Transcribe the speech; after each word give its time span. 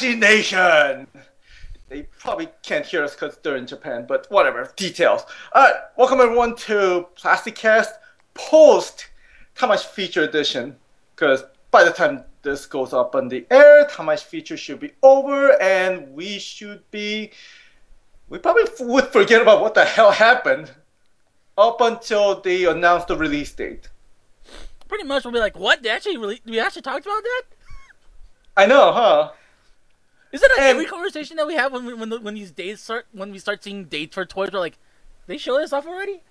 Tamashii 0.00 0.18
Nation! 0.18 1.06
They 1.90 2.04
probably 2.18 2.48
can't 2.62 2.86
hear 2.86 3.04
us 3.04 3.14
because 3.14 3.36
they're 3.42 3.56
in 3.56 3.66
Japan, 3.66 4.06
but 4.08 4.26
whatever. 4.30 4.72
Details. 4.74 5.26
Alright, 5.54 5.74
welcome 5.98 6.20
everyone 6.20 6.56
to 6.56 7.06
Plastic 7.16 7.54
Cast 7.54 7.92
post 8.32 9.08
Tamashii 9.54 9.84
Feature 9.88 10.22
Edition. 10.22 10.76
Because 11.14 11.44
by 11.70 11.84
the 11.84 11.90
time 11.90 12.24
this 12.40 12.64
goes 12.64 12.94
up 12.94 13.14
on 13.14 13.28
the 13.28 13.44
air, 13.50 13.84
Tamashii 13.90 14.24
Feature 14.24 14.56
should 14.56 14.80
be 14.80 14.92
over, 15.02 15.60
and 15.60 16.14
we 16.14 16.38
should 16.38 16.82
be. 16.90 17.32
We 18.30 18.38
probably 18.38 18.64
would 18.80 19.08
forget 19.08 19.42
about 19.42 19.60
what 19.60 19.74
the 19.74 19.84
hell 19.84 20.12
happened 20.12 20.72
up 21.58 21.82
until 21.82 22.40
they 22.40 22.64
announced 22.64 23.08
the 23.08 23.18
release 23.18 23.52
date. 23.52 23.90
Pretty 24.88 25.04
much, 25.04 25.24
we'll 25.24 25.34
be 25.34 25.40
like, 25.40 25.58
"What? 25.58 25.82
They 25.82 25.90
actually 25.90 26.16
really? 26.16 26.40
We 26.46 26.58
actually 26.58 26.82
talked 26.82 27.04
about 27.04 27.22
that." 27.22 27.42
I 28.56 28.64
know, 28.64 28.92
huh? 28.92 29.32
Is 30.32 30.42
it 30.42 30.50
like 30.56 30.60
every 30.60 30.86
conversation 30.86 31.36
that 31.36 31.46
we 31.46 31.54
have 31.54 31.72
when 31.72 31.84
we, 31.84 31.94
when 31.94 32.08
the, 32.08 32.20
when 32.20 32.34
these 32.34 32.50
days 32.52 32.80
start 32.80 33.06
when 33.12 33.32
we 33.32 33.38
start 33.38 33.64
seeing 33.64 33.84
dates 33.84 34.14
for 34.14 34.24
toys? 34.24 34.50
We're 34.52 34.60
like, 34.60 34.78
they 35.26 35.38
show 35.38 35.58
this 35.58 35.72
off 35.72 35.86
already. 35.86 36.22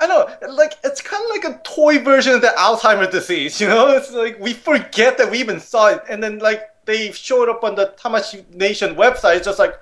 I 0.00 0.06
know, 0.08 0.28
like 0.52 0.74
it's 0.82 1.00
kind 1.00 1.22
of 1.24 1.30
like 1.30 1.44
a 1.44 1.60
toy 1.62 2.00
version 2.00 2.34
of 2.34 2.40
the 2.40 2.52
Alzheimer's 2.58 3.12
disease. 3.12 3.60
You 3.60 3.68
know, 3.68 3.88
it's 3.96 4.12
like 4.12 4.40
we 4.40 4.52
forget 4.52 5.16
that 5.18 5.30
we 5.30 5.38
even 5.38 5.60
saw 5.60 5.88
it, 5.88 6.02
and 6.08 6.22
then 6.22 6.38
like 6.38 6.62
they 6.86 7.12
showed 7.12 7.48
up 7.48 7.62
on 7.62 7.76
the 7.76 7.94
Tamashii 7.96 8.52
Nation 8.52 8.96
website. 8.96 9.36
It's 9.36 9.46
just 9.46 9.60
like, 9.60 9.74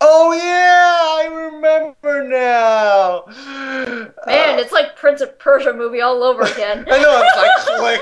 oh 0.00 0.32
yeah, 0.32 0.94
I 0.94 1.26
remember 1.52 2.28
now. 2.28 3.24
Man, 4.26 4.58
Uh, 4.58 4.60
it's 4.60 4.72
like 4.72 4.96
Prince 4.96 5.20
of 5.20 5.38
Persia 5.38 5.72
movie 5.72 6.00
all 6.00 6.22
over 6.22 6.42
again. 6.52 6.86
I 6.90 6.98
know 7.02 7.22
it's 7.24 7.36
like 7.36 7.50
click. 7.78 8.00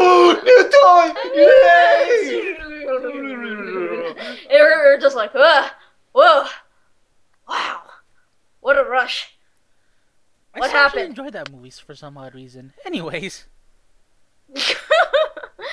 oh, 0.00 0.40
new 0.44 0.62
toy! 0.70 1.06
Yay! 1.34 2.56
and 4.50 4.60
we're 4.60 4.78
we're 4.84 4.98
just 5.00 5.16
like, 5.16 5.30
Ugh, 5.34 5.70
whoa, 6.12 6.44
wow, 7.48 7.80
what 8.60 8.78
a 8.78 8.84
rush. 8.84 9.34
I 10.54 10.58
What 10.60 10.68
still 10.68 10.80
actually 10.80 11.00
happened? 11.02 11.18
enjoyed 11.18 11.32
that 11.32 11.50
movie 11.52 11.70
for 11.70 11.94
some 11.94 12.18
odd 12.18 12.34
reason. 12.34 12.74
Anyways, 12.84 13.46
It 14.54 14.76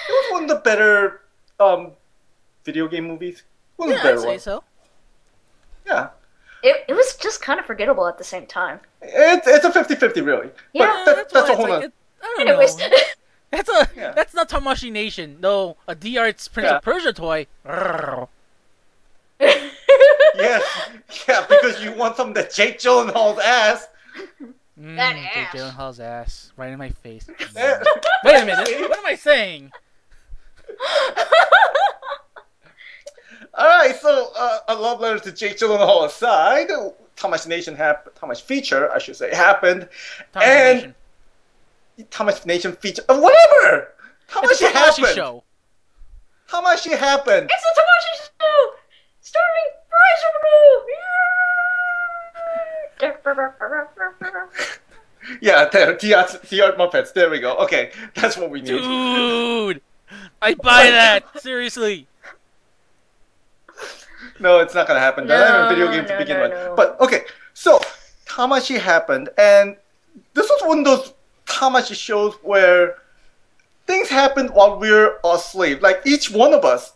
was 0.10 0.32
one 0.32 0.44
of 0.44 0.50
the 0.50 0.56
better 0.56 1.22
um, 1.60 1.92
video 2.70 2.88
game 2.88 3.06
movies. 3.08 3.44
One 3.78 3.90
of 3.92 3.98
yeah, 3.98 4.04
the 4.04 4.10
I'd 4.14 4.20
say 4.20 4.28
ones. 4.28 4.44
so. 4.44 4.64
Yeah. 5.86 6.10
it, 6.64 6.86
it 6.88 6.94
was 6.94 7.16
just 7.16 7.42
kind 7.42 7.60
of 7.60 7.66
forgettable 7.66 8.06
at 8.08 8.18
the 8.18 8.24
same 8.24 8.46
time. 8.46 8.80
It's 9.02 9.48
it's 9.48 9.66
a 9.66 9.72
50-50 9.72 10.26
really. 10.26 10.50
Yeah, 10.74 10.86
but 10.88 11.06
that, 11.06 11.16
that's, 11.16 11.34
that's 11.34 11.50
why 11.50 11.54
a 11.54 11.58
whole 11.58 11.70
like, 11.70 11.74
nother. 11.82 11.86
it, 11.88 11.94
I 12.22 12.26
don't 12.38 12.48
Anyways, 12.48 12.78
know. 12.78 12.90
That's 13.52 13.70
a 13.70 13.88
Yeah. 13.96 14.12
that's 14.12 14.36
not 14.36 14.48
Tamashii 14.48 14.92
Nation. 14.92 15.38
No, 15.42 15.78
a 15.88 15.96
D 15.96 16.20
Arts 16.20 16.48
Prince 16.48 16.70
Yeah. 16.70 16.76
of 16.78 16.84
Persia 16.84 17.14
toy. 17.14 17.48
Yes, 20.36 20.64
yeah, 21.28 21.46
because 21.50 21.84
you 21.84 21.92
want 21.94 22.16
some 22.16 22.30
of 22.30 22.36
the 22.36 22.44
Jake 22.54 22.78
Gyllenhaal's 22.80 23.40
ass. 23.40 23.88
Mm, 24.80 24.96
That 24.96 25.16
Jake 25.16 25.38
ass. 25.38 25.56
Gyllenhaal's 25.56 26.00
ass 26.00 26.52
right 26.56 26.72
in 26.72 26.78
my 26.78 26.90
face. 26.90 27.28
Wait 27.56 28.36
a 28.42 28.46
minute. 28.46 28.70
What 28.90 28.98
am 29.00 29.06
I 29.06 29.16
saying? 29.16 29.72
All 33.60 33.68
right, 33.68 33.94
so 33.94 34.32
uh, 34.38 34.60
a 34.70 34.76
love 34.76 35.02
letter 35.02 35.20
to 35.20 35.34
Jake 35.34 35.58
Gyllenhaal 35.58 36.06
aside, 36.06 36.70
Tamashii 37.18 37.48
Nation 37.48 37.76
hap- 37.76 38.18
Tamashii 38.18 38.42
feature, 38.44 38.90
I 38.90 39.00
should 39.00 39.18
say, 39.18 39.36
happened, 39.36 39.90
Tamashii 40.34 40.44
and 40.44 40.78
Nation. 40.78 40.96
Tamashii 42.10 42.46
Nation 42.46 42.72
feature, 42.72 43.04
uh, 43.10 43.20
whatever. 43.20 43.90
How 44.28 44.42
much 44.42 44.62
it 44.62 44.72
happened? 44.72 45.08
show. 45.14 45.44
How 46.48 46.62
much 46.62 46.88
it 46.88 46.98
happened? 46.98 47.50
it's 47.52 47.66
a 47.66 47.82
Tamashii 47.82 48.30
show 48.40 48.72
starring 49.20 49.72
Bryce 49.90 50.24
Yeah, 55.42 55.66
there, 55.66 55.98
the 55.98 56.14
art, 56.14 56.42
the 56.50 56.62
art 56.62 56.78
Muppets. 56.78 57.14
There 57.14 57.30
we 57.30 57.40
go. 57.40 57.56
Okay, 57.58 57.92
that's 58.16 58.38
what 58.38 58.50
we 58.50 58.62
need. 58.62 58.68
Dude, 58.68 59.82
I 60.42 60.54
buy 60.54 60.90
that 60.92 61.42
seriously. 61.42 62.09
No, 64.40 64.60
it's 64.60 64.74
not 64.74 64.88
gonna 64.88 65.00
happen. 65.00 65.28
They're 65.28 65.40
not 65.40 65.50
even 65.50 65.66
a 65.66 65.70
video 65.70 65.86
No, 65.88 65.92
game 65.92 66.06
to 66.08 66.18
begin 66.18 66.38
no, 66.38 66.44
with. 66.44 66.52
no. 66.52 66.74
But 66.76 67.00
okay, 67.02 67.24
so 67.54 67.80
Tamashii 68.26 68.80
happened, 68.80 69.30
and 69.38 69.76
this 70.34 70.50
was 70.50 70.62
one 70.64 70.80
of 70.80 70.86
those 70.86 71.14
Tamashii 71.46 71.96
shows 71.96 72.36
where 72.44 72.96
things 73.88 74.08
happened 74.10 74.52
while 74.52 74.80
we're 74.80 75.18
asleep. 75.26 75.82
Like 75.82 76.02
each 76.06 76.32
one 76.32 76.54
of 76.54 76.64
us, 76.66 76.94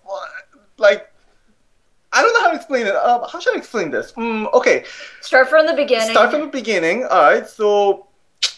like 0.78 1.10
I 2.14 2.22
don't 2.22 2.34
know 2.34 2.42
how 2.42 2.50
to 2.52 2.56
explain 2.56 2.86
it. 2.86 2.96
Um, 2.96 3.22
how 3.30 3.40
should 3.40 3.56
I 3.56 3.58
explain 3.58 3.92
this? 3.92 4.12
Mm, 4.14 4.52
okay, 4.54 4.86
Start 5.22 5.50
from 5.50 5.66
the 5.66 5.74
beginning. 5.74 6.12
start 6.12 6.32
from 6.32 6.42
the 6.42 6.48
beginning. 6.48 7.06
All 7.06 7.22
right, 7.24 7.48
so 7.48 8.08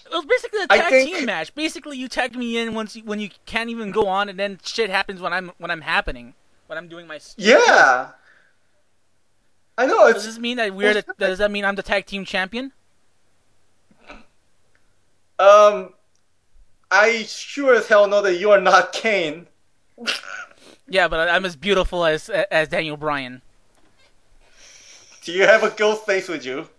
It 0.06 0.12
was 0.12 0.26
basically 0.26 0.62
a 0.64 0.68
tag 0.68 0.90
think- 0.92 1.16
team 1.16 1.26
match. 1.26 1.56
Basically, 1.56 1.98
you 1.98 2.08
tag 2.08 2.36
me 2.36 2.58
in 2.58 2.74
once 2.76 2.96
you, 2.96 3.04
when 3.04 3.20
you 3.20 3.30
can't 3.46 3.70
even 3.70 3.92
go 3.92 4.08
on, 4.08 4.30
and 4.30 4.38
then 4.38 4.60
shit 4.64 4.90
happens 4.90 5.22
when 5.22 5.32
I'm 5.34 5.52
when 5.58 5.72
I'm 5.72 5.82
happening, 5.82 6.34
when 6.68 6.78
I'm 6.78 6.88
doing 6.90 7.08
my. 7.08 7.16
s- 7.16 7.34
yeah, 7.38 8.10
I 9.78 9.86
know 9.86 10.08
Does 10.08 10.18
it's 10.18 10.26
this 10.36 10.40
mean 10.40 10.58
that 10.58 10.74
we're 10.74 10.94
the, 10.94 11.06
does 11.18 11.40
that 11.40 11.52
mean 11.52 11.66
I'm 11.66 11.76
the 11.76 11.84
tag 11.84 12.06
team 12.06 12.26
champion? 12.26 12.72
um. 15.40 15.94
I 16.92 17.24
sure 17.24 17.74
as 17.74 17.88
hell 17.88 18.08
know 18.08 18.22
that 18.22 18.36
you 18.36 18.52
are 18.52 18.62
not 18.62 18.94
Kane. 18.94 19.48
Yeah, 20.88 21.08
but 21.08 21.28
I'm 21.30 21.46
as 21.46 21.56
beautiful 21.56 22.06
as 22.06 22.30
as 22.30 22.68
Daniel 22.68 22.96
Bryan. 22.96 23.42
Do 25.24 25.32
you 25.32 25.42
have 25.48 25.64
a 25.64 25.72
ghost 25.72 26.06
face 26.06 26.28
with 26.28 26.46
you? 26.46 26.70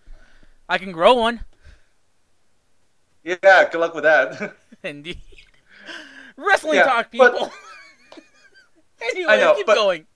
I 0.69 0.78
can 0.78 0.93
grow 0.93 1.15
one. 1.15 1.41
Yeah, 3.25 3.37
good 3.69 3.75
luck 3.81 3.95
with 3.97 4.05
that. 4.05 4.55
Indeed. 4.84 5.19
Wrestling 6.37 6.77
Yeah, 6.77 6.84
talk, 6.84 7.09
but- 7.19 7.33
people. 7.33 7.53
anyway, 9.03 9.33
I 9.33 9.37
know, 9.41 9.55
keep 9.57 9.67
but- 9.67 9.75
going. 9.75 10.07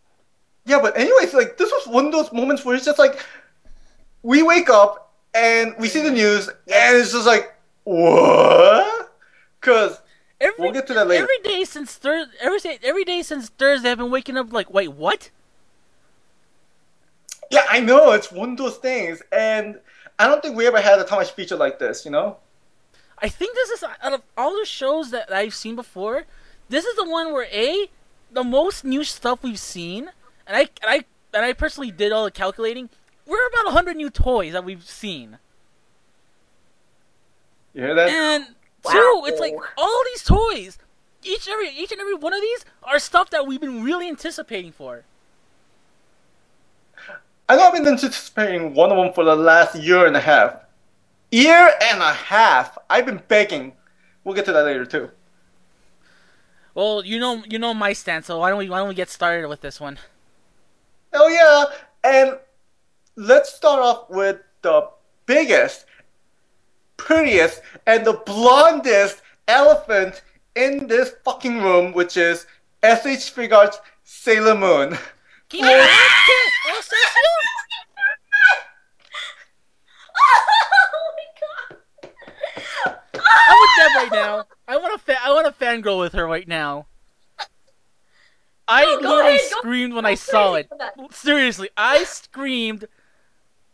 Yeah, 0.70 0.80
but 0.80 0.96
anyways, 0.96 1.34
like 1.34 1.56
this 1.58 1.70
was 1.70 1.88
one 1.88 2.06
of 2.06 2.12
those 2.12 2.32
moments 2.32 2.64
where 2.64 2.76
it's 2.76 2.84
just 2.84 2.98
like 2.98 3.26
we 4.22 4.42
wake 4.42 4.70
up 4.70 5.12
and 5.34 5.74
we 5.78 5.88
see 5.88 6.00
the 6.00 6.10
news 6.10 6.48
and 6.48 6.96
it's 6.96 7.12
just 7.12 7.26
like 7.26 7.54
what? 7.84 9.12
Because 9.60 10.00
Every, 10.40 10.54
we'll 10.62 10.72
get 10.72 10.86
to 10.86 10.94
that 10.94 11.08
later. 11.08 11.24
Every 11.24 11.38
day 11.42 11.64
since 11.64 11.94
Thursday, 11.96 12.32
every 12.40 12.60
day, 12.60 12.78
every 12.84 13.04
day 13.04 13.22
since 13.22 13.48
Thursday, 13.48 13.90
I've 13.90 13.98
been 13.98 14.12
waking 14.12 14.36
up 14.36 14.52
like, 14.52 14.72
wait, 14.72 14.92
what? 14.92 15.30
yeah, 17.50 17.66
I 17.68 17.80
know 17.80 18.12
it's 18.12 18.30
one 18.30 18.52
of 18.52 18.56
those 18.56 18.76
things, 18.76 19.22
and 19.32 19.80
I 20.18 20.28
don't 20.28 20.40
think 20.40 20.56
we 20.56 20.66
ever 20.66 20.80
had 20.80 21.00
a 21.00 21.04
Tamashii 21.04 21.32
feature 21.32 21.56
like 21.56 21.78
this. 21.78 22.04
You 22.04 22.12
know? 22.12 22.36
I 23.18 23.28
think 23.28 23.54
this 23.54 23.70
is 23.70 23.82
out 23.82 24.12
of 24.12 24.22
all 24.38 24.56
the 24.56 24.64
shows 24.64 25.10
that 25.10 25.32
I've 25.32 25.54
seen 25.54 25.74
before, 25.74 26.24
this 26.68 26.84
is 26.84 26.94
the 26.96 27.08
one 27.08 27.32
where 27.32 27.48
a 27.52 27.88
the 28.32 28.44
most 28.44 28.84
new 28.84 29.02
stuff 29.02 29.42
we've 29.42 29.58
seen, 29.58 30.10
and 30.50 30.56
I 30.58 30.60
and 30.62 30.68
I 30.90 31.04
and 31.32 31.44
I 31.44 31.52
personally 31.52 31.92
did 31.92 32.10
all 32.10 32.24
the 32.24 32.30
calculating. 32.32 32.90
We're 33.24 33.46
about 33.46 33.72
hundred 33.72 33.96
new 33.96 34.10
toys 34.10 34.52
that 34.52 34.64
we've 34.64 34.84
seen, 34.84 35.38
You 37.72 37.82
hear 37.82 37.94
that? 37.94 38.08
and 38.08 38.56
Wow. 38.84 38.90
two, 38.92 39.22
it's 39.26 39.38
like 39.38 39.54
all 39.76 40.02
these 40.12 40.24
toys, 40.24 40.78
each 41.22 41.48
every 41.48 41.68
each 41.68 41.92
and 41.92 42.00
every 42.00 42.14
one 42.14 42.32
of 42.32 42.40
these 42.40 42.64
are 42.82 42.98
stuff 42.98 43.30
that 43.30 43.46
we've 43.46 43.60
been 43.60 43.84
really 43.84 44.08
anticipating 44.08 44.72
for. 44.72 45.04
I 47.48 47.56
know 47.56 47.62
I've 47.68 47.72
been 47.74 47.86
anticipating 47.86 48.74
one 48.74 48.90
of 48.90 48.96
them 48.96 49.12
for 49.12 49.24
the 49.24 49.36
last 49.36 49.76
year 49.76 50.06
and 50.06 50.16
a 50.16 50.20
half. 50.20 50.56
Year 51.30 51.72
and 51.82 52.00
a 52.02 52.12
half. 52.12 52.76
I've 52.88 53.06
been 53.06 53.22
begging. 53.28 53.72
We'll 54.24 54.34
get 54.34 54.44
to 54.46 54.52
that 54.52 54.64
later 54.64 54.84
too. 54.86 55.10
Well, 56.74 57.04
you 57.04 57.18
know, 57.18 57.44
you 57.48 57.58
know 57.58 57.74
my 57.74 57.92
stance. 57.92 58.26
So 58.26 58.38
why 58.38 58.50
don't 58.50 58.58
we 58.58 58.68
why 58.70 58.78
don't 58.78 58.88
we 58.88 58.94
get 58.94 59.10
started 59.10 59.48
with 59.48 59.60
this 59.60 59.80
one? 59.80 59.98
Oh 61.12 61.28
yeah, 61.28 61.64
and 62.04 62.38
let's 63.16 63.52
start 63.52 63.80
off 63.80 64.08
with 64.10 64.40
the 64.62 64.88
biggest, 65.26 65.86
prettiest, 66.96 67.62
and 67.86 68.04
the 68.06 68.12
blondest 68.12 69.22
elephant 69.48 70.22
in 70.54 70.86
this 70.86 71.12
fucking 71.24 71.62
room, 71.62 71.92
which 71.92 72.16
is 72.16 72.46
SH 72.82 73.34
Figuarts 73.34 73.78
Sailor 74.04 74.54
Moon. 74.54 74.96
Can 75.48 75.60
you 75.60 75.66
oh, 75.66 76.80
Sergio? 76.80 77.20
oh 80.86 81.12
my 81.16 81.26
god! 81.40 81.78
I'm 83.14 83.56
with 83.60 83.94
right 83.96 84.12
now. 84.12 84.44
I 84.68 84.76
want 84.76 84.92
to 84.92 85.04
fa- 85.04 85.22
I 85.24 85.32
want 85.32 85.46
to 85.46 85.64
fangirl 85.64 85.98
with 85.98 86.12
her 86.12 86.26
right 86.26 86.46
now. 86.46 86.86
I 88.70 88.84
No, 88.84 89.08
literally 89.10 89.36
ahead, 89.36 89.40
screamed 89.50 89.94
when 89.94 90.06
I 90.06 90.14
saw 90.14 90.54
it. 90.54 90.70
Seriously, 91.10 91.68
I 91.76 92.04
screamed, 92.04 92.86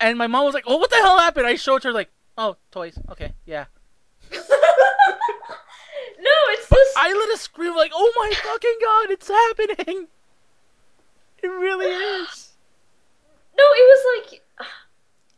and 0.00 0.16
my 0.18 0.26
mom 0.26 0.44
was 0.46 0.54
like, 0.54 0.64
"Oh, 0.66 0.78
what 0.78 0.90
the 0.90 0.96
hell 0.96 1.18
happened?" 1.18 1.46
I 1.46 1.54
showed 1.56 1.84
her 1.84 1.92
like, 1.92 2.10
"Oh, 2.38 2.56
toys. 2.70 2.98
Okay, 3.10 3.32
yeah." 3.44 3.66
no, 4.32 4.38
it's 6.50 6.68
the 6.68 6.76
I 6.96 7.12
let 7.12 7.34
a 7.34 7.38
scream 7.38 7.76
like, 7.76 7.92
"Oh 7.94 8.12
my 8.16 8.32
fucking 8.34 8.78
god, 8.82 9.10
it's 9.10 9.28
happening!" 9.28 10.08
It 11.42 11.48
really 11.48 11.86
is. 11.86 12.50
No, 13.56 13.64
it 13.64 13.86
was 13.86 14.24
like. 14.30 14.42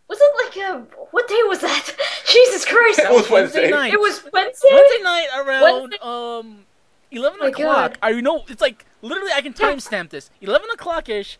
Was 0.09 0.19
it 0.23 0.33
like 0.63 0.71
um, 0.71 0.87
what 1.11 1.29
day 1.29 1.41
was 1.47 1.59
that? 1.61 1.95
Jesus 2.27 2.65
Christ! 2.65 3.01
It 3.01 3.11
was 3.11 3.29
Wednesday. 3.29 3.71
night. 3.71 3.93
It 3.93 4.01
was 4.01 4.23
Wednesday. 4.33 4.69
Wednesday 4.71 5.03
night 5.03 5.27
around 5.37 5.63
Wednesday- 5.91 5.99
um 6.01 6.65
eleven 7.11 7.41
Oh 7.43 7.49
o'clock. 7.49 7.93
God. 7.95 7.99
I 8.01 8.19
know 8.21 8.45
it's 8.49 8.63
like 8.63 8.87
literally 9.03 9.33
I 9.33 9.41
can 9.41 9.53
timestamp 9.53 10.11
this. 10.11 10.31
Eleven 10.41 10.69
o'clock 10.71 11.09
ish. 11.09 11.39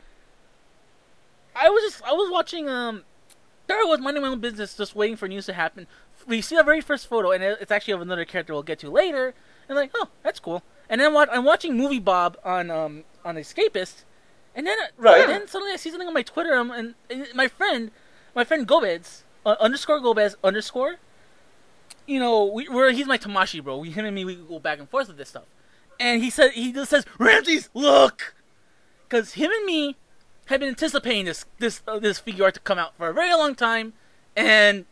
I 1.55 1.69
was 1.71 1.83
just 1.83 2.03
I 2.05 2.13
was 2.13 2.31
watching 2.31 2.69
um 2.69 3.03
there 3.67 3.79
I 3.79 3.85
was 3.85 4.01
minding 4.01 4.23
my 4.23 4.29
own 4.29 4.41
business 4.41 4.77
just 4.77 4.95
waiting 4.95 5.17
for 5.17 5.29
news 5.29 5.47
to 5.47 5.53
happen. 5.53 5.87
We 6.27 6.41
see 6.41 6.57
the 6.57 6.63
very 6.63 6.81
first 6.81 7.07
photo 7.07 7.31
and 7.33 7.43
it's 7.43 7.71
actually 7.71 7.95
of 7.95 8.01
another 8.01 8.25
character 8.25 8.53
we'll 8.53 8.63
get 8.63 8.79
to 8.81 8.91
later. 8.91 9.35
And 9.69 9.77
like, 9.77 9.91
oh, 9.95 10.09
that's 10.23 10.41
cool. 10.41 10.63
And 10.89 11.01
then 11.01 11.13
what 11.13 11.29
I'm 11.33 11.45
watching 11.45 11.77
Movie 11.77 11.99
Bob 11.99 12.39
on 12.45 12.71
um 12.71 13.05
on 13.25 13.37
Escapist, 13.37 14.05
and 14.55 14.67
then 14.67 14.79
Right. 14.97 15.21
and 15.21 15.29
then 15.31 15.49
suddenly 15.49 15.73
I 15.73 15.77
see 15.77 15.91
something 15.91 16.09
on 16.09 16.15
my 16.15 16.23
Twitter 16.23 16.55
um, 16.55 16.71
and, 16.71 16.95
and 17.11 17.27
my 17.35 17.49
friend 17.49 17.91
my 18.35 18.45
friend 18.45 18.67
Gomez 18.67 19.25
uh, 19.45 19.57
underscore 19.61 20.01
Gomez 20.01 20.37
underscore 20.43 20.97
you 22.07 22.19
know, 22.19 22.47
we, 22.47 22.67
we're 22.69 22.91
he's 22.93 23.07
my 23.07 23.19
Tamashii 23.19 23.63
bro. 23.63 23.77
We 23.77 23.91
him 23.91 24.07
and 24.07 24.15
me 24.15 24.25
we 24.25 24.35
go 24.37 24.59
back 24.59 24.79
and 24.79 24.89
forth 24.89 25.09
with 25.09 25.19
this 25.19 25.29
stuff, 25.29 25.45
and 26.01 26.23
he 26.23 26.31
said 26.31 26.53
he 26.53 26.73
just 26.73 26.91
says 26.91 27.05
Ramses, 27.19 27.69
look, 27.75 28.35
because 29.09 29.35
him 29.35 29.51
and 29.51 29.65
me 29.67 29.97
have 30.47 30.61
been 30.61 30.71
anticipating 30.71 31.25
this 31.25 31.45
this 31.59 31.83
uh, 31.87 31.99
this 31.99 32.19
figure 32.19 32.45
art 32.45 32.55
to 32.55 32.61
come 32.61 32.79
out 32.79 32.97
for 32.97 33.09
a 33.09 33.15
very 33.15 33.35
long 33.35 33.55
time, 33.55 33.93
and 34.37 34.87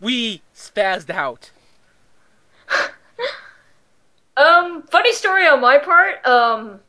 we 0.00 0.42
spazzed 0.54 1.10
out. 1.10 1.50
Um, 4.34 4.82
funny 4.84 5.12
story 5.12 5.46
on 5.46 5.60
my 5.60 5.76
part. 5.78 6.26
Um, 6.26 6.80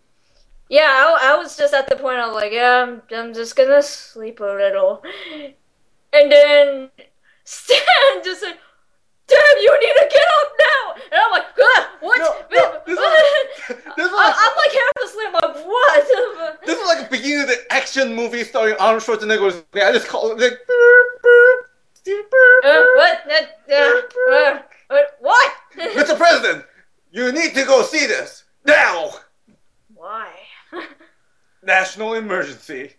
yeah, 0.69 0.87
I, 0.87 1.33
I 1.33 1.37
was 1.37 1.57
just 1.57 1.73
at 1.73 1.89
the 1.89 1.95
point 1.95 2.17
was 2.17 2.33
like, 2.33 2.53
yeah, 2.53 2.85
I'm, 2.87 3.01
I'm 3.13 3.33
just 3.33 3.55
gonna 3.55 3.83
sleep 3.83 4.39
a 4.39 4.45
little, 4.45 5.03
and 6.13 6.31
then 6.31 6.89
Stan 7.43 8.23
just 8.23 8.41
said, 8.41 8.57
"Damn, 9.33 9.57
you 9.65 9.71
need 9.81 9.95
to 9.97 10.07
get 10.13 10.27
up 10.37 10.49
now!" 10.69 10.83
And 11.11 11.19
I'm 11.25 11.31
like, 11.31 11.49
ah, 11.59 11.81
"What?" 12.01 12.19
No, 12.19 12.29
no, 12.53 12.65
this 12.85 12.97
was, 12.97 13.13
this 13.97 14.11
was 14.11 14.13
I, 14.13 14.29
like, 14.29 14.35
I'm 14.37 14.55
like 14.61 14.73
half 14.81 14.97
asleep. 15.05 15.31
I'm 15.33 15.49
like, 15.55 15.65
"What?" 15.65 16.61
this 16.65 16.77
was 16.77 16.87
like 16.87 17.09
the 17.09 17.17
beginning 17.17 17.41
of 17.41 17.47
the 17.47 17.59
action 17.73 18.15
movie 18.15 18.43
starring 18.43 18.75
Arnold 18.79 19.03
Schwarzenegger. 19.03 19.63
I 19.75 19.91
just 19.91 20.07
call 20.07 20.31
it 20.31 20.39
like. 20.39 20.59
Uh, 22.05 22.83
what? 22.95 23.15
Uh, 23.31 23.73
uh, 23.73 24.01
uh, 24.31 24.59
what? 24.89 25.17
What? 25.19 25.51
Mr. 25.77 26.17
President, 26.17 26.65
you 27.11 27.31
need 27.31 27.53
to 27.55 27.63
go 27.65 27.81
see 27.81 28.05
this 28.05 28.43
now. 28.65 29.11
Why? 29.95 30.29
National 31.63 32.13
emergency. 32.13 32.93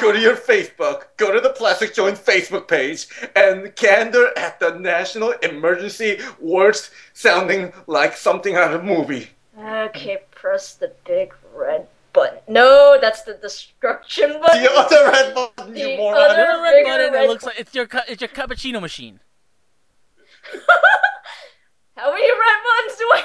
Go 0.00 0.12
to 0.12 0.18
your 0.18 0.36
Facebook, 0.36 1.04
go 1.16 1.32
to 1.32 1.40
the 1.40 1.50
Plastic 1.50 1.92
Joint 1.94 2.16
Facebook 2.16 2.68
page, 2.68 3.06
and 3.36 3.74
gander 3.76 4.30
at 4.38 4.58
the 4.60 4.78
national 4.78 5.32
emergency 5.42 6.20
words 6.40 6.90
sounding 7.12 7.72
like 7.86 8.16
something 8.16 8.54
out 8.54 8.72
of 8.72 8.80
a 8.80 8.84
movie. 8.84 9.28
Okay, 9.58 10.18
press 10.30 10.74
the 10.74 10.92
big 11.06 11.34
red 11.54 11.86
button. 12.12 12.38
No, 12.48 12.96
that's 13.00 13.22
the 13.22 13.34
destruction 13.34 14.40
button. 14.40 14.62
The 14.62 14.70
other 14.72 15.10
red 15.10 15.34
button, 15.34 15.76
you 15.76 15.84
The 15.88 15.96
moron. 15.96 16.20
other- 16.22 16.34
There's 16.34 16.58
a 16.58 16.62
red 16.62 16.84
button 16.84 17.12
that 17.12 17.26
looks 17.28 17.44
like 17.44 17.58
it's 17.60 17.74
your 17.74 17.86
cu- 17.86 18.06
it's 18.08 18.20
your 18.22 18.28
cappuccino 18.30 18.80
machine. 18.80 19.20
How 21.96 22.12
many 22.12 22.30
red 22.30 22.58
buttons 22.64 22.98
do 22.98 23.10
I 23.12 23.22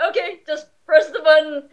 have? 0.00 0.08
Okay, 0.10 0.40
just 0.46 0.66
press 0.86 1.10
the 1.10 1.20
button. 1.20 1.68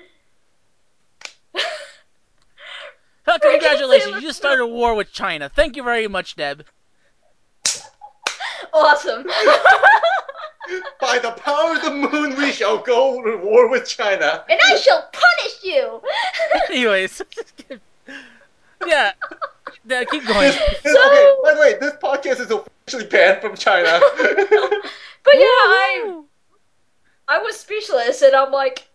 Huh, 3.32 3.40
Congratulations, 3.50 4.16
you 4.16 4.22
just 4.22 4.38
started 4.40 4.62
a 4.62 4.68
war 4.68 4.94
with 4.94 5.14
China. 5.14 5.48
Thank 5.48 5.78
you 5.78 5.84
very 5.84 6.08
much, 6.10 6.36
Deb. 6.36 6.66
Awesome. 8.74 9.24
By 11.00 11.18
the 11.20 11.32
power 11.32 11.76
of 11.76 11.82
the 11.82 11.92
moon, 11.92 12.36
we 12.38 12.52
shall 12.52 12.78
go 12.78 13.22
to 13.24 13.38
war 13.38 13.70
with 13.70 13.88
China. 13.88 14.44
and 14.50 14.60
I 14.68 14.76
shall 14.76 15.10
punish 15.12 15.64
you. 15.64 16.02
Anyways, 16.70 17.22
yeah, 18.86 19.12
yeah, 19.86 20.04
keep 20.06 20.26
going. 20.28 20.52
This, 20.52 20.82
this- 20.84 20.96
okay, 20.96 21.34
by 21.44 21.54
the 21.54 21.60
way, 21.62 21.78
this 21.80 21.94
podcast 22.02 22.40
is 22.42 22.52
officially 22.52 23.08
banned 23.10 23.42
from 23.42 23.56
China. 23.56 24.00
But 25.24 25.36
yeah, 25.36 25.42
I 25.46 26.22
I 27.28 27.38
was 27.40 27.58
speechless, 27.60 28.22
and 28.22 28.36
I'm 28.36 28.52
like, 28.52 28.88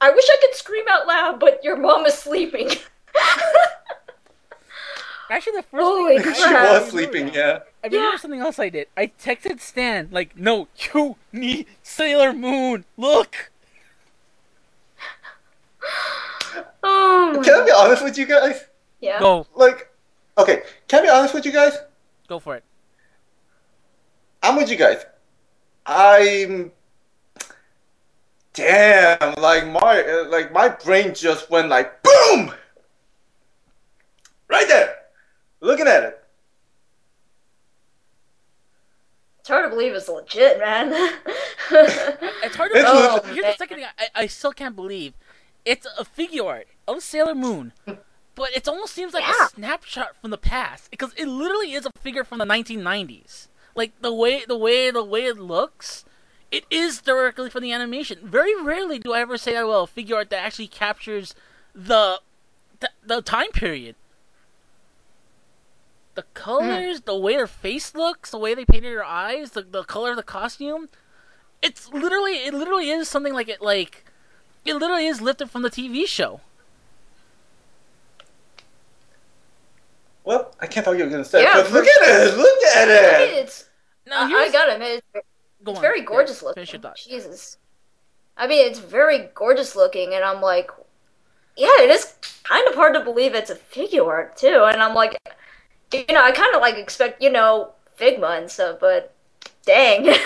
I 0.00 0.10
wish 0.10 0.24
I 0.28 0.36
could 0.40 0.54
scream 0.54 0.84
out 0.88 1.06
loud, 1.06 1.40
but 1.40 1.62
your 1.62 1.76
mom 1.76 2.06
is 2.06 2.14
sleeping. 2.14 2.70
Actually, 5.28 5.56
the 5.56 5.62
first 5.64 5.82
Holy 5.84 6.18
thing 6.18 6.28
I 6.28 6.32
she 6.34 6.42
crap. 6.44 6.82
was 6.82 6.90
sleeping, 6.90 7.34
yeah. 7.34 7.58
I 7.82 7.88
remember 7.88 8.10
Yeah. 8.12 8.16
something 8.16 8.40
else 8.40 8.58
I 8.60 8.68
did. 8.68 8.86
I 8.96 9.08
texted 9.08 9.60
Stan 9.60 10.08
like, 10.12 10.36
"No, 10.36 10.68
you 10.94 11.16
need 11.32 11.66
Sailor 11.82 12.32
Moon. 12.32 12.84
Look." 12.96 13.50
oh 16.82 17.34
my 17.36 17.42
Can 17.44 17.60
I 17.60 17.64
be 17.64 17.70
honest 17.72 18.02
with 18.04 18.18
you 18.18 18.26
guys? 18.26 18.64
yeah. 19.00 19.18
Go, 19.20 19.46
Like, 19.54 19.90
okay, 20.38 20.62
can 20.88 21.00
I 21.00 21.02
be 21.02 21.08
honest 21.08 21.34
with 21.34 21.44
you 21.44 21.52
guys? 21.52 21.76
go 22.28 22.38
for 22.38 22.56
it. 22.56 22.64
I'm 24.42 24.56
with 24.56 24.70
you 24.70 24.76
guys. 24.76 25.04
I'm. 25.86 26.72
Damn, 28.52 29.34
like 29.34 29.66
my 29.66 30.02
uh, 30.02 30.28
like 30.30 30.50
my 30.52 30.68
brain 30.70 31.14
just 31.14 31.50
went 31.50 31.68
like 31.68 32.02
boom, 32.02 32.52
right 34.56 34.68
there, 34.68 34.96
looking 35.60 35.86
at 35.86 36.02
it. 36.02 36.22
It's 39.40 39.48
hard 39.48 39.64
to 39.64 39.70
believe 39.70 39.92
it's 39.94 40.08
legit, 40.08 40.58
man. 40.58 40.92
It's 41.70 42.54
hard 42.54 42.70
to 42.72 42.82
believe. 42.82 43.12
legit. 43.12 43.34
Here's 43.34 43.54
the 43.54 43.58
second 43.58 43.76
thing 43.78 43.86
I, 43.98 44.06
I 44.22 44.26
still 44.28 44.52
can't 44.52 44.76
believe. 44.76 45.14
It's 45.64 45.86
a 45.98 46.04
figure 46.04 46.44
art 46.46 46.68
of 46.86 47.02
Sailor 47.02 47.34
Moon, 47.34 47.72
but 48.36 48.50
it 48.56 48.68
almost 48.68 48.92
seems 48.94 49.12
like 49.14 49.24
Yeah. 49.24 49.46
a 49.46 49.48
snapshot 49.48 50.14
from 50.20 50.30
the 50.30 50.38
past 50.38 50.90
because 50.92 51.12
it 51.16 51.26
literally 51.26 51.72
is 51.72 51.84
a 51.86 51.90
figure 52.00 52.22
from 52.24 52.38
the 52.38 52.44
1990s. 52.44 53.48
Like 53.74 53.92
the 54.00 54.12
way 54.14 54.44
the 54.46 54.56
way 54.56 54.90
the 54.92 55.02
way 55.04 55.24
it 55.26 55.38
looks, 55.38 56.04
it 56.52 56.64
is 56.70 57.00
directly 57.00 57.50
from 57.50 57.62
the 57.62 57.72
animation. 57.72 58.20
Very 58.22 58.54
rarely 58.62 58.98
do 59.00 59.12
I 59.12 59.20
ever 59.20 59.36
say, 59.36 59.56
"Oh, 59.56 59.68
well, 59.68 59.82
a 59.82 59.86
figure 59.88 60.16
art 60.16 60.30
that 60.30 60.44
actually 60.44 60.68
captures 60.68 61.34
the 61.74 62.20
the, 62.80 62.90
the 63.04 63.22
time 63.22 63.50
period." 63.50 63.96
The 66.16 66.24
colors, 66.34 67.00
mm. 67.00 67.04
the 67.04 67.16
way 67.16 67.34
her 67.34 67.46
face 67.46 67.94
looks, 67.94 68.30
the 68.30 68.38
way 68.38 68.54
they 68.54 68.64
painted 68.64 68.92
her 68.92 69.04
eyes, 69.04 69.50
the, 69.50 69.62
the 69.62 69.84
color 69.84 70.10
of 70.10 70.16
the 70.16 70.22
costume, 70.22 70.88
it's 71.62 71.88
literally 71.92 72.32
it 72.32 72.54
literally 72.54 72.88
is 72.88 73.08
something 73.08 73.34
like 73.34 73.48
it 73.48 73.60
like 73.60 74.04
it 74.64 74.74
literally 74.74 75.06
is 75.06 75.20
lifted 75.20 75.50
from 75.50 75.62
the 75.62 75.70
TV 75.70 76.06
show. 76.06 76.40
Well, 80.24 80.52
I 80.58 80.66
can't 80.66 80.84
tell 80.84 80.94
you 80.94 81.04
what 81.04 81.10
you're 81.10 81.10
gonna 81.10 81.24
say. 81.24 81.42
Yeah, 81.42 81.52
but 81.54 81.66
for 81.66 81.74
look 81.74 81.86
at 81.86 82.08
it! 82.08 82.36
Look 82.36 82.62
at 82.74 82.88
it! 82.88 83.44
it's 83.44 83.68
Now 84.06 84.22
uh, 84.22 84.28
I, 84.28 84.46
I 84.48 84.50
gotta 84.50 84.74
admit, 84.74 85.04
it's, 85.14 85.26
go 85.62 85.72
it's 85.72 85.78
on. 85.78 85.82
very 85.82 86.00
Yeah, 86.00 86.06
gorgeous 86.06 86.42
looking. 86.42 86.66
Your 86.66 86.80
thought. 86.80 86.96
Jesus. 86.96 87.58
I 88.36 88.46
mean, 88.46 88.66
it's 88.66 88.78
very 88.78 89.28
gorgeous 89.34 89.76
looking, 89.76 90.14
and 90.14 90.24
I'm 90.24 90.40
like, 90.40 90.70
yeah, 91.56 91.80
it 91.80 91.90
is 91.90 92.14
kind 92.42 92.66
of 92.68 92.74
hard 92.74 92.94
to 92.94 93.00
believe 93.00 93.34
it's 93.34 93.50
a 93.50 93.54
figure 93.54 94.04
art 94.04 94.36
too. 94.36 94.64
And 94.70 94.82
I'm 94.82 94.94
like, 94.94 95.16
you 95.92 96.04
know, 96.10 96.22
I 96.22 96.32
kind 96.32 96.54
of 96.54 96.60
like 96.60 96.76
expect, 96.76 97.22
you 97.22 97.30
know, 97.30 97.72
Figma 97.98 98.38
and 98.38 98.50
stuff, 98.50 98.78
but 98.80 99.14
dang. 99.64 100.08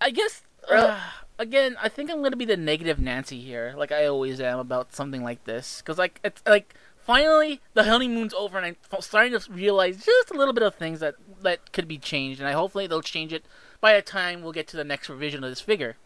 I 0.00 0.10
guess 0.10 0.42
uh, 0.68 1.00
again, 1.38 1.76
I 1.80 1.88
think 1.88 2.10
I'm 2.10 2.22
gonna 2.22 2.36
be 2.36 2.44
the 2.44 2.56
negative 2.56 2.98
Nancy 2.98 3.40
here, 3.40 3.74
like 3.76 3.92
I 3.92 4.06
always 4.06 4.40
am 4.40 4.58
about 4.58 4.94
something 4.94 5.22
like 5.22 5.44
this, 5.44 5.80
because 5.80 5.98
like 5.98 6.20
it's 6.24 6.42
like 6.46 6.74
finally 6.96 7.60
the 7.74 7.84
honeymoon's 7.84 8.34
over, 8.34 8.58
and 8.58 8.76
I'm 8.92 9.00
starting 9.00 9.38
to 9.38 9.52
realize 9.52 10.04
just 10.04 10.30
a 10.30 10.34
little 10.34 10.54
bit 10.54 10.62
of 10.62 10.74
things 10.74 11.00
that 11.00 11.16
that 11.42 11.72
could 11.72 11.88
be 11.88 11.98
changed, 11.98 12.40
and 12.40 12.48
I 12.48 12.52
hopefully 12.52 12.86
they'll 12.86 13.02
change 13.02 13.32
it 13.32 13.44
by 13.80 13.94
the 13.94 14.02
time 14.02 14.42
we'll 14.42 14.52
get 14.52 14.68
to 14.68 14.76
the 14.76 14.84
next 14.84 15.08
revision 15.08 15.44
of 15.44 15.50
this 15.50 15.60
figure. 15.60 15.96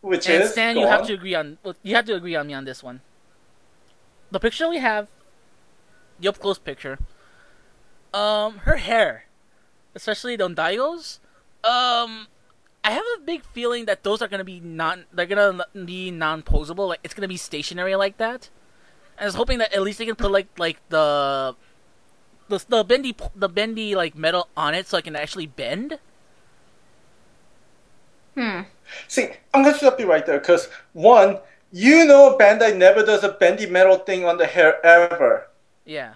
Which 0.00 0.28
And 0.28 0.42
is 0.42 0.50
Stan, 0.52 0.74
go 0.74 0.80
you 0.80 0.86
have 0.86 1.06
to 1.06 1.14
agree 1.14 1.34
on 1.34 1.58
well, 1.62 1.74
you 1.82 1.94
have 1.94 2.06
to 2.06 2.14
agree 2.14 2.34
on 2.34 2.46
me 2.46 2.54
on 2.54 2.64
this 2.64 2.82
one. 2.82 3.00
The 4.32 4.40
picture 4.40 4.68
we 4.68 4.78
have, 4.78 5.08
the 6.22 6.28
up 6.28 6.38
close 6.38 6.58
picture. 6.58 6.98
Um, 8.14 8.58
her 8.58 8.76
hair, 8.76 9.26
especially 9.94 10.36
the 10.36 10.48
Daigo's, 10.48 11.20
um, 11.64 12.28
I 12.84 12.90
have 12.90 13.04
a 13.16 13.20
big 13.20 13.44
feeling 13.44 13.84
that 13.86 14.02
those 14.02 14.22
are 14.22 14.28
gonna 14.28 14.44
be 14.44 14.60
non. 14.60 15.04
They're 15.12 15.26
gonna 15.26 15.64
be 15.84 16.10
non-posable. 16.10 16.88
Like 16.88 17.00
it's 17.04 17.14
gonna 17.14 17.28
be 17.28 17.36
stationary 17.36 17.94
like 17.96 18.16
that. 18.18 18.50
And 19.16 19.24
I 19.24 19.26
was 19.26 19.34
hoping 19.34 19.58
that 19.58 19.72
at 19.72 19.82
least 19.82 19.98
they 19.98 20.06
can 20.06 20.16
put 20.16 20.30
like 20.30 20.48
like 20.58 20.78
the 20.88 21.54
the 22.48 22.64
the 22.68 22.84
bendy 22.84 23.14
the 23.34 23.48
bendy 23.48 23.94
like 23.94 24.16
metal 24.16 24.48
on 24.56 24.74
it 24.74 24.88
so 24.88 24.98
it 24.98 25.04
can 25.04 25.16
actually 25.16 25.46
bend. 25.46 25.98
Hmm. 28.34 28.62
See, 29.08 29.30
I'm 29.54 29.62
gonna 29.62 29.76
stop 29.76 30.00
you 30.00 30.08
right 30.08 30.26
there 30.26 30.40
because 30.40 30.68
one, 30.92 31.38
you 31.70 32.04
know, 32.04 32.36
Bandai 32.38 32.76
never 32.76 33.04
does 33.04 33.22
a 33.22 33.30
bendy 33.30 33.66
metal 33.66 33.96
thing 33.96 34.24
on 34.24 34.38
the 34.38 34.46
hair 34.46 34.84
ever. 34.84 35.46
Yeah. 35.84 36.14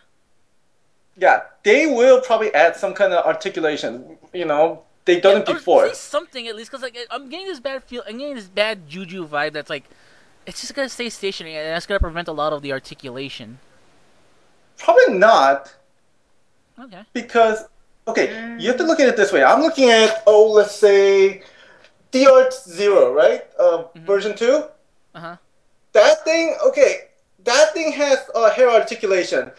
Yeah, 1.16 1.42
they 1.62 1.86
will 1.86 2.20
probably 2.20 2.52
add 2.54 2.76
some 2.76 2.92
kind 2.92 3.12
of 3.12 3.24
articulation. 3.24 4.18
You 4.34 4.44
know, 4.44 4.82
they've 5.06 5.22
done 5.22 5.38
it 5.38 5.46
before. 5.46 5.94
Something, 5.94 6.46
at 6.46 6.54
least, 6.56 6.70
because 6.70 6.82
like 6.82 6.96
I'm 7.10 7.30
getting 7.30 7.46
this 7.46 7.60
bad 7.60 7.82
feel. 7.84 8.02
I'm 8.06 8.18
getting 8.18 8.34
this 8.34 8.48
bad 8.48 8.86
juju 8.86 9.26
vibe. 9.26 9.54
That's 9.54 9.70
like, 9.70 9.84
it's 10.46 10.60
just 10.60 10.74
gonna 10.74 10.90
stay 10.90 11.08
stationary, 11.08 11.56
and 11.56 11.68
that's 11.68 11.86
gonna 11.86 12.00
prevent 12.00 12.28
a 12.28 12.32
lot 12.32 12.52
of 12.52 12.60
the 12.60 12.72
articulation. 12.72 13.60
Probably 14.76 15.14
not. 15.14 15.74
Okay. 16.78 17.02
because 17.14 17.64
okay, 18.06 18.56
you 18.58 18.68
have 18.68 18.76
to 18.76 18.84
look 18.84 19.00
at 19.00 19.08
it 19.08 19.16
this 19.16 19.32
way. 19.32 19.42
I'm 19.42 19.62
looking 19.62 19.88
at 19.88 20.22
oh, 20.26 20.50
let's 20.52 20.74
say 20.74 21.42
DR 22.10 22.50
zero, 22.50 23.12
right? 23.12 23.42
Uh, 23.58 23.84
Version 23.96 24.36
two. 24.36 24.64
Uh 25.14 25.20
huh. 25.20 25.36
That 25.92 26.24
thing, 26.24 26.54
okay, 26.66 27.05
that 27.46 27.72
thing 27.74 27.92
has 27.92 28.18
a 28.34 28.50
hair 28.50 28.68
articulation. 28.70 29.50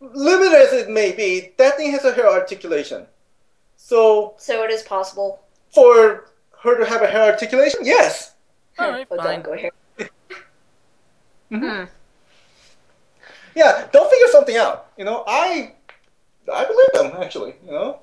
Limited 0.00 0.52
as 0.54 0.72
it 0.74 0.90
may 0.90 1.12
be, 1.12 1.52
that 1.56 1.76
thing 1.78 1.90
has 1.92 2.04
a 2.04 2.12
hair 2.12 2.28
articulation. 2.28 3.06
So 3.76 4.34
So 4.36 4.62
it 4.64 4.70
is 4.70 4.82
possible. 4.82 5.40
for 5.72 6.26
her 6.62 6.78
to 6.78 6.84
have 6.84 7.02
a 7.02 7.06
hair 7.06 7.22
articulation, 7.32 7.80
yes. 7.84 8.34
All 8.78 8.90
right, 8.90 9.08
but 9.08 9.18
fine. 9.18 9.26
don't 9.42 9.44
go 9.44 9.54
here. 9.56 9.70
Mhm. 11.50 11.88
Yeah, 13.54 13.86
they'll 13.92 14.08
figure 14.10 14.28
something 14.28 14.56
out. 14.56 14.88
You 14.98 15.04
know, 15.04 15.24
I 15.26 15.72
I 16.52 16.64
believe 16.64 16.92
them 16.92 17.22
actually. 17.22 17.54
You 17.64 17.72
know. 17.72 18.00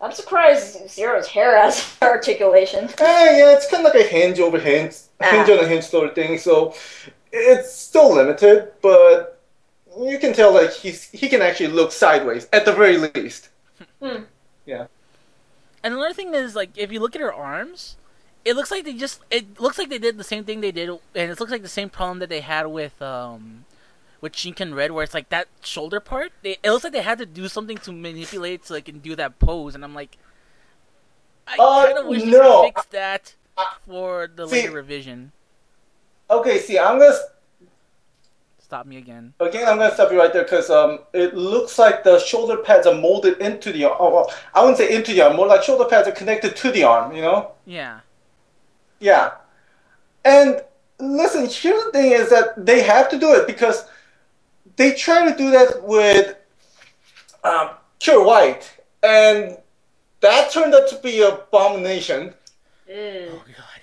I'm 0.00 0.12
surprised 0.12 0.88
Zero's 0.88 1.26
hair 1.26 1.56
has 1.60 1.96
articulation. 2.02 2.84
Eh, 2.98 3.38
yeah, 3.38 3.52
it's 3.56 3.68
kind 3.70 3.84
of 3.84 3.92
like 3.92 4.00
a 4.04 4.06
hinge 4.06 4.38
over 4.38 4.58
hinge, 4.60 4.94
hinge 5.20 5.48
Ah. 5.48 5.52
on 5.52 5.64
a 5.64 5.66
hinge 5.66 5.84
sort 5.86 6.08
of 6.08 6.14
thing. 6.14 6.38
So 6.38 6.74
it's 7.32 7.72
still 7.72 8.14
limited, 8.14 8.72
but 8.82 9.40
you 9.98 10.18
can 10.18 10.32
tell 10.32 10.52
like 10.52 10.72
he's 10.72 11.04
he 11.10 11.28
can 11.28 11.42
actually 11.42 11.68
look 11.68 11.92
sideways 11.92 12.48
at 12.52 12.64
the 12.64 12.72
very 12.72 12.98
least. 12.98 13.48
Hmm. 14.02 14.24
Yeah. 14.66 14.86
And 15.82 15.94
another 15.94 16.12
thing 16.14 16.34
is 16.34 16.54
like 16.56 16.70
if 16.76 16.90
you 16.92 17.00
look 17.00 17.14
at 17.14 17.20
her 17.20 17.32
arms, 17.32 17.96
it 18.44 18.54
looks 18.56 18.70
like 18.70 18.84
they 18.84 18.94
just 18.94 19.20
it 19.30 19.60
looks 19.60 19.78
like 19.78 19.88
they 19.88 19.98
did 19.98 20.18
the 20.18 20.24
same 20.24 20.44
thing 20.44 20.60
they 20.60 20.72
did, 20.72 20.88
and 20.88 21.30
it 21.30 21.38
looks 21.40 21.52
like 21.52 21.62
the 21.62 21.68
same 21.68 21.88
problem 21.90 22.18
that 22.20 22.28
they 22.28 22.40
had 22.40 22.66
with 22.66 23.00
um 23.02 23.64
with 24.20 24.32
Shinken 24.32 24.74
Red, 24.74 24.90
where 24.92 25.04
it's 25.04 25.14
like 25.14 25.28
that 25.28 25.46
shoulder 25.62 26.00
part. 26.00 26.32
They, 26.42 26.56
it 26.62 26.70
looks 26.70 26.82
like 26.82 26.92
they 26.92 27.02
had 27.02 27.18
to 27.18 27.26
do 27.26 27.46
something 27.46 27.78
to 27.78 27.92
manipulate 27.92 28.66
so 28.66 28.74
they 28.74 28.80
can 28.80 28.98
do 28.98 29.14
that 29.14 29.38
pose, 29.38 29.76
and 29.76 29.84
I'm 29.84 29.94
like, 29.94 30.18
I 31.46 31.56
Uh, 31.58 31.86
kind 31.86 31.98
of 31.98 32.06
wish 32.06 32.24
no. 32.24 32.62
they 32.62 32.70
could 32.70 32.82
fix 32.82 32.86
that 32.90 33.34
for 33.86 34.28
the 34.34 34.48
See- 34.48 34.62
later 34.62 34.72
revision. 34.72 35.32
Okay, 36.30 36.58
see, 36.58 36.78
I'm 36.78 36.98
gonna 36.98 37.14
Stop 38.68 38.84
me 38.84 38.98
again. 38.98 39.32
again. 39.40 39.66
I'm 39.66 39.78
gonna 39.78 39.94
stop 39.94 40.12
you 40.12 40.18
right 40.18 40.30
there 40.30 40.42
because 40.42 40.68
um, 40.68 40.98
it 41.14 41.34
looks 41.34 41.78
like 41.78 42.04
the 42.04 42.18
shoulder 42.18 42.58
pads 42.58 42.86
are 42.86 42.94
molded 42.94 43.38
into 43.38 43.72
the 43.72 43.86
arm. 43.86 43.96
Oh, 43.98 44.14
well, 44.14 44.34
I 44.52 44.60
wouldn't 44.60 44.76
say 44.76 44.94
into 44.94 45.14
the 45.14 45.22
arm, 45.22 45.36
more 45.36 45.46
like 45.46 45.62
shoulder 45.62 45.86
pads 45.86 46.06
are 46.06 46.12
connected 46.12 46.54
to 46.54 46.70
the 46.70 46.84
arm. 46.84 47.16
You 47.16 47.22
know. 47.22 47.52
Yeah. 47.64 48.00
Yeah. 49.00 49.32
And 50.22 50.60
listen, 50.98 51.48
here's 51.50 51.82
the 51.84 51.92
thing 51.92 52.12
is 52.12 52.28
that 52.28 52.66
they 52.66 52.82
have 52.82 53.08
to 53.08 53.18
do 53.18 53.32
it 53.32 53.46
because 53.46 53.86
they 54.76 54.92
try 54.92 55.30
to 55.30 55.34
do 55.34 55.50
that 55.50 55.82
with 55.82 56.36
um, 57.44 57.70
Cure 58.00 58.22
White, 58.22 58.70
and 59.02 59.56
that 60.20 60.50
turned 60.50 60.74
out 60.74 60.88
to 60.88 60.96
be 60.96 61.22
an 61.22 61.32
abomination. 61.32 62.34
Oh 62.92 63.42
god. 63.46 63.80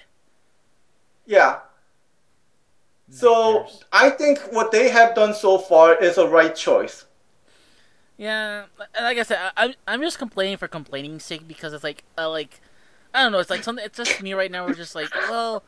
Yeah. 1.26 1.60
So 3.16 3.68
I 3.94 4.10
think 4.10 4.40
what 4.52 4.72
they 4.72 4.90
have 4.90 5.16
done 5.16 5.34
so 5.34 5.58
far 5.58 5.96
is 5.96 6.18
a 6.18 6.28
right 6.28 6.54
choice. 6.54 7.06
Yeah, 8.18 8.66
and 8.94 9.06
like 9.06 9.18
I 9.18 9.24
said, 9.24 9.38
I, 9.40 9.52
I'm 9.56 9.74
I'm 9.88 10.02
just 10.02 10.18
complaining 10.18 10.58
for 10.58 10.68
complaining's 10.68 11.24
sake 11.24 11.48
because 11.48 11.72
it's 11.74 11.84
like 11.84 12.04
uh, 12.18 12.30
like 12.30 12.60
I 13.14 13.24
don't 13.24 13.32
know, 13.32 13.40
it's 13.40 13.50
like 13.50 13.64
something. 13.64 13.84
It's 13.86 13.98
just 13.98 14.22
me 14.22 14.34
right 14.34 14.52
now. 14.52 14.66
We're 14.66 14.74
just 14.74 14.96
like, 14.96 15.14
well, 15.30 15.64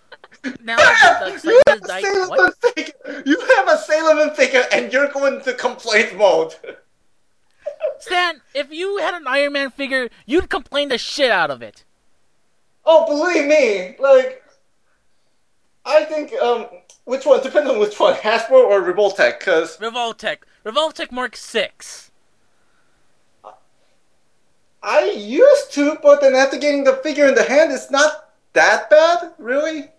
now 0.62 0.75
that 0.75 1.20
the 1.22 1.27
you, 1.50 1.62
excitement 1.62 1.63
have 1.68 1.77
is 1.77 1.84
a 1.84 1.88
died. 1.88 2.04
Sailor 2.04 2.27
What? 2.27 2.39
Moon 2.39 2.74
figure. 2.74 3.24
you 3.25 3.39
have 3.56 3.68
a 3.70 3.77
Sailor 3.77 4.16
Moon 4.16 4.34
figure 4.36 4.63
and 4.74 4.92
you're 4.92 5.08
going 5.08 5.42
to 5.42 5.54
complaint 5.54 6.18
mode. 6.18 6.56
Stan, 8.00 8.42
if 8.54 8.72
you 8.72 8.98
had 8.98 9.13
an 9.13 9.24
Iron 9.27 9.54
Man 9.54 9.72
figure, 9.72 10.10
you'd 10.25 10.50
complain 10.50 10.89
the 10.89 10.98
shit 10.98 11.32
out 11.32 11.50
of 11.50 11.62
it. 11.62 11.86
Oh, 12.86 13.06
believe 13.06 13.48
me, 13.48 13.96
like, 14.00 14.44
I 15.88 16.03
think, 16.03 16.34
um, 16.34 16.65
which 17.06 17.25
one? 17.25 17.41
Depends 17.41 17.70
on 17.70 17.79
which 17.79 17.98
one, 17.98 18.13
Hasbro 18.15 18.51
or 18.51 18.82
Revoltech, 18.82 19.39
because 19.39 19.77
Revoltech, 19.77 20.39
Revoltech 20.65 21.12
Mark 21.12 21.38
Six. 21.38 22.12
I 24.84 25.06
used 25.12 25.72
to, 25.74 25.98
but 26.03 26.22
then 26.22 26.36
after 26.36 26.58
getting 26.58 26.84
the 26.84 26.94
figure 26.98 27.25
in 27.25 27.36
the 27.36 27.44
hand, 27.44 27.72
it's 27.72 27.89
not 27.89 28.29
that 28.53 28.89
bad, 28.89 29.32
really. 29.38 29.89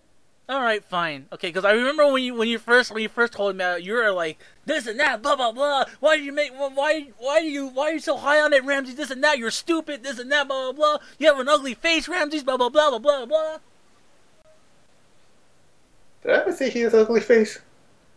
All 0.50 0.62
right, 0.62 0.83
fine, 0.85 1.26
okay. 1.33 1.49
Because 1.49 1.64
I 1.64 1.73
remember 1.73 2.11
when 2.11 2.23
you 2.23 2.35
when 2.35 2.49
you 2.49 2.59
first 2.59 2.90
when 2.90 3.02
you 3.02 3.09
first 3.09 3.35
told 3.35 3.54
me 3.54 3.64
about 3.64 3.80
it, 3.80 3.85
you 3.85 3.92
were 3.95 4.11
like 4.12 4.38
this 4.64 4.87
and 4.87 4.99
that, 4.99 5.21
blah 5.21 5.37
blah 5.37 5.52
blah. 5.52 5.85
Why 6.00 6.16
do 6.16 6.23
you 6.23 6.33
make 6.33 6.52
why 6.52 7.09
why 7.18 7.40
do 7.40 7.49
you 7.49 7.68
why 7.68 7.90
are 7.90 7.92
you 7.92 8.00
so 8.00 8.16
high 8.16 8.40
on 8.40 8.54
it, 8.54 8.64
Ramsey? 8.64 8.95
This 8.95 9.11
and 9.11 9.23
that. 9.25 9.38
You're 9.38 9.50
stupid. 9.50 10.04
This 10.04 10.18
and 10.18 10.33
that, 10.33 10.49
blah 10.49 10.73
blah 10.73 10.97
blah. 10.97 11.07
You 11.18 11.28
have 11.28 11.38
an 11.38 11.49
ugly 11.49 11.75
face, 11.75 12.09
Ramsey. 12.09 12.42
Blah 12.42 12.57
blah 12.57 12.71
blah 12.71 12.90
blah 12.90 12.99
blah 12.99 13.26
blah. 13.26 13.59
Did 16.22 16.32
I 16.32 16.40
ever 16.40 16.52
say 16.52 16.70
he 16.70 16.80
has 16.80 16.94
an 16.94 17.00
ugly 17.00 17.20
face? 17.20 17.60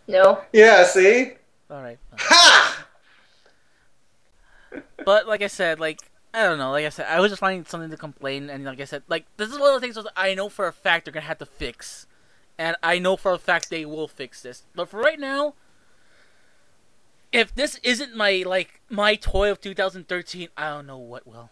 No. 0.08 0.42
Yeah, 0.52 0.84
see? 0.86 1.34
All 1.70 1.82
right. 1.82 2.00
Ha! 2.18 2.88
But 5.04 5.28
like 5.28 5.42
I 5.42 5.48
said, 5.48 5.80
like 5.80 6.00
I 6.34 6.44
don't 6.44 6.58
know, 6.58 6.72
like 6.72 6.86
I 6.86 6.90
said, 6.90 7.08
I 7.10 7.20
was 7.20 7.32
just 7.32 7.42
finding 7.42 7.66
something 7.66 7.90
to 7.90 7.98
complain, 7.98 8.50
and 8.50 8.64
like 8.64 8.80
I 8.80 8.86
said, 8.86 9.04
like 9.08 9.26
this 9.38 9.50
is 9.50 9.60
one 9.60 9.74
of 9.74 9.82
the 9.82 9.86
things 9.86 9.98
I 10.16 10.34
know 10.34 10.48
for 10.48 10.68
a 10.68 10.74
fact 10.74 11.06
they're 11.06 11.14
gonna 11.14 11.26
have 11.26 11.40
to 11.40 11.46
fix, 11.46 12.08
and 12.58 12.76
I 12.82 13.00
know 13.00 13.18
for 13.18 13.34
a 13.34 13.40
fact 13.40 13.70
they 13.70 13.86
will 13.86 14.08
fix 14.08 14.42
this. 14.42 14.64
But 14.74 14.88
for 14.90 15.00
right 15.00 15.20
now, 15.20 15.56
if 17.32 17.54
this 17.54 17.80
isn't 17.84 18.16
my 18.16 18.44
like 18.46 18.82
my 18.90 19.16
toy 19.16 19.52
of 19.52 19.60
2013, 19.60 20.50
I 20.56 20.70
don't 20.70 20.88
know 20.88 20.98
what 20.98 21.28
will. 21.28 21.50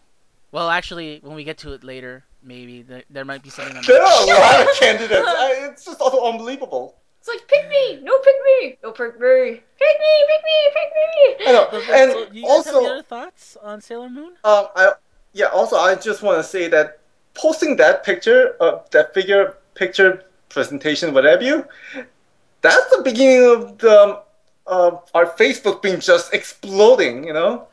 Well, 0.52 0.68
actually, 0.68 1.20
when 1.22 1.36
we 1.36 1.44
get 1.44 1.58
to 1.58 1.72
it 1.72 1.84
later, 1.84 2.24
maybe 2.42 2.82
there, 2.82 3.04
there 3.08 3.24
might 3.24 3.42
be 3.42 3.50
something. 3.50 3.74
That 3.74 3.86
There 3.86 4.02
are 4.02 4.22
a 4.22 4.26
might... 4.26 4.38
lot 4.38 4.70
of 4.70 4.76
candidates. 4.80 5.26
I, 5.26 5.68
it's 5.70 5.84
just 5.84 6.00
also 6.00 6.24
unbelievable. 6.24 6.96
It's 7.20 7.28
like 7.28 7.46
pick 7.46 7.68
me, 7.68 8.00
no 8.02 8.18
pick 8.20 8.34
me, 8.46 8.78
no 8.82 8.92
pick 8.92 9.20
me, 9.20 9.60
pick 9.78 9.96
me, 10.00 10.12
pick 10.26 10.42
me, 10.42 10.70
pick 10.72 11.38
me. 11.38 11.46
I 11.46 11.52
know. 11.52 11.68
So, 11.70 11.80
so, 11.82 11.92
And 11.92 12.34
you 12.34 12.42
guys 12.42 12.64
have 12.64 12.74
any 12.74 12.80
also, 12.80 12.84
other 12.86 13.02
thoughts 13.02 13.56
on 13.62 13.80
Sailor 13.82 14.08
Moon? 14.08 14.32
Um, 14.42 14.68
I 14.74 14.92
yeah. 15.34 15.46
Also, 15.46 15.76
I 15.76 15.94
just 15.96 16.22
want 16.22 16.38
to 16.38 16.42
say 16.42 16.66
that 16.68 17.00
posting 17.34 17.76
that 17.76 18.04
picture 18.04 18.56
of 18.58 18.88
that 18.90 19.12
figure 19.12 19.56
picture 19.74 20.24
presentation, 20.48 21.12
whatever 21.12 21.42
you, 21.42 21.66
that's 22.62 22.96
the 22.96 23.02
beginning 23.02 23.44
of 23.50 23.78
the 23.78 24.00
um, 24.00 24.18
of 24.66 25.10
our 25.12 25.26
Facebook 25.26 25.82
being 25.82 26.00
just 26.00 26.32
exploding. 26.32 27.24
You 27.24 27.34
know. 27.34 27.68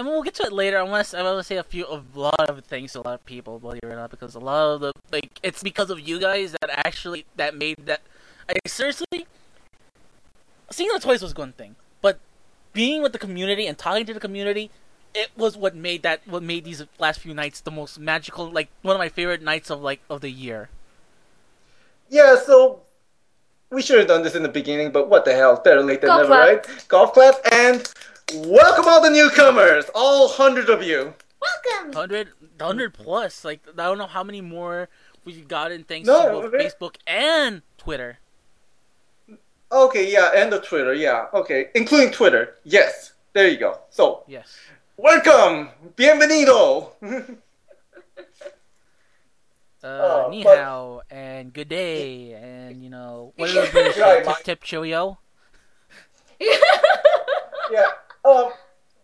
And 0.00 0.08
we'll 0.08 0.22
get 0.22 0.34
to 0.34 0.44
it 0.44 0.52
later. 0.52 0.78
I 0.78 0.82
want 0.82 1.06
to 1.06 1.18
I 1.18 1.22
want 1.22 1.38
to 1.38 1.44
say 1.44 1.56
a 1.56 1.62
few 1.62 1.86
a 1.86 2.02
lot 2.14 2.48
of 2.48 2.64
things 2.64 2.94
to 2.94 3.00
a 3.00 3.02
lot 3.02 3.14
of 3.14 3.24
people, 3.26 3.58
believe 3.58 3.80
it 3.82 3.86
or 3.86 3.96
not, 3.96 4.10
because 4.10 4.34
a 4.34 4.38
lot 4.38 4.74
of 4.74 4.80
the 4.80 4.92
like 5.12 5.38
it's 5.42 5.62
because 5.62 5.90
of 5.90 6.00
you 6.00 6.18
guys 6.18 6.52
that 6.60 6.70
actually 6.86 7.26
that 7.36 7.54
made 7.54 7.76
that. 7.84 8.00
I 8.48 8.54
seriously, 8.66 9.26
seeing 10.70 10.90
the 10.92 10.98
toys 10.98 11.22
was 11.22 11.34
one 11.34 11.52
thing, 11.52 11.76
but 12.00 12.18
being 12.72 13.02
with 13.02 13.12
the 13.12 13.18
community 13.18 13.66
and 13.66 13.76
talking 13.76 14.06
to 14.06 14.14
the 14.14 14.20
community, 14.20 14.70
it 15.14 15.30
was 15.36 15.56
what 15.56 15.76
made 15.76 16.02
that 16.02 16.26
what 16.26 16.42
made 16.42 16.64
these 16.64 16.82
last 16.98 17.20
few 17.20 17.34
nights 17.34 17.60
the 17.60 17.70
most 17.70 17.98
magical, 17.98 18.50
like 18.50 18.70
one 18.80 18.96
of 18.96 18.98
my 18.98 19.10
favorite 19.10 19.42
nights 19.42 19.70
of 19.70 19.82
like 19.82 20.00
of 20.08 20.22
the 20.22 20.30
year. 20.30 20.70
Yeah. 22.08 22.36
So 22.38 22.80
we 23.70 23.82
should 23.82 23.98
have 23.98 24.08
done 24.08 24.22
this 24.22 24.34
in 24.34 24.42
the 24.42 24.48
beginning, 24.48 24.92
but 24.92 25.10
what 25.10 25.26
the 25.26 25.34
hell? 25.34 25.60
Better 25.62 25.82
late 25.82 26.00
than 26.00 26.08
Golf 26.08 26.22
never, 26.22 26.34
clap. 26.34 26.66
right? 26.66 26.88
Golf 26.88 27.12
clap 27.12 27.34
and 27.52 27.92
welcome 28.34 28.84
all 28.86 29.00
the 29.02 29.10
newcomers, 29.10 29.86
all 29.94 30.28
hundred 30.28 30.68
of 30.70 30.82
you. 30.82 31.14
Welcome. 31.40 31.92
100, 31.92 32.28
100 32.58 32.94
plus. 32.94 33.44
Like 33.44 33.60
I 33.72 33.72
don't 33.84 33.98
know 33.98 34.06
how 34.06 34.22
many 34.22 34.40
more 34.40 34.88
we've 35.24 35.48
gotten 35.48 35.84
thanks 35.84 36.06
No, 36.06 36.24
to 36.26 36.30
both 36.30 36.52
really? 36.52 36.64
Facebook 36.66 36.96
and 37.06 37.62
Twitter. 37.78 38.18
Okay, 39.72 40.10
yeah, 40.12 40.32
and 40.34 40.52
the 40.52 40.60
Twitter, 40.60 40.92
yeah, 40.94 41.26
okay, 41.32 41.68
including 41.76 42.10
Twitter. 42.10 42.56
Yes, 42.64 43.12
there 43.34 43.46
you 43.48 43.56
go. 43.56 43.78
So 43.90 44.24
Yes. 44.26 44.52
welcome, 44.96 45.68
bienvenido. 45.96 46.90
uh, 47.02 47.22
Oh, 49.82 50.28
ni 50.30 50.42
but- 50.44 50.58
hao 50.58 51.00
and 51.08 51.52
good 51.54 51.68
day 51.70 52.32
and 52.34 52.82
you 52.84 52.90
know 52.90 53.32
what 53.36 53.48
are 53.50 53.64
the 53.64 53.70
British 53.72 53.96
Right, 54.02 54.18
say? 54.22 54.26
Mike. 54.26 54.36
tip 54.38 54.44
tip 54.44 54.62
cheerio. 54.64 55.18
Yeah. 57.70 57.86
Um, 58.24 58.50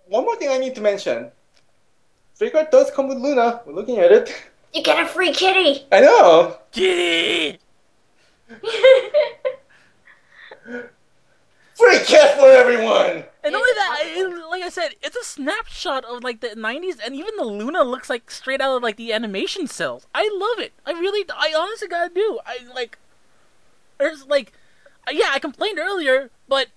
one 0.09 0.25
more 0.25 0.37
thing 0.37 0.49
I 0.51 0.59
need 0.59 0.75
to 0.75 0.81
mention. 0.81 1.31
Figure 2.35 2.67
does 2.71 2.91
come 2.91 3.09
with 3.09 3.19
Luna. 3.19 3.63
We're 3.67 3.73
looking 3.73 3.99
at 3.99 4.13
it. 4.13 4.35
You 4.75 4.83
get 4.83 5.03
a 5.03 5.09
free 5.09 5.33
kitty. 5.33 5.87
I 5.91 6.01
know. 6.01 6.59
Kitty! 6.71 7.59
Free 11.77 11.99
cat 12.05 12.39
for 12.39 12.51
everyone. 12.51 13.25
And 13.45 13.53
not 13.53 13.61
only 13.61 13.73
that, 13.75 14.49
like 14.51 14.63
I 14.63 14.71
said, 14.71 14.95
it's 15.03 15.17
a 15.17 15.25
snapshot 15.25 16.05
of 16.07 16.25
like 16.25 16.41
the 16.41 16.49
'90s, 16.49 16.99
and 17.05 17.15
even 17.15 17.37
the 17.37 17.45
Luna 17.45 17.85
looks 17.85 18.09
like 18.09 18.31
straight 18.31 18.63
out 18.63 18.77
of 18.77 18.83
like 18.83 18.97
the 18.97 19.13
animation 19.13 19.67
cells. 19.67 20.07
I 20.15 20.29
love 20.33 20.65
it. 20.65 20.73
I 20.87 20.93
really, 20.93 21.29
I 21.31 21.53
honestly 21.57 21.89
gotta 21.89 22.13
do. 22.13 22.41
I 22.47 22.59
like, 22.75 22.99
there's 23.99 24.27
like, 24.27 24.53
yeah, 25.11 25.29
I 25.31 25.39
complained 25.39 25.79
earlier, 25.79 26.31
but 26.49 26.69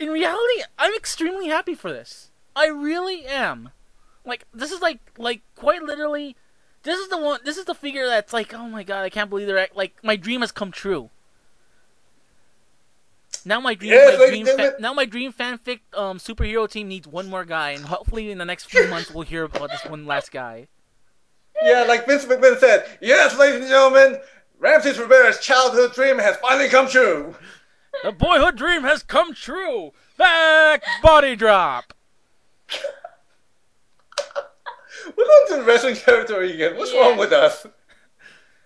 in 0.00 0.10
reality, 0.10 0.62
I'm 0.78 0.94
extremely 0.94 1.48
happy 1.48 1.74
for 1.74 1.90
this. 1.92 2.30
I 2.54 2.66
really 2.66 3.26
am. 3.26 3.70
Like, 4.24 4.44
this 4.52 4.72
is 4.72 4.80
like, 4.80 4.98
like 5.16 5.42
quite 5.54 5.82
literally, 5.82 6.36
this 6.82 6.98
is 6.98 7.08
the 7.08 7.18
one. 7.18 7.40
This 7.44 7.56
is 7.56 7.64
the 7.64 7.74
figure 7.74 8.06
that's 8.06 8.32
like, 8.32 8.52
oh 8.54 8.68
my 8.68 8.82
god, 8.82 9.02
I 9.02 9.10
can't 9.10 9.30
believe 9.30 9.46
they're 9.46 9.68
like 9.74 9.94
my 10.02 10.16
dream 10.16 10.40
has 10.40 10.52
come 10.52 10.72
true. 10.72 11.10
Now 13.44 13.60
my 13.60 13.74
dream, 13.74 13.92
Yes, 13.92 14.18
my 14.18 14.24
like, 14.24 14.30
dream 14.30 14.46
fa- 14.46 14.76
now 14.80 14.92
my 14.92 15.04
dream 15.04 15.32
fanfic 15.32 15.80
um, 15.94 16.18
superhero 16.18 16.68
team 16.68 16.88
needs 16.88 17.06
one 17.06 17.28
more 17.28 17.44
guy, 17.44 17.70
and 17.70 17.84
hopefully 17.84 18.30
in 18.30 18.38
the 18.38 18.44
next 18.44 18.70
few 18.70 18.86
months 18.88 19.12
we'll 19.12 19.24
hear 19.24 19.44
about 19.44 19.70
this 19.70 19.84
one 19.84 20.06
last 20.06 20.32
guy. 20.32 20.66
Yeah, 21.62 21.84
like 21.88 22.06
Vince 22.06 22.24
McMahon 22.24 22.58
said, 22.58 22.86
yes, 23.00 23.36
ladies 23.38 23.62
and 23.62 23.68
gentlemen, 23.68 24.20
Ramses 24.58 24.98
Rivera's 24.98 25.40
childhood 25.40 25.92
dream 25.92 26.18
has 26.18 26.36
finally 26.36 26.68
come 26.68 26.88
true. 26.88 27.34
The 28.04 28.12
boyhood 28.12 28.56
dream 28.56 28.82
has 28.82 29.02
come 29.02 29.34
true. 29.34 29.92
Back 30.16 30.82
body 31.02 31.34
drop. 31.36 31.92
We're 35.16 35.24
going 35.24 35.46
to 35.48 35.56
the 35.56 35.62
wrestling 35.64 35.96
territory 35.96 36.52
again. 36.52 36.76
What's 36.76 36.92
Yeah. 36.92 37.00
wrong 37.00 37.16
with 37.18 37.32
us? 37.32 37.66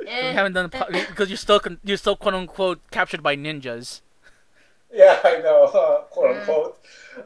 We 0.00 0.06
Eh. 0.08 0.32
haven't 0.32 0.54
done 0.54 0.68
po- 0.70 0.86
because 0.90 1.28
you're 1.28 1.36
still 1.36 1.60
con- 1.60 1.78
you're 1.84 1.96
still 1.96 2.16
quote 2.16 2.34
unquote 2.34 2.80
captured 2.90 3.22
by 3.22 3.36
ninjas. 3.36 4.00
Yeah, 4.92 5.20
I 5.24 5.38
know, 5.38 5.64
uh, 5.64 6.02
quote 6.02 6.36
unquote. 6.36 6.78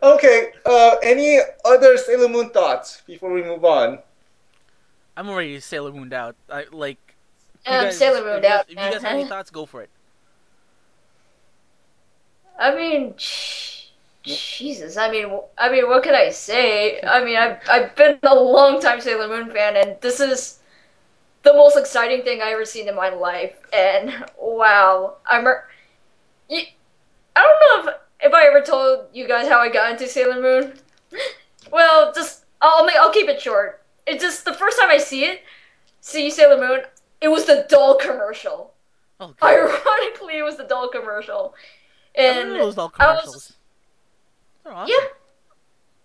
Okay, 0.03 0.53
uh, 0.65 0.97
any 1.03 1.41
other 1.65 1.97
Sailor 1.97 2.29
Moon 2.29 2.51
thoughts 2.51 3.03
before 3.07 3.33
we 3.33 3.43
move 3.43 3.65
on? 3.65 4.01
I'm 5.17 5.29
already 5.29 5.59
Sailor 5.61 5.93
Mooned 5.93 6.13
out. 6.13 6.37
I 6.51 6.67
like. 6.71 6.99
you 7.67 7.73
I'm 7.73 7.85
guys- 7.85 7.99
Sailor 7.99 8.19
if 8.19 8.25
Mooned 8.25 8.37
you 8.37 8.43
guys- 8.51 8.59
out. 8.59 8.65
If 8.67 8.71
you 8.71 8.77
guys 8.77 9.03
have 9.03 9.05
any 9.13 9.25
thoughts, 9.27 9.51
go 9.51 9.65
for 9.67 9.81
it. 9.83 9.91
I 12.59 12.75
mean, 12.75 13.15
Jesus. 14.23 14.97
I 14.97 15.11
mean, 15.11 15.39
I 15.59 15.71
mean, 15.71 15.89
what 15.89 16.03
can 16.03 16.15
I 16.15 16.31
say? 16.31 17.01
I 17.03 17.25
mean, 17.25 17.37
I've 17.37 17.59
I've 17.69 17.97
been 17.97 18.19
a 18.23 18.35
long 18.35 18.81
time 18.81 19.01
Sailor 19.01 19.29
Moon 19.29 19.51
fan, 19.53 19.77
and 19.77 19.97
this 20.01 20.21
is 20.21 20.61
the 21.43 21.53
most 21.53 21.77
exciting 21.77 22.23
thing 22.23 22.43
I 22.43 22.51
ever 22.51 22.65
seen 22.65 22.89
in 22.89 22.97
my 22.97 23.11
life. 23.11 23.57
And 23.73 24.13
wow, 24.41 25.17
I'm. 25.27 25.47
I 25.47 26.65
don't 27.37 27.87
know 27.87 27.91
if 27.91 27.97
if 28.21 28.35
I 28.35 28.47
ever 28.47 28.63
told 28.63 29.07
you 29.13 29.29
guys 29.29 29.49
how 29.49 29.59
I 29.59 29.69
got 29.69 29.93
into 29.93 30.09
Sailor 30.09 30.41
Moon. 30.41 30.75
Well, 31.73 32.13
just 32.15 32.45
I'll 32.63 32.87
make 32.87 32.95
I'll 32.95 33.11
keep 33.11 33.29
it 33.29 33.41
short. 33.41 33.83
It's 34.07 34.23
just 34.23 34.45
the 34.45 34.55
first 34.55 34.79
time 34.79 34.89
I 34.89 34.99
see 34.99 35.25
it, 35.25 35.43
see 36.01 36.31
Sailor 36.31 36.59
Moon, 36.61 36.83
it 37.21 37.27
was 37.27 37.45
the 37.45 37.67
doll 37.69 37.97
commercial. 37.97 38.73
Oh, 39.19 39.35
God. 39.41 39.49
Ironically, 39.49 40.39
it 40.39 40.45
was 40.45 40.57
the 40.57 40.65
doll 40.65 40.89
commercial. 40.89 41.55
I 42.17 42.21
And 42.23 42.39
remember 42.39 42.65
those 42.65 42.79
all 42.79 42.93
I 42.99 43.15
was- 43.15 43.53
They're 44.65 44.73
awesome. 44.73 44.95
Yeah. 44.99 45.07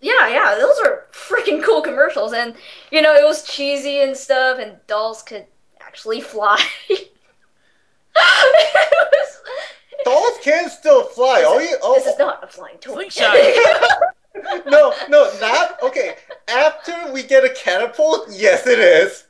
Yeah, 0.04 0.28
yeah, 0.30 0.56
those 0.60 0.80
are 0.80 1.06
freaking 1.12 1.64
cool 1.64 1.82
commercials, 1.84 2.34
and 2.34 2.56
you 2.90 3.04
know 3.04 3.14
it 3.14 3.24
was 3.24 3.44
cheesy 3.44 4.02
and 4.02 4.18
stuff, 4.18 4.58
and 4.58 4.78
dolls 4.88 5.22
could 5.22 5.46
actually 5.80 6.22
fly. 6.22 6.60
was- 8.16 9.42
Dolls 10.04 10.38
can 10.42 10.70
still 10.72 11.04
fly. 11.04 11.44
Oh, 11.46 11.60
you, 11.60 11.78
oh, 11.84 11.94
This 11.94 12.08
is 12.08 12.18
not 12.18 12.44
a 12.44 12.48
flying 12.48 12.78
toy. 12.80 12.94
Slingshot. 12.94 13.36
no, 14.66 14.94
no, 15.08 15.32
not 15.40 15.82
okay. 15.84 16.16
After 16.48 17.12
we 17.14 17.22
get 17.22 17.46
a 17.46 17.50
catapult, 17.54 18.28
yes, 18.32 18.66
it 18.66 18.80
is. 18.80 19.26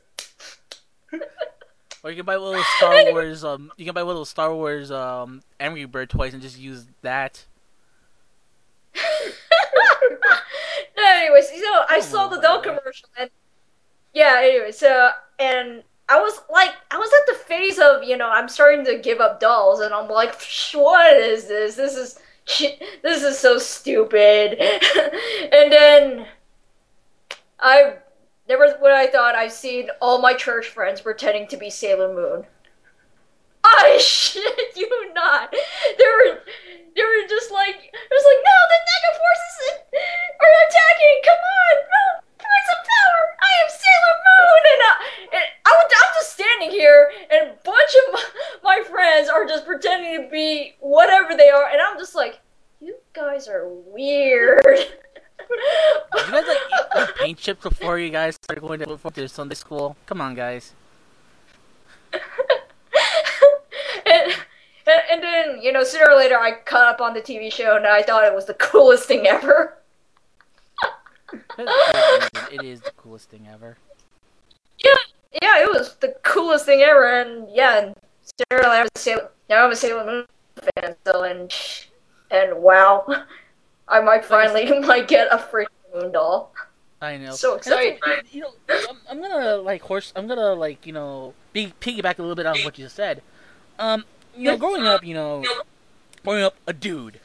Or 2.02 2.10
you 2.10 2.16
can 2.16 2.26
buy 2.26 2.36
one 2.36 2.58
of 2.58 2.64
Star 2.78 3.04
Wars. 3.12 3.44
Um, 3.44 3.70
you 3.76 3.84
can 3.84 3.94
buy 3.94 4.02
one 4.02 4.16
of 4.16 4.26
Star 4.26 4.54
Wars 4.54 4.90
um 4.90 5.42
Angry 5.60 5.84
Bird 5.84 6.10
toys 6.10 6.32
and 6.34 6.42
just 6.42 6.58
use 6.58 6.86
that. 7.02 7.44
no, 8.96 9.02
anyways, 10.98 11.50
you 11.52 11.62
know, 11.62 11.84
I 11.88 12.00
saw 12.00 12.28
the 12.28 12.40
doll 12.40 12.60
commercial, 12.60 13.08
and 13.18 13.30
yeah, 14.12 14.40
anyway, 14.42 14.72
so 14.72 15.10
and 15.38 15.82
I 16.08 16.20
was 16.20 16.40
like, 16.52 16.70
I 16.90 16.98
was 16.98 17.10
at 17.20 17.26
the 17.26 17.38
phase 17.44 17.78
of, 17.78 18.04
you 18.04 18.16
know, 18.18 18.28
I'm 18.28 18.48
starting 18.48 18.84
to 18.84 18.98
give 18.98 19.20
up 19.20 19.40
dolls, 19.40 19.80
and 19.80 19.94
I'm 19.94 20.10
like, 20.10 20.34
what 20.74 21.16
is 21.16 21.46
this? 21.46 21.76
This 21.76 21.96
is. 21.96 22.18
This 23.02 23.22
is 23.22 23.38
so 23.38 23.56
stupid. 23.56 24.58
and 25.52 25.72
then 25.72 26.26
I 27.60 27.94
never 28.52 28.76
what 28.80 28.92
I 28.92 29.06
thought 29.06 29.34
I've 29.34 29.52
seen 29.52 29.88
all 30.00 30.20
my 30.20 30.34
church 30.34 30.68
friends 30.68 31.00
pretending 31.00 31.48
to 31.48 31.56
be 31.56 31.70
Sailor 31.70 32.14
Moon. 32.14 32.44
I 33.64 33.96
shit 34.00 34.76
you 34.76 35.12
not. 35.14 35.50
They 35.50 36.04
were 36.04 36.40
they 36.94 37.02
were 37.02 37.28
just 37.28 37.50
like 37.50 37.80
it 37.80 38.12
was 38.12 38.26
like 38.28 38.40
no 38.44 38.56
the 38.68 38.78
Nega 38.84 39.12
forces 39.16 39.64
are 40.36 40.52
attacking. 40.68 41.16
Come 41.24 41.40
on, 41.40 41.76
no, 41.80 42.04
some 42.68 42.84
power. 42.84 43.22
I 43.40 43.52
am 43.64 43.70
Sailor 43.72 44.16
Moon, 44.28 44.62
and, 44.72 44.82
uh, 44.84 44.96
and 45.32 45.46
I 45.64 45.72
I'm 45.72 46.14
just 46.20 46.32
standing 46.34 46.70
here, 46.70 47.10
and 47.30 47.50
a 47.52 47.56
bunch 47.64 47.94
of 48.06 48.12
my, 48.12 48.24
my 48.62 48.82
friends 48.90 49.30
are 49.30 49.46
just 49.46 49.64
pretending 49.64 50.24
to 50.24 50.28
be 50.28 50.74
whatever 50.80 51.34
they 51.36 51.48
are, 51.48 51.70
and 51.70 51.80
I'm 51.80 51.98
just 51.98 52.14
like, 52.14 52.40
you 52.80 52.96
guys 53.14 53.48
are 53.48 53.66
weird. 53.66 54.66
Did 55.48 56.26
you 56.26 56.32
guys 56.32 56.46
like 56.46 56.56
eat 56.56 56.96
like, 56.96 57.14
paint 57.16 57.38
chips 57.38 57.62
before 57.62 57.98
you 57.98 58.10
guys 58.10 58.36
started 58.36 58.60
going 58.60 58.80
to, 58.80 58.86
before 58.86 59.10
to 59.12 59.28
Sunday 59.28 59.54
school? 59.54 59.96
Come 60.06 60.20
on, 60.20 60.34
guys. 60.34 60.74
and, 64.06 64.32
and 65.10 65.22
then 65.22 65.62
you 65.62 65.72
know 65.72 65.84
sooner 65.84 66.10
or 66.10 66.16
later 66.16 66.38
I 66.38 66.60
caught 66.64 66.86
up 66.86 67.00
on 67.00 67.14
the 67.14 67.20
TV 67.20 67.52
show 67.52 67.76
and 67.76 67.86
I 67.86 68.02
thought 68.02 68.24
it 68.24 68.34
was 68.34 68.46
the 68.46 68.54
coolest 68.58 69.04
thing 69.04 69.26
ever. 69.26 69.78
It 71.58 72.62
is, 72.62 72.82
the 72.82 72.90
coolest 72.96 73.30
thing 73.30 73.48
ever. 73.50 73.78
Yeah, 74.84 74.96
yeah, 75.40 75.62
it 75.62 75.68
was 75.68 75.94
the 75.96 76.14
coolest 76.22 76.66
thing 76.66 76.80
ever, 76.80 77.20
and 77.20 77.48
yeah, 77.54 77.78
and 77.78 77.96
sooner 78.22 78.62
or 78.62 78.68
later 78.68 78.70
I 78.70 78.82
was 78.82 78.90
a 78.94 78.98
Sailor, 78.98 79.30
now 79.48 79.64
I'm 79.64 79.72
a 79.72 79.76
Sailor 79.76 80.04
Moon 80.04 80.26
fan, 80.76 80.96
so 81.06 81.22
and 81.22 81.54
and 82.30 82.62
wow, 82.62 83.06
I 83.88 84.00
might 84.00 84.24
finally 84.24 84.80
might 84.86 85.08
get 85.08 85.28
a 85.32 85.38
freaking 85.38 85.66
moon 85.94 86.12
doll. 86.12 86.54
I 87.00 87.16
know. 87.16 87.32
So 87.32 87.56
excited. 87.56 87.98
You 88.30 88.42
know, 88.42 88.52
I'm, 88.68 88.96
I'm 89.10 89.20
gonna 89.20 89.56
like 89.56 89.82
horse. 89.82 90.12
I'm 90.14 90.26
gonna 90.28 90.54
like 90.54 90.86
you 90.86 90.92
know 90.92 91.34
be 91.52 91.72
piggyback 91.80 92.18
a 92.18 92.22
little 92.22 92.36
bit 92.36 92.46
on 92.46 92.58
what 92.60 92.78
you 92.78 92.84
just 92.84 92.96
said. 92.96 93.22
Um, 93.78 94.04
you 94.36 94.44
know, 94.44 94.56
growing 94.56 94.86
up, 94.86 95.04
you 95.04 95.14
know, 95.14 95.44
growing 96.24 96.44
up 96.44 96.56
a 96.66 96.72
dude. 96.72 97.20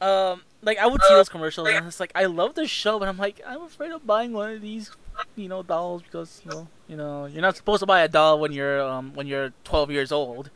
Um, 0.00 0.42
like 0.62 0.78
I 0.78 0.86
would 0.86 1.00
see 1.02 1.14
those 1.14 1.28
commercials 1.28 1.68
and 1.68 1.86
it's 1.86 2.00
like 2.00 2.12
I 2.14 2.26
love 2.26 2.54
the 2.54 2.66
show, 2.66 2.98
but 2.98 3.08
I'm 3.08 3.16
like 3.16 3.40
I'm 3.46 3.62
afraid 3.62 3.92
of 3.92 4.06
buying 4.06 4.32
one 4.32 4.52
of 4.52 4.60
these, 4.60 4.90
you 5.36 5.48
know, 5.48 5.62
dolls 5.62 6.02
because 6.02 6.42
you 6.44 6.50
know, 6.50 6.68
you 6.88 6.96
know, 6.96 7.26
you're 7.26 7.42
not 7.42 7.56
supposed 7.56 7.80
to 7.80 7.86
buy 7.86 8.00
a 8.00 8.08
doll 8.08 8.40
when 8.40 8.52
you're 8.52 8.82
um 8.82 9.12
when 9.14 9.26
you're 9.26 9.52
12 9.64 9.90
years 9.90 10.12
old. 10.12 10.50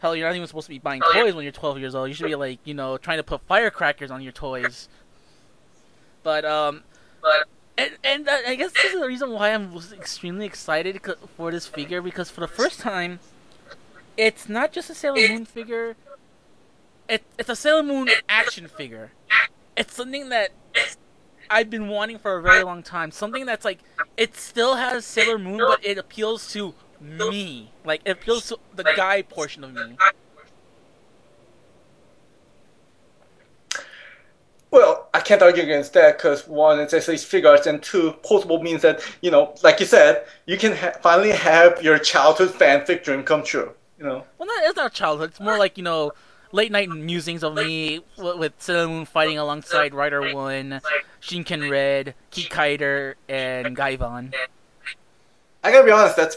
Hell, 0.00 0.16
you're 0.16 0.26
not 0.26 0.34
even 0.34 0.46
supposed 0.46 0.66
to 0.66 0.70
be 0.70 0.78
buying 0.78 1.02
toys 1.12 1.34
when 1.34 1.44
you're 1.44 1.52
12 1.52 1.78
years 1.78 1.94
old. 1.94 2.08
You 2.08 2.14
should 2.14 2.26
be 2.26 2.34
like, 2.34 2.58
you 2.64 2.72
know, 2.74 2.96
trying 2.96 3.18
to 3.18 3.22
put 3.22 3.42
firecrackers 3.42 4.10
on 4.10 4.22
your 4.22 4.32
toys. 4.32 4.88
But 6.22 6.44
um, 6.44 6.82
and 7.76 7.96
and 8.02 8.28
uh, 8.28 8.38
I 8.46 8.54
guess 8.54 8.72
this 8.72 8.92
is 8.92 9.00
the 9.00 9.06
reason 9.06 9.30
why 9.30 9.52
I'm 9.52 9.74
extremely 9.92 10.46
excited 10.46 11.00
for 11.36 11.50
this 11.50 11.66
figure 11.66 12.02
because 12.02 12.30
for 12.30 12.40
the 12.40 12.48
first 12.48 12.80
time, 12.80 13.20
it's 14.16 14.48
not 14.48 14.72
just 14.72 14.90
a 14.90 14.94
Sailor 14.94 15.28
Moon 15.28 15.44
figure. 15.44 15.96
It 17.08 17.22
it's 17.38 17.48
a 17.48 17.56
Sailor 17.56 17.82
Moon 17.82 18.08
action 18.28 18.68
figure. 18.68 19.12
It's 19.76 19.94
something 19.94 20.28
that 20.30 20.50
I've 21.48 21.70
been 21.70 21.88
wanting 21.88 22.18
for 22.18 22.36
a 22.36 22.42
very 22.42 22.62
long 22.62 22.82
time. 22.82 23.10
Something 23.10 23.46
that's 23.46 23.64
like 23.64 23.80
it 24.16 24.36
still 24.36 24.76
has 24.76 25.04
Sailor 25.04 25.38
Moon, 25.38 25.58
but 25.58 25.84
it 25.84 25.98
appeals 25.98 26.52
to 26.52 26.74
me. 27.00 27.72
Like 27.84 28.02
it 28.04 28.22
feels 28.22 28.48
to 28.48 28.58
the 28.74 28.84
guy 28.84 29.22
portion 29.22 29.64
of 29.64 29.72
me. 29.72 29.96
Well, 34.70 35.08
I 35.12 35.20
can't 35.20 35.42
argue 35.42 35.64
against 35.64 35.94
that 35.94 36.16
because 36.16 36.46
one, 36.46 36.78
it's 36.78 36.94
actually 36.94 37.16
figure 37.16 37.48
arts, 37.48 37.66
and 37.66 37.82
two, 37.82 38.12
portable 38.22 38.62
means 38.62 38.82
that 38.82 39.02
you 39.20 39.30
know, 39.30 39.54
like 39.64 39.80
you 39.80 39.86
said, 39.86 40.24
you 40.46 40.56
can 40.56 40.76
ha- 40.76 40.92
finally 41.00 41.32
have 41.32 41.82
your 41.82 41.98
childhood 41.98 42.50
fanfic 42.50 43.02
dream 43.02 43.24
come 43.24 43.42
true. 43.42 43.72
You 43.98 44.04
know. 44.04 44.24
Well, 44.38 44.46
not 44.46 44.64
it's 44.64 44.76
not 44.76 44.92
childhood. 44.92 45.30
It's 45.30 45.40
more 45.40 45.58
like 45.58 45.76
you 45.76 45.82
know, 45.82 46.12
late 46.52 46.70
night 46.70 46.88
musings 46.88 47.42
of 47.42 47.54
me 47.54 48.00
w- 48.16 48.38
with 48.38 48.52
Sailor 48.58 48.88
Moon 48.88 49.06
fighting 49.06 49.38
alongside 49.38 49.92
Rider 49.92 50.32
One, 50.32 50.80
Shinken 51.20 51.68
Red, 51.68 52.14
Kikaider, 52.30 53.14
and 53.28 53.74
Gavan. 53.74 54.32
I 55.64 55.72
gotta 55.72 55.84
be 55.84 55.90
honest, 55.90 56.16
that's 56.16 56.36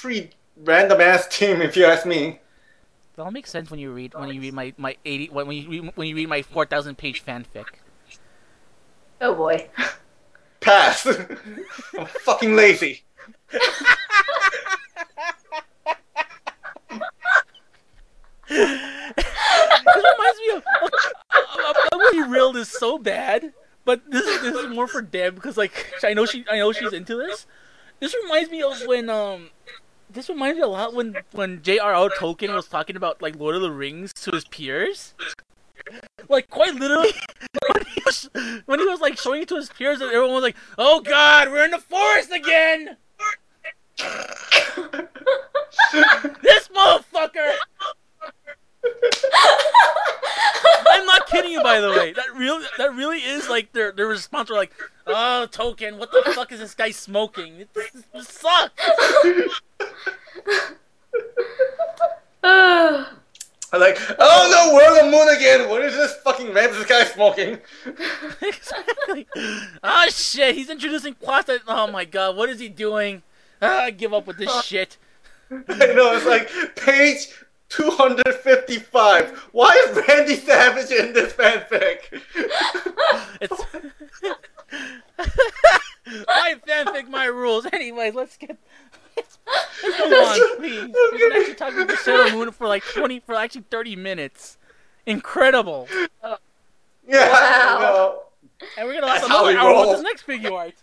pretty 0.00 0.30
random 0.56 1.00
ass 1.00 1.28
team 1.28 1.60
if 1.60 1.76
you 1.76 1.84
ask 1.84 2.06
me. 2.06 2.40
That 3.16 3.24
all 3.24 3.30
makes 3.30 3.50
sense 3.50 3.70
when 3.70 3.78
you 3.78 3.92
read 3.92 4.14
when 4.14 4.30
you 4.30 4.40
read 4.40 4.54
my, 4.54 4.72
my 4.78 4.96
eighty 5.04 5.28
when 5.28 5.50
you 5.50 5.68
read, 5.68 5.92
when 5.94 6.08
you 6.08 6.16
read 6.16 6.28
my 6.28 6.42
four 6.42 6.64
thousand 6.64 6.96
page 6.96 7.24
fanfic. 7.24 7.66
Oh 9.20 9.34
boy. 9.34 9.68
Pass. 10.60 11.06
I'm 11.98 12.06
fucking 12.06 12.56
lazy. 12.56 13.02
this 13.50 13.60
reminds 18.48 20.38
me 20.38 20.50
of. 20.54 20.64
I'm, 21.30 21.74
I'm 21.92 21.98
really 21.98 22.28
real 22.28 22.52
this 22.52 22.70
so 22.70 22.98
bad, 22.98 23.52
but 23.84 24.02
this 24.10 24.24
is 24.24 24.42
this 24.42 24.54
is 24.54 24.74
more 24.74 24.86
for 24.86 25.02
Deb 25.02 25.34
because 25.34 25.56
like 25.56 25.92
I 26.02 26.14
know 26.14 26.24
she 26.24 26.44
I 26.50 26.58
know 26.58 26.72
she's 26.72 26.92
into 26.92 27.16
this. 27.16 27.46
This 28.02 28.16
reminds 28.24 28.50
me 28.50 28.60
of 28.64 28.82
when 28.84 29.08
um. 29.08 29.50
This 30.10 30.28
reminds 30.28 30.56
me 30.56 30.64
a 30.64 30.66
lot 30.66 30.92
when 30.92 31.18
when 31.30 31.62
J.R.R. 31.62 32.10
Tolkien 32.10 32.52
was 32.52 32.66
talking 32.66 32.96
about 32.96 33.22
like 33.22 33.36
Lord 33.36 33.54
of 33.54 33.62
the 33.62 33.70
Rings 33.70 34.12
to 34.22 34.32
his 34.32 34.44
peers. 34.44 35.14
Like 36.28 36.50
quite 36.50 36.74
literally, 36.74 37.12
when 37.72 37.84
he 37.86 38.02
was 38.04 38.28
when 38.66 38.80
he 38.80 38.86
was 38.86 39.00
like 39.00 39.16
showing 39.16 39.42
it 39.42 39.48
to 39.50 39.54
his 39.54 39.68
peers, 39.68 40.00
and 40.00 40.10
everyone 40.10 40.34
was 40.34 40.42
like, 40.42 40.56
"Oh 40.76 41.00
God, 41.00 41.52
we're 41.52 41.64
in 41.64 41.70
the 41.70 41.78
forest 41.78 42.32
again!" 42.32 42.96
this 46.42 46.66
motherfucker. 46.74 47.52
I'm 50.88 51.06
not 51.06 51.26
kidding 51.26 51.52
you, 51.52 51.62
by 51.62 51.80
the 51.80 51.90
way. 51.90 52.12
That 52.12 52.34
real 52.34 52.60
that 52.78 52.94
really 52.94 53.18
is 53.18 53.48
like 53.48 53.72
their 53.72 53.92
their 53.92 54.06
response. 54.06 54.50
Were 54.50 54.56
like, 54.56 54.72
"Oh, 55.06 55.46
Tolkien, 55.50 55.98
what 55.98 56.10
the 56.12 56.32
fuck 56.32 56.52
is 56.52 56.60
this 56.60 56.74
guy 56.74 56.90
smoking? 56.90 57.66
This, 57.74 57.90
this, 57.90 58.04
this 58.12 58.28
sucks." 58.28 58.82
I'm 63.74 63.80
like, 63.80 63.96
oh 64.18 64.48
no, 64.50 64.74
we're 64.74 64.84
on 64.84 65.06
the 65.06 65.16
moon 65.16 65.34
again. 65.34 65.68
What 65.70 65.82
is 65.82 65.94
this 65.94 66.14
fucking 66.16 66.52
Ramses 66.52 66.84
guy 66.84 67.04
smoking? 67.04 67.58
exactly. 68.42 69.26
Oh 69.82 70.06
shit, 70.10 70.54
he's 70.54 70.68
introducing 70.68 71.14
Quasta. 71.14 71.60
Oh 71.66 71.86
my 71.90 72.04
god, 72.04 72.36
what 72.36 72.50
is 72.50 72.60
he 72.60 72.68
doing? 72.68 73.22
Ah, 73.62 73.84
I 73.84 73.90
give 73.90 74.12
up 74.12 74.26
with 74.26 74.36
this 74.36 74.62
shit. 74.64 74.98
I 75.50 75.86
know, 75.94 76.14
it's 76.14 76.26
like 76.26 76.50
page 76.76 77.28
255. 77.72 79.38
Why 79.52 79.70
is 79.88 80.06
Randy 80.08 80.36
Savage 80.36 80.90
in 80.90 81.12
this 81.12 81.32
fanfic? 81.32 82.22
It's 83.40 83.64
my 86.28 86.56
fanfic, 86.66 87.08
my 87.08 87.24
rules. 87.26 87.66
Anyways, 87.72 88.14
let's 88.14 88.36
get. 88.36 88.58
Let's, 89.16 89.38
let's 89.82 90.00
on, 90.00 90.56
please. 90.58 90.94
We've 91.12 91.20
been 91.20 91.32
actually 91.32 91.54
talking 91.54 91.80
about 91.82 91.98
Sailor 91.98 92.32
Moon 92.32 92.50
for 92.52 92.66
like 92.66 92.84
twenty, 92.84 93.20
for 93.20 93.34
actually 93.34 93.64
thirty 93.70 93.96
minutes. 93.96 94.58
Incredible. 95.06 95.88
Yeah, 97.06 97.28
Wow. 97.28 98.22
I. 98.60 98.66
And 98.78 98.86
we're 98.86 98.94
gonna 98.94 99.06
last 99.06 99.24
another 99.24 99.48
we 99.48 99.56
hour 99.56 99.70
with 99.70 99.76
roll. 99.82 99.92
this 99.92 100.02
next 100.02 100.22
figure 100.22 100.52
art. 100.52 100.74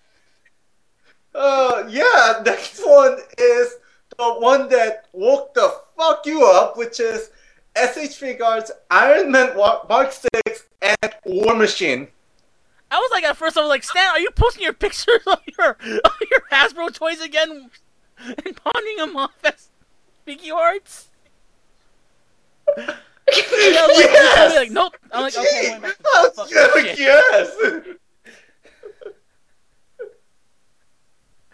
Uh, 1.33 1.85
yeah, 1.89 2.41
next 2.45 2.81
one 2.85 3.19
is 3.37 3.75
the 4.19 4.33
one 4.35 4.67
that 4.69 5.05
woke 5.13 5.53
the 5.53 5.73
fuck 5.97 6.25
you 6.25 6.45
up, 6.45 6.77
which 6.77 6.99
is 6.99 7.31
SH 7.75 8.19
Figuarts 8.19 8.69
Iron 8.91 9.31
Man 9.31 9.55
Mark 9.55 10.11
6 10.11 10.65
and 10.81 11.15
War 11.25 11.55
Machine. 11.55 12.07
I 12.91 12.97
was 12.97 13.09
like, 13.13 13.23
at 13.23 13.37
first, 13.37 13.57
I 13.57 13.61
was 13.61 13.69
like, 13.69 13.83
Stan, 13.83 14.07
are 14.09 14.19
you 14.19 14.29
posting 14.31 14.63
your 14.63 14.73
pictures 14.73 15.21
of 15.25 15.39
your 15.57 15.69
of 15.69 16.11
your 16.29 16.41
Hasbro 16.51 16.93
toys 16.93 17.21
again 17.21 17.69
and 18.19 18.55
pawning 18.57 18.97
them 18.97 19.15
off 19.15 19.31
as 19.43 19.69
figure 20.25 20.55
arts? 20.55 21.07
And 22.75 22.89
I 22.89 23.87
was 23.87 23.97
like, 23.97 24.09
Yes! 24.11 24.37
I 24.37 24.45
was 24.45 24.55
like, 24.55 24.71
nope. 24.71 24.95
I'm 25.13 25.21
like, 25.21 25.37
okay, 25.37 25.71
I'm 25.73 25.81
going 25.81 25.81
back 25.81 25.97
to 25.97 26.09
I 26.13 26.21
was 26.23 26.33
fucking 26.35 26.55
gonna 26.55 26.95
shit. 26.95 26.97
guess. 26.97 27.55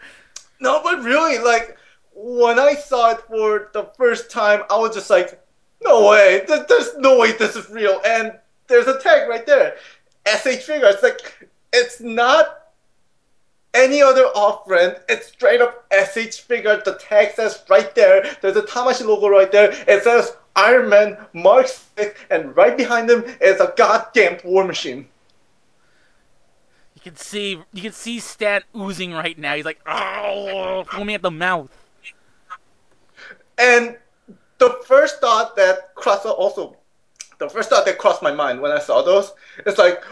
no, 0.60 0.80
but 0.82 1.02
really, 1.02 1.38
like, 1.38 1.76
when 2.16 2.58
I 2.58 2.74
saw 2.74 3.10
it 3.10 3.20
for 3.28 3.70
the 3.74 3.84
first 3.96 4.30
time, 4.30 4.62
I 4.70 4.78
was 4.78 4.94
just 4.94 5.10
like, 5.10 5.38
no 5.84 6.08
way, 6.08 6.42
there's 6.48 6.96
no 6.96 7.18
way 7.18 7.32
this 7.32 7.54
is 7.54 7.68
real. 7.68 8.00
And 8.06 8.32
there's 8.68 8.86
a 8.86 8.98
tag 9.00 9.28
right 9.28 9.46
there. 9.46 9.76
SH 10.26 10.64
figure. 10.64 10.88
It's 10.88 11.02
like, 11.02 11.50
it's 11.72 12.00
not 12.00 12.72
any 13.74 14.00
other 14.00 14.22
off-brand. 14.22 14.96
It's 15.10 15.28
straight 15.28 15.60
up 15.60 15.86
SH 15.92 16.40
figure. 16.40 16.80
The 16.82 16.94
tag 16.94 17.32
says 17.34 17.62
right 17.68 17.94
there. 17.94 18.24
There's 18.40 18.56
a 18.56 18.62
Tamashii 18.62 19.06
logo 19.06 19.28
right 19.28 19.52
there. 19.52 19.72
It 19.86 20.02
says 20.02 20.34
Iron 20.56 20.88
Man 20.88 21.18
Mark 21.34 21.68
6, 21.68 22.18
and 22.30 22.56
right 22.56 22.76
behind 22.76 23.10
him 23.10 23.24
is 23.42 23.60
a 23.60 23.74
goddamn 23.76 24.38
War 24.42 24.64
Machine. 24.64 25.08
You 26.94 27.02
can 27.02 27.16
see, 27.16 27.60
you 27.74 27.82
can 27.82 27.92
see 27.92 28.18
Stan 28.18 28.62
oozing 28.74 29.12
right 29.12 29.38
now. 29.38 29.54
He's 29.54 29.66
like, 29.66 29.80
oh, 29.86 30.84
foaming 30.90 31.14
at 31.14 31.22
the 31.22 31.30
mouth. 31.30 31.70
And 33.58 33.96
the 34.58 34.78
first 34.86 35.20
thought 35.20 35.56
that 35.56 35.94
crossed 35.94 36.26
also, 36.26 36.76
the 37.38 37.48
first 37.48 37.70
thought 37.70 37.84
that 37.86 37.98
crossed 37.98 38.22
my 38.22 38.32
mind 38.32 38.60
when 38.60 38.72
I 38.72 38.78
saw 38.78 39.02
those, 39.02 39.32
it's 39.64 39.78
like, 39.78 40.02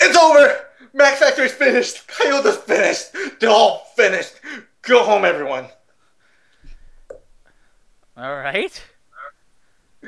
it's 0.00 0.16
over. 0.16 0.60
Max 0.92 1.18
Factory's 1.20 1.52
finished. 1.52 2.06
Kaiyodo's 2.08 2.56
finished. 2.58 3.12
They're 3.40 3.50
all 3.50 3.86
finished. 3.96 4.34
Go 4.82 5.02
home, 5.04 5.24
everyone. 5.24 5.66
All 8.16 8.36
right. 8.36 8.82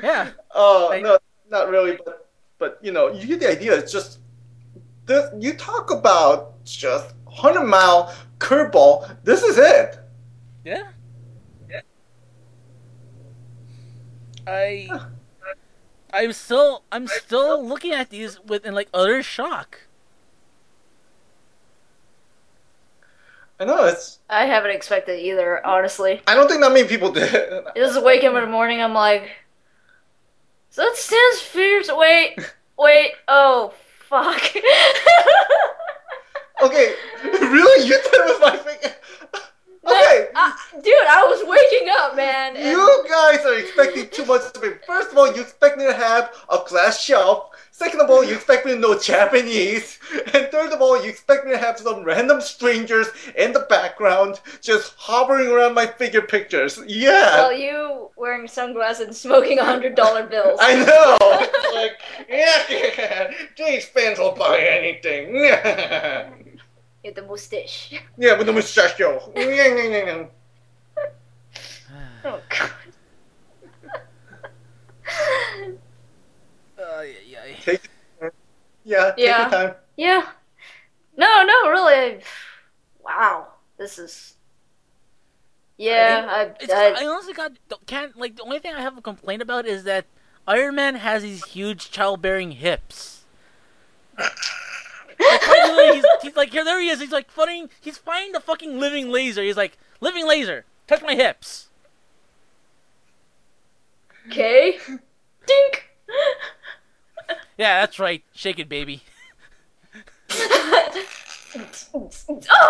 Yeah. 0.01 0.31
Uh, 0.55 0.87
I- 0.89 1.01
no, 1.01 1.19
not 1.49 1.69
really, 1.69 1.99
but 2.03 2.27
but 2.57 2.79
you 2.81 2.91
know, 2.91 3.09
you 3.11 3.27
get 3.27 3.39
the 3.39 3.49
idea. 3.49 3.75
It's 3.77 3.91
just 3.91 4.19
this. 5.05 5.29
You 5.39 5.53
talk 5.53 5.91
about 5.91 6.63
just 6.65 7.13
hundred 7.27 7.65
mile 7.65 8.13
curveball. 8.39 9.15
This 9.23 9.43
is 9.43 9.57
it. 9.57 9.99
Yeah. 10.65 10.87
I 14.49 15.07
I'm 16.11 16.33
still 16.33 16.83
I'm 16.91 17.07
still 17.07 17.63
looking 17.63 17.91
at 17.91 18.09
these 18.09 18.39
with 18.39 18.65
in 18.65 18.73
like 18.73 18.89
utter 18.93 19.21
shock. 19.21 19.81
I 23.59 23.65
know 23.65 23.85
it's. 23.85 24.19
I 24.29 24.45
haven't 24.45 24.71
expected 24.71 25.19
either, 25.19 25.65
honestly. 25.65 26.21
I 26.25 26.33
don't 26.33 26.47
think 26.47 26.61
that 26.61 26.71
many 26.71 26.87
people 26.87 27.11
did. 27.11 27.33
I 27.35 27.71
just 27.75 28.01
wake 28.03 28.23
up 28.23 28.33
in 28.33 28.41
the 28.41 28.47
morning, 28.47 28.81
I'm 28.81 28.93
like, 28.93 29.31
so 30.69 30.83
that 30.83 30.95
stands 30.95 31.41
figures. 31.41 31.89
Wait, 31.93 32.39
wait, 32.77 33.11
oh, 33.27 33.73
fuck. 34.07 34.41
Okay, 36.61 36.93
really? 37.23 37.87
You 37.87 37.93
did 37.93 38.11
it 38.11 38.25
with 38.25 38.41
my 38.41 38.57
finger? 38.57 38.93
Okay, 39.85 40.27
Uh, 40.35 40.51
dude, 40.83 40.93
I 41.07 41.23
was 41.25 41.41
waking 41.47 41.87
up, 41.99 42.15
man. 42.15 42.55
you 42.55 43.05
guys 43.09 43.45
are 43.45 43.55
expecting 43.57 44.07
too 44.09 44.25
much 44.25 44.41
of 44.55 44.61
me. 44.61 44.69
First 44.85 45.11
of 45.11 45.17
all, 45.17 45.33
you 45.33 45.41
expect 45.41 45.77
me 45.77 45.85
to 45.85 45.93
have 45.93 46.33
a 46.49 46.59
glass 46.67 47.01
shelf. 47.01 47.49
Second 47.71 48.01
of 48.01 48.09
all, 48.09 48.23
you 48.23 48.35
expect 48.35 48.65
me 48.65 48.73
to 48.73 48.77
know 48.79 48.99
Japanese. 48.99 49.97
And 50.33 50.49
third 50.51 50.73
of 50.73 50.81
all, 50.81 51.01
you 51.01 51.09
expect 51.09 51.45
me 51.45 51.51
to 51.51 51.57
have 51.57 51.79
some 51.79 52.03
random 52.03 52.41
strangers 52.41 53.07
in 53.37 53.53
the 53.53 53.61
background 53.69 54.41
just 54.61 54.93
hovering 54.97 55.47
around 55.47 55.75
my 55.75 55.87
figure 55.87 56.21
pictures. 56.21 56.77
Yeah. 56.85 57.37
Well, 57.37 57.53
you 57.53 58.09
wearing 58.17 58.49
sunglasses 58.49 59.07
and 59.07 59.15
smoking 59.15 59.59
a 59.59 59.63
hundred 59.65 59.95
dollar 59.95 60.25
bills. 60.25 60.59
I 60.61 60.75
know. 60.75 61.17
It's 61.21 61.73
like, 61.73 61.99
yeah, 62.27 63.31
these 63.57 63.85
fans 63.85 64.19
will 64.19 64.33
buy 64.33 64.59
anything. 64.59 65.35
With 67.03 67.15
the 67.15 67.21
mustache. 67.21 67.93
yeah, 68.17 68.37
with 68.37 68.47
the 68.47 68.53
mustache, 68.53 68.99
Yeah, 68.99 69.19
yeah, 69.35 69.47
yeah, 69.47 70.05
yeah. 70.05 70.25
Oh 72.25 72.39
god. 72.49 72.71
Uh, 76.79 77.01
yeah, 77.01 77.39
yeah. 77.45 77.55
Take 77.61 77.81
yeah, 78.85 79.11
Yeah. 79.17 79.41
your 79.41 79.49
time. 79.49 79.75
yeah. 79.97 80.25
No, 81.17 81.43
no, 81.43 81.69
really. 81.69 82.21
Wow. 83.03 83.47
This 83.77 83.99
is. 83.99 84.35
Yeah, 85.77 86.25
I. 86.29 86.41
It's, 86.61 86.73
I, 86.73 86.91
I 86.91 87.05
honestly 87.05 87.33
got 87.33 87.51
can't 87.85 88.17
like 88.17 88.37
the 88.37 88.43
only 88.43 88.59
thing 88.59 88.73
I 88.73 88.81
have 88.81 88.97
a 88.97 89.01
complaint 89.01 89.41
about 89.41 89.65
is 89.65 89.83
that 89.83 90.05
Iron 90.47 90.75
Man 90.75 90.95
has 90.95 91.23
these 91.23 91.45
huge 91.45 91.91
childbearing 91.91 92.51
hips. 92.51 93.25
Like, 95.19 95.41
oh, 95.43 95.73
quite 95.75 95.95
he's, 95.95 96.05
he's 96.21 96.35
like 96.35 96.51
here, 96.51 96.63
there 96.63 96.79
he 96.79 96.89
is. 96.89 96.99
He's 96.99 97.11
like 97.11 97.29
finding, 97.29 97.69
he's 97.81 97.97
finding 97.97 98.31
the 98.31 98.39
fucking 98.39 98.79
living 98.79 99.09
laser. 99.09 99.43
He's 99.43 99.57
like 99.57 99.77
living 99.99 100.27
laser, 100.27 100.65
touch 100.87 101.01
my 101.01 101.15
hips. 101.15 101.67
okay. 104.27 104.77
Dink. 105.45 105.89
Yeah, 107.57 107.81
that's 107.81 107.99
right. 107.99 108.23
Shake 108.33 108.59
it, 108.59 108.69
baby. 108.69 109.03
oh 110.31 111.05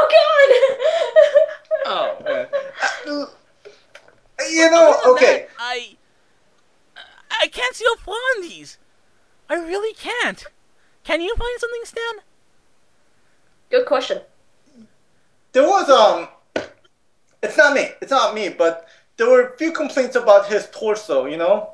god. 0.10 0.50
Oh 1.86 2.18
man. 2.26 2.48
You 4.50 4.72
know, 4.72 4.96
okay. 5.06 5.48
that, 5.48 5.50
I 5.60 5.98
I 7.42 7.48
can't 7.48 7.76
see 7.76 7.86
a 7.94 7.98
flaw 7.98 8.16
in 8.38 8.44
these. 8.44 8.78
I 9.50 9.56
really 9.56 9.94
can't. 9.94 10.46
Can 11.04 11.20
you 11.22 11.36
find 11.36 11.60
something, 11.60 11.82
Stan? 11.84 12.22
Good 13.70 13.86
question. 13.86 14.22
There 15.52 15.68
was 15.68 15.90
um, 15.90 16.28
it's 17.42 17.58
not 17.58 17.74
me. 17.74 17.90
It's 18.02 18.12
not 18.12 18.34
me, 18.34 18.50
but 18.50 18.88
there 19.18 19.30
were 19.30 19.48
a 19.50 19.58
few 19.58 19.72
complaints 19.72 20.16
about 20.16 20.48
his 20.48 20.70
torso. 20.72 21.26
You 21.26 21.38
know. 21.38 21.70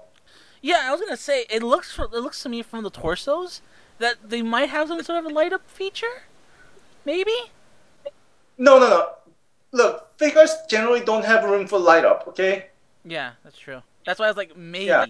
Yeah, 0.61 0.81
I 0.85 0.91
was 0.91 1.01
gonna 1.01 1.17
say 1.17 1.45
it 1.49 1.63
looks 1.63 1.91
fr- 1.91 2.03
it 2.03 2.19
looks 2.19 2.41
to 2.43 2.49
me 2.49 2.61
from 2.61 2.83
the 2.83 2.89
torsos 2.89 3.61
that 3.99 4.29
they 4.29 4.41
might 4.41 4.69
have 4.69 4.87
some 4.87 5.01
sort 5.03 5.19
of 5.19 5.31
a 5.31 5.33
light 5.33 5.53
up 5.53 5.69
feature. 5.69 6.23
Maybe. 7.05 7.35
No, 8.57 8.79
no, 8.79 8.89
no. 8.89 9.09
Look, 9.71 10.17
figures 10.17 10.55
generally 10.69 11.01
don't 11.01 11.25
have 11.25 11.43
room 11.43 11.67
for 11.67 11.77
light 11.77 12.05
up. 12.05 12.27
Okay. 12.29 12.67
Yeah, 13.03 13.31
that's 13.43 13.57
true. 13.57 13.81
That's 14.05 14.19
why 14.19 14.25
I 14.25 14.29
was 14.29 14.37
like 14.37 14.55
maybe. 14.57 14.85
Yeah. 14.85 15.05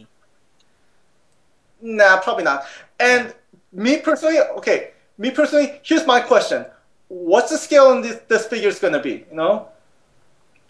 Nah, 1.82 2.20
probably 2.20 2.44
not. 2.44 2.66
And 3.00 3.34
me 3.72 4.00
personally, 4.00 4.40
okay, 4.58 4.92
me 5.18 5.32
personally, 5.32 5.80
here's 5.84 6.06
my 6.06 6.20
question: 6.20 6.66
What's 7.08 7.52
the 7.52 7.58
scale 7.58 7.86
on 7.86 8.02
this 8.02 8.22
this 8.28 8.46
figure 8.48 8.70
is 8.70 8.80
gonna 8.80 9.02
be? 9.02 9.26
You 9.30 9.36
know? 9.36 9.70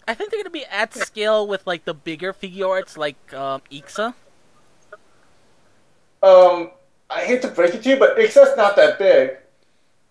I 0.08 0.14
think 0.14 0.30
they're 0.30 0.40
gonna 0.40 0.50
be 0.50 0.66
at 0.66 0.94
scale 0.94 1.46
with 1.46 1.66
like 1.66 1.84
the 1.84 1.94
bigger 1.94 2.32
figure 2.32 2.68
arts 2.68 2.96
like 2.96 3.16
um, 3.32 3.62
Ixa. 3.70 4.14
Um, 6.22 6.70
I 7.10 7.20
hate 7.24 7.42
to 7.42 7.48
break 7.48 7.74
it 7.74 7.82
to 7.82 7.90
you, 7.90 7.96
but 7.96 8.16
Ixa's 8.16 8.56
not 8.56 8.76
that 8.76 8.98
big. 8.98 9.36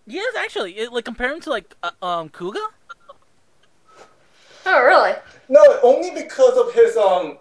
Yes, 0.08 0.36
actually, 0.36 0.78
it, 0.78 0.92
like 0.92 1.06
comparing 1.06 1.42
to 1.42 1.50
like 1.50 1.74
uh, 1.84 1.92
um 2.02 2.30
Kuuga. 2.30 2.66
Oh, 4.66 4.84
really? 4.84 5.14
No, 5.48 5.62
only 5.84 6.12
because 6.12 6.58
of 6.58 6.74
his 6.74 6.98
um. 6.98 7.38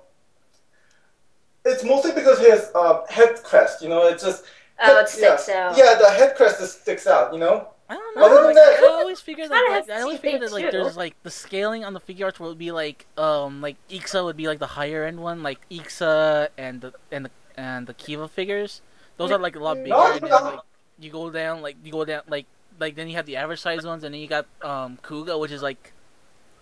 It's 1.64 1.82
mostly 1.82 2.12
because 2.12 2.38
of 2.38 2.44
his 2.44 2.70
uh, 2.74 3.06
head 3.08 3.42
crest. 3.42 3.82
You 3.82 3.88
know, 3.88 4.06
it's 4.06 4.22
just. 4.22 4.44
Oh, 4.82 5.00
it 5.00 5.08
sticks 5.08 5.48
yeah. 5.48 5.68
out. 5.68 5.78
Yeah, 5.78 5.94
the 5.98 6.10
head 6.10 6.36
crest 6.36 6.60
just 6.60 6.82
sticks 6.82 7.06
out. 7.06 7.32
You 7.32 7.40
know. 7.40 7.68
I 7.88 7.94
don't 7.94 8.16
know. 8.16 8.24
Other 8.24 8.34
than 8.36 8.44
like, 8.46 8.54
that- 8.54 8.78
I 8.82 8.86
always 9.00 9.20
figured 9.20 9.50
Kinda 9.50 9.70
like, 9.70 9.90
I 9.90 10.00
always 10.00 10.14
teeth 10.16 10.22
figured 10.22 10.42
that 10.42 10.52
like 10.52 10.64
too. 10.64 10.70
there's 10.70 10.96
like 10.96 11.14
the 11.22 11.30
scaling 11.30 11.84
on 11.84 11.92
the 11.92 12.00
figure 12.00 12.26
arts 12.26 12.40
would 12.40 12.58
be 12.58 12.72
like 12.72 13.06
um 13.18 13.60
like 13.60 13.76
Ixa 13.90 14.24
would 14.24 14.36
be 14.36 14.48
like 14.48 14.58
the 14.58 14.66
higher 14.66 15.04
end 15.04 15.20
one 15.20 15.42
like 15.42 15.60
Ixa 15.70 16.48
and 16.56 16.80
the 16.80 16.94
and 17.12 17.26
the 17.26 17.30
and 17.56 17.86
the 17.86 17.94
Kiva 17.94 18.28
figures. 18.28 18.80
Those 19.16 19.30
are 19.30 19.38
like 19.38 19.54
a 19.56 19.60
lot 19.60 19.76
bigger. 19.76 19.90
No, 19.90 20.12
and 20.12 20.20
then, 20.20 20.30
like 20.30 20.60
you 20.98 21.10
go 21.10 21.30
down 21.30 21.60
like 21.62 21.76
you 21.84 21.92
go 21.92 22.04
down 22.04 22.22
like 22.28 22.46
like 22.80 22.96
then 22.96 23.08
you 23.08 23.16
have 23.16 23.26
the 23.26 23.36
average 23.36 23.60
size 23.60 23.84
ones 23.84 24.02
and 24.02 24.14
then 24.14 24.20
you 24.20 24.28
got 24.28 24.46
um 24.62 24.98
Kuuga 25.02 25.38
which 25.38 25.52
is 25.52 25.62
like 25.62 25.92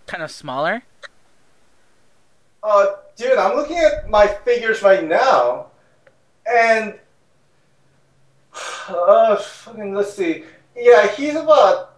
kind 0.06 0.22
of 0.22 0.30
smaller. 0.30 0.82
Uh, 2.64 2.86
dude, 3.16 3.38
I'm 3.38 3.56
looking 3.56 3.78
at 3.78 4.08
my 4.08 4.26
figures 4.28 4.82
right 4.82 5.02
now, 5.04 5.66
and 6.46 6.94
uh, 8.88 9.36
fucking 9.36 9.94
let's 9.94 10.14
see. 10.14 10.44
Yeah, 10.76 11.06
he's 11.14 11.34
about. 11.36 11.90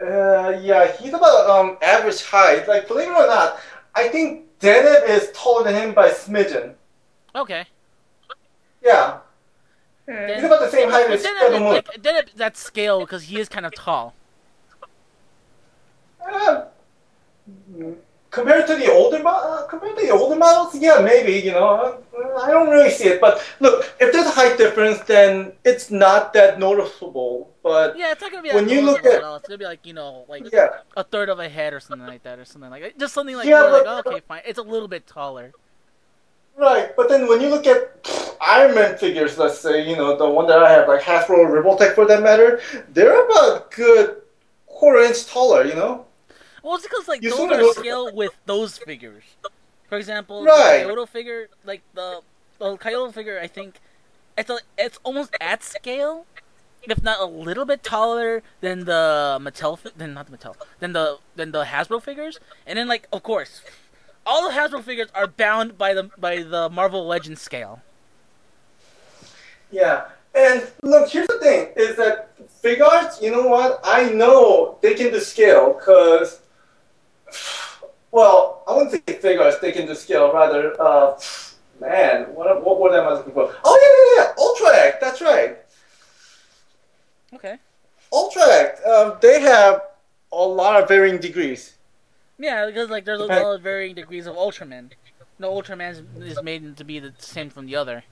Uh, 0.00 0.56
yeah, 0.62 0.92
he's 0.92 1.12
about 1.12 1.50
um 1.50 1.76
average 1.82 2.22
height. 2.24 2.68
Like, 2.68 2.86
believe 2.86 3.08
it 3.08 3.12
or 3.12 3.26
not, 3.26 3.58
I 3.94 4.08
think 4.08 4.44
Deneb 4.60 5.08
is 5.08 5.30
taller 5.34 5.64
than 5.64 5.74
him 5.74 5.94
by 5.94 6.10
smidgen. 6.10 6.74
Okay. 7.34 7.66
Yeah, 8.82 9.18
Hmm. 10.08 10.34
he's 10.34 10.44
about 10.44 10.60
the 10.60 10.70
same 10.70 10.88
height 10.88 11.06
But 11.08 11.14
as 11.16 11.22
then 11.22 11.36
Feather 11.36 11.60
Moon. 11.60 11.72
like 11.74 12.02
then 12.02 12.24
that 12.36 12.56
scale 12.56 13.00
because 13.00 13.24
he 13.24 13.40
is 13.40 13.48
kind 13.48 13.66
of 13.66 13.74
tall. 13.74 14.14
Uh, 16.24 16.64
compared 18.30 18.66
to 18.66 18.76
the 18.76 18.90
older 18.92 19.22
uh, 19.26 19.62
compared 19.68 19.96
to 19.96 20.06
the 20.06 20.12
older 20.12 20.36
models, 20.36 20.74
yeah, 20.78 21.00
maybe 21.00 21.32
you 21.32 21.52
know, 21.52 21.68
uh, 22.14 22.38
I 22.42 22.50
don't 22.50 22.68
really 22.68 22.90
see 22.90 23.08
it. 23.08 23.20
But 23.20 23.42
look, 23.60 23.90
if 24.00 24.12
there's 24.12 24.26
a 24.26 24.30
height 24.30 24.58
difference, 24.58 25.00
then 25.00 25.52
it's 25.64 25.90
not 25.90 26.32
that 26.34 26.58
noticeable. 26.58 27.50
But 27.62 27.98
Yeah, 27.98 28.12
it's 28.12 28.20
not 28.20 28.30
gonna 28.30 28.42
be 28.42 28.50
When 28.50 28.68
you 28.68 28.80
look 28.82 29.04
at- 29.04 29.14
at 29.16 29.24
all. 29.24 29.36
It's 29.36 29.48
gonna 29.48 29.58
be 29.58 29.64
like 29.64 29.84
you 29.86 29.92
know 29.94 30.24
like 30.28 30.44
yeah, 30.52 30.68
a 30.96 31.04
third 31.04 31.28
of 31.28 31.38
a 31.38 31.48
head 31.48 31.72
or 31.72 31.80
something 31.80 32.06
like 32.06 32.22
that, 32.22 32.38
or 32.38 32.44
something 32.44 32.70
like 32.70 32.82
that. 32.82 32.98
Just 32.98 33.14
something 33.14 33.36
like, 33.36 33.46
Yeah, 33.46 33.62
but- 33.62 33.86
like 33.86 34.06
okay, 34.06 34.20
fine. 34.26 34.42
It's 34.46 34.58
a 34.58 34.62
little 34.62 34.88
bit 34.88 35.06
taller. 35.06 35.52
right. 36.56 36.94
But 36.96 37.08
then 37.08 37.28
when 37.28 37.40
you 37.40 37.48
look 37.48 37.66
at 37.66 38.02
pff, 38.02 38.36
Iron 38.40 38.74
Man 38.74 38.96
figures, 38.98 39.36
let's 39.38 39.58
say 39.58 39.88
you 39.88 39.96
know 39.96 40.16
the 40.16 40.28
one 40.28 40.46
that 40.46 40.58
I 40.62 40.70
have, 40.72 40.88
like 40.88 41.02
Hasbro 41.02 41.38
or 41.38 41.50
Revoltech 41.62 41.94
for 41.94 42.04
that 42.06 42.22
matter, 42.22 42.60
they're 42.90 43.24
about 43.26 43.56
a 43.56 43.64
good 43.74 44.22
quarter 44.66 45.00
inch 45.00 45.26
taller. 45.26 45.64
You 45.64 45.74
know. 45.74 46.04
Well, 46.62 46.74
it's 46.76 46.84
because 46.84 47.08
like 47.08 47.22
You 47.22 47.30
those 47.30 47.52
are 47.52 47.72
scale 47.74 48.14
with 48.14 48.32
those 48.46 48.78
figures. 48.78 49.24
For 49.88 49.96
example, 49.96 50.44
Right. 50.44 50.84
the 50.84 50.90
Kaiyodo 50.90 51.08
figure, 51.08 51.48
like 51.64 51.82
the 51.94 52.20
the 52.58 52.76
Kaiyodo 52.76 53.12
figure, 53.12 53.38
I 53.40 53.46
think 53.46 53.80
it's 54.36 54.50
a, 54.50 54.58
it's 54.76 54.98
almost 55.02 55.34
at 55.40 55.62
scale, 55.62 56.26
if 56.82 57.02
not 57.02 57.20
a 57.20 57.24
little 57.24 57.64
bit 57.64 57.82
taller 57.82 58.42
than 58.60 58.84
the 58.84 59.38
Mattel, 59.40 59.78
than 59.96 60.14
not 60.14 60.26
the 60.30 60.36
Mattel, 60.36 60.56
than 60.80 60.92
the 60.92 61.18
than 61.36 61.52
the 61.52 61.64
Hasbro 61.64 62.02
figures. 62.02 62.38
And 62.66 62.78
then 62.78 62.86
like 62.88 63.06
of 63.12 63.22
course, 63.22 63.62
all 64.26 64.46
the 64.48 64.54
Hasbro 64.54 64.82
figures 64.82 65.08
are 65.14 65.26
bound 65.26 65.78
by 65.78 65.94
the 65.94 66.10
by 66.18 66.42
the 66.42 66.68
Marvel 66.68 67.06
Legends 67.06 67.40
scale. 67.40 67.80
Yeah. 69.70 70.08
And 70.34 70.66
look, 70.82 71.08
here's 71.10 71.26
the 71.28 71.38
thing: 71.38 71.68
is 71.76 71.96
that 71.96 72.30
figures. 72.60 73.18
You 73.20 73.30
know 73.30 73.46
what? 73.46 73.80
I 73.82 74.10
know 74.10 74.78
they 74.82 74.94
can 74.94 75.10
do 75.12 75.20
scale 75.20 75.72
because, 75.72 76.40
well, 78.10 78.62
I 78.66 78.74
wouldn't 78.74 78.92
say 78.92 79.14
figures. 79.14 79.58
They 79.60 79.72
can 79.72 79.86
do 79.86 79.94
scale. 79.94 80.32
Rather, 80.32 80.80
uh, 80.80 81.18
man, 81.80 82.24
what 82.34 82.64
what 82.64 82.80
word 82.80 82.94
am 82.94 83.06
I 83.06 83.14
looking 83.14 83.32
for? 83.32 83.54
Oh 83.64 83.78
yeah, 83.82 84.24
yeah, 84.24 84.24
yeah. 84.24 84.44
Ultra 84.44 84.86
Act. 84.86 85.00
That's 85.00 85.20
right. 85.20 85.58
Okay. 87.34 87.58
Ultra 88.12 88.42
Act. 88.42 88.86
Um, 88.86 89.18
they 89.20 89.40
have 89.40 89.82
a 90.32 90.42
lot 90.42 90.82
of 90.82 90.88
varying 90.88 91.18
degrees. 91.18 91.74
Yeah, 92.38 92.66
because 92.66 92.88
like 92.88 93.04
there's 93.04 93.20
a 93.20 93.26
lot 93.26 93.54
of 93.56 93.62
varying 93.62 93.94
degrees 93.94 94.26
of 94.26 94.36
Ultraman. 94.36 94.92
No 95.38 95.52
Ultraman 95.52 96.22
is 96.22 96.42
made 96.42 96.76
to 96.76 96.84
be 96.84 96.98
the 96.98 97.12
same 97.18 97.50
from 97.50 97.66
the 97.66 97.76
other. 97.76 98.04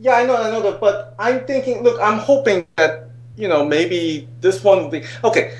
Yeah, 0.00 0.12
I 0.12 0.26
know, 0.26 0.36
I 0.36 0.50
know 0.50 0.62
that, 0.62 0.80
but 0.80 1.14
I'm 1.18 1.44
thinking. 1.46 1.82
Look, 1.82 2.00
I'm 2.00 2.18
hoping 2.18 2.66
that 2.76 3.08
you 3.36 3.48
know 3.48 3.64
maybe 3.64 4.28
this 4.40 4.64
one 4.64 4.82
will 4.82 4.90
be 4.90 5.04
okay. 5.24 5.54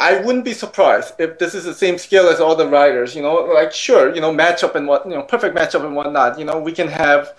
I 0.00 0.20
wouldn't 0.20 0.44
be 0.44 0.52
surprised 0.52 1.14
if 1.18 1.38
this 1.38 1.54
is 1.54 1.64
the 1.64 1.74
same 1.74 1.98
scale 1.98 2.28
as 2.28 2.40
all 2.40 2.54
the 2.54 2.68
riders. 2.68 3.16
You 3.16 3.22
know, 3.22 3.34
like 3.34 3.72
sure, 3.72 4.14
you 4.14 4.20
know, 4.20 4.32
matchup 4.32 4.74
and 4.74 4.86
what 4.86 5.04
you 5.06 5.14
know, 5.14 5.22
perfect 5.22 5.56
matchup 5.56 5.84
and 5.84 5.96
whatnot. 5.96 6.38
You 6.38 6.44
know, 6.44 6.60
we 6.60 6.72
can 6.72 6.88
have 6.88 7.36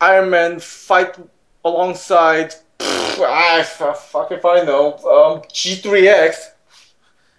Iron 0.00 0.30
Man 0.30 0.60
fight 0.60 1.16
alongside. 1.64 2.54
Pff, 2.78 3.24
I 3.24 3.60
f- 3.60 3.98
fuck 4.10 4.30
if 4.30 4.44
I 4.44 4.62
know. 4.62 4.94
Um, 4.94 5.42
G3X. 5.48 6.50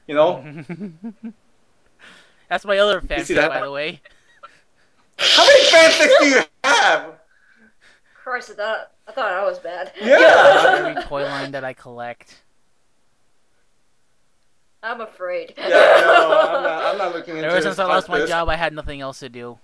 You 0.08 0.16
know, 0.16 0.64
That's 2.50 2.66
my 2.66 2.78
other 2.78 3.02
see 3.02 3.08
fanfic, 3.08 3.36
that? 3.36 3.50
by 3.50 3.62
the 3.62 3.72
way. 3.72 4.02
how 5.18 5.46
many 5.46 5.64
fanfics 5.66 6.20
do 6.20 6.26
you 6.28 6.42
have? 6.64 7.20
Christ, 8.24 8.52
I 8.52 8.54
thought, 8.54 8.92
I 9.08 9.12
thought 9.12 9.32
I 9.32 9.44
was 9.44 9.60
bad. 9.60 9.92
Yeah. 10.02 10.76
Every 10.80 11.04
toy 11.04 11.24
line 11.24 11.52
that 11.52 11.64
I 11.64 11.74
collect. 11.74 12.42
I'm 14.84 15.02
afraid. 15.02 15.54
Yeah, 15.58 15.68
no, 15.70 16.42
I'm 16.56 16.64
not. 16.64 16.84
I'm 16.86 16.98
not 16.98 17.14
looking 17.16 17.38
into 17.38 17.48
Ever 17.50 17.62
since 17.62 17.80
I 17.80 17.86
lost 17.86 18.10
my 18.10 18.20
this. 18.20 18.30
job, 18.30 18.48
I 18.50 18.56
had 18.56 18.74
nothing 18.74 19.02
else 19.02 19.20
to 19.20 19.30
do. 19.30 19.58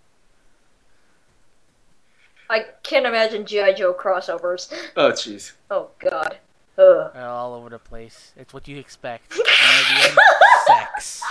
I 2.50 2.66
can't 2.84 3.06
imagine 3.06 3.46
GI 3.46 3.74
Joe 3.76 3.94
crossovers. 3.94 4.72
Oh, 4.96 5.12
jeez. 5.12 5.54
Oh 5.72 5.90
God. 6.00 6.38
Ugh. 6.78 7.12
They're 7.14 7.28
all 7.28 7.54
over 7.54 7.70
the 7.70 7.80
place. 7.80 8.34
It's 8.36 8.54
what 8.54 8.68
you 8.68 8.78
expect. 8.78 9.34
Sex. 10.68 11.22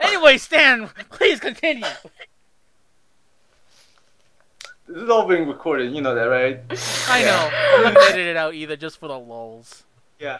Anyway, 0.00 0.38
Stan, 0.38 0.88
please 1.10 1.40
continue. 1.40 1.86
This 4.90 5.04
is 5.04 5.08
all 5.08 5.28
being 5.28 5.46
recorded. 5.46 5.94
You 5.94 6.02
know 6.02 6.16
that, 6.16 6.24
right? 6.24 6.60
I 7.08 7.22
know. 7.22 7.50
I'm 7.86 7.94
not 7.94 8.02
edit 8.10 8.26
it 8.26 8.36
out 8.36 8.54
either, 8.54 8.76
just 8.76 8.98
for 8.98 9.06
the 9.06 9.16
lulls. 9.16 9.84
Yeah. 10.18 10.38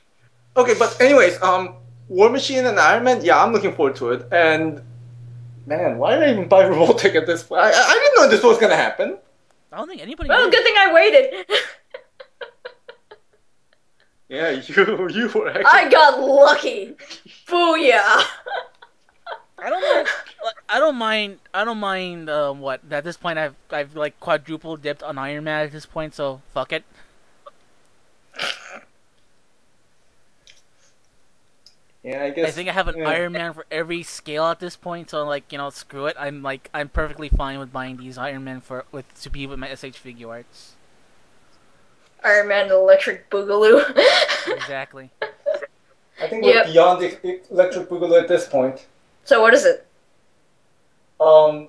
Okay, 0.56 0.74
but 0.76 1.00
anyways, 1.00 1.40
um, 1.40 1.76
War 2.08 2.28
Machine 2.28 2.66
and 2.66 2.80
Iron 2.80 3.04
Man. 3.04 3.24
Yeah, 3.24 3.40
I'm 3.40 3.52
looking 3.52 3.72
forward 3.72 3.94
to 3.96 4.10
it. 4.10 4.26
And 4.32 4.82
man, 5.66 5.98
why 5.98 6.16
did 6.16 6.28
I 6.28 6.32
even 6.32 6.48
buy 6.48 6.64
Revoltech 6.68 7.14
at 7.14 7.26
this 7.26 7.44
point? 7.44 7.60
I, 7.62 7.68
I 7.70 7.94
didn't 7.94 8.16
know 8.16 8.28
this 8.28 8.42
was 8.42 8.58
gonna 8.58 8.74
happen. 8.74 9.18
I 9.70 9.76
don't 9.76 9.86
think 9.88 10.02
anybody. 10.02 10.28
Well, 10.28 10.50
did. 10.50 10.56
good 10.56 10.64
thing 10.64 10.74
I 10.76 10.92
waited. 10.92 11.46
Yeah, 14.30 14.50
you 14.50 15.08
you 15.08 15.28
were 15.34 15.48
actually. 15.48 15.64
I 15.64 15.88
got 15.90 16.20
lucky. 16.20 16.94
Booyah. 17.48 18.22
I 19.58 19.68
don't 19.68 19.82
mind. 19.82 20.08
I 20.72 20.78
don't 20.78 20.96
mind. 20.96 21.38
I 21.52 21.64
don't 21.64 21.78
mind. 21.80 22.30
Um, 22.30 22.60
what 22.60 22.80
at 22.90 23.04
this 23.04 23.16
point 23.16 23.38
I've 23.38 23.54
I've 23.70 23.96
like 23.96 24.18
quadruple 24.20 24.76
dipped 24.76 25.02
on 25.02 25.18
Iron 25.18 25.44
Man 25.44 25.66
at 25.66 25.72
this 25.72 25.86
point, 25.86 26.14
so 26.14 26.40
fuck 26.54 26.72
it. 26.72 26.84
Yeah, 32.02 32.22
I 32.22 32.30
guess. 32.30 32.48
I 32.48 32.50
think 32.52 32.68
I 32.68 32.72
have 32.72 32.88
an 32.88 32.98
yeah. 32.98 33.08
Iron 33.08 33.32
Man 33.32 33.52
for 33.52 33.66
every 33.70 34.02
scale 34.02 34.44
at 34.46 34.58
this 34.60 34.74
point, 34.76 35.10
so 35.10 35.24
like 35.26 35.52
you 35.52 35.58
know, 35.58 35.68
screw 35.70 36.06
it. 36.06 36.16
I'm 36.18 36.42
like 36.42 36.70
I'm 36.72 36.88
perfectly 36.88 37.28
fine 37.28 37.58
with 37.58 37.72
buying 37.72 37.98
these 37.98 38.16
Iron 38.16 38.44
Man 38.44 38.60
for 38.60 38.84
with 38.90 39.04
to 39.22 39.28
be 39.30 39.46
with 39.46 39.58
my 39.58 39.68
SH 39.74 40.00
Figuarts. 40.02 40.70
Iron 42.24 42.48
Man 42.48 42.70
Electric 42.70 43.28
Boogaloo. 43.30 43.84
Exactly. 44.46 45.10
I 46.20 46.26
think 46.28 46.42
we're 46.44 46.54
Yep. 46.54 46.66
beyond 46.66 47.00
the 47.02 47.40
electric 47.50 47.88
boogaloo 47.90 48.20
at 48.20 48.26
this 48.28 48.48
point. 48.48 48.86
so 49.24 49.42
what 49.42 49.52
is 49.52 49.64
it? 49.66 49.86
Um, 51.20 51.68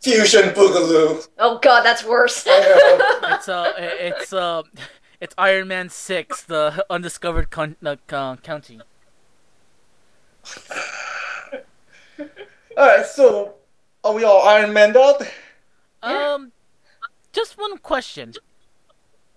fusion 0.00 0.50
boogaloo. 0.50 1.26
Oh 1.38 1.58
god, 1.58 1.82
that's 1.82 2.04
worse. 2.04 2.46
I 2.48 2.60
know. 2.60 3.00
It's 3.36 3.48
uh, 3.48 3.72
it's 3.76 4.32
uh, 4.32 4.62
it's 5.20 5.34
Iron 5.36 5.68
Man 5.68 5.88
six, 5.88 6.42
the 6.42 6.84
undiscovered 6.88 7.50
con- 7.50 7.76
uh, 7.84 7.96
uh, 8.10 8.36
county. 8.36 8.80
All 12.76 12.86
right, 12.86 13.06
so 13.06 13.54
are 14.02 14.12
we 14.12 14.24
all 14.24 14.42
Iron 14.48 14.72
Man 14.72 14.96
out? 14.96 15.22
Um, 16.02 16.52
just 17.32 17.58
one 17.58 17.78
question. 17.78 18.34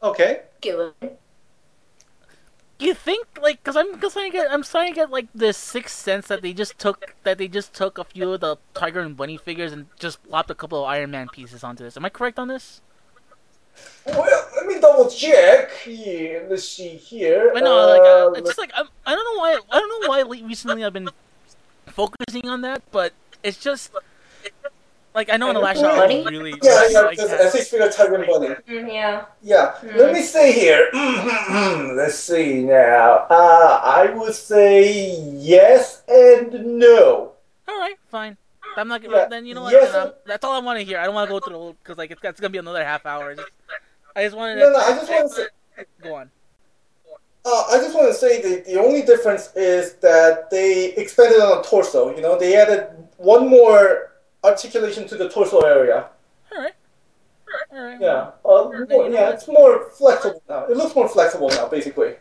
Okay. 0.04 0.42
Good. 0.62 0.94
You 2.80 2.94
think 2.94 3.26
like 3.42 3.64
because 3.64 3.76
I'm 3.76 3.98
cause 4.00 4.16
I 4.16 4.30
get 4.30 4.52
I'm 4.52 4.64
starting 4.64 4.94
to 4.94 4.96
get 4.96 5.10
like 5.10 5.28
this 5.34 5.58
sixth 5.58 5.98
sense 5.98 6.28
that 6.28 6.44
they 6.44 6.54
just 6.54 6.78
took 6.78 7.16
that 7.24 7.40
they 7.40 7.48
just 7.48 7.74
took 7.74 7.98
a 7.98 8.04
few 8.04 8.34
of 8.34 8.42
the 8.42 8.58
Tiger 8.76 9.00
and 9.00 9.18
Bunny 9.18 9.38
figures 9.38 9.74
and 9.74 9.88
just 9.98 10.24
plopped 10.28 10.52
a 10.52 10.56
couple 10.56 10.84
of 10.84 10.86
Iron 10.86 11.10
Man 11.10 11.28
pieces 11.30 11.64
onto 11.64 11.84
this. 11.84 11.98
Am 11.98 12.06
I 12.06 12.10
correct 12.10 12.38
on 12.38 12.48
this? 12.48 12.82
Well, 14.06 14.48
let 14.56 14.68
me 14.68 14.80
double 14.80 15.10
check. 15.10 15.72
Here, 15.72 16.46
let's 16.50 16.68
see 16.68 16.90
here. 16.90 17.52
I 17.56 17.62
know, 17.62 17.88
like 17.88 18.02
uh, 18.02 18.28
Uh, 18.28 18.32
it's 18.34 18.48
just 18.50 18.60
like 18.60 18.72
I'm, 18.76 18.88
I 19.06 19.16
don't 19.16 19.26
know 19.26 19.42
why 19.42 19.60
I 19.72 19.80
don't 19.80 20.02
know 20.02 20.10
why 20.10 20.22
recently 20.46 20.86
I've 20.86 20.94
been 20.94 21.10
focusing 21.88 22.48
on 22.48 22.62
that, 22.62 22.84
but 22.92 23.14
it's 23.44 23.58
just 23.58 23.92
like 25.18 25.30
I 25.34 25.38
know 25.38 25.50
in 25.50 25.56
the 25.56 25.60
last 25.60 25.80
shot 25.82 25.98
I 25.98 25.98
Bunny? 25.98 26.24
really 26.30 26.54
yeah, 26.62 26.88
yeah, 26.90 27.00
like 27.02 27.18
because 27.18 27.30
that. 27.32 27.52
SH 27.52 27.70
figure 27.70 27.90
Tiger 27.90 28.16
and 28.22 28.28
Bunny. 28.28 28.48
Mm, 28.70 28.94
yeah. 28.94 29.26
Yeah, 29.42 29.72
Hmm. 29.82 29.98
let 29.98 30.14
me 30.14 30.22
say 30.22 30.52
here. 30.54 30.90
let's 32.00 32.18
see 32.20 32.62
now. 32.64 33.26
Uh, 33.30 33.82
I 33.84 34.12
would 34.16 34.34
say 34.36 35.20
yes 35.54 36.04
and 36.08 36.78
no. 36.78 37.34
All 37.68 37.80
right, 37.80 37.96
fine. 38.10 38.38
I'm 38.78 38.88
not 38.88 39.02
gonna. 39.02 39.18
Yeah, 39.18 39.28
Then 39.28 39.46
you 39.48 39.56
know 39.56 39.64
what? 39.64 39.72
yes, 39.74 39.92
then 39.92 40.14
that's 40.28 40.44
all 40.46 40.54
I 40.54 40.60
want 40.60 40.78
to 40.80 40.86
hear. 40.86 41.00
I 41.00 41.06
don't 41.06 41.16
want 41.16 41.28
to 41.28 41.34
go 41.34 41.40
through 41.40 41.54
the 41.54 41.60
whole 41.60 41.74
because 41.82 41.98
like 41.98 42.12
it's, 42.12 42.22
it's 42.24 42.40
gonna 42.40 42.52
be 42.52 42.60
another 42.60 42.86
half 42.86 43.06
hour. 43.08 43.34
Just, 43.34 43.50
I 44.16 44.24
just 44.24 44.38
wanted 44.38 44.58
No, 44.60 44.68
to 44.68 44.72
no, 44.74 44.78
I 44.80 44.92
just 44.92 45.10
want 45.10 45.30
to 45.32 45.36
say. 45.36 45.84
go 46.04 46.16
on. 46.16 46.30
Uh, 47.44 47.64
I 47.72 47.78
just 47.78 47.96
want 47.96 48.08
to 48.10 48.14
say 48.14 48.42
the, 48.42 48.62
the 48.70 48.80
only 48.80 49.02
difference 49.04 49.50
is 49.56 49.94
that 50.08 50.50
they 50.52 50.92
expanded 50.94 51.40
on 51.42 51.58
the 51.62 51.64
torso. 51.68 52.14
You 52.16 52.22
know, 52.22 52.38
they 52.38 52.56
added 52.56 52.88
one 53.18 53.48
more 53.48 54.12
articulation 54.44 55.08
to 55.08 55.16
the 55.18 55.30
torso 55.30 55.60
area. 55.62 56.08
All 56.52 56.62
right. 56.62 56.74
All 57.72 57.80
right. 57.82 58.00
Yeah, 58.02 58.32
uh, 58.46 58.70
you 58.72 58.86
more, 58.90 59.10
yeah, 59.10 59.30
it's 59.30 59.48
more 59.48 59.90
flexible 59.92 60.42
now. 60.50 60.66
It 60.66 60.76
looks 60.78 60.96
more 60.96 61.08
flexible 61.08 61.50
now, 61.50 61.68
basically. 61.68 62.16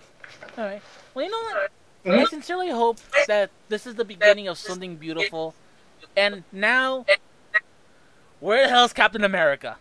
All 0.57 0.65
right. 0.65 0.83
Well, 1.15 1.25
you 1.25 1.31
know 1.31 1.39
what? 1.43 1.71
Mhm. 2.05 2.21
I 2.21 2.25
sincerely 2.27 2.71
hope 2.71 2.99
that 3.27 3.51
this 3.69 3.87
is 3.87 3.97
the 3.97 4.05
beginning 4.05 4.47
of 4.49 4.57
something 4.59 4.97
beautiful. 4.97 5.55
And 6.17 6.45
now, 6.53 7.05
where 8.41 8.63
the 8.65 8.69
hell's 8.73 8.93
Captain 8.93 9.25
America? 9.25 9.77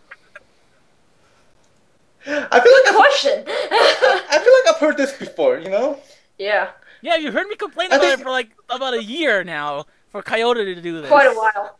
I 2.26 2.60
feel 2.60 2.72
like 2.72 2.88
I've, 2.88 2.94
Question. 2.96 3.44
I 3.48 4.40
feel 4.42 4.52
like 4.64 4.74
I've 4.74 4.80
heard 4.80 4.96
this 4.96 5.12
before. 5.16 5.58
You 5.58 5.70
know? 5.70 6.00
yeah. 6.38 6.70
Yeah, 7.02 7.16
you 7.16 7.30
heard 7.30 7.46
me 7.46 7.54
complain 7.54 7.92
I 7.92 7.96
about 7.96 8.06
think- 8.06 8.20
it 8.20 8.22
for 8.24 8.30
like 8.30 8.48
about 8.68 8.94
a 8.94 9.02
year 9.02 9.44
now 9.44 9.84
for 10.10 10.22
Kaiyodo 10.22 10.64
to 10.74 10.80
do 10.80 11.00
this. 11.00 11.08
Quite 11.08 11.26
a 11.26 11.34
while. 11.34 11.78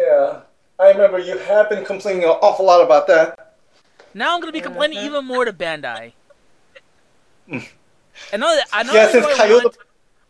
Yeah. 0.00 0.40
I 0.78 0.90
remember 0.92 1.18
you 1.18 1.36
have 1.36 1.68
been 1.68 1.84
complaining 1.84 2.24
an 2.24 2.30
awful 2.30 2.64
lot 2.64 2.80
about 2.82 3.06
that. 3.08 3.56
Now 4.14 4.34
I'm 4.34 4.40
gonna 4.40 4.50
be 4.52 4.60
complaining 4.62 4.98
Mhm. 4.98 5.04
even 5.04 5.24
more 5.26 5.44
to 5.44 5.52
Bandai. 5.52 6.12
And 8.32 8.40
now 8.40 8.54
that 8.54 8.66
I 8.72 8.82
know 8.82 8.92
Yeah, 8.92 9.08
since 9.08 9.24
Kaiyodo. 9.26 9.64
want, 9.64 9.76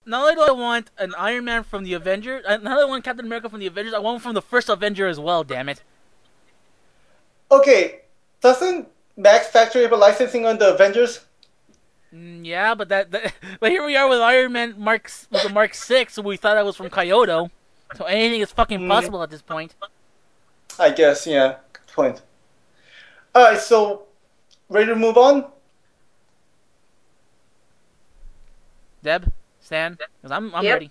not 0.07 0.23
only 0.23 0.35
do 0.35 0.43
I 0.43 0.51
want 0.53 0.91
an 0.99 1.15
Iron 1.17 1.45
Man 1.45 1.65
from 1.65 1.83
the 1.85 1.95
Avengers, 1.95 2.45
uh, 2.47 2.57
not 2.59 2.73
only 2.73 2.83
do 2.83 2.87
I 2.87 2.91
want 2.91 3.05
Captain 3.05 3.27
America 3.27 3.49
from 3.49 3.59
the 3.61 3.67
Avengers, 3.67 3.95
I 3.95 3.99
want 3.99 4.15
one 4.15 4.21
from 4.21 4.35
the 4.35 4.43
first 4.43 4.69
Avenger 4.69 5.07
as 5.09 5.19
well. 5.19 5.43
Damn 5.45 5.69
it! 5.69 5.83
Okay, 7.51 8.03
doesn't 8.41 8.89
Max 9.17 9.49
Factory 9.49 9.83
have 9.83 9.93
a 9.93 9.97
licensing 9.97 10.47
on 10.47 10.59
the 10.59 10.73
Avengers? 10.75 11.21
Mm, 12.15 12.45
yeah, 12.47 12.75
but 12.75 12.89
that, 12.91 13.11
that 13.11 13.33
but 13.61 13.71
here 13.71 13.85
we 13.85 13.97
are 13.97 14.09
with 14.09 14.21
Iron 14.21 14.53
Man 14.53 14.75
Mark 14.79 15.11
with 15.31 15.43
the 15.43 15.49
Mark 15.49 15.75
Six, 15.75 16.17
and 16.17 16.27
we 16.27 16.37
thought 16.37 16.55
that 16.55 16.65
was 16.65 16.77
from 16.77 16.91
Kaiyodo. 16.91 17.51
So 17.97 18.05
anything 18.05 18.41
is 18.41 18.53
fucking 18.53 18.81
Mm. 18.81 18.89
possible 18.89 19.23
at 19.23 19.31
this 19.31 19.43
point. 19.43 19.75
I 20.79 20.91
guess, 20.91 21.27
yeah. 21.27 21.57
Good 21.73 21.87
point. 21.95 22.23
Alright, 23.37 23.61
so 23.61 24.07
ready 24.69 24.87
to 24.87 24.97
move 24.97 25.17
on? 25.19 25.51
Deb, 29.03 29.33
Stan, 29.61 29.97
because 30.21 30.31
I'm 30.31 30.55
I'm 30.55 30.65
Yep. 30.65 30.75
ready. 30.75 30.91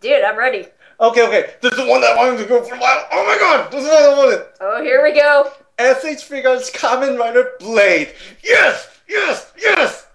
Dude, 0.00 0.22
I'm 0.22 0.36
ready. 0.36 0.68
Okay, 1.00 1.26
okay. 1.26 1.54
This 1.60 1.72
is 1.72 1.78
the 1.78 1.86
one 1.86 2.00
that 2.02 2.10
I 2.12 2.16
wanted 2.16 2.38
to 2.38 2.44
go 2.44 2.62
for 2.62 2.74
a 2.74 2.78
while. 2.78 3.06
Oh 3.12 3.24
my 3.26 3.38
god! 3.38 3.70
This 3.70 3.84
is 3.84 3.88
what 3.90 4.02
I 4.02 4.18
wanted. 4.18 4.46
Oh, 4.60 4.82
here 4.82 5.02
we 5.02 5.12
go. 5.12 5.50
SH 5.78 6.22
Figuarts 6.28 6.70
Kamen 6.72 7.18
Rider 7.18 7.52
Blade. 7.58 8.12
Yes! 8.44 8.88
Yes! 9.08 9.52
Yes! 9.56 10.06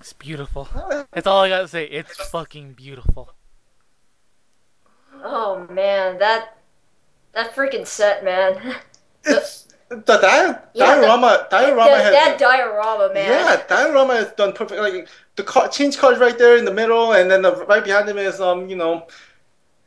It's 0.00 0.12
beautiful. 0.24 0.68
That's 1.12 1.26
all 1.26 1.42
I 1.42 1.48
gotta 1.48 1.68
say. 1.68 1.84
It's 1.84 2.16
fucking 2.28 2.72
beautiful. 2.72 3.34
Oh 5.22 5.66
man, 5.70 6.18
that 6.18 6.56
that 7.32 7.54
freaking 7.54 7.86
set, 7.86 8.24
man. 8.24 8.76
It's 9.24 9.68
the 9.88 9.96
di- 9.96 10.58
Yeah, 10.74 10.86
diorama. 10.86 11.46
Diorama 11.50 11.90
that, 11.90 12.04
has 12.04 12.12
that 12.12 12.38
diorama, 12.38 13.12
man. 13.14 13.30
yeah, 13.30 13.62
diorama 13.68 14.14
is 14.14 14.32
done 14.32 14.52
perfect. 14.52 14.80
Like 14.80 15.08
the 15.36 15.42
car, 15.42 15.68
change 15.68 15.98
cars 15.98 16.18
right 16.18 16.36
there 16.38 16.56
in 16.56 16.64
the 16.64 16.72
middle, 16.74 17.12
and 17.12 17.30
then 17.30 17.42
the, 17.42 17.64
right 17.66 17.84
behind 17.84 18.08
him 18.08 18.18
is 18.18 18.40
um 18.40 18.68
you 18.68 18.76
know, 18.76 19.06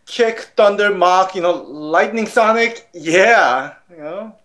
kick, 0.06 0.52
thunder, 0.56 0.93
mock, 0.93 1.36
you 1.36 1.41
know, 1.41 1.54
lightning, 1.63 2.28
sonic. 2.28 2.88
Yeah, 2.93 3.73
you 3.89 3.97
know. 3.97 4.36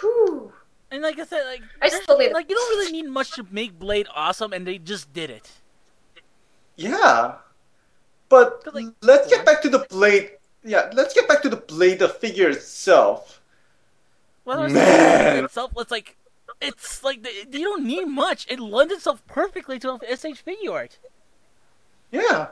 Whew. 0.00 0.52
And 0.90 1.02
like 1.02 1.18
I 1.18 1.24
said, 1.24 1.44
like 1.44 1.62
I 1.82 1.88
there's- 1.88 2.02
still 2.04 2.18
need- 2.18 2.32
like 2.32 2.48
you 2.48 2.54
don't 2.56 2.78
really 2.78 2.92
need 2.92 3.08
much 3.08 3.32
to 3.32 3.46
make 3.50 3.78
Blade 3.78 4.06
awesome, 4.14 4.52
and 4.52 4.66
they 4.66 4.78
just 4.78 5.12
did 5.12 5.30
it. 5.30 5.50
Yeah. 6.76 7.36
but 8.28 8.62
like, 8.74 8.86
let's 9.02 9.28
get 9.28 9.44
back 9.46 9.62
to 9.62 9.68
the 9.68 9.80
blade. 9.90 10.32
Yeah, 10.64 10.90
let's 10.94 11.14
get 11.14 11.28
back 11.28 11.42
to 11.42 11.48
the 11.48 11.56
blade, 11.56 12.00
the 12.00 12.08
figure 12.08 12.50
itself. 12.50 13.40
Well, 14.44 14.62
it's 14.64 14.74
Man. 14.74 15.44
itself, 15.44 15.72
it's 15.76 15.90
like 15.90 16.16
it's 16.60 17.02
like 17.04 17.22
the, 17.22 17.30
you 17.58 17.64
don't 17.64 17.84
need 17.84 18.06
much. 18.06 18.46
It 18.50 18.58
lends 18.60 18.92
itself 18.92 19.24
perfectly 19.26 19.78
to 19.80 19.92
a 19.92 19.98
SH 20.16 20.38
figure 20.42 20.72
art. 20.72 20.98
Yeah. 22.10 22.48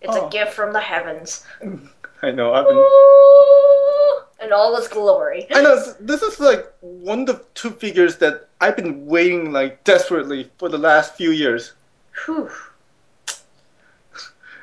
It's 0.00 0.14
Oh. 0.16 0.26
a 0.26 0.30
gift 0.30 0.52
from 0.52 0.72
the 0.72 0.80
heavens. 0.80 1.44
I 2.22 2.30
know. 2.30 2.52
I've 2.54 2.66
been. 2.68 2.76
Ooh, 4.44 4.46
in 4.46 4.52
all 4.52 4.76
its 4.76 4.88
glory. 4.88 5.46
I 5.54 5.62
know. 5.62 5.76
this- 5.76 5.96
This 6.00 6.22
is 6.22 6.40
like 6.40 6.72
one 6.80 7.20
of 7.20 7.26
the 7.26 7.44
two 7.54 7.70
figures 7.70 8.16
that 8.18 8.48
I've 8.60 8.76
been 8.76 9.06
waiting 9.06 9.52
like 9.52 9.82
desperately 9.84 10.50
for 10.58 10.68
the 10.68 10.78
last 10.78 11.14
few 11.16 11.30
years. 11.30 11.72
Whew. 12.24 12.50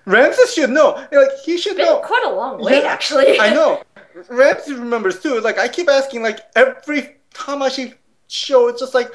Ramses 0.05 0.53
should 0.53 0.71
know. 0.71 0.93
Like 1.11 1.29
he 1.45 1.57
should 1.57 1.77
Been 1.77 1.85
know. 1.85 1.99
quite 1.99 2.23
a 2.25 2.29
long 2.31 2.61
wait, 2.63 2.83
Yeah, 2.83 2.89
actually. 2.89 3.39
I 3.39 3.53
know. 3.53 3.83
Ramses 4.29 4.73
remembers 4.77 5.19
too. 5.21 5.39
Like 5.41 5.57
I 5.59 5.67
keep 5.67 5.89
asking, 5.89 6.23
like 6.23 6.39
every 6.55 7.17
Tamashii 7.33 7.95
show, 8.27 8.67
it's 8.67 8.79
just 8.79 8.93
like, 8.93 9.09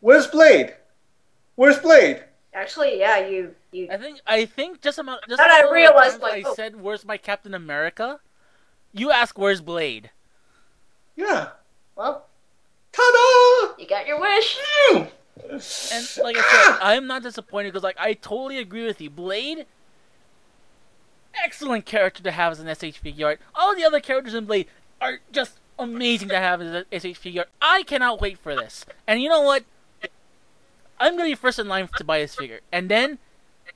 "Where's 0.00 0.26
Blade? 0.26 0.74
Where's 1.54 1.78
Blade?" 1.78 2.24
Actually, 2.54 2.98
yeah, 2.98 3.18
you 3.26 3.54
you 3.70 3.88
I 3.90 3.96
think 3.96 4.20
I 4.26 4.44
think 4.44 4.82
just 4.82 4.98
amount 4.98 5.22
just 5.28 5.40
And 5.40 5.50
I 5.50 5.70
realized, 5.70 6.20
like, 6.20 6.44
I 6.44 6.48
oh. 6.50 6.54
said 6.54 6.76
where's 6.80 7.04
my 7.04 7.16
Captain 7.16 7.54
America. 7.54 8.20
You 8.92 9.10
ask 9.10 9.38
where's 9.38 9.60
Blade. 9.60 10.10
Yeah. 11.16 11.50
well, 11.96 12.26
Ta-da! 12.92 13.74
you 13.78 13.86
got 13.88 14.06
your 14.06 14.20
wish. 14.20 14.58
And 15.48 16.08
like 16.22 16.36
I 16.38 16.42
said, 16.42 16.78
I'm 16.82 17.06
not 17.06 17.22
disappointed 17.22 17.72
because 17.72 17.82
like 17.82 17.96
I 17.98 18.12
totally 18.14 18.58
agree 18.58 18.84
with 18.84 19.00
you. 19.00 19.10
Blade, 19.10 19.66
excellent 21.42 21.86
character 21.86 22.22
to 22.22 22.30
have 22.30 22.52
as 22.52 22.60
an 22.60 22.74
SH 22.74 22.98
figure 22.98 23.26
art. 23.26 23.40
All 23.54 23.74
the 23.74 23.84
other 23.84 24.00
characters 24.00 24.34
in 24.34 24.44
Blade 24.44 24.66
are 25.00 25.20
just 25.32 25.58
amazing 25.78 26.28
to 26.28 26.38
have 26.38 26.60
as 26.60 26.84
an 26.92 27.00
SH 27.00 27.18
figure 27.18 27.42
art. 27.42 27.50
I 27.60 27.82
cannot 27.82 28.20
wait 28.20 28.38
for 28.38 28.54
this. 28.54 28.84
And 29.06 29.22
you 29.22 29.28
know 29.28 29.42
what? 29.42 29.64
I'm 31.00 31.16
gonna 31.16 31.30
be 31.30 31.34
first 31.34 31.58
in 31.58 31.66
line 31.66 31.88
to 31.96 32.04
buy 32.04 32.20
this 32.20 32.34
figure, 32.36 32.60
and 32.70 32.88
then 32.88 33.18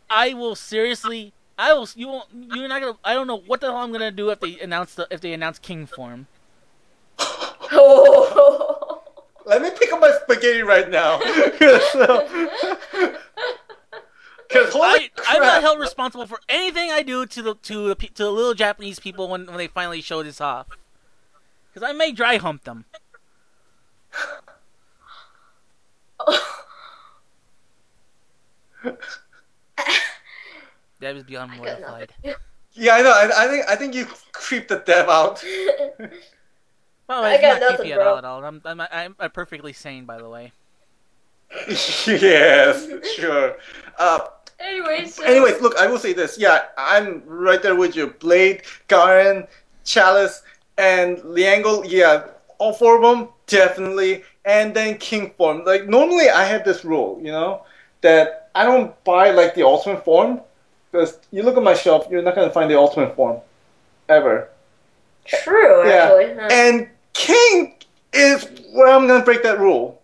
I 0.08 0.34
will 0.34 0.54
seriously. 0.54 1.32
I 1.58 1.72
will. 1.72 1.88
You 1.94 2.08
won't. 2.08 2.28
You're 2.32 2.68
not 2.68 2.80
gonna. 2.80 2.98
I 3.04 3.14
don't 3.14 3.26
know 3.26 3.38
what 3.38 3.60
the 3.60 3.68
hell 3.68 3.76
I'm 3.76 3.92
gonna 3.92 4.10
do 4.10 4.30
if 4.30 4.40
they 4.40 4.58
announce 4.60 4.94
the 4.94 5.06
if 5.10 5.20
they 5.20 5.32
announce 5.32 5.58
King 5.58 5.86
form. 5.86 6.26
Oh. 7.18 9.02
Let 9.46 9.62
me 9.62 9.70
pick 9.78 9.92
up 9.92 10.00
my 10.00 10.12
spaghetti 10.22 10.62
right 10.62 10.90
now. 10.90 11.20
Because 14.48 14.72
holy 14.72 14.84
I, 14.84 15.10
crap! 15.16 15.26
I'm 15.28 15.42
not 15.42 15.60
held 15.60 15.80
responsible 15.80 16.26
for 16.26 16.38
anything 16.48 16.90
I 16.92 17.02
do 17.02 17.26
to 17.26 17.42
the 17.42 17.54
to 17.54 17.88
the 17.88 17.94
to 17.96 18.22
the 18.22 18.30
little 18.30 18.54
Japanese 18.54 19.00
people 19.00 19.28
when 19.28 19.46
when 19.46 19.56
they 19.56 19.66
finally 19.66 20.00
show 20.00 20.22
this 20.22 20.40
off. 20.40 20.68
Because 21.72 21.88
I 21.88 21.92
may 21.92 22.12
dry 22.12 22.36
hump 22.36 22.62
them. 22.64 22.84
Deb 31.00 31.16
is 31.16 31.24
beyond 31.24 31.52
I 31.52 31.56
mortified. 31.56 32.12
nothing. 32.24 32.40
Yeah, 32.78 32.96
I 32.96 33.00
know. 33.00 33.10
I, 33.10 33.44
I 33.44 33.48
think 33.48 33.64
I 33.70 33.74
think 33.74 33.94
you 33.94 34.04
creeped 34.32 34.68
the 34.68 34.76
dev 34.80 35.08
out. 35.08 35.42
Well, 37.08 37.22
I 37.24 37.34
it's 37.34 37.40
got 37.40 37.60
not 37.60 37.60
nothing, 37.60 37.76
creepy 37.76 37.92
at 37.92 37.98
bro. 37.98 38.10
all 38.10 38.18
at 38.18 38.24
all. 38.24 38.44
I'm, 38.44 38.60
I'm, 38.64 38.80
I'm, 38.80 39.16
I'm 39.20 39.30
perfectly 39.30 39.72
sane, 39.72 40.06
by 40.06 40.18
the 40.18 40.28
way. 40.28 40.52
yes, 41.68 42.88
sure. 43.14 43.56
Uh, 43.96 44.20
Anyways. 44.58 45.14
So, 45.14 45.22
anyways, 45.24 45.60
look, 45.60 45.76
I 45.76 45.86
will 45.86 45.98
say 45.98 46.12
this. 46.12 46.38
Yeah, 46.38 46.62
I'm 46.76 47.22
right 47.26 47.62
there 47.62 47.76
with 47.76 47.94
you. 47.94 48.08
Blade, 48.08 48.62
Garren, 48.88 49.46
Chalice, 49.84 50.42
and 50.78 51.18
Leangle. 51.18 51.84
Yeah, 51.88 52.26
all 52.58 52.72
four 52.72 52.96
of 52.96 53.02
them 53.02 53.28
definitely. 53.46 54.24
And 54.44 54.74
then 54.74 54.96
King 54.98 55.32
form. 55.36 55.64
Like 55.64 55.86
normally, 55.88 56.28
I 56.30 56.44
have 56.44 56.64
this 56.64 56.84
rule, 56.84 57.18
you 57.22 57.30
know, 57.30 57.64
that 58.00 58.50
I 58.54 58.64
don't 58.64 58.92
buy 59.04 59.30
like 59.30 59.54
the 59.54 59.62
ultimate 59.64 60.04
form 60.04 60.40
because 60.96 61.18
you 61.30 61.42
look 61.42 61.56
at 61.56 61.62
my 61.62 61.74
shelf, 61.74 62.06
you're 62.10 62.22
not 62.22 62.34
gonna 62.34 62.50
find 62.50 62.70
the 62.70 62.78
ultimate 62.78 63.14
form 63.14 63.40
ever. 64.08 64.48
True, 65.26 65.86
Yeah. 65.86 65.94
actually. 66.04 66.34
Huh. 66.34 66.48
And 66.50 66.88
King 67.12 67.74
is 68.12 68.48
where 68.72 68.88
I'm 68.88 69.06
gonna 69.06 69.24
break 69.24 69.42
that 69.42 69.58
rule. 69.58 70.00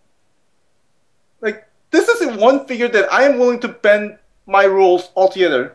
Like 1.41 1.67
this 1.91 2.09
is 2.09 2.37
one 2.37 2.67
figure 2.67 2.89
that 2.89 3.13
I 3.13 3.25
am 3.25 3.39
willing 3.39 3.61
to 3.61 3.69
bend 3.69 4.19
my 4.47 4.65
rules 4.65 5.11
altogether. 5.17 5.75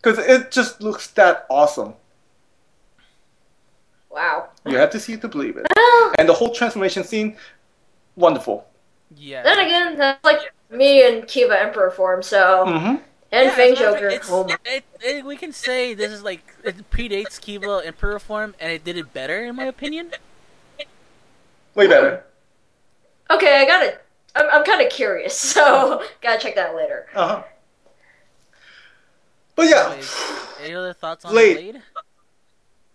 Because 0.00 0.18
it 0.18 0.50
just 0.50 0.80
looks 0.82 1.06
that 1.12 1.46
awesome. 1.48 1.94
wow. 4.10 4.48
You 4.66 4.76
have 4.76 4.90
to 4.90 5.00
see 5.00 5.14
it 5.14 5.20
to 5.22 5.28
believe 5.28 5.56
it. 5.56 5.66
And 6.18 6.28
the 6.28 6.32
whole 6.34 6.54
transformation 6.54 7.02
scene, 7.02 7.36
wonderful. 8.14 8.66
Yeah. 9.16 9.42
then 9.42 9.58
again, 9.58 9.96
that's 9.96 10.22
like 10.24 10.52
me 10.70 11.04
and 11.06 11.26
Kiva 11.26 11.60
Emperor 11.60 11.90
form, 11.90 12.22
so. 12.22 12.64
Mm-hmm. 12.66 12.96
And 13.34 13.46
Yeah, 13.46 13.54
Fang 13.56 13.72
as 13.72 13.80
a 13.80 13.82
matter 13.82 13.94
of 13.96 14.00
Joker. 14.00 14.10
fact, 14.12 14.26
Oh 14.30 14.44
it's- 14.44 14.58
it, 14.64 14.84
it, 15.16 15.24
we 15.24 15.36
can 15.36 15.52
say 15.52 15.92
this 15.92 16.12
is 16.12 16.22
like 16.22 16.42
it 16.62 16.88
predates 16.90 17.40
Kiva 17.40 17.82
Emperor 17.84 18.20
form, 18.20 18.54
and 18.60 18.70
it 18.70 18.84
did 18.84 18.96
it 18.96 19.12
better 19.12 19.44
in 19.44 19.56
my 19.56 19.64
opinion. 19.64 20.12
Way 21.74 21.88
better. 21.88 22.24
Okay, 23.30 23.60
I 23.60 23.64
got 23.66 23.82
it. 23.84 24.00
I'm, 24.36 24.48
I'm 24.52 24.64
kind 24.64 24.80
of 24.80 24.90
curious, 24.92 25.36
so 25.38 26.04
gotta 26.20 26.38
check 26.40 26.54
that 26.54 26.76
later. 26.76 27.06
Uh 27.14 27.26
huh. 27.28 27.42
But 29.56 29.68
yeah. 29.68 29.86
Anyways, 29.88 30.14
Any 30.62 30.74
other 30.74 30.92
thoughts 30.92 31.24
on 31.24 31.32
Blade. 31.32 31.56
Blade? 31.72 31.82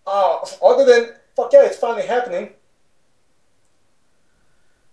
Uh, 0.06 0.38
other 0.62 0.84
than 0.86 1.14
fuck 1.36 1.52
yeah, 1.52 1.64
it's 1.66 1.76
finally 1.76 2.06
happening. 2.06 2.50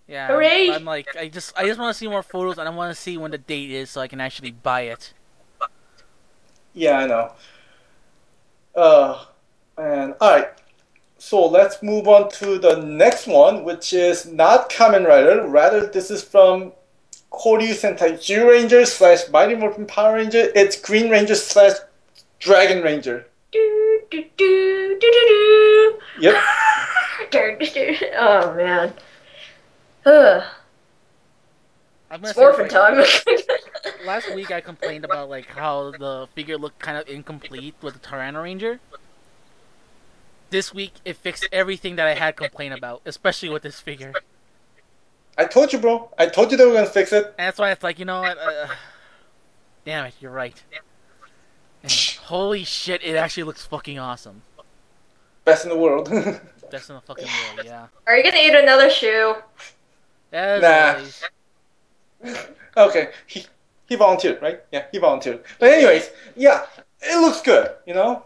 Yeah, 0.06 0.26
Hooray! 0.28 0.70
I'm 0.70 0.84
like, 0.86 1.14
I 1.16 1.28
just, 1.28 1.52
I 1.56 1.66
just 1.66 1.78
want 1.78 1.94
to 1.94 1.98
see 1.98 2.06
more 2.08 2.22
photos, 2.22 2.56
and 2.56 2.66
I 2.66 2.70
want 2.70 2.94
to 2.94 3.00
see 3.00 3.18
when 3.18 3.30
the 3.30 3.36
date 3.38 3.70
is, 3.70 3.90
so 3.90 4.00
I 4.00 4.08
can 4.08 4.20
actually 4.22 4.50
buy 4.52 4.82
it. 4.82 5.12
Yeah, 6.78 6.98
I 6.98 7.06
know. 7.08 7.32
Uh, 8.76 9.24
and 9.76 10.14
all 10.20 10.30
right. 10.30 10.48
So 11.18 11.44
let's 11.46 11.82
move 11.82 12.06
on 12.06 12.30
to 12.32 12.58
the 12.58 12.76
next 12.76 13.26
one, 13.26 13.64
which 13.64 13.92
is 13.92 14.26
not 14.26 14.70
Kamen 14.70 15.04
Rider. 15.04 15.44
Rather, 15.48 15.86
this 15.86 16.08
is 16.12 16.22
from 16.22 16.70
Kyoryu 17.32 17.74
Sentai 17.74 18.12
Zyuranger 18.14 18.86
slash 18.86 19.28
Mighty 19.32 19.56
Morphin 19.56 19.86
Power 19.86 20.14
Ranger. 20.14 20.52
It's 20.54 20.80
Green 20.80 21.10
Ranger 21.10 21.34
slash 21.34 21.72
Dragon 22.38 22.84
Ranger. 22.84 23.26
Do, 23.50 24.02
do, 24.12 24.24
do, 24.36 24.98
do, 25.00 25.10
do, 25.10 25.98
Yep. 26.20 26.34
do. 27.32 27.56
Do, 27.58 27.58
do, 27.58 27.96
do. 27.96 28.06
Oh, 28.16 28.54
man. 28.54 28.92
Ugh. 30.06 30.44
I'm 32.10 32.24
It's 32.24 32.36
morphin' 32.36 32.68
time. 32.68 33.04
Last 34.08 34.34
week 34.34 34.50
I 34.50 34.62
complained 34.62 35.04
about 35.04 35.28
like 35.28 35.44
how 35.44 35.90
the 35.90 36.28
figure 36.34 36.56
looked 36.56 36.78
kind 36.78 36.96
of 36.96 37.06
incomplete 37.10 37.74
with 37.82 37.92
the 37.92 38.00
Tyranno 38.00 38.42
Ranger. 38.42 38.80
This 40.48 40.72
week 40.72 40.94
it 41.04 41.18
fixed 41.18 41.46
everything 41.52 41.96
that 41.96 42.06
I 42.06 42.14
had 42.14 42.34
complained 42.34 42.72
about, 42.72 43.02
especially 43.04 43.50
with 43.50 43.62
this 43.62 43.80
figure. 43.80 44.14
I 45.36 45.44
told 45.44 45.74
you, 45.74 45.78
bro. 45.78 46.10
I 46.16 46.24
told 46.24 46.50
you 46.50 46.56
they 46.56 46.64
were 46.64 46.72
gonna 46.72 46.86
fix 46.86 47.12
it. 47.12 47.26
And 47.36 47.48
that's 47.48 47.58
why 47.58 47.70
it's 47.70 47.82
like, 47.82 47.98
you 47.98 48.06
know 48.06 48.22
what? 48.22 48.38
Uh, 48.38 48.68
damn 49.84 50.06
it, 50.06 50.14
you're 50.20 50.32
right. 50.32 50.56
And 51.82 51.92
holy 52.22 52.64
shit, 52.64 53.04
it 53.04 53.14
actually 53.14 53.42
looks 53.42 53.66
fucking 53.66 53.98
awesome. 53.98 54.40
Best 55.44 55.64
in 55.66 55.68
the 55.68 55.76
world. 55.76 56.08
Best 56.70 56.88
in 56.88 56.94
the 56.96 57.02
fucking 57.02 57.26
world, 57.26 57.60
yeah. 57.66 57.88
Are 58.06 58.16
you 58.16 58.22
gonna 58.22 58.38
eat 58.38 58.54
another 58.54 58.88
shoe? 58.88 59.34
As 60.32 60.62
Nah. 60.62 60.94
always. 60.94 62.46
okay, 62.78 63.10
he 63.26 63.44
he 63.88 63.96
volunteered, 63.96 64.40
right? 64.42 64.60
Yeah, 64.70 64.84
he 64.92 64.98
volunteered. 64.98 65.42
But 65.58 65.72
anyways, 65.72 66.10
yeah, 66.36 66.66
it 67.00 67.20
looks 67.20 67.40
good. 67.40 67.70
You 67.86 67.94
know. 67.94 68.24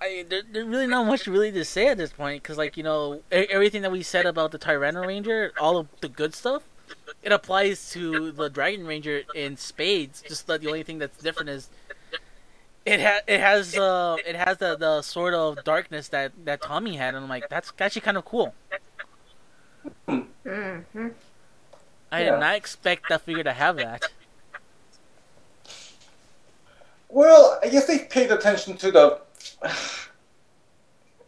I 0.00 0.24
there, 0.28 0.42
there's 0.50 0.66
really 0.66 0.86
not 0.86 1.06
much 1.06 1.26
really 1.26 1.52
to 1.52 1.64
say 1.64 1.88
at 1.88 1.98
this 1.98 2.12
point 2.12 2.42
because, 2.42 2.58
like, 2.58 2.76
you 2.76 2.82
know, 2.82 3.22
e- 3.32 3.46
everything 3.50 3.82
that 3.82 3.92
we 3.92 4.02
said 4.02 4.26
about 4.26 4.50
the 4.50 4.58
Tyranno 4.58 5.06
Ranger, 5.06 5.52
all 5.60 5.76
of 5.76 5.88
the 6.00 6.08
good 6.08 6.34
stuff, 6.34 6.62
it 7.22 7.32
applies 7.32 7.90
to 7.90 8.32
the 8.32 8.48
Dragon 8.48 8.86
Ranger 8.86 9.22
in 9.34 9.56
spades. 9.56 10.22
Just 10.22 10.46
that 10.46 10.60
the 10.60 10.68
only 10.68 10.82
thing 10.82 10.98
that's 10.98 11.18
different 11.18 11.50
is 11.50 11.68
it 12.84 13.00
ha- 13.00 13.20
it 13.26 13.40
has 13.40 13.76
uh 13.76 14.16
it 14.26 14.34
has 14.34 14.58
the, 14.58 14.76
the 14.76 15.02
sort 15.02 15.34
of 15.34 15.62
darkness 15.64 16.08
that 16.08 16.32
that 16.44 16.62
Tommy 16.62 16.96
had, 16.96 17.14
and 17.14 17.24
I'm 17.24 17.28
like, 17.28 17.48
that's 17.48 17.72
actually 17.78 18.02
kind 18.02 18.16
of 18.16 18.24
cool. 18.24 18.54
Mm-hmm. 20.08 21.08
I 22.12 22.20
Yeah. 22.24 22.32
did 22.32 22.40
not 22.40 22.54
expect 22.54 23.08
that 23.08 23.22
figure 23.22 23.42
to 23.42 23.52
have 23.52 23.76
that. 23.76 24.04
Well, 27.08 27.58
I 27.62 27.68
guess 27.68 27.86
they 27.86 28.00
paid 28.00 28.30
attention 28.30 28.76
to 28.76 28.90
the. 28.92 29.20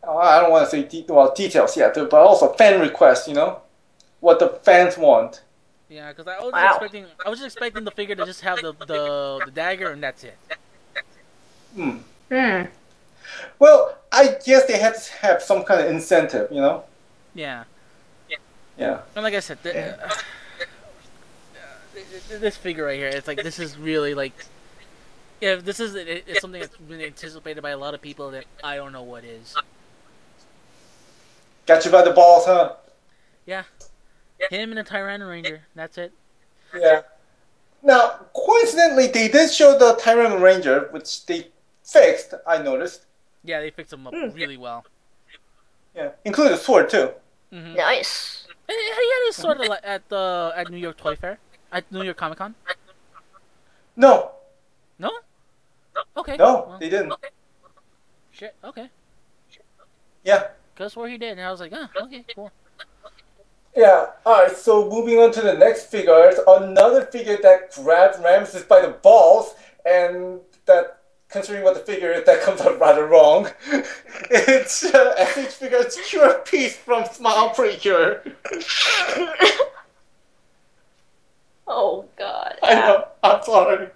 Oh, 0.07 0.19
I 0.19 0.39
don't 0.39 0.51
want 0.51 0.67
to 0.67 0.71
say 0.71 0.83
de- 0.83 1.11
well 1.11 1.33
details 1.33 1.79
yet, 1.79 1.95
but 1.95 2.13
also 2.13 2.53
fan 2.53 2.79
requests. 2.79 3.27
You 3.27 3.33
know, 3.33 3.63
what 4.21 4.39
the 4.39 4.49
fans 4.63 4.99
want. 4.99 5.41
Yeah, 5.89 6.11
because 6.13 6.27
I 6.29 6.39
was 6.45 6.53
Wow. 6.53 6.73
expecting 6.73 7.07
I 7.25 7.31
was 7.31 7.39
just 7.39 7.57
expecting 7.57 7.85
the 7.85 7.91
figure 7.91 8.15
to 8.15 8.27
just 8.27 8.43
have 8.43 8.59
the 8.61 8.75
the, 8.85 9.41
the 9.47 9.51
dagger 9.51 9.93
and 9.93 10.03
that's 10.03 10.23
it. 10.25 10.37
Hmm. 11.75 11.97
Hmm. 12.31 12.65
Well, 13.59 13.97
I 14.13 14.37
guess 14.45 14.67
they 14.67 14.77
had 14.77 14.95
to 14.95 15.13
have 15.23 15.43
some 15.43 15.65
kind 15.65 15.81
of 15.81 15.87
incentive. 15.91 16.53
You 16.53 16.61
know. 16.61 16.85
Yeah. 17.35 17.65
Yeah. 18.77 19.01
And 19.17 19.23
like 19.25 19.33
I 19.33 19.41
said, 19.41 19.63
th- 19.63 19.75
uh, 19.75 19.97
th- 20.07 20.21
this 22.29 22.57
figure 22.57 22.85
right 22.85 22.99
here, 22.99 23.09
it's 23.09 23.27
like 23.29 23.43
this 23.43 23.59
is 23.59 23.77
really 23.79 24.15
like, 24.15 24.33
if 25.41 25.65
this 25.65 25.81
is 25.81 25.95
it's 25.95 26.41
something 26.41 26.61
that's 26.61 26.77
been 26.77 27.01
anticipated 27.01 27.63
by 27.63 27.71
a 27.71 27.79
lot 27.79 27.95
of 27.95 28.01
people 28.03 28.31
that 28.33 28.45
I 28.63 28.77
don't 28.77 28.93
know 28.93 29.03
what 29.03 29.25
is. 29.25 29.55
Got 31.67 31.85
you 31.85 31.91
by 31.91 32.03
the 32.03 32.11
balls, 32.13 32.45
huh? 32.47 32.75
Yeah. 33.47 33.65
Him 34.51 34.71
and 34.71 34.79
a 34.79 34.85
Tyranno 34.85 35.29
Ranger. 35.29 35.63
That's 35.75 35.97
it. 35.97 36.13
Yeah. 36.77 37.03
Now, 37.83 38.21
coincidentally, 38.35 39.07
they 39.09 39.29
did 39.29 39.51
show 39.51 39.79
the 39.79 39.95
Tyranno 39.95 40.41
Ranger, 40.41 40.89
which 40.91 41.25
they 41.27 41.49
fixed. 41.85 42.35
I 42.47 42.59
noticed. 42.63 43.03
Yeah, 43.45 43.61
they 43.61 43.71
fixed 43.71 43.93
him 43.93 44.07
up 44.07 44.15
Hmm. 44.15 44.31
really 44.31 44.57
well. 44.57 44.85
Yeah, 45.95 46.11
including 46.25 46.53
the 46.53 46.59
sword 46.59 46.91
too. 46.91 47.11
hmm 47.51 47.75
Nice. 47.75 48.47
He 48.67 48.73
had 48.75 49.27
his 49.27 49.37
sort 49.37 49.61
of 49.61 49.69
like 49.69 49.81
at 49.85 50.09
the 50.09 50.53
at 50.57 50.71
New 50.71 50.79
York 50.79 50.97
Toy 50.97 51.15
Fair, 51.17 51.39
at 51.75 51.91
New 51.91 52.03
York 52.03 52.17
Comic 52.17 52.39
Con. 52.39 52.55
No, 53.97 54.31
No. 54.99 55.11
Okay. 56.17 56.37
no, 56.37 56.67
well, 56.69 56.79
they 56.81 56.89
didn't. 56.89 57.13
Shit. 58.33 58.55
Okay. 58.65 58.89
Yeah. 60.25 60.49
Cause 60.77 60.97
where 60.97 61.09
he 61.09 61.19
did, 61.19 61.33
and 61.33 61.43
I 61.43 61.51
was 61.51 61.61
like, 61.61 61.73
oh, 61.75 61.87
okay, 62.05 62.25
cool. 62.35 62.51
Yeah, 63.77 64.07
alright, 64.25 64.57
so 64.57 64.89
moving 64.89 65.19
on 65.19 65.33
to 65.33 65.41
the 65.41 65.55
next 65.55 65.87
figure, 65.87 66.29
it's 66.29 66.41
another 66.47 67.03
figure 67.03 67.37
that 67.43 67.73
grabs 67.75 68.19
Ramses 68.19 68.63
by 68.63 68.81
the 68.81 68.89
balls, 68.89 69.55
and 69.85 70.41
that, 70.67 71.01
considering 71.29 71.65
what 71.65 71.75
the 71.75 71.81
figure 71.81 72.11
is, 72.13 72.25
that 72.25 72.43
comes 72.43 72.61
out 72.61 72.81
rather 72.81 73.07
wrong. 73.07 73.51
it's 74.31 74.85
uh, 74.85 75.15
SH 75.27 75.55
figure, 75.55 75.79
it's 75.79 76.01
Cure 76.09 76.35
Peace 76.45 76.77
from 76.77 77.05
Smile 77.07 77.51
Precure. 77.51 78.23
Oh 81.67 82.05
God. 82.17 82.57
I 82.63 82.75
know. 82.75 83.09
I'm 83.23 83.43
sorry. 83.43 83.89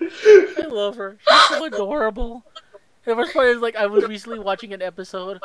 I 0.00 0.66
love 0.68 0.96
her. 0.96 1.16
She's 1.26 1.48
so 1.58 1.64
adorable. 1.66 2.44
The 3.04 3.14
worst 3.14 3.34
part 3.34 3.48
is 3.48 3.58
like 3.60 3.76
I 3.76 3.86
was 3.86 4.04
recently 4.06 4.38
watching 4.38 4.72
an 4.72 4.80
episode, 4.82 5.38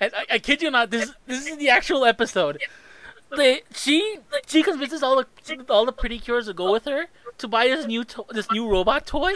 and 0.00 0.12
I, 0.14 0.34
I 0.34 0.38
kid 0.38 0.62
you 0.62 0.70
not, 0.70 0.90
this 0.90 1.12
this 1.26 1.46
is 1.46 1.58
the 1.58 1.68
actual 1.68 2.04
episode. 2.04 2.58
They 3.36 3.62
she 3.74 4.18
she 4.46 4.62
convinces 4.62 5.02
all 5.02 5.16
the 5.16 5.64
all 5.68 5.84
the 5.84 5.92
pretty 5.92 6.18
cures 6.18 6.46
to 6.46 6.54
go 6.54 6.72
with 6.72 6.86
her 6.86 7.06
to 7.38 7.48
buy 7.48 7.68
this 7.68 7.86
new 7.86 8.04
to- 8.04 8.24
this 8.30 8.50
new 8.50 8.68
robot 8.68 9.06
toy, 9.06 9.34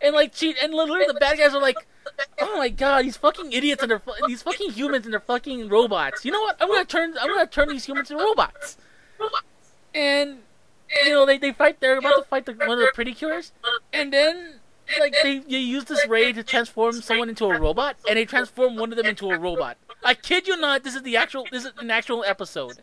and 0.00 0.14
like 0.14 0.32
she 0.34 0.54
and 0.62 0.72
literally 0.72 1.06
the 1.06 1.14
bad 1.14 1.38
guys 1.38 1.54
are 1.54 1.60
like, 1.60 1.76
oh 2.40 2.56
my 2.56 2.68
god, 2.68 3.04
these 3.04 3.16
fucking 3.16 3.52
idiots 3.52 3.82
and 3.82 3.90
they're 3.90 4.02
these 4.28 4.42
fucking 4.42 4.70
humans 4.70 5.04
and 5.06 5.12
they're 5.12 5.20
fucking 5.20 5.68
robots. 5.68 6.24
You 6.24 6.30
know 6.30 6.40
what? 6.40 6.56
I'm 6.60 6.68
gonna 6.68 6.84
turn 6.84 7.14
I'm 7.20 7.28
gonna 7.28 7.46
turn 7.46 7.68
these 7.68 7.84
humans 7.84 8.10
into 8.10 8.22
robots. 8.22 8.76
And 9.94 10.38
you 11.04 11.12
know 11.12 11.26
they, 11.26 11.38
they 11.38 11.52
fight 11.52 11.80
they're 11.80 11.98
about 11.98 12.16
to 12.16 12.24
fight 12.24 12.46
the, 12.46 12.52
one 12.52 12.72
of 12.72 12.78
the 12.78 12.90
pretty 12.94 13.12
cures, 13.12 13.52
and 13.92 14.12
then 14.12 14.60
like 14.98 15.14
they 15.22 15.42
you 15.46 15.58
use 15.58 15.84
this 15.84 16.06
ray 16.08 16.32
to 16.32 16.42
transform 16.42 17.00
someone 17.00 17.28
into 17.28 17.44
a 17.44 17.58
robot, 17.58 17.96
and 18.08 18.16
they 18.16 18.24
transform 18.24 18.76
one 18.76 18.90
of 18.90 18.96
them 18.96 19.06
into 19.06 19.30
a 19.30 19.38
robot. 19.38 19.76
I 20.04 20.14
kid 20.14 20.48
you 20.48 20.56
not, 20.56 20.82
this 20.82 20.94
is 20.94 21.02
the 21.02 21.16
actual 21.16 21.46
this 21.50 21.64
is 21.64 21.72
an 21.78 21.90
actual 21.90 22.24
episode. 22.24 22.78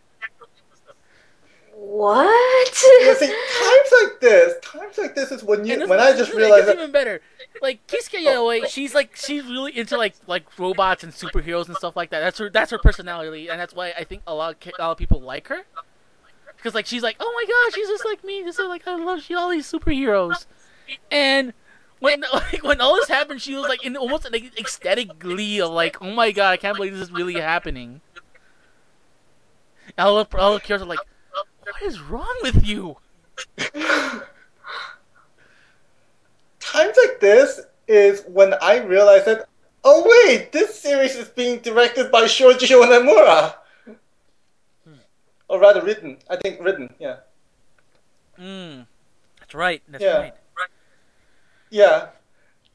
What? 1.79 2.83
You 2.83 3.15
see, 3.15 3.27
times 3.27 3.89
like 4.01 4.19
this, 4.19 4.53
times 4.63 4.97
like 4.97 5.13
this 5.13 5.31
is 5.31 5.43
when 5.43 5.63
you 5.63 5.79
And 5.79 5.87
when 5.87 5.99
I 5.99 6.11
just 6.13 6.33
realized 6.33 6.65
gets 6.65 6.77
that 6.77 6.81
even 6.81 6.91
better. 6.91 7.21
Like 7.61 7.85
Kise 7.85 8.09
Yayoi, 8.09 8.67
she's 8.67 8.95
like 8.95 9.15
she's 9.15 9.43
really 9.43 9.77
into 9.77 9.95
like 9.95 10.15
like 10.25 10.57
robots 10.57 11.03
and 11.03 11.13
superheroes 11.13 11.67
and 11.67 11.77
stuff 11.77 11.95
like 11.95 12.09
that. 12.09 12.21
That's 12.21 12.39
her 12.39 12.49
that's 12.49 12.71
her 12.71 12.79
personality, 12.79 13.47
and 13.47 13.59
that's 13.59 13.75
why 13.75 13.93
I 13.97 14.05
think 14.05 14.23
a 14.25 14.33
lot 14.33 14.55
of, 14.55 14.73
a 14.79 14.81
lot 14.81 14.91
of 14.91 14.97
people 14.97 15.21
like 15.21 15.49
her. 15.49 15.65
Because 16.57 16.75
like 16.75 16.85
she's 16.85 17.03
like, 17.03 17.15
oh 17.19 17.31
my 17.33 17.45
gosh, 17.47 17.75
she's 17.75 17.87
just 17.87 18.03
like 18.05 18.23
me. 18.23 18.39
Is 18.39 18.59
like 18.59 18.87
I 18.87 18.95
love 18.95 19.21
she 19.21 19.35
all 19.35 19.49
these 19.49 19.71
superheroes, 19.71 20.45
and 21.09 21.53
when 21.99 22.23
like 22.33 22.63
when 22.63 22.81
all 22.81 22.95
this 22.95 23.07
happened, 23.07 23.41
she 23.41 23.55
was 23.55 23.67
like 23.67 23.85
in 23.85 23.95
almost 23.95 24.25
an 24.25 24.35
ecstatic 24.35 25.19
glee 25.19 25.61
of 25.61 25.71
like, 25.71 26.01
oh 26.01 26.11
my 26.11 26.31
god, 26.31 26.51
I 26.51 26.57
can't 26.57 26.75
believe 26.75 26.93
this 26.93 27.03
is 27.03 27.11
really 27.11 27.39
happening. 27.39 28.01
And 29.97 30.07
all 30.07 30.23
the 30.23 30.37
all 30.37 30.53
the 30.53 30.59
characters 30.59 30.81
are 30.81 30.89
like, 30.89 30.99
what 31.61 31.81
is 31.83 31.99
wrong 32.01 32.35
with 32.41 32.65
you? 32.65 32.97
times 36.59 36.97
like 37.05 37.19
this 37.19 37.61
is 37.87 38.23
when 38.27 38.53
I 38.61 38.79
realized 38.79 39.25
that 39.25 39.47
oh 39.83 40.03
wait, 40.05 40.51
this 40.51 40.79
series 40.79 41.15
is 41.15 41.29
being 41.29 41.59
directed 41.59 42.11
by 42.11 42.25
Shoji 42.27 42.67
Yonemura. 42.67 43.55
Or 45.49 45.59
rather 45.59 45.81
written. 45.81 46.17
I 46.29 46.35
think 46.35 46.61
written, 46.61 46.93
yeah. 46.99 47.17
Mm, 48.39 48.85
that's 49.39 49.53
right. 49.55 49.81
That's 49.87 50.03
Yeah. 50.03 50.17
right. 50.19 50.33
Yeah. 51.69 52.09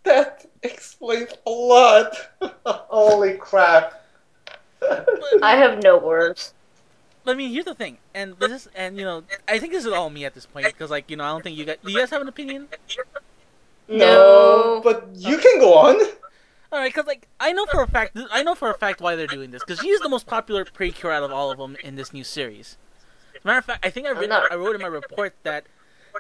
That 0.05 0.47
explains 0.63 1.31
a 1.47 1.51
lot. 1.51 2.17
Holy 2.67 3.35
crap. 3.35 4.03
I 5.43 5.57
have 5.57 5.83
no 5.83 5.97
words. 5.99 6.55
I 7.25 7.35
mean, 7.35 7.53
here's 7.53 7.67
the 7.67 7.75
thing, 7.75 7.99
and 8.15 8.35
this 8.41 8.51
is, 8.51 8.69
and 8.75 8.97
you 8.99 9.05
know, 9.05 9.23
I 9.47 9.61
think 9.61 9.73
this 9.73 9.85
is 9.85 9.93
all 9.93 10.11
me 10.11 10.25
at 10.25 10.35
this 10.35 10.45
point 10.45 10.67
because, 10.67 10.91
like, 10.91 11.09
you 11.09 11.17
know, 11.17 11.23
I 11.23 11.29
don't 11.29 11.45
think 11.45 11.57
you 11.57 11.65
guys. 11.65 11.77
Do 11.85 11.93
you 11.93 11.99
guys 12.01 12.11
have 12.11 12.21
an 12.21 12.27
opinion? 12.27 12.67
No. 13.87 14.81
But 14.83 15.09
you 15.15 15.39
can 15.39 15.61
go 15.61 15.75
on. 15.75 16.01
All 16.73 16.79
right, 16.79 16.89
because 16.89 17.07
like 17.07 17.29
I 17.39 17.53
know 17.53 17.67
for 17.67 17.83
a 17.83 17.87
fact, 17.87 18.17
I 18.31 18.43
know 18.43 18.55
for 18.55 18.71
a 18.71 18.75
fact 18.75 19.03
why 19.03 19.15
they're 19.15 19.27
doing 19.27 19.51
this 19.51 19.63
because 19.63 19.81
she's 19.81 20.01
the 20.01 20.09
most 20.09 20.27
popular 20.27 20.65
precure 20.65 21.13
out 21.13 21.23
of 21.23 21.31
all 21.31 21.51
of 21.51 21.59
them 21.59 21.77
in 21.85 21.97
this 21.97 22.15
new 22.15 22.25
series. 22.25 22.79
As 23.37 23.45
a 23.45 23.47
matter 23.47 23.59
of 23.59 23.65
fact, 23.67 23.85
I 23.85 23.91
think 23.91 24.07
I, 24.07 24.13
read, 24.13 24.31
I 24.31 24.55
wrote 24.55 24.75
in 24.75 24.81
my 24.81 24.89
report 24.89 25.35
that 25.43 25.65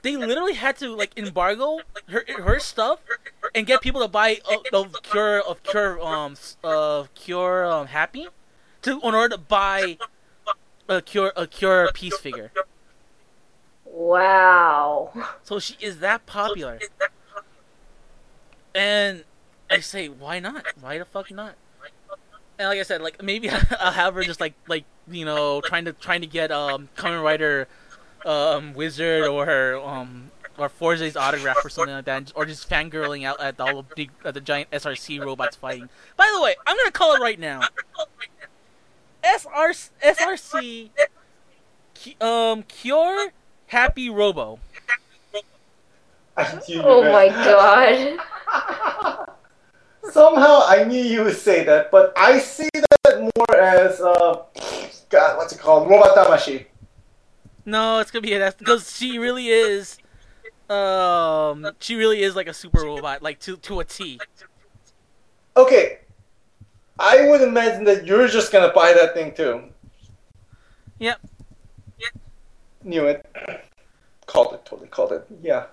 they 0.03 0.15
literally 0.15 0.53
had 0.53 0.77
to 0.79 0.95
like 0.95 1.17
embargo 1.17 1.81
her 2.09 2.25
her 2.39 2.59
stuff 2.59 3.01
and 3.55 3.67
get 3.67 3.81
people 3.81 4.03
to 4.03 4.09
buy 4.09 4.41
of, 4.51 4.61
of 4.75 5.03
cure 5.03 5.41
of 5.41 5.63
cure 5.63 5.99
um 6.03 6.37
of 6.63 7.15
cure 7.15 7.65
um 7.65 7.87
happy 7.87 8.27
to 8.83 9.01
in 9.01 9.15
order 9.15 9.37
to 9.37 9.39
buy 9.39 9.97
a 10.87 11.01
cure 11.01 11.33
a 11.35 11.47
cure 11.47 11.91
Peace 11.95 12.19
figure. 12.19 12.53
Wow. 13.87 15.13
So 15.45 15.59
she 15.59 15.77
is 15.81 16.01
that 16.01 16.27
popular. 16.27 16.79
And 18.75 19.25
I 19.73 19.81
say, 19.81 20.09
why 20.09 20.39
not? 20.39 20.67
Why 20.81 20.99
the 20.99 21.05
fuck 21.07 21.31
not? 21.31 21.55
And 22.59 22.69
like 22.69 22.79
I 22.79 22.83
said, 22.83 23.01
like 23.01 23.23
maybe 23.23 23.49
I'll 23.81 23.93
have 23.93 24.15
her 24.15 24.23
just 24.23 24.41
like 24.41 24.55
like 24.69 24.85
you 25.09 25.25
know 25.25 25.61
trying 25.63 25.87
to 25.87 25.93
trying 25.95 26.21
to 26.21 26.27
get 26.27 26.53
um 26.53 26.91
Kamen 26.97 27.23
Rider 27.23 27.67
um 28.27 28.75
Wizard 28.75 29.27
or 29.27 29.47
her 29.47 29.81
um 29.81 30.31
or 30.59 30.69
Fourze's 30.69 31.17
autograph 31.17 31.65
or 31.65 31.71
something 31.71 31.95
like 31.95 32.05
that, 32.05 32.31
or 32.37 32.45
just 32.45 32.69
fangirling 32.69 33.25
out 33.25 33.41
at 33.41 33.59
all 33.59 33.83
the 33.83 33.95
big 33.97 34.11
at 34.25 34.35
the 34.35 34.41
giant 34.41 34.71
SRC 34.71 35.25
robots 35.25 35.57
fighting. 35.57 35.89
By 36.17 36.31
the 36.35 36.43
way, 36.43 36.55
I'm 36.67 36.77
gonna 36.77 36.91
call 36.91 37.15
it 37.15 37.21
right 37.21 37.41
now. 37.41 37.63
SR 39.25 39.73
SRC 40.05 40.91
um 42.21 42.63
Cure 42.65 43.33
Happy 43.69 44.11
Robo. 44.11 44.59
I 46.37 46.61
knew 46.69 46.77
you 46.77 46.83
Oh 46.85 47.03
my 47.11 47.29
god. 47.29 49.29
Somehow 50.11 50.63
I 50.67 50.85
knew 50.85 51.03
you 51.03 51.25
would 51.25 51.37
say 51.37 51.65
that, 51.65 51.91
but 51.91 52.13
I 52.17 52.39
see 52.39 52.69
that 52.75 53.21
more 53.21 53.57
as 53.57 54.01
uh, 54.01 54.43
God, 55.09 55.37
what's 55.37 55.53
it 55.53 55.61
called? 55.61 55.89
Robot 55.89 56.17
Damashii. 56.17 56.67
No, 57.65 58.01
it's 58.01 58.11
gonna 58.11 58.23
be 58.23 58.33
an 58.33 58.43
S 58.43 58.55
because 58.55 58.97
she 58.97 59.19
really 59.19 59.49
is. 59.49 59.99
Um, 60.69 61.71
she 61.79 61.95
really 61.97 62.23
is 62.23 62.35
like 62.35 62.49
a 62.49 62.55
super 62.55 62.81
robot, 62.81 63.23
like 63.23 63.39
to 63.41 63.57
to 63.59 63.81
a 63.81 63.85
T. 63.85 64.19
Okay, 65.57 65.99
I 66.99 67.29
would 67.29 67.43
imagine 67.43 67.85
that 67.85 68.07
you're 68.07 68.27
just 68.27 68.53
gonna 68.53 68.73
buy 68.73 68.93
that 68.93 69.15
thing 69.15 69.33
too. 69.35 69.65
Yep. 70.99 71.21
Yep. 71.99 72.13
Knew 72.85 73.07
it. 73.07 73.27
Called 74.27 74.55
it. 74.55 74.65
Totally 74.65 74.89
called 74.89 75.13
it. 75.13 75.27
Yeah. 75.43 75.67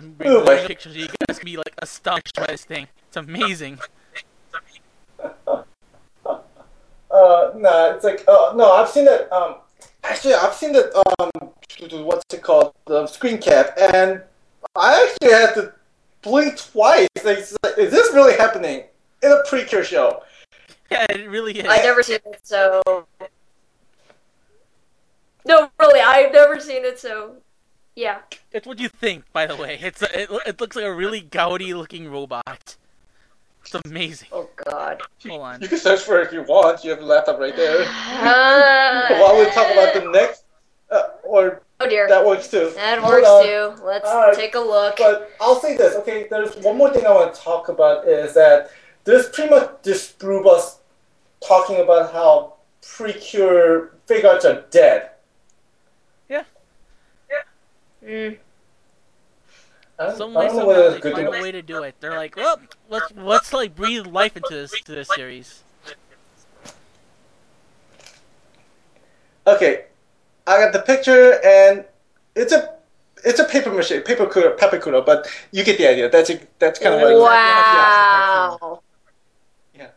I'm 0.00 0.12
bringing 0.12 0.36
Oh 0.38 0.44
my- 0.44 0.54
the 0.62 0.66
pictures. 0.66 0.96
You 0.96 1.08
guys 1.28 1.38
can 1.38 1.44
be 1.44 1.56
like 1.58 1.74
astonished 1.82 2.34
by 2.34 2.46
this 2.46 2.64
thing. 2.64 2.88
It's 3.08 3.16
amazing. 3.16 3.78
Uh, 7.12 7.50
nah, 7.56 7.90
it's 7.90 8.04
like, 8.04 8.22
uh, 8.28 8.52
no, 8.54 8.70
I've 8.70 8.88
seen 8.88 9.04
that. 9.04 9.30
Um, 9.32 9.56
actually, 10.04 10.32
I've 10.34 10.54
seen 10.54 10.72
that. 10.74 10.94
Um, 11.18 11.50
what's 12.04 12.22
it 12.32 12.40
called? 12.40 12.72
The 12.86 13.04
screen 13.08 13.38
cap, 13.38 13.76
and 13.76 14.22
I 14.76 15.02
actually 15.04 15.32
had 15.32 15.54
to 15.54 15.72
blink 16.22 16.56
twice. 16.56 17.08
Like, 17.24 17.38
like, 17.64 17.78
is 17.78 17.90
this 17.90 18.14
really 18.14 18.34
happening 18.36 18.84
in 19.24 19.32
a 19.32 19.42
pre-cure 19.48 19.82
show? 19.84 20.22
Yeah, 20.90 21.06
it 21.10 21.28
really 21.28 21.58
is. 21.58 21.66
I've 21.66 21.82
never 21.84 22.02
seen 22.02 22.18
it, 22.26 22.40
so. 22.44 22.80
No, 25.44 25.68
really, 25.80 26.00
I've 26.00 26.32
never 26.32 26.58
seen 26.60 26.84
it, 26.84 26.98
so. 27.00 27.36
Yeah. 28.00 28.20
It's 28.50 28.66
what 28.66 28.78
you 28.80 28.88
think, 28.88 29.24
by 29.34 29.44
the 29.46 29.56
way. 29.56 29.78
It's 29.82 30.00
a, 30.00 30.22
it, 30.22 30.30
it 30.46 30.60
looks 30.60 30.74
like 30.74 30.86
a 30.86 30.94
really 30.94 31.20
gaudy 31.20 31.74
looking 31.74 32.10
robot. 32.10 32.76
It's 33.62 33.74
amazing. 33.84 34.28
Oh 34.32 34.48
god. 34.64 35.02
Hold 35.28 35.42
on. 35.42 35.60
You 35.60 35.68
can 35.68 35.76
search 35.78 36.00
for 36.00 36.18
it 36.18 36.28
if 36.28 36.32
you 36.32 36.42
want. 36.44 36.82
You 36.82 36.90
have 36.92 37.00
the 37.00 37.04
laptop 37.04 37.38
right 37.38 37.54
there. 37.54 37.84
Uh, 38.22 39.18
While 39.18 39.38
we 39.38 39.44
talk 39.50 39.70
about 39.70 39.92
the 39.92 40.10
next, 40.10 40.44
uh, 40.90 41.02
or 41.24 41.60
Oh 41.78 41.86
dear. 41.88 42.08
that 42.08 42.24
works 42.24 42.48
too. 42.48 42.70
That 42.74 42.98
Hold 43.00 43.12
works 43.12 43.28
on. 43.28 43.44
too. 43.44 43.82
Let's 43.84 44.08
Alright. 44.08 44.34
take 44.34 44.54
a 44.54 44.58
look. 44.60 44.96
But 44.96 45.30
I'll 45.40 45.60
say 45.60 45.76
this, 45.76 45.94
okay? 45.96 46.26
There's 46.30 46.56
one 46.56 46.78
more 46.78 46.90
thing 46.92 47.04
I 47.06 47.10
want 47.12 47.34
to 47.34 47.40
talk 47.40 47.68
about 47.68 48.08
is 48.08 48.32
that 48.32 48.70
this 49.04 49.28
pretty 49.30 49.50
much 49.50 49.82
disprove 49.82 50.46
us 50.46 50.78
talking 51.46 51.80
about 51.80 52.12
how 52.14 52.54
pre-cure 52.82 53.92
figure 54.06 54.30
arts 54.30 54.44
are 54.46 54.64
dead. 54.70 55.09
Mm. 58.04 58.38
I 59.98 60.06
don't, 60.06 60.16
Some 60.16 60.34
way, 60.34 60.48
somehow, 60.48 60.98
they 60.98 61.12
find 61.12 61.26
a 61.26 61.30
way 61.30 61.52
to 61.52 61.60
do 61.60 61.82
it. 61.82 61.94
They're 62.00 62.16
like, 62.16 62.34
well, 62.34 62.58
let's 62.88 63.12
let's 63.16 63.52
like 63.52 63.74
breathe 63.76 64.06
life 64.06 64.34
into 64.34 64.54
this 64.54 64.70
to 64.70 64.92
this 64.92 65.08
series. 65.14 65.62
Okay, 69.46 69.84
I 70.46 70.58
got 70.58 70.72
the 70.72 70.80
picture, 70.80 71.38
and 71.44 71.84
it's 72.34 72.52
a 72.52 72.76
it's 73.24 73.40
a 73.40 73.44
paper 73.44 73.70
mache, 73.70 74.02
paper 74.04 74.26
kuro, 74.26 74.52
paper 74.56 74.78
kuro, 74.78 75.02
but 75.02 75.28
you 75.52 75.64
get 75.64 75.76
the 75.76 75.86
idea. 75.86 76.08
That's 76.08 76.30
a, 76.30 76.40
that's 76.58 76.78
kind 76.78 76.94
of 76.94 77.02
what. 77.02 77.12
it- 77.12 77.18
Wow. 77.18 78.82
Yeah. 79.74 79.88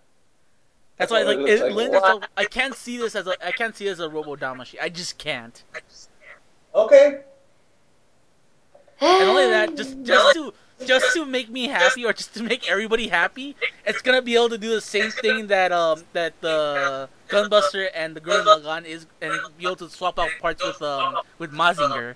That's 0.97 1.11
why, 1.11 1.23
what 1.23 1.27
like, 1.27 1.37
it 1.37 1.41
looks 1.41 1.61
like. 1.61 1.73
Lynn, 1.73 1.91
so 1.93 2.21
I 2.35 2.43
can't 2.45 2.75
see 2.75 2.97
this 2.97 3.15
as 3.15 3.27
a 3.27 3.45
I 3.45 3.51
can't 3.51 3.75
see 3.75 3.87
it 3.87 3.91
as 3.91 3.99
a 4.01 4.09
Robo 4.09 4.35
Damashii. 4.35 4.79
I 4.81 4.89
just 4.89 5.17
can't. 5.17 5.63
Okay, 6.75 7.21
And 9.01 9.29
only 9.29 9.47
that, 9.47 9.75
just 9.77 10.03
just 10.03 10.33
to 10.35 10.53
just 10.85 11.13
to 11.13 11.25
make 11.25 11.49
me 11.49 11.67
happy, 11.67 12.05
or 12.05 12.13
just 12.13 12.33
to 12.35 12.43
make 12.43 12.69
everybody 12.69 13.07
happy, 13.07 13.55
it's 13.85 14.01
gonna 14.01 14.21
be 14.21 14.35
able 14.35 14.49
to 14.49 14.57
do 14.57 14.69
the 14.69 14.81
same 14.81 15.11
thing 15.11 15.47
that 15.47 15.71
um 15.71 16.03
that 16.13 16.39
the 16.41 17.09
Gunbuster 17.29 17.87
and 17.95 18.15
the 18.15 18.21
Gurren 18.21 18.45
Lagann 18.45 18.85
is 18.85 19.05
and 19.21 19.33
be 19.57 19.65
able 19.65 19.75
to 19.77 19.89
swap 19.89 20.19
out 20.19 20.29
parts 20.39 20.63
with 20.63 20.81
um 20.81 21.17
with 21.37 21.51
Mazinger. 21.51 22.15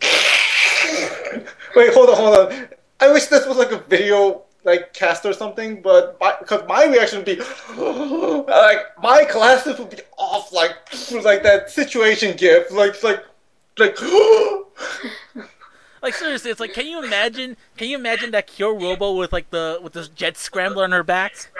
Wait, 1.76 1.92
hold 1.94 2.10
on, 2.10 2.16
hold 2.16 2.52
on. 2.52 2.68
I 3.00 3.10
wish 3.12 3.26
this 3.26 3.46
was 3.46 3.56
like 3.56 3.72
a 3.72 3.78
video 3.78 4.42
like 4.64 4.92
cast 4.94 5.26
or 5.26 5.32
something, 5.32 5.82
but 5.82 6.18
because 6.40 6.66
my, 6.66 6.86
reaction 6.86 7.18
would 7.18 7.26
be 7.26 7.36
like 8.48 8.78
my 9.02 9.26
glasses 9.30 9.78
would 9.78 9.90
be 9.90 9.98
off 10.16 10.52
like 10.52 10.72
like 11.22 11.42
that 11.42 11.70
situation 11.70 12.36
gif, 12.36 12.70
like 12.70 13.02
like 13.02 13.24
like. 13.78 13.98
Like 16.02 16.12
seriously, 16.12 16.50
it's 16.50 16.60
like, 16.60 16.74
can 16.74 16.86
you 16.86 17.02
imagine? 17.02 17.56
Can 17.78 17.88
you 17.88 17.96
imagine 17.96 18.30
that 18.32 18.46
Kyo 18.46 18.78
Robo 18.78 19.14
with 19.14 19.32
like 19.32 19.48
the 19.48 19.80
with 19.82 19.94
this 19.94 20.08
Jet 20.08 20.36
Scrander 20.36 20.82
on 20.82 20.92
her 20.92 21.02
back? 21.02 21.50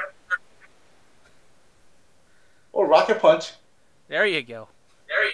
Or 2.75 2.87
rocket 2.87 3.21
punch. 3.21 3.53
There 4.09 4.27
you 4.27 4.43
go. 4.43 4.69
There 5.09 5.25
you. 5.25 5.33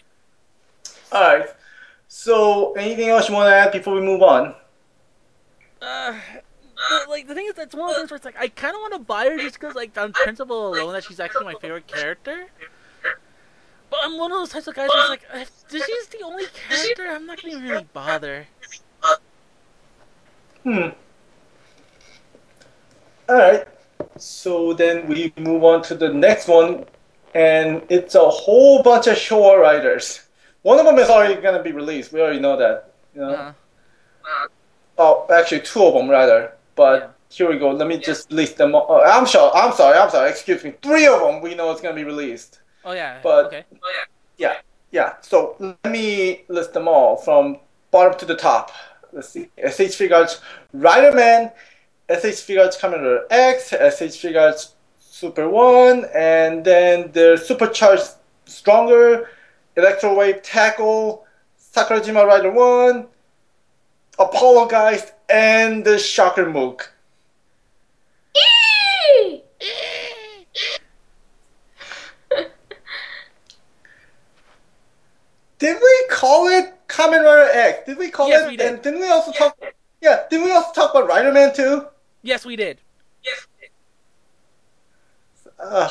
All 1.11 1.39
right. 1.39 1.49
So, 2.07 2.73
anything 2.75 3.09
else 3.09 3.29
you 3.29 3.35
want 3.35 3.49
to 3.49 3.55
add 3.55 3.73
before 3.73 3.95
we 3.95 4.01
move 4.01 4.23
on? 4.23 4.55
Uh, 5.83 6.15
but, 6.91 7.09
like 7.09 7.27
the 7.27 7.35
thing 7.35 7.47
is, 7.47 7.55
that's 7.55 7.75
one 7.75 7.91
of 7.91 7.97
those 7.97 7.99
things 7.99 8.11
where 8.13 8.17
it's 8.17 8.25
like 8.25 8.39
I 8.39 8.47
kind 8.47 8.77
of 8.77 8.81
want 8.81 8.93
to 8.93 9.01
buy 9.01 9.25
her 9.25 9.39
just 9.39 9.59
because, 9.59 9.75
like, 9.75 9.97
on 9.99 10.13
principle 10.13 10.69
alone, 10.69 10.93
that 10.93 11.03
she's 11.03 11.19
actually 11.19 11.47
my 11.47 11.55
favorite 11.55 11.89
character. 11.89 12.47
But 13.91 14.01
I'm 14.05 14.17
one 14.19 14.31
of 14.33 14.39
those 14.39 14.51
types 14.51 14.67
of 14.69 14.75
guys 14.75 14.89
where 14.89 15.01
it's 15.01 15.09
like, 15.11 15.23
if 15.35 15.51
she's 15.87 16.07
the 16.09 16.25
only 16.25 16.45
character, 16.69 17.09
I'm 17.09 17.27
not 17.27 17.43
gonna 17.43 17.59
really 17.59 17.87
bother. 17.93 18.47
Hmm. 20.63 20.89
Alright. 23.29 23.67
So 24.17 24.73
then 24.75 25.07
we 25.07 25.33
move 25.39 25.65
on 25.65 25.83
to 25.85 25.95
the 25.95 26.13
next 26.13 26.49
one, 26.49 26.85
and 27.35 27.83
it's 27.89 28.15
a 28.15 28.29
whole 28.29 28.83
bunch 28.83 29.07
of 29.07 29.17
Showa 29.17 29.59
riders. 29.61 30.21
One 30.63 30.79
of 30.79 30.85
them 30.85 30.99
is 30.99 31.09
already 31.09 31.41
going 31.41 31.57
to 31.57 31.63
be 31.63 31.73
released. 31.73 32.13
We 32.13 32.21
already 32.21 32.41
know 32.41 32.57
that. 32.57 32.93
You 33.15 33.21
know? 33.23 33.29
Uh, 33.35 33.53
Oh, 34.99 35.27
actually, 35.33 35.61
two 35.63 35.83
of 35.83 35.95
them 35.95 36.11
rather. 36.11 36.53
But 36.75 37.01
Yeah. 37.01 37.09
here 37.31 37.49
we 37.51 37.59
go. 37.59 37.71
Let 37.71 37.89
me 37.89 37.97
just 37.97 38.31
list 38.31 38.59
them. 38.59 38.75
all. 38.75 38.85
Oh, 38.91 39.01
I'm 39.03 39.25
sure. 39.25 39.51
I'm 39.55 39.73
sorry. 39.73 39.97
I'm 39.97 40.11
sorry. 40.11 40.29
Excuse 40.29 40.63
me. 40.63 40.75
Three 40.83 41.07
of 41.07 41.21
them 41.21 41.41
we 41.41 41.55
know 41.55 41.71
it's 41.73 41.81
going 41.81 41.95
to 41.97 41.99
be 41.99 42.05
released. 42.05 42.60
Oh 42.85 42.93
yeah. 42.93 43.21
But- 43.23 43.47
okay. 43.47 43.65
Yeah. 44.39 44.57
Yeah. 44.91 45.15
So 45.21 45.57
let 45.59 45.93
me 45.93 46.45
list 46.49 46.73
them 46.73 46.89
all 46.89 47.17
from 47.17 47.59
bottom 47.91 48.19
to 48.19 48.25
the 48.25 48.37
top. 48.37 48.73
Let's 49.13 49.29
see. 49.29 49.49
SH 49.59 49.97
Figuarts 49.99 50.41
Rider 50.73 51.15
Man, 51.15 51.51
SH 52.09 52.43
Figuarts 52.47 52.79
Commander 52.79 53.27
X, 53.31 53.69
SH 53.71 54.17
Figuarts 54.23 54.73
Super 54.99 55.49
One, 55.49 56.07
and 56.15 56.65
then 56.65 57.11
the 57.13 57.37
Supercharged 57.37 58.15
Stronger, 58.47 59.31
Electro 59.77 60.15
Wave 60.15 60.43
Tackle, 60.43 61.27
Sakurajima 61.75 62.27
Rider 62.27 62.51
One, 62.51 63.07
Apollo 64.19 64.69
Geist, 64.69 65.13
and 65.29 65.85
the 65.85 65.99
Shocker 65.99 66.49
Mook. 66.49 66.93
Did 75.61 75.77
we 75.81 76.07
call 76.11 76.49
it 76.49 76.75
Kamen 76.89 77.23
Rider 77.25 77.49
X? 77.53 77.87
Did 77.87 77.99
we 77.99 78.11
call 78.11 78.29
Yes, 78.29 78.43
it? 78.47 78.49
we 78.49 78.57
did. 78.57 78.73
And 78.75 78.83
didn't 78.83 79.01
we 79.01 79.09
also 79.09 79.31
talk? 79.31 79.57
Yeah. 80.01 80.25
Didn't 80.29 80.47
we 80.47 80.53
also 80.53 80.73
talk 80.73 80.91
about 80.95 81.07
Rider 81.09 81.31
Man 81.31 81.55
too? 81.55 81.87
Yes, 82.23 82.45
we 82.45 82.57
did. 82.57 82.81
Uh, 85.59 85.91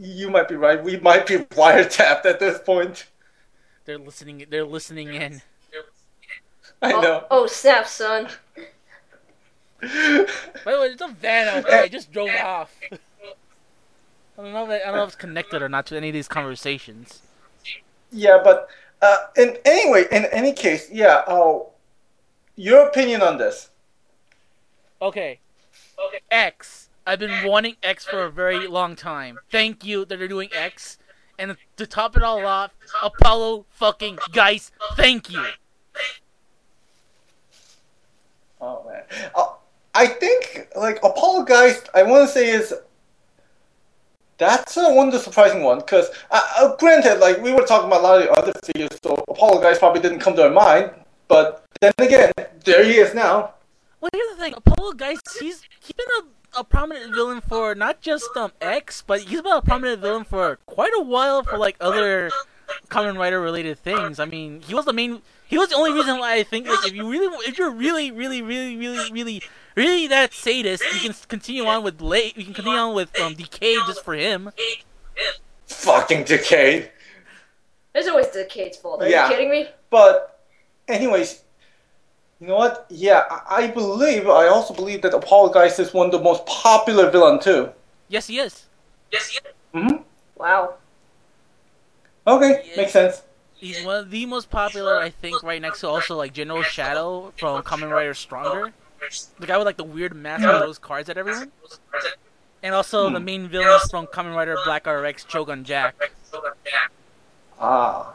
you 0.00 0.30
might 0.30 0.48
be 0.48 0.54
right. 0.54 0.82
We 0.82 0.96
might 0.98 1.26
be 1.26 1.36
wiretapped 1.38 2.24
at 2.24 2.38
this 2.38 2.60
point. 2.60 3.06
They're 3.84 3.98
listening. 3.98 4.46
They're 4.48 4.64
listening 4.64 5.12
in. 5.14 5.42
I 6.80 6.92
Oh, 6.92 7.00
know. 7.00 7.24
oh 7.30 7.46
snap, 7.48 7.86
son. 7.88 8.28
By 9.80 9.88
the 9.88 10.26
way, 10.64 10.94
there's 10.94 11.00
a 11.00 11.08
van 11.08 11.48
out 11.48 11.66
there. 11.68 11.82
I 11.82 11.88
just 11.88 12.12
drove 12.12 12.30
off. 12.30 12.72
I 12.92 12.96
don't 14.36 14.52
know. 14.52 14.70
If 14.70 14.82
I 14.82 14.86
don't 14.86 14.96
know 14.96 15.02
if 15.02 15.08
it's 15.08 15.16
connected 15.16 15.62
or 15.62 15.68
not 15.68 15.86
to 15.86 15.96
any 15.96 16.08
of 16.08 16.14
these 16.14 16.28
conversations. 16.28 17.22
yeah, 18.12 18.38
but 18.42 18.68
uh, 19.02 19.16
in 19.36 19.58
anyway, 19.64 20.04
in 20.10 20.26
any 20.26 20.52
case, 20.52 20.88
yeah. 20.90 21.22
Uh, 21.26 21.60
your 22.56 22.86
opinion 22.86 23.20
on 23.22 23.38
this? 23.38 23.70
Okay. 25.00 25.40
Okay. 25.98 26.20
X. 26.30 26.88
I've 27.06 27.18
been 27.18 27.44
wanting 27.44 27.76
X 27.82 28.04
for 28.04 28.22
a 28.22 28.30
very 28.30 28.68
long 28.68 28.94
time. 28.94 29.38
Thank 29.50 29.84
you 29.84 30.04
that 30.04 30.18
they're 30.18 30.28
doing 30.28 30.50
X. 30.54 30.98
And 31.38 31.56
to 31.76 31.86
top 31.86 32.16
it 32.16 32.22
all 32.22 32.46
off, 32.46 32.70
Apollo 33.02 33.66
fucking 33.70 34.18
Geist. 34.32 34.72
Thank 34.96 35.30
you. 35.30 35.44
Oh 38.60 38.84
man, 38.88 39.02
uh, 39.34 39.46
I 39.92 40.06
think 40.06 40.68
like 40.76 40.98
Apollo 41.02 41.44
Geist. 41.46 41.88
I 41.94 42.04
want 42.04 42.28
to 42.28 42.32
say 42.32 42.50
is 42.50 42.72
that's 44.42 44.76
uh, 44.76 44.90
one 44.90 45.08
of 45.08 45.12
the 45.12 45.20
surprising 45.20 45.62
one 45.62 45.78
because 45.78 46.10
uh, 46.30 46.76
granted, 46.76 47.20
like 47.20 47.40
we 47.40 47.52
were 47.52 47.62
talking 47.62 47.86
about 47.86 48.00
a 48.00 48.02
lot 48.02 48.20
of 48.20 48.26
the 48.26 48.32
other 48.32 48.52
figures, 48.64 48.98
so 49.02 49.14
Apollo 49.28 49.62
Geist 49.62 49.78
probably 49.78 50.00
didn't 50.00 50.18
come 50.18 50.34
to 50.36 50.44
our 50.44 50.50
mind. 50.50 50.90
But 51.28 51.64
then 51.80 51.92
again, 51.98 52.32
there 52.64 52.84
he 52.84 52.96
is 52.96 53.14
now. 53.14 53.54
Well, 54.00 54.10
here's 54.12 54.36
the 54.36 54.42
thing. 54.42 54.54
Apollo 54.56 54.94
Geist, 54.94 55.38
he's 55.38 55.62
he's 55.80 55.92
been 55.92 56.06
a, 56.20 56.60
a 56.60 56.64
prominent 56.64 57.14
villain 57.14 57.40
for 57.40 57.74
not 57.74 58.00
just 58.00 58.36
um 58.36 58.52
X, 58.60 59.02
but 59.06 59.20
he's 59.20 59.42
been 59.42 59.52
a 59.52 59.62
prominent 59.62 60.00
villain 60.00 60.24
for 60.24 60.58
quite 60.66 60.92
a 60.96 61.02
while 61.02 61.42
for 61.44 61.56
like 61.56 61.76
other 61.80 62.30
Kamen 62.88 63.16
Rider 63.16 63.40
related 63.40 63.78
things. 63.78 64.18
I 64.18 64.24
mean, 64.24 64.60
he 64.62 64.74
was 64.74 64.84
the 64.84 64.92
main. 64.92 65.22
He 65.46 65.58
was 65.58 65.68
the 65.68 65.76
only 65.76 65.92
reason 65.92 66.18
why 66.18 66.34
I 66.34 66.42
think 66.42 66.66
like 66.66 66.86
if 66.86 66.94
you 66.94 67.08
really, 67.08 67.26
if 67.46 67.58
you're 67.58 67.70
really, 67.70 68.10
really, 68.10 68.42
really, 68.42 68.76
really, 68.76 69.12
really, 69.12 69.42
really 69.74 70.06
that 70.08 70.32
sadist, 70.32 70.82
you 70.92 71.00
can 71.00 71.14
continue 71.28 71.66
on 71.66 71.82
with 71.82 72.00
late. 72.00 72.36
You 72.36 72.44
can 72.44 72.54
continue 72.54 72.78
on 72.78 72.94
with 72.94 73.18
um 73.20 73.34
Decade 73.34 73.86
just 73.86 74.04
for 74.04 74.14
him. 74.14 74.50
Fucking 75.66 76.24
Decade. 76.24 76.90
It's 77.94 78.08
always 78.08 78.28
Decay's 78.28 78.48
kid's 78.52 78.76
fault. 78.78 79.02
Are 79.02 79.08
Yeah. 79.08 79.28
you 79.28 79.34
kidding 79.34 79.50
me? 79.50 79.68
But, 79.90 80.40
anyways, 80.88 81.42
you 82.40 82.46
know 82.46 82.56
what? 82.56 82.86
Yeah, 82.88 83.24
I, 83.30 83.64
I 83.64 83.66
believe. 83.68 84.28
I 84.28 84.46
also 84.48 84.72
believe 84.74 85.02
that 85.02 85.12
Apollo 85.14 85.52
Geist 85.52 85.78
is 85.78 85.92
one 85.92 86.06
of 86.06 86.12
the 86.12 86.20
most 86.20 86.46
popular 86.46 87.10
villain 87.10 87.38
too. 87.38 87.70
Yes, 88.08 88.26
he 88.26 88.38
is. 88.38 88.66
Yes, 89.12 89.28
he 89.28 89.38
is. 89.38 89.54
hmm 89.88 89.96
Wow. 90.36 90.74
Okay, 92.26 92.64
Yeah. 92.70 92.76
makes 92.76 92.92
sense. 92.92 93.22
He's 93.54 93.84
one 93.84 93.96
of 93.96 94.10
the 94.10 94.26
most 94.26 94.50
popular, 94.50 94.98
I 94.98 95.10
think, 95.10 95.42
right 95.42 95.60
next 95.62 95.80
to 95.80 95.88
also 95.88 96.16
like 96.16 96.32
General 96.32 96.62
Shadow 96.64 97.32
from 97.36 97.62
Kamen 97.62 97.90
Rider 97.90 98.14
Stronger. 98.14 98.72
The 99.38 99.46
guy 99.46 99.56
with 99.58 99.66
like 99.66 99.76
the 99.76 99.84
weird 99.84 100.14
mask 100.14 100.44
with 100.44 100.60
those 100.60 100.78
cards 100.78 101.08
at 101.08 101.18
everyone. 101.18 101.50
And 102.62 102.74
also 102.74 103.10
the 103.10 103.20
main 103.20 103.48
villains 103.48 103.90
from 103.90 104.06
Kamen 104.06 104.34
Rider 104.34 104.56
Black 104.64 104.86
RX, 104.86 105.26
Shogun 105.28 105.64
Jark. 105.64 105.92
Ah. 107.58 108.14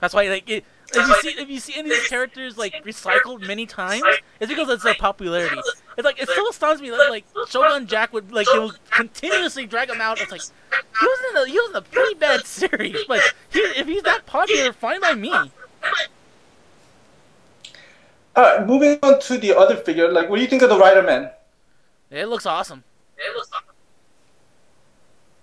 That's 0.00 0.14
why 0.14 0.28
like 0.28 0.48
it, 0.48 0.64
if 0.92 1.08
you 1.08 1.14
see 1.22 1.40
if 1.40 1.48
you 1.50 1.60
see 1.60 1.74
any 1.76 1.90
of 1.90 1.96
these 1.96 2.08
characters 2.08 2.58
like 2.58 2.84
recycled 2.84 3.46
many 3.46 3.66
times, 3.66 4.02
it's 4.40 4.50
because 4.50 4.68
it's 4.68 4.82
their 4.82 4.94
popularity. 4.94 5.60
It's 5.96 6.04
like 6.04 6.20
it 6.20 6.28
still 6.28 6.48
astounds 6.48 6.80
me 6.80 6.90
that 6.90 7.10
like 7.10 7.24
Shogun 7.48 7.86
Jark 7.86 8.12
would 8.12 8.32
like 8.32 8.46
they 8.52 8.58
would 8.58 8.78
continuously 8.90 9.66
drag 9.66 9.90
him 9.90 10.00
out. 10.00 10.20
It's 10.20 10.32
like 10.32 10.40
he 10.40 11.06
was 11.06 11.18
in 11.30 11.36
a 11.36 11.46
he 11.46 11.58
was 11.58 11.70
in 11.70 11.76
a 11.76 11.82
pretty 11.82 12.14
bad 12.14 12.46
series, 12.46 12.96
but 13.06 13.20
he, 13.50 13.60
if 13.60 13.86
he's 13.86 14.02
that 14.02 14.26
popular, 14.26 14.72
fine 14.72 15.00
by 15.00 15.14
me. 15.14 15.32
All 18.36 18.44
right, 18.44 18.66
moving 18.66 18.98
on 19.02 19.20
to 19.20 19.38
the 19.38 19.56
other 19.56 19.76
figure. 19.76 20.10
Like, 20.10 20.28
what 20.28 20.36
do 20.36 20.42
you 20.42 20.48
think 20.48 20.62
of 20.62 20.70
the 20.70 20.78
Rider 20.78 21.02
Man? 21.02 21.30
It 22.10 22.26
looks 22.26 22.46
awesome. 22.46 22.84
It 23.16 23.36
looks 23.36 23.50
awesome. 23.52 23.66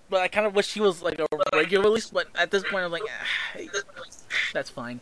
But 0.09 0.21
I 0.21 0.27
kind 0.29 0.47
of 0.47 0.55
wish 0.55 0.73
he 0.73 0.79
was 0.79 1.01
like 1.01 1.19
a 1.19 1.27
regular 1.53 1.83
release. 1.83 2.09
But 2.09 2.27
at 2.35 2.49
this 2.49 2.63
point, 2.63 2.85
I'm 2.85 2.91
like, 2.91 3.03
ah, 3.05 3.61
that's 4.53 4.69
fine. 4.69 5.01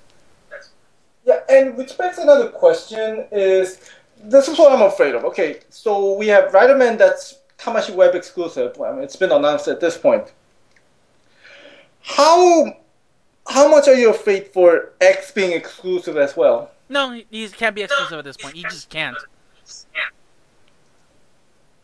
Yeah, 1.26 1.40
and 1.50 1.76
which 1.76 1.98
begs 1.98 2.18
another 2.18 2.50
question 2.50 3.26
is 3.32 3.92
this 4.24 4.48
is 4.48 4.58
what 4.58 4.72
I'm 4.72 4.82
afraid 4.82 5.16
of. 5.16 5.24
Okay, 5.26 5.60
so 5.70 6.14
we 6.14 6.28
have 6.28 6.54
Rider 6.54 6.76
Man 6.76 6.98
that's 6.98 7.40
Tamashii 7.58 7.96
Web 7.96 8.16
exclusive. 8.16 8.78
Well, 8.78 9.00
it's 9.00 9.16
been 9.16 9.32
announced 9.32 9.68
at 9.68 9.80
this 9.80 9.98
point. 9.98 10.34
How 12.02 12.78
how 13.48 13.68
much 13.70 13.88
are 13.88 13.96
you 13.96 14.10
afraid 14.10 14.48
for 14.48 14.94
X 15.02 15.32
being 15.32 15.52
exclusive 15.52 16.18
as 16.18 16.36
well? 16.36 16.72
No, 16.90 17.12
he, 17.12 17.26
he 17.32 17.48
can't 17.50 17.76
be 17.76 17.84
exclusive 17.84 18.20
at 18.20 18.26
this 18.26 18.38
point. 18.38 18.56
He 18.56 18.64
just 18.64 18.90
can't. 18.90 19.18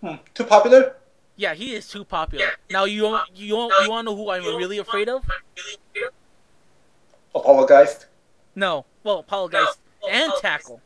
Hmm, 0.01 0.15
too 0.33 0.43
popular? 0.45 0.95
Yeah, 1.35 1.53
he 1.53 1.73
is 1.73 1.87
too 1.87 2.03
popular. 2.03 2.47
Now 2.69 2.85
you 2.85 3.03
want 3.03 3.29
you 3.35 3.55
want 3.55 3.73
you 3.83 3.89
want 3.89 4.07
to 4.07 4.11
know 4.11 4.15
who 4.17 4.29
I'm 4.29 4.43
really 4.57 4.77
afraid 4.77 5.09
of? 5.09 5.23
Apollo 7.33 7.67
Geist. 7.67 8.07
No, 8.55 8.85
well, 9.03 9.19
Apollo 9.19 9.49
Geist 9.49 9.79
and 10.09 10.31
Tackle 10.39 10.81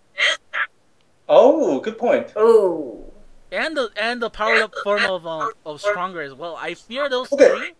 Oh, 1.28 1.80
good 1.80 1.98
point. 1.98 2.32
Oh. 2.36 3.04
and 3.52 3.76
the 3.76 3.90
and 3.98 4.22
the 4.22 4.30
powered 4.30 4.62
up 4.62 4.74
form 4.84 5.04
of 5.06 5.26
um, 5.26 5.52
of 5.66 5.82
Stronger 5.82 6.22
as 6.22 6.34
well. 6.34 6.56
I 6.56 6.74
fear 6.76 7.10
those 7.10 7.32
Okay. 7.34 7.50
three. 7.50 7.74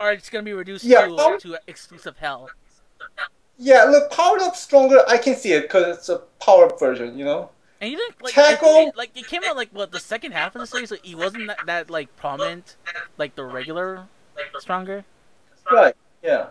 or 0.00 0.12
it's 0.12 0.28
gonna 0.28 0.42
be 0.42 0.52
reduced 0.52 0.84
Yeah, 0.84 1.06
to 1.06 1.16
um, 1.16 1.38
to 1.40 1.56
exclusive 1.66 2.16
hell. 2.18 2.50
Yeah, 3.58 3.84
look, 3.84 4.10
powered 4.10 4.40
up 4.42 4.56
stronger. 4.56 5.00
I 5.08 5.18
can 5.18 5.36
see 5.36 5.52
it 5.52 5.62
because 5.62 5.96
it's 5.96 6.08
a 6.08 6.18
power 6.40 6.66
up 6.66 6.78
version. 6.78 7.16
You 7.18 7.24
know. 7.24 7.50
And 7.80 7.90
you 7.92 7.98
think 7.98 8.14
like 8.22 8.34
Tackle- 8.34 8.88
it, 8.88 8.96
like 8.96 9.16
it 9.16 9.26
came 9.26 9.42
out 9.44 9.56
like 9.56 9.68
what 9.70 9.92
the 9.92 10.00
second 10.00 10.32
half 10.32 10.54
of 10.54 10.60
the 10.60 10.66
series, 10.66 10.88
so 10.88 10.96
he 11.02 11.14
wasn't 11.14 11.48
that, 11.48 11.58
that 11.66 11.90
like 11.90 12.14
prominent 12.16 12.76
like 13.18 13.34
the 13.34 13.44
regular 13.44 14.06
stronger. 14.58 15.04
Right. 15.70 15.94
Yeah. 16.22 16.46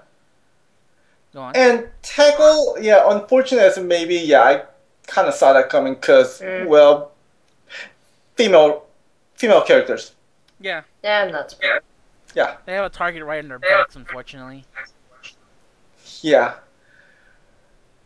Go 1.34 1.42
on. 1.42 1.56
And 1.56 1.88
tackle, 2.04 2.78
yeah, 2.80 3.02
Unfortunately, 3.10 3.66
as 3.68 3.78
it 3.78 4.26
yeah, 4.26 4.42
I 4.44 4.64
kind 5.08 5.28
of 5.28 5.34
saw 5.34 5.54
that 5.54 5.70
coming 5.70 5.96
because, 5.96 6.40
Mm. 6.40 6.68
well, 6.68 7.12
female, 8.36 8.86
female 9.36 9.64
characters. 9.64 10.14
Yeah, 10.60 10.84
Yeah, 11.04 11.24
I'm 11.24 11.32
not. 11.32 11.56
Yeah, 12.36 12.58
they 12.66 12.74
have 12.74 12.86
a 12.86 12.90
target 12.90 13.24
right 13.24 13.40
in 13.40 13.48
their 13.50 13.60
backs, 13.60 13.96
unfortunately. 13.96 14.66
yeah, 16.22 16.56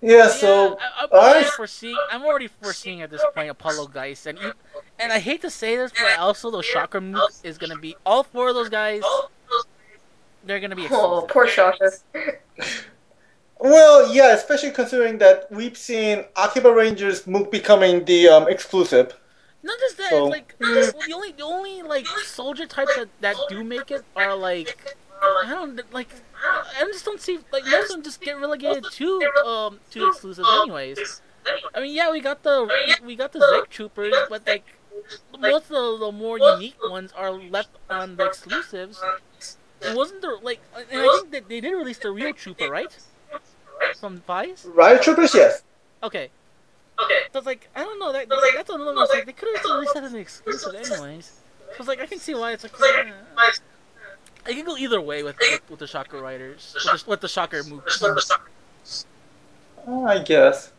yeah. 0.07 0.27
So, 0.27 0.69
yeah, 0.69 0.75
I, 0.99 1.03
I'm 1.03 1.09
I- 1.11 1.29
already 1.31 1.45
foreseeing. 1.49 1.97
I'm 2.11 2.23
already 2.23 2.47
foreseeing 2.47 3.01
at 3.01 3.09
this 3.11 3.23
point 3.35 3.49
Apollo 3.49 3.87
Geist, 3.87 4.25
and 4.27 4.39
and 4.99 5.11
I 5.11 5.19
hate 5.19 5.41
to 5.41 5.49
say 5.49 5.75
this, 5.75 5.91
but 5.91 6.17
also 6.19 6.49
the 6.51 6.61
Shocker 6.63 7.01
move 7.01 7.29
is 7.43 7.57
gonna 7.57 7.77
be 7.77 7.95
all 8.05 8.23
four 8.23 8.49
of 8.49 8.55
those 8.55 8.69
guys. 8.69 9.01
They're 10.45 10.59
gonna 10.59 10.75
be 10.75 10.87
Oh, 10.89 11.25
exclusive. 11.25 11.29
poor 11.29 11.47
Shocker. 11.47 11.91
well, 13.59 14.13
yeah, 14.13 14.33
especially 14.33 14.71
considering 14.71 15.17
that 15.17 15.51
we've 15.51 15.77
seen 15.77 16.25
Akiba 16.35 16.71
Rangers 16.71 17.25
move 17.27 17.51
becoming 17.51 18.05
the 18.05 18.27
um, 18.29 18.47
exclusive. 18.47 19.15
Not 19.63 19.77
just 19.79 19.97
that, 19.97 20.09
So- 20.11 20.27
it's 20.27 20.31
like 20.31 20.55
well, 20.59 20.91
the 21.07 21.13
only 21.13 21.31
the 21.33 21.43
only 21.43 21.81
like 21.81 22.07
soldier 22.25 22.65
types 22.65 22.95
that, 22.95 23.09
that 23.21 23.35
do 23.49 23.63
make 23.63 23.91
it 23.91 24.03
are 24.15 24.35
like 24.35 24.95
I 25.21 25.49
don't 25.49 25.93
like 25.93 26.09
I 26.45 26.83
just 26.85 27.05
don't 27.05 27.19
see 27.21 27.39
like 27.51 27.65
most 27.65 27.85
of 27.85 27.91
them 27.91 28.03
just 28.03 28.21
get 28.21 28.39
relegated 28.39 28.85
to 28.91 29.21
um 29.45 29.79
to 29.91 30.07
exclusives 30.07 30.47
anyways. 30.61 31.21
I 31.73 31.81
mean 31.81 31.95
yeah 31.95 32.11
we 32.11 32.19
got 32.21 32.43
the 32.43 32.69
we 33.03 33.15
got 33.15 33.31
the 33.33 33.39
Zect 33.39 33.69
troopers 33.69 34.15
but 34.29 34.45
like 34.45 34.65
most 35.39 35.71
of 35.71 35.99
the 35.99 36.11
more 36.11 36.37
unique 36.37 36.77
ones 36.89 37.11
are 37.13 37.31
left 37.31 37.71
on 37.89 38.15
the 38.15 38.25
exclusives. 38.25 39.01
It 39.81 39.95
wasn't 39.95 40.21
there 40.21 40.37
like 40.41 40.59
and 40.75 41.01
I 41.01 41.07
think 41.19 41.31
that 41.31 41.49
they 41.49 41.61
did 41.61 41.71
release 41.71 41.99
the 41.99 42.11
real 42.11 42.33
trooper 42.33 42.69
right 42.69 42.95
from 43.99 44.21
Faiz. 44.27 44.65
Riot 44.65 45.01
Troopers, 45.01 45.33
yes. 45.33 45.63
Okay. 46.03 46.29
Okay. 46.99 47.19
So 47.31 47.39
it's 47.39 47.45
like 47.45 47.69
I 47.75 47.81
don't 47.83 47.99
know 47.99 48.11
that 48.11 48.29
like, 48.29 48.53
that's 48.55 48.69
another 48.69 48.93
one. 48.93 49.03
It's 49.03 49.13
like 49.13 49.25
they 49.25 49.33
could 49.33 49.55
have 49.55 49.65
released 49.65 49.93
that 49.93 50.03
as 50.03 50.13
an 50.13 50.19
exclusive 50.19 50.75
anyways. 50.75 51.31
So 51.71 51.75
it's 51.79 51.87
like 51.87 51.99
I 52.01 52.05
can 52.05 52.19
see 52.19 52.33
why 52.33 52.53
it's 52.53 52.63
like. 52.63 52.73
eh. 52.81 53.11
I 54.47 54.53
can 54.53 54.65
go 54.65 54.77
either 54.77 55.01
way 55.01 55.23
with 55.23 55.37
with, 55.39 55.69
with 55.69 55.79
the 55.79 55.87
Shocker 55.87 56.21
writers, 56.21 56.73
with 56.73 57.03
the, 57.03 57.09
with 57.09 57.21
the 57.21 57.27
Shocker 57.27 57.63
moves. 57.63 58.01
Uh, 59.87 60.01
I 60.03 60.19
guess. 60.23 60.71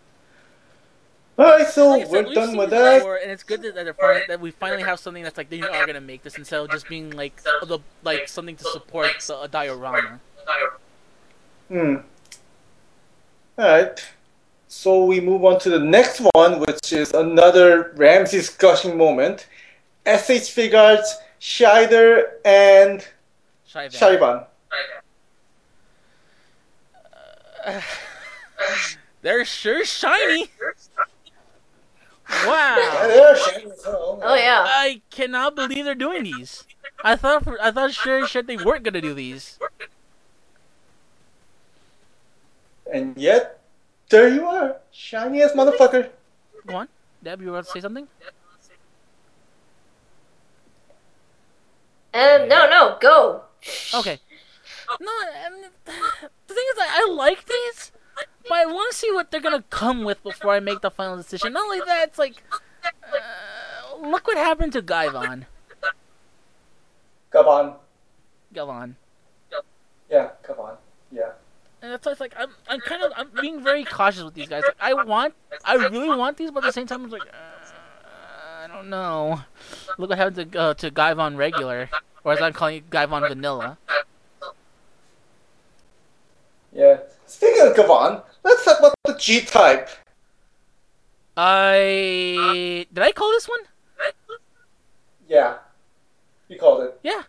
Alright, 1.38 1.68
so 1.68 1.90
Like 1.90 2.06
said, 2.06 2.26
we're 2.26 2.34
done 2.34 2.56
with 2.56 2.70
that. 2.70 2.98
before, 2.98 3.16
and 3.16 3.30
it's 3.30 3.44
good 3.44 3.62
that 3.62 3.76
that, 3.76 3.96
finally, 3.96 4.24
that 4.26 4.40
we 4.40 4.50
finally 4.50 4.82
have 4.82 4.98
something 4.98 5.22
that's 5.22 5.36
like 5.36 5.48
they 5.50 5.60
are 5.60 5.86
gonna 5.86 6.00
make 6.00 6.22
this 6.24 6.36
instead 6.36 6.60
of 6.60 6.70
just 6.70 6.88
being 6.88 7.10
like 7.10 7.40
the 7.42 7.78
like 8.02 8.28
something 8.28 8.56
to 8.56 8.64
support 8.64 9.10
the 9.24 9.40
a 9.42 9.48
diorama. 9.48 10.18
Hmm. 11.68 11.96
Alright. 13.58 14.04
So 14.66 15.04
we 15.04 15.20
move 15.20 15.44
on 15.44 15.60
to 15.60 15.70
the 15.70 15.78
next 15.78 16.20
one, 16.34 16.58
which 16.60 16.92
is 16.92 17.12
another 17.12 17.92
Ramsey's 17.96 18.50
gushing 18.50 18.98
moment. 18.98 19.46
SH 20.06 20.50
Figuarts 20.50 21.12
Shaider, 21.40 22.30
and 22.44 23.06
Shivan. 23.68 23.90
Shariban. 23.90 24.46
They're 29.22 29.44
sure 29.44 29.84
shiny. 29.84 30.50
Wow. 32.46 32.76
they're 33.08 33.36
shiny. 33.36 33.72
Oh 33.84 34.34
yeah. 34.34 34.64
I 34.66 35.02
cannot 35.10 35.56
believe 35.56 35.84
they're 35.84 35.94
doing 35.94 36.22
these. 36.24 36.64
I 37.02 37.16
thought 37.16 37.44
for, 37.44 37.60
I 37.60 37.70
thought 37.70 37.92
sure 37.92 38.24
as 38.24 38.30
shit 38.30 38.46
they 38.46 38.56
weren't 38.56 38.84
gonna 38.84 39.00
do 39.00 39.14
these. 39.14 39.58
And 42.92 43.16
yet, 43.16 43.60
there 44.08 44.28
you 44.28 44.46
are. 44.46 44.76
Shiny 44.92 45.42
as 45.42 45.52
motherfucker. 45.52 46.10
Go 46.66 46.76
on, 46.76 46.88
Deb. 47.22 47.40
You 47.40 47.48
were 47.48 47.58
about 47.58 47.66
to 47.66 47.72
say 47.72 47.80
something? 47.80 48.06
Um, 52.14 52.48
no, 52.48 52.68
no, 52.68 52.96
go. 53.00 53.42
Okay. 53.94 54.20
No, 55.00 55.10
I 55.10 55.50
mean, 55.52 55.62
the 55.84 56.54
thing 56.54 56.64
is, 56.72 56.78
I, 56.80 57.04
I 57.08 57.12
like 57.12 57.46
these, 57.46 57.92
but 58.48 58.58
I 58.58 58.66
want 58.66 58.92
to 58.92 58.96
see 58.96 59.12
what 59.12 59.30
they're 59.30 59.40
gonna 59.40 59.64
come 59.70 60.04
with 60.04 60.22
before 60.22 60.52
I 60.52 60.60
make 60.60 60.80
the 60.80 60.90
final 60.90 61.16
decision. 61.16 61.52
Not 61.52 61.64
only 61.64 61.80
that, 61.80 62.08
it's 62.08 62.18
like, 62.18 62.42
uh, 62.84 64.06
look 64.06 64.26
what 64.26 64.36
happened 64.36 64.72
to 64.74 64.82
Gavan. 64.82 65.46
Come 67.30 67.74
Gavan. 68.52 68.96
Yeah, 70.10 70.30
come 70.42 70.58
on. 70.60 70.76
Yeah. 71.12 71.32
And 71.82 71.92
that's 71.92 72.06
why 72.06 72.12
it's 72.12 72.20
like 72.20 72.34
I'm, 72.38 72.50
I'm 72.68 72.80
kind 72.80 73.02
of, 73.02 73.12
I'm 73.16 73.28
being 73.40 73.62
very 73.62 73.84
cautious 73.84 74.24
with 74.24 74.34
these 74.34 74.48
guys. 74.48 74.62
Like, 74.62 74.76
I 74.80 74.94
want, 74.94 75.34
I 75.64 75.74
really 75.74 76.08
want 76.08 76.36
these, 76.36 76.50
but 76.50 76.64
at 76.64 76.68
the 76.68 76.72
same 76.72 76.86
time, 76.86 77.04
I'm 77.04 77.10
like, 77.10 77.22
uh, 77.22 78.64
I 78.64 78.66
don't 78.66 78.88
know. 78.88 79.40
Look 79.98 80.10
what 80.10 80.18
happened 80.18 80.52
to 80.52 80.58
uh, 80.58 80.74
to 80.74 80.90
Gavan 80.90 81.36
regular, 81.36 81.88
or 82.28 82.32
as 82.32 82.42
I'm 82.42 82.52
calling 82.52 82.76
it, 82.76 82.90
Gavan 82.90 83.22
vanilla. 83.22 83.78
Yeah. 86.72 86.98
Speaking 87.26 87.66
of 87.66 87.74
Gavan, 87.74 88.20
let's 88.44 88.64
talk 88.64 88.78
about 88.78 88.94
the 89.06 89.14
G 89.14 89.40
type. 89.40 89.88
I 91.36 92.86
did 92.92 93.02
I 93.02 93.12
call 93.12 93.30
this 93.30 93.48
one? 93.48 93.60
Yeah. 95.26 95.56
You 96.48 96.58
called 96.58 96.82
it. 96.82 97.00
Yeah. 97.02 97.22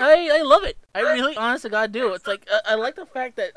I 0.00 0.30
I 0.32 0.42
love 0.42 0.64
it. 0.64 0.76
I 0.94 1.00
really, 1.00 1.36
honest 1.36 1.62
to 1.62 1.68
God, 1.68 1.92
do. 1.92 2.12
It's 2.14 2.26
like 2.26 2.46
I, 2.50 2.72
I 2.72 2.74
like 2.74 2.96
the 2.96 3.06
fact 3.06 3.36
that 3.36 3.52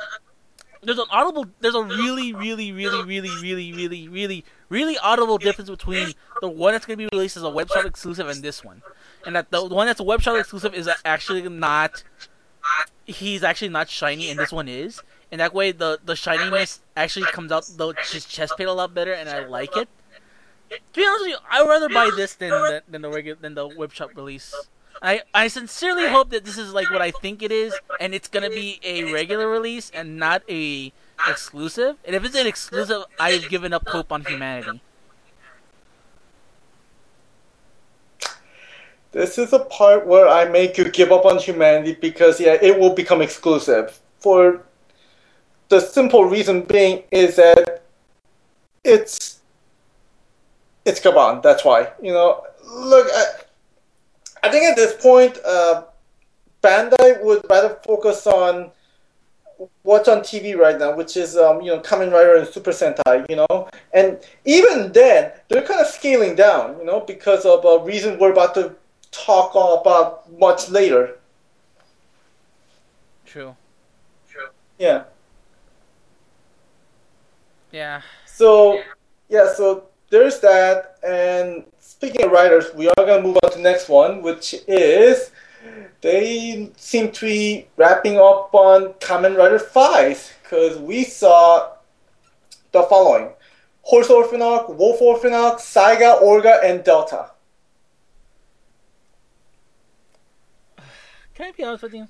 there's 0.84 1.00
an 1.00 1.06
audible, 1.10 1.46
there's 1.60 1.76
a 1.76 1.84
really, 1.84 2.34
really, 2.34 2.72
really, 2.72 3.04
really, 3.04 3.30
really, 3.42 3.74
really, 3.74 4.08
really, 4.08 4.46
really 4.72 4.98
audible 4.98 5.38
difference 5.38 5.70
between 5.70 6.14
the 6.40 6.48
one 6.48 6.74
that's 6.74 6.86
gonna 6.86 6.98
be 6.98 7.10
released 7.12 7.38
as 7.38 7.44
a 7.44 7.50
web 7.50 7.70
shop 7.70 7.86
exclusive 7.86 8.28
and 8.28 8.42
this 8.42 8.64
one, 8.64 8.82
and 9.26 9.36
that 9.36 9.52
the 9.52 9.64
one 9.64 9.86
that's 9.86 10.00
a 10.00 10.04
web 10.04 10.22
shop 10.22 10.40
exclusive 10.40 10.74
is 10.74 10.90
actually 11.06 11.48
not. 11.48 12.04
He's 13.06 13.44
actually 13.44 13.70
not 13.70 13.90
shiny, 13.90 14.30
and 14.30 14.40
this 14.40 14.52
one 14.52 14.68
is. 14.68 15.02
And 15.32 15.42
that 15.42 15.54
way, 15.54 15.72
the 15.72 16.00
the 16.04 16.16
shininess 16.16 16.80
actually 16.96 17.26
comes 17.28 17.52
out 17.52 17.66
the 17.78 17.94
his 18.12 18.26
chest 18.26 18.56
plate 18.56 18.68
a 18.68 18.74
lot 18.74 18.94
better, 18.94 19.14
and 19.14 19.30
I 19.30 19.46
like 19.46 19.76
it. 19.76 19.90
To 20.70 20.80
be 20.94 21.06
honest 21.06 21.22
with 21.22 21.30
you, 21.32 21.38
I'd 21.50 21.68
rather 21.68 21.90
buy 21.90 22.10
this 22.16 22.36
than 22.36 22.50
the, 22.50 22.84
than 22.88 23.02
the 23.02 23.10
regular 23.10 23.38
than 23.40 23.56
the 23.56 23.68
web 23.68 23.92
shop 23.92 24.12
release. 24.16 24.56
I 25.02 25.24
I 25.34 25.48
sincerely 25.48 26.08
hope 26.08 26.30
that 26.30 26.46
this 26.46 26.58
is 26.58 26.74
like 26.74 26.90
what 26.92 27.02
I 27.02 27.12
think 27.12 27.42
it 27.42 27.52
is, 27.52 27.74
and 28.00 28.14
it's 28.14 28.28
gonna 28.28 28.50
be 28.50 28.80
a 28.84 29.12
regular 29.12 29.50
release 29.50 29.90
and 29.94 30.18
not 30.18 30.44
a 30.50 30.94
exclusive. 31.28 31.98
And 32.06 32.16
if 32.16 32.26
it's 32.26 32.36
an 32.36 32.48
exclusive, 32.48 33.04
I've 33.20 33.50
given 33.50 33.74
up 33.74 33.88
hope 33.88 34.12
on 34.12 34.24
humanity. 34.24 34.82
This 39.12 39.38
is 39.38 39.52
a 39.52 39.60
part 39.60 40.08
where 40.08 40.28
I 40.28 40.46
make 40.46 40.78
you 40.78 40.90
give 40.90 41.12
up 41.12 41.26
on 41.26 41.38
humanity 41.38 41.98
because 42.00 42.40
yeah, 42.40 42.58
it 42.62 42.80
will 42.80 42.94
become 42.94 43.22
exclusive. 43.22 44.00
For 44.20 44.64
the 45.68 45.82
simple 45.82 46.26
reason 46.26 46.62
being 46.62 47.04
is 47.12 47.36
that 47.36 47.84
it's 48.84 49.42
it's 50.86 51.00
Gavan. 51.02 51.42
That's 51.42 51.66
why 51.66 51.92
you 52.02 52.14
know. 52.14 52.46
Look, 52.64 53.08
I, 53.12 53.26
I 54.44 54.50
think 54.50 54.64
at 54.64 54.78
this 54.78 54.94
point, 55.02 55.38
uh, 55.46 55.84
Bandai 56.64 57.22
would 57.22 57.46
rather 57.50 57.78
focus 57.84 58.26
on 58.28 58.72
what's 59.84 60.08
on 60.08 60.20
TV 60.20 60.58
right 60.58 60.78
now, 60.78 60.96
which 60.96 61.18
is 61.18 61.38
um, 61.38 61.62
you 61.62 61.68
know 61.68 61.80
Kamen 61.80 62.12
Rider 62.12 62.36
and 62.36 62.48
Super 62.48 62.72
Sentai, 62.72 63.26
you 63.30 63.36
know, 63.36 63.70
and 63.94 64.20
even 64.46 64.92
then 64.92 65.32
they're 65.50 65.62
kind 65.62 65.80
of 65.80 65.88
scaling 65.88 66.36
down, 66.36 66.78
you 66.80 66.86
know, 66.86 67.02
because 67.02 67.46
of 67.46 67.66
a 67.66 67.84
reason 67.84 68.20
we're 68.20 68.32
about 68.32 68.54
to 68.56 68.76
talk 69.12 69.52
about 69.54 70.32
much 70.40 70.70
later. 70.70 71.18
True. 73.26 73.56
True. 74.30 74.48
Yeah. 74.80 75.04
Yeah. 77.72 78.02
So 78.26 78.82
yeah, 79.30 79.54
so 79.54 79.86
there's 80.10 80.40
that. 80.42 80.98
And 81.04 81.64
speaking 81.80 82.26
of 82.26 82.32
riders, 82.32 82.74
we 82.76 82.90
are 82.90 82.94
gonna 82.98 83.22
move 83.22 83.38
on 83.44 83.52
to 83.52 83.58
the 83.58 83.64
next 83.64 83.90
one, 83.90 84.22
which 84.22 84.56
is 84.68 85.32
they 86.02 86.72
seem 86.78 87.12
to 87.12 87.26
be 87.26 87.68
wrapping 87.78 88.18
up 88.18 88.54
on 88.54 88.94
Kamen 88.94 89.38
Rider 89.38 89.60
Faiz 89.60 90.32
because 90.44 90.78
we 90.78 91.04
saw 91.04 91.72
the 92.72 92.84
following: 92.84 93.30
Horse 93.84 94.08
Orphnoch, 94.08 94.76
Wolf 94.76 95.00
Orphnoch, 95.00 95.58
Saiga, 95.58 96.22
Orga, 96.22 96.64
and 96.64 96.84
Delta. 96.84 97.32
Can 101.36 101.48
I 101.48 101.52
be 101.52 101.64
honest 101.64 101.84
with 101.84 101.94
you? 101.94 102.08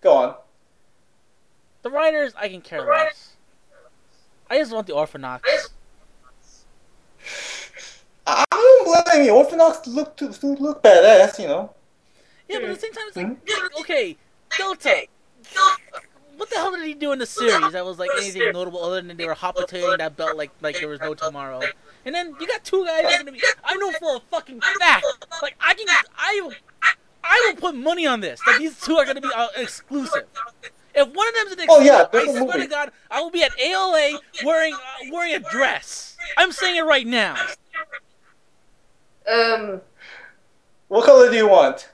Go 0.00 0.12
on. 0.12 0.34
The 1.82 1.90
riders, 1.90 2.32
I 2.36 2.48
can 2.48 2.60
care 2.60 2.86
less. 2.86 3.36
I 4.48 4.58
just 4.58 4.72
want 4.72 4.86
the 4.86 4.92
Orphnochs. 4.92 5.40
I 8.26 8.44
don't 8.50 9.04
blame 9.06 9.26
you. 9.26 9.32
Orphnochs 9.32 9.86
look 9.86 10.16
to 10.18 10.26
look 10.26 10.82
badass, 10.82 11.38
you 11.38 11.48
know. 11.48 11.74
Yeah, 12.48 12.58
but 12.60 12.70
at 12.70 12.74
the 12.74 12.80
same 12.80 12.92
time, 12.92 13.04
it's 13.08 13.16
like, 13.16 13.80
okay, 13.80 14.16
Delta. 14.56 15.06
What 16.36 16.50
the 16.50 16.56
hell 16.56 16.72
did 16.72 16.82
he 16.84 16.94
do 16.94 17.12
in 17.12 17.20
the 17.20 17.26
series 17.26 17.72
that 17.72 17.84
was 17.84 17.98
like 17.98 18.10
anything 18.18 18.50
notable 18.52 18.82
other 18.82 19.00
than 19.00 19.16
they 19.16 19.24
were 19.24 19.34
hot 19.34 19.54
potatoing 19.56 19.98
that 19.98 20.16
belt 20.16 20.36
like 20.36 20.50
like 20.62 20.78
there 20.80 20.88
was 20.88 21.00
no 21.00 21.14
tomorrow? 21.14 21.60
And 22.04 22.14
then 22.14 22.34
you 22.40 22.46
got 22.46 22.64
two 22.64 22.84
guys 22.84 23.02
that 23.04 23.14
are 23.14 23.18
gonna 23.18 23.32
be. 23.32 23.40
I 23.64 23.74
know 23.76 23.92
for 23.92 24.16
a 24.16 24.20
fucking 24.30 24.60
fact, 24.80 25.06
like 25.42 25.54
I 25.60 25.74
can, 25.74 25.86
I 26.18 26.40
will, 26.42 26.52
I 27.22 27.44
will 27.54 27.60
put 27.60 27.76
money 27.76 28.06
on 28.06 28.20
this 28.20 28.40
that 28.46 28.58
these 28.58 28.78
two 28.80 28.96
are 28.96 29.06
gonna 29.06 29.20
be 29.20 29.30
uh, 29.34 29.46
exclusive. 29.56 30.24
If 30.96 31.08
one 31.12 31.26
of 31.28 31.34
them's 31.34 31.52
an 31.52 31.60
exclusive, 31.60 31.68
Oh, 31.68 31.80
yeah, 31.82 32.06
I 32.20 32.24
swear 32.24 32.44
movie. 32.46 32.60
to 32.62 32.66
God, 32.66 32.92
I 33.10 33.20
will 33.20 33.30
be 33.30 33.42
at 33.44 33.52
ALA 33.58 34.18
wearing 34.44 34.74
uh, 34.74 34.78
wearing 35.12 35.34
a 35.34 35.40
dress. 35.40 36.16
I'm 36.36 36.50
saying 36.52 36.76
it 36.76 36.84
right 36.84 37.06
now. 37.06 37.36
Um, 39.30 39.80
What 40.88 41.04
color 41.06 41.30
do 41.30 41.36
you 41.36 41.48
want? 41.48 41.90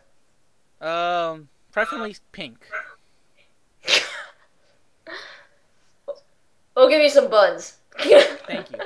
Um, 0.80 1.48
preferably 1.72 2.16
pink. 2.32 2.66
I'll 6.76 6.88
give 6.88 7.02
you 7.02 7.10
some 7.10 7.28
buns. 7.28 7.78
Thank 7.98 8.70
you. 8.70 8.78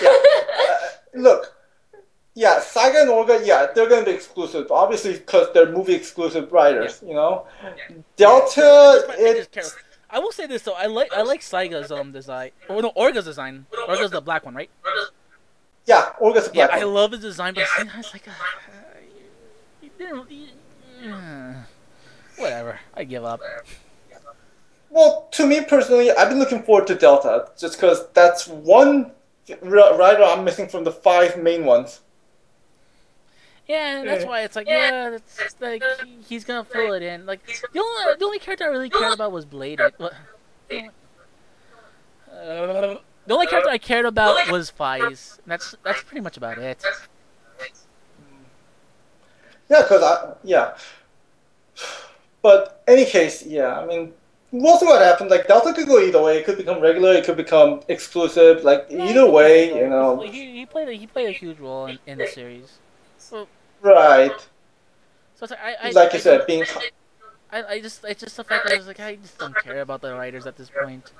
Yeah. 0.00 0.10
Uh, 0.10 0.78
look. 1.14 1.54
Yeah, 2.34 2.60
Saiga 2.60 3.02
and 3.02 3.10
Orga, 3.10 3.44
yeah, 3.44 3.66
they're 3.74 3.88
gonna 3.88 4.04
be 4.04 4.12
exclusive, 4.12 4.70
obviously 4.70 5.14
because 5.14 5.48
they're 5.52 5.72
movie 5.72 5.94
exclusive 5.94 6.52
riders, 6.52 7.02
you 7.04 7.14
know. 7.14 7.46
Delta, 8.16 9.04
I 9.10 9.34
just 9.34 9.56
it. 9.56 9.74
I 10.08 10.20
will 10.20 10.30
say 10.30 10.46
this 10.46 10.62
though. 10.62 10.74
I 10.74 10.86
like 10.86 11.12
I 11.12 11.22
like 11.22 11.40
Saiga's 11.40 11.90
um 11.90 12.12
design. 12.12 12.52
Or 12.68 12.80
no, 12.80 12.92
Orga's 12.92 13.24
design. 13.24 13.66
Orga's 13.88 14.12
the 14.12 14.20
black 14.20 14.44
one, 14.44 14.54
right? 14.54 14.70
yeah, 15.84 16.12
Orga's 16.20 16.46
a 16.46 16.50
Yeah, 16.54 16.68
black 16.68 16.80
I 16.80 16.84
love 16.84 17.10
his 17.10 17.20
design, 17.22 17.54
but 17.54 17.66
yeah, 17.76 17.88
it's 17.98 18.12
like, 18.12 18.28
uh, 18.28 18.30
you 19.02 19.08
didn't. 19.08 19.30
You, 19.82 19.87
uh, 19.87 19.87
whatever. 22.36 22.80
I 22.94 23.04
give 23.04 23.24
up. 23.24 23.40
Well, 24.90 25.28
to 25.32 25.46
me 25.46 25.64
personally, 25.64 26.10
I've 26.10 26.28
been 26.28 26.38
looking 26.38 26.62
forward 26.62 26.86
to 26.86 26.94
Delta 26.94 27.50
just 27.58 27.74
because 27.76 28.08
that's 28.12 28.46
one 28.48 29.12
ri- 29.60 29.96
rider 29.96 30.22
I'm 30.24 30.44
missing 30.44 30.68
from 30.68 30.84
the 30.84 30.92
five 30.92 31.36
main 31.36 31.64
ones. 31.64 32.00
Yeah, 33.66 34.02
that's 34.02 34.24
why 34.24 34.44
it's 34.44 34.56
like, 34.56 34.66
yeah, 34.66 35.10
it's, 35.10 35.56
like 35.60 35.82
he, 36.02 36.16
he's 36.26 36.44
gonna 36.44 36.64
fill 36.64 36.94
it 36.94 37.02
in. 37.02 37.26
Like 37.26 37.44
the 37.46 37.80
only 37.80 38.14
the 38.18 38.24
only 38.24 38.38
character 38.38 38.64
I 38.64 38.68
really 38.68 38.88
cared 38.88 39.12
about 39.12 39.30
was 39.30 39.44
Blade. 39.44 39.78
What? 39.98 40.14
Uh, 42.32 42.96
the 43.26 43.34
only 43.34 43.46
character 43.46 43.68
I 43.68 43.76
cared 43.76 44.06
about 44.06 44.50
was 44.50 44.70
Faiz. 44.70 45.38
That's 45.46 45.74
that's 45.84 46.02
pretty 46.02 46.22
much 46.22 46.38
about 46.38 46.56
it. 46.56 46.82
Yeah, 49.68 49.82
because 49.82 50.02
I 50.02 50.34
yeah. 50.44 50.76
But 52.42 52.82
any 52.86 53.04
case, 53.04 53.44
yeah, 53.44 53.78
I 53.78 53.86
mean, 53.86 54.12
we'll 54.52 54.78
see 54.78 54.86
what 54.86 55.02
happens. 55.02 55.30
Like 55.30 55.48
Delta 55.48 55.72
could 55.72 55.86
go 55.86 56.00
either 56.00 56.22
way. 56.22 56.38
It 56.38 56.44
could 56.44 56.56
become 56.56 56.80
regular. 56.80 57.12
It 57.12 57.24
could 57.24 57.36
become 57.36 57.80
exclusive. 57.88 58.64
Like 58.64 58.86
either 58.90 59.28
way, 59.28 59.74
you 59.74 59.88
know. 59.88 60.20
he, 60.20 60.52
he 60.52 60.66
played 60.66 60.88
a, 60.88 60.92
he 60.92 61.06
played 61.06 61.28
a 61.28 61.32
huge 61.32 61.58
role 61.58 61.86
in, 61.86 61.98
in 62.06 62.18
the 62.18 62.26
series. 62.26 62.78
Right. 63.82 64.32
So 65.34 65.44
it's 65.44 65.50
like, 65.50 65.60
I, 65.60 65.88
I, 65.88 65.90
Like 65.90 66.10
I, 66.10 66.14
you 66.14 66.20
said, 66.20 66.46
being 66.46 66.64
I, 67.50 67.64
I 67.64 67.80
just 67.80 68.04
it's 68.04 68.20
just 68.20 68.36
the 68.36 68.44
fact 68.44 68.64
that 68.64 68.74
I 68.74 68.76
was 68.76 68.86
like 68.86 69.00
I 69.00 69.16
just 69.16 69.38
don't 69.38 69.56
care 69.56 69.80
about 69.80 70.00
the 70.00 70.14
riders 70.14 70.46
at 70.46 70.56
this 70.56 70.70
point. 70.70 71.12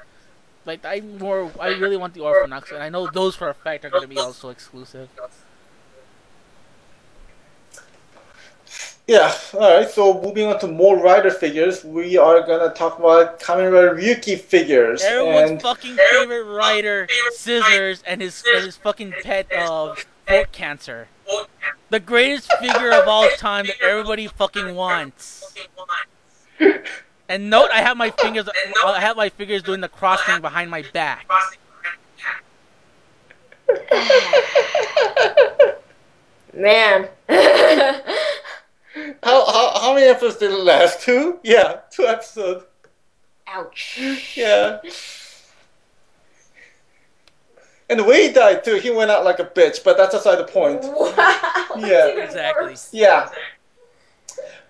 Like 0.65 0.85
I 0.85 1.01
more 1.01 1.51
I 1.59 1.69
really 1.69 1.97
want 1.97 2.15
the 2.15 2.21
Orphnochs, 2.21 2.73
and 2.73 2.83
I 2.83 2.89
know 2.89 3.09
those 3.11 3.35
for 3.37 3.49
a 3.49 3.55
fact 3.55 3.85
are 3.85 3.91
going 3.91 4.03
to 4.03 4.09
be 4.09 4.19
also 4.19 4.51
exclusive. 4.51 5.09
Yeah, 9.09 9.35
alright, 9.55 9.89
so 9.89 10.21
moving 10.21 10.47
on 10.49 10.61
to 10.61 10.67
more 10.67 10.99
rider 10.99 11.31
figures, 11.31 11.83
we 11.83 12.19
are 12.19 12.47
gonna 12.47 12.75
talk 12.75 12.99
about 12.99 13.41
Kamen 13.41 13.73
Rider 13.73 13.95
Ryuki 13.95 14.39
figures. 14.39 15.03
Everyone's 15.03 15.51
and 15.53 15.63
fucking 15.63 15.97
favorite 15.97 16.45
rider, 16.45 17.09
Scissors, 17.31 18.03
and 18.07 18.21
his 18.21 18.45
and 18.55 18.67
his 18.67 18.77
fucking 18.77 19.15
pet 19.23 19.47
uh, 19.51 19.93
of 19.93 20.05
throat 20.27 20.53
cancer. 20.53 21.09
The 21.89 22.01
greatest 22.01 22.53
figure 22.61 22.93
of 22.93 23.09
all 23.09 23.27
time 23.39 23.65
that 23.69 23.81
everybody 23.81 24.27
fucking 24.27 24.75
wants. 24.75 25.55
And 27.31 27.49
note, 27.49 27.71
I 27.73 27.81
have 27.81 27.97
my 27.97 28.11
fingers. 28.11 28.47
I 28.85 29.01
have 29.01 29.17
my 29.17 29.31
fingers 29.31 29.63
doing 29.63 29.81
the 29.81 29.89
crossing 29.89 30.43
behind 30.43 30.71
my 30.71 30.85
back. 30.93 31.27
Man. 36.53 37.09
how, 39.23 39.47
how, 39.47 39.79
how 39.81 39.95
many 39.95 40.07
episodes 40.07 40.37
did 40.37 40.51
it 40.53 40.59
last? 40.65 41.01
Two? 41.03 41.39
Yeah, 41.43 41.81
two 41.91 42.07
episodes. 42.07 42.65
Ouch. 43.47 43.99
Yeah. 44.37 44.81
And 47.91 47.99
the 47.99 48.05
way 48.05 48.27
he 48.29 48.33
died 48.33 48.65
too, 48.65 48.75
he 48.77 48.91
went 48.91 49.11
out 49.11 49.25
like 49.25 49.39
a 49.39 49.45
bitch, 49.47 49.83
but 49.83 49.97
that's 49.97 50.15
aside 50.15 50.37
the 50.37 50.45
point. 50.45 50.83
Wow. 50.83 51.67
Yeah. 51.79 52.07
Exactly. 52.09 52.75
Yeah. 52.93 53.31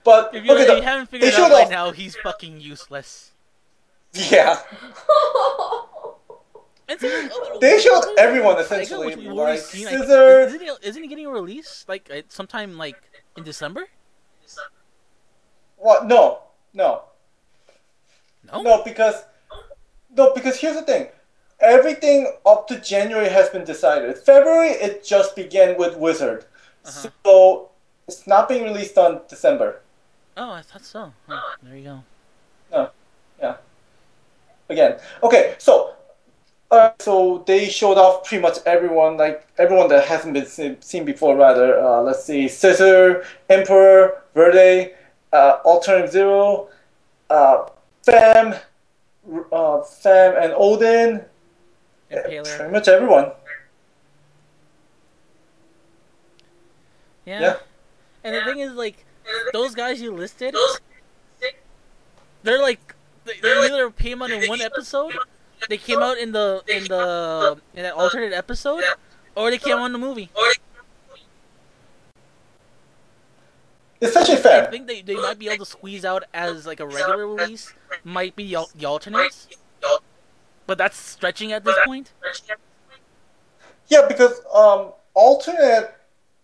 But, 0.04 0.34
If 0.34 0.44
you, 0.44 0.52
okay, 0.52 0.62
if 0.62 0.68
the- 0.68 0.76
you 0.76 0.82
haven't 0.82 1.06
figured 1.10 1.30
they 1.32 1.34
it 1.36 1.40
out 1.40 1.48
showed 1.48 1.54
by 1.54 1.62
off- 1.64 1.70
now, 1.70 1.90
he's 1.90 2.14
fucking 2.16 2.60
useless. 2.60 3.32
yeah. 4.12 4.60
And 6.90 6.98
They 7.60 7.78
showed 7.80 8.02
everyone, 8.16 8.54
Tiger, 8.54 8.64
essentially, 8.64 9.14
which 9.14 9.26
like, 9.26 9.58
seen, 9.58 9.86
I 9.86 9.90
think- 9.90 10.02
Scissors- 10.04 10.54
Isn't 10.54 10.60
he, 10.66 10.72
isn't 10.88 11.02
he 11.02 11.06
getting 11.08 11.26
a 11.26 11.30
release 11.30 11.84
like 11.86 12.08
uh, 12.10 12.22
sometime 12.30 12.78
like 12.78 12.96
in 13.36 13.44
December? 13.44 13.84
What? 15.76 16.06
No. 16.06 16.40
No. 16.74 17.02
No. 18.50 18.62
No, 18.62 18.82
because 18.84 19.24
no, 20.16 20.32
because 20.34 20.58
here's 20.58 20.76
the 20.76 20.82
thing. 20.82 21.08
Everything 21.60 22.32
up 22.46 22.68
to 22.68 22.78
January 22.80 23.28
has 23.28 23.48
been 23.50 23.64
decided. 23.64 24.16
February 24.18 24.68
it 24.70 25.04
just 25.04 25.34
began 25.36 25.76
with 25.76 25.96
Wizard, 25.96 26.44
Uh-huh. 26.84 27.10
so 27.24 27.70
it's 28.06 28.26
not 28.26 28.48
being 28.48 28.62
released 28.64 28.96
on 28.96 29.20
December. 29.28 29.80
Oh, 30.36 30.52
I 30.52 30.62
thought 30.62 30.84
so. 30.84 31.12
Oh, 31.28 31.54
there 31.62 31.76
you 31.76 31.84
go. 31.84 32.04
No, 32.72 32.90
yeah. 33.40 33.56
Again, 34.68 34.98
okay, 35.22 35.56
so. 35.58 35.94
Uh, 36.70 36.90
so 36.98 37.42
they 37.46 37.66
showed 37.68 37.96
off 37.96 38.24
pretty 38.24 38.42
much 38.42 38.58
everyone, 38.66 39.16
like 39.16 39.46
everyone 39.56 39.88
that 39.88 40.06
hasn't 40.06 40.34
been 40.34 40.44
seen, 40.44 40.80
seen 40.82 41.04
before. 41.04 41.34
Rather, 41.36 41.80
uh, 41.80 42.02
let's 42.02 42.24
see, 42.24 42.46
Scissor, 42.46 43.24
Imperer, 43.48 44.18
Verde, 44.34 44.92
uh, 45.32 45.58
Alternative 45.64 46.10
Zero, 46.10 46.68
uh, 47.30 47.68
Femme, 48.02 48.54
uh, 49.50 49.80
Femme, 49.82 50.34
and 50.42 50.52
Odin. 50.56 51.24
Yeah, 52.10 52.42
Pretty 52.42 52.72
much 52.72 52.88
everyone. 52.88 53.32
Yeah. 57.24 57.40
Yeah. 57.40 57.56
And 58.24 58.34
the 58.34 58.44
thing 58.44 58.60
is, 58.60 58.72
like, 58.72 59.04
those 59.52 59.74
guys 59.74 60.00
you 60.00 60.12
listed, 60.12 60.54
they're 62.42 62.60
like, 62.60 62.94
they 63.24 63.38
they 63.40 63.52
either 63.66 63.86
out 63.86 64.30
in 64.30 64.48
one 64.48 64.60
episode, 64.62 65.14
they 65.68 65.78
came 65.78 66.00
out 66.00 66.18
in 66.18 66.32
the 66.32 66.62
in 66.68 66.84
the 66.84 67.58
in 67.74 67.84
an 67.84 67.92
alternate 67.92 68.32
episode, 68.32 68.82
or 69.34 69.50
they 69.50 69.58
came 69.58 69.76
out 69.76 69.86
in 69.86 69.92
the 69.92 69.98
movie. 69.98 70.30
It's 74.00 74.12
such 74.12 74.28
a 74.28 74.34
I 74.34 74.36
fan. 74.36 74.70
think 74.70 74.86
they, 74.86 75.02
they 75.02 75.16
might 75.16 75.38
be 75.38 75.48
able 75.48 75.64
to 75.64 75.70
squeeze 75.70 76.04
out 76.04 76.22
as 76.32 76.66
like 76.66 76.78
a 76.80 76.86
regular 76.86 77.26
release, 77.26 77.72
might 78.04 78.36
be 78.36 78.46
the, 78.46 78.54
al- 78.56 78.70
the 78.76 78.86
alternates, 78.86 79.48
but 80.66 80.78
that's 80.78 80.96
stretching 80.96 81.52
at 81.52 81.64
this 81.64 81.76
point. 81.84 82.12
Yeah, 83.88 84.06
because 84.06 84.40
um, 84.54 84.92
alternate. 85.14 85.94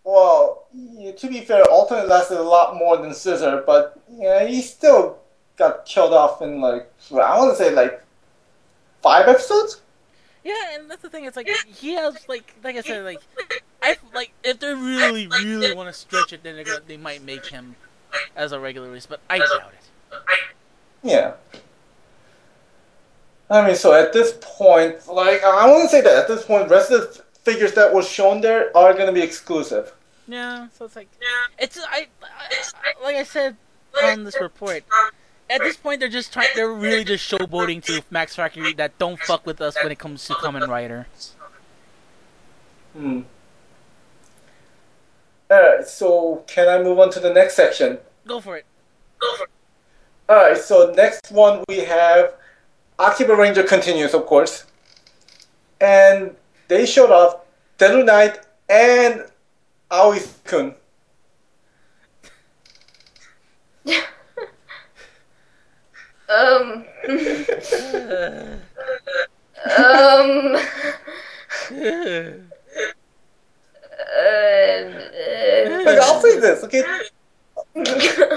Well, 0.03 0.67
yeah, 0.73 1.13
to 1.13 1.27
be 1.27 1.41
fair, 1.41 1.63
alternate 1.71 2.07
lasted 2.07 2.37
a 2.37 2.43
lot 2.43 2.75
more 2.75 2.97
than 2.97 3.11
Scissor, 3.13 3.63
but 3.65 3.99
yeah, 4.11 4.45
he 4.45 4.61
still 4.61 5.17
got 5.57 5.85
killed 5.85 6.13
off 6.13 6.41
in 6.41 6.61
like 6.61 6.91
I 7.11 7.39
want 7.39 7.57
to 7.57 7.63
say 7.63 7.73
like 7.73 8.04
five 9.05 9.27
episodes. 9.27 9.81
Yeah, 10.43 10.53
and 10.73 10.89
that's 10.89 11.03
the 11.03 11.09
thing. 11.09 11.25
It's 11.25 11.37
like 11.37 11.47
he 11.67 11.93
has 11.93 12.27
like 12.27 12.53
like 12.63 12.75
I 12.75 12.81
said, 12.81 13.05
like 13.05 13.19
I 13.83 13.97
like 14.13 14.31
if 14.43 14.59
they 14.59 14.73
really 14.73 15.27
really 15.27 15.73
want 15.73 15.89
to 15.89 15.93
stretch 15.93 16.33
it, 16.33 16.43
then 16.43 16.63
gonna, 16.63 16.81
they 16.87 16.97
might 16.97 17.23
make 17.23 17.45
him 17.45 17.75
as 18.35 18.51
a 18.51 18.59
regular 18.59 18.87
release, 18.87 19.05
but 19.05 19.19
I 19.29 19.37
doubt 19.37 19.73
it. 19.73 19.89
Yeah. 21.03 21.33
I 23.49 23.65
mean, 23.65 23.75
so 23.75 23.93
at 23.93 24.11
this 24.11 24.37
point, 24.41 25.07
like 25.07 25.43
I 25.43 25.67
want 25.67 25.83
to 25.83 25.89
say 25.89 26.01
that 26.01 26.15
at 26.15 26.27
this 26.27 26.45
point, 26.45 26.69
rest 26.69 26.91
of 26.91 27.01
the 27.01 27.23
figures 27.43 27.73
that 27.73 27.93
were 27.93 28.01
shown 28.01 28.41
there 28.41 28.75
are 28.75 28.93
going 28.93 29.05
to 29.05 29.13
be 29.13 29.21
exclusive. 29.21 29.93
Yeah, 30.27 30.67
so 30.73 30.85
it's 30.85 30.95
like 30.95 31.09
yeah. 31.21 31.63
it's 31.63 31.79
I, 31.79 32.07
I 32.23 33.03
like 33.03 33.15
I 33.15 33.23
said 33.23 33.55
on 34.03 34.23
this 34.23 34.39
report, 34.41 34.83
at 35.49 35.61
this 35.61 35.77
point 35.77 35.99
they're 35.99 36.09
just 36.09 36.33
trying. 36.33 36.49
They're 36.55 36.71
really 36.71 37.03
just 37.03 37.29
showboating 37.29 37.83
to 37.85 38.03
Max 38.09 38.35
Factory 38.35 38.73
that 38.73 38.97
don't 38.97 39.19
fuck 39.19 39.45
with 39.45 39.61
us 39.61 39.75
when 39.81 39.91
it 39.91 39.99
comes 39.99 40.25
to 40.25 40.33
Kamen 40.33 40.67
Rider. 40.67 41.07
Hmm. 42.93 43.21
Alright, 45.51 45.87
so 45.87 46.43
can 46.47 46.67
I 46.67 46.81
move 46.81 46.99
on 46.99 47.11
to 47.11 47.19
the 47.19 47.31
next 47.33 47.55
section? 47.55 47.99
Go 48.27 48.41
for 48.41 48.57
it. 48.57 48.65
Go 49.19 49.35
for 49.35 49.43
it. 49.43 49.49
Alright, 50.27 50.57
so 50.57 50.91
next 50.95 51.31
one 51.31 51.63
we 51.67 51.79
have 51.79 52.33
Akiba 52.97 53.35
Ranger 53.35 53.63
continues, 53.63 54.13
of 54.13 54.25
course. 54.25 54.65
And 55.79 56.35
they 56.67 56.85
showed 56.85 57.11
off 57.11 57.41
Deadly 57.77 58.03
Knight 58.03 58.39
and 58.69 59.25
Aoi 59.91 60.19
Kun. 60.45 60.73
Um. 66.29 66.85
um. 69.77 70.57
Like, 75.85 75.99
I'll 75.99 76.21
say 76.21 76.39
this, 76.39 76.63
okay? 76.63 76.83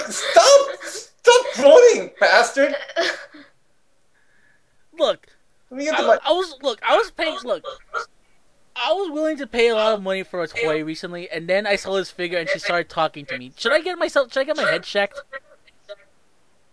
Stop! 0.09 0.69
Stop 0.83 1.47
droning, 1.55 2.11
bastard! 2.21 2.75
look, 4.99 5.29
Let 5.71 5.79
me 5.79 5.85
get 5.85 5.97
to 5.97 6.03
I, 6.03 6.07
my. 6.07 6.19
I 6.25 6.33
was 6.33 6.57
look. 6.63 6.81
I 6.83 6.97
was 6.97 7.11
paying. 7.11 7.39
Look, 7.45 7.65
I 8.77 8.93
was 8.93 9.11
willing 9.11 9.37
to 9.39 9.47
pay 9.47 9.69
a 9.69 9.75
lot 9.75 9.95
of 9.95 10.03
money 10.03 10.23
for 10.23 10.43
a 10.43 10.49
toy 10.49 10.85
recently, 10.85 11.31
and 11.31 11.49
then 11.49 11.67
I 11.67 11.77
saw 11.77 11.95
this 11.95 12.11
figure, 12.11 12.39
and 12.39 12.49
she 12.49 12.59
started 12.59 12.89
talking 12.89 13.27
to 13.27 13.39
me. 13.39 13.53
Should 13.57 13.73
I 13.73 13.81
get 13.81 13.99
myself? 13.99 14.33
Should 14.33 14.41
I 14.41 14.45
get 14.45 14.57
my 14.57 14.71
head 14.71 14.85
checked? 14.85 15.21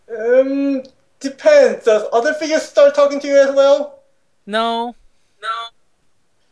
Um, 0.09 0.83
depends. 1.19 1.85
Does 1.85 2.07
other 2.13 2.33
figures 2.33 2.63
start 2.63 2.95
talking 2.95 3.19
to 3.19 3.27
you 3.27 3.37
as 3.37 3.53
well? 3.55 3.99
No. 4.45 4.95
No. 5.41 5.47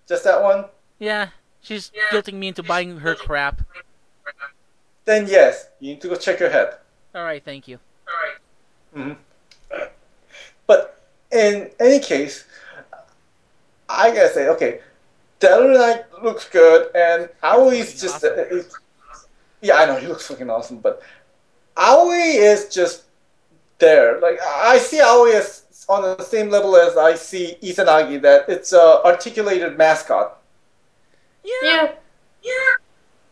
Just 0.07 0.23
that 0.25 0.41
one? 0.41 0.65
Yeah, 0.99 1.29
she's 1.61 1.91
guilting 2.11 2.35
me 2.35 2.49
into 2.49 2.63
buying 2.63 2.99
her 2.99 3.15
crap. 3.15 3.61
Then 5.05 5.27
yes, 5.27 5.67
you 5.79 5.91
need 5.93 6.01
to 6.01 6.09
go 6.09 6.15
check 6.15 6.39
your 6.39 6.49
head. 6.49 6.75
All 7.13 7.23
right, 7.23 7.43
thank 7.43 7.67
you. 7.67 7.79
All 8.07 9.03
right. 9.03 9.17
hmm 9.71 9.83
But 10.67 11.01
in 11.31 11.69
any 11.79 11.99
case, 11.99 12.45
I 13.89 14.09
gotta 14.11 14.29
say, 14.29 14.47
okay, 14.49 14.79
Deadly 15.39 15.77
Knight 15.77 16.05
looks 16.23 16.47
good, 16.49 16.89
and 16.95 17.29
Aoi's 17.43 17.99
just. 17.99 18.21
Fucking 18.21 18.59
uh, 18.59 18.63
yeah, 19.61 19.75
I 19.75 19.85
know, 19.85 19.97
he 19.97 20.07
looks 20.07 20.27
fucking 20.27 20.49
awesome, 20.49 20.77
but 20.77 21.01
Aoi 21.77 22.13
is 22.37 22.69
just 22.73 23.03
there. 23.83 24.19
Like, 24.19 24.39
I 24.41 24.77
see 24.77 24.99
Aoi 25.01 25.31
as 25.41 25.49
on 25.89 26.01
the 26.17 26.23
same 26.23 26.49
level 26.49 26.75
as 26.77 26.95
I 26.95 27.15
see 27.15 27.45
Izanagi, 27.61 28.21
that 28.21 28.47
it's 28.47 28.71
a 28.73 28.85
articulated 29.11 29.77
mascot. 29.77 30.27
Yeah, 31.43 31.91
yeah. 32.41 32.53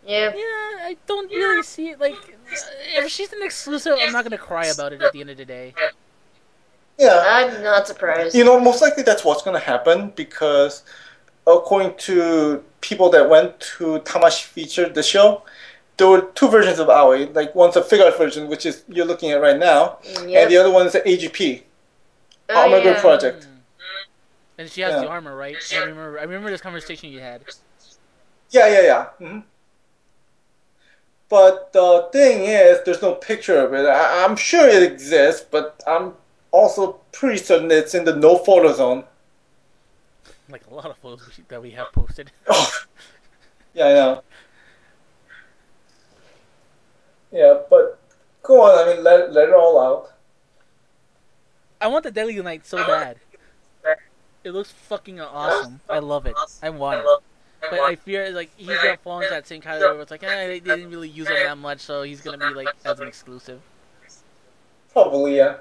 Yeah. 0.06 0.34
yeah. 0.36 0.90
I 0.90 0.98
don't 1.08 1.30
really 1.32 1.64
see 1.64 1.88
it. 1.92 2.00
Like, 2.00 2.18
if 2.98 3.10
she's 3.10 3.32
an 3.32 3.44
exclusive, 3.44 3.96
I'm 4.02 4.12
not 4.12 4.24
gonna 4.26 4.38
cry 4.52 4.68
about 4.68 4.92
it 4.94 5.02
at 5.02 5.14
the 5.14 5.22
end 5.22 5.30
of 5.30 5.38
the 5.38 5.46
day. 5.46 5.74
Yeah. 6.98 7.24
I'm 7.26 7.64
not 7.64 7.88
surprised. 7.88 8.36
You 8.36 8.44
know, 8.44 8.60
most 8.60 8.82
likely 8.82 9.04
that's 9.04 9.24
what's 9.26 9.42
going 9.42 9.58
to 9.60 9.66
happen 9.74 10.12
because, 10.16 10.84
according 11.48 11.96
to 12.08 12.64
people 12.82 13.10
that 13.10 13.28
went 13.28 13.60
to 13.78 14.00
Tamashii 14.10 14.46
featured 14.56 14.94
the 14.94 15.02
show, 15.02 15.42
there 16.02 16.10
were 16.10 16.22
two 16.34 16.50
versions 16.50 16.80
of 16.80 16.90
Aoi. 16.90 17.28
Like 17.32 17.54
one's 17.54 17.76
a 17.76 17.84
figure 17.84 18.10
version, 18.18 18.48
which 18.48 18.66
is 18.66 18.84
you're 18.88 19.06
looking 19.06 19.30
at 19.30 19.40
right 19.40 19.58
now, 19.60 20.00
Yep. 20.04 20.18
and 20.44 20.52
the 20.52 20.58
other 20.58 20.72
one 20.72 20.88
is 20.88 20.94
the 20.94 21.02
AGP 21.08 21.62
Oh, 22.50 22.56
Armor 22.56 22.82
Group 22.82 22.96
yeah. 22.96 23.02
Project. 23.02 23.48
And 24.58 24.68
she 24.70 24.82
has 24.82 24.94
Yeah. 24.94 25.02
the 25.02 25.08
armor, 25.08 25.36
right? 25.36 25.56
I 25.74 25.78
remember. 25.78 26.18
I 26.18 26.24
remember 26.24 26.50
this 26.50 26.60
conversation 26.62 27.12
you 27.12 27.20
had. 27.20 27.44
Yeah, 28.50 28.68
yeah, 28.68 28.82
yeah. 28.82 29.04
hmm 29.20 29.40
But 31.30 31.72
the 31.72 32.10
thing 32.12 32.46
is, 32.46 32.80
there's 32.84 33.02
no 33.04 33.14
picture 33.14 33.58
of 33.64 33.72
it. 33.76 33.86
I- 33.86 34.24
I'm 34.26 34.36
sure 34.36 34.68
it 34.68 34.82
exists, 34.82 35.46
but 35.50 35.82
I'm 35.86 36.16
also 36.50 37.00
pretty 37.12 37.38
certain 37.38 37.70
it's 37.72 37.94
in 37.94 38.06
the 38.06 38.16
no 38.16 38.38
photo 38.40 38.74
zone. 38.74 39.04
Like 40.50 40.66
a 40.70 40.74
lot 40.74 40.86
of 40.90 40.98
photos 40.98 41.40
that 41.48 41.62
we 41.62 41.72
have 41.72 41.92
posted. 41.94 42.32
Oh. 42.48 42.72
Yeah, 43.74 43.86
I 43.88 43.94
know. 43.94 44.24
Yeah, 47.32 47.60
but 47.70 48.00
go 48.44 48.62
on. 48.62 48.88
I 48.88 48.94
mean, 48.94 49.04
let 49.04 49.32
let 49.32 49.50
it 49.50 49.56
all 49.56 49.80
out. 49.80 50.12
I 51.80 51.88
want 51.88 52.04
the 52.04 52.12
Deadly 52.12 52.40
Knight 52.42 52.66
so 52.66 52.78
bad. 52.86 53.18
It 54.44 54.52
looks 54.52 54.72
fucking 54.72 55.20
awesome. 55.20 55.82
I 55.90 56.00
love 56.00 56.26
it. 56.26 56.36
I 56.64 56.70
want 56.70 57.00
it. 57.00 57.06
But 57.70 57.80
I 57.80 57.96
fear 57.96 58.32
like 58.32 58.50
he's 58.58 58.68
gonna 58.68 58.98
fall 58.98 59.20
into 59.20 59.30
that 59.30 59.48
same 59.48 59.62
category 59.62 59.94
where 59.94 60.02
it's 60.02 60.12
like, 60.12 60.24
eh, 60.24 60.48
they 60.48 60.60
didn't 60.60 60.90
really 60.90 61.10
use 61.10 61.28
him 61.28 61.36
that 61.36 61.58
much, 61.58 61.80
so 61.80 62.02
he's 62.02 62.22
gonna 62.22 62.38
be 62.38 62.54
like 62.56 62.70
as 62.86 63.00
an 63.00 63.08
exclusive. 63.08 63.62
Probably, 64.92 65.38
yeah. 65.38 65.58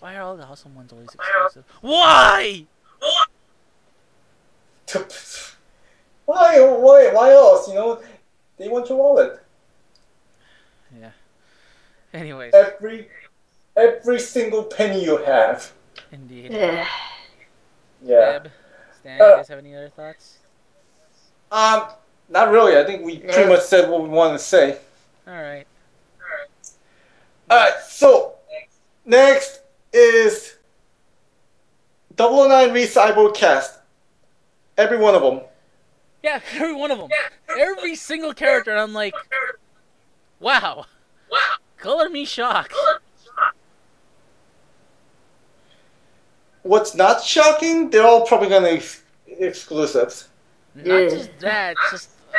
Why 0.00 0.16
are 0.16 0.22
all 0.22 0.36
the 0.36 0.44
awesome 0.44 0.74
ones 0.74 0.92
always 0.92 1.08
exclusive? 1.14 1.64
Why? 1.80 2.66
Why? 6.26 6.60
Why? 6.60 7.10
Why 7.12 7.30
else? 7.30 7.68
You 7.68 7.74
know, 7.74 8.02
they 8.58 8.68
want 8.68 8.88
your 8.88 8.98
wallet. 8.98 9.40
Yeah. 10.98 11.10
Anyways, 12.12 12.54
Every 12.54 13.08
every 13.76 14.20
single 14.20 14.64
penny 14.64 15.04
you 15.04 15.16
have. 15.18 15.72
indeed. 16.12 16.52
Yeah. 16.52 16.86
Yeah. 18.02 18.38
Deb, 18.38 18.50
Stan, 19.00 19.18
you 19.18 19.36
guys 19.36 19.48
have 19.48 19.58
any 19.58 19.74
other 19.74 19.88
thoughts? 19.88 20.38
Um, 21.50 21.84
not 22.28 22.50
really. 22.50 22.76
I 22.78 22.84
think 22.84 23.04
we 23.04 23.18
pretty 23.18 23.48
much 23.48 23.62
said 23.62 23.88
what 23.90 24.02
we 24.02 24.08
wanted 24.08 24.34
to 24.34 24.38
say. 24.44 24.78
All 25.26 25.32
right. 25.34 25.66
Alright, 26.20 26.70
Alright, 27.50 27.82
so 27.88 28.34
next 29.04 29.60
is 29.92 30.56
009 32.18 32.72
Re 32.72 32.86
Cyborg 32.86 33.34
Cast. 33.34 33.78
Every 34.76 34.98
one 34.98 35.14
of 35.14 35.22
them. 35.22 35.40
Yeah, 36.24 36.40
every 36.54 36.72
one 36.74 36.90
of 36.90 36.96
them. 36.98 37.10
Every 37.50 37.94
single 37.94 38.32
character, 38.32 38.70
and 38.70 38.80
I'm 38.80 38.94
like, 38.94 39.14
wow. 40.40 40.86
Color 41.76 42.08
me 42.08 42.24
shocked. 42.24 42.72
What's 46.62 46.94
not 46.94 47.22
shocking, 47.22 47.90
they're 47.90 48.06
all 48.06 48.26
probably 48.26 48.48
gonna 48.48 48.68
ex- 48.68 49.02
exclusives. 49.26 50.28
Not 50.74 50.86
Yeah. 50.86 51.08
just 51.10 51.38
that, 51.40 51.76
just 51.90 52.08
uh, 52.32 52.36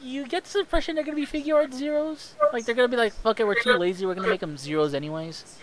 you 0.00 0.24
get 0.28 0.44
the 0.44 0.60
impression 0.60 0.94
they're 0.94 1.02
gonna 1.02 1.16
be 1.16 1.26
Figuarts 1.26 1.74
zeros. 1.74 2.34
Like 2.52 2.66
they're 2.66 2.76
gonna 2.76 2.86
be 2.86 2.96
like, 2.96 3.12
fuck 3.12 3.40
it, 3.40 3.46
we're 3.48 3.60
too 3.60 3.72
lazy, 3.72 4.06
we're 4.06 4.14
gonna 4.14 4.28
make 4.28 4.38
them 4.40 4.56
zeros 4.56 4.94
anyways. 4.94 5.58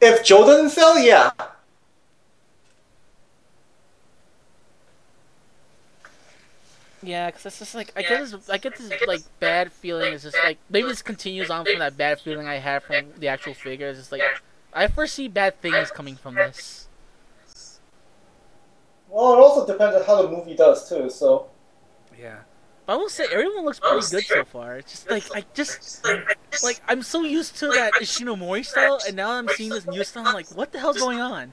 If 0.00 0.24
Joe 0.24 0.46
doesn't 0.46 0.70
sell, 0.70 0.98
yeah. 0.98 1.30
Yeah, 7.02 7.26
because 7.26 7.46
it's 7.46 7.58
just 7.58 7.74
like 7.74 7.92
I 7.96 8.02
get 8.02 8.20
this, 8.20 8.50
I 8.50 8.58
get 8.58 8.76
this 8.76 8.92
like 9.06 9.22
bad 9.38 9.72
feeling. 9.72 10.14
It's 10.14 10.24
just 10.24 10.36
like 10.44 10.58
maybe 10.68 10.88
this 10.88 11.02
continues 11.02 11.50
on 11.50 11.64
from 11.64 11.78
that 11.78 11.96
bad 11.96 12.20
feeling 12.20 12.46
I 12.46 12.56
had 12.56 12.82
from 12.82 13.12
the 13.18 13.28
actual 13.28 13.54
figure. 13.54 13.88
It's 13.88 13.98
just 13.98 14.12
like 14.12 14.22
I 14.72 14.88
foresee 14.88 15.28
bad 15.28 15.60
things 15.60 15.90
coming 15.90 16.16
from 16.16 16.34
this. 16.34 16.88
Well, 19.08 19.32
it 19.32 19.38
also 19.38 19.66
depends 19.66 19.96
on 19.96 20.04
how 20.04 20.22
the 20.22 20.28
movie 20.28 20.54
does 20.54 20.88
too. 20.88 21.08
So 21.08 21.48
Yeah. 22.18 22.38
But 22.84 22.94
I 22.94 22.96
will 22.96 23.10
say 23.10 23.26
everyone 23.30 23.64
looks 23.64 23.80
pretty 23.80 24.06
good 24.10 24.24
so 24.24 24.44
far. 24.44 24.78
It's 24.78 24.90
just 24.90 25.10
like 25.10 25.24
I 25.36 25.44
just 25.54 26.04
like 26.64 26.80
I'm 26.88 27.02
so 27.02 27.22
used 27.22 27.56
to 27.58 27.68
that 27.68 27.92
Ishinomori 27.94 28.64
style, 28.64 28.98
and 29.06 29.14
now 29.14 29.30
I'm 29.32 29.48
seeing 29.48 29.70
this 29.70 29.86
new 29.86 30.02
style. 30.02 30.26
I'm 30.26 30.34
like, 30.34 30.50
what 30.56 30.72
the 30.72 30.80
hell's 30.80 30.98
going 30.98 31.20
on? 31.20 31.52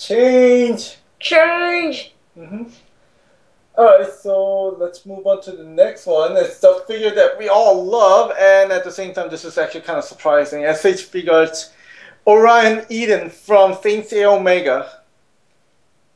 change. 0.00 0.96
Change. 1.20 2.14
hmm 2.34 2.64
Alright, 3.78 4.12
so 4.12 4.76
let's 4.78 5.06
move 5.06 5.26
on 5.26 5.40
to 5.42 5.52
the 5.52 5.64
next 5.64 6.06
one. 6.06 6.36
It's 6.36 6.58
the 6.58 6.84
figure 6.86 7.14
that 7.14 7.38
we 7.38 7.48
all 7.48 7.84
love, 7.84 8.32
and 8.38 8.72
at 8.72 8.84
the 8.84 8.90
same 8.90 9.14
time, 9.14 9.30
this 9.30 9.44
is 9.44 9.56
actually 9.56 9.82
kind 9.82 9.98
of 9.98 10.04
surprising. 10.04 10.62
SH 10.62 11.08
Figuarts 11.08 11.70
Orion 12.26 12.84
Eden 12.90 13.30
from 13.30 13.78
Saint 13.80 14.06
Seiya 14.06 14.36
Omega. 14.36 15.00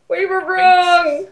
We 0.08 0.26
were 0.26 0.44
wrong. 0.44 1.26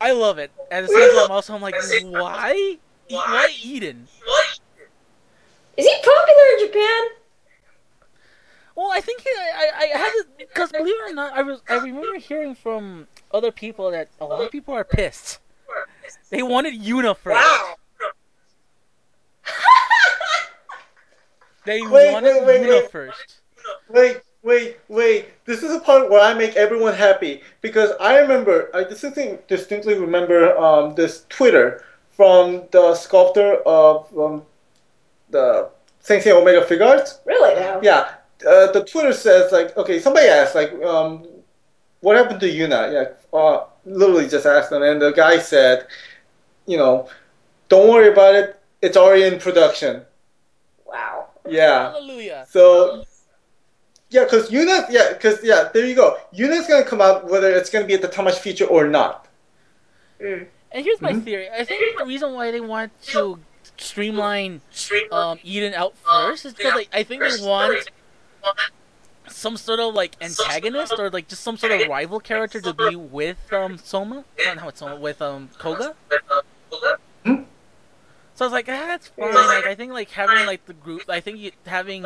I 0.00 0.12
love 0.12 0.38
it. 0.38 0.50
At 0.70 0.82
the 0.82 0.88
same 0.88 1.14
time, 1.14 1.30
also 1.30 1.54
I'm 1.54 1.60
like, 1.60 1.74
why? 2.04 2.78
Why 3.08 3.48
Eden? 3.62 4.08
Is 5.76 5.86
he 5.86 5.94
popular 5.96 6.44
in 6.58 6.66
Japan? 6.66 7.21
Well, 8.74 8.90
I 8.92 9.00
think 9.00 9.20
he, 9.20 9.30
I, 9.30 9.70
I 9.74 9.82
I 9.94 9.98
have 9.98 10.12
it 10.16 10.48
because 10.48 10.72
believe 10.72 10.94
it 10.94 11.10
or 11.10 11.14
not. 11.14 11.32
I 11.34 11.42
was. 11.42 11.62
I 11.68 11.74
remember 11.76 12.18
hearing 12.18 12.54
from 12.54 13.06
other 13.32 13.52
people 13.52 13.90
that 13.90 14.08
a 14.20 14.24
lot 14.24 14.42
of 14.42 14.50
people 14.50 14.74
are 14.74 14.84
pissed. 14.84 15.40
They 16.30 16.42
wanted 16.42 16.74
Yuna 16.80 17.16
first. 17.16 17.36
Wow. 17.36 17.74
They 21.64 21.80
Wait, 21.82 22.12
wanted 22.12 22.44
wait, 22.44 22.46
wait, 22.46 22.60
Yuna 22.62 22.80
wait. 22.82 22.90
first. 22.90 23.40
Wait, 23.88 24.20
wait, 24.42 24.78
wait. 24.88 25.44
This 25.44 25.62
is 25.62 25.72
a 25.74 25.78
part 25.80 26.10
where 26.10 26.20
I 26.20 26.34
make 26.34 26.56
everyone 26.56 26.94
happy 26.94 27.40
because 27.60 27.92
I 28.00 28.18
remember, 28.18 28.68
I 28.74 28.82
distinctly, 28.84 29.38
distinctly 29.46 29.94
remember 29.96 30.56
um, 30.58 30.94
this 30.96 31.24
Twitter 31.28 31.84
from 32.10 32.64
the 32.72 32.94
sculptor 32.96 33.56
of 33.64 34.06
um, 34.18 34.42
the 35.30 35.70
Saint 36.00 36.24
Seiya 36.24 36.40
Omega 36.40 36.62
Figuarts. 36.62 37.20
Really 37.24 37.54
now? 37.60 37.80
Yeah, 37.80 38.14
uh, 38.46 38.72
the 38.72 38.84
Twitter 38.84 39.12
says 39.12 39.52
like, 39.52 39.76
okay, 39.76 39.98
somebody 39.98 40.26
asked 40.26 40.54
like, 40.54 40.72
um, 40.82 41.26
what 42.00 42.16
happened 42.16 42.40
to 42.40 42.46
Yuna? 42.50 42.92
Yeah, 42.92 43.38
uh, 43.38 43.64
literally 43.84 44.28
just 44.28 44.46
asked 44.46 44.70
them, 44.70 44.82
and 44.82 45.00
the 45.00 45.12
guy 45.12 45.38
said, 45.38 45.86
you 46.66 46.76
know, 46.76 47.08
don't 47.68 47.88
worry 47.88 48.12
about 48.12 48.34
it. 48.34 48.60
It's 48.80 48.96
already 48.96 49.24
in 49.24 49.38
production. 49.38 50.02
Wow. 50.86 51.28
Yeah. 51.48 51.92
Hallelujah. 51.92 52.46
So, 52.50 53.04
yeah, 54.10 54.24
because 54.24 54.50
Yuna, 54.50 54.86
yeah, 54.90 55.12
because 55.12 55.42
yeah, 55.42 55.70
there 55.72 55.86
you 55.86 55.94
go. 55.94 56.18
Yuna's 56.34 56.66
gonna 56.66 56.84
come 56.84 57.00
out 57.00 57.30
whether 57.30 57.50
it's 57.50 57.70
gonna 57.70 57.86
be 57.86 57.94
at 57.94 58.02
the 58.02 58.08
Tamashii 58.08 58.38
feature 58.38 58.66
or 58.66 58.88
not. 58.88 59.26
Mm. 60.20 60.46
And 60.72 60.84
here's 60.84 61.00
my 61.00 61.12
Mhm. 61.12 61.24
theory. 61.24 61.48
I 61.50 61.64
think 61.64 61.98
the 61.98 62.04
reason 62.04 62.32
why 62.32 62.50
they 62.50 62.60
want 62.60 62.92
to 63.08 63.38
streamline 63.76 64.60
um, 65.10 65.38
Eden 65.42 65.74
out 65.74 65.94
first 65.98 66.44
is 66.44 66.54
because 66.54 66.74
like, 66.74 66.88
I 66.92 67.02
think 67.02 67.22
they 67.22 67.44
want 67.44 67.88
some 69.28 69.56
sort 69.56 69.80
of 69.80 69.94
like 69.94 70.16
antagonist 70.20 70.94
or 70.98 71.10
like 71.10 71.28
just 71.28 71.42
some 71.42 71.56
sort 71.56 71.72
of 71.72 71.88
rival 71.88 72.20
character 72.20 72.60
to 72.60 72.74
be 72.74 72.96
with 72.96 73.52
um, 73.52 73.78
Soma. 73.78 74.24
Not 74.44 74.56
not 74.56 74.66
with 74.66 74.76
Soma, 74.76 74.96
with 74.96 75.22
um, 75.22 75.48
Koga. 75.58 75.94
Hmm? 77.24 77.42
So 78.34 78.44
I 78.44 78.46
was 78.46 78.52
like, 78.52 78.68
ah, 78.68 78.84
that's 78.86 79.08
fine. 79.08 79.34
Like 79.34 79.66
I 79.66 79.74
think 79.74 79.92
like 79.92 80.10
having 80.10 80.46
like 80.46 80.66
the 80.66 80.74
group. 80.74 81.02
I 81.08 81.20
think 81.20 81.38
you, 81.38 81.52
having 81.66 82.04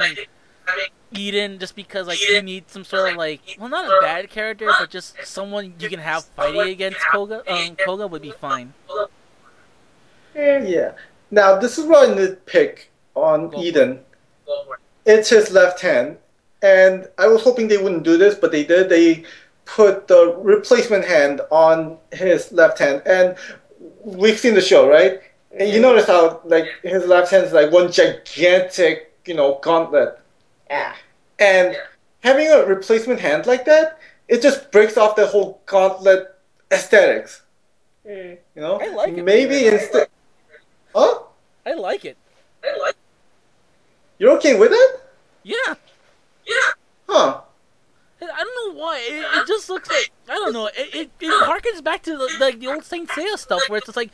Eden 1.13 1.59
just 1.59 1.77
because 1.77 2.07
like 2.07 2.21
you 2.29 2.43
need 2.43 2.69
some 2.69 2.85
sort 2.85 3.13
of 3.13 3.17
like 3.17 3.57
well 3.59 3.69
not 3.69 3.87
a 3.87 4.01
bad 4.01 4.29
character 4.29 4.67
but 4.79 4.91
just 4.91 5.17
someone 5.25 5.75
you 5.79 5.89
can 5.89 6.01
have 6.01 6.25
fighting 6.25 6.73
against 6.73 6.99
Koga. 7.13 7.43
Um, 7.51 7.77
Koga 7.77 8.07
would 8.07 8.23
be 8.23 8.33
fine. 8.33 8.75
Mm. 10.35 10.69
Yeah. 10.69 10.93
Now 11.31 11.59
this 11.59 11.79
is 11.79 11.87
where 11.87 12.11
I 12.11 12.15
nitpick 12.15 12.87
on 13.15 13.55
Eden. 13.55 14.01
It's 15.05 15.31
his 15.31 15.53
left 15.53 15.81
hand, 15.81 16.19
and 16.63 17.09
I 17.19 17.29
was 17.29 17.43
hoping 17.43 17.69
they 17.69 17.79
wouldn't 17.79 18.03
do 18.03 18.17
this, 18.17 18.35
but 18.35 18.53
they 18.53 18.65
did. 18.65 18.89
They 18.89 19.25
put 19.65 20.09
the 20.09 20.35
replacement 20.39 21.05
hand 21.05 21.41
on 21.51 21.99
his 22.13 22.53
left 22.53 22.79
hand, 22.79 23.03
and 23.07 23.37
we've 24.05 24.39
seen 24.39 24.55
the 24.55 24.61
show, 24.61 24.89
right? 24.89 25.21
And 25.59 25.71
you 25.71 25.81
notice 25.81 26.07
how 26.07 26.41
like 26.45 26.67
his 26.83 27.07
left 27.07 27.31
hand 27.31 27.47
is 27.47 27.53
like 27.53 27.73
one 27.73 27.91
gigantic, 27.91 29.13
you 29.27 29.35
know, 29.35 29.59
gauntlet. 29.63 30.19
Yeah. 30.69 30.95
And 31.39 31.77
having 32.21 32.49
a 32.49 32.65
replacement 32.65 33.21
hand 33.21 33.47
like 33.47 33.65
that, 33.67 33.99
it 34.29 34.43
just 34.43 34.71
breaks 34.71 34.97
off 34.97 35.17
the 35.17 35.27
whole 35.27 35.61
gauntlet 35.67 36.35
aesthetics. 36.71 37.43
Mm. 38.07 38.39
You 38.55 38.63
know, 38.63 38.81
I 38.81 38.89
like 38.89 39.17
it. 39.17 39.25
maybe 39.25 39.67
instead. 39.67 40.09
Huh? 40.95 41.21
I 41.65 41.75
like 41.75 42.05
it. 42.05 42.17
I 42.65 42.79
like 42.79 42.91
it. 42.91 42.97
You're 44.19 44.37
okay 44.39 44.59
with 44.59 44.73
it? 44.73 45.01
Yeah. 45.43 45.75
Huh? 47.09 47.41
I 48.21 48.45
don't 48.45 48.75
know 48.75 48.81
why. 48.81 48.99
It, 48.99 49.39
it 49.39 49.47
just 49.47 49.69
looks 49.69 49.89
like 49.89 50.11
I 50.29 50.35
don't 50.35 50.53
know. 50.53 50.67
It 50.69 50.95
it, 50.95 51.11
it 51.21 51.47
harkens 51.47 51.83
back 51.83 52.03
to 52.05 52.17
the, 52.17 52.37
like 52.41 52.59
the 52.61 52.67
old 52.69 52.85
Saint 52.85 53.09
Seiya 53.09 53.37
stuff, 53.39 53.63
where 53.69 53.79
it's 53.79 53.87
just 53.87 53.97
like 53.97 54.11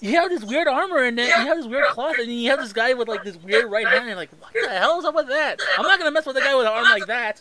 you 0.00 0.12
have 0.12 0.30
this 0.30 0.44
weird 0.44 0.68
armor 0.68 0.98
and 0.98 1.18
then 1.18 1.28
you 1.28 1.46
have 1.46 1.58
this 1.58 1.66
weird 1.66 1.84
cloth, 1.86 2.16
and 2.18 2.28
then 2.28 2.36
you 2.36 2.50
have 2.50 2.60
this 2.60 2.72
guy 2.72 2.94
with 2.94 3.08
like 3.08 3.24
this 3.24 3.36
weird 3.36 3.70
right 3.70 3.86
hand. 3.86 4.00
And 4.00 4.08
you're 4.08 4.16
like, 4.16 4.30
what 4.40 4.52
the 4.52 4.68
hell 4.68 4.98
is 4.98 5.04
up 5.04 5.14
with 5.14 5.28
that? 5.28 5.60
I'm 5.78 5.84
not 5.84 5.98
gonna 5.98 6.10
mess 6.10 6.26
with 6.26 6.36
a 6.36 6.40
guy 6.40 6.54
with 6.54 6.66
an 6.66 6.72
arm 6.72 6.84
like 6.90 7.06
that. 7.06 7.40